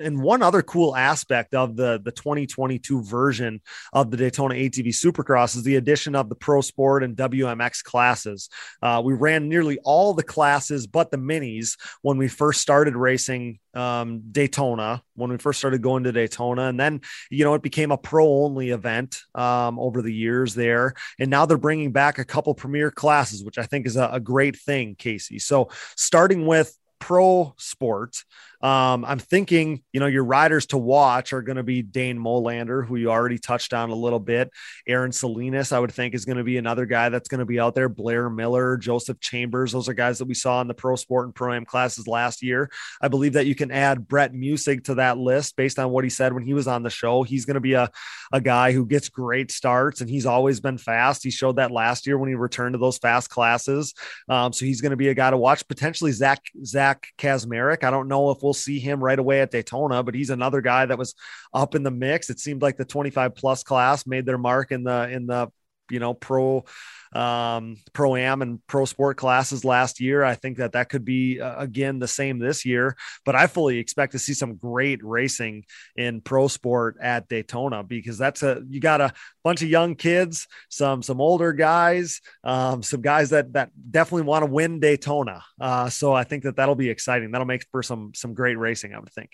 And 0.00 0.22
one 0.22 0.42
other 0.42 0.62
cool 0.62 0.96
aspect 0.96 1.54
of 1.54 1.76
the 1.76 2.00
the 2.02 2.12
2022 2.12 3.02
version 3.02 3.60
of 3.92 4.10
the 4.10 4.16
Daytona 4.16 4.54
ATV 4.54 4.88
Supercross 4.88 5.56
is 5.56 5.62
the 5.62 5.76
addition 5.76 6.14
of 6.14 6.28
the 6.28 6.34
Pro 6.34 6.60
Sport 6.60 7.02
and 7.02 7.16
WMX 7.16 7.82
classes. 7.82 8.48
Uh, 8.82 9.02
we 9.04 9.14
ran 9.14 9.48
nearly 9.48 9.78
all 9.84 10.14
the 10.14 10.22
classes 10.22 10.86
but 10.86 11.10
the 11.10 11.16
minis 11.16 11.76
when 12.02 12.18
we 12.18 12.28
first 12.28 12.60
started 12.60 12.96
racing 12.96 13.58
um, 13.74 14.22
Daytona, 14.30 15.02
when 15.14 15.30
we 15.30 15.38
first 15.38 15.58
started 15.58 15.82
going 15.82 16.04
to 16.04 16.12
Daytona. 16.12 16.64
And 16.64 16.78
then, 16.78 17.00
you 17.30 17.44
know, 17.44 17.54
it 17.54 17.62
became 17.62 17.92
a 17.92 17.98
pro 17.98 18.26
only 18.26 18.70
event 18.70 19.22
um, 19.34 19.78
over 19.78 20.02
the 20.02 20.12
years 20.12 20.54
there. 20.54 20.94
And 21.18 21.30
now 21.30 21.46
they're 21.46 21.58
bringing 21.58 21.92
back 21.92 22.18
a 22.18 22.24
couple 22.24 22.54
premier 22.54 22.90
classes, 22.90 23.44
which 23.44 23.58
I 23.58 23.64
think 23.64 23.86
is 23.86 23.96
a, 23.96 24.08
a 24.12 24.20
great 24.20 24.56
thing, 24.56 24.96
Casey. 24.96 25.38
So 25.38 25.70
starting 25.96 26.46
with 26.46 26.76
pro 26.98 27.54
sport. 27.56 28.24
Um, 28.60 29.04
I'm 29.04 29.18
thinking, 29.18 29.82
you 29.92 30.00
know, 30.00 30.06
your 30.06 30.24
riders 30.24 30.66
to 30.66 30.78
watch 30.78 31.32
are 31.32 31.42
going 31.42 31.56
to 31.56 31.62
be 31.62 31.82
Dane 31.82 32.18
Molander, 32.18 32.86
who 32.86 32.96
you 32.96 33.10
already 33.10 33.38
touched 33.38 33.72
on 33.72 33.90
a 33.90 33.94
little 33.94 34.18
bit. 34.18 34.50
Aaron 34.86 35.12
Salinas, 35.12 35.72
I 35.72 35.78
would 35.78 35.92
think, 35.92 36.14
is 36.14 36.24
going 36.24 36.38
to 36.38 36.44
be 36.44 36.56
another 36.56 36.86
guy 36.86 37.08
that's 37.08 37.28
going 37.28 37.38
to 37.38 37.44
be 37.44 37.60
out 37.60 37.74
there. 37.74 37.88
Blair 37.88 38.28
Miller, 38.28 38.76
Joseph 38.76 39.20
Chambers, 39.20 39.72
those 39.72 39.88
are 39.88 39.94
guys 39.94 40.18
that 40.18 40.26
we 40.26 40.34
saw 40.34 40.60
in 40.60 40.68
the 40.68 40.74
pro 40.74 40.96
sport 40.96 41.26
and 41.26 41.34
pro 41.34 41.54
am 41.54 41.64
classes 41.64 42.08
last 42.08 42.42
year. 42.42 42.70
I 43.00 43.08
believe 43.08 43.34
that 43.34 43.46
you 43.46 43.54
can 43.54 43.70
add 43.70 44.08
Brett 44.08 44.32
Musig 44.32 44.84
to 44.84 44.96
that 44.96 45.18
list 45.18 45.56
based 45.56 45.78
on 45.78 45.90
what 45.90 46.04
he 46.04 46.10
said 46.10 46.32
when 46.32 46.44
he 46.44 46.54
was 46.54 46.66
on 46.66 46.82
the 46.82 46.90
show. 46.90 47.22
He's 47.22 47.44
going 47.44 47.54
to 47.54 47.60
be 47.60 47.74
a, 47.74 47.90
a 48.32 48.40
guy 48.40 48.72
who 48.72 48.86
gets 48.86 49.08
great 49.08 49.50
starts 49.52 50.00
and 50.00 50.10
he's 50.10 50.26
always 50.26 50.60
been 50.60 50.78
fast. 50.78 51.22
He 51.22 51.30
showed 51.30 51.56
that 51.56 51.70
last 51.70 52.06
year 52.06 52.18
when 52.18 52.28
he 52.28 52.34
returned 52.34 52.74
to 52.74 52.78
those 52.78 52.98
fast 52.98 53.30
classes. 53.30 53.94
Um, 54.28 54.52
so 54.52 54.64
he's 54.64 54.80
going 54.80 54.90
to 54.90 54.96
be 54.96 55.08
a 55.08 55.14
guy 55.14 55.30
to 55.30 55.36
watch. 55.36 55.66
Potentially 55.68 56.12
Zach 56.12 56.42
Zach 56.64 57.08
Kaczmarek. 57.18 57.84
I 57.84 57.90
don't 57.90 58.08
know 58.08 58.30
if 58.30 58.42
we'll 58.48 58.54
see 58.54 58.78
him 58.78 59.04
right 59.04 59.18
away 59.18 59.42
at 59.42 59.50
Daytona, 59.50 60.02
but 60.02 60.14
he's 60.14 60.30
another 60.30 60.62
guy 60.62 60.86
that 60.86 60.96
was 60.96 61.14
up 61.52 61.74
in 61.74 61.82
the 61.82 61.90
mix. 61.90 62.30
It 62.30 62.40
seemed 62.40 62.62
like 62.62 62.78
the 62.78 62.84
25 62.86 63.34
plus 63.34 63.62
class 63.62 64.06
made 64.06 64.24
their 64.24 64.38
mark 64.38 64.72
in 64.72 64.84
the 64.84 65.10
in 65.10 65.26
the 65.26 65.48
you 65.90 66.00
know 66.00 66.14
pro 66.14 66.64
um 67.12 67.76
pro 67.92 68.16
am 68.16 68.42
and 68.42 68.66
pro 68.66 68.84
sport 68.84 69.16
classes 69.16 69.64
last 69.64 70.00
year. 70.00 70.24
I 70.24 70.34
think 70.34 70.58
that 70.58 70.72
that 70.72 70.88
could 70.88 71.04
be 71.04 71.40
uh, 71.40 71.60
again 71.60 71.98
the 71.98 72.08
same 72.08 72.38
this 72.38 72.64
year 72.64 72.96
but 73.24 73.34
i 73.34 73.46
fully 73.46 73.78
expect 73.78 74.12
to 74.12 74.18
see 74.18 74.34
some 74.34 74.56
great 74.56 75.02
racing 75.02 75.64
in 75.96 76.20
pro 76.20 76.48
sport 76.48 76.96
at 77.00 77.28
daytona 77.28 77.82
because 77.82 78.18
that's 78.18 78.42
a 78.42 78.62
you 78.68 78.80
got 78.80 79.00
a 79.00 79.12
bunch 79.44 79.62
of 79.62 79.68
young 79.68 79.94
kids 79.94 80.46
some 80.68 81.02
some 81.02 81.20
older 81.20 81.52
guys 81.52 82.20
um 82.44 82.82
some 82.82 83.00
guys 83.00 83.30
that 83.30 83.52
that 83.52 83.70
definitely 83.90 84.22
want 84.22 84.44
to 84.44 84.50
win 84.50 84.80
daytona. 84.80 85.42
Uh 85.60 85.88
so 85.88 86.12
i 86.12 86.24
think 86.24 86.44
that 86.44 86.56
that'll 86.56 86.74
be 86.74 86.90
exciting. 86.90 87.30
That'll 87.30 87.46
make 87.46 87.66
for 87.70 87.82
some 87.82 88.12
some 88.14 88.34
great 88.34 88.58
racing 88.58 88.94
i 88.94 88.98
would 88.98 89.12
think. 89.12 89.30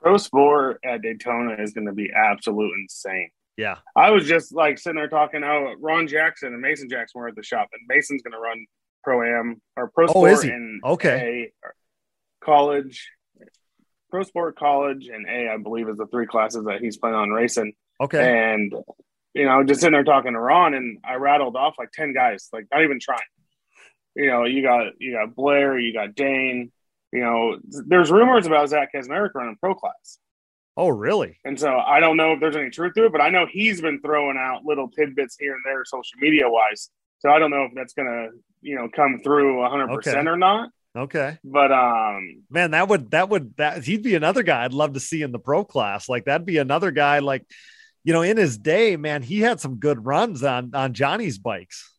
Pro 0.00 0.16
sport 0.16 0.78
at 0.84 1.02
Daytona 1.02 1.56
is 1.60 1.72
going 1.72 1.86
to 1.86 1.92
be 1.92 2.12
absolute 2.14 2.72
insane. 2.80 3.30
Yeah 3.58 3.76
I 3.94 4.10
was 4.10 4.24
just 4.26 4.54
like 4.54 4.78
sitting 4.78 4.96
there 4.96 5.08
talking. 5.08 5.44
Oh, 5.44 5.74
Ron 5.78 6.06
Jackson 6.08 6.54
and 6.54 6.62
Mason 6.62 6.88
Jackson 6.88 7.20
were 7.20 7.28
at 7.28 7.36
the 7.36 7.42
shop, 7.42 7.68
and 7.72 7.82
Mason's 7.88 8.22
going 8.22 8.32
to 8.32 8.38
run 8.38 8.64
pro 9.04 9.22
am 9.22 9.60
or 9.76 9.90
pro 9.90 10.06
Oh, 10.06 10.08
sport 10.10 10.30
is 10.32 10.42
he? 10.42 10.50
in 10.50 10.80
Okay. 10.82 11.50
A, 11.64 11.68
college, 12.44 13.10
pro 14.10 14.22
sport 14.22 14.56
college, 14.56 15.08
and 15.08 15.26
A. 15.28 15.52
I 15.52 15.56
believe 15.58 15.88
is 15.88 15.98
the 15.98 16.06
three 16.06 16.26
classes 16.26 16.64
that 16.64 16.80
he's 16.80 16.96
planning 16.96 17.18
on 17.18 17.30
racing. 17.30 17.74
okay 18.00 18.54
And 18.54 18.72
you 19.34 19.44
know, 19.44 19.62
just 19.62 19.80
sitting 19.80 19.92
there 19.92 20.04
talking 20.04 20.32
to 20.32 20.40
Ron, 20.40 20.74
and 20.74 20.98
I 21.04 21.14
rattled 21.14 21.54
off 21.56 21.74
like 21.78 21.92
ten 21.92 22.14
guys, 22.14 22.48
like 22.52 22.66
not 22.72 22.82
even 22.82 22.98
trying. 23.00 23.20
You 24.16 24.26
know, 24.28 24.44
you 24.44 24.62
got 24.62 24.92
you 24.98 25.12
got 25.12 25.34
Blair, 25.34 25.78
you 25.78 25.92
got 25.92 26.14
Dane. 26.14 26.72
You 27.12 27.20
know, 27.20 27.58
there's 27.86 28.10
rumors 28.10 28.46
about 28.46 28.68
Zach 28.68 28.90
Kaczmarek 28.94 29.30
running 29.34 29.56
pro 29.60 29.74
class. 29.74 30.18
Oh 30.78 30.88
really 30.88 31.36
And 31.44 31.58
so 31.60 31.76
I 31.76 32.00
don't 32.00 32.16
know 32.16 32.32
if 32.32 32.40
there's 32.40 32.56
any 32.56 32.70
truth 32.70 32.94
to 32.94 33.04
it, 33.06 33.12
but 33.12 33.20
I 33.20 33.28
know 33.28 33.44
he's 33.50 33.80
been 33.82 34.00
throwing 34.00 34.38
out 34.38 34.64
little 34.64 34.88
tidbits 34.88 35.36
here 35.38 35.52
and 35.54 35.62
there, 35.66 35.84
social 35.84 36.18
media 36.20 36.48
wise. 36.48 36.88
So 37.18 37.28
I 37.30 37.38
don't 37.38 37.50
know 37.50 37.64
if 37.64 37.72
that's 37.74 37.92
gonna, 37.92 38.28
you 38.62 38.76
know, 38.76 38.88
come 38.88 39.20
through 39.22 39.58
100 39.60 39.84
Okay. 39.84 39.94
percent 39.96 40.28
or 40.28 40.36
not. 40.36 40.70
okay 40.96 41.38
But 41.44 41.70
um, 41.72 42.44
Man, 42.48 42.70
that 42.70 42.88
would 42.88 43.10
that 43.10 43.28
would 43.28 43.56
that 43.56 43.84
he'd 43.84 44.02
be 44.02 44.14
another 44.14 44.42
guy 44.42 44.64
I'd 44.64 44.72
love 44.72 44.94
to 44.94 45.00
see 45.00 45.20
in 45.22 45.32
the 45.32 45.38
pro 45.38 45.64
class. 45.64 46.08
Like 46.08 46.24
that'd 46.26 46.46
be 46.46 46.58
another 46.58 46.90
guy 46.92 47.18
like 47.18 47.44
you 48.04 48.14
know, 48.14 48.22
in 48.22 48.36
his 48.38 48.56
day, 48.56 48.96
man, 48.96 49.20
he 49.22 49.40
had 49.40 49.60
some 49.60 49.76
good 49.76 50.06
runs 50.06 50.42
on 50.42 50.70
on 50.74 50.94
Johnny's 50.94 51.38
bikes. 51.38 51.92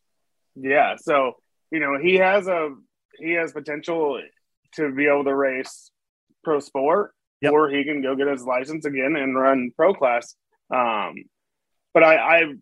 yeah. 0.56 0.96
So 0.96 1.36
you 1.70 1.78
know, 1.80 1.98
he 1.98 2.16
has 2.16 2.48
a 2.48 2.74
he 3.18 3.32
has 3.32 3.52
potential 3.52 4.20
to 4.76 4.92
be 4.92 5.06
able 5.06 5.24
to 5.24 5.34
race 5.34 5.90
pro 6.42 6.58
sport, 6.60 7.12
Yep. 7.42 7.52
or 7.52 7.70
he 7.70 7.84
can 7.84 8.02
go 8.02 8.14
get 8.16 8.26
his 8.26 8.42
license 8.44 8.84
again 8.84 9.16
and 9.16 9.34
run 9.36 9.70
pro 9.76 9.94
class. 9.94 10.34
Um, 10.70 11.24
but 11.94 12.02
I, 12.04 12.16
I 12.16 12.54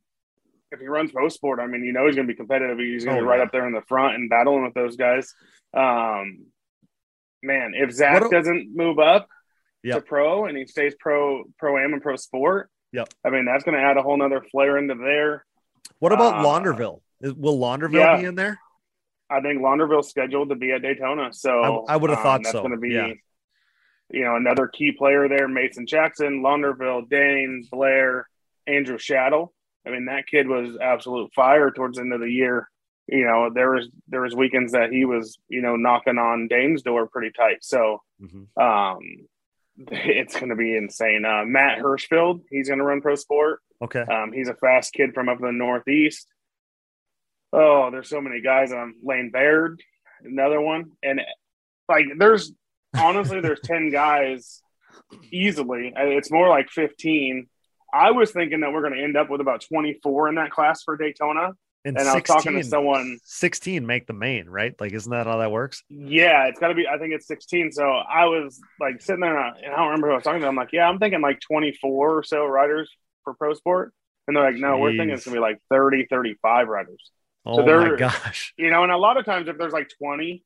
if 0.71 0.81
he 0.81 0.87
runs 0.87 1.11
pro 1.13 1.29
sport, 1.29 1.61
I 1.61 1.67
mean, 1.67 1.83
you 1.85 1.93
know, 1.93 2.07
he's 2.07 2.15
going 2.15 2.27
to 2.29 2.33
be 2.33 2.37
competitive. 2.37 2.79
He's 2.79 3.05
going 3.05 3.17
to 3.17 3.23
Oh, 3.23 3.25
be 3.25 3.29
right 3.29 3.39
yeah. 3.39 3.45
up 3.45 3.53
there 3.53 3.67
in 3.67 3.73
the 3.73 3.83
front 3.89 4.15
and 4.17 4.29
battling 4.31 4.65
with 4.65 4.75
those 4.75 4.97
guys. 4.97 5.35
Um, 5.75 6.47
man, 7.43 7.73
if 7.75 7.91
Zach 7.93 8.23
a- 8.25 8.29
doesn't 8.29 8.75
move 8.75 8.99
up 8.99 9.29
to 9.85 10.01
pro 10.03 10.45
and 10.47 10.57
he 10.59 10.67
stays 10.67 10.95
pro 10.99 11.45
pro 11.59 11.79
am 11.79 11.93
and 11.95 12.03
pro 12.03 12.17
sport, 12.17 12.71
Yep. 12.93 13.09
I 13.25 13.31
mean, 13.31 13.45
that's 13.45 13.65
going 13.65 13.77
to 13.77 13.83
add 13.83 13.97
a 13.99 14.03
whole 14.03 14.17
nother 14.17 14.43
flair 14.51 14.79
into 14.79 14.95
there. 14.95 15.45
What 15.99 16.13
about 16.13 16.37
Uh, 16.37 16.43
Launderville? 16.49 17.01
Will 17.21 17.59
Launderville 17.59 17.93
yeah. 17.95 18.17
be 18.19 18.25
in 18.27 18.35
there? 18.35 18.59
I 19.31 19.41
think 19.43 19.61
Launderville's 19.61 20.09
scheduled 20.09 20.49
to 20.51 20.55
be 20.55 20.73
at 20.73 20.81
Daytona, 20.83 21.33
so 21.33 21.85
I- 21.87 21.95
I 21.95 21.97
would've 21.97 22.17
um, 22.17 22.23
thought 22.23 22.41
that's 22.45 22.53
so, 22.53 22.61
Going 22.61 22.73
to 22.73 22.79
be, 22.79 22.91
yeah. 22.91 23.13
You 24.11 24.25
know, 24.25 24.37
another 24.37 24.67
key 24.69 24.93
player 24.93 25.29
there: 25.29 25.49
Mason 25.49 25.87
Jackson, 25.87 26.43
Launderville, 26.43 27.09
Dane, 27.09 27.67
Blair, 27.71 28.29
Andrew 28.67 28.99
Shadow. 28.99 29.53
I 29.87 29.91
mean, 29.91 30.07
that 30.07 30.27
kid 30.27 30.49
was 30.49 30.77
absolute 30.81 31.33
fire 31.35 31.71
towards 31.71 31.97
the 31.97 32.03
end 32.03 32.13
of 32.13 32.21
the 32.21 32.31
year. 32.31 32.69
You 33.07 33.25
know, 33.25 33.51
there 33.55 33.71
was 33.71 33.89
there 34.09 34.21
was 34.21 34.35
weekends 34.35 34.73
that 34.73 34.91
he 34.93 35.05
was, 35.07 35.39
you 35.49 35.63
know, 35.63 35.77
knocking 35.77 36.19
on 36.19 36.49
Dane's 36.49 36.83
door 36.83 37.07
pretty 37.07 37.33
tight. 37.33 37.65
So 37.65 38.03
Mhm. 38.23 38.47
um, 38.61 38.99
it's 39.93 40.35
going 40.35 40.51
to 40.51 40.57
be 40.57 40.77
insane. 40.77 41.25
Uh, 41.25 41.45
Matt 41.47 41.79
Hirschfield, 41.79 42.43
he's 42.51 42.69
going 42.69 42.81
to 42.81 42.85
run 42.85 43.01
pro 43.01 43.15
sport. 43.15 43.61
Okay. 43.81 44.01
Um, 44.01 44.33
he's 44.33 44.49
a 44.49 44.55
fast 44.55 44.93
kid 44.93 45.15
from 45.15 45.29
up 45.29 45.39
in 45.39 45.47
the 45.47 45.53
Northeast. 45.53 46.27
Oh, 47.53 47.91
there's 47.91 48.09
so 48.11 48.21
many 48.21 48.41
guys. 48.43 48.73
Um, 48.73 48.97
Lane 49.03 49.31
Baird, 49.31 49.81
another 50.23 50.61
one, 50.61 50.93
and 51.03 51.21
like 51.89 52.05
there's 52.19 52.53
honestly 52.99 53.41
there's 53.41 53.61
ten 53.61 53.91
guys 53.91 54.63
easily. 55.31 55.93
Uh, 55.97 56.05
It's 56.05 56.31
more 56.31 56.49
like 56.49 56.69
fifteen. 56.71 57.49
I 57.93 58.11
was 58.11 58.31
thinking 58.33 58.61
that 58.61 58.73
we're 58.73 58.83
going 58.83 58.95
to 58.95 59.03
end 59.03 59.17
up 59.17 59.31
with 59.31 59.41
about 59.41 59.65
24 59.67 60.29
in 60.29 60.35
that 60.35 60.51
class 60.51 60.83
for 60.83 60.99
Daytona. 60.99 61.53
And, 61.87 61.97
And 61.97 62.07
I 62.07 62.17
was 62.17 62.23
talking 62.25 62.53
to 62.57 62.63
someone. 62.63 63.19
16 63.25 63.87
make 63.87 64.07
the 64.07 64.13
main, 64.13 64.47
right? 64.47 64.79
Like, 64.79 64.93
isn't 64.93 65.11
that 65.11 65.27
how 65.27 65.39
that 65.39 65.51
works? 65.51 65.83
Yeah, 65.89 66.49
it's 66.49 66.59
got 66.61 66.69
to 66.69 66.75
be. 66.75 66.87
I 66.87 66.99
think 66.99 67.15
it's 67.15 67.27
16. 67.27 67.73
So 67.73 67.85
I 67.85 68.27
was 68.27 68.61
like 68.79 69.01
sitting 69.01 69.21
there, 69.21 69.39
and 69.39 69.55
I 69.57 69.59
and 69.65 69.73
I 69.73 69.77
don't 69.79 69.87
remember 69.87 70.09
who 70.09 70.13
I 70.13 70.17
was 70.17 70.25
talking 70.25 70.43
to. 70.43 70.49
I'm 70.49 70.57
like, 70.57 70.73
yeah, 70.73 70.87
I'm 70.87 70.99
thinking 70.99 71.23
like 71.23 71.41
24 71.41 72.19
or 72.19 72.23
so 72.25 72.45
riders 72.45 72.91
for 73.25 73.33
pro 73.33 73.55
sport, 73.55 73.95
and 74.27 74.37
they're 74.37 74.45
like, 74.45 74.57
no, 74.57 74.77
we're 74.77 74.91
thinking 74.99 75.11
it's 75.11 75.25
going 75.25 75.37
to 75.37 75.39
be 75.39 75.43
like 75.43 75.61
30, 75.71 76.09
35 76.11 76.69
riders. 76.69 77.11
Oh 77.47 77.65
my 77.65 77.97
gosh. 77.97 78.53
You 78.59 78.71
know, 78.71 78.83
and 78.83 78.93
a 78.93 78.99
lot 78.99 79.17
of 79.17 79.25
times 79.25 79.49
if 79.49 79.57
there's 79.57 79.73
like 79.73 79.89
20, 80.03 80.43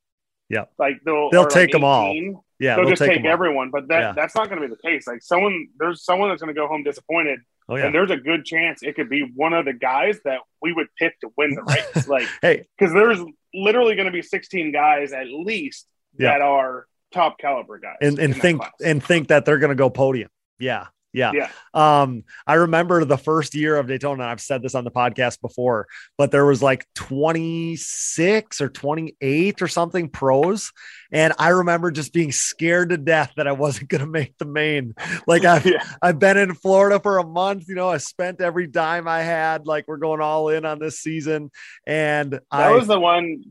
Yep. 0.52 0.72
like 0.78 1.00
they'll 1.04 1.30
They'll 1.30 1.40
or, 1.40 1.44
like, 1.44 1.52
take 1.52 1.74
'em 1.74 1.82
all. 1.82 2.14
Yeah, 2.14 2.76
they'll, 2.76 2.84
they'll 2.84 2.90
just 2.92 3.00
take 3.02 3.10
take, 3.12 3.22
them 3.22 3.32
everyone. 3.32 3.70
But 3.70 3.88
that 3.88 3.98
Yeah. 4.00 4.12
that's 4.14 4.36
not 4.36 4.48
going 4.48 4.60
to 4.62 4.68
be 4.68 4.72
the 4.72 4.80
case. 4.80 5.06
Like 5.08 5.22
someone, 5.22 5.68
there's 5.78 6.04
someone 6.04 6.28
that's 6.28 6.40
going 6.42 6.54
to 6.54 6.60
go 6.60 6.68
home 6.68 6.84
disappointed, 6.84 7.40
Oh 7.68 7.76
yeah. 7.76 7.86
and 7.86 7.94
there's 7.94 8.10
a 8.12 8.16
good 8.16 8.44
chance 8.44 8.82
it 8.84 8.94
could 8.94 9.08
be 9.08 9.22
one 9.34 9.52
of 9.54 9.64
the 9.64 9.72
guys 9.72 10.20
that 10.24 10.40
we 10.60 10.72
would 10.72 10.86
pick 10.98 11.18
to 11.20 11.30
win 11.36 11.54
the 11.54 11.62
race. 11.62 12.06
like 12.08 12.28
Hey, 12.42 12.66
because 12.78 12.92
there's 12.94 13.18
literally 13.54 13.96
going 13.96 14.06
to 14.06 14.12
be 14.12 14.22
16 14.22 14.70
guys 14.72 15.12
at 15.12 15.26
least 15.26 15.88
Yeah. 16.18 16.32
that 16.32 16.42
are 16.42 16.86
top 17.12 17.38
caliber 17.38 17.78
guys 17.78 17.96
and, 18.00 18.18
and 18.18 18.34
think 18.36 18.60
class. 18.60 18.72
and 18.84 19.02
think 19.02 19.28
that 19.28 19.44
they're 19.44 19.58
going 19.58 19.70
to 19.70 19.74
go 19.74 19.90
podium. 19.90 20.28
Yeah. 20.58 20.86
Yeah. 21.12 21.32
Yeah. 21.34 21.48
Um, 21.74 22.24
I 22.46 22.54
remember 22.54 23.04
the 23.04 23.18
first 23.18 23.54
year 23.54 23.76
of 23.76 23.86
Daytona. 23.86 24.24
I've 24.24 24.40
said 24.40 24.62
this 24.62 24.74
on 24.74 24.84
the 24.84 24.90
podcast 24.90 25.40
before, 25.40 25.86
but 26.16 26.30
there 26.30 26.46
was 26.46 26.62
like 26.62 26.86
26 26.94 28.60
or 28.60 28.68
28 28.68 29.62
or 29.62 29.68
something 29.68 30.08
pros. 30.08 30.72
And 31.10 31.34
I 31.38 31.50
remember 31.50 31.90
just 31.90 32.12
being 32.12 32.32
scared 32.32 32.90
to 32.90 32.96
death 32.96 33.32
that 33.36 33.46
I 33.46 33.52
wasn't 33.52 33.88
going 33.90 34.00
to 34.00 34.06
make 34.06 34.36
the 34.38 34.46
main. 34.46 34.94
Like 35.26 35.44
I've, 35.44 35.66
Yeah. 35.66 35.84
I've 36.00 36.18
been 36.18 36.36
in 36.38 36.54
Florida 36.54 36.98
for 37.00 37.18
a 37.18 37.26
month, 37.26 37.68
you 37.68 37.74
know, 37.74 37.88
I 37.90 37.98
spent 37.98 38.40
every 38.40 38.66
dime 38.66 39.06
I 39.06 39.20
had, 39.22 39.66
like 39.66 39.86
we're 39.88 39.98
going 39.98 40.20
all 40.20 40.48
in 40.48 40.64
on 40.64 40.78
this 40.78 40.98
season. 41.00 41.50
And 41.86 42.32
That 42.32 42.42
I 42.50 42.70
was 42.72 42.86
the 42.86 42.98
one. 42.98 43.42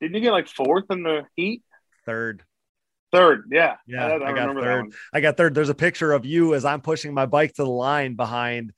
Didn't 0.00 0.14
you 0.14 0.20
get 0.20 0.32
like 0.32 0.48
fourth 0.48 0.84
in 0.90 1.02
the 1.02 1.22
heat? 1.36 1.62
third. 2.06 2.42
Third, 3.12 3.44
yeah. 3.50 3.76
Yeah, 3.86 4.06
I, 4.06 4.30
I 4.30 4.32
got 4.32 4.54
third. 4.54 4.92
I 5.12 5.20
got 5.20 5.36
third. 5.36 5.54
There's 5.54 5.68
a 5.68 5.74
picture 5.74 6.12
of 6.12 6.24
you 6.24 6.54
as 6.54 6.64
I'm 6.64 6.80
pushing 6.80 7.12
my 7.12 7.26
bike 7.26 7.54
to 7.54 7.64
the 7.64 7.70
line 7.70 8.14
behind 8.14 8.72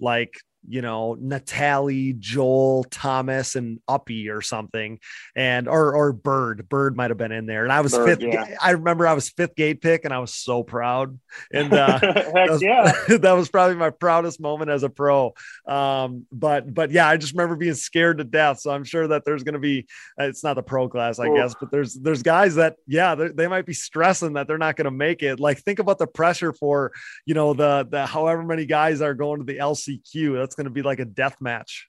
like, 0.00 0.34
you 0.68 0.82
know, 0.82 1.16
Natalie, 1.18 2.14
Joel, 2.18 2.84
Thomas, 2.84 3.56
and 3.56 3.80
Uppy 3.88 4.28
or 4.28 4.42
something. 4.42 4.98
And 5.34 5.68
or 5.68 5.94
or 5.94 6.12
Bird. 6.12 6.68
Bird 6.68 6.96
might 6.96 7.10
have 7.10 7.18
been 7.18 7.32
in 7.32 7.46
there. 7.46 7.64
And 7.64 7.72
I 7.72 7.80
was 7.80 7.92
Bird, 7.92 8.20
fifth. 8.20 8.32
yeah. 8.32 8.56
I 8.60 8.72
remember 8.72 9.06
I 9.06 9.14
was 9.14 9.28
fifth 9.30 9.54
gate 9.54 9.80
pick 9.80 10.04
and 10.04 10.12
I 10.12 10.18
was 10.18 10.34
so 10.34 10.62
proud. 10.62 11.18
And 11.52 11.72
uh 11.72 11.98
Heck 12.00 12.32
that 12.32 12.50
was, 12.50 12.62
yeah. 12.62 12.92
that 13.18 13.32
was 13.32 13.48
probably 13.48 13.76
my 13.76 13.90
proudest 13.90 14.40
moment 14.40 14.70
as 14.70 14.82
a 14.82 14.90
pro. 14.90 15.34
Um, 15.66 16.26
but 16.30 16.72
but 16.72 16.90
yeah, 16.90 17.08
I 17.08 17.16
just 17.16 17.32
remember 17.32 17.56
being 17.56 17.74
scared 17.74 18.18
to 18.18 18.24
death. 18.24 18.60
So 18.60 18.70
I'm 18.70 18.84
sure 18.84 19.08
that 19.08 19.24
there's 19.24 19.42
going 19.42 19.54
to 19.54 19.58
be 19.58 19.86
uh, 20.20 20.24
it's 20.24 20.44
not 20.44 20.54
the 20.54 20.62
pro 20.62 20.88
class, 20.88 21.18
I 21.18 21.32
guess, 21.34 21.54
but 21.58 21.70
there's 21.70 21.94
there's 21.94 22.22
guys 22.22 22.56
that 22.56 22.76
yeah 22.86 23.14
they 23.14 23.48
might 23.48 23.66
be 23.66 23.74
stressing 23.74 24.34
that 24.34 24.46
they're 24.46 24.58
not 24.58 24.76
going 24.76 24.84
to 24.84 24.90
make 24.90 25.22
it. 25.22 25.40
Like 25.40 25.58
think 25.58 25.78
about 25.78 25.98
the 25.98 26.06
pressure 26.06 26.52
for 26.52 26.92
you 27.24 27.34
know 27.34 27.54
the 27.54 27.86
the 27.88 28.06
however 28.06 28.42
many 28.42 28.66
guys 28.66 29.00
are 29.00 29.14
going 29.14 29.38
to 29.40 29.44
the 29.44 29.58
LCQ. 29.58 30.34
That's 30.34 30.57
going 30.58 30.66
to 30.66 30.70
be 30.70 30.82
like 30.82 30.98
a 31.00 31.06
death 31.06 31.40
match. 31.40 31.88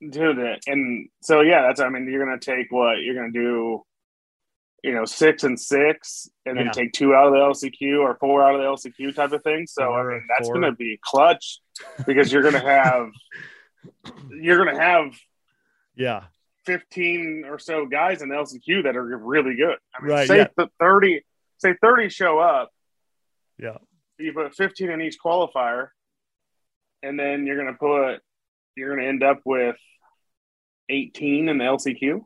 Dude, 0.00 0.38
and 0.66 1.08
so 1.20 1.40
yeah, 1.42 1.62
that's 1.62 1.80
I 1.80 1.88
mean, 1.88 2.08
you're 2.08 2.24
gonna 2.24 2.38
take 2.38 2.70
what 2.70 3.00
you're 3.02 3.16
gonna 3.16 3.32
do, 3.32 3.82
you 4.84 4.94
know, 4.94 5.04
six 5.04 5.42
and 5.42 5.58
six, 5.58 6.30
and 6.46 6.56
then 6.56 6.66
Yeah. 6.66 6.70
take 6.70 6.92
two 6.92 7.16
out 7.16 7.26
of 7.26 7.32
the 7.32 7.40
LCQ 7.40 7.98
or 8.00 8.16
four 8.20 8.44
out 8.44 8.54
of 8.54 8.60
the 8.60 8.66
LCQ 8.68 9.12
type 9.16 9.32
of 9.32 9.42
thing. 9.42 9.66
So 9.66 9.92
I 9.92 10.04
mean, 10.04 10.24
that's 10.28 10.48
gonna 10.48 10.70
be 10.70 11.00
clutch 11.02 11.58
because 12.06 12.32
you're 12.32 12.44
gonna 12.44 12.60
have 12.60 13.08
you're 14.30 14.64
gonna 14.64 14.80
have 14.80 15.18
Yeah, 15.96 16.26
15 16.64 17.44
or 17.48 17.58
so 17.58 17.84
guys 17.86 18.22
in 18.22 18.28
the 18.28 18.36
LCQ 18.36 18.84
that 18.84 18.96
are 18.96 19.02
really 19.18 19.56
good. 19.56 19.78
I 19.96 20.00
mean, 20.02 20.12
Right, 20.12 20.28
say 20.28 20.36
yeah. 20.36 20.46
the 20.56 20.68
30, 20.78 21.24
say 21.56 21.74
30 21.82 22.08
show 22.08 22.38
up. 22.38 22.70
Yeah. 23.58 23.78
You 24.16 24.32
put 24.32 24.54
15 24.54 24.90
in 24.90 25.00
each 25.00 25.16
qualifier, 25.18 25.88
and 27.02 27.18
then 27.18 27.46
you're 27.46 27.56
going 27.56 27.72
to 27.72 27.78
put, 27.78 28.22
you're 28.76 28.94
going 28.94 29.02
to 29.02 29.08
end 29.08 29.22
up 29.22 29.40
with 29.44 29.76
18 30.88 31.48
in 31.48 31.58
the 31.58 31.64
LCQ. 31.64 32.20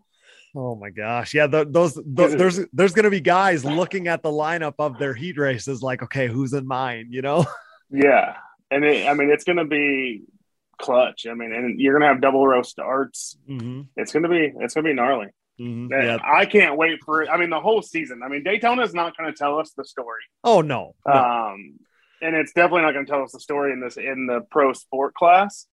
Oh 0.54 0.74
my 0.74 0.90
gosh. 0.90 1.34
Yeah. 1.34 1.46
th 1.46 1.68
those, 1.70 1.94
th- 1.94 2.36
there's, 2.36 2.60
there's 2.72 2.92
going 2.92 3.04
to 3.04 3.10
be 3.10 3.20
guys 3.20 3.64
looking 3.64 4.08
at 4.08 4.22
the 4.22 4.30
lineup 4.30 4.74
of 4.78 4.98
their 4.98 5.14
heat 5.14 5.38
races 5.38 5.82
like, 5.82 6.02
okay, 6.02 6.28
who's 6.28 6.52
in 6.52 6.66
mine? 6.66 7.08
You 7.10 7.22
know? 7.22 7.44
Yeah. 7.94 8.36
And 8.70 8.86
it, 8.86 9.06
I 9.06 9.12
mean, 9.12 9.28
it's 9.28 9.44
going 9.44 9.58
to 9.58 9.66
be 9.66 10.22
clutch. 10.78 11.26
I 11.30 11.34
mean, 11.34 11.52
and 11.52 11.78
you're 11.78 11.92
going 11.92 12.00
to 12.00 12.08
have 12.08 12.22
double 12.22 12.46
row 12.46 12.62
starts. 12.62 13.36
Mm-hmm. 13.46 13.82
It's 13.96 14.12
going 14.12 14.22
to 14.22 14.30
be, 14.30 14.50
it's 14.60 14.72
going 14.72 14.84
to 14.86 14.90
be 14.90 14.94
gnarly. 14.94 15.26
Mm-hmm. 15.60 15.92
Yeah. 15.92 16.16
I 16.24 16.46
can't 16.46 16.76
wait 16.76 17.00
for 17.04 17.22
it. 17.22 17.28
I 17.28 17.36
mean, 17.36 17.50
the 17.50 17.60
whole 17.60 17.82
season. 17.82 18.22
I 18.24 18.28
mean, 18.28 18.42
Daytona 18.44 18.82
is 18.82 18.94
not 18.94 19.16
going 19.16 19.30
to 19.30 19.36
tell 19.36 19.58
us 19.58 19.72
the 19.76 19.84
story. 19.84 20.22
Oh 20.42 20.62
no. 20.62 20.94
no. 21.06 21.12
Um, 21.12 21.78
and 22.22 22.34
it's 22.36 22.52
definitely 22.52 22.82
not 22.82 22.92
going 22.94 23.04
to 23.04 23.10
tell 23.12 23.22
us 23.22 23.32
the 23.32 23.40
story 23.40 23.72
in 23.72 23.80
this 23.80 23.96
in 23.98 24.26
the 24.26 24.40
pro 24.50 24.72
sport 24.72 25.14
class. 25.14 25.66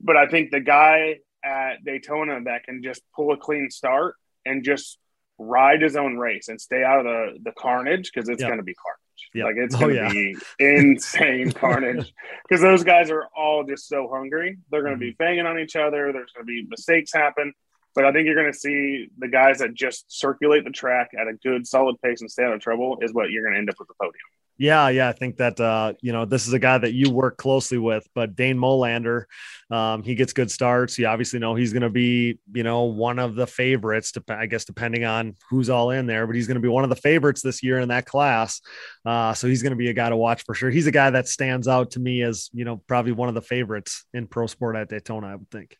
But 0.00 0.16
I 0.16 0.28
think 0.28 0.50
the 0.52 0.60
guy 0.60 1.18
at 1.44 1.84
Daytona 1.84 2.40
that 2.44 2.64
can 2.64 2.82
just 2.82 3.02
pull 3.16 3.32
a 3.32 3.36
clean 3.36 3.70
start 3.70 4.14
and 4.46 4.64
just 4.64 4.98
ride 5.38 5.82
his 5.82 5.96
own 5.96 6.16
race 6.18 6.48
and 6.48 6.60
stay 6.60 6.82
out 6.84 6.98
of 7.00 7.04
the 7.04 7.38
the 7.44 7.52
carnage 7.52 8.10
because 8.12 8.28
it's 8.28 8.40
Yeah. 8.42 8.48
going 8.48 8.58
to 8.58 8.64
be 8.64 8.74
carnage. 8.74 9.30
Yeah. 9.34 9.44
Like 9.44 9.56
it's 9.56 9.74
Oh, 9.74 9.80
going 9.80 9.94
to 9.96 10.02
yeah. 10.02 10.12
be 10.12 10.36
insane 10.60 11.50
carnage 11.52 12.12
because 12.48 12.60
those 12.60 12.84
guys 12.84 13.10
are 13.10 13.26
all 13.36 13.64
just 13.64 13.88
so 13.88 14.08
hungry. 14.12 14.58
They're 14.70 14.82
going 14.82 14.94
to 14.94 14.98
be 14.98 15.10
Mm-hmm. 15.12 15.16
banging 15.24 15.46
on 15.46 15.58
each 15.58 15.74
other. 15.76 16.12
There's 16.12 16.32
going 16.32 16.44
to 16.46 16.50
be 16.52 16.66
mistakes 16.68 17.12
happen. 17.12 17.52
But 17.94 18.04
I 18.04 18.12
think 18.12 18.26
you're 18.26 18.36
going 18.36 18.52
to 18.52 18.58
see 18.58 19.08
the 19.18 19.26
guys 19.28 19.58
that 19.58 19.74
just 19.74 20.04
circulate 20.08 20.64
the 20.64 20.70
track 20.70 21.08
at 21.20 21.26
a 21.26 21.32
good, 21.34 21.66
solid 21.66 21.96
pace 22.00 22.20
and 22.20 22.30
stay 22.30 22.44
out 22.44 22.52
of 22.52 22.60
trouble 22.60 22.98
is 23.00 23.12
what 23.12 23.30
you're 23.30 23.42
going 23.42 23.54
to 23.54 23.58
end 23.58 23.70
up 23.70 23.76
with 23.78 23.88
the 23.88 23.94
podium. 24.00 24.14
Yeah, 24.60 24.88
yeah, 24.88 25.08
I 25.08 25.12
think 25.12 25.36
that 25.36 25.60
uh, 25.60 25.92
you 26.00 26.10
know 26.10 26.24
this 26.24 26.48
is 26.48 26.52
a 26.52 26.58
guy 26.58 26.76
that 26.78 26.92
you 26.92 27.10
work 27.10 27.36
closely 27.36 27.78
with, 27.78 28.08
but 28.12 28.34
Dane 28.34 28.58
Molander, 28.58 29.24
um, 29.70 30.02
he 30.02 30.16
gets 30.16 30.32
good 30.32 30.50
starts. 30.50 30.98
You 30.98 31.06
obviously 31.06 31.38
know 31.38 31.54
he's 31.54 31.72
going 31.72 31.82
to 31.82 31.90
be, 31.90 32.40
you 32.52 32.64
know, 32.64 32.82
one 32.82 33.20
of 33.20 33.36
the 33.36 33.46
favorites. 33.46 34.12
To, 34.12 34.24
I 34.28 34.46
guess 34.46 34.64
depending 34.64 35.04
on 35.04 35.36
who's 35.48 35.70
all 35.70 35.92
in 35.92 36.06
there, 36.06 36.26
but 36.26 36.34
he's 36.34 36.48
going 36.48 36.56
to 36.56 36.60
be 36.60 36.68
one 36.68 36.82
of 36.82 36.90
the 36.90 36.96
favorites 36.96 37.40
this 37.40 37.62
year 37.62 37.78
in 37.78 37.90
that 37.90 38.04
class. 38.04 38.60
Uh, 39.06 39.32
so 39.32 39.46
he's 39.46 39.62
going 39.62 39.70
to 39.70 39.76
be 39.76 39.90
a 39.90 39.94
guy 39.94 40.08
to 40.08 40.16
watch 40.16 40.42
for 40.44 40.56
sure. 40.56 40.70
He's 40.70 40.88
a 40.88 40.92
guy 40.92 41.10
that 41.10 41.28
stands 41.28 41.68
out 41.68 41.92
to 41.92 42.00
me 42.00 42.22
as 42.22 42.50
you 42.52 42.64
know 42.64 42.78
probably 42.88 43.12
one 43.12 43.28
of 43.28 43.36
the 43.36 43.42
favorites 43.42 44.06
in 44.12 44.26
pro 44.26 44.48
sport 44.48 44.74
at 44.74 44.88
Daytona. 44.88 45.28
I 45.28 45.36
would 45.36 45.50
think. 45.52 45.76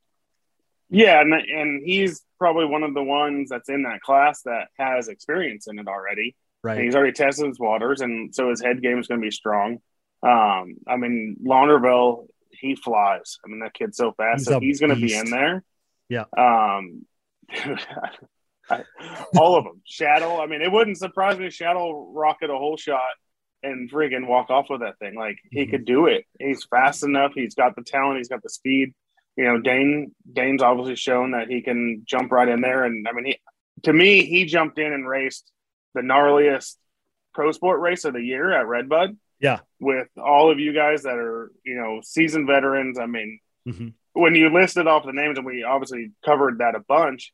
Yeah, 0.88 1.20
and 1.20 1.34
and 1.34 1.82
he's 1.84 2.22
probably 2.38 2.66
one 2.66 2.84
of 2.84 2.94
the 2.94 3.02
ones 3.02 3.48
that's 3.50 3.68
in 3.68 3.82
that 3.82 4.02
class 4.02 4.42
that 4.42 4.68
has 4.78 5.08
experience 5.08 5.66
in 5.66 5.80
it 5.80 5.88
already. 5.88 6.36
And 6.76 6.84
he's 6.84 6.94
already 6.94 7.12
tested 7.12 7.46
his 7.46 7.58
waters, 7.58 8.00
and 8.00 8.34
so 8.34 8.50
his 8.50 8.60
head 8.62 8.82
game 8.82 8.98
is 8.98 9.06
going 9.06 9.20
to 9.20 9.24
be 9.24 9.30
strong. 9.30 9.78
Um, 10.22 10.76
I 10.88 10.96
mean, 10.96 11.36
Launderville, 11.44 12.26
he 12.50 12.74
flies. 12.74 13.38
I 13.44 13.48
mean, 13.48 13.60
that 13.60 13.74
kid's 13.74 13.96
so 13.96 14.12
fast, 14.12 14.40
He's 14.40 14.46
so 14.46 14.60
he's 14.60 14.80
going 14.80 14.94
to 14.94 15.00
be 15.00 15.14
in 15.16 15.30
there. 15.30 15.62
Yeah. 16.08 16.24
Um, 16.36 17.04
I, 18.70 18.82
all 19.36 19.56
of 19.56 19.64
them. 19.64 19.80
Shadow. 19.84 20.40
I 20.42 20.46
mean, 20.46 20.60
it 20.62 20.70
wouldn't 20.70 20.98
surprise 20.98 21.38
me. 21.38 21.46
if 21.46 21.54
Shadow 21.54 22.10
rocket 22.12 22.50
a 22.50 22.56
whole 22.56 22.76
shot 22.76 23.00
and 23.62 23.90
friggin' 23.90 24.26
walk 24.26 24.50
off 24.50 24.66
with 24.68 24.80
that 24.80 24.98
thing. 24.98 25.14
Like 25.14 25.38
he 25.50 25.66
Mhm. 25.66 25.70
could 25.70 25.84
do 25.84 26.06
it. 26.06 26.26
He's 26.38 26.64
fast 26.64 27.02
enough. 27.04 27.32
He's 27.34 27.54
got 27.54 27.76
the 27.76 27.82
talent. 27.82 28.18
He's 28.18 28.28
got 28.28 28.42
the 28.42 28.50
speed. 28.50 28.94
You 29.36 29.44
know, 29.44 29.60
Dane. 29.60 30.14
Dane's 30.30 30.62
obviously 30.62 30.96
shown 30.96 31.30
that 31.30 31.48
he 31.48 31.62
can 31.62 32.02
jump 32.04 32.30
right 32.32 32.48
in 32.48 32.60
there. 32.60 32.84
And 32.84 33.06
I 33.08 33.12
mean, 33.12 33.24
he 33.26 33.38
to 33.84 33.92
me, 33.92 34.24
he 34.26 34.44
jumped 34.44 34.78
in 34.78 34.92
and 34.92 35.08
raced 35.08 35.50
the 35.94 36.00
gnarliest 36.02 36.76
pro 37.34 37.52
sport 37.52 37.80
race 37.80 38.04
of 38.04 38.14
the 38.14 38.22
year 38.22 38.50
at 38.52 38.66
Redbud. 38.66 39.16
Yeah. 39.40 39.60
With 39.80 40.08
all 40.16 40.50
of 40.50 40.58
you 40.58 40.72
guys 40.72 41.02
that 41.04 41.16
are, 41.16 41.52
you 41.64 41.76
know, 41.76 42.00
seasoned 42.02 42.46
veterans. 42.46 42.98
I 42.98 43.06
mean, 43.06 43.38
Mhm. 43.66 43.92
when 44.12 44.34
you 44.34 44.48
listed 44.52 44.86
off 44.86 45.04
the 45.06 45.12
names, 45.12 45.38
and 45.38 45.46
we 45.46 45.62
obviously 45.62 46.10
covered 46.24 46.58
that 46.58 46.74
a 46.74 46.80
bunch, 46.80 47.32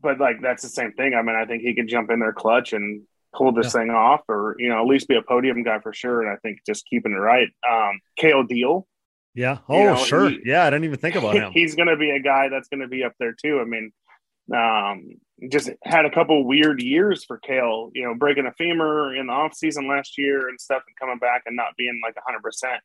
but 0.00 0.18
like 0.18 0.40
that's 0.42 0.62
the 0.62 0.68
same 0.68 0.92
thing. 0.92 1.14
I 1.14 1.22
mean, 1.22 1.36
I 1.36 1.46
think 1.46 1.62
he 1.62 1.74
could 1.74 1.88
jump 1.88 2.10
in 2.10 2.18
there 2.20 2.32
clutch 2.32 2.72
and 2.74 3.02
pull 3.32 3.52
this 3.52 3.72
thing 3.72 3.90
off, 3.90 4.20
or 4.28 4.54
you 4.58 4.68
know, 4.68 4.80
at 4.80 4.86
least 4.86 5.08
be 5.08 5.16
a 5.16 5.22
podium 5.22 5.62
guy 5.62 5.78
for 5.80 5.92
sure. 5.92 6.20
And 6.22 6.30
I 6.30 6.36
think 6.36 6.58
just 6.66 6.86
keeping 6.86 7.12
it 7.12 7.16
right. 7.16 7.48
Um, 7.68 8.00
Kale 8.16 8.42
Deal, 8.44 8.86
Yeah. 9.34 9.58
Oh, 9.68 9.82
know, 9.82 9.96
sure. 9.96 10.28
he- 10.30 10.42
yeah, 10.44 10.64
I 10.66 10.70
didn't 10.70 10.84
even 10.84 10.98
think 10.98 11.16
about 11.16 11.34
him. 11.36 11.52
he's 11.52 11.74
going 11.74 11.88
to 11.88 11.96
be 11.96 12.10
a 12.10 12.20
guy 12.20 12.48
that's 12.48 12.68
going 12.68 12.80
to 12.80 12.88
be 12.88 13.02
up 13.02 13.14
there 13.18 13.32
too. 13.32 13.60
I 13.60 13.64
mean, 13.64 13.92
um, 14.52 15.16
just 15.50 15.70
had 15.82 16.04
a 16.04 16.10
couple 16.10 16.46
weird 16.46 16.80
years 16.80 17.24
for 17.24 17.38
Kale, 17.38 17.90
you 17.94 18.04
know, 18.04 18.14
breaking 18.14 18.46
a 18.46 18.52
femur 18.52 19.14
in 19.14 19.26
the 19.26 19.32
off 19.32 19.54
season 19.54 19.88
last 19.88 20.18
year 20.18 20.48
and 20.48 20.60
stuff 20.60 20.82
and 20.86 20.96
coming 20.98 21.18
back 21.18 21.42
and 21.46 21.56
not 21.56 21.76
being 21.76 22.00
like 22.04 22.14
hundred 22.26 22.42
percent. 22.42 22.80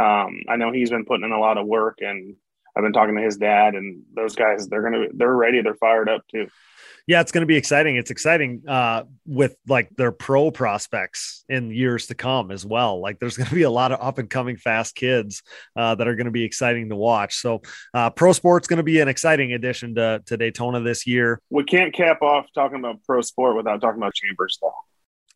Um, 0.00 0.42
I 0.48 0.56
know 0.56 0.72
he's 0.72 0.90
been 0.90 1.04
putting 1.04 1.24
in 1.24 1.32
a 1.32 1.38
lot 1.38 1.58
of 1.58 1.66
work 1.66 1.98
and 2.00 2.36
I've 2.76 2.82
been 2.82 2.92
talking 2.92 3.16
to 3.16 3.22
his 3.22 3.36
dad 3.36 3.74
and 3.74 4.02
those 4.14 4.34
guys, 4.34 4.66
they're 4.66 4.82
going 4.82 5.08
to, 5.08 5.08
they're 5.14 5.32
ready. 5.32 5.62
They're 5.62 5.76
fired 5.76 6.08
up 6.08 6.22
too. 6.28 6.48
Yeah 7.06 7.20
it's 7.20 7.32
going 7.32 7.42
to 7.42 7.46
be 7.46 7.56
exciting. 7.56 7.96
It's 7.96 8.10
exciting 8.10 8.62
uh 8.66 9.04
with 9.26 9.56
like 9.66 9.90
their 9.96 10.12
pro 10.12 10.50
prospects 10.50 11.44
in 11.48 11.70
years 11.70 12.06
to 12.06 12.14
come 12.14 12.50
as 12.50 12.64
well. 12.64 13.00
Like 13.00 13.18
there's 13.18 13.36
going 13.38 13.48
to 13.48 13.54
be 13.54 13.62
a 13.62 13.70
lot 13.70 13.92
of 13.92 14.00
up 14.00 14.18
and 14.18 14.28
coming 14.28 14.56
fast 14.56 14.94
kids 14.94 15.42
uh 15.76 15.94
that 15.94 16.08
are 16.08 16.16
going 16.16 16.26
to 16.26 16.32
be 16.32 16.44
exciting 16.44 16.88
to 16.88 16.96
watch. 16.96 17.36
So 17.36 17.62
uh 17.92 18.10
pro 18.10 18.32
sports 18.32 18.66
going 18.66 18.78
to 18.78 18.82
be 18.82 19.00
an 19.00 19.08
exciting 19.08 19.52
addition 19.52 19.94
to 19.96 20.22
to 20.26 20.36
daytona 20.36 20.80
this 20.80 21.06
year. 21.06 21.40
We 21.50 21.64
can't 21.64 21.92
cap 21.92 22.22
off 22.22 22.46
talking 22.54 22.78
about 22.78 23.02
pro 23.04 23.20
sport 23.20 23.56
without 23.56 23.80
talking 23.80 23.98
about 24.00 24.14
Chambers 24.14 24.58
though. 24.60 24.72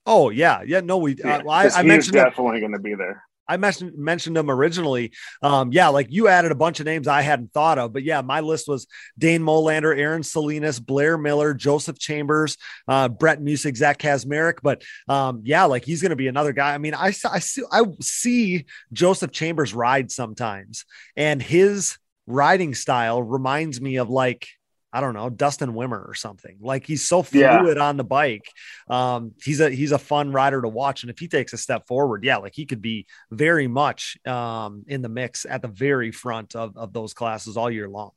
oh 0.07 0.31
yeah. 0.31 0.63
Yeah 0.65 0.81
no 0.81 0.99
we 0.99 1.17
Yeah, 1.17 1.37
uh, 1.37 1.43
well, 1.45 1.55
I, 1.55 1.69
I 1.75 1.83
mentioned 1.83 2.15
definitely 2.15 2.61
going 2.61 2.73
to 2.73 2.79
be 2.79 2.95
there. 2.95 3.25
I 3.49 3.57
mentioned 3.57 3.97
mentioned 3.97 4.37
them 4.37 4.51
originally. 4.51 5.13
Um, 5.43 5.73
yeah, 5.73 5.89
like 5.89 6.09
you 6.11 6.29
added 6.29 6.53
a 6.53 6.57
bunch 6.57 6.81
of 6.81 6.87
names 6.87 7.09
I 7.09 7.23
hadn't 7.23 7.53
thought 7.53 7.79
of, 7.79 7.93
but 7.93 8.03
yeah, 8.03 8.21
my 8.21 8.41
list 8.41 8.69
was 8.69 8.87
Dane 9.17 9.43
Molander, 9.43 9.97
Aaron 9.97 10.23
Salinas, 10.23 10.81
Blair 10.81 11.17
Miller, 11.17 11.55
Joseph 11.55 11.99
Chambers, 11.99 12.57
uh, 12.87 13.09
Brett 13.09 13.41
Music, 13.41 13.77
Zach 13.77 13.99
Kaczmarek. 13.99 14.59
But 14.63 14.83
um, 15.09 15.43
yeah, 15.45 15.65
like 15.65 15.85
he's 15.85 16.03
going 16.03 16.11
to 16.11 16.17
be 16.17 16.29
another 16.29 16.53
guy. 16.53 16.75
I 16.75 16.79
mean, 16.79 16.95
I, 16.95 17.09
I 17.09 17.39
see 17.39 17.63
I 17.73 17.83
see 18.01 18.67
Joseph 18.93 19.33
Chambers 19.33 19.75
ride 19.75 20.11
sometimes, 20.11 20.85
and 21.17 21.43
his 21.43 21.99
riding 22.27 22.75
style 22.75 23.23
reminds 23.23 23.81
me 23.81 23.97
of 23.97 24.11
like 24.11 24.47
I 24.93 25.01
don't 25.01 25.15
know, 25.15 25.29
Dustin 25.29 25.75
Wimmer 25.75 26.09
or 26.09 26.15
something. 26.15 26.57
Like 26.61 26.87
he's 26.87 27.07
so 27.07 27.23
fluid 27.23 27.77
yeah. 27.77 27.83
on 27.83 27.97
the 27.97 28.05
bike. 28.05 28.51
Um, 28.89 29.33
he's 29.43 29.61
a 29.61 29.71
he's 29.71 29.93
a 29.93 29.99
fun 29.99 30.33
rider 30.33 30.63
to 30.63 30.69
watch. 30.69 31.03
And 31.03 31.11
if 31.11 31.19
he 31.19 31.29
takes 31.29 31.53
a 31.53 31.59
step 31.59 31.87
forward, 31.87 32.25
yeah, 32.25 32.39
like 32.39 32.55
he 32.55 32.65
could 32.65 32.81
be 32.81 33.07
very 33.31 33.69
much 33.69 34.17
um, 34.27 34.85
in 34.87 35.03
the 35.03 35.09
mix 35.09 35.45
at 35.49 35.63
the 35.63 35.69
very 35.69 36.11
front 36.11 36.57
of, 36.57 36.77
of 36.77 36.93
those 36.93 37.13
classes 37.13 37.57
all 37.57 37.71
year 37.71 37.89
long. 37.89 38.11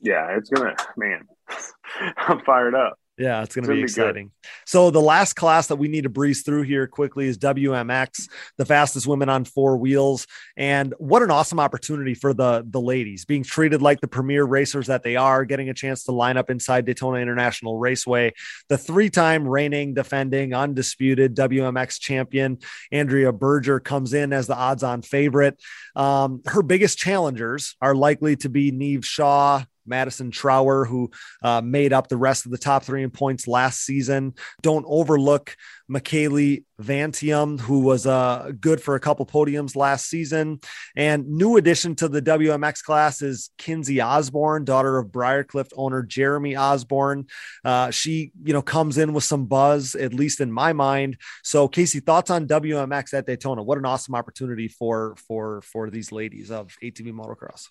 Yeah, 0.00 0.36
it's 0.36 0.50
gonna 0.50 0.74
man. 0.96 1.28
I'm 2.16 2.40
fired 2.40 2.74
up. 2.74 2.98
Yeah, 3.18 3.42
it's 3.42 3.54
going 3.54 3.66
to 3.66 3.74
be 3.74 3.82
exciting. 3.82 4.28
Be 4.28 4.32
so 4.64 4.90
the 4.90 5.00
last 5.00 5.34
class 5.34 5.66
that 5.66 5.76
we 5.76 5.88
need 5.88 6.04
to 6.04 6.08
breeze 6.08 6.42
through 6.42 6.62
here 6.62 6.86
quickly 6.86 7.26
is 7.26 7.36
WMX, 7.36 8.30
the 8.56 8.64
fastest 8.64 9.06
women 9.06 9.28
on 9.28 9.44
four 9.44 9.76
wheels, 9.76 10.26
and 10.56 10.94
what 10.96 11.22
an 11.22 11.30
awesome 11.30 11.60
opportunity 11.60 12.14
for 12.14 12.32
the 12.32 12.64
the 12.66 12.80
ladies 12.80 13.26
being 13.26 13.42
treated 13.42 13.82
like 13.82 14.00
the 14.00 14.08
premier 14.08 14.44
racers 14.44 14.86
that 14.86 15.02
they 15.02 15.16
are, 15.16 15.44
getting 15.44 15.68
a 15.68 15.74
chance 15.74 16.04
to 16.04 16.12
line 16.12 16.38
up 16.38 16.48
inside 16.48 16.86
Daytona 16.86 17.18
International 17.18 17.76
Raceway. 17.76 18.32
The 18.70 18.78
three-time 18.78 19.46
reigning, 19.46 19.92
defending, 19.92 20.54
undisputed 20.54 21.36
WMX 21.36 22.00
champion 22.00 22.58
Andrea 22.90 23.32
Berger 23.32 23.80
comes 23.80 24.14
in 24.14 24.32
as 24.32 24.46
the 24.46 24.56
odds-on 24.56 25.02
favorite. 25.02 25.60
Um, 25.94 26.40
her 26.46 26.62
biggest 26.62 26.96
challengers 26.96 27.76
are 27.82 27.94
likely 27.94 28.36
to 28.36 28.48
be 28.48 28.70
Neve 28.70 29.04
Shaw, 29.04 29.64
Madison 29.86 30.30
Trower, 30.30 30.84
who 30.84 31.10
uh, 31.42 31.60
made 31.60 31.92
up 31.92 32.08
the 32.08 32.16
rest 32.16 32.44
of 32.44 32.52
the 32.52 32.58
top 32.58 32.84
three 32.84 33.02
in 33.02 33.10
points 33.10 33.46
last 33.46 33.80
season. 33.84 34.34
Don't 34.62 34.84
overlook 34.88 35.56
Michaeli 35.90 36.64
Vantium, 36.80 37.58
who 37.60 37.80
was 37.80 38.06
uh, 38.06 38.52
good 38.60 38.80
for 38.80 38.94
a 38.94 39.00
couple 39.00 39.26
podiums 39.26 39.76
last 39.76 40.08
season. 40.08 40.60
And 40.96 41.28
new 41.28 41.56
addition 41.56 41.94
to 41.96 42.08
the 42.08 42.22
WMX 42.22 42.82
class 42.82 43.22
is 43.22 43.50
Kinsey 43.58 44.00
Osborne, 44.00 44.64
daughter 44.64 44.98
of 44.98 45.08
Briarcliff 45.08 45.70
owner 45.76 46.02
Jeremy 46.02 46.56
Osborne. 46.56 47.26
Uh, 47.64 47.90
she, 47.90 48.32
you 48.42 48.52
know, 48.52 48.62
comes 48.62 48.98
in 48.98 49.12
with 49.12 49.24
some 49.24 49.46
buzz, 49.46 49.94
at 49.94 50.14
least 50.14 50.40
in 50.40 50.52
my 50.52 50.72
mind. 50.72 51.16
So, 51.42 51.68
Casey, 51.68 52.00
thoughts 52.00 52.30
on 52.30 52.46
WMX 52.46 53.12
at 53.12 53.26
Daytona? 53.26 53.62
What 53.62 53.78
an 53.78 53.84
awesome 53.84 54.14
opportunity 54.14 54.68
for 54.68 55.16
for 55.16 55.60
for 55.62 55.90
these 55.90 56.12
ladies 56.12 56.50
of 56.50 56.76
ATV 56.82 57.12
motocross. 57.12 57.66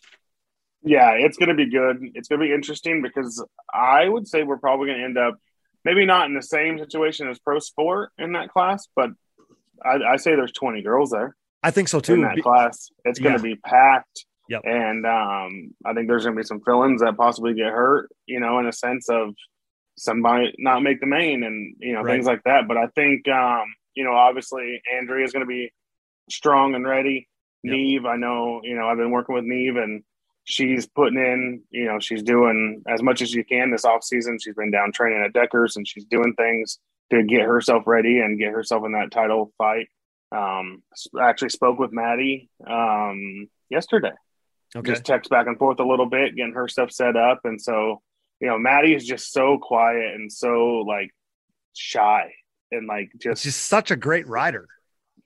Yeah, 0.81 1.11
it's 1.11 1.37
going 1.37 1.49
to 1.49 1.55
be 1.55 1.69
good. 1.69 1.97
It's 2.13 2.27
going 2.27 2.39
to 2.39 2.47
be 2.47 2.53
interesting 2.53 3.01
because 3.01 3.43
I 3.73 4.07
would 4.07 4.27
say 4.27 4.43
we're 4.43 4.57
probably 4.57 4.87
going 4.87 4.99
to 4.99 5.05
end 5.05 5.17
up 5.17 5.37
maybe 5.83 6.05
not 6.05 6.27
in 6.27 6.35
the 6.35 6.41
same 6.41 6.77
situation 6.77 7.27
as 7.29 7.39
pro 7.39 7.59
sport 7.59 8.11
in 8.17 8.33
that 8.33 8.49
class, 8.49 8.87
but 8.95 9.09
I, 9.83 10.13
I 10.13 10.15
say 10.17 10.35
there's 10.35 10.51
20 10.51 10.81
girls 10.81 11.11
there. 11.11 11.35
I 11.61 11.71
think 11.71 11.89
so 11.89 11.99
too. 11.99 12.13
In 12.13 12.21
that 12.21 12.35
be- 12.35 12.41
class, 12.41 12.89
it's 13.03 13.19
going 13.19 13.35
to 13.35 13.43
be 13.43 13.55
packed. 13.55 14.25
Yep. 14.47 14.61
And 14.65 15.05
um, 15.05 15.75
I 15.85 15.93
think 15.93 16.07
there's 16.07 16.23
going 16.23 16.35
to 16.35 16.41
be 16.41 16.45
some 16.45 16.61
fill-ins 16.61 17.01
that 17.01 17.17
possibly 17.17 17.53
get 17.53 17.67
hurt, 17.67 18.09
you 18.25 18.39
know, 18.39 18.57
in 18.59 18.65
a 18.65 18.73
sense 18.73 19.07
of 19.07 19.35
somebody 19.99 20.55
not 20.57 20.81
make 20.81 21.01
the 21.01 21.05
main 21.05 21.43
and 21.43 21.75
you 21.79 21.93
know 21.93 22.01
right. 22.01 22.13
things 22.13 22.25
like 22.25 22.41
that. 22.45 22.67
But 22.67 22.77
I 22.77 22.87
think 22.87 23.27
um, 23.27 23.65
you 23.93 24.03
know, 24.03 24.13
obviously 24.13 24.81
Andrea 24.97 25.23
is 25.23 25.33
going 25.33 25.45
to 25.45 25.47
be 25.47 25.71
strong 26.29 26.73
and 26.73 26.87
ready. 26.87 27.27
Yep. 27.63 27.73
Neve, 27.73 28.05
I 28.05 28.15
know, 28.15 28.61
you 28.63 28.75
know, 28.75 28.87
I've 28.87 28.97
been 28.97 29.11
working 29.11 29.35
with 29.35 29.43
Neve 29.43 29.75
and 29.75 30.03
she's 30.49 30.87
putting 30.87 31.19
in, 31.19 31.61
you 31.69 31.85
know, 31.85 31.99
she's 31.99 32.23
doing 32.23 32.81
as 32.87 33.03
much 33.03 33.21
as 33.21 33.29
she 33.29 33.43
can 33.43 33.69
this 33.69 33.85
off 33.85 34.03
season. 34.03 34.39
She's 34.41 34.55
been 34.55 34.71
down 34.71 34.91
training 34.91 35.23
at 35.23 35.31
Deckers 35.31 35.75
and 35.75 35.87
she's 35.87 36.05
doing 36.05 36.33
things 36.35 36.79
to 37.11 37.23
get 37.23 37.41
herself 37.41 37.83
ready 37.85 38.19
and 38.19 38.39
get 38.39 38.51
herself 38.51 38.83
in 38.83 38.93
that 38.93 39.11
title 39.11 39.53
fight. 39.59 39.89
Um, 40.31 40.81
actually 41.21 41.49
spoke 41.49 41.77
with 41.77 41.91
Maddie 41.91 42.49
um, 42.67 43.47
yesterday. 43.69 44.13
Okay. 44.75 44.91
Just 44.91 45.05
text 45.05 45.29
back 45.29 45.45
and 45.45 45.57
forth 45.57 45.79
a 45.79 45.87
little 45.87 46.07
bit, 46.07 46.35
getting 46.35 46.53
her 46.53 46.67
stuff 46.67 46.91
set 46.91 47.15
up. 47.15 47.41
And 47.43 47.61
so, 47.61 48.01
you 48.39 48.47
know, 48.47 48.57
Maddie 48.57 48.95
is 48.95 49.05
just 49.05 49.31
so 49.31 49.59
quiet 49.59 50.15
and 50.15 50.31
so 50.31 50.83
like 50.87 51.11
shy 51.75 52.33
and 52.71 52.87
like 52.87 53.11
just 53.19 53.43
she's 53.43 53.55
such 53.55 53.91
a 53.91 53.95
great 53.95 54.27
rider 54.27 54.67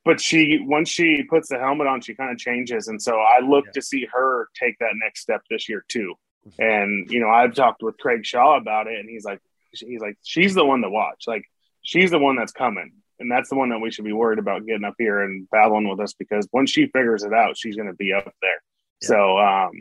but 0.06 0.20
she 0.20 0.60
once 0.62 0.90
she 0.90 1.24
puts 1.24 1.50
the 1.50 1.58
helmet 1.58 1.88
on, 1.88 2.02
she 2.02 2.14
kind 2.14 2.32
of 2.32 2.38
changes, 2.38 2.88
and 2.88 3.02
so 3.02 3.20
I 3.20 3.40
look 3.40 3.66
yeah. 3.68 3.72
to 3.74 3.82
see 3.82 4.08
her 4.12 4.50
take 4.60 4.78
that 4.80 4.94
next 5.02 5.22
step 5.22 5.42
this 5.50 5.70
year 5.70 5.86
too. 5.88 6.16
Mm-hmm. 6.48 6.62
And 6.62 7.12
you 7.12 7.20
know, 7.20 7.30
I've 7.30 7.54
talked 7.54 7.82
with 7.82 7.98
Craig 7.98 8.26
Shaw 8.26 8.58
about 8.58 8.88
it, 8.88 9.00
and 9.00 9.10
he's 9.10 9.24
like, 9.24 9.40
he's 9.72 10.02
like, 10.02 10.18
she's 10.24 10.56
the 10.56 10.66
one 10.66 10.82
to 10.82 10.90
watch. 10.90 11.24
Like, 11.28 11.46
she's 11.84 12.12
the 12.12 12.20
one 12.20 12.36
that's 12.36 12.52
coming, 12.52 12.92
and 13.20 13.32
that's 13.32 13.50
the 13.50 13.56
one 13.56 13.70
that 13.70 13.80
we 13.80 13.92
should 13.92 14.06
be 14.06 14.14
worried 14.14 14.40
about 14.40 14.66
getting 14.66 14.84
up 14.84 14.96
here 14.98 15.22
and 15.22 15.50
battling 15.50 15.88
with 15.88 16.00
us 16.00 16.14
because 16.14 16.48
once 16.52 16.72
she 16.72 16.88
figures 16.88 17.24
it 17.24 17.34
out, 17.34 17.58
she's 17.58 17.76
going 17.76 17.88
to 17.88 17.96
be 17.96 18.14
up 18.14 18.34
there. 18.42 18.62
Yeah. 19.02 19.08
So, 19.08 19.38
um, 19.38 19.72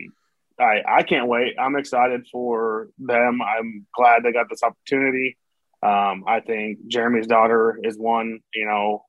I 0.59 0.81
I 0.87 1.03
can't 1.03 1.27
wait. 1.27 1.55
I'm 1.59 1.75
excited 1.75 2.27
for 2.31 2.89
them. 2.97 3.41
I'm 3.41 3.85
glad 3.95 4.23
they 4.23 4.31
got 4.31 4.49
this 4.49 4.63
opportunity. 4.63 5.37
Um, 5.81 6.23
I 6.25 6.39
think 6.39 6.87
Jeremy's 6.87 7.27
daughter 7.27 7.77
is 7.83 7.97
one. 7.97 8.39
You 8.53 8.65
know, 8.67 9.05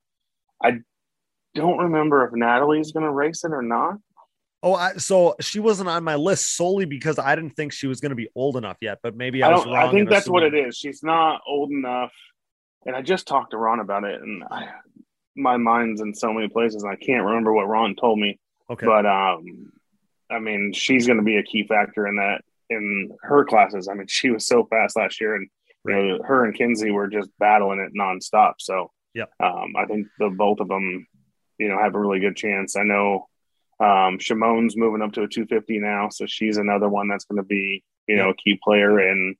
I 0.61 0.79
don't 1.55 1.79
remember 1.79 2.25
if 2.25 2.33
Natalie's 2.33 2.91
going 2.91 3.05
to 3.05 3.11
race 3.11 3.43
it 3.43 3.51
or 3.51 3.63
not. 3.63 3.97
Oh, 4.61 4.73
I, 4.73 4.93
so 4.93 5.35
she 5.41 5.59
wasn't 5.59 5.89
on 5.89 6.03
my 6.03 6.15
list 6.15 6.55
solely 6.55 6.85
because 6.85 7.19
I 7.19 7.35
didn't 7.35 7.51
think 7.51 7.71
she 7.71 7.87
was 7.87 7.99
going 7.99 8.09
to 8.09 8.15
be 8.15 8.29
old 8.35 8.57
enough 8.57 8.77
yet. 8.81 8.99
But 9.01 9.15
maybe 9.15 9.43
I, 9.43 9.49
I 9.49 9.51
was 9.53 9.65
wrong. 9.65 9.75
I 9.75 9.91
think 9.91 10.09
that's 10.09 10.29
what 10.29 10.43
it 10.43 10.53
is. 10.53 10.75
She's 10.77 11.03
not 11.03 11.41
old 11.47 11.71
enough. 11.71 12.11
And 12.85 12.95
I 12.95 13.01
just 13.01 13.27
talked 13.27 13.51
to 13.51 13.57
Ron 13.57 13.79
about 13.79 14.03
it, 14.03 14.21
and 14.21 14.43
I, 14.43 14.67
my 15.35 15.57
mind's 15.57 16.01
in 16.01 16.13
so 16.13 16.31
many 16.31 16.47
places, 16.47 16.83
and 16.83 16.91
I 16.91 16.95
can't 16.95 17.25
remember 17.25 17.51
what 17.51 17.67
Ron 17.67 17.95
told 17.95 18.19
me. 18.19 18.39
Okay. 18.69 18.85
But 18.85 19.05
um, 19.05 19.71
I 20.29 20.39
mean, 20.39 20.71
she's 20.73 21.07
going 21.07 21.17
to 21.17 21.23
be 21.23 21.37
a 21.37 21.43
key 21.43 21.65
factor 21.67 22.07
in 22.07 22.17
that 22.17 22.41
in 22.69 23.09
her 23.21 23.45
classes. 23.45 23.87
I 23.87 23.93
mean, 23.93 24.07
she 24.07 24.29
was 24.29 24.45
so 24.45 24.65
fast 24.65 24.97
last 24.97 25.21
year, 25.21 25.35
and 25.35 25.47
right. 25.83 26.03
you 26.03 26.17
know, 26.17 26.23
her 26.23 26.45
and 26.45 26.55
Kinsey 26.55 26.91
were 26.91 27.07
just 27.07 27.29
battling 27.39 27.79
it 27.79 27.97
nonstop. 27.99 28.53
So, 28.59 28.91
yeah, 29.13 29.25
um, 29.39 29.73
I 29.77 29.85
think 29.85 30.07
the 30.19 30.29
both 30.29 30.59
of 30.59 30.67
them 30.67 31.07
you 31.57 31.67
know, 31.67 31.79
have 31.79 31.95
a 31.95 31.99
really 31.99 32.19
good 32.19 32.35
chance. 32.35 32.75
I 32.75 32.83
know 32.83 33.27
um, 33.79 34.19
Shimon's 34.19 34.77
moving 34.77 35.01
up 35.01 35.13
to 35.13 35.23
a 35.23 35.27
250 35.27 35.79
now, 35.79 36.09
so 36.09 36.25
she's 36.25 36.57
another 36.57 36.89
one 36.89 37.07
that's 37.07 37.25
going 37.25 37.41
to 37.41 37.47
be, 37.47 37.83
you 38.07 38.15
know, 38.15 38.29
a 38.29 38.35
key 38.35 38.59
player 38.63 38.99
in 38.99 39.35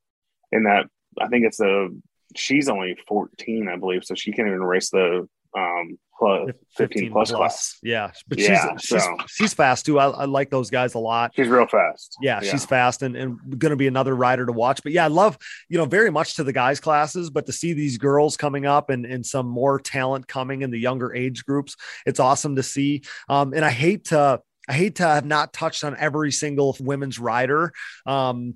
in 0.51 0.63
that. 0.63 0.87
I 1.19 1.27
think 1.27 1.45
it's 1.45 1.59
a 1.59 1.89
she's 2.35 2.67
only 2.67 2.97
14, 3.07 3.69
I 3.69 3.77
believe, 3.77 4.03
so 4.03 4.15
she 4.15 4.31
can't 4.31 4.47
even 4.47 4.63
race 4.63 4.89
the 4.89 5.27
um, 5.57 5.98
plus 6.18 6.52
15, 6.77 7.11
plus, 7.11 7.32
plus 7.32 7.38
class. 7.38 7.77
Yeah, 7.84 8.11
but 8.27 8.40
yeah, 8.40 8.76
she's, 8.77 8.90
so. 8.90 8.98
she's 8.98 9.32
she's 9.32 9.53
fast 9.53 9.86
too. 9.86 9.99
I, 9.99 10.10
I, 10.10 10.26
like 10.26 10.49
those 10.49 10.69
guys 10.69 10.94
a 10.94 10.99
lot. 10.99 11.32
She's 11.36 11.48
real 11.48 11.68
fast. 11.68 12.18
Yeah, 12.22 12.40
yeah. 12.41 12.52
she's 12.52 12.65
fast 12.65 13.02
and, 13.02 13.15
and 13.15 13.38
going 13.57 13.72
to 13.72 13.76
be 13.76 13.88
another 13.88 14.15
rider 14.15 14.45
to 14.45 14.52
watch. 14.52 14.82
But 14.84 14.91
yeah, 14.91 15.06
I 15.06 15.10
love 15.10 15.38
you 15.69 15.77
know 15.77 15.86
very 15.86 16.11
much 16.11 16.36
to 16.36 16.44
the 16.44 16.53
guys 16.53 16.80
classes, 16.80 17.30
but 17.30 17.45
to 17.45 17.52
see 17.52 17.73
these 17.73 17.98
girls 17.98 18.38
coming 18.38 18.65
up 18.65 18.90
and 18.90 19.06
and 19.06 19.26
some 19.26 19.48
more 19.48 19.80
talent 19.80 20.27
coming 20.27 20.61
in 20.61 20.72
the 20.72 20.80
younger 20.80 21.14
age 21.14 21.45
groups, 21.45 21.76
it's 22.06 22.19
awesome 22.19 22.56
to 22.57 22.64
see. 22.64 23.03
Um, 23.30 23.53
and 23.53 23.64
I 23.64 23.72
hate 23.72 24.06
to. 24.06 24.41
I 24.68 24.73
hate 24.73 24.95
to 24.95 25.03
have 25.03 25.26
not 25.26 25.53
touched 25.53 25.84
on 25.84 25.95
every 25.95 26.32
single 26.32 26.76
women's 26.80 27.19
rider. 27.19 27.72
Um, 28.07 28.56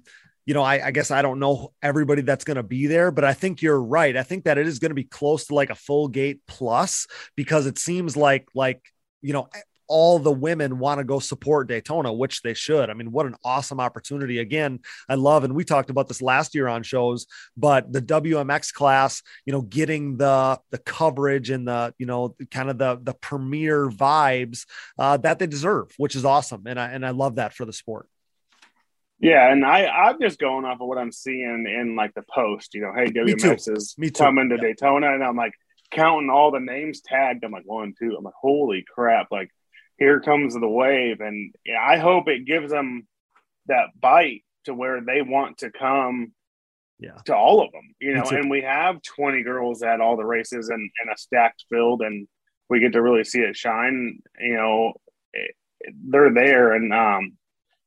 you 0.50 0.56
know, 0.56 0.64
I, 0.64 0.88
I, 0.88 0.90
guess 0.90 1.12
I 1.12 1.22
don't 1.22 1.38
know 1.38 1.74
everybody 1.80 2.24
that's 2.24 2.44
going 2.44 2.58
to 2.58 2.64
be 2.64 2.88
there, 2.88 3.12
but 3.12 3.24
I 3.24 3.34
think 3.34 3.62
you're 3.62 3.80
right. 3.80 4.18
I 4.18 4.24
think 4.24 4.46
that 4.46 4.58
it 4.58 4.66
is 4.66 4.80
going 4.80 4.90
to 4.90 4.96
be 4.96 5.04
close 5.04 5.46
to 5.46 5.54
like 5.54 5.70
a 5.70 5.76
full 5.76 6.08
gate 6.08 6.42
plus 6.48 7.06
because 7.36 7.68
it 7.68 7.78
seems 7.78 8.18
like 8.18 8.48
like 8.56 8.82
you 9.22 9.32
know 9.32 9.48
all 9.88 10.18
the 10.18 10.32
women 10.32 10.80
want 10.80 10.98
to 10.98 11.04
go 11.04 11.20
support 11.20 11.68
Daytona, 11.68 12.12
which 12.12 12.42
they 12.42 12.56
should. 12.56 12.90
I 12.90 12.96
mean, 12.96 13.12
what 13.12 13.28
an 13.28 13.36
awesome 13.46 13.80
opportunity. 13.80 14.40
Again, 14.40 14.80
I 15.08 15.14
love, 15.14 15.44
and 15.44 15.54
we 15.54 15.64
talked 15.64 15.92
about 15.92 16.08
this 16.08 16.20
last 16.20 16.56
year 16.56 16.68
on 16.68 16.82
shows, 16.82 17.28
but 17.56 17.94
the 17.94 18.02
WMX 18.02 18.74
class, 18.74 19.22
you 19.46 19.54
know, 19.54 19.62
getting 19.62 20.18
the 20.18 20.60
the 20.72 20.80
coverage 20.80 21.52
and 21.52 21.68
the, 21.68 21.94
you 22.00 22.08
know, 22.08 22.36
kind 22.50 22.72
of 22.72 22.80
the 22.80 23.00
the 23.00 23.14
premier 23.14 23.88
vibes 23.88 24.66
uh, 24.98 25.18
that 25.18 25.38
they 25.38 25.46
deserve, 25.46 25.92
which 25.98 26.16
is 26.16 26.26
awesome. 26.26 26.64
And 26.66 26.80
I 26.80 26.90
and 26.90 27.06
I 27.06 27.12
love 27.12 27.36
that 27.36 27.54
for 27.54 27.66
the 27.66 27.74
sport. 27.74 28.08
Yeah, 29.20 29.52
and 29.52 29.66
I 29.66 29.86
I'm 29.86 30.20
just 30.22 30.40
going 30.40 30.66
off 30.66 30.80
of 30.80 30.88
what 30.88 30.98
I'm 30.98 31.12
seeing 31.12 31.66
in 31.68 31.96
like 31.96 32.14
the 32.14 32.24
post. 32.34 32.74
You 32.74 32.82
know, 32.82 32.94
hey, 32.96 33.08
WMX 33.08 33.76
is 33.76 33.96
Me 33.98 34.10
too. 34.10 34.24
coming 34.24 34.50
to 34.50 34.56
yeah. 34.56 34.62
Daytona, 34.62 35.14
and 35.14 35.24
I'm 35.24 35.36
like 35.36 35.54
counting 35.92 36.30
all 36.30 36.52
the 36.52 36.60
names 36.60 37.02
tagged. 37.02 37.44
I'm 37.44 37.52
like 37.52 37.66
one, 37.66 37.94
two. 38.00 38.16
I'm 38.18 38.24
like, 38.24 38.34
holy 38.40 38.86
crap! 38.94 39.28
Like 39.30 39.50
here 39.98 40.22
comes 40.22 40.54
the 40.54 40.68
wave, 40.68 41.20
and 41.20 41.54
yeah, 41.66 41.82
I 41.86 41.98
hope 41.98 42.30
it 42.30 42.46
gives 42.46 42.72
them 42.72 43.08
that 43.68 43.88
bite 44.00 44.44
to 44.66 44.74
where 44.74 45.02
they 45.02 45.22
want 45.22 45.60
to 45.60 45.72
come. 45.72 46.32
Yeah. 47.02 47.18
To 47.28 47.36
all 47.36 47.62
of 47.64 47.72
them, 47.72 47.96
you 48.02 48.14
know, 48.14 48.24
and 48.24 48.50
we 48.50 48.62
have 48.64 49.02
20 49.02 49.42
girls 49.44 49.84
at 49.84 50.02
all 50.02 50.18
the 50.18 50.26
races 50.26 50.68
and, 50.68 50.82
and 50.82 51.10
a 51.10 51.18
stacked 51.18 51.64
field, 51.70 52.02
and 52.02 52.28
we 52.70 52.82
get 52.82 52.92
to 52.92 53.02
really 53.02 53.24
see 53.24 53.40
it 53.40 53.56
shine. 53.56 54.20
You 54.38 54.56
know, 54.56 54.94
it, 55.32 55.56
they're 56.10 56.34
there, 56.34 56.74
and 56.74 56.94
um, 56.94 57.38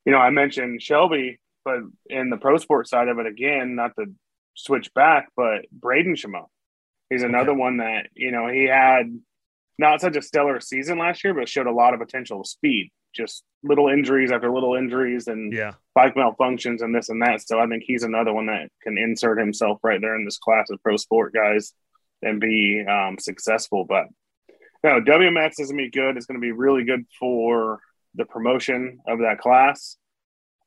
you 0.05 0.13
know, 0.13 0.19
I 0.19 0.31
mentioned 0.31 0.83
Shelby, 0.83 1.39
but 1.65 1.81
in 2.07 2.31
the 2.31 2.37
pro 2.37 2.59
sport 2.59 2.89
side 2.89 3.09
of 3.09 3.19
it, 3.19 3.27
again, 3.27 3.75
not 3.75 3.95
to 3.97 4.07
switch 4.55 4.93
back, 4.95 5.29
but 5.37 5.67
Braden 5.71 6.17
Shimon. 6.17 6.45
He's 7.11 7.23
another 7.23 7.53
okay. 7.53 7.61
one 7.61 7.77
that, 7.79 8.09
you 8.15 8.31
know, 8.33 8.49
he 8.49 8.65
had 8.65 9.05
not 9.79 10.01
such 10.01 10.17
a 10.17 10.23
stellar 10.23 10.61
season 10.61 10.99
last 10.99 11.23
year, 11.25 11.35
but 11.35 11.49
showed 11.49 11.67
a 11.67 11.73
lot 11.73 11.95
of 11.95 12.01
potential 12.01 12.45
speed. 12.45 12.91
Just 13.15 13.45
little 13.63 13.89
injuries 13.89 14.33
after 14.33 14.51
little 14.51 14.75
injuries 14.75 15.29
and 15.29 15.53
Yeah. 15.53 15.75
bike 15.95 16.15
malfunctions 16.15 16.83
and 16.83 16.95
this 16.95 17.11
and 17.11 17.23
that. 17.23 17.43
So 17.43 17.61
I 17.61 17.67
think 17.67 17.85
he's 17.87 18.03
another 18.03 18.33
one 18.33 18.47
that 18.47 18.71
can 18.83 18.97
insert 18.97 19.39
himself 19.39 19.79
right 19.83 20.01
there 20.01 20.17
in 20.17 20.25
this 20.25 20.39
class 20.39 20.71
of 20.71 20.83
pro 20.83 20.97
sport 20.97 21.35
guys 21.35 21.75
and 22.23 22.41
be 22.41 22.85
um, 22.87 23.19
successful. 23.19 23.85
But 23.85 24.07
no, 24.83 25.01
WMX 25.01 25.61
is 25.61 25.71
going 25.71 25.79
to 25.79 25.85
be 25.85 25.91
good. 25.91 26.17
It's 26.17 26.27
going 26.27 26.41
to 26.41 26.45
be 26.45 26.53
really 26.53 26.85
good 26.85 27.05
for 27.19 27.81
the 28.15 28.25
promotion 28.25 28.99
of 29.07 29.21
that 29.21 29.39
class. 29.39 29.97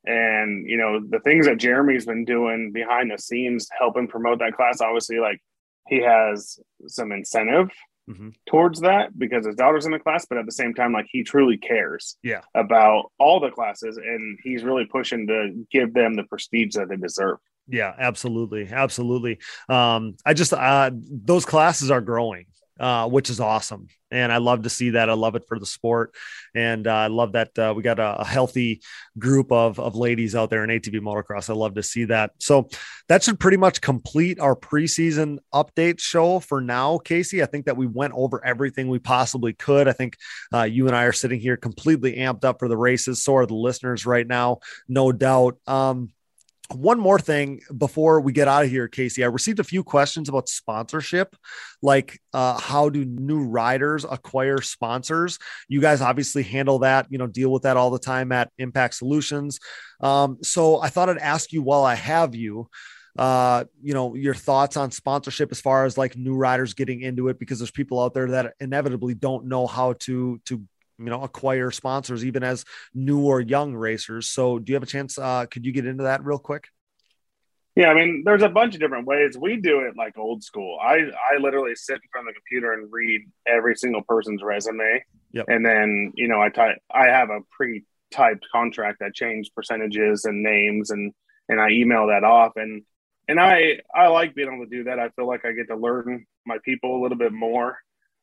And, 0.06 0.70
you 0.70 0.78
know, 0.78 1.00
the 1.08 1.20
things 1.20 1.48
that 1.48 1.58
Jeremy's 1.58 2.06
been 2.06 2.26
doing 2.26 2.72
behind 2.72 3.12
the 3.12 3.18
scenes, 3.18 3.68
helping 3.78 4.08
promote 4.08 4.40
that 4.40 4.54
class, 4.54 4.82
obviously, 4.82 5.18
like 5.20 5.42
he 5.88 6.02
has 6.02 6.60
some 6.88 7.12
incentive 7.12 7.70
Mhm. 8.08 8.36
towards 8.48 8.82
that 8.82 9.18
because 9.18 9.48
his 9.48 9.56
daughter's 9.56 9.88
in 9.88 9.92
the 9.92 9.98
class, 10.00 10.26
but 10.28 10.38
at 10.38 10.46
the 10.46 10.52
same 10.52 10.76
time, 10.76 10.94
like 10.94 11.08
he 11.10 11.24
truly 11.24 11.58
cares 11.58 12.18
Yeah. 12.22 12.42
about 12.54 13.12
all 13.18 13.40
the 13.40 13.50
classes 13.50 13.98
and 13.98 14.38
he's 14.44 14.64
really 14.64 14.86
pushing 14.86 15.26
to 15.28 15.66
give 15.72 15.94
them 15.96 16.14
the 16.14 16.24
prestige 16.24 16.76
that 16.76 16.90
they 16.90 16.98
deserve. 16.98 17.40
Yeah, 17.68 17.96
absolutely. 17.98 18.68
Absolutely. 18.72 19.40
Um, 19.70 20.18
I 20.24 20.36
just, 20.36 20.54
uh, 20.54 20.92
those 20.94 21.46
classes 21.46 21.90
are 21.90 22.02
growing, 22.02 22.46
uh, 22.80 23.08
which 23.08 23.30
is 23.30 23.40
awesome. 23.40 23.88
And 24.12 24.32
I 24.32 24.38
love 24.38 24.64
to 24.64 24.70
see 24.70 24.92
that. 24.92 25.10
I 25.10 25.14
love 25.14 25.36
it 25.36 25.44
for 25.48 25.60
the 25.60 25.66
sport. 25.66 26.14
And 26.54 26.88
uh, 26.88 26.94
I 26.94 27.08
love 27.08 27.34
that 27.34 27.58
uh, 27.58 27.74
we 27.76 27.84
got 27.84 28.00
a, 28.00 28.22
a 28.22 28.26
healthy 28.26 28.82
group 29.18 29.52
of, 29.52 29.80
of 29.80 29.96
ladies 29.96 30.36
out 30.36 30.50
there 30.50 30.64
in 30.64 30.70
ATV 30.70 31.02
motocross. 31.02 31.50
I 31.50 31.54
love 31.54 31.76
to 31.76 31.84
see 31.84 32.06
that. 32.06 32.32
So 32.40 32.70
that 33.10 33.24
should 33.24 33.40
pretty 33.40 33.58
much 33.58 33.82
complete 33.82 34.40
our 34.40 34.56
preseason 34.56 35.40
update 35.54 36.00
show 36.00 36.40
for 36.40 36.62
now, 36.62 36.98
Casey. 36.98 37.42
I 37.42 37.46
think 37.46 37.66
that 37.66 37.78
we 37.78 37.88
went 37.88 38.14
over 38.16 38.44
everything 38.46 38.90
we 38.90 39.00
possibly 39.00 39.54
could. 39.54 39.88
I 39.88 39.94
think 39.94 40.18
uh, 40.54 40.64
you 40.64 40.88
and 40.88 40.96
I 40.96 41.04
are 41.04 41.14
sitting 41.14 41.40
here 41.40 41.58
completely 41.58 42.16
amped 42.16 42.46
up 42.46 42.60
for 42.60 42.68
the 42.68 42.78
races. 42.78 43.24
So 43.24 43.36
are 43.36 43.46
the 43.46 43.56
listeners 43.56 44.06
right 44.06 44.28
now, 44.28 44.60
no 44.88 45.12
doubt. 45.12 45.58
Um, 45.68 46.12
one 46.74 47.00
more 47.00 47.20
thing 47.20 47.62
before 47.78 48.22
we 48.22 48.34
get 48.34 48.48
out 48.48 48.64
of 48.64 48.70
here, 48.70 48.88
Casey. 48.88 49.24
I 49.24 49.28
received 49.28 49.60
a 49.60 49.64
few 49.64 49.84
questions 49.84 50.30
about 50.30 50.50
sponsorship, 50.50 51.36
like 51.82 52.20
uh, 52.34 52.60
how 52.60 52.90
do 52.90 53.06
new 53.06 53.44
riders 53.44 54.04
acquire 54.04 54.62
sponsors? 54.62 55.38
You 55.68 55.82
guys 55.82 56.02
obviously 56.02 56.44
handle 56.44 56.80
that, 56.80 57.08
you 57.10 57.18
know, 57.18 57.28
deal 57.28 57.52
with 57.52 57.64
that 57.64 57.78
all 57.78 57.92
the 57.92 58.00
time 58.00 58.32
at 58.32 58.52
Impact 58.58 58.96
Solutions. 58.96 59.60
Um, 60.02 60.38
so 60.42 60.82
I 60.82 60.90
thought 60.90 61.10
I'd 61.10 61.18
ask 61.18 61.54
you 61.54 61.62
while 61.62 61.84
I 61.84 61.96
have 61.96 62.36
you, 62.36 62.70
uh, 63.18 63.64
you 63.82 63.94
know, 63.94 64.16
your 64.16 64.34
thoughts 64.34 64.76
on 64.76 64.92
sponsorship 64.92 65.52
as 65.52 65.62
far 65.62 65.86
as 65.86 65.98
like 65.98 66.18
new 66.18 66.36
riders 66.36 66.74
getting 66.74 67.02
into 67.02 67.30
it, 67.30 67.40
because 67.40 67.60
there's 67.60 67.72
people 67.72 68.02
out 68.02 68.14
there 68.14 68.32
that 68.32 68.56
inevitably 68.60 69.14
don't 69.14 69.46
know 69.46 69.68
how 69.68 69.94
to 70.00 70.42
to 70.46 70.64
you 70.98 71.06
know 71.06 71.24
acquire 71.24 71.72
sponsors 71.72 72.26
even 72.26 72.44
as 72.44 72.66
new 72.94 73.26
or 73.26 73.42
young 73.42 73.76
racers 73.76 74.28
so 74.28 74.60
do 74.60 74.72
you 74.72 74.76
have 74.76 74.84
a 74.84 74.88
chance 74.88 75.18
uh 75.18 75.46
could 75.48 75.66
you 75.66 75.72
get 75.72 75.86
into 75.86 76.04
that 76.04 76.24
real 76.26 76.40
quick 76.40 76.70
Yeah, 77.76 77.90
I 77.90 77.94
mean, 77.94 78.24
there's 78.26 78.42
a 78.42 78.50
bunch 78.50 78.74
of 78.74 78.80
different 78.80 79.06
ways. 79.06 79.38
We 79.38 79.58
do 79.58 79.82
it 79.82 79.98
like 79.98 80.18
old 80.18 80.44
school. 80.44 80.78
I 80.82 80.96
I 81.34 81.38
literally 81.42 81.76
sit 81.76 81.96
in 81.96 82.10
front 82.12 82.30
of 82.30 82.34
the 82.34 82.40
computer 82.40 82.72
and 82.74 82.92
read 82.92 83.22
every 83.46 83.76
single 83.76 84.02
person's 84.08 84.42
resume, 84.42 85.04
Yep. 85.32 85.48
and 85.48 85.66
then 85.66 86.14
you 86.16 86.28
know 86.30 86.42
I 86.42 86.50
type. 86.50 86.78
I 86.90 87.08
have 87.08 87.30
a 87.30 87.42
pre-typed 87.52 88.46
contract 88.52 89.00
that 89.02 89.14
change 89.14 89.52
percentages 89.54 90.24
and 90.24 90.42
names, 90.42 90.90
and 90.90 91.14
and 91.50 91.60
I 91.60 91.72
email 91.72 92.08
that 92.08 92.24
off. 92.24 92.54
And 92.56 92.84
and 93.28 93.40
I 93.42 93.82
I 93.94 94.08
like 94.08 94.36
being 94.36 94.48
able 94.54 94.64
to 94.64 94.70
do 94.70 94.86
that. 94.86 95.00
I 95.00 95.10
feel 95.10 95.28
like 95.28 95.44
I 95.44 95.52
get 95.52 95.68
to 95.68 95.76
learn 95.76 96.26
my 96.46 96.60
people 96.64 96.98
a 96.98 97.02
little 97.02 97.18
bit 97.18 97.34
more. 97.34 97.78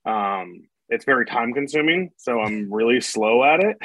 Um, 0.07 0.63
it's 0.93 1.07
very 1.07 1.25
time 1.25 1.55
consuming, 1.55 2.11
so 2.19 2.41
I'm 2.41 2.73
really 2.73 3.01
slow 3.01 3.43
at 3.43 3.61
it. 3.61 3.79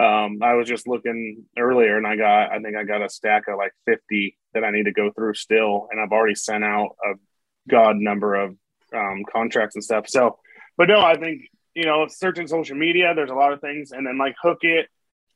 Um, 0.00 0.38
I 0.40 0.54
was 0.54 0.68
just 0.68 0.86
looking 0.86 1.46
earlier 1.58 1.96
and 1.96 2.06
I 2.06 2.14
got, 2.14 2.52
I 2.52 2.60
think 2.60 2.76
I 2.76 2.84
got 2.84 3.04
a 3.04 3.08
stack 3.08 3.48
of 3.48 3.58
like 3.58 3.72
50 3.86 4.38
that 4.54 4.62
I 4.62 4.70
need 4.70 4.84
to 4.84 4.92
go 4.92 5.10
through 5.10 5.34
still. 5.34 5.88
And 5.90 6.00
I've 6.00 6.12
already 6.12 6.36
sent 6.36 6.62
out 6.62 6.90
a 7.04 7.14
God 7.68 7.96
number 7.96 8.36
of 8.36 8.56
um, 8.94 9.24
contracts 9.30 9.74
and 9.74 9.82
stuff. 9.82 10.08
So, 10.08 10.38
but 10.76 10.88
no, 10.88 11.00
I 11.00 11.16
think, 11.16 11.42
you 11.74 11.84
know, 11.84 12.06
searching 12.08 12.46
social 12.46 12.76
media, 12.76 13.12
there's 13.16 13.32
a 13.32 13.34
lot 13.34 13.52
of 13.52 13.60
things. 13.60 13.90
And 13.90 14.06
then 14.06 14.18
like 14.18 14.36
Hookit, 14.42 14.84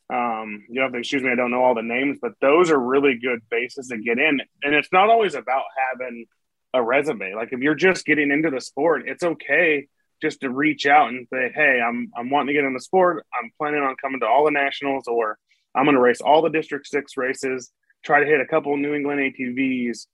um, 0.09 0.65
you 0.69 0.81
have 0.83 0.93
to 0.93 0.99
excuse 0.99 1.25
me, 1.25 1.31
I 1.31 1.35
don't 1.35 1.51
know 1.51 1.65
all 1.65 1.75
the 1.75 1.83
names, 1.83 2.19
but 2.23 2.35
those 2.41 2.71
are 2.71 2.79
really 2.79 3.19
good 3.19 3.41
bases 3.51 3.89
to 3.89 3.99
get 3.99 4.21
in. 4.21 4.41
And 4.63 4.75
it's 4.77 4.93
not 4.93 5.11
always 5.11 5.35
about 5.35 5.65
having 5.91 6.27
a 6.73 6.81
resume. 6.81 7.35
Like 7.35 7.49
if 7.53 7.59
you're 7.59 7.75
just 7.75 8.07
getting 8.07 8.31
into 8.31 8.51
the 8.51 8.61
sport, 8.61 9.09
it's 9.09 9.25
okay 9.25 9.89
just 10.23 10.41
to 10.41 10.51
reach 10.51 10.87
out 10.87 11.09
and 11.09 11.27
say, 11.31 11.51
"Hey, 11.55 11.81
I'm 11.87 12.11
I'm 12.17 12.31
wanting 12.31 12.49
to 12.49 12.53
get 12.55 12.65
in 12.65 12.73
the 12.73 12.81
sport. 12.81 13.27
I'm 13.39 13.51
planning 13.59 13.83
on 13.83 13.97
coming 14.01 14.21
to 14.21 14.27
all 14.27 14.45
the 14.45 14.53
nationals, 14.53 15.09
or 15.09 15.37
I'm 15.75 15.85
going 15.85 15.97
to 15.97 16.01
race 16.01 16.21
all 16.21 16.41
the 16.41 16.49
District 16.49 16.87
Six 16.87 17.17
races. 17.17 17.71
Try 18.05 18.21
to 18.21 18.27
hit 18.27 18.41
a 18.41 18.47
couple 18.47 18.77
New 18.77 18.95
England 18.95 19.21
ATVs, 19.21 20.07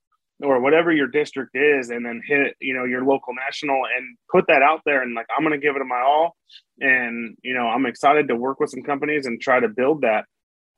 or 0.43 0.61
whatever 0.61 0.91
your 0.91 1.09
district 1.09 1.55
is, 1.55 1.91
and 1.91 2.05
then 2.05 2.23
hit 2.25 2.57
you 2.61 2.75
know 2.75 2.85
your 2.85 3.05
local 3.05 3.35
national 3.35 3.83
and 3.97 4.17
put 4.33 4.47
that 4.49 4.63
out 4.63 4.81
there. 4.87 5.03
And 5.03 5.15
like, 5.15 5.27
I'm 5.37 5.45
going 5.45 5.59
to 5.59 5.65
give 5.65 5.77
it 5.77 5.85
my 5.85 6.01
all. 6.01 6.37
And 6.81 7.37
you 7.43 7.55
know, 7.55 7.67
I'm 7.67 7.87
excited 7.87 8.29
to 8.29 8.35
work 8.37 8.61
with 8.61 8.71
some 8.71 8.83
companies 8.83 9.27
and 9.27 9.41
try 9.41 9.61
to 9.61 9.69
build 9.69 10.01
that. 10.03 10.25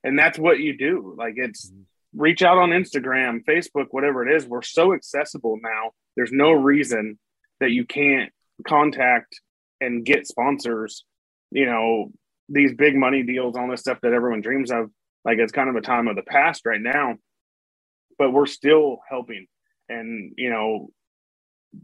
And 0.03 0.19
that's 0.19 0.39
what 0.39 0.59
you 0.59 0.77
do. 0.77 1.15
Like, 1.17 1.35
it's 1.37 1.71
mm-hmm. 1.71 2.21
reach 2.21 2.43
out 2.43 2.59
on 2.59 2.71
Instagram, 2.71 3.45
Facebook, 3.45 3.87
whatever 3.91 4.27
it 4.27 4.35
is. 4.35 4.47
We're 4.47 4.63
so 4.63 4.93
accessible 4.93 5.59
now. 5.63 5.91
There's 6.17 6.33
no 6.33 6.51
reason 6.51 7.19
that 7.61 7.71
you 7.71 7.85
can't 7.85 8.33
contact 8.67 9.41
and 9.81 10.05
get 10.05 10.27
sponsors, 10.27 11.05
you 11.51 11.67
know, 11.67 12.13
these 12.49 12.75
big 12.75 12.97
money 12.97 13.23
deals, 13.23 13.57
all 13.57 13.71
this 13.71 13.81
stuff 13.81 13.99
that 14.03 14.13
everyone 14.13 14.41
dreams 14.41 14.71
of. 14.71 14.91
Like 15.25 15.39
it's 15.39 15.53
kind 15.53 15.69
of 15.69 15.77
a 15.77 15.81
time 15.81 16.09
of 16.09 16.17
the 16.17 16.23
past 16.23 16.65
right 16.65 16.81
now, 16.81 17.17
but 18.19 18.33
we're 18.33 18.47
still 18.47 19.01
helping. 19.09 19.47
And, 19.89 20.33
you 20.37 20.51
know, 20.51 20.91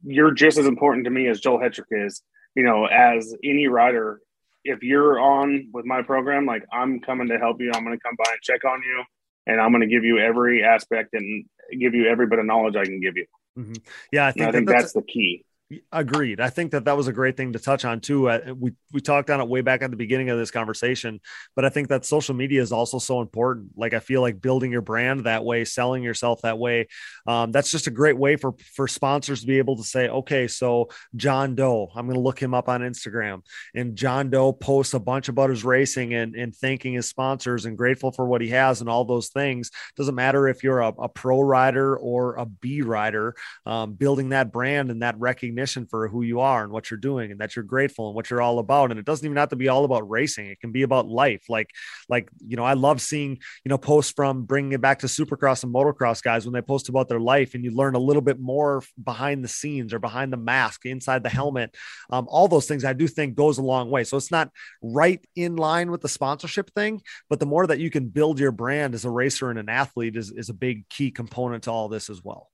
you're 0.04 0.32
just 0.32 0.58
as 0.58 0.66
important 0.66 1.04
to 1.04 1.10
me 1.10 1.28
as 1.28 1.40
Joel 1.40 1.58
Hetrick 1.58 1.86
is, 1.90 2.22
you 2.54 2.62
know, 2.62 2.86
as 2.86 3.34
any 3.44 3.66
rider. 3.66 4.20
If 4.64 4.82
you're 4.82 5.20
on 5.20 5.68
with 5.72 5.84
my 5.84 6.02
program, 6.02 6.44
like 6.44 6.64
I'm 6.72 7.00
coming 7.00 7.28
to 7.28 7.38
help 7.38 7.60
you, 7.60 7.70
I'm 7.74 7.84
going 7.84 7.96
to 7.96 8.02
come 8.02 8.16
by 8.16 8.30
and 8.32 8.42
check 8.42 8.64
on 8.64 8.82
you, 8.82 9.04
and 9.46 9.60
I'm 9.60 9.70
going 9.70 9.82
to 9.82 9.86
give 9.86 10.04
you 10.04 10.18
every 10.18 10.64
aspect 10.64 11.14
and 11.14 11.44
give 11.78 11.94
you 11.94 12.08
every 12.08 12.26
bit 12.26 12.40
of 12.40 12.46
knowledge 12.46 12.74
I 12.74 12.84
can 12.84 13.00
give 13.00 13.16
you. 13.16 13.26
Mhm. 13.56 13.78
Yeah, 14.10 14.26
I 14.26 14.32
think, 14.32 14.46
I 14.46 14.52
think 14.52 14.66
that 14.66 14.78
that's 14.80 14.92
the 14.92 15.02
key. 15.02 15.44
Agreed. 15.90 16.40
I 16.40 16.48
think 16.48 16.70
that 16.70 16.84
that 16.84 16.96
was 16.96 17.08
a 17.08 17.12
great 17.12 17.36
thing 17.36 17.52
to 17.54 17.58
touch 17.58 17.84
on 17.84 18.00
too. 18.00 18.28
Uh, 18.28 18.54
we 18.56 18.74
we 18.92 19.00
talked 19.00 19.30
on 19.30 19.40
it 19.40 19.48
way 19.48 19.62
back 19.62 19.82
at 19.82 19.90
the 19.90 19.96
beginning 19.96 20.30
of 20.30 20.38
this 20.38 20.52
conversation, 20.52 21.20
but 21.56 21.64
I 21.64 21.70
think 21.70 21.88
that 21.88 22.04
social 22.04 22.36
media 22.36 22.62
is 22.62 22.70
also 22.70 23.00
so 23.00 23.20
important. 23.20 23.70
Like 23.76 23.92
I 23.92 23.98
feel 23.98 24.20
like 24.20 24.40
building 24.40 24.70
your 24.70 24.80
brand 24.80 25.24
that 25.24 25.44
way, 25.44 25.64
selling 25.64 26.04
yourself 26.04 26.42
that 26.42 26.56
way, 26.56 26.86
um, 27.26 27.50
that's 27.50 27.72
just 27.72 27.88
a 27.88 27.90
great 27.90 28.16
way 28.16 28.36
for 28.36 28.54
for 28.76 28.86
sponsors 28.86 29.40
to 29.40 29.46
be 29.48 29.58
able 29.58 29.76
to 29.78 29.82
say, 29.82 30.08
okay, 30.08 30.46
so 30.46 30.88
John 31.16 31.56
Doe, 31.56 31.88
I'm 31.96 32.06
going 32.06 32.14
to 32.14 32.20
look 32.20 32.40
him 32.40 32.54
up 32.54 32.68
on 32.68 32.82
Instagram, 32.82 33.40
and 33.74 33.96
John 33.96 34.30
Doe 34.30 34.52
posts 34.52 34.94
a 34.94 35.00
bunch 35.00 35.28
about 35.28 35.50
his 35.50 35.64
racing 35.64 36.14
and 36.14 36.36
and 36.36 36.54
thanking 36.54 36.92
his 36.92 37.08
sponsors 37.08 37.64
and 37.64 37.76
grateful 37.76 38.12
for 38.12 38.24
what 38.24 38.40
he 38.40 38.50
has 38.50 38.80
and 38.82 38.88
all 38.88 39.04
those 39.04 39.30
things. 39.30 39.72
Doesn't 39.96 40.14
matter 40.14 40.46
if 40.46 40.62
you're 40.62 40.80
a, 40.80 40.90
a 40.90 41.08
pro 41.08 41.40
rider 41.40 41.96
or 41.96 42.36
a 42.36 42.46
B 42.46 42.82
rider, 42.82 43.34
um, 43.64 43.94
building 43.94 44.28
that 44.28 44.52
brand 44.52 44.92
and 44.92 45.02
that 45.02 45.18
recognition 45.18 45.55
for 45.86 46.08
who 46.08 46.22
you 46.22 46.40
are 46.40 46.64
and 46.64 46.72
what 46.72 46.90
you're 46.90 46.98
doing 46.98 47.30
and 47.30 47.40
that 47.40 47.56
you're 47.56 47.64
grateful 47.64 48.08
and 48.08 48.14
what 48.14 48.30
you're 48.30 48.42
all 48.42 48.58
about. 48.58 48.90
And 48.90 48.98
it 48.98 49.06
doesn't 49.06 49.24
even 49.24 49.36
have 49.36 49.50
to 49.50 49.56
be 49.56 49.68
all 49.68 49.84
about 49.84 50.08
racing. 50.08 50.46
It 50.46 50.60
can 50.60 50.72
be 50.72 50.82
about 50.82 51.06
life. 51.06 51.44
Like 51.48 51.70
like 52.08 52.28
you 52.46 52.56
know 52.56 52.64
i 52.64 52.74
love 52.74 53.00
seeing 53.00 53.38
you 53.64 53.68
know 53.68 53.78
posts 53.78 54.12
from 54.12 54.44
bringing 54.44 54.72
it 54.72 54.80
back 54.80 55.00
to 55.00 55.06
supercross 55.06 55.62
and 55.62 55.74
motocross 55.74 56.22
guys 56.22 56.44
when 56.44 56.52
they 56.52 56.62
post 56.62 56.88
about 56.88 57.08
their 57.08 57.20
life 57.20 57.54
and 57.54 57.64
you 57.64 57.70
learn 57.70 57.94
a 57.94 57.98
little 57.98 58.22
bit 58.22 58.38
more 58.38 58.82
behind 59.02 59.42
the 59.42 59.48
scenes 59.48 59.92
or 59.92 59.98
behind 59.98 60.32
the 60.32 60.36
mask 60.36 60.86
inside 60.86 61.22
the 61.22 61.28
helmet. 61.28 61.74
Um, 62.10 62.26
all 62.28 62.48
those 62.48 62.66
things 62.66 62.84
i 62.84 62.92
do 62.92 63.06
think 63.06 63.34
goes 63.34 63.58
a 63.58 63.62
long 63.62 63.90
way. 63.90 64.04
So 64.04 64.16
it's 64.16 64.30
not 64.30 64.50
right 64.82 65.24
in 65.34 65.56
line 65.56 65.90
with 65.90 66.00
the 66.00 66.08
sponsorship 66.08 66.70
thing 66.74 67.02
but 67.28 67.40
the 67.40 67.46
more 67.46 67.66
that 67.66 67.78
you 67.78 67.90
can 67.90 68.08
build 68.08 68.38
your 68.38 68.52
brand 68.52 68.94
as 68.94 69.04
a 69.04 69.10
racer 69.10 69.50
and 69.50 69.58
an 69.58 69.68
athlete 69.68 70.16
is, 70.16 70.30
is 70.30 70.48
a 70.48 70.54
big 70.54 70.88
key 70.88 71.10
component 71.10 71.64
to 71.64 71.70
all 71.70 71.88
this 71.88 72.10
as 72.10 72.22
well 72.22 72.50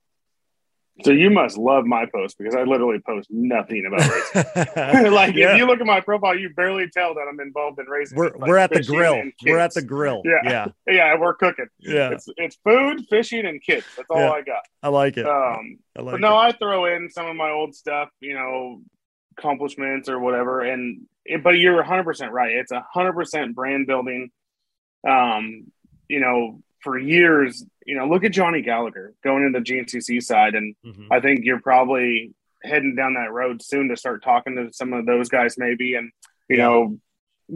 So 1.03 1.09
you 1.11 1.31
must 1.31 1.57
love 1.57 1.85
my 1.85 2.05
post 2.05 2.37
because 2.37 2.53
I 2.53 2.63
literally 2.63 2.99
post 2.99 3.27
nothing 3.31 3.85
about 3.87 4.01
racing. 4.07 5.11
like 5.11 5.33
Yeah. 5.33 5.53
if 5.53 5.57
you 5.57 5.65
look 5.65 5.79
at 5.81 5.87
my 5.87 5.99
profile, 6.01 6.37
you 6.37 6.51
barely 6.53 6.87
tell 6.87 7.15
that 7.15 7.25
I'm 7.27 7.39
involved 7.39 7.79
in 7.79 7.87
racing. 7.87 8.15
we're, 8.15 8.29
like 8.29 8.47
we're 8.47 8.57
at 8.57 8.69
the 8.69 8.83
grill 8.83 9.23
we're 9.43 9.57
at 9.57 9.73
the 9.73 9.81
grill 9.81 10.21
Yeah. 10.23 10.37
yeah 10.43 10.67
Yeah, 10.93 11.17
we're 11.17 11.33
cooking. 11.33 11.65
yeah 11.79 12.11
It's 12.11 12.27
it's 12.37 12.57
food, 12.63 13.05
fishing, 13.09 13.45
and 13.47 13.59
kids. 13.61 13.87
That's 13.97 14.07
all 14.11 14.19
Yeah. 14.19 14.29
I 14.31 14.41
got. 14.43 14.61
i 14.83 14.89
like 14.89 15.17
it 15.17 15.25
Um, 15.25 15.79
I 15.97 16.01
like 16.03 16.13
but 16.13 16.21
no, 16.21 16.33
it. 16.39 16.45
I 16.45 16.51
throw 16.51 16.85
in 16.85 17.09
some 17.09 17.25
of 17.25 17.35
my 17.35 17.49
old 17.49 17.73
stuff, 17.73 18.09
you 18.19 18.35
know, 18.35 18.81
accomplishments 19.37 20.09
or 20.09 20.19
whatever. 20.19 20.61
And 20.61 21.07
but 21.41 21.51
you're 21.57 21.77
100 21.77 22.03
percent 22.03 22.31
right. 22.33 22.51
It's 22.51 22.71
100 22.71 23.13
percent 23.13 23.55
brand 23.55 23.87
building. 23.87 24.29
Um, 25.07 25.71
you 26.07 26.19
know, 26.19 26.61
for 26.83 26.97
years, 26.97 27.65
you 27.85 27.95
know, 27.97 28.07
look 28.07 28.23
at 28.23 28.31
Johnny 28.33 28.61
Gallagher 28.61 29.13
going 29.23 29.43
into 29.45 29.59
the 29.59 29.63
GNCC 29.65 30.21
side, 30.21 30.53
and 30.55 30.75
Mhm. 30.85 31.07
I 31.11 31.19
think 31.21 31.45
you're 31.45 31.61
probably 31.61 32.33
heading 32.63 32.95
down 32.95 33.13
that 33.15 33.31
road 33.31 33.61
soon 33.61 33.89
to 33.89 33.95
start 33.97 34.23
talking 34.23 34.55
to 34.55 34.71
some 34.73 34.93
of 34.93 35.05
those 35.05 35.29
guys, 35.29 35.57
maybe, 35.57 35.95
and 35.95 36.11
you 36.49 36.57
know, 36.57 36.99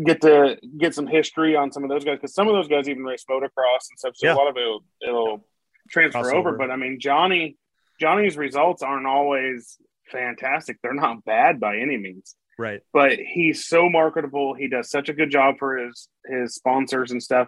get 0.06 0.22
to 0.22 0.58
get 0.78 0.94
some 0.96 1.08
history 1.08 1.56
on 1.56 1.72
some 1.72 1.84
of 1.84 1.90
those 1.90 2.04
guys 2.06 2.16
because 2.18 2.34
some 2.34 2.48
of 2.48 2.54
those 2.54 2.68
guys 2.68 2.88
even 2.90 3.04
race 3.04 3.26
motocross 3.30 3.90
and 3.90 3.98
stuff. 4.00 4.16
So 4.16 4.28
Yeah. 4.28 4.34
a 4.34 4.36
lot 4.36 4.48
of 4.50 4.56
it 4.58 4.62
will, 4.66 4.84
it'll 5.02 5.48
transfer 5.90 6.20
Crossover. 6.24 6.34
over. 6.36 6.52
But 6.58 6.72
I 6.72 6.76
mean, 6.78 7.00
Johnny, 7.00 7.58
Johnny's 8.00 8.38
results 8.38 8.82
aren't 8.82 9.08
always 9.08 9.78
fantastic. 10.12 10.78
They're 10.82 10.94
not 10.94 11.24
bad 11.26 11.60
by 11.60 11.78
any 11.78 11.98
means 11.98 12.36
Right. 12.58 12.82
but 12.94 13.20
he's 13.20 13.66
so 13.66 13.90
marketable. 13.90 14.54
He 14.54 14.68
does 14.68 14.90
such 14.90 15.10
a 15.10 15.14
good 15.14 15.30
job 15.32 15.58
for 15.60 15.78
his 15.78 16.10
his 16.26 16.56
sponsors 16.56 17.12
and 17.12 17.22
stuff. 17.22 17.48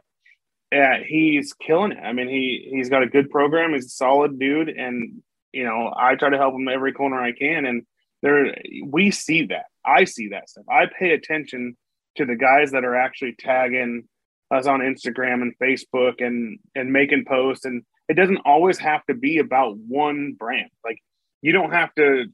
Yeah, 0.72 1.00
he's 1.06 1.54
killing 1.54 1.94
it. 1.94 2.00
I 2.00 2.14
mean, 2.14 2.30
he 2.30 2.70
he's 2.72 2.90
got 2.90 3.04
a 3.04 3.08
good 3.08 3.30
program. 3.32 3.74
He's 3.74 3.86
a 3.88 3.90
solid 3.90 4.38
dude, 4.40 4.70
and 4.70 5.22
you 5.52 5.64
know, 5.64 5.92
I 5.96 6.16
try 6.16 6.30
to 6.30 6.38
help 6.38 6.54
him 6.54 6.68
every 6.68 6.94
corner 6.94 7.20
I 7.20 7.32
can. 7.32 7.66
And 7.66 7.84
there, 8.22 8.56
we 8.86 9.10
see 9.12 9.48
that. 9.48 9.66
I 9.84 10.04
see 10.04 10.30
that 10.30 10.50
stuff. 10.50 10.66
I 10.70 10.86
pay 10.86 11.12
attention 11.12 11.76
to 12.18 12.26
the 12.26 12.36
guys 12.36 12.72
that 12.72 12.86
are 12.86 12.96
actually 12.96 13.36
tagging 13.40 14.04
us 14.52 14.68
on 14.68 14.82
Instagram 14.82 15.42
and 15.42 15.58
Facebook 15.58 16.16
and 16.26 16.60
and 16.76 16.94
making 16.94 17.26
posts. 17.26 17.66
And 17.66 17.84
it 18.08 18.14
doesn't 18.16 18.42
always 18.46 18.78
have 18.80 19.04
to 19.08 19.16
be 19.16 19.40
about 19.40 19.78
one 19.78 20.36
brand. 20.38 20.70
Like 20.86 21.00
you 21.42 21.52
don't 21.52 21.72
have 21.72 21.94
to 21.96 22.26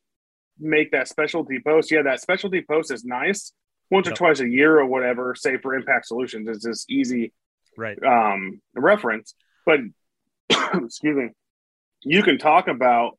make 0.60 0.92
that 0.92 1.08
specialty 1.08 1.60
post. 1.66 1.90
Yeah, 1.92 2.02
that 2.04 2.20
specialty 2.22 2.64
post 2.70 2.92
is 2.92 3.06
nice 3.06 3.54
once 3.92 4.08
Yep. 4.08 4.14
or 4.14 4.18
twice 4.18 4.40
a 4.42 4.50
year 4.50 4.78
or 4.80 4.86
whatever. 4.86 5.36
Say 5.36 5.58
for 5.58 5.74
Impact 5.74 6.08
Solutions, 6.08 6.50
it's 6.50 6.66
just 6.66 6.90
easy 6.92 7.32
Right. 7.78 7.98
um, 8.04 8.62
reference. 8.76 9.34
But 9.66 9.80
excuse 10.74 11.16
me, 11.18 11.30
you 12.04 12.24
can 12.24 12.38
talk 12.38 12.68
about 12.68 13.18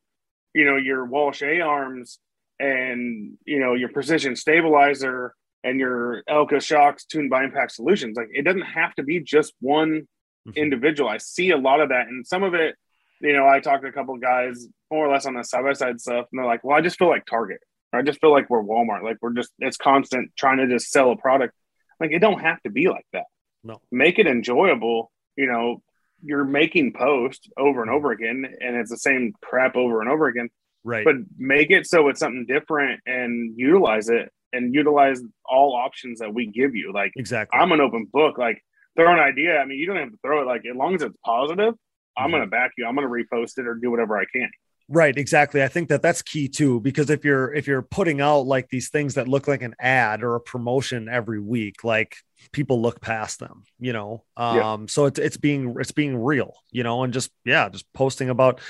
you 0.55 0.65
know 0.65 0.77
your 0.77 1.05
Walsh 1.05 1.43
A 1.43 1.61
arms 1.61 2.19
and 2.59 3.37
you 3.45 3.61
know 3.61 3.75
your 3.75 3.89
precision 3.91 4.37
stabilizer 4.37 5.35
and 5.65 5.81
your 5.81 6.23
Elka 6.29 6.63
shocks 6.63 7.05
tuned 7.05 7.29
by 7.31 7.45
Impact 7.45 7.73
Solutions. 7.73 8.17
Like 8.17 8.29
it 8.33 8.43
doesn't 8.43 8.63
have 8.63 8.95
to 8.95 9.03
be 9.03 9.21
just 9.21 9.53
one 9.61 10.07
Mhm. 10.47 10.55
individual. 10.55 11.09
I 11.11 11.17
see 11.19 11.51
a 11.51 11.57
lot 11.57 11.81
of 11.81 11.89
that, 11.89 12.07
and 12.07 12.25
some 12.25 12.45
of 12.45 12.55
it, 12.55 12.77
you 13.21 13.33
know, 13.33 13.49
I 13.49 13.59
talked 13.59 13.83
to 13.83 13.89
a 13.89 13.93
couple 13.93 14.15
of 14.15 14.21
guys 14.21 14.69
more 14.93 15.05
or 15.05 15.11
less 15.13 15.27
on 15.27 15.35
the 15.35 15.43
side 15.43 15.65
by 15.65 15.73
side 15.73 16.01
stuff, 16.01 16.27
and 16.31 16.39
they're 16.39 16.47
like, 16.47 16.63
"Well, 16.63 16.77
I 16.79 16.81
just 16.83 16.97
feel 16.99 17.09
like 17.09 17.27
Target. 17.27 17.59
Or 17.93 17.99
I 17.99 18.03
just 18.03 18.21
feel 18.21 18.31
like 18.31 18.49
we're 18.49 18.63
Walmart. 18.63 19.03
Like 19.03 19.17
we're 19.21 19.33
just 19.33 19.53
it's 19.59 19.77
constant 19.77 20.31
trying 20.37 20.59
to 20.59 20.69
just 20.69 20.91
sell 20.91 21.11
a 21.11 21.17
product. 21.17 21.53
Like 21.99 22.13
it 22.13 22.21
don't 22.21 22.41
have 22.41 22.63
to 22.63 22.71
be 22.71 22.89
like 22.89 23.07
that. 23.13 23.25
No. 23.65 23.81
make 23.91 24.19
it 24.19 24.27
enjoyable. 24.27 25.11
You 25.37 25.47
know, 25.47 25.83
you're 26.23 26.45
making 26.45 26.93
posts 26.95 27.49
over 27.59 27.83
and 27.83 27.91
over 27.91 28.11
again, 28.13 28.45
and 28.61 28.77
it's 28.77 28.91
the 28.91 28.97
same 28.97 29.33
crap 29.43 29.77
over 29.77 30.01
and 30.01 30.09
over 30.11 30.27
again. 30.29 30.49
Right. 30.85 31.05
But 31.05 31.17
make 31.37 31.71
it 31.71 31.87
so 31.87 32.09
it's 32.09 32.21
something 32.21 32.47
different 32.47 33.01
and 33.07 33.59
utilize 33.59 34.09
it 34.09 34.31
and 34.53 34.73
utilize 34.75 35.21
all 35.45 35.75
options 35.75 36.21
that 36.21 36.33
we 36.33 36.47
give 36.47 36.75
you. 36.77 36.93
Like 36.93 37.13
exactly. 37.17 37.59
I'm 37.59 37.73
an 37.73 37.81
open 37.81 38.07
book. 38.13 38.39
Like 38.39 38.63
throw 38.97 39.13
an 39.13 39.19
idea. 39.19 39.59
I 39.59 39.65
mean, 39.67 39.79
you 39.79 39.87
don't 39.87 39.97
have 39.97 40.11
to 40.13 40.19
throw 40.25 40.43
it. 40.43 40.47
Like 40.47 40.63
as 40.71 40.77
long 40.77 40.95
as 40.95 41.03
it's 41.03 41.17
positive, 41.25 41.75
I'm 42.17 42.29
Mhm. 42.31 42.35
gonna 42.35 42.47
back 42.47 42.71
you. 42.79 42.87
I'm 42.87 42.95
gonna 42.95 43.09
repost 43.09 43.59
it 43.59 43.67
or 43.67 43.75
do 43.75 43.91
whatever 43.91 44.17
I 44.17 44.25
can. 44.33 44.49
Right, 44.89 45.17
exactly. 45.19 45.65
I 45.65 45.69
think 45.69 45.89
that 45.89 46.01
that's 46.01 46.23
key 46.23 46.49
too 46.49 46.79
because 46.81 47.11
if 47.11 47.25
you're 47.25 47.53
if 47.53 47.67
you're 47.67 47.83
putting 47.83 48.21
out 48.21 48.43
like 48.47 48.69
these 48.69 48.89
things 48.89 49.15
that 49.15 49.27
look 49.27 49.49
like 49.49 49.63
an 49.63 49.75
ad 49.81 50.23
or 50.23 50.37
a 50.37 50.41
promotion 50.41 51.09
every 51.09 51.41
week, 51.41 51.83
like 51.83 52.15
people 52.53 52.81
look 52.81 53.01
past 53.01 53.41
them, 53.41 53.65
you 53.81 53.93
know. 53.93 54.23
Um 54.37 54.87
Yeah. 54.87 54.87
so 54.87 55.07
it's 55.07 55.19
it's 55.19 55.37
being 55.39 55.75
it's 55.81 55.91
being 55.91 56.17
real, 56.17 56.55
you 56.71 56.85
know, 56.85 57.03
and 57.03 57.13
just 57.13 57.33
yeah, 57.45 57.69
just 57.69 57.93
posting 57.95 58.31
about 58.31 58.61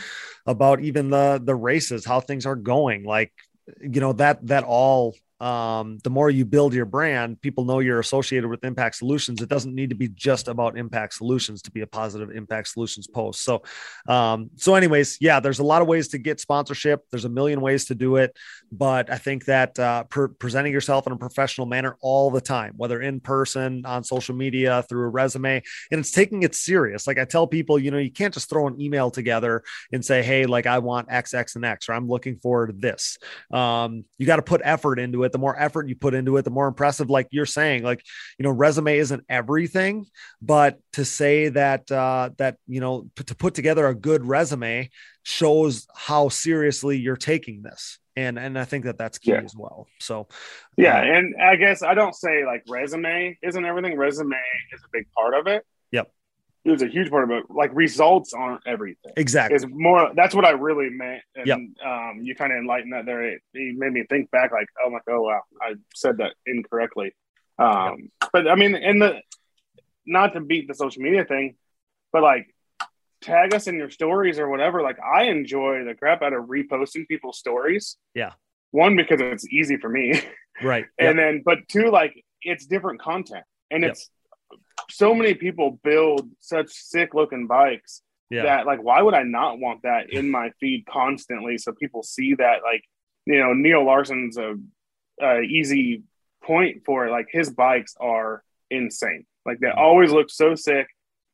about 0.47 0.80
even 0.80 1.10
the 1.10 1.38
the 1.44 1.55
races, 1.55 2.06
how 2.06 2.20
things 2.20 2.47
are 2.47 2.56
going, 2.56 3.05
like 3.05 3.32
you 3.82 4.01
know 4.01 4.14
that 4.14 4.47
that 4.47 4.64
all 4.64 5.14
um 5.40 5.98
the 6.02 6.08
more 6.08 6.30
you 6.30 6.46
build 6.46 6.72
your 6.72 6.86
brand 6.86 7.38
people 7.42 7.66
know 7.66 7.80
you're 7.80 8.00
associated 8.00 8.48
with 8.48 8.64
impact 8.64 8.96
solutions. 8.96 9.42
It 9.42 9.50
doesn't 9.50 9.74
need 9.74 9.90
to 9.90 9.96
be 9.96 10.08
just 10.08 10.48
about 10.48 10.78
impact 10.78 11.12
solutions 11.12 11.60
to 11.62 11.70
be 11.70 11.82
a 11.82 11.86
positive 11.86 12.30
impact 12.30 12.68
solutions 12.68 13.06
post. 13.06 13.42
So 13.42 13.62
um 14.08 14.50
so 14.56 14.74
anyways 14.74 15.18
yeah 15.20 15.40
there's 15.40 15.58
a 15.58 15.64
lot 15.64 15.82
of 15.82 15.88
ways 15.88 16.08
to 16.08 16.18
get 16.18 16.40
sponsorship. 16.40 17.04
There's 17.10 17.26
a 17.26 17.28
million 17.28 17.60
ways 17.60 17.84
to 17.86 17.94
do 17.94 18.16
it. 18.16 18.34
But 18.72 19.10
i 19.10 19.18
think 19.18 19.44
that 19.44 19.78
uh 19.78 20.04
pre- 20.04 20.28
presenting 20.28 20.72
yourself 20.72 21.06
in 21.06 21.12
a 21.12 21.18
professional 21.18 21.66
manner 21.66 21.98
all 22.00 22.30
the 22.30 22.40
time 22.40 22.72
whether 22.76 23.02
in 23.02 23.20
person 23.20 23.84
on 23.84 24.04
social 24.04 24.34
media 24.34 24.84
through 24.88 25.04
a 25.04 25.08
resume 25.08 25.62
and 25.90 26.00
it's 26.00 26.12
taking 26.12 26.44
it 26.44 26.54
serious. 26.54 27.06
Like 27.06 27.18
i 27.18 27.26
tell 27.26 27.46
people 27.46 27.78
you 27.78 27.90
know 27.90 27.98
you 27.98 28.10
can't 28.10 28.32
just 28.32 28.48
throw 28.48 28.68
an 28.68 28.80
email 28.80 29.10
together 29.10 29.62
and 29.92 30.02
say 30.02 30.22
hey 30.22 30.46
like 30.46 30.66
i 30.66 30.78
want 30.78 31.08
x 31.10 31.34
x 31.34 31.56
and 31.56 31.64
x 31.64 31.90
or 31.90 31.92
i'm 31.92 32.08
looking 32.08 32.36
forward 32.36 32.68
to 32.68 32.72
this. 32.72 33.18
Um 33.50 34.06
you 34.16 34.24
got 34.24 34.36
to 34.36 34.42
put 34.42 34.62
effort 34.64 34.98
into 34.98 35.24
it 35.24 35.26
the 35.32 35.39
more 35.39 35.59
effort 35.59 35.89
you 35.89 35.97
put 35.97 36.15
into 36.15 36.36
it 36.36 36.43
the 36.43 36.51
more 36.51 36.69
impressive 36.69 37.09
like 37.11 37.27
you're 37.31 37.47
saying 37.47 37.82
like 37.82 38.03
you 38.39 38.43
know 38.43 38.51
resume 38.51 38.97
isn't 38.98 39.24
everything 39.28 40.07
but 40.43 40.78
to 40.93 41.05
say 41.05 41.48
that 41.48 41.90
uh 41.93 42.31
that 42.39 42.57
you 42.66 42.81
know 42.81 43.09
p- 43.16 43.24
to 43.24 43.35
put 43.35 43.55
together 43.55 43.86
a 43.86 43.94
good 43.94 44.24
resume 44.24 44.89
shows 45.23 45.86
how 45.94 46.28
seriously 46.28 46.97
you're 46.98 47.16
taking 47.16 47.62
this 47.62 47.98
and 48.16 48.39
and 48.39 48.59
i 48.59 48.65
think 48.65 48.85
that 48.85 48.97
that's 48.98 49.19
key 49.19 49.32
Yeah. 49.32 49.40
as 49.43 49.55
well 49.57 49.86
so 50.01 50.28
Yeah, 50.77 50.98
uh, 50.98 51.03
and 51.03 51.35
I 51.40 51.57
guess 51.57 51.82
I 51.82 51.94
don't 51.94 52.15
say 52.15 52.44
like 52.47 52.62
resume 52.69 53.36
isn't 53.43 53.65
everything. 53.65 53.97
Resume 53.97 54.36
is 54.74 54.81
a 54.85 54.89
big 54.93 55.07
part 55.16 55.35
of 55.35 55.47
it. 55.47 55.65
Yep. 56.66 56.68
It 56.68 56.70
was 56.72 56.82
a 56.82 56.88
huge 56.88 57.10
part 57.10 57.24
of 57.24 57.30
it. 57.30 57.44
Like 57.48 57.70
results 57.74 58.32
aren't 58.34 58.60
everything. 58.66 59.12
exactly 59.16 59.56
Is 59.56 59.66
more. 59.68 60.10
That's 60.14 60.34
what 60.34 60.44
I 60.44 60.51
really 60.51 60.90
meant. 60.90 61.22
And 61.34 61.47
Yep. 61.47 61.59
um, 61.86 62.20
you 62.22 62.34
kind 62.34 62.52
of 62.52 62.59
enlightened 62.59 62.93
that 62.93 63.06
there. 63.06 63.22
It, 63.22 63.40
it 63.55 63.76
made 63.78 63.93
me 63.93 64.05
think 64.09 64.30
back. 64.30 64.52
Like, 64.52 64.66
oh 64.84 64.90
my, 64.90 64.98
oh 65.09 65.22
wow, 65.22 65.43
I 65.60 65.74
said 65.94 66.18
that 66.18 66.34
incorrectly. 66.47 67.14
Um, 67.59 68.10
but 68.32 68.48
I 68.48 68.55
mean, 68.55 68.74
in 68.74 68.98
the 68.98 69.20
not 70.06 70.34
to 70.34 70.40
beat 70.40 70.68
the 70.68 70.74
social 70.74 71.02
media 71.02 71.24
thing, 71.24 71.56
but 72.12 72.22
like 72.22 72.52
tag 73.22 73.55
us 73.55 73.66
in 73.66 73.76
your 73.76 73.90
stories 73.90 74.38
or 74.38 74.48
whatever. 74.48 74.82
Like, 74.82 74.98
I 75.01 75.24
enjoy 75.24 75.84
the 75.84 75.94
crap 75.94 76.22
out 76.22 76.32
of 76.32 76.44
reposting 76.44 77.09
people's 77.09 77.38
stories. 77.38 77.97
Yeah. 78.14 78.32
One 78.72 78.94
because 78.97 79.20
it's 79.20 79.47
easy 79.52 79.76
for 79.78 79.88
me. 79.88 80.12
right 80.62 80.86
and 80.98 81.18
then 81.18 81.43
but 81.44 81.59
two 81.68 81.90
like 81.90 82.14
it's 82.40 82.64
different 82.64 82.98
content 82.98 83.44
and 83.70 83.82
Yep. 83.82 83.93
it's 83.93 84.09
so 84.90 85.14
many 85.14 85.34
people 85.34 85.78
build 85.82 86.28
such 86.40 86.70
sick 86.70 87.14
looking 87.14 87.46
bikes 87.46 88.02
yeah. 88.30 88.42
that 88.42 88.66
like 88.66 88.82
why 88.82 89.02
would 89.02 89.14
i 89.14 89.22
not 89.22 89.58
want 89.58 89.82
that 89.82 90.10
in 90.10 90.30
my 90.30 90.50
feed 90.60 90.84
constantly 90.86 91.58
so 91.58 91.72
people 91.72 92.02
see 92.02 92.34
that 92.34 92.62
like 92.62 92.82
you 93.26 93.38
know 93.38 93.52
neil 93.52 93.84
larson's 93.84 94.36
a, 94.36 94.54
a 95.20 95.40
easy 95.40 96.02
point 96.46 96.82
for 96.86 97.06
it. 97.06 97.10
Like 97.10 97.26
his 97.30 97.50
bikes 97.50 97.94
are 98.00 98.42
insane. 98.70 99.26
Like 99.44 99.58
they 99.60 99.70
always 99.70 100.12
look 100.12 100.30
so 100.30 100.54
sick 100.54 100.86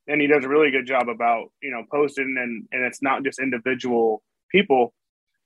and 0.08 0.20
he 0.20 0.26
does 0.26 0.44
a 0.44 0.48
really 0.48 0.70
good 0.70 0.86
job 0.86 1.08
about 1.08 1.52
you 1.62 1.70
know 1.70 1.84
posting 1.90 2.36
and 2.38 2.66
and 2.72 2.84
it's 2.84 3.02
not 3.02 3.22
just 3.22 3.38
individual 3.38 4.22
people 4.50 4.92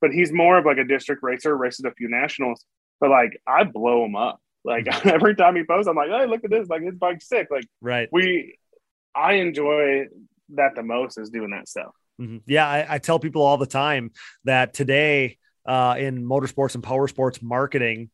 but 0.00 0.10
he's 0.10 0.32
more 0.32 0.58
of 0.58 0.64
like 0.64 0.78
a 0.78 0.84
district 0.84 1.22
racer 1.22 1.54
races 1.54 1.84
a 1.84 1.92
few 1.92 2.08
nationals 2.08 2.64
but 2.98 3.10
like 3.10 3.38
i 3.46 3.64
blow 3.64 4.04
him 4.04 4.16
up 4.16 4.40
like 4.66 4.86
every 5.06 5.34
time 5.34 5.56
he 5.56 5.64
posts 5.64 5.88
i'm 5.88 5.97
like 5.97 6.10
hey 6.10 6.26
look 6.26 6.44
at 6.44 6.51
this 6.51 6.68
like 6.68 6.82
his 6.82 6.97
bike's 6.97 7.28
sick 7.28 7.47
like 7.51 7.64
right 7.80 8.09
we 8.12 8.56
i 9.14 9.34
enjoy 9.34 10.05
that 10.51 10.74
the 10.74 10.82
most 10.82 11.16
is 11.18 11.30
doing 11.30 11.51
that 11.51 11.68
stuff 11.68 11.94
Mhm. 12.20 12.40
Yeah, 12.47 12.66
I, 12.66 12.94
I 12.94 12.98
tell 12.98 13.18
people 13.18 13.43
all 13.43 13.59
the 13.59 13.66
time 13.66 14.10
that 14.44 14.72
today 14.72 15.36
uh, 15.66 15.97
in 15.98 16.24
motorsports 16.24 16.74
and 16.74 16.82
power 16.82 17.06
sports 17.09 17.43
marketing, 17.43 18.09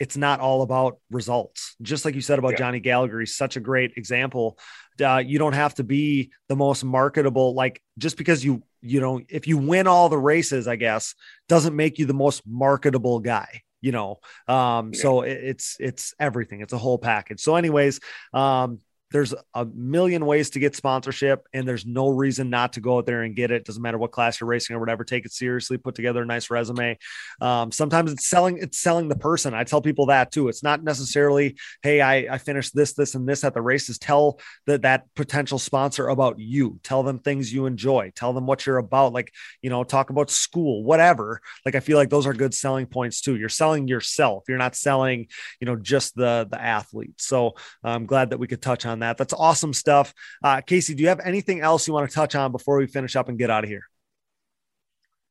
it's 0.00 0.16
not 0.16 0.40
all 0.40 0.62
about 0.62 0.98
results. 1.10 1.76
Just 1.80 2.04
like 2.04 2.16
you 2.16 2.20
said 2.20 2.40
about 2.40 2.52
Yeah. 2.52 2.58
Johnny 2.58 2.80
Gallagher, 2.80 3.20
he's 3.20 3.36
such 3.36 3.56
a 3.56 3.60
great 3.60 3.92
example. 3.96 4.58
Uh, 5.00 5.22
you 5.24 5.38
don't 5.38 5.52
have 5.52 5.74
to 5.76 5.84
be 5.84 6.32
the 6.48 6.56
most 6.56 6.82
marketable. 6.82 7.54
Like 7.54 7.80
just 7.96 8.16
because 8.16 8.44
you 8.44 8.62
you 8.80 9.00
know 9.00 9.20
if 9.28 9.46
you 9.46 9.56
win 9.56 9.86
all 9.86 10.08
the 10.08 10.18
races, 10.18 10.66
I 10.66 10.74
guess 10.74 11.14
doesn't 11.48 11.76
make 11.76 12.00
you 12.00 12.06
the 12.06 12.14
most 12.14 12.42
marketable 12.44 13.20
guy. 13.20 13.62
You 13.80 13.92
know, 13.92 14.20
um, 14.48 14.92
Yeah. 14.92 15.00
so 15.00 15.22
it, 15.22 15.38
it's 15.42 15.76
it's 15.80 16.14
everything. 16.18 16.60
It's 16.60 16.72
a 16.72 16.78
whole 16.78 16.98
package. 16.98 17.40
So, 17.40 17.56
anyways, 17.56 18.00
um, 18.32 18.80
there's 19.10 19.34
a 19.54 19.64
million 19.64 20.26
ways 20.26 20.50
to 20.50 20.58
get 20.58 20.76
sponsorship 20.76 21.46
and 21.54 21.66
there's 21.66 21.86
no 21.86 22.08
reason 22.08 22.50
not 22.50 22.74
to 22.74 22.80
go 22.80 22.98
out 22.98 23.06
there 23.06 23.22
and 23.22 23.34
get 23.34 23.50
it. 23.50 23.64
Doesn't 23.64 23.82
matter 23.82 23.96
what 23.98 24.12
class 24.12 24.40
you're 24.40 24.48
racing 24.48 24.76
or 24.76 24.80
whatever. 24.80 25.04
Take 25.04 25.24
it 25.24 25.32
seriously. 25.32 25.78
Put 25.78 25.94
together 25.94 26.22
a 26.22 26.26
nice 26.26 26.50
resume. 26.50 26.98
Um, 27.40 27.72
sometimes 27.72 28.12
it's 28.12 28.28
selling 28.28 28.58
it's 28.58 28.78
selling 28.78 29.08
the 29.08 29.16
person. 29.16 29.54
I 29.54 29.64
tell 29.64 29.80
people 29.80 30.06
that 30.06 30.30
too. 30.30 30.48
It's 30.48 30.62
not 30.62 30.82
necessarily 30.82 31.56
hey 31.82 32.00
i 32.00 32.34
i 32.34 32.38
finished 32.38 32.74
this 32.74 32.92
this 32.92 33.14
and 33.14 33.28
this 33.28 33.44
at 33.44 33.54
the 33.54 33.62
races. 33.62 33.98
Tell 33.98 34.40
that 34.66 34.82
that 34.82 35.06
potential 35.14 35.58
sponsor 35.58 36.08
about 36.08 36.38
you. 36.38 36.78
Tell 36.82 37.02
them 37.02 37.18
things 37.18 37.52
you 37.52 37.66
enjoy. 37.66 38.12
Tell 38.14 38.32
them 38.32 38.46
what 38.46 38.66
you're 38.66 38.78
about. 38.78 39.12
Like 39.12 39.32
you 39.62 39.70
know 39.70 39.84
talk 39.84 40.10
about 40.10 40.30
school 40.30 40.84
whatever. 40.84 41.40
Like 41.64 41.74
i 41.74 41.80
feel 41.80 41.96
like 41.96 42.10
those 42.10 42.26
are 42.26 42.34
good 42.34 42.54
selling 42.54 42.86
points 42.86 43.22
too. 43.22 43.36
You're 43.36 43.48
selling 43.48 43.88
yourself. 43.88 44.44
You're 44.48 44.58
not 44.58 44.76
selling 44.76 45.28
you 45.60 45.66
know 45.66 45.76
just 45.76 46.14
the 46.14 46.46
the 46.50 46.60
athlete. 46.60 47.20
So 47.20 47.54
i'm 47.82 48.06
glad 48.06 48.30
that 48.30 48.38
we 48.38 48.46
could 48.46 48.60
touch 48.60 48.84
on 48.84 48.97
that 49.00 49.16
that's 49.16 49.32
awesome 49.32 49.72
stuff 49.72 50.12
uh, 50.42 50.60
casey 50.60 50.94
do 50.94 51.02
you 51.02 51.08
have 51.08 51.20
anything 51.20 51.60
else 51.60 51.86
you 51.86 51.94
want 51.94 52.08
to 52.08 52.14
touch 52.14 52.34
on 52.34 52.52
before 52.52 52.78
we 52.78 52.86
finish 52.86 53.16
up 53.16 53.28
and 53.28 53.38
get 53.38 53.50
out 53.50 53.64
of 53.64 53.70
here 53.70 53.84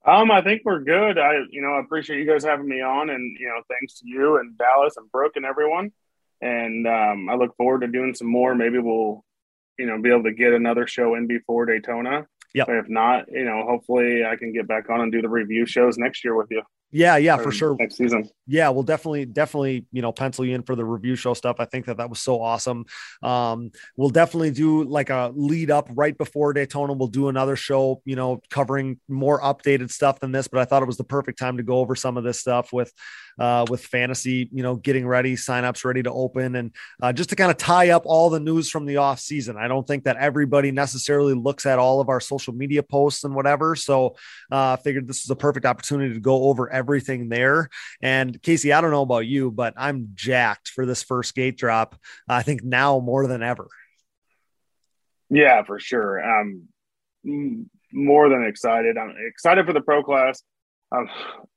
Um, 0.07 0.31
I 0.31 0.41
think 0.41 0.61
we're 0.64 0.80
good. 0.80 1.18
I, 1.18 1.34
you 1.49 1.61
know, 1.61 1.73
I 1.73 1.81
appreciate 1.81 2.19
you 2.19 2.26
guys 2.26 2.45
having 2.45 2.68
me 2.68 2.81
on, 2.81 3.10
and 3.10 3.38
you 3.38 3.48
know, 3.48 3.61
thanks 3.68 3.99
to 3.99 4.07
you 4.07 4.38
and 4.38 4.57
Dallas 4.57 4.95
and 4.95 5.11
Brooke 5.11 5.35
and 5.35 5.44
everyone. 5.44 5.91
And 6.39 6.88
um, 6.88 7.27
I 7.30 7.35
look 7.35 7.57
forward 7.57 7.81
to 7.81 7.88
doing 7.88 8.14
some 8.14 8.30
more. 8.30 8.56
Maybe 8.56 8.80
we'll, 8.80 9.26
you 9.77 9.85
know, 9.85 10.02
be 10.02 10.10
able 10.10 10.23
to 10.23 10.31
get 10.31 10.53
another 10.53 10.88
show 10.88 11.15
in 11.15 11.27
before 11.27 11.65
Daytona. 11.65 12.26
Yep. 12.53 12.69
If 12.69 12.88
not, 12.88 13.26
you 13.30 13.44
know, 13.44 13.65
hopefully 13.68 14.23
I 14.26 14.38
can 14.38 14.53
get 14.53 14.65
back 14.65 14.89
on 14.89 15.02
and 15.02 15.11
do 15.11 15.22
the 15.22 15.27
review 15.27 15.65
shows 15.65 15.98
next 15.98 16.23
year 16.23 16.35
with 16.35 16.48
you. 16.52 16.61
Yeah, 16.92 17.18
yeah, 17.18 17.36
or 17.36 17.44
for 17.44 17.52
sure. 17.52 17.76
Next 17.78 17.98
season. 17.98 18.30
Yeah, 18.48 18.70
we'll 18.70 18.84
definitely, 18.84 19.26
definitely, 19.26 19.86
you 19.92 20.02
know, 20.02 20.14
pencil 20.14 20.46
you 20.46 20.56
in 20.56 20.64
for 20.64 20.74
the 20.74 20.86
review 20.86 21.18
show 21.18 21.34
stuff. 21.34 21.58
I 21.60 21.66
think 21.66 21.86
that 21.88 21.98
that 21.98 22.10
was 22.10 22.20
so 22.20 22.42
awesome. 22.42 22.86
Um, 23.22 23.72
we'll 23.98 24.10
definitely 24.10 24.52
do 24.52 24.84
like 24.86 25.10
a 25.10 25.34
lead 25.36 25.70
up 25.70 25.90
right 25.92 26.18
before 26.18 26.54
Daytona. 26.54 26.94
We'll 26.94 27.10
do 27.10 27.28
another 27.28 27.58
show, 27.58 28.02
you 28.06 28.16
know, 28.16 28.40
covering 28.50 29.02
more 29.10 29.42
updated 29.42 29.92
stuff 29.92 30.22
than 30.22 30.32
this. 30.32 30.48
But 30.48 30.62
I 30.62 30.66
thought 30.66 30.82
it 30.82 30.88
was 30.88 30.96
the 30.96 31.04
perfect 31.04 31.40
time 31.40 31.58
to 31.58 31.64
go 31.64 31.80
over 31.80 31.94
some 31.94 32.16
of 32.16 32.24
this 32.24 32.40
stuff 32.40 32.72
with, 32.72 32.94
uh, 33.38 33.66
with 33.70 33.86
fantasy, 33.86 34.50
you 34.54 34.64
know, 34.64 34.78
getting 34.78 35.06
ready, 35.06 35.36
signups 35.36 35.84
ready 35.84 36.04
to 36.04 36.12
open, 36.12 36.56
and 36.56 36.74
uh, 37.04 37.12
just 37.12 37.30
to 37.32 37.36
kind 37.36 37.52
of 37.52 37.58
tie 37.58 37.90
up 37.90 38.04
all 38.06 38.30
the 38.30 38.40
news 38.40 38.70
from 38.70 38.86
the 38.86 38.98
off 38.98 39.20
season. 39.20 39.58
I 39.58 39.68
don't 39.68 39.86
think 39.86 40.06
that 40.06 40.16
everybody 40.18 40.72
necessarily 40.72 41.34
looks 41.34 41.66
at 41.66 41.80
all 41.80 42.00
of 42.00 42.08
our 42.08 42.22
social 42.22 42.54
media 42.54 42.82
posts 42.82 43.26
and 43.26 43.36
whatever. 43.36 43.76
So 43.76 44.16
uh, 44.52 44.72
I 44.72 44.76
figured 44.82 45.06
this 45.06 45.26
was 45.26 45.32
a 45.32 45.36
perfect 45.36 45.66
opportunity 45.66 46.14
to 46.14 46.20
go 46.20 46.44
over 46.46 46.77
everything 46.78 47.30
there. 47.30 47.70
And 48.02 48.41
Casey, 48.41 48.72
I 48.72 48.80
don't 48.82 48.91
know 48.91 49.02
about 49.02 49.26
you, 49.26 49.52
but 49.52 49.74
I'm 49.76 50.12
jacked 50.14 50.70
for 50.70 50.86
this 50.86 51.04
first 51.04 51.36
gate 51.36 51.58
drop. 51.58 51.95
I 52.28 52.44
think 52.44 52.64
now 52.64 52.99
more 52.99 53.28
than 53.28 53.44
ever. 53.44 53.68
Yeah, 55.30 55.64
for 55.64 55.80
sure. 55.80 56.22
I'm 56.24 56.68
more 57.91 58.30
than 58.30 58.45
excited. 58.45 58.98
I'm 58.98 59.16
excited 59.28 59.66
for 59.66 59.74
the 59.74 59.82
pro 59.82 60.04
class. 60.04 60.41
I'm 60.91 61.10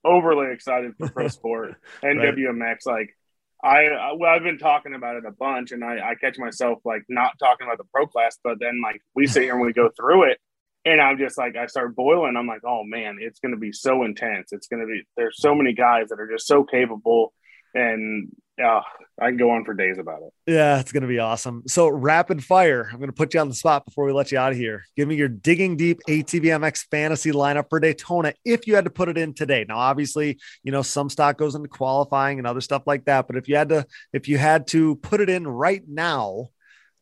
overly 0.05 0.53
excited 0.53 0.95
for 0.99 1.09
pro 1.09 1.29
sport 1.39 1.77
and 2.03 2.19
Right. 2.19 2.35
WMX. 2.35 2.87
Like 2.87 3.17
I, 3.63 4.13
well, 4.17 4.31
I've 4.35 4.43
been 4.43 4.59
talking 4.59 4.95
about 4.95 5.17
it 5.17 5.25
a 5.27 5.31
bunch, 5.31 5.71
and 5.71 5.85
I, 5.85 5.99
I 6.11 6.15
catch 6.15 6.39
myself 6.39 6.79
like 6.85 7.03
not 7.09 7.39
talking 7.39 7.67
about 7.67 7.79
the 7.79 7.85
pro 7.93 8.07
class, 8.07 8.39
but 8.43 8.59
then 8.59 8.81
like 8.83 9.03
we 9.15 9.27
sit 9.27 9.43
here 9.43 9.53
and 9.53 9.61
we 9.65 9.73
go 9.73 9.91
through 9.97 10.25
it, 10.31 10.39
and 10.85 11.01
I'm 11.01 11.19
just 11.19 11.37
like 11.37 11.57
I 11.57 11.67
start 11.67 11.95
boiling. 11.95 12.37
I'm 12.37 12.47
like, 12.47 12.63
oh 12.65 12.83
man, 12.85 13.19
it's 13.21 13.41
going 13.41 13.53
to 13.53 13.61
be 13.61 13.73
so 13.73 14.05
intense. 14.05 14.53
It's 14.53 14.67
going 14.67 14.81
to 14.81 14.87
be. 14.87 15.03
There's 15.17 15.41
so 15.41 15.55
many 15.55 15.73
guys 15.73 16.09
that 16.09 16.21
are 16.21 16.31
just 16.31 16.47
so 16.47 16.65
capable, 16.65 17.33
and 17.75 18.31
uh, 18.63 18.81
I 19.21 19.29
can 19.29 19.37
go 19.37 19.51
on 19.51 19.65
for 19.65 19.75
days 19.75 19.99
about 19.99 20.23
it. 20.23 20.33
Yeah, 20.53 20.81
it's 20.81 20.93
going 20.93 21.03
to 21.03 21.09
be 21.09 21.19
awesome. 21.19 21.65
So, 21.67 21.89
rapid 21.89 22.43
fire. 22.43 22.89
I'm 22.91 22.99
going 22.99 23.09
to 23.09 23.15
put 23.15 23.35
you 23.35 23.41
on 23.41 23.49
the 23.49 23.55
spot 23.55 23.85
before 23.85 24.07
we 24.07 24.13
let 24.13 24.33
you 24.33 24.39
out 24.39 24.53
of 24.53 24.59
here. 24.59 24.85
Give 24.97 25.07
me 25.07 25.17
your 25.17 25.29
digging 25.29 25.77
deep 25.77 26.01
ATVMX 26.09 26.87
fantasy 26.91 27.33
lineup 27.33 27.67
for 27.69 27.81
Daytona 27.81 28.33
if 28.45 28.67
you 28.67 28.75
had 28.75 28.85
to 28.85 28.91
put 28.91 29.09
it 29.09 29.19
in 29.19 29.35
today. 29.35 29.67
Now, 29.69 29.79
obviously, 29.79 30.39
you 30.63 30.73
know 30.73 30.83
some 30.83 31.11
stock 31.11 31.37
goes 31.37 31.55
into 31.55 31.69
qualifying 31.69 32.39
and 32.39 32.47
other 32.47 32.61
stuff 32.61 32.83
like 32.87 33.05
that. 33.05 33.27
But 33.27 33.37
if 33.37 33.49
you 33.49 33.57
had 33.57 33.69
to, 33.69 33.87
if 34.13 34.29
you 34.29 34.39
had 34.39 34.67
to 34.69 34.97
put 34.97 35.21
it 35.21 35.29
in 35.29 35.47
right 35.47 35.83
now, 35.87 36.49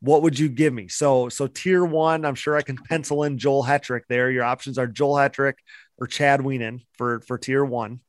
what 0.00 0.22
would 0.22 0.38
you 0.38 0.48
give 0.48 0.72
me? 0.72 0.88
So, 0.88 1.28
so 1.28 1.46
tier 1.46 1.84
one, 1.84 2.24
I'm 2.24 2.34
sure 2.34 2.56
I 2.56 2.62
can 2.62 2.76
pencil 2.76 3.24
in 3.24 3.38
Joel 3.38 3.64
Hetrick 3.64 4.02
there. 4.08 4.30
Your 4.30 4.44
options 4.44 4.78
are 4.78 4.86
Joel 4.86 5.14
Hetrick 5.16 5.54
or 5.98 6.06
Chad 6.06 6.40
Wienen 6.40 6.80
for 6.96 7.20
for 7.20 7.38
tier 7.38 7.64
one. 7.64 8.00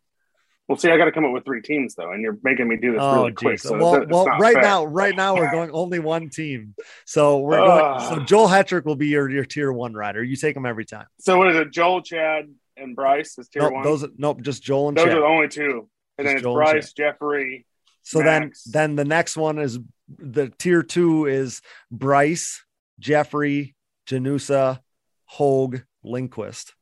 Well, 0.67 0.77
see, 0.77 0.91
I 0.91 0.97
got 0.97 1.05
to 1.05 1.11
come 1.11 1.25
up 1.25 1.31
with 1.33 1.45
three 1.45 1.63
teams 1.63 1.95
though, 1.95 2.11
and 2.11 2.21
you're 2.21 2.37
making 2.43 2.67
me 2.67 2.77
do 2.77 2.91
this 2.91 3.01
Oh, 3.01 3.15
really 3.21 3.31
quick. 3.31 3.57
So 3.59 3.75
well, 3.75 3.95
it's, 3.95 4.11
well, 4.11 4.25
right 4.25 4.53
fair. 4.53 4.61
now, 4.61 4.85
right 4.85 5.15
now 5.15 5.35
we're 5.35 5.49
going 5.49 5.71
only 5.71 5.97
one 5.97 6.29
team. 6.29 6.75
So 7.05 7.39
we're 7.39 7.57
going. 7.57 7.83
Ah. 7.83 8.09
So 8.09 8.19
Joel 8.19 8.47
Hetrick 8.47 8.85
will 8.85 8.95
be 8.95 9.07
your 9.07 9.27
your 9.31 9.45
tier 9.45 9.71
one 9.71 9.93
rider. 9.95 10.23
You 10.23 10.35
take 10.35 10.55
him 10.55 10.67
every 10.67 10.85
time. 10.85 11.07
So 11.19 11.39
what 11.39 11.49
is 11.49 11.55
it? 11.55 11.71
Joel, 11.71 12.03
Chad, 12.03 12.45
and 12.77 12.95
Bryce 12.95 13.39
is 13.39 13.49
tier 13.49 13.63
Nope, 13.63 13.73
one. 13.73 13.83
those 13.83 14.05
nope, 14.19 14.41
just 14.41 14.61
Joel 14.61 14.89
and 14.89 14.97
Those 14.97 15.05
Chad. 15.05 15.17
are 15.17 15.21
the 15.21 15.25
only 15.25 15.47
two, 15.47 15.89
and 16.19 16.27
then 16.27 16.35
it's 16.35 16.43
Joel 16.43 16.53
Bryce, 16.53 16.93
Jeffrey. 16.93 17.65
So 18.09 18.21
Max. 18.21 18.63
then 18.63 18.71
then 18.73 18.95
the 18.95 19.05
next 19.05 19.37
one 19.37 19.59
is 19.59 19.77
the 20.17 20.49
tier 20.57 20.81
two 20.81 21.27
is 21.27 21.61
Bryce, 21.91 22.63
Jeffrey, 22.99 23.75
Janusa, 24.07 24.79
Hogue, 25.25 25.81
Lindquist. 26.03 26.73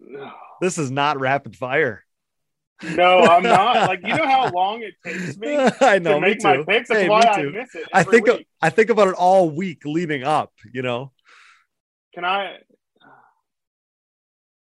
This 0.60 0.78
is 0.78 0.90
not 0.90 1.20
rapid 1.20 1.54
fire. 1.54 2.02
No, 2.82 3.18
I'm 3.20 3.42
not. 3.42 3.76
Like 3.88 4.00
you 4.02 4.16
know 4.16 4.26
how 4.26 4.50
long 4.50 4.82
it 4.82 4.94
takes 5.04 5.36
me 5.36 5.54
I 5.80 5.98
know. 5.98 6.14
to 6.14 6.20
me 6.20 6.28
make 6.28 6.42
my 6.42 6.56
picks. 6.62 6.88
That's 6.88 7.00
Hey, 7.02 7.08
why 7.10 7.20
I 7.20 7.42
miss 7.42 7.74
it. 7.74 7.86
I 7.92 8.02
think 8.04 8.26
week. 8.26 8.46
I 8.62 8.70
think 8.70 8.88
about 8.90 9.08
it 9.08 9.14
all 9.14 9.50
week 9.50 9.82
leading 9.84 10.22
up. 10.22 10.52
You 10.72 10.80
know. 10.82 11.12
Can 12.14 12.24
I? 12.24 12.58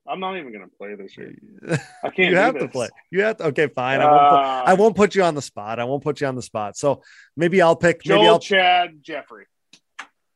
I'm 0.08 0.20
not 0.20 0.36
even 0.36 0.52
gonna 0.52 0.68
play 0.78 0.94
this 0.94 1.16
year. 1.16 1.34
I 2.04 2.10
can't. 2.10 2.30
you 2.30 2.36
have 2.36 2.58
to 2.58 2.68
play. 2.68 2.88
You 3.10 3.22
have 3.22 3.36
to. 3.38 3.44
Okay, 3.46 3.66
fine. 3.68 4.00
I 4.00 4.06
won't, 4.06 4.30
put, 4.30 4.36
Uh, 4.38 4.62
I 4.66 4.74
won't 4.74 4.96
put 4.96 5.14
you 5.14 5.22
on 5.22 5.34
the 5.34 5.42
spot. 5.42 5.78
I 5.80 5.84
won't 5.84 6.02
put 6.02 6.20
you 6.20 6.26
on 6.26 6.34
the 6.36 6.42
spot. 6.42 6.76
So 6.76 7.02
maybe 7.36 7.60
I'll 7.62 7.76
pick. 7.76 8.02
Maybe 8.06 8.20
Joel, 8.20 8.26
I'll. 8.34 8.38
Chad, 8.38 8.98
Jeffrey. 9.02 9.46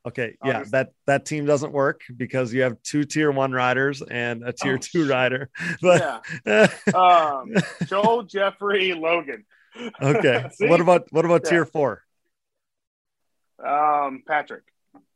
Okay, 0.06 0.36
yeah. 0.44 0.64
That 0.70 0.92
that 1.06 1.26
team 1.26 1.44
doesn't 1.44 1.72
work 1.72 2.00
because 2.16 2.54
you 2.54 2.62
have 2.62 2.82
two 2.82 3.04
tier 3.04 3.30
one 3.30 3.52
riders 3.52 4.00
and 4.02 4.42
a 4.42 4.52
tier 4.52 4.74
Oh, 4.74 4.78
two 4.78 5.06
rider. 5.08 5.50
But 5.82 6.22
Um, 6.94 7.52
Joel, 7.86 8.22
Jeffrey, 8.22 8.94
Logan. 8.94 9.44
okay. 10.02 10.48
What 10.60 10.80
about 10.80 11.06
what 11.10 11.24
about 11.26 11.42
Yeah. 11.44 11.50
tier 11.50 11.64
four? 11.66 12.02
Um, 13.62 14.22
Patrick. 14.26 14.62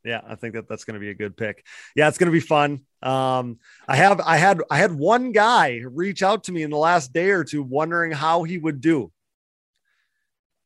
Yeah, 0.05 0.20
I 0.26 0.35
think 0.35 0.55
that 0.55 0.68
that's 0.68 0.85
going 0.85 0.94
to 0.94 1.01
be 1.01 1.10
a 1.10 1.14
good 1.14 1.36
pick. 1.36 1.64
Yeah, 1.97 2.09
it's 2.09 2.18
going 2.18 2.31
to 2.31 2.32
be 2.32 2.40
fun. 2.40 2.82
Um, 3.02 3.59
I 3.89 3.97
have 3.97 4.20
I 4.20 4.36
had 4.36 4.60
I 4.70 4.76
had 4.78 4.93
one 4.93 5.32
guy 5.32 5.81
reach 5.86 6.22
out 6.22 6.44
to 6.44 6.52
me 6.52 6.62
in 6.62 6.70
the 6.70 6.76
last 6.76 7.12
day 7.12 7.31
or 7.31 7.43
two 7.44 7.62
wondering 7.62 8.12
how 8.12 8.43
he 8.43 8.59
would 8.59 8.81
do. 8.81 9.10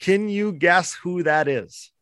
Can 0.01 0.29
you 0.29 0.53
guess 0.53 0.95
who 0.95 1.23
that 1.25 1.47
is? 1.49 1.93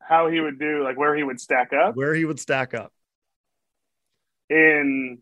How 0.00 0.28
he 0.28 0.40
would 0.40 0.58
do, 0.58 0.82
like 0.84 0.98
where 0.98 1.14
he 1.16 1.22
would 1.22 1.40
stack 1.40 1.72
up 1.72 1.96
Where 1.96 2.14
he 2.14 2.24
would 2.24 2.38
stack 2.40 2.74
up? 2.74 2.92
in 4.50 5.18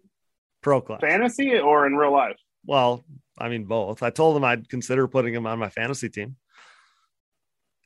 Pro 0.62 0.80
class. 0.80 1.00
fantasy 1.00 1.58
or 1.58 1.86
in 1.86 1.94
real 1.96 2.12
life. 2.12 2.36
Well, 2.66 3.04
I 3.38 3.48
mean 3.48 3.64
both. 3.66 4.02
I 4.02 4.10
told 4.10 4.36
him 4.36 4.44
I'd 4.44 4.68
consider 4.68 5.06
putting 5.06 5.32
him 5.34 5.46
on 5.46 5.58
my 5.58 5.68
fantasy 5.68 6.08
team. 6.08 6.36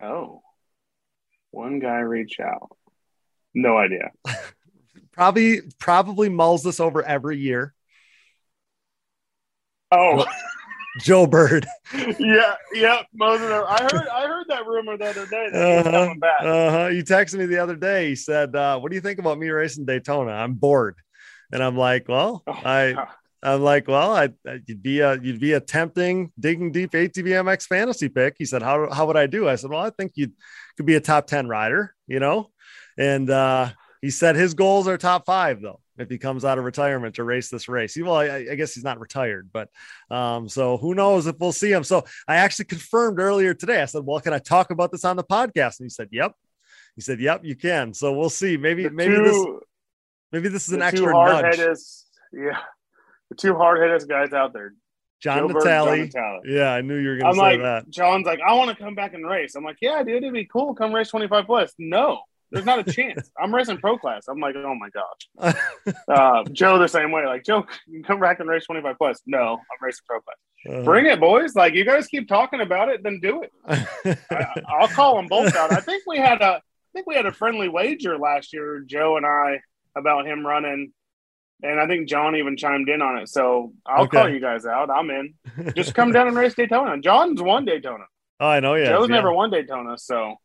Oh, 0.01 0.43
one 1.55 1.79
guy 1.79 1.99
reach 2.01 2.39
out. 2.41 2.77
No 3.55 3.77
idea. 3.79 4.11
Probably 5.13 5.61
probably 5.79 6.29
mulls 6.29 6.65
this 6.65 6.81
over 6.81 7.01
every 7.03 7.39
year. 7.39 7.73
Oh, 9.93 10.25
Joe 11.01 11.27
Byrd. 11.29 11.67
yeah, 12.19 12.55
yeah. 12.73 13.03
Most 13.15 13.43
of 13.43 13.49
them. 13.49 13.65
I 13.69 13.83
heard. 13.83 14.09
I 14.09 14.27
heard 14.27 14.47
that 14.49 14.67
rumor 14.67 14.97
the 14.97 15.05
other 15.11 15.27
day 15.27 15.49
that 15.53 15.87
Uh-huh, 15.87 15.91
coming 16.07 16.19
back. 16.19 16.41
uh-huh. 16.43 16.89
He 16.89 17.03
texted 17.03 17.39
me 17.39 17.47
the 17.47 17.59
other 17.59 17.77
day. 17.77 18.09
He 18.09 18.17
said, 18.17 18.57
uh, 18.57 18.79
"What 18.81 18.91
do 18.91 18.97
you 18.97 19.01
think 19.01 19.21
about 19.21 19.39
me 19.39 19.49
racing 19.51 19.85
Daytona? 19.85 20.33
I'm 20.33 20.55
bored." 20.55 20.97
And 21.53 21.63
I'm 21.63 21.77
like, 21.77 22.09
"Well, 22.09 22.43
Oh, 22.49 22.53
I 22.53 22.93
God. 22.95 23.09
I'm 23.45 23.61
like, 23.63 23.87
well, 23.89 24.13
I, 24.17 24.31
I- 24.47 24.61
you'd 24.67 24.83
be 24.83 25.01
a 25.01 25.21
you'd 25.21 25.41
be 25.41 25.53
a 25.53 25.61
tempting 25.61 26.33
digging 26.41 26.73
deep 26.73 26.93
ATVMX 26.93 27.67
fantasy 27.67 28.09
pick. 28.09 28.37
He 28.39 28.45
said, 28.45 28.63
how 28.63 28.91
how 28.91 29.07
would 29.07 29.17
I 29.17 29.27
do? 29.27 29.49
I 29.49 29.57
said, 29.57 29.71
well, 29.71 29.85
I 29.85 29.91
think 29.91 30.13
you 30.15 30.33
could 30.77 30.87
be 30.87 30.95
a 30.97 31.01
top 31.01 31.27
ten 31.27 31.49
rider, 31.49 31.95
you 32.07 32.21
know. 32.21 32.51
And 32.99 33.29
uh, 33.31 33.71
he 34.01 34.11
said 34.11 34.37
his 34.37 34.55
goals 34.55 34.89
are 34.89 34.97
top 34.99 35.27
five 35.27 35.61
though. 35.61 35.81
If 35.97 36.11
he 36.11 36.19
comes 36.19 36.45
out 36.45 36.59
of 36.59 36.65
retirement 36.65 37.15
to 37.17 37.23
race 37.25 37.51
this 37.51 37.69
race, 37.69 37.95
he, 37.95 38.03
well, 38.03 38.17
I, 38.17 38.47
I 38.51 38.55
guess 38.57 38.75
he's 38.75 38.83
not 38.83 38.99
retired, 38.99 39.51
but 39.53 39.69
um, 40.11 40.49
so 40.49 40.77
who 40.77 40.93
knows 40.93 41.29
if 41.29 41.37
we'll 41.39 41.53
see 41.53 41.71
him. 41.71 41.85
So 41.85 42.05
I 42.27 42.37
actually 42.37 42.65
confirmed 42.65 43.21
earlier 43.21 43.55
today. 43.55 43.81
I 43.81 43.85
said, 43.85 44.03
well, 44.05 44.19
can 44.21 44.33
I 44.33 44.41
talk 44.41 44.71
about 44.73 44.91
this 44.91 45.05
on 45.05 45.15
the 45.15 45.23
podcast? 45.23 45.79
And 45.79 45.85
he 45.85 45.91
said, 45.91 46.09
yep. 46.11 46.33
He 46.97 47.01
said, 47.01 47.21
yep, 47.21 47.43
you 47.45 47.55
can. 47.55 47.95
So 47.95 48.13
we'll 48.13 48.29
see. 48.31 48.57
Maybe 48.57 48.83
The 48.85 48.91
maybe 48.91 49.15
two, 49.15 49.23
this 49.23 49.47
maybe 50.33 50.49
this 50.49 50.67
is 50.67 50.75
an 50.75 50.83
extra 50.83 51.13
nudge. 51.43 51.57
Yeah, 52.33 52.59
the 53.35 53.41
two 53.41 53.57
hard 53.57 53.81
hitters 53.81 54.05
guys 54.05 54.33
out 54.33 54.53
there. 54.53 54.75
John 55.21 55.49
Joe 55.49 55.61
John 55.65 55.99
Natale. 55.99 56.41
Yeah, 56.45 56.73
I 56.73 56.83
knew 56.83 56.97
you 56.97 57.09
were 57.11 57.17
going 57.17 57.33
to 57.33 57.39
say 57.39 57.41
like, 57.41 57.61
that. 57.63 57.89
John's 57.89 58.27
like, 58.27 58.41
I 58.47 58.55
want 58.55 58.77
to 58.77 58.83
come 58.83 58.95
back 58.95 59.15
and 59.15 59.27
race. 59.27 59.55
I'm 59.55 59.65
like, 59.65 59.79
yeah, 59.81 60.03
dude, 60.03 60.17
it'd 60.17 60.33
be 60.33 60.45
cool. 60.45 60.75
Come 60.75 60.95
race 60.95 61.09
25 61.09 61.47
plus. 61.47 61.73
No, 61.79 62.21
there's 62.51 62.67
not 62.67 62.87
a 62.87 62.93
chance. 62.93 63.31
I'm 63.41 63.55
racing 63.55 63.79
pro 63.79 63.97
class. 63.97 64.29
I'm 64.29 64.39
like, 64.39 64.55
oh 64.57 64.75
my 64.75 64.89
gosh. 64.91 65.55
Uh, 66.09 66.45
Joe 66.53 66.79
the 66.79 66.89
same 66.89 67.11
way. 67.11 67.27
Like, 67.27 67.45
Joe, 67.45 67.67
you 67.87 67.95
can 67.95 68.05
come 68.05 68.21
back 68.21 68.41
and 68.41 68.49
race 68.49 68.67
25 68.67 68.97
plus. 68.97 69.21
No, 69.27 69.55
I'm 69.55 69.79
racing 69.83 70.05
pro 70.07 70.21
class. 70.21 70.37
Uh, 70.69 70.83
Bring 70.83 71.07
it, 71.07 71.21
boys. 71.21 71.55
Like, 71.55 71.75
you 71.75 71.85
guys 71.85 72.07
keep 72.07 72.29
talking 72.29 72.61
about 72.61 72.89
it, 72.89 73.03
then 73.03 73.21
do 73.21 73.43
it. 73.43 73.53
I, 73.67 74.63
I'll 74.69 74.89
call 74.89 75.17
them 75.17 75.27
both 75.27 75.55
out. 75.57 75.73
I 75.73 75.81
think 75.81 76.05
we 76.07 76.19
had 76.19 76.41
a, 76.41 76.57
I 76.57 76.61
think 76.93 77.07
we 77.07 77.15
had 77.15 77.27
a 77.27 77.33
friendly 77.33 77.69
wager 77.69 78.19
last 78.19 78.53
year, 78.53 78.83
Joe 78.87 79.17
and 79.17 79.27
I, 79.27 79.61
about 79.97 80.27
him 80.27 80.47
running. 80.47 80.93
And 81.65 81.81
I 81.81 81.87
think 81.87 82.09
John 82.09 82.37
even 82.37 82.57
chimed 82.59 82.89
in 82.91 83.01
on 83.01 83.17
it. 83.19 83.29
So 83.29 83.73
I'll 83.87 84.05
Okay. 84.05 84.19
call 84.19 84.29
you 84.29 84.39
guys 84.39 84.67
out. 84.67 84.91
I'm 84.91 85.09
in. 85.11 85.35
Just 85.75 85.95
come 85.95 86.13
down 86.13 86.29
and 86.29 86.37
race 86.37 86.55
Daytona. 86.55 87.01
John's 87.01 87.41
won 87.41 87.65
Daytona. 87.65 88.05
oh, 88.41 88.47
I 88.49 88.61
know. 88.61 88.75
Yeah, 88.75 88.91
Joe's 88.91 89.09
yeah. 89.09 89.15
never 89.17 89.33
won 89.33 89.51
Daytona, 89.51 89.97
so 89.99 90.37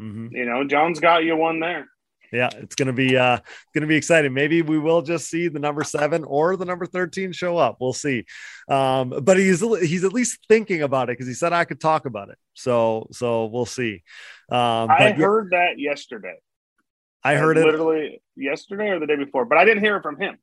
Mhm. 0.00 0.30
you 0.32 0.44
know 0.44 0.64
John's 0.64 1.00
got 1.00 1.24
you 1.24 1.34
one 1.36 1.58
there. 1.60 1.88
yeah, 2.30 2.48
it's 2.58 2.74
gonna 2.76 2.92
be 2.92 3.16
uh 3.16 3.38
gonna 3.74 3.86
be 3.88 3.96
exciting. 3.96 4.32
Maybe 4.34 4.62
we 4.62 4.78
will 4.78 5.02
just 5.02 5.28
see 5.28 5.48
the 5.48 5.58
number 5.58 5.82
seven 5.82 6.22
or 6.24 6.56
the 6.56 6.64
number 6.66 6.86
13 6.86 7.32
show 7.32 7.56
up. 7.56 7.78
We'll 7.80 7.92
see. 7.94 8.24
Um, 8.68 9.08
but 9.22 9.36
he's 9.38 9.60
he's 9.80 10.04
at 10.04 10.12
least 10.12 10.38
thinking 10.48 10.82
about 10.82 11.08
it 11.08 11.12
because 11.18 11.26
he 11.26 11.34
said 11.34 11.52
I 11.52 11.64
could 11.64 11.80
talk 11.80 12.04
about 12.04 12.28
it. 12.28 12.38
So 12.54 13.08
so 13.10 13.46
we'll 13.46 13.66
see. 13.66 14.02
Um, 14.50 14.90
I 14.90 15.10
heard 15.12 15.50
that 15.50 15.78
yesterday. 15.80 16.36
I 17.24 17.34
heard 17.34 17.56
it 17.58 17.64
literally 17.64 18.20
yesterday 18.36 18.90
or 18.90 19.00
the 19.00 19.06
day 19.06 19.16
before, 19.16 19.44
but 19.44 19.58
I 19.58 19.64
didn't 19.64 19.82
hear 19.82 19.96
it 19.96 20.02
from 20.02 20.20
him. 20.20 20.38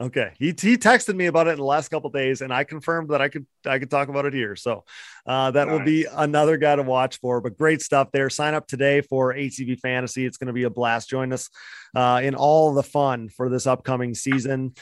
Okay, 0.00 0.32
he 0.38 0.46
he 0.46 0.78
texted 0.78 1.16
me 1.16 1.26
about 1.26 1.48
it 1.48 1.52
in 1.52 1.56
the 1.56 1.64
last 1.64 1.88
couple 1.88 2.08
days, 2.10 2.40
and 2.40 2.52
I 2.52 2.62
confirmed 2.62 3.08
that 3.10 3.20
I 3.20 3.28
could 3.28 3.46
I 3.66 3.80
could 3.80 3.90
talk 3.90 4.08
about 4.08 4.26
it 4.26 4.34
here. 4.34 4.54
So 4.54 4.84
uh, 5.26 5.50
that 5.50 5.66
nice. 5.66 5.76
will 5.76 5.84
be 5.84 6.06
another 6.10 6.56
guy 6.56 6.76
to 6.76 6.84
watch 6.84 7.18
for. 7.18 7.40
But 7.40 7.58
great 7.58 7.82
stuff 7.82 8.12
there. 8.12 8.30
Sign 8.30 8.54
up 8.54 8.68
today 8.68 9.00
for 9.00 9.34
ATV 9.34 9.80
Fantasy. 9.80 10.24
It's 10.24 10.36
going 10.36 10.46
to 10.46 10.52
be 10.52 10.62
a 10.62 10.70
blast. 10.70 11.08
Join 11.08 11.32
us 11.32 11.50
uh, 11.96 12.20
in 12.22 12.36
all 12.36 12.74
the 12.74 12.84
fun 12.84 13.28
for 13.28 13.48
this 13.48 13.66
upcoming 13.66 14.14
season. 14.14 14.74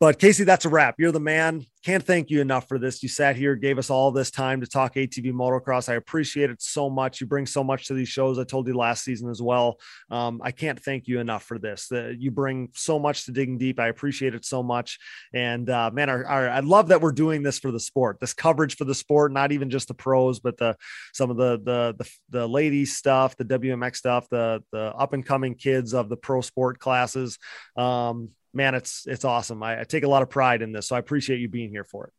But 0.00 0.18
Casey, 0.18 0.44
that's 0.44 0.64
a 0.64 0.68
wrap. 0.68 0.96
You're 0.98 1.12
the 1.12 1.20
man. 1.20 1.64
Can't 1.84 2.02
thank 2.02 2.28
you 2.28 2.40
enough 2.40 2.66
for 2.66 2.78
this. 2.78 3.02
You 3.02 3.08
sat 3.08 3.36
here, 3.36 3.54
gave 3.54 3.78
us 3.78 3.90
all 3.90 4.10
this 4.10 4.30
time 4.30 4.60
to 4.60 4.66
talk 4.66 4.94
ATV 4.94 5.32
motocross. 5.32 5.88
I 5.88 5.94
appreciate 5.94 6.50
it 6.50 6.60
so 6.60 6.90
much. 6.90 7.20
You 7.20 7.28
bring 7.28 7.46
so 7.46 7.62
much 7.62 7.86
to 7.86 7.94
these 7.94 8.08
shows. 8.08 8.38
I 8.38 8.44
told 8.44 8.66
you 8.66 8.74
last 8.74 9.04
season 9.04 9.30
as 9.30 9.40
well. 9.40 9.78
Um, 10.10 10.40
I 10.42 10.50
can't 10.50 10.82
thank 10.82 11.06
you 11.06 11.20
enough 11.20 11.44
for 11.44 11.58
this. 11.58 11.92
Uh, 11.92 12.12
you 12.18 12.32
bring 12.32 12.70
so 12.74 12.98
much 12.98 13.26
to 13.26 13.32
digging 13.32 13.56
deep. 13.56 13.78
I 13.78 13.88
appreciate 13.88 14.34
it 14.34 14.44
so 14.44 14.62
much. 14.62 14.98
And 15.32 15.70
uh, 15.70 15.90
man, 15.92 16.10
our, 16.10 16.26
our, 16.26 16.48
I 16.48 16.60
love 16.60 16.88
that 16.88 17.00
we're 17.00 17.12
doing 17.12 17.42
this 17.42 17.60
for 17.60 17.70
the 17.70 17.80
sport. 17.80 18.18
This 18.18 18.34
coverage 18.34 18.76
for 18.76 18.84
the 18.84 18.94
sport, 18.94 19.30
not 19.32 19.52
even 19.52 19.70
just 19.70 19.88
the 19.88 19.94
pros, 19.94 20.40
but 20.40 20.56
the 20.56 20.76
some 21.12 21.30
of 21.30 21.36
the 21.36 21.60
the 21.62 21.94
the, 21.98 22.10
the 22.30 22.48
ladies 22.48 22.96
stuff, 22.96 23.36
the 23.36 23.44
WMX 23.44 23.96
stuff, 23.96 24.28
the 24.28 24.62
the 24.72 24.92
up 24.96 25.12
and 25.12 25.24
coming 25.24 25.54
kids 25.54 25.94
of 25.94 26.08
the 26.08 26.16
pro 26.16 26.40
sport 26.40 26.78
classes. 26.80 27.38
Um, 27.76 28.30
man, 28.54 28.74
it's 28.74 29.06
it's 29.06 29.24
awesome. 29.24 29.62
I, 29.62 29.80
I, 29.80 29.84
take 29.84 30.04
a 30.04 30.08
lot 30.08 30.22
of 30.22 30.30
pride 30.30 30.62
in 30.62 30.72
this, 30.72 30.88
so 30.88 30.96
I 30.96 30.98
appreciate 30.98 31.40
you 31.40 31.48
being 31.48 31.70
here 31.70 31.84
for 31.84 32.10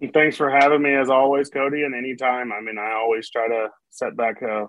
it. 0.00 0.12
thanks 0.12 0.36
for 0.36 0.50
having 0.50 0.82
me 0.82 0.94
as 0.94 1.10
always, 1.10 1.48
Cody. 1.48 1.82
And 1.82 1.94
anytime, 1.94 2.52
I 2.52 2.60
mean, 2.60 2.78
I 2.78 2.92
always 2.92 3.30
try 3.30 3.48
to 3.48 3.68
set 3.90 4.16
back. 4.16 4.42
Uh, 4.42 4.66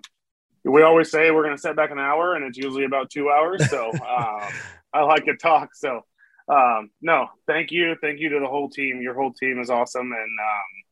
we 0.63 0.81
always 0.81 1.11
say 1.11 1.31
we're 1.31 1.43
going 1.43 1.55
to 1.55 1.61
set 1.61 1.75
back 1.75 1.91
an 1.91 1.99
hour, 1.99 2.35
and 2.35 2.45
it's 2.45 2.57
usually 2.57 2.85
about 2.85 3.09
two 3.09 3.29
hours. 3.29 3.69
So 3.69 3.91
um, 3.93 4.49
I 4.93 5.01
like 5.03 5.25
to 5.25 5.35
talk. 5.35 5.75
So 5.75 6.01
um, 6.47 6.89
no, 7.01 7.27
thank 7.47 7.71
you, 7.71 7.95
thank 8.01 8.19
you 8.19 8.29
to 8.29 8.39
the 8.39 8.47
whole 8.47 8.69
team. 8.69 9.01
Your 9.01 9.13
whole 9.13 9.33
team 9.33 9.59
is 9.59 9.69
awesome, 9.69 10.11
and 10.11 10.13
um, 10.13 10.83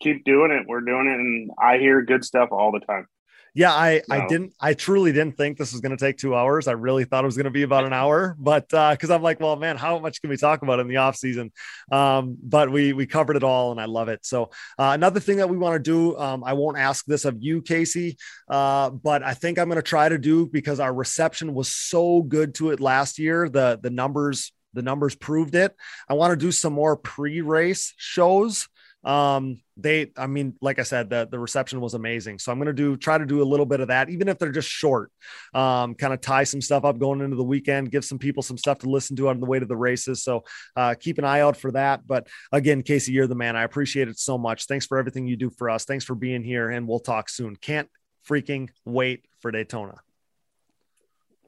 keep 0.00 0.24
doing 0.24 0.50
it. 0.50 0.66
We're 0.66 0.80
doing 0.80 1.08
it, 1.08 1.18
and 1.18 1.50
I 1.60 1.78
hear 1.78 2.02
good 2.02 2.24
stuff 2.24 2.50
all 2.52 2.72
the 2.72 2.80
time 2.80 3.06
yeah, 3.54 3.72
I 3.72 4.02
no. 4.08 4.16
I 4.16 4.26
didn't 4.26 4.54
I 4.60 4.74
truly 4.74 5.12
didn't 5.12 5.36
think 5.36 5.58
this 5.58 5.72
was 5.72 5.80
going 5.80 5.96
to 5.96 6.02
take 6.02 6.16
two 6.16 6.34
hours. 6.34 6.68
I 6.68 6.72
really 6.72 7.04
thought 7.04 7.24
it 7.24 7.26
was 7.26 7.36
going 7.36 7.44
to 7.44 7.50
be 7.50 7.62
about 7.62 7.84
an 7.84 7.92
hour, 7.92 8.36
but 8.38 8.72
uh, 8.72 8.92
because 8.92 9.10
uh, 9.10 9.14
I'm 9.14 9.22
like, 9.22 9.40
well, 9.40 9.56
man, 9.56 9.76
how 9.76 9.98
much 9.98 10.20
can 10.20 10.30
we 10.30 10.36
talk 10.36 10.62
about 10.62 10.80
in 10.80 10.88
the 10.88 10.96
off 10.96 11.16
season? 11.16 11.52
Um, 11.90 12.36
but 12.42 12.70
we 12.70 12.92
we 12.92 13.06
covered 13.06 13.36
it 13.36 13.44
all, 13.44 13.70
and 13.70 13.80
I 13.80 13.86
love 13.86 14.08
it. 14.08 14.24
So 14.24 14.44
uh, 14.78 14.92
another 14.94 15.20
thing 15.20 15.38
that 15.38 15.48
we 15.48 15.56
want 15.56 15.74
to 15.74 15.90
do, 15.90 16.16
um, 16.18 16.44
I 16.44 16.52
won't 16.52 16.78
ask 16.78 17.04
this 17.04 17.24
of 17.24 17.36
you, 17.40 17.62
Casey, 17.62 18.16
uh, 18.48 18.90
but 18.90 19.22
I 19.22 19.34
think 19.34 19.58
I'm 19.58 19.68
going 19.68 19.76
to 19.76 19.82
try 19.82 20.08
to 20.08 20.18
do 20.18 20.46
because 20.46 20.80
our 20.80 20.92
reception 20.92 21.54
was 21.54 21.72
so 21.72 22.22
good 22.22 22.54
to 22.56 22.70
it 22.70 22.80
last 22.80 23.18
year. 23.18 23.48
The 23.48 23.78
the 23.82 23.90
numbers 23.90 24.52
the 24.74 24.82
numbers 24.82 25.14
proved 25.14 25.54
it. 25.54 25.74
I 26.08 26.14
want 26.14 26.30
to 26.32 26.36
do 26.36 26.52
some 26.52 26.72
more 26.72 26.96
pre-race 26.96 27.94
shows 27.96 28.68
um 29.08 29.58
they 29.78 30.12
i 30.18 30.26
mean 30.26 30.54
like 30.60 30.78
i 30.78 30.82
said 30.82 31.08
the, 31.08 31.26
the 31.30 31.38
reception 31.38 31.80
was 31.80 31.94
amazing. 31.94 32.38
So 32.38 32.52
i'm 32.52 32.58
going 32.58 32.66
to 32.66 32.74
do 32.74 32.94
try 32.94 33.16
to 33.16 33.24
do 33.24 33.42
a 33.42 33.44
little 33.44 33.64
bit 33.64 33.80
of 33.80 33.88
that 33.88 34.10
even 34.10 34.28
if 34.28 34.38
they're 34.38 34.52
just 34.52 34.68
short. 34.68 35.10
Um 35.54 35.94
kind 35.94 36.12
of 36.12 36.20
tie 36.20 36.44
some 36.44 36.60
stuff 36.60 36.84
up 36.84 36.98
going 36.98 37.22
into 37.22 37.36
the 37.36 37.44
weekend 37.44 37.90
give 37.90 38.04
some 38.04 38.18
people 38.18 38.42
some 38.42 38.58
stuff 38.58 38.80
to 38.80 38.90
listen 38.90 39.16
to 39.16 39.30
on 39.30 39.40
the 39.40 39.46
way 39.46 39.58
to 39.58 39.64
the 39.64 39.76
races. 39.76 40.22
So 40.22 40.44
uh 40.76 40.94
keep 41.00 41.16
an 41.16 41.24
eye 41.24 41.40
out 41.40 41.56
for 41.56 41.72
that. 41.72 42.06
But 42.06 42.28
again 42.52 42.82
casey 42.82 43.12
you're 43.12 43.26
the 43.26 43.34
man. 43.34 43.56
I 43.56 43.62
appreciate 43.62 44.08
it 44.08 44.18
so 44.18 44.36
much. 44.36 44.66
Thanks 44.66 44.84
for 44.84 44.98
everything 44.98 45.26
you 45.26 45.36
do 45.36 45.48
for 45.48 45.70
us. 45.70 45.86
Thanks 45.86 46.04
for 46.04 46.14
being 46.14 46.44
here 46.44 46.68
and 46.68 46.86
we'll 46.86 47.00
talk 47.00 47.30
soon. 47.30 47.56
Can't 47.56 47.88
freaking 48.28 48.68
wait 48.84 49.24
for 49.40 49.50
daytona. 49.50 49.94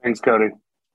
Thanks 0.01 0.19
cody. 0.19 0.49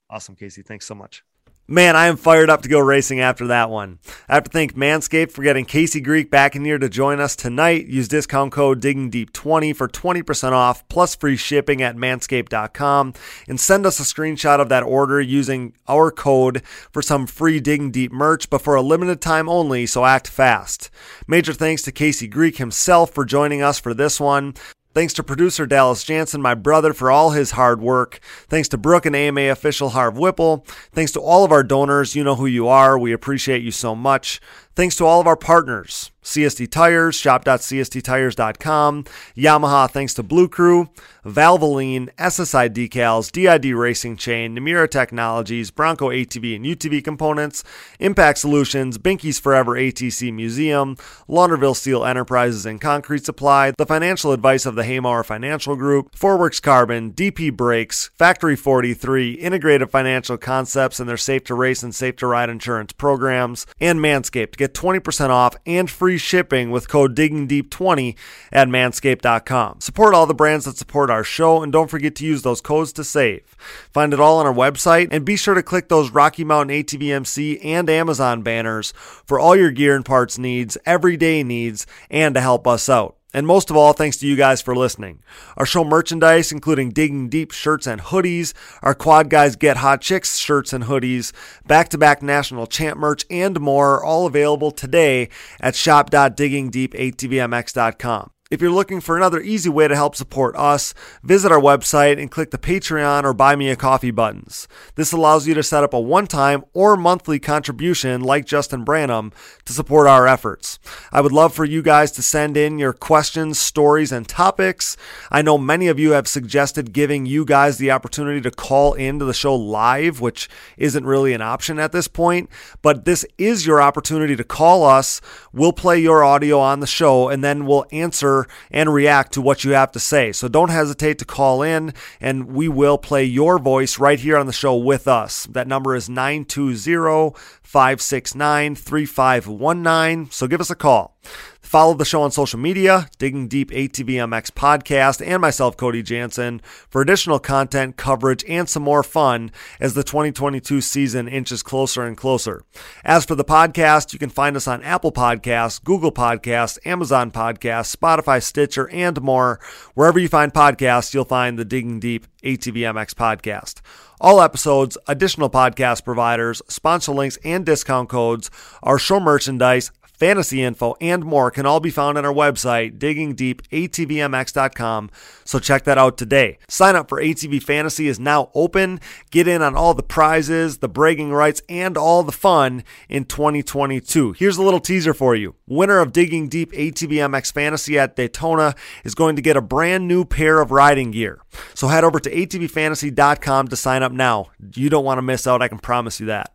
Awesome 0.09 0.35
casey. 0.35 0.63
Thanks 0.63 0.85
so 0.85 0.95
much 0.95 1.23
Man, 1.69 1.97
I 1.97 2.07
am 2.07 2.15
fired 2.15 2.49
up 2.49 2.61
to 2.61 2.69
go 2.69 2.79
racing 2.79 3.19
after 3.19 3.45
that 3.47 3.69
one. 3.69 3.99
I 4.29 4.35
have 4.35 4.45
to 4.45 4.49
thank 4.49 4.75
Manscaped 4.75 5.31
for 5.31 5.43
getting 5.43 5.65
Casey 5.65 5.99
Greek 5.99 6.31
back 6.31 6.55
in 6.55 6.63
here 6.63 6.77
to 6.77 6.87
join 6.87 7.19
us 7.19 7.35
tonight. 7.35 7.87
Use 7.87 8.07
discount 8.07 8.53
code 8.53 8.81
DiggingDeep20 8.81 9.75
for 9.75 9.89
20% 9.89 10.53
off 10.53 10.87
plus 10.87 11.13
free 11.13 11.35
shipping 11.35 11.81
at 11.81 11.97
manscaped.com 11.97 13.13
and 13.49 13.59
send 13.59 13.85
us 13.85 13.99
a 13.99 14.03
screenshot 14.03 14.61
of 14.61 14.69
that 14.69 14.83
order 14.83 15.19
using 15.19 15.73
our 15.89 16.09
code 16.09 16.63
for 16.89 17.01
some 17.01 17.27
free 17.27 17.59
Digging 17.59 17.91
Deep 17.91 18.13
merch, 18.13 18.49
but 18.49 18.61
for 18.61 18.75
a 18.75 18.81
limited 18.81 19.19
time 19.19 19.49
only, 19.49 19.85
so 19.85 20.05
act 20.05 20.29
fast. 20.29 20.89
Major 21.27 21.51
thanks 21.51 21.81
to 21.81 21.91
Casey 21.91 22.29
Greek 22.29 22.59
himself 22.59 23.11
for 23.11 23.25
joining 23.25 23.61
us 23.61 23.77
for 23.77 23.93
this 23.93 24.21
one. 24.21 24.53
Thanks 24.97 25.13
to 25.13 25.21
producer 25.21 25.67
Dallas 25.67 26.03
Jansen, 26.03 26.41
my 26.41 26.55
brother, 26.55 26.91
for 26.91 27.11
all 27.11 27.29
his 27.29 27.51
hard 27.51 27.79
work. 27.79 28.19
Thanks 28.49 28.67
to 28.69 28.79
Brooke 28.79 29.05
and 29.05 29.15
AMA 29.15 29.41
official 29.41 29.89
Harv 29.89 30.17
Whipple. 30.17 30.65
Thanks 30.91 31.11
to 31.11 31.19
all 31.19 31.45
of 31.45 31.51
our 31.51 31.61
donors. 31.61 32.15
You 32.15 32.23
know 32.23 32.33
who 32.33 32.47
you 32.47 32.67
are. 32.67 32.97
We 32.97 33.13
appreciate 33.13 33.61
you 33.61 33.69
so 33.69 33.93
much. 33.93 34.41
Thanks 34.75 34.95
to 34.95 35.05
all 35.05 35.21
of 35.21 35.27
our 35.27 35.35
partners 35.35 36.09
CST 36.27 36.69
Tires, 36.69 37.15
shop.csttires.com, 37.15 39.05
Yamaha, 39.37 39.89
thanks 39.89 40.13
to 40.13 40.23
Blue 40.23 40.49
Crew, 40.49 40.89
Valvoline, 41.25 42.09
SSI 42.15 42.69
Decals, 42.69 43.31
DID 43.31 43.73
Racing 43.73 44.17
Chain, 44.17 44.55
Namura 44.55 44.89
Technologies, 44.89 45.71
Bronco 45.71 46.09
ATV 46.09 46.55
and 46.57 46.65
UTV 46.65 47.03
Components, 47.03 47.63
Impact 47.99 48.39
Solutions, 48.39 48.97
Binky's 48.97 49.39
Forever 49.39 49.75
ATC 49.75 50.33
Museum, 50.33 50.95
Launderville 51.29 51.75
Steel 51.75 52.05
Enterprises 52.05 52.65
and 52.65 52.81
Concrete 52.81 53.25
Supply, 53.25 53.71
the 53.77 53.85
financial 53.85 54.33
advice 54.33 54.65
of 54.65 54.75
the 54.75 54.83
Haymauer 54.83 55.25
Financial 55.25 55.75
Group, 55.75 56.13
Forworks 56.13 56.61
Carbon, 56.61 57.13
DP 57.13 57.55
Brakes, 57.55 58.09
Factory 58.15 58.55
43, 58.57 59.33
Integrated 59.33 59.89
Financial 59.89 60.37
Concepts 60.37 60.99
and 60.99 61.07
their 61.07 61.17
Safe 61.17 61.43
to 61.45 61.55
Race 61.55 61.83
and 61.83 61.95
Safe 61.95 62.17
to 62.17 62.27
Ride 62.27 62.49
insurance 62.49 62.91
programs, 62.91 63.65
and 63.79 63.99
Manscaped. 63.99 64.51
To 64.51 64.57
get 64.57 64.73
20% 64.73 65.29
off 65.29 65.55
and 65.65 65.89
free 65.89 66.16
shipping 66.17 66.71
with 66.71 66.87
code 66.87 67.15
DiggingDeep20 67.15 68.15
at 68.51 68.67
manscaped.com. 68.67 69.81
Support 69.81 70.13
all 70.13 70.25
the 70.25 70.33
brands 70.33 70.65
that 70.65 70.77
support 70.77 71.09
our 71.09 71.23
show 71.23 71.61
and 71.61 71.71
don't 71.71 71.89
forget 71.89 72.15
to 72.15 72.25
use 72.25 72.41
those 72.41 72.61
codes 72.61 72.93
to 72.93 73.03
save. 73.03 73.43
Find 73.91 74.13
it 74.13 74.19
all 74.19 74.39
on 74.39 74.45
our 74.45 74.53
website 74.53 75.09
and 75.11 75.25
be 75.25 75.35
sure 75.35 75.55
to 75.55 75.63
click 75.63 75.89
those 75.89 76.11
Rocky 76.11 76.43
Mountain 76.43 76.83
ATVMC 76.83 77.63
and 77.63 77.89
Amazon 77.89 78.41
banners 78.41 78.93
for 78.97 79.39
all 79.39 79.55
your 79.55 79.71
gear 79.71 79.95
and 79.95 80.05
parts 80.05 80.37
needs, 80.37 80.77
everyday 80.85 81.43
needs, 81.43 81.85
and 82.09 82.35
to 82.35 82.41
help 82.41 82.67
us 82.67 82.87
out. 82.89 83.16
And 83.33 83.45
most 83.45 83.69
of 83.69 83.75
all, 83.75 83.91
thanks 83.93 84.17
to 84.17 84.27
you 84.27 84.35
guys 84.35 84.61
for 84.61 84.75
listening. 84.75 85.19
Our 85.57 85.65
show 85.65 85.83
merchandise, 85.83 86.51
including 86.51 86.91
Digging 86.91 87.29
Deep 87.29 87.51
shirts 87.51 87.85
and 87.85 88.01
hoodies, 88.01 88.53
our 88.81 88.95
Quad 88.95 89.29
Guys 89.29 89.55
Get 89.55 89.77
Hot 89.77 90.01
Chicks 90.01 90.37
shirts 90.37 90.73
and 90.73 90.85
hoodies, 90.85 91.33
back 91.65 91.89
to 91.89 91.97
back 91.97 92.23
national 92.23 92.67
champ 92.67 92.97
merch, 92.97 93.25
and 93.29 93.59
more, 93.59 93.95
are 93.95 94.03
all 94.03 94.27
available 94.27 94.71
today 94.71 95.29
at 95.59 95.75
shop.diggingdeepatvmx.com. 95.75 98.31
If 98.49 98.61
you're 98.61 98.71
looking 98.71 99.01
for 99.01 99.17
another 99.17 99.41
easy 99.41 99.69
way 99.69 99.89
to 99.89 99.95
help 99.95 100.15
support 100.15 100.55
us, 100.55 100.93
visit 101.21 101.51
our 101.51 101.59
website 101.59 102.17
and 102.17 102.31
click 102.31 102.51
the 102.51 102.57
Patreon 102.57 103.25
or 103.25 103.33
Buy 103.33 103.57
Me 103.57 103.69
a 103.69 103.75
Coffee 103.75 104.09
buttons. 104.11 104.69
This 104.95 105.11
allows 105.11 105.47
you 105.47 105.53
to 105.53 105.63
set 105.63 105.83
up 105.83 105.93
a 105.93 105.99
one 105.99 106.27
time 106.27 106.63
or 106.73 106.95
monthly 106.95 107.39
contribution, 107.39 108.21
like 108.21 108.45
Justin 108.45 108.85
Branham, 108.85 109.33
to 109.65 109.73
support 109.73 110.07
our 110.07 110.29
efforts. 110.29 110.79
I 111.11 111.19
would 111.19 111.33
love 111.33 111.53
for 111.53 111.65
you 111.65 111.81
guys 111.81 112.13
to 112.13 112.21
send 112.21 112.55
in 112.55 112.79
your 112.79 112.93
questions, 112.93 113.59
stories, 113.59 114.13
and 114.13 114.25
topics. 114.25 114.95
I 115.29 115.41
know 115.41 115.57
many 115.57 115.89
of 115.89 115.99
you 115.99 116.11
have 116.11 116.29
suggested 116.29 116.93
giving 116.93 117.25
you 117.25 117.43
guys 117.43 117.77
the 117.77 117.91
opportunity 117.91 118.39
to 118.39 118.51
call 118.51 118.93
into 118.93 119.25
the 119.25 119.33
show 119.33 119.55
live, 119.55 120.21
which 120.21 120.47
isn't 120.77 121.05
really 121.05 121.33
an 121.33 121.41
option 121.41 121.79
at 121.79 121.91
this 121.91 122.07
point, 122.07 122.49
but 122.81 123.03
this 123.03 123.25
is 123.37 123.67
your 123.67 123.81
opportunity 123.81 124.37
to 124.37 124.45
call 124.45 124.85
us. 124.85 125.19
We'll 125.51 125.73
play 125.73 125.99
your 125.99 126.23
audio 126.23 126.61
on 126.61 126.79
the 126.79 126.87
show 126.87 127.27
and 127.27 127.43
then 127.43 127.65
we'll 127.65 127.85
answer 127.91 128.36
and 128.69 128.93
react 128.93 129.31
to 129.33 129.41
what 129.41 129.63
you 129.63 129.71
have 129.71 129.91
to 129.93 129.99
say. 129.99 130.31
So 130.31 130.47
don't 130.47 130.69
hesitate 130.69 131.17
to 131.19 131.25
call 131.25 131.63
in 131.63 131.93
and 132.19 132.47
we 132.47 132.67
will 132.67 132.97
play 132.97 133.23
your 133.23 133.57
voice 133.57 133.97
right 133.97 134.19
here 134.19 134.37
on 134.37 134.45
the 134.45 134.53
show 134.53 134.75
with 134.75 135.07
us. 135.07 135.45
That 135.45 135.67
number 135.67 135.95
is 135.95 136.09
920 136.09 137.33
569 137.63 138.75
3519. 138.75 140.31
So 140.31 140.47
give 140.47 140.61
us 140.61 140.69
a 140.69 140.75
call. 140.75 141.17
Follow 141.67 141.95
the 141.95 142.05
show 142.05 142.21
on 142.21 142.31
social 142.31 142.59
media, 142.59 143.09
Digging 143.17 143.49
Deep 143.49 143.71
ATVMX 143.71 144.51
podcast, 144.51 145.21
and 145.21 145.41
myself, 145.41 145.75
Cody 145.75 146.01
Jansen, 146.01 146.61
for 146.89 147.01
additional 147.01 147.39
content, 147.39 147.97
coverage, 147.97 148.45
and 148.47 148.69
some 148.69 148.83
more 148.83 149.03
fun 149.03 149.51
as 149.77 149.93
the 149.93 150.01
2022 150.01 150.79
season 150.79 151.27
inches 151.27 151.61
closer 151.61 152.03
and 152.03 152.15
closer. 152.15 152.63
As 153.03 153.25
for 153.25 153.35
the 153.35 153.43
podcast, 153.43 154.13
you 154.13 154.17
can 154.17 154.29
find 154.29 154.55
us 154.55 154.65
on 154.65 154.81
Apple 154.81 155.11
Podcasts, 155.11 155.83
Google 155.83 156.13
Podcasts, 156.13 156.79
Amazon 156.85 157.31
Podcasts, 157.31 157.93
Spotify, 157.93 158.41
Stitcher, 158.41 158.89
and 158.89 159.21
more. 159.21 159.59
Wherever 159.93 160.19
you 160.19 160.29
find 160.29 160.53
podcasts, 160.53 161.13
you'll 161.13 161.25
find 161.25 161.59
the 161.59 161.65
Digging 161.65 161.99
Deep 161.99 162.27
ATVMX 162.43 163.13
podcast. 163.13 163.81
All 164.21 164.41
episodes, 164.41 164.97
additional 165.05 165.49
podcast 165.49 166.05
providers, 166.05 166.61
sponsor 166.69 167.11
links, 167.11 167.37
and 167.43 167.65
discount 167.65 168.07
codes, 168.07 168.49
our 168.81 168.97
show 168.97 169.19
merchandise, 169.19 169.91
fantasy 170.17 170.63
info, 170.63 170.95
and 170.99 171.23
more 171.23 171.51
can 171.51 171.65
all 171.65 171.79
be 171.79 171.89
found 171.89 172.17
on 172.17 172.25
our 172.25 172.33
website, 172.33 172.97
diggingdeepatvmx.com. 172.97 175.11
So 175.45 175.59
check 175.59 175.83
that 175.85 175.97
out 175.97 176.17
today. 176.17 176.57
Sign 176.67 176.95
up 176.95 177.09
for 177.09 177.21
ATV 177.21 177.63
Fantasy 177.63 178.07
is 178.07 178.19
now 178.19 178.49
open. 178.53 178.99
Get 179.31 179.47
in 179.47 179.61
on 179.61 179.75
all 179.75 179.93
the 179.93 180.03
prizes, 180.03 180.79
the 180.79 180.89
bragging 180.89 181.31
rights, 181.31 181.61
and 181.69 181.97
all 181.97 182.23
the 182.23 182.31
fun 182.31 182.83
in 183.07 183.25
2022. 183.25 184.33
Here's 184.33 184.57
a 184.57 184.63
little 184.63 184.79
teaser 184.79 185.13
for 185.13 185.35
you. 185.35 185.55
Winner 185.67 185.99
of 185.99 186.11
Digging 186.11 186.49
Deep 186.49 186.71
ATVMX 186.71 187.53
Fantasy 187.53 187.99
at 187.99 188.15
Daytona 188.15 188.75
is 189.03 189.15
going 189.15 189.35
to 189.35 189.41
get 189.41 189.57
a 189.57 189.61
brand 189.61 190.07
new 190.07 190.25
pair 190.25 190.61
of 190.61 190.71
riding 190.71 191.11
gear. 191.11 191.41
So 191.73 191.87
head 191.87 192.03
over 192.03 192.19
to 192.19 192.29
atvfantasy.com 192.29 193.67
to 193.67 193.75
sign 193.75 194.03
up 194.03 194.11
now. 194.11 194.47
You 194.75 194.89
don't 194.89 195.05
want 195.05 195.17
to 195.17 195.21
miss 195.21 195.47
out, 195.47 195.61
I 195.61 195.67
can 195.67 195.79
promise 195.79 196.19
you 196.19 196.27
that. 196.27 196.51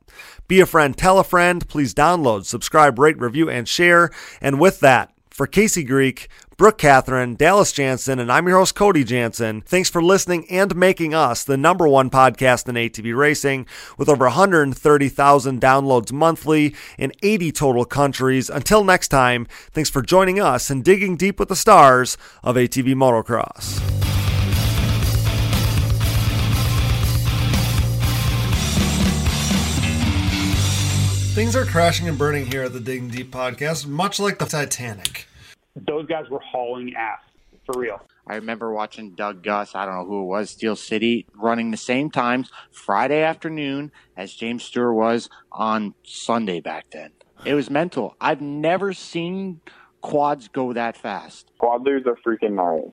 Be 0.53 0.61
a 0.61 0.67
friend, 0.67 0.95
tell 0.95 1.19
a 1.19 1.25
friend. 1.25 1.67
Please 1.67 1.95
download, 1.95 2.45
subscribe, 2.45 2.99
rate, 2.99 3.19
review, 3.19 3.49
and 3.49 3.67
share. 3.67 4.11
And 4.39 4.61
with 4.61 4.81
that, 4.81 5.11
for 5.31 5.47
Casey 5.47 5.83
Greek, 5.83 6.29
Brooke 6.59 6.77
Catherine, 6.77 7.37
Dallas 7.37 7.73
Jansen, 7.73 8.19
and 8.19 8.31
I'm 8.31 8.47
your 8.47 8.59
host, 8.59 8.75
Cody 8.75 9.03
Jansen. 9.03 9.63
Thanks 9.63 9.89
for 9.89 10.03
listening 10.03 10.47
and 10.51 10.77
making 10.77 11.15
us 11.15 11.43
the 11.43 11.57
number 11.57 11.89
one 11.89 12.11
podcast 12.11 12.69
in 12.69 12.75
ATV 12.75 13.17
racing 13.17 13.67
with 13.97 14.11
over 14.11 14.27
130,000 14.27 15.59
downloads 15.59 16.13
monthly 16.13 16.75
in 16.99 17.13
80 17.23 17.51
total 17.53 17.87
countries. 17.87 18.51
Until 18.51 18.85
next 18.85 19.09
time, 19.09 19.47
thanks 19.71 19.89
for 19.89 20.03
joining 20.03 20.39
us 20.39 20.69
and 20.69 20.85
digging 20.85 21.17
deep 21.17 21.39
with 21.39 21.49
the 21.49 21.57
stars 21.57 22.19
of 22.43 22.57
ATV 22.57 22.93
motocross. 22.95 24.12
Things 31.35 31.57
are 31.57 31.65
crashing 31.65 32.09
and 32.09 32.19
burning 32.19 32.45
here 32.45 32.63
at 32.63 32.75
the 32.75 32.81
Digging 32.81 33.09
Deep 33.09 33.31
podcast, 33.31 33.87
much 33.87 34.21
like 34.21 34.39
the 34.39 34.45
Titanic. 34.45 35.27
Those 35.75 36.05
guys 36.07 36.29
were 36.29 36.41
hauling 36.41 36.93
ass 36.95 37.21
for 37.65 37.81
real. 37.81 38.03
I 38.27 38.35
remember 38.35 38.71
watching 38.71 39.15
Doug 39.15 39.43
Gust, 39.43 39.75
I 39.75 39.87
don't 39.87 39.95
know 39.95 40.05
who 40.05 40.25
it 40.25 40.27
was, 40.27 40.51
Steel 40.51 40.77
City, 40.77 41.27
running 41.35 41.71
the 41.71 41.79
same 41.79 42.11
times 42.11 42.51
Friday 42.71 43.23
afternoon 43.23 43.93
as 44.15 44.35
James 44.35 44.63
Stewart 44.63 44.95
was 44.95 45.31
on 45.51 45.95
Sunday 46.05 46.61
back 46.61 46.91
then. 46.93 47.13
It 47.47 47.55
was 47.55 47.71
mental. 47.71 48.15
I've 48.21 48.43
never 48.43 48.93
seen 48.93 49.63
quads 50.03 50.49
go 50.49 50.75
that 50.75 50.99
fast. 50.99 51.51
Quadlers 51.59 52.07
are 52.07 52.19
freaking 52.27 52.53
gnarly. 52.57 52.91